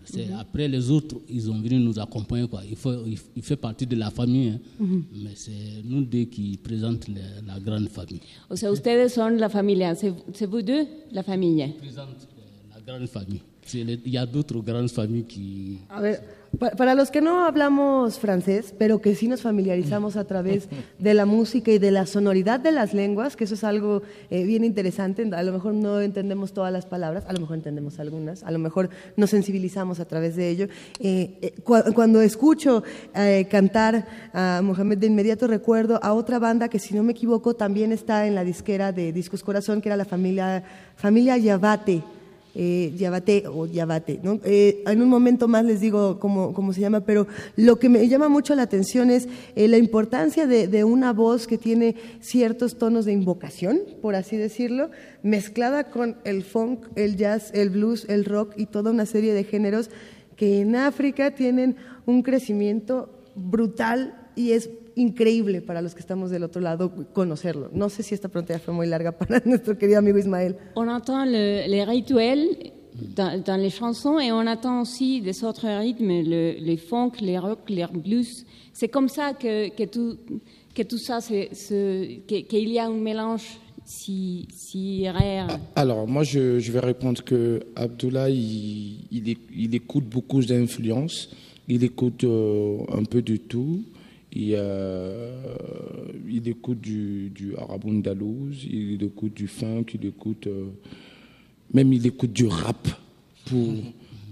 C'est 0.04 0.32
Après, 0.38 0.68
les 0.68 0.90
autres, 0.90 1.16
ils 1.28 1.50
ont 1.50 1.60
venu 1.60 1.78
nous 1.78 1.98
accompagner. 1.98 2.48
Quoi. 2.48 2.62
Il, 2.68 2.76
faut, 2.76 2.92
il, 3.06 3.42
fait 3.42 3.56
partie 3.56 3.86
de 3.86 3.96
la 3.96 4.10
famille, 4.10 4.48
hein. 4.50 4.84
mais 5.14 5.30
c'est 5.34 5.82
nous 5.84 6.02
deux 6.02 6.24
qui 6.24 6.58
présentent 6.62 7.08
la, 7.08 7.54
la 7.54 7.60
grande 7.60 7.88
famille. 7.88 8.20
O 8.50 8.56
sea, 8.56 8.70
ustedes 8.72 9.08
son 9.08 9.28
la 9.28 9.48
familia. 9.48 9.94
C'est 9.94 10.46
vous 10.46 10.62
deux, 10.62 10.86
la 11.12 11.22
famille. 11.22 11.62
Ils 11.62 11.74
présentent 11.74 12.28
la 12.74 12.80
grande 12.80 13.08
famille. 13.08 13.40
Il 13.74 14.00
y 14.12 14.18
a 14.18 14.26
d'autres 14.26 14.60
grandes 14.60 14.90
familles 14.90 15.24
qui... 15.24 15.78
A 15.88 16.00
ver, 16.02 16.20
para 16.58 16.94
los 16.94 17.10
que 17.10 17.22
no 17.22 17.44
hablamos 17.46 18.18
francés, 18.18 18.74
pero 18.76 19.00
que 19.00 19.14
sí 19.14 19.26
nos 19.26 19.40
familiarizamos 19.40 20.16
a 20.16 20.24
través 20.24 20.68
de 20.98 21.14
la 21.14 21.24
música 21.24 21.70
y 21.70 21.78
de 21.78 21.90
la 21.90 22.04
sonoridad 22.04 22.60
de 22.60 22.72
las 22.72 22.92
lenguas, 22.92 23.36
que 23.36 23.44
eso 23.44 23.54
es 23.54 23.64
algo 23.64 24.02
eh, 24.30 24.44
bien 24.44 24.62
interesante, 24.62 25.28
a 25.34 25.42
lo 25.42 25.52
mejor 25.52 25.74
no 25.74 26.00
entendemos 26.00 26.52
todas 26.52 26.72
las 26.72 26.84
palabras, 26.84 27.24
a 27.26 27.32
lo 27.32 27.40
mejor 27.40 27.56
entendemos 27.56 27.98
algunas, 27.98 28.42
a 28.42 28.50
lo 28.50 28.58
mejor 28.58 28.90
nos 29.16 29.30
sensibilizamos 29.30 29.98
a 29.98 30.04
través 30.04 30.36
de 30.36 30.50
ello. 30.50 30.68
Eh, 31.00 31.38
eh, 31.40 31.54
cuando 31.62 32.20
escucho 32.20 32.82
cantar 33.50 34.06
a 34.32 34.60
Mohamed, 34.62 34.98
de 34.98 35.06
inmediato 35.06 35.46
recuerdo 35.46 35.98
a 36.02 36.12
otra 36.12 36.38
banda 36.38 36.68
que, 36.68 36.78
si 36.78 36.94
no 36.94 37.02
me 37.02 37.12
equivoco, 37.12 37.54
también 37.54 37.92
está 37.92 38.26
en 38.26 38.34
la 38.34 38.44
disquera 38.44 38.92
de 38.92 39.12
Discos 39.12 39.42
Corazón, 39.42 39.80
que 39.80 39.88
era 39.88 39.96
la 39.96 40.04
familia, 40.04 40.62
familia 40.96 41.38
Yabate 41.38 42.02
eh, 42.54 42.92
Yabate 42.96 43.44
o 43.48 43.66
Yabate. 43.66 44.20
¿no? 44.22 44.40
Eh, 44.44 44.82
en 44.86 45.02
un 45.02 45.08
momento 45.08 45.48
más 45.48 45.64
les 45.64 45.80
digo 45.80 46.18
cómo, 46.18 46.52
cómo, 46.52 46.72
se 46.72 46.80
llama, 46.80 47.00
pero 47.00 47.26
lo 47.56 47.78
que 47.78 47.88
me 47.88 48.06
llama 48.08 48.28
mucho 48.28 48.54
la 48.54 48.62
atención 48.62 49.10
es 49.10 49.28
eh, 49.56 49.68
la 49.68 49.78
importancia 49.78 50.46
de, 50.46 50.68
de, 50.68 50.84
una 50.84 51.12
voz 51.12 51.46
que 51.46 51.58
tiene 51.58 51.96
ciertos 52.20 52.78
tonos 52.78 53.04
de 53.04 53.12
invocación, 53.12 53.80
por 54.00 54.14
así 54.14 54.36
decirlo, 54.36 54.90
mezclada 55.22 55.90
con 55.90 56.16
el 56.24 56.42
funk, 56.42 56.86
el 56.96 57.16
jazz, 57.16 57.50
el 57.54 57.70
blues, 57.70 58.06
el 58.08 58.24
rock 58.24 58.52
y 58.56 58.66
toda 58.66 58.90
una 58.90 59.06
serie 59.06 59.32
de 59.32 59.44
géneros 59.44 59.90
que 60.36 60.60
en 60.60 60.76
África 60.76 61.32
tienen 61.32 61.76
un 62.06 62.22
crecimiento 62.22 63.08
brutal 63.34 64.14
y 64.34 64.52
es 64.52 64.70
increíble 64.96 65.60
para 65.60 65.82
los 65.82 65.94
que 65.94 66.00
estamos 66.00 66.30
del 66.30 66.44
otro 66.44 66.60
lado 66.60 66.92
conocerlo. 67.12 67.70
No 67.72 67.88
sé 67.88 68.02
si 68.02 68.14
esta 68.14 68.28
pregunta 68.28 68.58
fue 68.58 68.74
muy 68.74 68.86
larga 68.86 69.12
para 69.18 69.42
nuestro 69.44 69.76
querido 69.76 69.98
amigo 69.98 70.18
Ismael. 70.18 70.56
On 70.74 70.88
entend 70.88 71.24
le, 71.24 71.66
les 71.68 71.84
rituels 71.84 72.72
dans, 72.94 73.42
dans, 73.42 73.56
les 73.56 73.70
chansons 73.70 74.18
et 74.18 74.32
on 74.32 74.46
entend 74.46 74.82
aussi 74.82 75.20
des 75.20 75.44
autres 75.44 75.66
rythmes, 75.66 76.22
le, 76.22 76.56
les 76.58 76.76
funk, 76.76 77.12
les 77.20 77.38
rock, 77.38 77.68
les 77.68 77.86
blues. 77.86 78.44
C'est 78.72 78.88
comme 78.88 79.08
ça 79.08 79.32
que, 79.34 79.68
que, 79.70 79.84
tout, 79.84 80.18
que 80.74 80.82
tout 80.82 80.98
ça, 80.98 81.18
qu'il 81.20 82.46
qu 82.46 82.56
y 82.56 82.78
a 82.78 82.86
un 82.86 82.90
mélange 82.92 83.58
si, 83.84 84.46
si 84.54 85.08
rare. 85.08 85.58
Alors, 85.76 86.06
moi, 86.06 86.22
je, 86.22 86.58
je 86.58 86.72
vais 86.72 86.80
répondre 86.80 87.22
que 87.22 87.60
Abdullah, 87.76 88.30
il, 88.30 89.06
il, 89.10 89.36
il 89.56 89.74
écoute 89.74 90.04
beaucoup 90.04 90.40
d'influences, 90.42 91.30
il 91.68 91.84
écoute 91.84 92.24
euh, 92.24 92.78
un 92.92 93.04
peu 93.04 93.22
de 93.22 93.36
tout. 93.36 93.84
Il, 94.34 94.54
euh, 94.56 95.56
il 96.28 96.48
écoute 96.48 96.80
du, 96.80 97.30
du 97.30 97.54
andalouse, 97.56 98.64
il 98.64 99.02
écoute 99.02 99.34
du 99.34 99.46
funk, 99.46 99.84
il 99.94 100.06
écoute 100.06 100.46
euh, 100.46 100.70
même 101.74 101.92
il 101.92 102.06
écoute 102.06 102.32
du 102.32 102.46
rap 102.46 102.88
pour, 103.44 103.74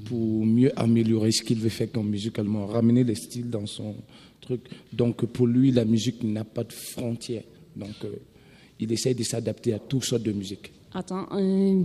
pour 0.07 0.47
mieux 0.47 0.73
améliorer 0.79 1.33
ce 1.33 1.43
qu'il 1.43 1.59
veut 1.59 1.69
faire 1.69 1.91
comme 1.93 2.09
musicalement, 2.09 2.67
ramener 2.67 3.05
les 3.05 3.15
styles 3.15 3.51
dans 3.51 3.67
son 3.67 3.95
truc. 4.41 4.63
Donc 4.93 5.25
pour 5.27 5.47
lui, 5.47 5.71
la 5.71 5.85
musique 5.85 6.23
n'a 6.23 6.45
pas 6.45 6.65
de 6.65 6.73
frontières. 6.73 7.45
Donc 7.77 7.95
euh, 8.05 8.17
il 8.79 8.91
essaie 8.93 9.15
de 9.15 9.23
s'adapter 9.23 9.75
à 9.75 9.79
toutes 9.79 10.05
sortes 10.05 10.23
de 10.23 10.33
musique. 10.33 10.73
Attends, 10.93 11.29
euh, 11.33 11.85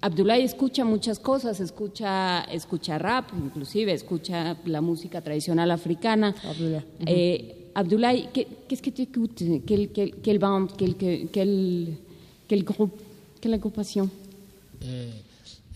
Abdullah 0.00 0.38
escucha 0.38 0.84
muchas 0.84 1.18
cosas, 1.18 1.58
escucha, 1.58 2.44
escucha 2.44 2.98
rap, 2.98 3.32
inclusive 3.36 3.92
escucha 3.92 4.56
la 4.64 4.80
música 4.80 5.20
tradicional 5.20 5.72
africana. 5.72 6.32
Abdullah, 6.44 6.84
eh, 7.04 7.70
Abdullah 7.74 8.14
qu'est-ce 8.32 8.80
que 8.82 8.90
tu 8.90 9.02
écoutes 9.02 9.42
quelle, 9.66 9.90
quelle, 9.90 10.14
quelle, 10.22 10.38
bande, 10.38 10.70
quel, 10.78 10.94
quel, 10.96 11.96
quel, 12.46 12.64
groupe, 12.64 12.92
quelle 13.40 13.54
agrupation 13.54 14.08
euh, 14.84 15.10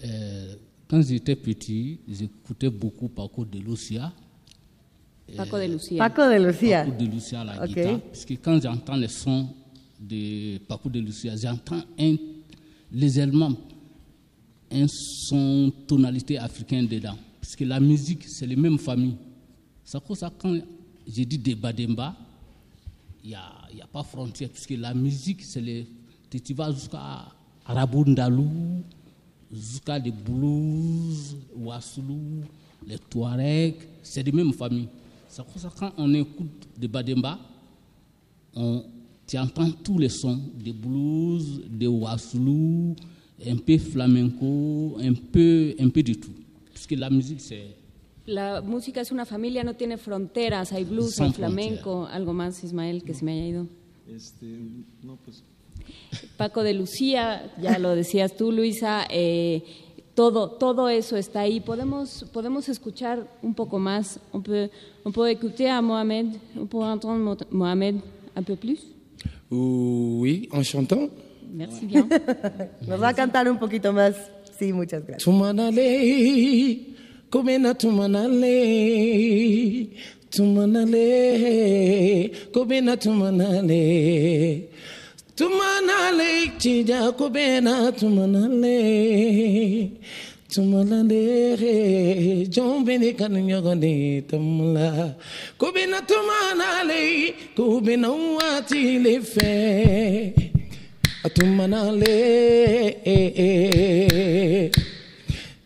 euh, 0.05 0.55
Quand 0.89 1.03
j'étais 1.03 1.35
petit, 1.35 1.99
j'écoutais 2.09 2.71
beaucoup 2.71 3.09
Paco 3.09 3.45
de 3.45 3.59
Lucia. 3.59 4.13
Paco 5.37 5.59
de 5.59 5.65
Lucia. 5.65 5.99
Paco 5.99 6.23
de 6.23 6.47
Lucia. 6.47 6.85
Paco 6.85 6.97
de 6.97 7.11
Lucia 7.11 7.41
à 7.41 7.45
la 7.45 7.65
okay. 7.65 7.75
guitare. 7.75 8.01
Parce 8.03 8.25
que 8.25 8.35
quand 8.35 8.63
j'entends 8.63 8.97
les 8.97 9.09
sons 9.09 9.49
de 9.99 10.59
Paco 10.59 10.89
de 10.89 11.01
Lucia, 11.01 11.35
j'entends 11.35 11.83
un 11.99 12.15
légèrement 12.93 13.53
un 14.71 14.87
son 14.89 15.73
tonalité 15.87 16.39
africaine 16.39 16.87
dedans. 16.87 17.17
Parce 17.41 17.57
que 17.57 17.65
la 17.65 17.81
musique, 17.81 18.25
c'est 18.25 18.47
les 18.47 18.57
mêmes 18.57 18.79
familles. 18.79 19.17
C'est 19.85 20.03
pour 20.03 20.17
ça 20.17 20.31
quand 20.37 20.59
j'ai 21.07 21.25
dit 21.25 21.39
débat 21.39 21.73
Demba, 21.73 22.15
il 23.25 23.31
n'y 23.31 23.35
a, 23.35 23.51
y 23.75 23.81
a, 23.81 23.87
pas 23.87 24.03
frontière, 24.03 24.51
puisque 24.51 24.71
la 24.79 24.93
musique, 24.95 25.43
c'est 25.43 25.61
les. 25.61 25.87
Tu 26.45 26.53
vas 26.53 26.71
jusqu'à 26.73 27.27
Arabundalou, 27.65 28.83
jusqu'à 29.51 29.99
les 29.99 30.11
blues, 30.11 31.37
Wassoulou, 31.57 32.43
les 32.87 32.99
Touaregs, 32.99 33.89
c'est 34.03 34.23
des 34.23 34.33
mêmes 34.33 34.53
familles. 34.53 34.89
C'est 35.29 35.45
pour 35.45 35.59
ça 35.59 35.71
quand 35.75 35.93
on 35.97 36.13
écoute 36.15 36.69
des 36.77 36.89
Bademba, 36.89 37.39
on, 38.55 38.85
tu 39.29 39.37
entends 39.37 39.71
tous 39.85 39.99
les 39.99 40.09
sons, 40.09 40.41
des 40.55 40.73
blues, 40.73 41.63
des 41.69 41.87
Wassoulou, 41.87 42.97
un 43.47 43.57
peu 43.57 43.77
flamenco, 43.77 44.97
un 44.99 45.13
peu, 45.13 45.75
un 45.79 45.91
peu 45.91 46.03
de 46.03 46.15
tout. 46.15 46.33
Parce 46.73 46.87
que 46.87 46.95
la 46.95 47.11
musique, 47.11 47.41
c'est... 47.43 47.77
La 48.27 48.61
música 48.61 49.01
es 49.01 49.11
una 49.11 49.25
familia, 49.25 49.65
no 49.65 49.75
tiene 49.75 49.97
fronteras, 49.97 50.73
hay 50.73 50.85
blues, 50.85 51.15
Sans 51.15 51.29
hay 51.29 51.33
flamenco, 51.33 51.83
frontière. 51.83 52.15
algo 52.15 52.33
más, 52.33 52.63
Ismael, 52.65 53.03
que 53.03 53.15
se 53.15 53.25
me 53.25 53.33
haya 53.33 53.47
ido. 53.47 53.67
Este, 54.07 54.47
no, 55.03 55.17
pues... 55.25 55.43
Paco 56.37 56.63
de 56.63 56.75
Lucía, 56.75 57.53
ya 57.61 57.79
lo 57.79 57.95
decías 57.95 58.37
tú, 58.37 58.53
Luisa, 58.53 59.07
eh, 59.11 59.63
todo, 60.15 60.51
todo 60.51 60.89
eso 60.89 61.17
está 61.17 61.41
ahí. 61.41 61.61
Podemos, 61.61 62.27
podemos 62.33 62.69
escuchar 62.69 63.27
un 63.43 63.55
poco 63.55 63.79
más, 63.79 64.21
on 64.33 64.43
peut, 64.43 64.71
on 65.05 65.13
peut 65.13 65.31
écouter 65.31 65.69
a 65.69 65.81
Mohamed, 65.81 66.37
on 66.57 66.67
peut 66.67 66.83
entendre 66.83 67.47
Mohamed 67.51 67.97
un 68.35 68.43
peu 68.43 68.57
plus. 68.57 68.81
Oui, 69.51 70.49
en 70.53 70.63
chantant. 70.63 71.09
Merci 71.53 71.87
bien. 71.87 72.09
Nos 72.87 73.01
va 73.01 73.09
a 73.09 73.15
cantar 73.15 73.49
un 73.49 73.59
poquito 73.59 73.93
más. 73.93 74.15
Sí, 74.59 74.73
muchas 74.73 75.05
gracias. 75.07 75.25
Tumanale, 75.25 76.79
komena 77.31 77.75
tumanale, 77.75 79.91
tumanale, 80.31 82.33
komena 82.53 82.97
tumanale. 82.97 84.69
Tumanale, 85.39 86.59
chija 86.59 87.13
kobena 87.13 87.93
tumanale. 87.93 89.93
tumalale 90.53 91.23
jombene 92.49 93.13
kan 93.19 93.33
nyogone 93.49 94.23
tamla 94.31 95.15
kubina 95.59 96.01
tumanale 96.09 97.35
kubina 97.57 98.09
wati 98.11 98.99
lefe 99.05 99.53
atumanale 101.25 102.17
eh, 103.05 103.33
eh, 103.37 103.39
eh. 103.39 104.71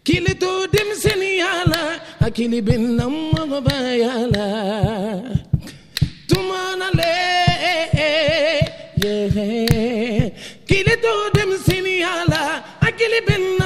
kili 0.04 0.34
to 0.34 0.66
dimseni 0.72 1.38
yala 1.38 2.00
akili 2.20 2.60
bin 2.66 2.96
namma 2.98 3.60
bayala. 3.66 4.46
Tumanale 6.28 7.14
ye 9.02 9.18
kili 10.68 10.94
to 11.04 11.12
dimseni 11.34 12.00
yala 12.00 12.42
akili 12.80 13.20
bin 13.26 13.61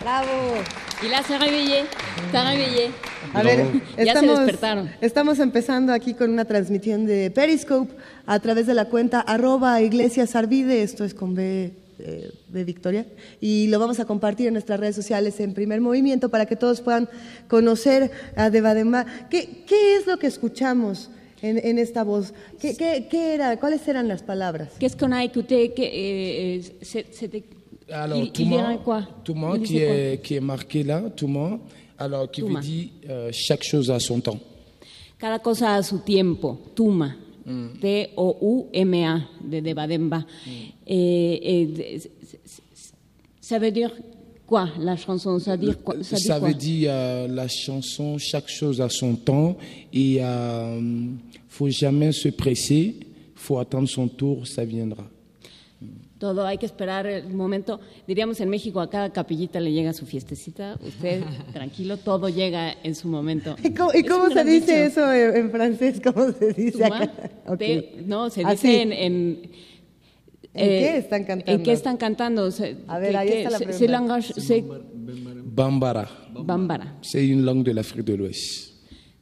Bravo. 0.00 0.62
Y 1.02 1.08
la 1.08 1.22
se 1.22 1.38
réveillé, 1.38 1.84
está 2.26 2.50
réveillé. 2.50 2.90
A 3.34 3.42
ver, 3.42 3.66
estamos, 3.96 4.40
estamos, 5.00 5.38
empezando 5.38 5.92
aquí 5.92 6.14
con 6.14 6.30
una 6.30 6.44
transmisión 6.44 7.06
de 7.06 7.30
Periscope 7.30 7.94
a 8.26 8.38
través 8.40 8.66
de 8.66 8.74
la 8.74 8.86
cuenta 8.86 9.20
arroba 9.20 9.80
iglesias 9.82 10.34
esto 10.82 11.04
es 11.04 11.14
con 11.14 11.34
B 11.34 11.87
eh, 11.98 12.30
de 12.48 12.64
Victoria, 12.64 13.06
y 13.40 13.66
lo 13.68 13.78
vamos 13.78 14.00
a 14.00 14.04
compartir 14.04 14.46
en 14.46 14.54
nuestras 14.54 14.78
redes 14.80 14.96
sociales 14.96 15.38
en 15.40 15.54
primer 15.54 15.80
movimiento 15.80 16.28
para 16.28 16.46
que 16.46 16.56
todos 16.56 16.80
puedan 16.80 17.08
conocer 17.48 18.10
a 18.36 18.50
Devademba. 18.50 19.06
¿Qué, 19.30 19.64
¿Qué 19.66 19.96
es 19.96 20.06
lo 20.06 20.18
que 20.18 20.26
escuchamos? 20.26 21.10
En, 21.40 21.56
en, 21.64 21.78
esta 21.78 22.02
voz. 22.02 22.34
¿Qué, 22.60 22.76
qué, 22.76 23.06
qué 23.08 23.34
era, 23.34 23.56
¿Cuáles 23.60 23.86
eran 23.86 24.08
las 24.08 24.22
palabras? 24.24 24.70
Qu'est-ce 24.80 24.96
qu'on 24.96 25.12
a 25.12 25.22
écouté 25.22 25.72
eh, 25.76 26.60
C'était 26.82 27.44
Alors, 27.92 28.18
il, 28.18 28.32
Touma, 28.32 28.72
il 28.72 28.78
quoi 28.80 29.08
Touma 29.22 29.52
il 29.56 29.62
qui, 29.62 29.78
est, 29.78 30.20
qui 30.20 30.34
est 30.34 30.40
marqué 30.40 30.82
là, 30.82 31.02
Touma, 31.14 31.60
alors 31.96 32.28
qui 32.30 32.40
Touma. 32.40 32.58
veut 32.58 32.66
dire 32.66 32.88
euh, 33.08 33.30
chaque 33.32 33.62
chose 33.62 33.88
à 33.88 34.00
son 34.00 34.20
temps. 34.20 34.40
Cada 35.16 35.38
cosa 35.38 35.76
a 35.76 35.82
su 35.82 36.00
tiempo, 36.00 36.58
Tuma. 36.74 37.14
Mm. 37.44 37.78
T-O-U-M-A, 37.80 39.28
de 39.40 39.60
Devademba. 39.62 40.26
Et, 40.88 41.60
et, 41.62 42.00
ça 43.40 43.58
veut 43.58 43.70
dire 43.70 43.92
quoi, 44.46 44.70
la 44.80 44.96
chanson 44.96 45.38
Ça, 45.38 45.56
dire 45.56 45.82
quoi, 45.82 46.02
ça, 46.02 46.16
Ça 46.16 46.38
quoi 46.38 46.48
veut 46.48 46.54
dire 46.54 46.90
euh, 46.92 47.28
la 47.28 47.46
chanson, 47.48 48.16
chaque 48.18 48.48
chose 48.48 48.80
à 48.80 48.88
son 48.88 49.14
temps. 49.14 49.56
Et 49.92 50.00
il 50.00 50.20
euh, 50.22 50.80
faut 51.48 51.68
jamais 51.68 52.12
se 52.12 52.28
presser, 52.30 52.96
faut 53.34 53.58
attendre 53.58 53.88
son 53.88 54.08
tour, 54.08 54.46
ça 54.46 54.64
viendra. 54.64 55.04
Todo 56.18 56.44
hay 56.44 56.58
que 56.58 56.66
esperar 56.66 57.06
el 57.06 57.28
momento. 57.28 57.78
Diríamos 58.08 58.40
en 58.40 58.48
México, 58.48 58.80
a 58.80 58.90
cada 58.90 59.12
capillita 59.12 59.60
le 59.60 59.70
llega 59.70 59.92
su 59.92 60.04
fiestecita. 60.04 60.76
Usted, 60.84 61.22
tranquilo, 61.52 61.96
todo 61.96 62.28
llega 62.28 62.74
en 62.82 62.96
su 62.96 63.06
momento. 63.06 63.54
¿Y 63.62 63.70
cómo, 63.70 63.92
y 63.94 64.02
cómo 64.02 64.28
se 64.28 64.42
dice 64.42 64.84
dicho. 64.84 65.00
eso 65.00 65.12
en, 65.12 65.36
en 65.36 65.50
francés? 65.52 66.00
¿Cómo 66.02 66.32
se 66.32 66.52
dice 66.54 66.84
acá? 66.84 67.12
Ok. 67.46 67.58
te- 67.58 67.92
no, 68.04 68.30
se 68.30 68.42
Así. 68.42 68.66
dice 68.66 68.82
en... 68.82 68.92
¿En, 68.92 69.68
¿En 70.60 70.68
qué 70.68 70.98
están 70.98 71.24
cantando? 71.24 71.52
¿En 71.52 71.62
qué 71.62 71.72
están 71.72 71.96
cantando? 71.96 72.48
A 72.88 72.98
ver, 72.98 73.10
¿qué- 73.12 73.16
ahí 73.16 73.28
qué- 73.28 73.38
está 73.42 73.50
la 73.50 73.58
pregunta. 73.58 73.78
se 73.78 73.88
langage- 73.88 74.32
Bambara. 75.44 76.08
Bambara, 76.34 76.96
C'est 77.02 77.26
une 77.32 77.44
langue 77.44 77.64
de 77.64 77.72
l'Afrique 77.74 78.04
de 78.04 78.16
l'Ouest. 78.16 78.68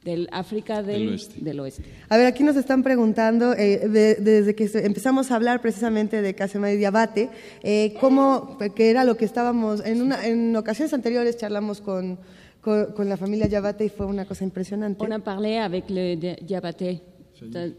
del 0.04 0.28
África 0.30 0.82
del, 0.84 1.00
Del 1.00 1.08
oeste. 1.08 1.34
del 1.40 1.60
oeste. 1.60 1.82
A 2.08 2.16
ver, 2.16 2.26
aquí 2.26 2.44
nos 2.44 2.54
están 2.56 2.82
preguntando, 2.84 3.52
eh, 3.54 3.88
de- 3.88 4.14
desde 4.16 4.54
que 4.54 4.70
empezamos 4.84 5.30
a 5.32 5.34
hablar 5.36 5.60
precisamente 5.60 6.22
de 6.22 6.32
Casema 6.34 6.68
de 6.68 6.76
Diabate, 6.76 7.28
eh, 7.64 7.94
cómo, 8.00 8.56
que 8.76 8.90
era 8.90 9.02
lo 9.04 9.16
que 9.16 9.24
estábamos, 9.24 9.84
en, 9.84 10.02
una, 10.02 10.24
en 10.24 10.54
ocasiones 10.54 10.92
anteriores 10.94 11.36
charlamos 11.36 11.80
con, 11.80 12.18
con, 12.60 12.92
con 12.92 13.08
la 13.08 13.16
familia 13.16 13.46
Yabate 13.48 13.84
y 13.86 13.88
fue 13.88 14.06
una 14.06 14.24
cosa 14.26 14.44
impresionante. 14.44 15.02
On 15.04 15.12
a 15.12 15.18
parlé 15.18 15.58
avec 15.58 15.90
le 15.90 16.16
di- 16.16 16.36
Diabaté 16.46 17.00
dans, 17.40 17.72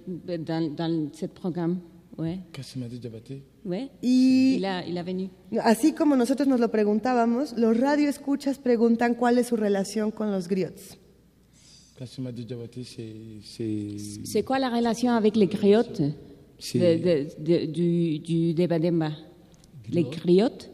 dans, 0.45 0.75
dans 0.75 1.13
ce 1.15 1.27
programme. 1.27 1.79
Ouais. 2.17 2.39
Ouais. 3.63 3.89
Y 4.01 4.55
Il 4.57 4.65
a, 4.65 4.83
il 4.85 4.97
a 4.97 5.03
venu. 5.03 5.29
así 5.63 5.93
como 5.93 6.15
nosotros 6.15 6.47
nos 6.47 6.59
lo 6.59 6.69
preguntábamos, 6.71 7.53
los 7.57 7.77
radioescuchas 7.79 8.57
preguntan 8.57 9.13
cuál 9.13 9.37
es 9.37 9.47
su 9.47 9.55
relación 9.55 10.09
con 10.11 10.31
los 10.31 10.47
griots. 10.47 10.97
C'est- 14.25 14.43
quoi 14.43 14.59
la 14.59 14.69
relation 14.69 15.11
avec 15.13 15.35
les 15.35 15.47
griottes 15.47 16.01
C'est- 16.59 16.79
de, 16.79 16.97
de- 16.97 17.27
de- 17.37 17.65
du, 17.67 18.19
du 18.19 18.53
Debademba 18.53 19.15
Les 19.89 20.03
griottes 20.03 20.69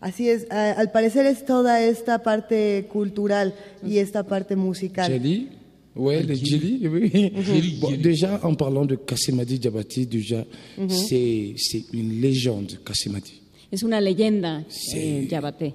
Así 0.00 0.28
es, 0.28 0.46
al 0.50 0.90
parecer 0.90 1.26
es 1.26 1.44
toda 1.44 1.80
esta 1.80 2.24
parte 2.24 2.88
cultural 2.92 3.54
y 3.86 3.98
esta 3.98 4.24
parte 4.24 4.56
musical. 4.56 5.08
Jelly 5.12 5.48
Ouais, 5.94 6.22
le 6.22 6.34
jelly, 6.34 6.88
oui. 6.88 7.32
Bon, 7.80 7.90
déjà, 7.92 8.40
en 8.44 8.54
parlant 8.54 8.86
de 8.86 8.94
Kassimadi 8.96 9.58
Diabaté, 9.58 10.06
déjà, 10.06 10.44
Mhm. 10.78 10.88
c'est 10.88 11.54
c'est 11.56 11.84
une 11.92 12.20
légende, 12.20 12.78
Kassimadi. 12.84 13.40
Es 13.70 13.82
una 13.82 14.00
leyenda, 14.00 14.62
eh, 14.94 15.26
Yabaté. 15.30 15.74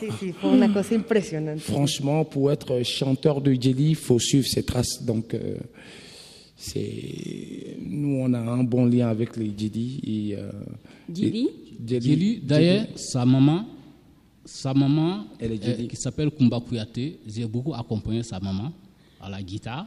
Sí, 0.00 0.06
sí, 0.20 0.32
fue 0.32 0.50
una 0.50 0.68
cosa 0.72 0.94
impresionante. 0.94 1.60
Franchement, 1.60 2.24
pour 2.26 2.50
être 2.52 2.82
chanteur 2.84 3.40
de 3.40 3.52
Jelly, 3.54 3.90
il 3.90 3.94
faut 3.96 4.18
suivre 4.18 4.46
ses 4.46 4.62
traces. 4.64 5.02
Donc, 5.02 5.32
euh, 5.34 5.56
c'est 6.56 7.76
nous, 7.84 8.18
on 8.20 8.32
a 8.34 8.38
un 8.38 8.62
bon 8.64 8.84
lien 8.86 9.08
avec 9.08 9.36
les 9.36 9.50
Jelly. 9.56 10.00
Et, 10.30 10.36
euh, 10.36 10.50
Jelly 11.12 11.48
et- 11.88 12.00
Jelly, 12.00 12.40
d'ailleurs, 12.42 12.86
sa 12.96 13.24
maman, 13.24 13.64
sa 14.44 14.72
maman 14.74 15.24
Elle 15.40 15.52
est 15.52 15.62
euh, 15.64 15.76
Jelly. 15.76 15.88
qui 15.88 15.96
s'appelle 15.96 16.30
Kumba 16.30 16.60
Kouyaté, 16.60 17.18
j'ai 17.26 17.46
beaucoup 17.46 17.74
accompagné 17.74 18.22
sa 18.22 18.38
maman 18.40 18.72
à 19.22 19.30
la 19.30 19.42
guitare. 19.42 19.86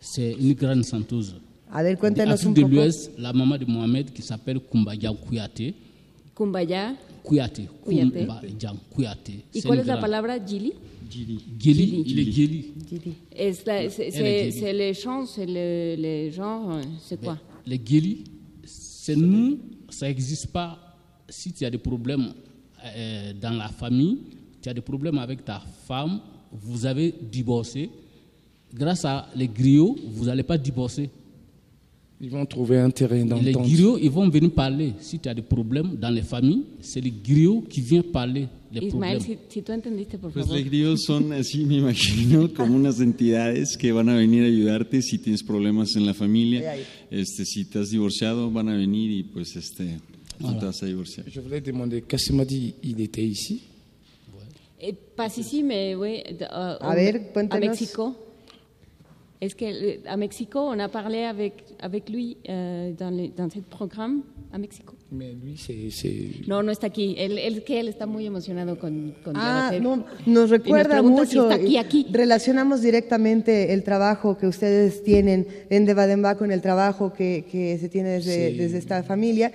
C'est 0.00 0.32
une 0.38 0.52
grande 0.54 0.84
chanteuse. 0.84 1.34
A 1.72 1.82
ver, 1.82 1.94
De 1.96 2.00
cuéntanos 2.00 2.44
un 2.46 2.50
de 2.52 2.60
poco. 2.62 2.74
l'Ouest, 2.74 3.10
la 3.18 3.32
maman 3.32 3.58
de 3.58 3.64
Mohamed 3.64 4.12
qui 4.12 4.22
s'appelle 4.22 4.60
Kumba 4.60 4.94
Dian 4.96 5.14
Kouyaté. 5.14 5.74
Kumbaya. 6.34 6.94
Kouyaté. 7.24 7.64
Kouyaté. 7.84 8.20
Kumba 8.20 8.40
Dian 8.58 8.76
Kouyaté. 8.94 9.32
¿Y 9.54 9.62
cuál 9.62 9.80
es 9.80 9.86
la 9.86 9.94
grande- 9.94 10.00
palabra? 10.00 10.38
Gili? 10.46 10.72
Gili. 11.10 11.38
Gili. 11.58 12.02
Il 12.06 12.18
est 12.20 12.30
Gili. 12.32 12.72
C'est 13.36 14.10
Gili. 14.12 14.72
les 14.78 14.94
chants, 14.94 15.26
c'est 15.26 15.46
le, 15.46 15.94
les 16.00 16.30
genres, 16.30 16.80
c'est 17.02 17.20
quoi? 17.20 17.38
Les 17.66 17.78
guélis, 17.78 18.24
c'est 18.64 19.16
nous, 19.16 19.58
ça 19.90 20.06
n'existe 20.06 20.46
pas. 20.48 20.78
Si 21.28 21.52
tu 21.52 21.64
as 21.64 21.70
des 21.70 21.78
problèmes 21.78 22.32
euh, 22.84 23.32
dans 23.40 23.50
la 23.56 23.68
famille, 23.68 24.18
tu 24.62 24.68
as 24.68 24.74
des 24.74 24.80
problèmes 24.80 25.18
avec 25.18 25.44
ta 25.44 25.60
femme, 25.86 26.20
vous 26.52 26.86
avez 26.86 27.14
divorcé. 27.30 27.90
Grâce 28.74 29.04
à 29.04 29.28
les 29.34 29.48
griots, 29.48 29.96
vous 30.12 30.24
n'allez 30.26 30.42
pas 30.42 30.58
divorcer. 30.58 31.08
Ils 32.20 32.30
vont 32.30 32.44
trouver 32.46 32.78
un 32.80 32.90
terrain 32.90 33.14
Et 33.16 33.22
Les 33.22 33.52
d'entente. 33.52 33.62
griots, 33.68 33.96
ils 33.96 34.10
vont 34.10 34.28
venir 34.28 34.50
parler. 34.50 34.92
Si 35.00 35.20
tu 35.20 35.28
as 35.28 35.34
des 35.34 35.42
problèmes 35.42 35.94
dans 35.96 36.10
les 36.10 36.22
familles, 36.22 36.64
c'est 36.80 37.00
les 37.00 37.12
griots 37.12 37.62
qui 37.68 37.80
viennent 37.80 38.02
parler 38.02 38.48
des 38.72 38.80
Ismael, 38.86 39.18
problèmes. 39.18 39.20
si, 39.48 39.54
si 39.54 39.62
tú 39.62 39.72
entendiste, 39.72 40.18
por 40.18 40.32
Pues 40.32 40.44
favor. 40.44 40.58
los 40.60 40.64
grillos 40.68 40.96
son 41.04 41.32
así, 41.32 41.64
me 41.64 41.76
imagino, 41.76 42.52
como 42.52 42.74
unas 42.76 43.00
entidades 43.00 43.76
que 43.76 43.92
van 43.92 44.08
a 44.08 44.16
venir 44.16 44.42
a 44.42 44.46
ayudarte 44.46 45.00
si 45.00 45.18
tienes 45.18 45.44
problemas 45.44 45.94
en 45.94 46.04
la 46.06 46.12
familia. 46.12 46.74
Este, 47.10 47.44
si 47.44 47.64
te 47.66 47.78
has 47.78 47.90
divorciado, 47.90 48.50
van 48.50 48.68
a 48.68 48.74
venir 48.76 49.10
y 49.12 49.22
pues 49.22 49.54
este, 49.54 49.98
tú 50.40 50.58
te 50.58 50.66
vas 50.66 50.82
a 50.82 50.86
divorciar. 50.86 51.24
Je 51.30 51.40
voulais 51.40 51.62
demander, 51.62 52.02
Kassimadi, 52.02 52.74
il 52.82 53.00
était 53.00 53.24
ici 53.24 53.62
Eh, 54.80 54.92
pas 55.16 55.36
ici, 55.38 55.62
mais 55.64 55.94
oui, 55.96 56.22
euh, 56.40 56.76
A 56.80 56.94
ver, 56.94 57.30
cuéntanos. 57.32 57.68
Mexico. 57.68 58.16
Est-ce 59.40 59.54
que 59.54 59.64
euh, 59.64 60.16
Mexico, 60.16 60.58
on 60.58 60.78
a 60.78 60.88
parlé 60.88 61.22
avec 61.22 61.64
avec 61.80 62.10
lui 62.10 62.36
euh, 62.48 62.92
dans 62.92 63.10
le, 63.10 63.28
dans 63.28 63.48
ce 63.48 63.60
programme 63.60 64.22
à 64.52 64.58
Mexico? 64.58 64.97
No, 66.46 66.62
no 66.62 66.70
está 66.70 66.88
aquí. 66.88 67.14
Él, 67.18 67.38
él 67.38 67.64
que 67.64 67.80
él 67.80 67.88
está 67.88 68.04
muy 68.06 68.26
emocionado 68.26 68.78
con 68.78 69.14
con 69.24 69.34
Ah, 69.36 69.72
no, 69.80 70.04
nos 70.26 70.50
recuerda 70.50 70.98
si 71.00 71.06
mucho. 71.06 71.42
está 71.44 71.54
aquí, 71.54 71.66
y 71.66 71.76
aquí. 71.78 72.06
Relacionamos 72.10 72.82
directamente 72.82 73.72
el 73.72 73.84
trabajo 73.84 74.36
que 74.36 74.46
ustedes 74.46 75.02
tienen 75.02 75.46
en 75.70 75.86
Devademba 75.86 76.36
con 76.36 76.52
el 76.52 76.60
trabajo 76.60 77.12
que, 77.14 77.46
que 77.50 77.78
se 77.78 77.88
tiene 77.88 78.10
desde, 78.10 78.50
Sí. 78.52 78.58
desde 78.58 78.78
esta 78.78 79.02
familia. 79.02 79.50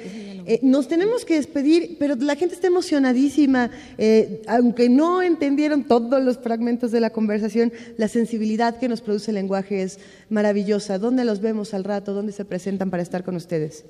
Eh, 0.46 0.60
nos 0.64 0.88
tenemos 0.88 1.24
que 1.24 1.36
despedir, 1.36 1.98
pero 2.00 2.16
la 2.16 2.36
gente 2.36 2.56
está 2.56 2.68
emocionadísima. 2.68 3.70
eh, 3.98 4.42
aunque 4.48 4.90
no 4.90 5.22
entendieron 5.22 5.84
todos 5.84 6.24
los 6.24 6.38
fragmentos 6.40 6.92
de 6.92 7.00
la 7.00 7.12
conversación, 7.12 7.72
la 7.98 8.08
sensibilidad 8.08 8.78
que 8.80 8.88
nos 8.90 9.02
produce 9.02 9.32
el 9.32 9.36
lenguaje 9.36 9.84
es 9.84 10.00
maravillosa. 10.30 10.98
¿Dónde 10.98 11.26
los 11.26 11.42
vemos 11.42 11.74
al 11.76 11.84
rato? 11.84 12.14
¿Dónde 12.14 12.32
se 12.34 12.44
presentan 12.44 12.90
para 12.90 13.04
estar 13.04 13.24
con 13.24 13.36
ustedes? 13.36 13.86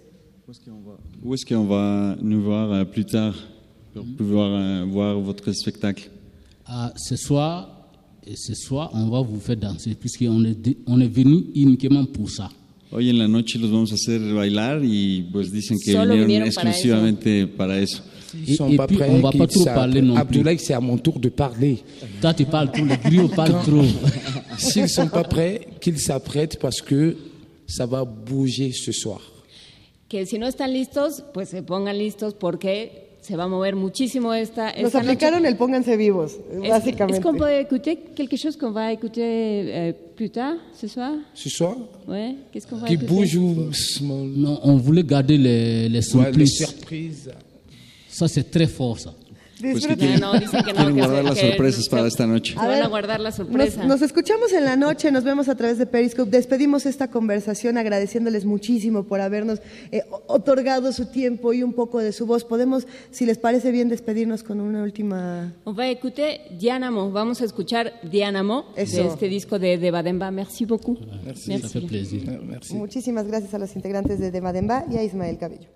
Où 1.24 1.34
est-ce 1.34 1.46
qu'on 1.46 1.64
va? 1.66 2.16
Nous 2.22 2.42
voir 2.44 2.72
euh, 2.72 2.84
plus 2.86 3.06
tard 3.06 3.34
pour 3.94 4.06
pouvoir 4.18 4.50
euh, 4.52 4.86
voir 4.86 5.20
votre 5.20 5.52
spectacle? 5.54 6.10
Ah, 6.66 6.92
ce 6.98 7.16
soir, 7.16 7.70
et 8.26 8.36
ce 8.36 8.54
soir, 8.54 8.90
on 8.94 9.10
va 9.10 9.22
vous 9.22 9.40
faire 9.40 9.56
danser, 9.58 9.96
puisqu'on 9.96 10.44
est, 10.44 10.78
on 10.88 11.00
est 11.00 11.08
venu 11.08 11.46
uniquement 11.56 12.06
pour 12.06 12.30
ça. 12.30 12.50
Hoy 12.92 13.10
en 13.12 13.18
la 13.18 13.28
noche 13.28 13.56
los 13.56 13.70
vamos 13.72 13.92
a 13.92 13.96
hacer 13.96 14.20
bailar 14.20 14.84
y 14.84 15.24
pues 15.32 15.52
dicen 15.52 15.80
que 15.80 15.92
Solo 15.94 16.14
vinieron 16.14 16.28
vinieron 16.28 16.54
para 16.54 16.70
exclusivamente 16.70 17.48
para 17.48 17.80
eso. 17.80 18.04
Ils 18.48 18.56
sont 18.56 18.76
pas 18.76 18.86
prêts. 18.88 19.10
qu'ils 19.48 19.62
savent- 19.64 20.18
Abdoulaye, 20.18 20.60
c'est 20.60 20.74
à 20.74 20.80
mon 20.80 20.98
tour 21.00 21.20
de 21.20 21.30
parler. 21.30 21.80
Toi, 22.22 22.34
tu 22.36 22.46
parles 22.46 22.72
trop, 22.72 22.86
les 22.86 22.98
griots 22.98 23.30
parlent 23.30 23.64
trop. 23.64 23.84
S'ils 24.60 24.84
ne 24.84 24.88
sont 24.88 25.08
pas 25.08 25.24
prêts, 25.24 25.68
qu'ils 25.82 25.98
s'apprêtent 26.00 26.60
parce 26.60 26.82
que 26.82 27.16
ça 27.66 27.88
va 27.88 28.06
bouger 28.06 28.72
ce 28.72 28.92
soir. 28.92 29.22
Que 30.08 30.26
si 30.26 30.38
no 30.38 30.48
están 30.48 30.74
listos, 30.74 31.24
pues 31.34 31.50
se 31.50 31.64
pongan 31.64 31.98
listos 31.98 32.34
porque 32.36 33.10
se 33.22 33.38
va 33.38 33.46
a 33.46 33.48
mover 33.48 33.76
muchísimo 33.76 34.34
esta, 34.34 34.70
esta 34.70 34.82
Nos 34.82 34.96
aplicaron 34.96 35.46
el 35.46 35.56
pónganse 35.56 35.96
vivos, 35.98 36.38
básicamente. 36.68 37.18
Est-ce 37.18 37.22
qu'on 37.22 37.38
peut 37.38 37.52
écouter 37.60 37.98
quelque 38.16 38.36
chose 38.38 38.58
qu'on 38.58 38.72
va 38.72 38.92
écouter 38.92 39.22
euh, 39.24 39.94
plus 40.16 40.30
tard, 40.30 40.56
ce 40.74 40.88
soir 40.88 41.14
Ce 41.34 41.50
soir 41.50 41.78
Ouais, 42.08 42.36
qu'est-ce 42.52 42.68
qu'on 42.68 42.76
va 42.78 42.88
Qui 42.88 42.96
écouter 42.96 43.08
bouge 43.08 43.36
ou 43.38 43.72
small 43.74 44.28
Non, 44.36 44.60
on 44.64 44.76
voulait 44.76 45.04
garder 45.06 45.38
les, 45.38 45.88
les 45.90 46.16
Ouais, 46.16 46.32
les 46.34 46.46
surprises. 46.46 46.58
surprises. 46.58 47.32
Ça, 48.10 48.28
c'est 48.28 48.52
très 48.52 48.68
fort, 48.68 49.00
ça. 49.00 49.14
Pues 49.72 49.88
que 49.88 49.96
quieren- 49.98 50.20
No, 50.20 50.34
dicen 50.34 50.62
que 50.64 50.74
no, 50.74 50.78
quieren 50.78 50.96
que 50.96 51.02
guardar 51.02 51.24
las 51.24 51.40
que- 51.40 51.48
sorpresas 51.50 51.90
para 51.90 52.08
esta 52.08 52.28
noche. 52.28 52.54
Se 52.54 52.60
van 52.68 52.82
a 52.82 52.88
guardar 52.88 53.20
la 53.20 53.30
Nos, 53.30 53.36
sorpresa. 53.38 53.84
nos 53.86 54.02
escuchamos 54.02 54.52
en 54.54 54.66
la 54.66 54.76
noche, 54.76 55.12
nos 55.12 55.24
vemos 55.24 55.48
a 55.50 55.56
través 55.56 55.78
de 55.78 55.86
Periscope. 55.86 56.30
Despedimos 56.30 56.86
esta 56.86 57.10
conversación 57.10 57.78
agradeciéndoles 57.78 58.46
muchísimo 58.46 59.04
por 59.04 59.22
habernos 59.22 59.60
eh, 59.92 60.04
otorgado 60.28 60.92
su 60.92 61.06
tiempo 61.08 61.54
y 61.54 61.64
un 61.64 61.74
poco 61.74 62.00
de 62.00 62.12
su 62.12 62.26
voz. 62.26 62.44
Podemos, 62.44 62.88
si 63.12 63.26
les 63.26 63.38
parece 63.38 63.72
bien, 63.72 63.90
despedirnos 63.90 64.44
con 64.44 64.60
una 64.60 64.84
última. 64.84 65.54
On 65.66 65.78
va 65.78 65.88
écouter 65.88 66.42
Dianamo. 66.60 67.12
Vamos 67.12 67.42
a 67.42 67.46
escuchar 67.46 67.94
Dianamo 68.04 68.66
Eso. 68.76 68.98
de 68.98 69.08
este 69.08 69.28
disco 69.28 69.60
de, 69.60 69.78
de 69.78 69.92
Bademba. 69.92 70.32
Merci 70.32 70.66
beaucoup. 70.66 70.98
Ça 71.36 71.70
fait 71.70 71.82
plaisir. 71.88 72.24
Muchísimas 72.74 73.28
gracias 73.28 73.54
a 73.54 73.58
los 73.60 73.76
integrantes 73.76 74.20
de 74.20 74.32
Demademba 74.32 74.86
y 74.92 74.98
a 74.98 75.04
Ismael 75.04 75.38
Cabello. 75.38 75.68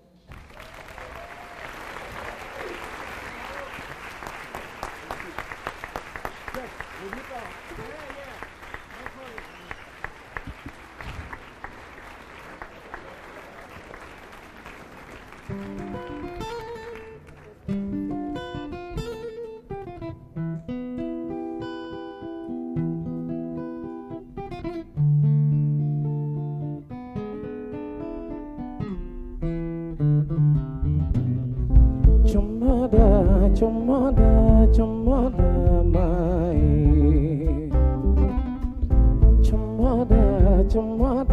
ചുമ്മത 33.58 34.20
ചുമ്മതമായി 34.76 36.66
ചുമ്മത 39.46 40.12
ചുമ്മത 40.72 41.32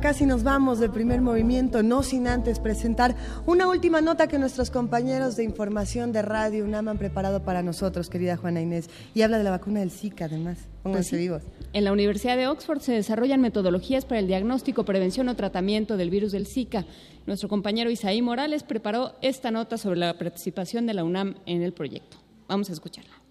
casi 0.04 0.26
nos 0.26 0.42
vamos 0.42 0.80
del 0.80 0.90
primer 0.90 1.22
movimiento, 1.22 1.82
no 1.82 2.02
sin 2.02 2.28
antes 2.28 2.60
presentar 2.60 3.16
una 3.46 3.66
última 3.68 4.02
nota 4.02 4.26
que 4.26 4.38
nuestros 4.38 4.70
compañeros 4.70 5.34
de 5.36 5.44
información 5.44 6.12
de 6.12 6.20
Radio 6.20 6.66
UNAM 6.66 6.88
han 6.88 6.98
preparado 6.98 7.42
para 7.42 7.62
nosotros, 7.62 8.10
querida 8.10 8.36
Juana 8.36 8.60
Inés, 8.60 8.90
y 9.14 9.22
habla 9.22 9.38
de 9.38 9.44
la 9.44 9.50
vacuna 9.52 9.80
del 9.80 9.90
Zika, 9.90 10.26
además. 10.26 10.58
Pónganse 10.82 11.12
Pues 11.12 11.20
vivos. 11.22 11.42
En 11.72 11.84
la 11.84 11.92
Universidad 11.92 12.36
de 12.36 12.48
Oxford 12.48 12.80
se 12.80 12.92
desarrollan 12.92 13.40
metodologías 13.40 14.04
para 14.04 14.18
el 14.18 14.26
diagnóstico, 14.26 14.84
prevención 14.84 15.26
o 15.30 15.36
tratamiento 15.36 15.96
del 15.96 16.10
virus 16.10 16.32
del 16.32 16.46
Zika. 16.46 16.84
Nuestro 17.26 17.48
compañero 17.48 17.90
Isaí 17.90 18.20
Morales 18.20 18.62
preparó 18.62 19.14
esta 19.22 19.50
nota 19.50 19.78
sobre 19.78 20.00
la 20.00 20.18
participación 20.18 20.84
de 20.84 20.92
la 20.92 21.04
UNAM 21.04 21.36
en 21.46 21.62
el 21.62 21.72
proyecto. 21.72 22.18
Vamos 22.46 22.68
a 22.68 22.74
escucharla. 22.74 23.22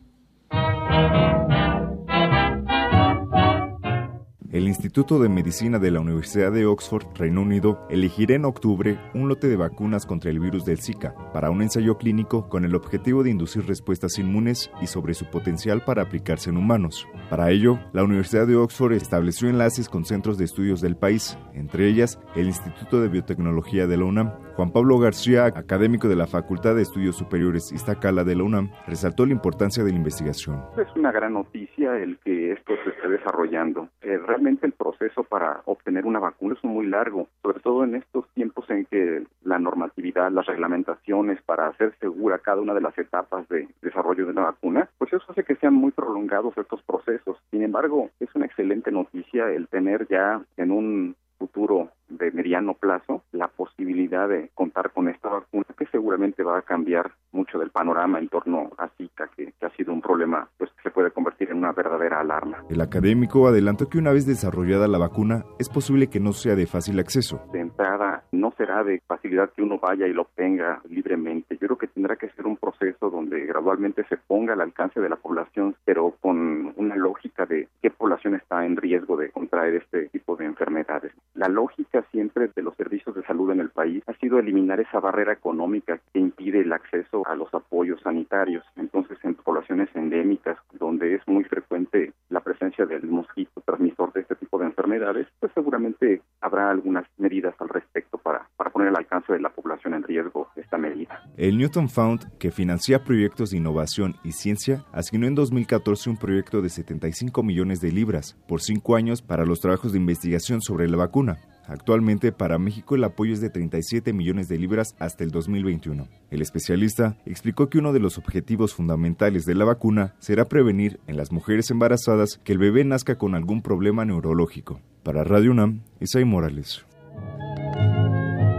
El 4.54 4.68
Instituto 4.68 5.18
de 5.18 5.30
Medicina 5.30 5.80
de 5.80 5.90
la 5.90 6.00
Universidad 6.00 6.52
de 6.52 6.68
Oxford, 6.68 7.08
Reino 7.16 7.42
Unido, 7.42 7.88
elegirá 7.90 8.36
en 8.36 8.46
octubre 8.46 9.00
un 9.16 9.28
lote 9.28 9.48
de 9.48 9.56
vacunas 9.56 10.06
contra 10.06 10.30
el 10.30 10.40
virus 10.40 10.64
del 10.64 10.80
Zika 10.80 11.16
para 11.34 11.50
un 11.50 11.64
ensayo 11.64 11.98
clínico 11.98 12.50
con 12.50 12.64
el 12.64 12.76
objetivo 12.76 13.24
de 13.24 13.32
inducir 13.32 13.66
respuestas 13.66 14.20
inmunes 14.20 14.70
y 14.80 14.86
sobre 14.86 15.16
su 15.16 15.26
potencial 15.26 15.84
para 15.84 16.04
aplicarse 16.04 16.52
en 16.52 16.58
humanos. 16.58 17.08
Para 17.32 17.50
ello, 17.50 17.80
la 17.94 18.04
Universidad 18.04 18.46
de 18.46 18.56
Oxford 18.56 18.94
estableció 18.94 19.50
enlaces 19.50 19.90
con 19.90 20.06
centros 20.06 20.38
de 20.38 20.46
estudios 20.46 20.82
del 20.82 20.98
país, 20.98 21.36
entre 21.56 21.90
ellas 21.90 22.20
el 22.36 22.46
Instituto 22.46 23.02
de 23.02 23.08
Biotecnología 23.08 23.88
de 23.88 23.98
la 23.98 24.06
UNAM. 24.06 24.34
Juan 24.56 24.72
Pablo 24.72 25.00
García, 25.00 25.46
académico 25.46 26.08
de 26.08 26.16
la 26.16 26.28
Facultad 26.28 26.76
de 26.76 26.84
Estudios 26.84 27.18
Superiores 27.18 27.72
Iztacala 27.72 28.24
de 28.24 28.36
la 28.36 28.44
UNAM, 28.44 28.70
resaltó 28.86 29.26
la 29.26 29.32
importancia 29.32 29.84
de 29.84 29.90
la 29.90 29.98
investigación. 29.98 30.62
Es 30.78 30.88
una 30.96 31.12
gran 31.12 31.34
noticia 31.34 31.98
el 31.98 32.20
que 32.20 32.52
esto 32.52 32.74
se 32.84 32.92
esté 32.92 33.08
desarrollando. 33.08 33.90
Eh, 34.02 34.16
realmente 34.20 34.68
el 34.68 34.74
proceso 34.74 35.24
para 35.24 35.62
obtener 35.66 36.06
una 36.06 36.20
vacuna 36.20 36.54
es 36.54 36.64
muy 36.64 36.86
largo, 36.86 37.28
sobre 37.42 37.62
todo 37.62 37.84
en 37.84 37.96
estos 37.96 38.30
tiempos 38.36 38.70
en 38.70 38.86
que 38.86 39.24
la 39.44 39.58
normatividad, 39.58 40.32
las 40.32 40.46
reglamentaciones 40.46 41.42
para 41.42 41.70
hacer 41.70 41.96
segura 42.00 42.38
cada 42.38 42.62
una 42.62 42.76
de 42.76 42.82
las 42.82 42.96
etapas 43.00 43.48
de 43.50 43.68
desarrollo 43.82 44.26
de 44.26 44.34
una 44.34 44.44
vacuna, 44.44 44.88
pues 45.00 45.12
eso 45.14 45.26
hace 45.30 45.44
que 45.44 45.56
sean 45.56 45.74
muy 45.74 45.92
prolongados 45.92 46.56
estos 46.58 46.84
procesos. 46.84 47.38
Sin 47.50 47.64
embargo, 47.64 48.12
es 48.20 48.30
una 48.36 48.46
excelente 48.46 48.92
noticia 48.92 49.50
el 49.50 49.68
tener 49.68 50.08
ya 50.08 50.42
en 50.58 50.72
un 50.72 51.16
futuro 51.40 51.90
de 52.10 52.32
mediano 52.32 52.74
plazo 52.74 53.24
la 53.32 53.48
posibilidad 53.48 54.28
de 54.30 54.52
contar 54.54 54.92
con 54.92 55.10
esta 55.10 55.30
vacuna 55.30 55.66
que 55.78 55.86
seguramente 55.88 56.44
va 56.44 56.60
a 56.60 56.62
cambiar 56.62 57.12
mucho 57.32 57.58
del 57.60 57.72
panorama 57.72 58.20
en 58.20 58.30
torno 58.30 58.72
a 58.78 58.88
Zika 58.90 59.30
que, 59.36 59.54
que 59.60 59.66
ha 59.66 59.70
sido 59.72 59.94
un 59.94 60.02
problema 60.02 60.48
pues 60.58 60.72
que 60.72 60.84
se 60.84 60.92
puede 60.92 61.12
convertir 61.12 61.50
en 61.50 61.58
una 61.58 61.72
verdadera 61.72 62.20
alarma. 62.20 62.64
El 62.70 62.82
académico 62.82 63.48
adelantó 63.48 63.90
que 63.90 63.98
una 63.98 64.12
vez 64.12 64.26
desarrollada 64.26 64.88
la 64.88 64.98
vacuna, 64.98 65.46
es 65.60 65.70
posible 65.70 66.08
que 66.08 66.20
no 66.20 66.34
sea 66.34 66.56
de 66.56 66.68
fácil 66.68 67.00
acceso. 67.00 67.42
De 67.52 67.60
entrada 67.60 68.24
no 68.32 68.54
será 68.58 68.84
de 68.84 69.02
facilidad 69.08 69.52
que 69.52 69.62
uno 69.62 69.80
vaya 69.80 70.08
y 70.08 70.14
lo 70.14 70.24
obtenga 70.24 70.82
libremente. 70.90 71.56
Yo 71.56 71.68
creo 71.68 71.78
que 71.78 71.88
tendrá 71.88 72.16
que 72.16 72.30
ser 72.30 72.46
un 72.46 72.58
proceso 72.58 73.10
donde 73.10 73.46
gradualmente 73.46 74.06
se 74.08 74.18
ponga 74.18 74.54
al 74.54 74.62
alcance 74.62 75.00
de 75.00 75.10
la 75.10 75.16
población, 75.16 75.76
pero 75.86 76.16
con 76.22 76.74
una 76.76 76.96
lógica 76.96 77.46
de 77.46 77.68
qué 77.82 77.90
población 77.90 78.36
está 78.36 78.66
en 78.66 78.78
riesgo 78.78 79.18
de 79.18 79.30
contraer 79.30 79.76
este 79.76 80.10
tipo 80.10 80.36
de 80.36 80.46
enfermedades. 80.46 81.14
La 81.44 81.50
lógica 81.50 82.06
siempre 82.10 82.50
de 82.56 82.62
los 82.62 82.74
servicios 82.78 83.14
de 83.14 83.24
salud 83.24 83.52
en 83.52 83.60
el 83.60 83.70
país 83.70 84.02
ha 84.08 84.14
sido 84.14 84.40
eliminar 84.40 84.80
esa 84.80 85.02
barrera 85.02 85.34
económica 85.34 86.00
que 86.14 86.20
impide 86.20 86.62
el 86.62 86.72
acceso 86.72 87.28
a 87.28 87.36
los 87.36 87.54
apoyos 87.54 88.00
sanitarios. 88.00 88.64
Entonces, 88.78 89.18
en 89.24 89.36
poblaciones 89.36 89.90
endémicas, 89.94 90.58
donde 90.72 91.16
es 91.16 91.28
muy 91.28 91.44
frecuente 91.44 92.14
la 92.30 92.40
presencia 92.40 92.86
del 92.86 93.04
mosquito 93.08 93.60
transmisor 93.60 94.14
de 94.14 94.22
este 94.22 94.36
tipo 94.36 94.58
de 94.58 94.68
enfermedades, 94.68 95.28
pues 95.42 95.52
seguramente 95.54 96.22
habrá 96.40 96.70
algunas 96.70 97.06
medidas 97.18 97.54
al 97.60 97.68
respecto 97.68 98.18
para, 98.20 98.48
para 98.56 98.70
poner 98.70 98.88
al 98.88 98.96
alcance 98.96 99.34
de 99.34 99.42
la 99.42 99.50
población 99.50 99.96
en 99.96 100.04
riesgo 100.04 100.48
esta 100.56 100.78
medida. 100.78 100.93
El 101.36 101.58
Newton 101.58 101.90
Fund, 101.90 102.30
que 102.38 102.52
financia 102.52 103.04
proyectos 103.04 103.50
de 103.50 103.58
innovación 103.58 104.16
y 104.24 104.34
ciencia, 104.34 104.86
asignó 104.92 105.26
en 105.26 105.34
2014 105.34 106.12
un 106.12 106.18
proyecto 106.18 106.62
de 106.62 106.70
75 106.70 107.42
millones 107.42 107.82
de 107.82 107.92
libras 107.92 108.38
por 108.48 108.62
cinco 108.62 108.96
años 108.96 109.24
para 109.24 109.44
los 109.44 109.60
trabajos 109.60 109.94
de 109.94 109.98
investigación 109.98 110.62
sobre 110.62 110.88
la 110.88 110.98
vacuna. 110.98 111.40
Actualmente 111.66 112.32
para 112.32 112.60
México 112.60 112.94
el 112.94 113.04
apoyo 113.04 113.34
es 113.34 113.42
de 113.42 113.50
37 113.50 114.14
millones 114.14 114.48
de 114.48 114.60
libras 114.60 114.96
hasta 115.00 115.24
el 115.24 115.32
2021. 115.32 116.08
El 116.30 116.42
especialista 116.44 117.18
explicó 117.26 117.68
que 117.68 117.80
uno 117.80 117.94
de 117.94 118.00
los 118.00 118.20
objetivos 118.20 118.76
fundamentales 118.76 119.46
de 119.46 119.56
la 119.56 119.66
vacuna 119.66 120.14
será 120.20 120.46
prevenir 120.46 121.00
en 121.08 121.18
las 121.18 121.32
mujeres 121.32 121.72
embarazadas 121.72 122.40
que 122.44 122.52
el 122.52 122.60
bebé 122.60 122.84
nazca 122.84 123.18
con 123.18 123.34
algún 123.34 123.64
problema 123.64 124.06
neurológico. 124.06 124.82
Para 125.02 125.24
Radio 125.24 125.50
UNAM, 125.50 125.82
Isai 126.00 126.26
Morales. 126.26 126.86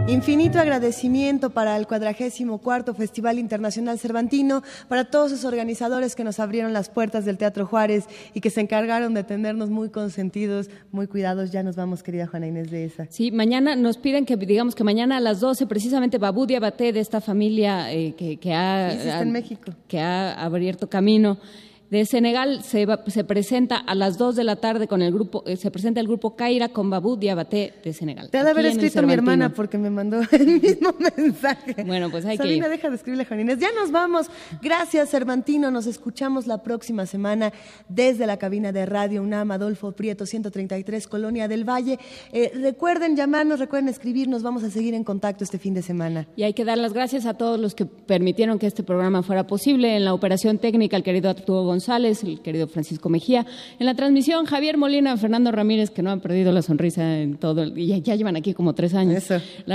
Infinito 0.07 0.59
agradecimiento 0.59 1.49
para 1.49 1.75
el 1.75 1.87
44 1.87 2.93
Festival 2.93 3.39
Internacional 3.39 3.97
Cervantino, 3.97 4.61
para 4.87 5.05
todos 5.05 5.31
esos 5.31 5.45
organizadores 5.45 6.15
que 6.15 6.23
nos 6.23 6.39
abrieron 6.39 6.73
las 6.73 6.89
puertas 6.89 7.25
del 7.25 7.39
Teatro 7.39 7.65
Juárez 7.65 8.05
y 8.35 8.39
que 8.39 8.51
se 8.51 8.61
encargaron 8.61 9.15
de 9.15 9.23
tenernos 9.23 9.71
muy 9.71 9.89
consentidos, 9.89 10.69
muy 10.91 11.07
cuidados. 11.07 11.51
Ya 11.51 11.63
nos 11.63 11.75
vamos, 11.75 12.03
querida 12.03 12.27
Juana 12.27 12.45
Inés 12.45 12.69
de 12.69 12.85
esa. 12.85 13.07
Sí, 13.09 13.31
mañana 13.31 13.75
nos 13.75 13.97
piden 13.97 14.27
que 14.27 14.37
digamos 14.37 14.75
que 14.75 14.83
mañana 14.83 15.17
a 15.17 15.19
las 15.19 15.39
12, 15.39 15.65
precisamente 15.65 16.19
Babú 16.19 16.45
Diabaté 16.45 16.93
de 16.93 16.99
esta 16.99 17.19
familia 17.19 17.91
eh, 17.91 18.13
que, 18.13 18.53
ha, 18.53 19.21
en 19.21 19.31
México. 19.31 19.71
que 19.87 19.99
ha 19.99 20.33
abierto 20.33 20.87
camino 20.87 21.39
de 21.89 22.05
Senegal 22.05 22.63
se, 22.63 22.87
se, 23.07 23.23
presenta 23.23 23.77
a 23.77 23.95
las 23.95 24.17
2 24.17 24.35
de 24.35 24.43
la 24.43 24.55
tarde 24.55 24.87
con 24.87 25.01
el 25.01 25.13
grupo, 25.13 25.43
eh, 25.45 25.55
se 25.55 25.69
presenta 25.71 25.99
el 25.99 26.07
grupo 26.07 26.35
Kaira 26.35 26.69
con 26.69 26.89
Babú 26.89 27.15
Diabaté 27.15 27.73
de 27.83 27.93
Senegal. 27.93 28.29
Te 28.29 28.39
ha 28.39 28.43
de 28.43 28.51
haber 28.51 28.65
escrito 28.65 29.01
mi 29.03 29.13
hermana 29.13 29.53
porque 29.53 29.77
me 29.77 29.89
mandó 29.89 30.21
el 30.31 30.61
mismo 30.61 30.95
mensaje. 31.15 31.83
Bueno, 31.83 32.09
pues 32.09 32.25
hay 32.25 32.37
Sabina, 32.37 32.67
deja 32.67 32.89
de 32.89 32.95
escribirle, 32.95 33.25
Juanines. 33.25 33.59
Ya 33.59 33.69
nos 33.71 33.91
vamos. 33.91 34.27
Gracias, 34.61 35.09
Cervantino. 35.09 35.71
Nos 35.71 35.85
escuchamos 35.85 36.47
la 36.47 36.63
próxima 36.63 37.05
semana 37.05 37.53
desde 37.87 38.25
la 38.25 38.37
cabina 38.37 38.71
de 38.71 38.85
Radio 38.85 39.21
UNAM, 39.21 39.51
Adolfo 39.51 39.91
Prieto, 39.91 40.25
133, 40.25 41.07
Colonia 41.07 41.47
del 41.47 41.67
Valle. 41.67 41.99
Eh, 42.31 42.51
recuerden 42.55 43.15
llamarnos, 43.15 43.59
recuerden 43.59 43.89
escribirnos. 43.89 44.43
Vamos 44.43 44.63
a 44.63 44.69
seguir 44.69 44.93
en 44.93 45.03
contacto 45.03 45.43
este 45.43 45.59
fin 45.59 45.73
de 45.73 45.81
semana. 45.81 46.27
Y 46.35 46.43
hay 46.43 46.53
que 46.53 46.65
dar 46.65 46.77
las 46.77 46.93
gracias 46.93 47.25
a 47.25 47.35
todos 47.35 47.59
los 47.59 47.75
que 47.75 47.85
permitieron 47.85 48.59
que 48.59 48.67
este 48.67 48.83
programa 48.83 49.23
fuera 49.23 49.47
posible. 49.47 49.95
En 49.95 50.05
la 50.05 50.13
operación 50.13 50.57
técnica, 50.57 50.97
el 50.97 51.03
querido 51.03 51.29
Arturo 51.29 51.74
González, 51.75 52.23
el 52.23 52.39
querido 52.39 52.67
Francisco 52.67 53.09
Mejía. 53.09 53.45
En 53.79 53.85
la 53.85 53.95
transmisión, 53.95 54.45
Javier 54.45 54.77
Molina, 54.77 55.17
Fernando 55.17 55.51
Ramírez, 55.51 55.89
que 55.89 56.01
no 56.01 56.09
han 56.09 56.21
perdido 56.21 56.53
la 56.53 56.61
sonrisa 56.61 57.19
en 57.19 57.35
todo, 57.35 57.65
y 57.65 58.01
ya, 58.01 58.15
llevan 58.15 58.37
aquí 58.37 58.53
como 58.53 58.73
tres 58.73 58.93
años. 58.93 59.25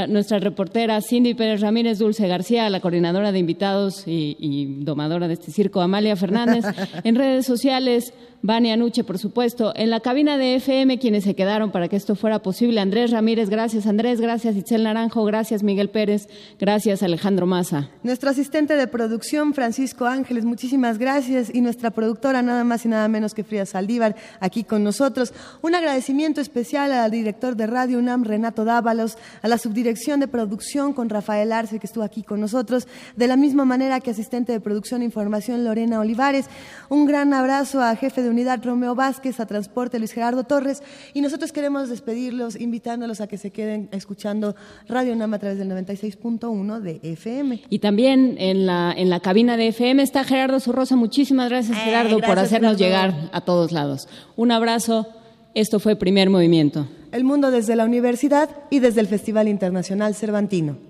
nuestra 0.08 0.38
reportera 0.38 1.02
Cindy 1.02 1.34
Pérez 1.34 1.60
Ramírez, 1.60 1.98
Dulce 1.98 2.26
García, 2.26 2.70
la 2.70 2.80
coordinadora 2.80 3.32
de 3.32 3.38
invitados 3.38 4.04
y, 4.06 4.34
y 4.38 4.82
domadora 4.82 5.28
de 5.28 5.34
este 5.34 5.52
circo, 5.52 5.82
Amalia 5.82 6.16
Fernández. 6.16 6.64
en 7.04 7.16
redes 7.16 7.44
sociales, 7.44 8.14
Vania 8.42 8.76
Nuche, 8.76 9.04
por 9.04 9.18
supuesto. 9.18 9.72
En 9.76 9.90
la 9.90 10.00
cabina 10.00 10.38
de 10.38 10.54
FM, 10.54 10.98
quienes 10.98 11.24
se 11.24 11.34
quedaron 11.34 11.70
para 11.70 11.88
que 11.88 11.96
esto 11.96 12.16
fuera 12.16 12.38
posible, 12.38 12.80
Andrés 12.80 13.10
Ramírez, 13.10 13.50
gracias 13.50 13.86
Andrés, 13.86 14.20
gracias 14.20 14.56
Itzel 14.56 14.84
Naranjo, 14.84 15.24
gracias 15.24 15.62
Miguel 15.62 15.90
Pérez, 15.90 16.26
gracias 16.58 17.02
Alejandro 17.02 17.46
Maza. 17.46 17.90
Nuestro 18.02 18.30
asistente 18.30 18.76
de 18.76 18.86
producción, 18.86 19.52
Francisco 19.52 20.06
Ángeles, 20.06 20.46
muchísimas 20.46 20.98
gracias. 20.98 21.54
Y 21.54 21.60
nuestra 21.60 21.90
productora, 21.90 22.40
nada 22.40 22.64
más 22.64 22.86
y 22.86 22.88
nada 22.88 23.08
menos 23.08 23.34
que 23.34 23.44
Frida 23.44 23.66
Saldívar, 23.66 24.16
aquí 24.40 24.64
con 24.64 24.84
nosotros. 24.84 25.34
Un 25.60 25.74
agradecimiento 25.74 26.40
especial 26.40 26.92
al 26.92 27.10
director 27.10 27.56
de 27.56 27.66
Radio 27.66 27.98
UNAM, 27.98 28.24
Renato 28.24 28.64
Dávalos, 28.64 29.18
a 29.42 29.48
la 29.48 29.58
subdirección 29.58 30.18
de 30.18 30.28
producción 30.28 30.94
con 30.94 31.10
Rafael 31.10 31.52
Arce, 31.52 31.78
que 31.78 31.86
estuvo 31.86 32.04
aquí 32.04 32.22
con 32.22 32.40
nosotros, 32.40 32.88
de 33.16 33.26
la 33.26 33.36
misma 33.36 33.66
manera 33.66 34.00
que 34.00 34.10
asistente 34.10 34.52
de 34.52 34.60
producción 34.60 35.02
e 35.02 35.04
información, 35.04 35.62
Lorena 35.62 36.00
Olivares. 36.00 36.46
Un 36.88 37.04
gran 37.04 37.34
abrazo 37.34 37.82
a 37.82 37.94
jefe 37.96 38.22
de 38.22 38.29
unidad 38.30 38.64
Romeo 38.64 38.94
Vázquez, 38.94 39.40
a 39.40 39.46
Transporte 39.46 39.98
Luis 39.98 40.12
Gerardo 40.12 40.44
Torres. 40.44 40.82
Y 41.14 41.20
nosotros 41.20 41.52
queremos 41.52 41.88
despedirlos 41.88 42.58
invitándolos 42.58 43.20
a 43.20 43.26
que 43.26 43.38
se 43.38 43.50
queden 43.50 43.88
escuchando 43.92 44.56
Radio 44.88 45.12
UNAM 45.12 45.34
a 45.34 45.38
través 45.38 45.58
del 45.58 45.68
96.1 45.70 46.80
de 46.80 47.00
FM. 47.02 47.62
Y 47.68 47.78
también 47.80 48.36
en 48.38 48.66
la, 48.66 48.94
en 48.96 49.10
la 49.10 49.20
cabina 49.20 49.56
de 49.56 49.68
FM 49.68 50.02
está 50.02 50.24
Gerardo 50.24 50.60
Zurrosa. 50.60 50.96
Muchísimas 50.96 51.50
gracias, 51.50 51.76
eh, 51.78 51.82
Gerardo, 51.82 52.20
por 52.20 52.38
hacernos 52.38 52.78
llegar 52.78 53.30
a 53.32 53.40
todos 53.42 53.72
lados. 53.72 54.08
Un 54.36 54.52
abrazo. 54.52 55.06
Esto 55.54 55.80
fue 55.80 55.96
Primer 55.96 56.30
Movimiento. 56.30 56.86
El 57.12 57.24
mundo 57.24 57.50
desde 57.50 57.74
la 57.74 57.84
universidad 57.84 58.48
y 58.70 58.78
desde 58.78 59.00
el 59.00 59.08
Festival 59.08 59.48
Internacional 59.48 60.14
Cervantino. 60.14 60.89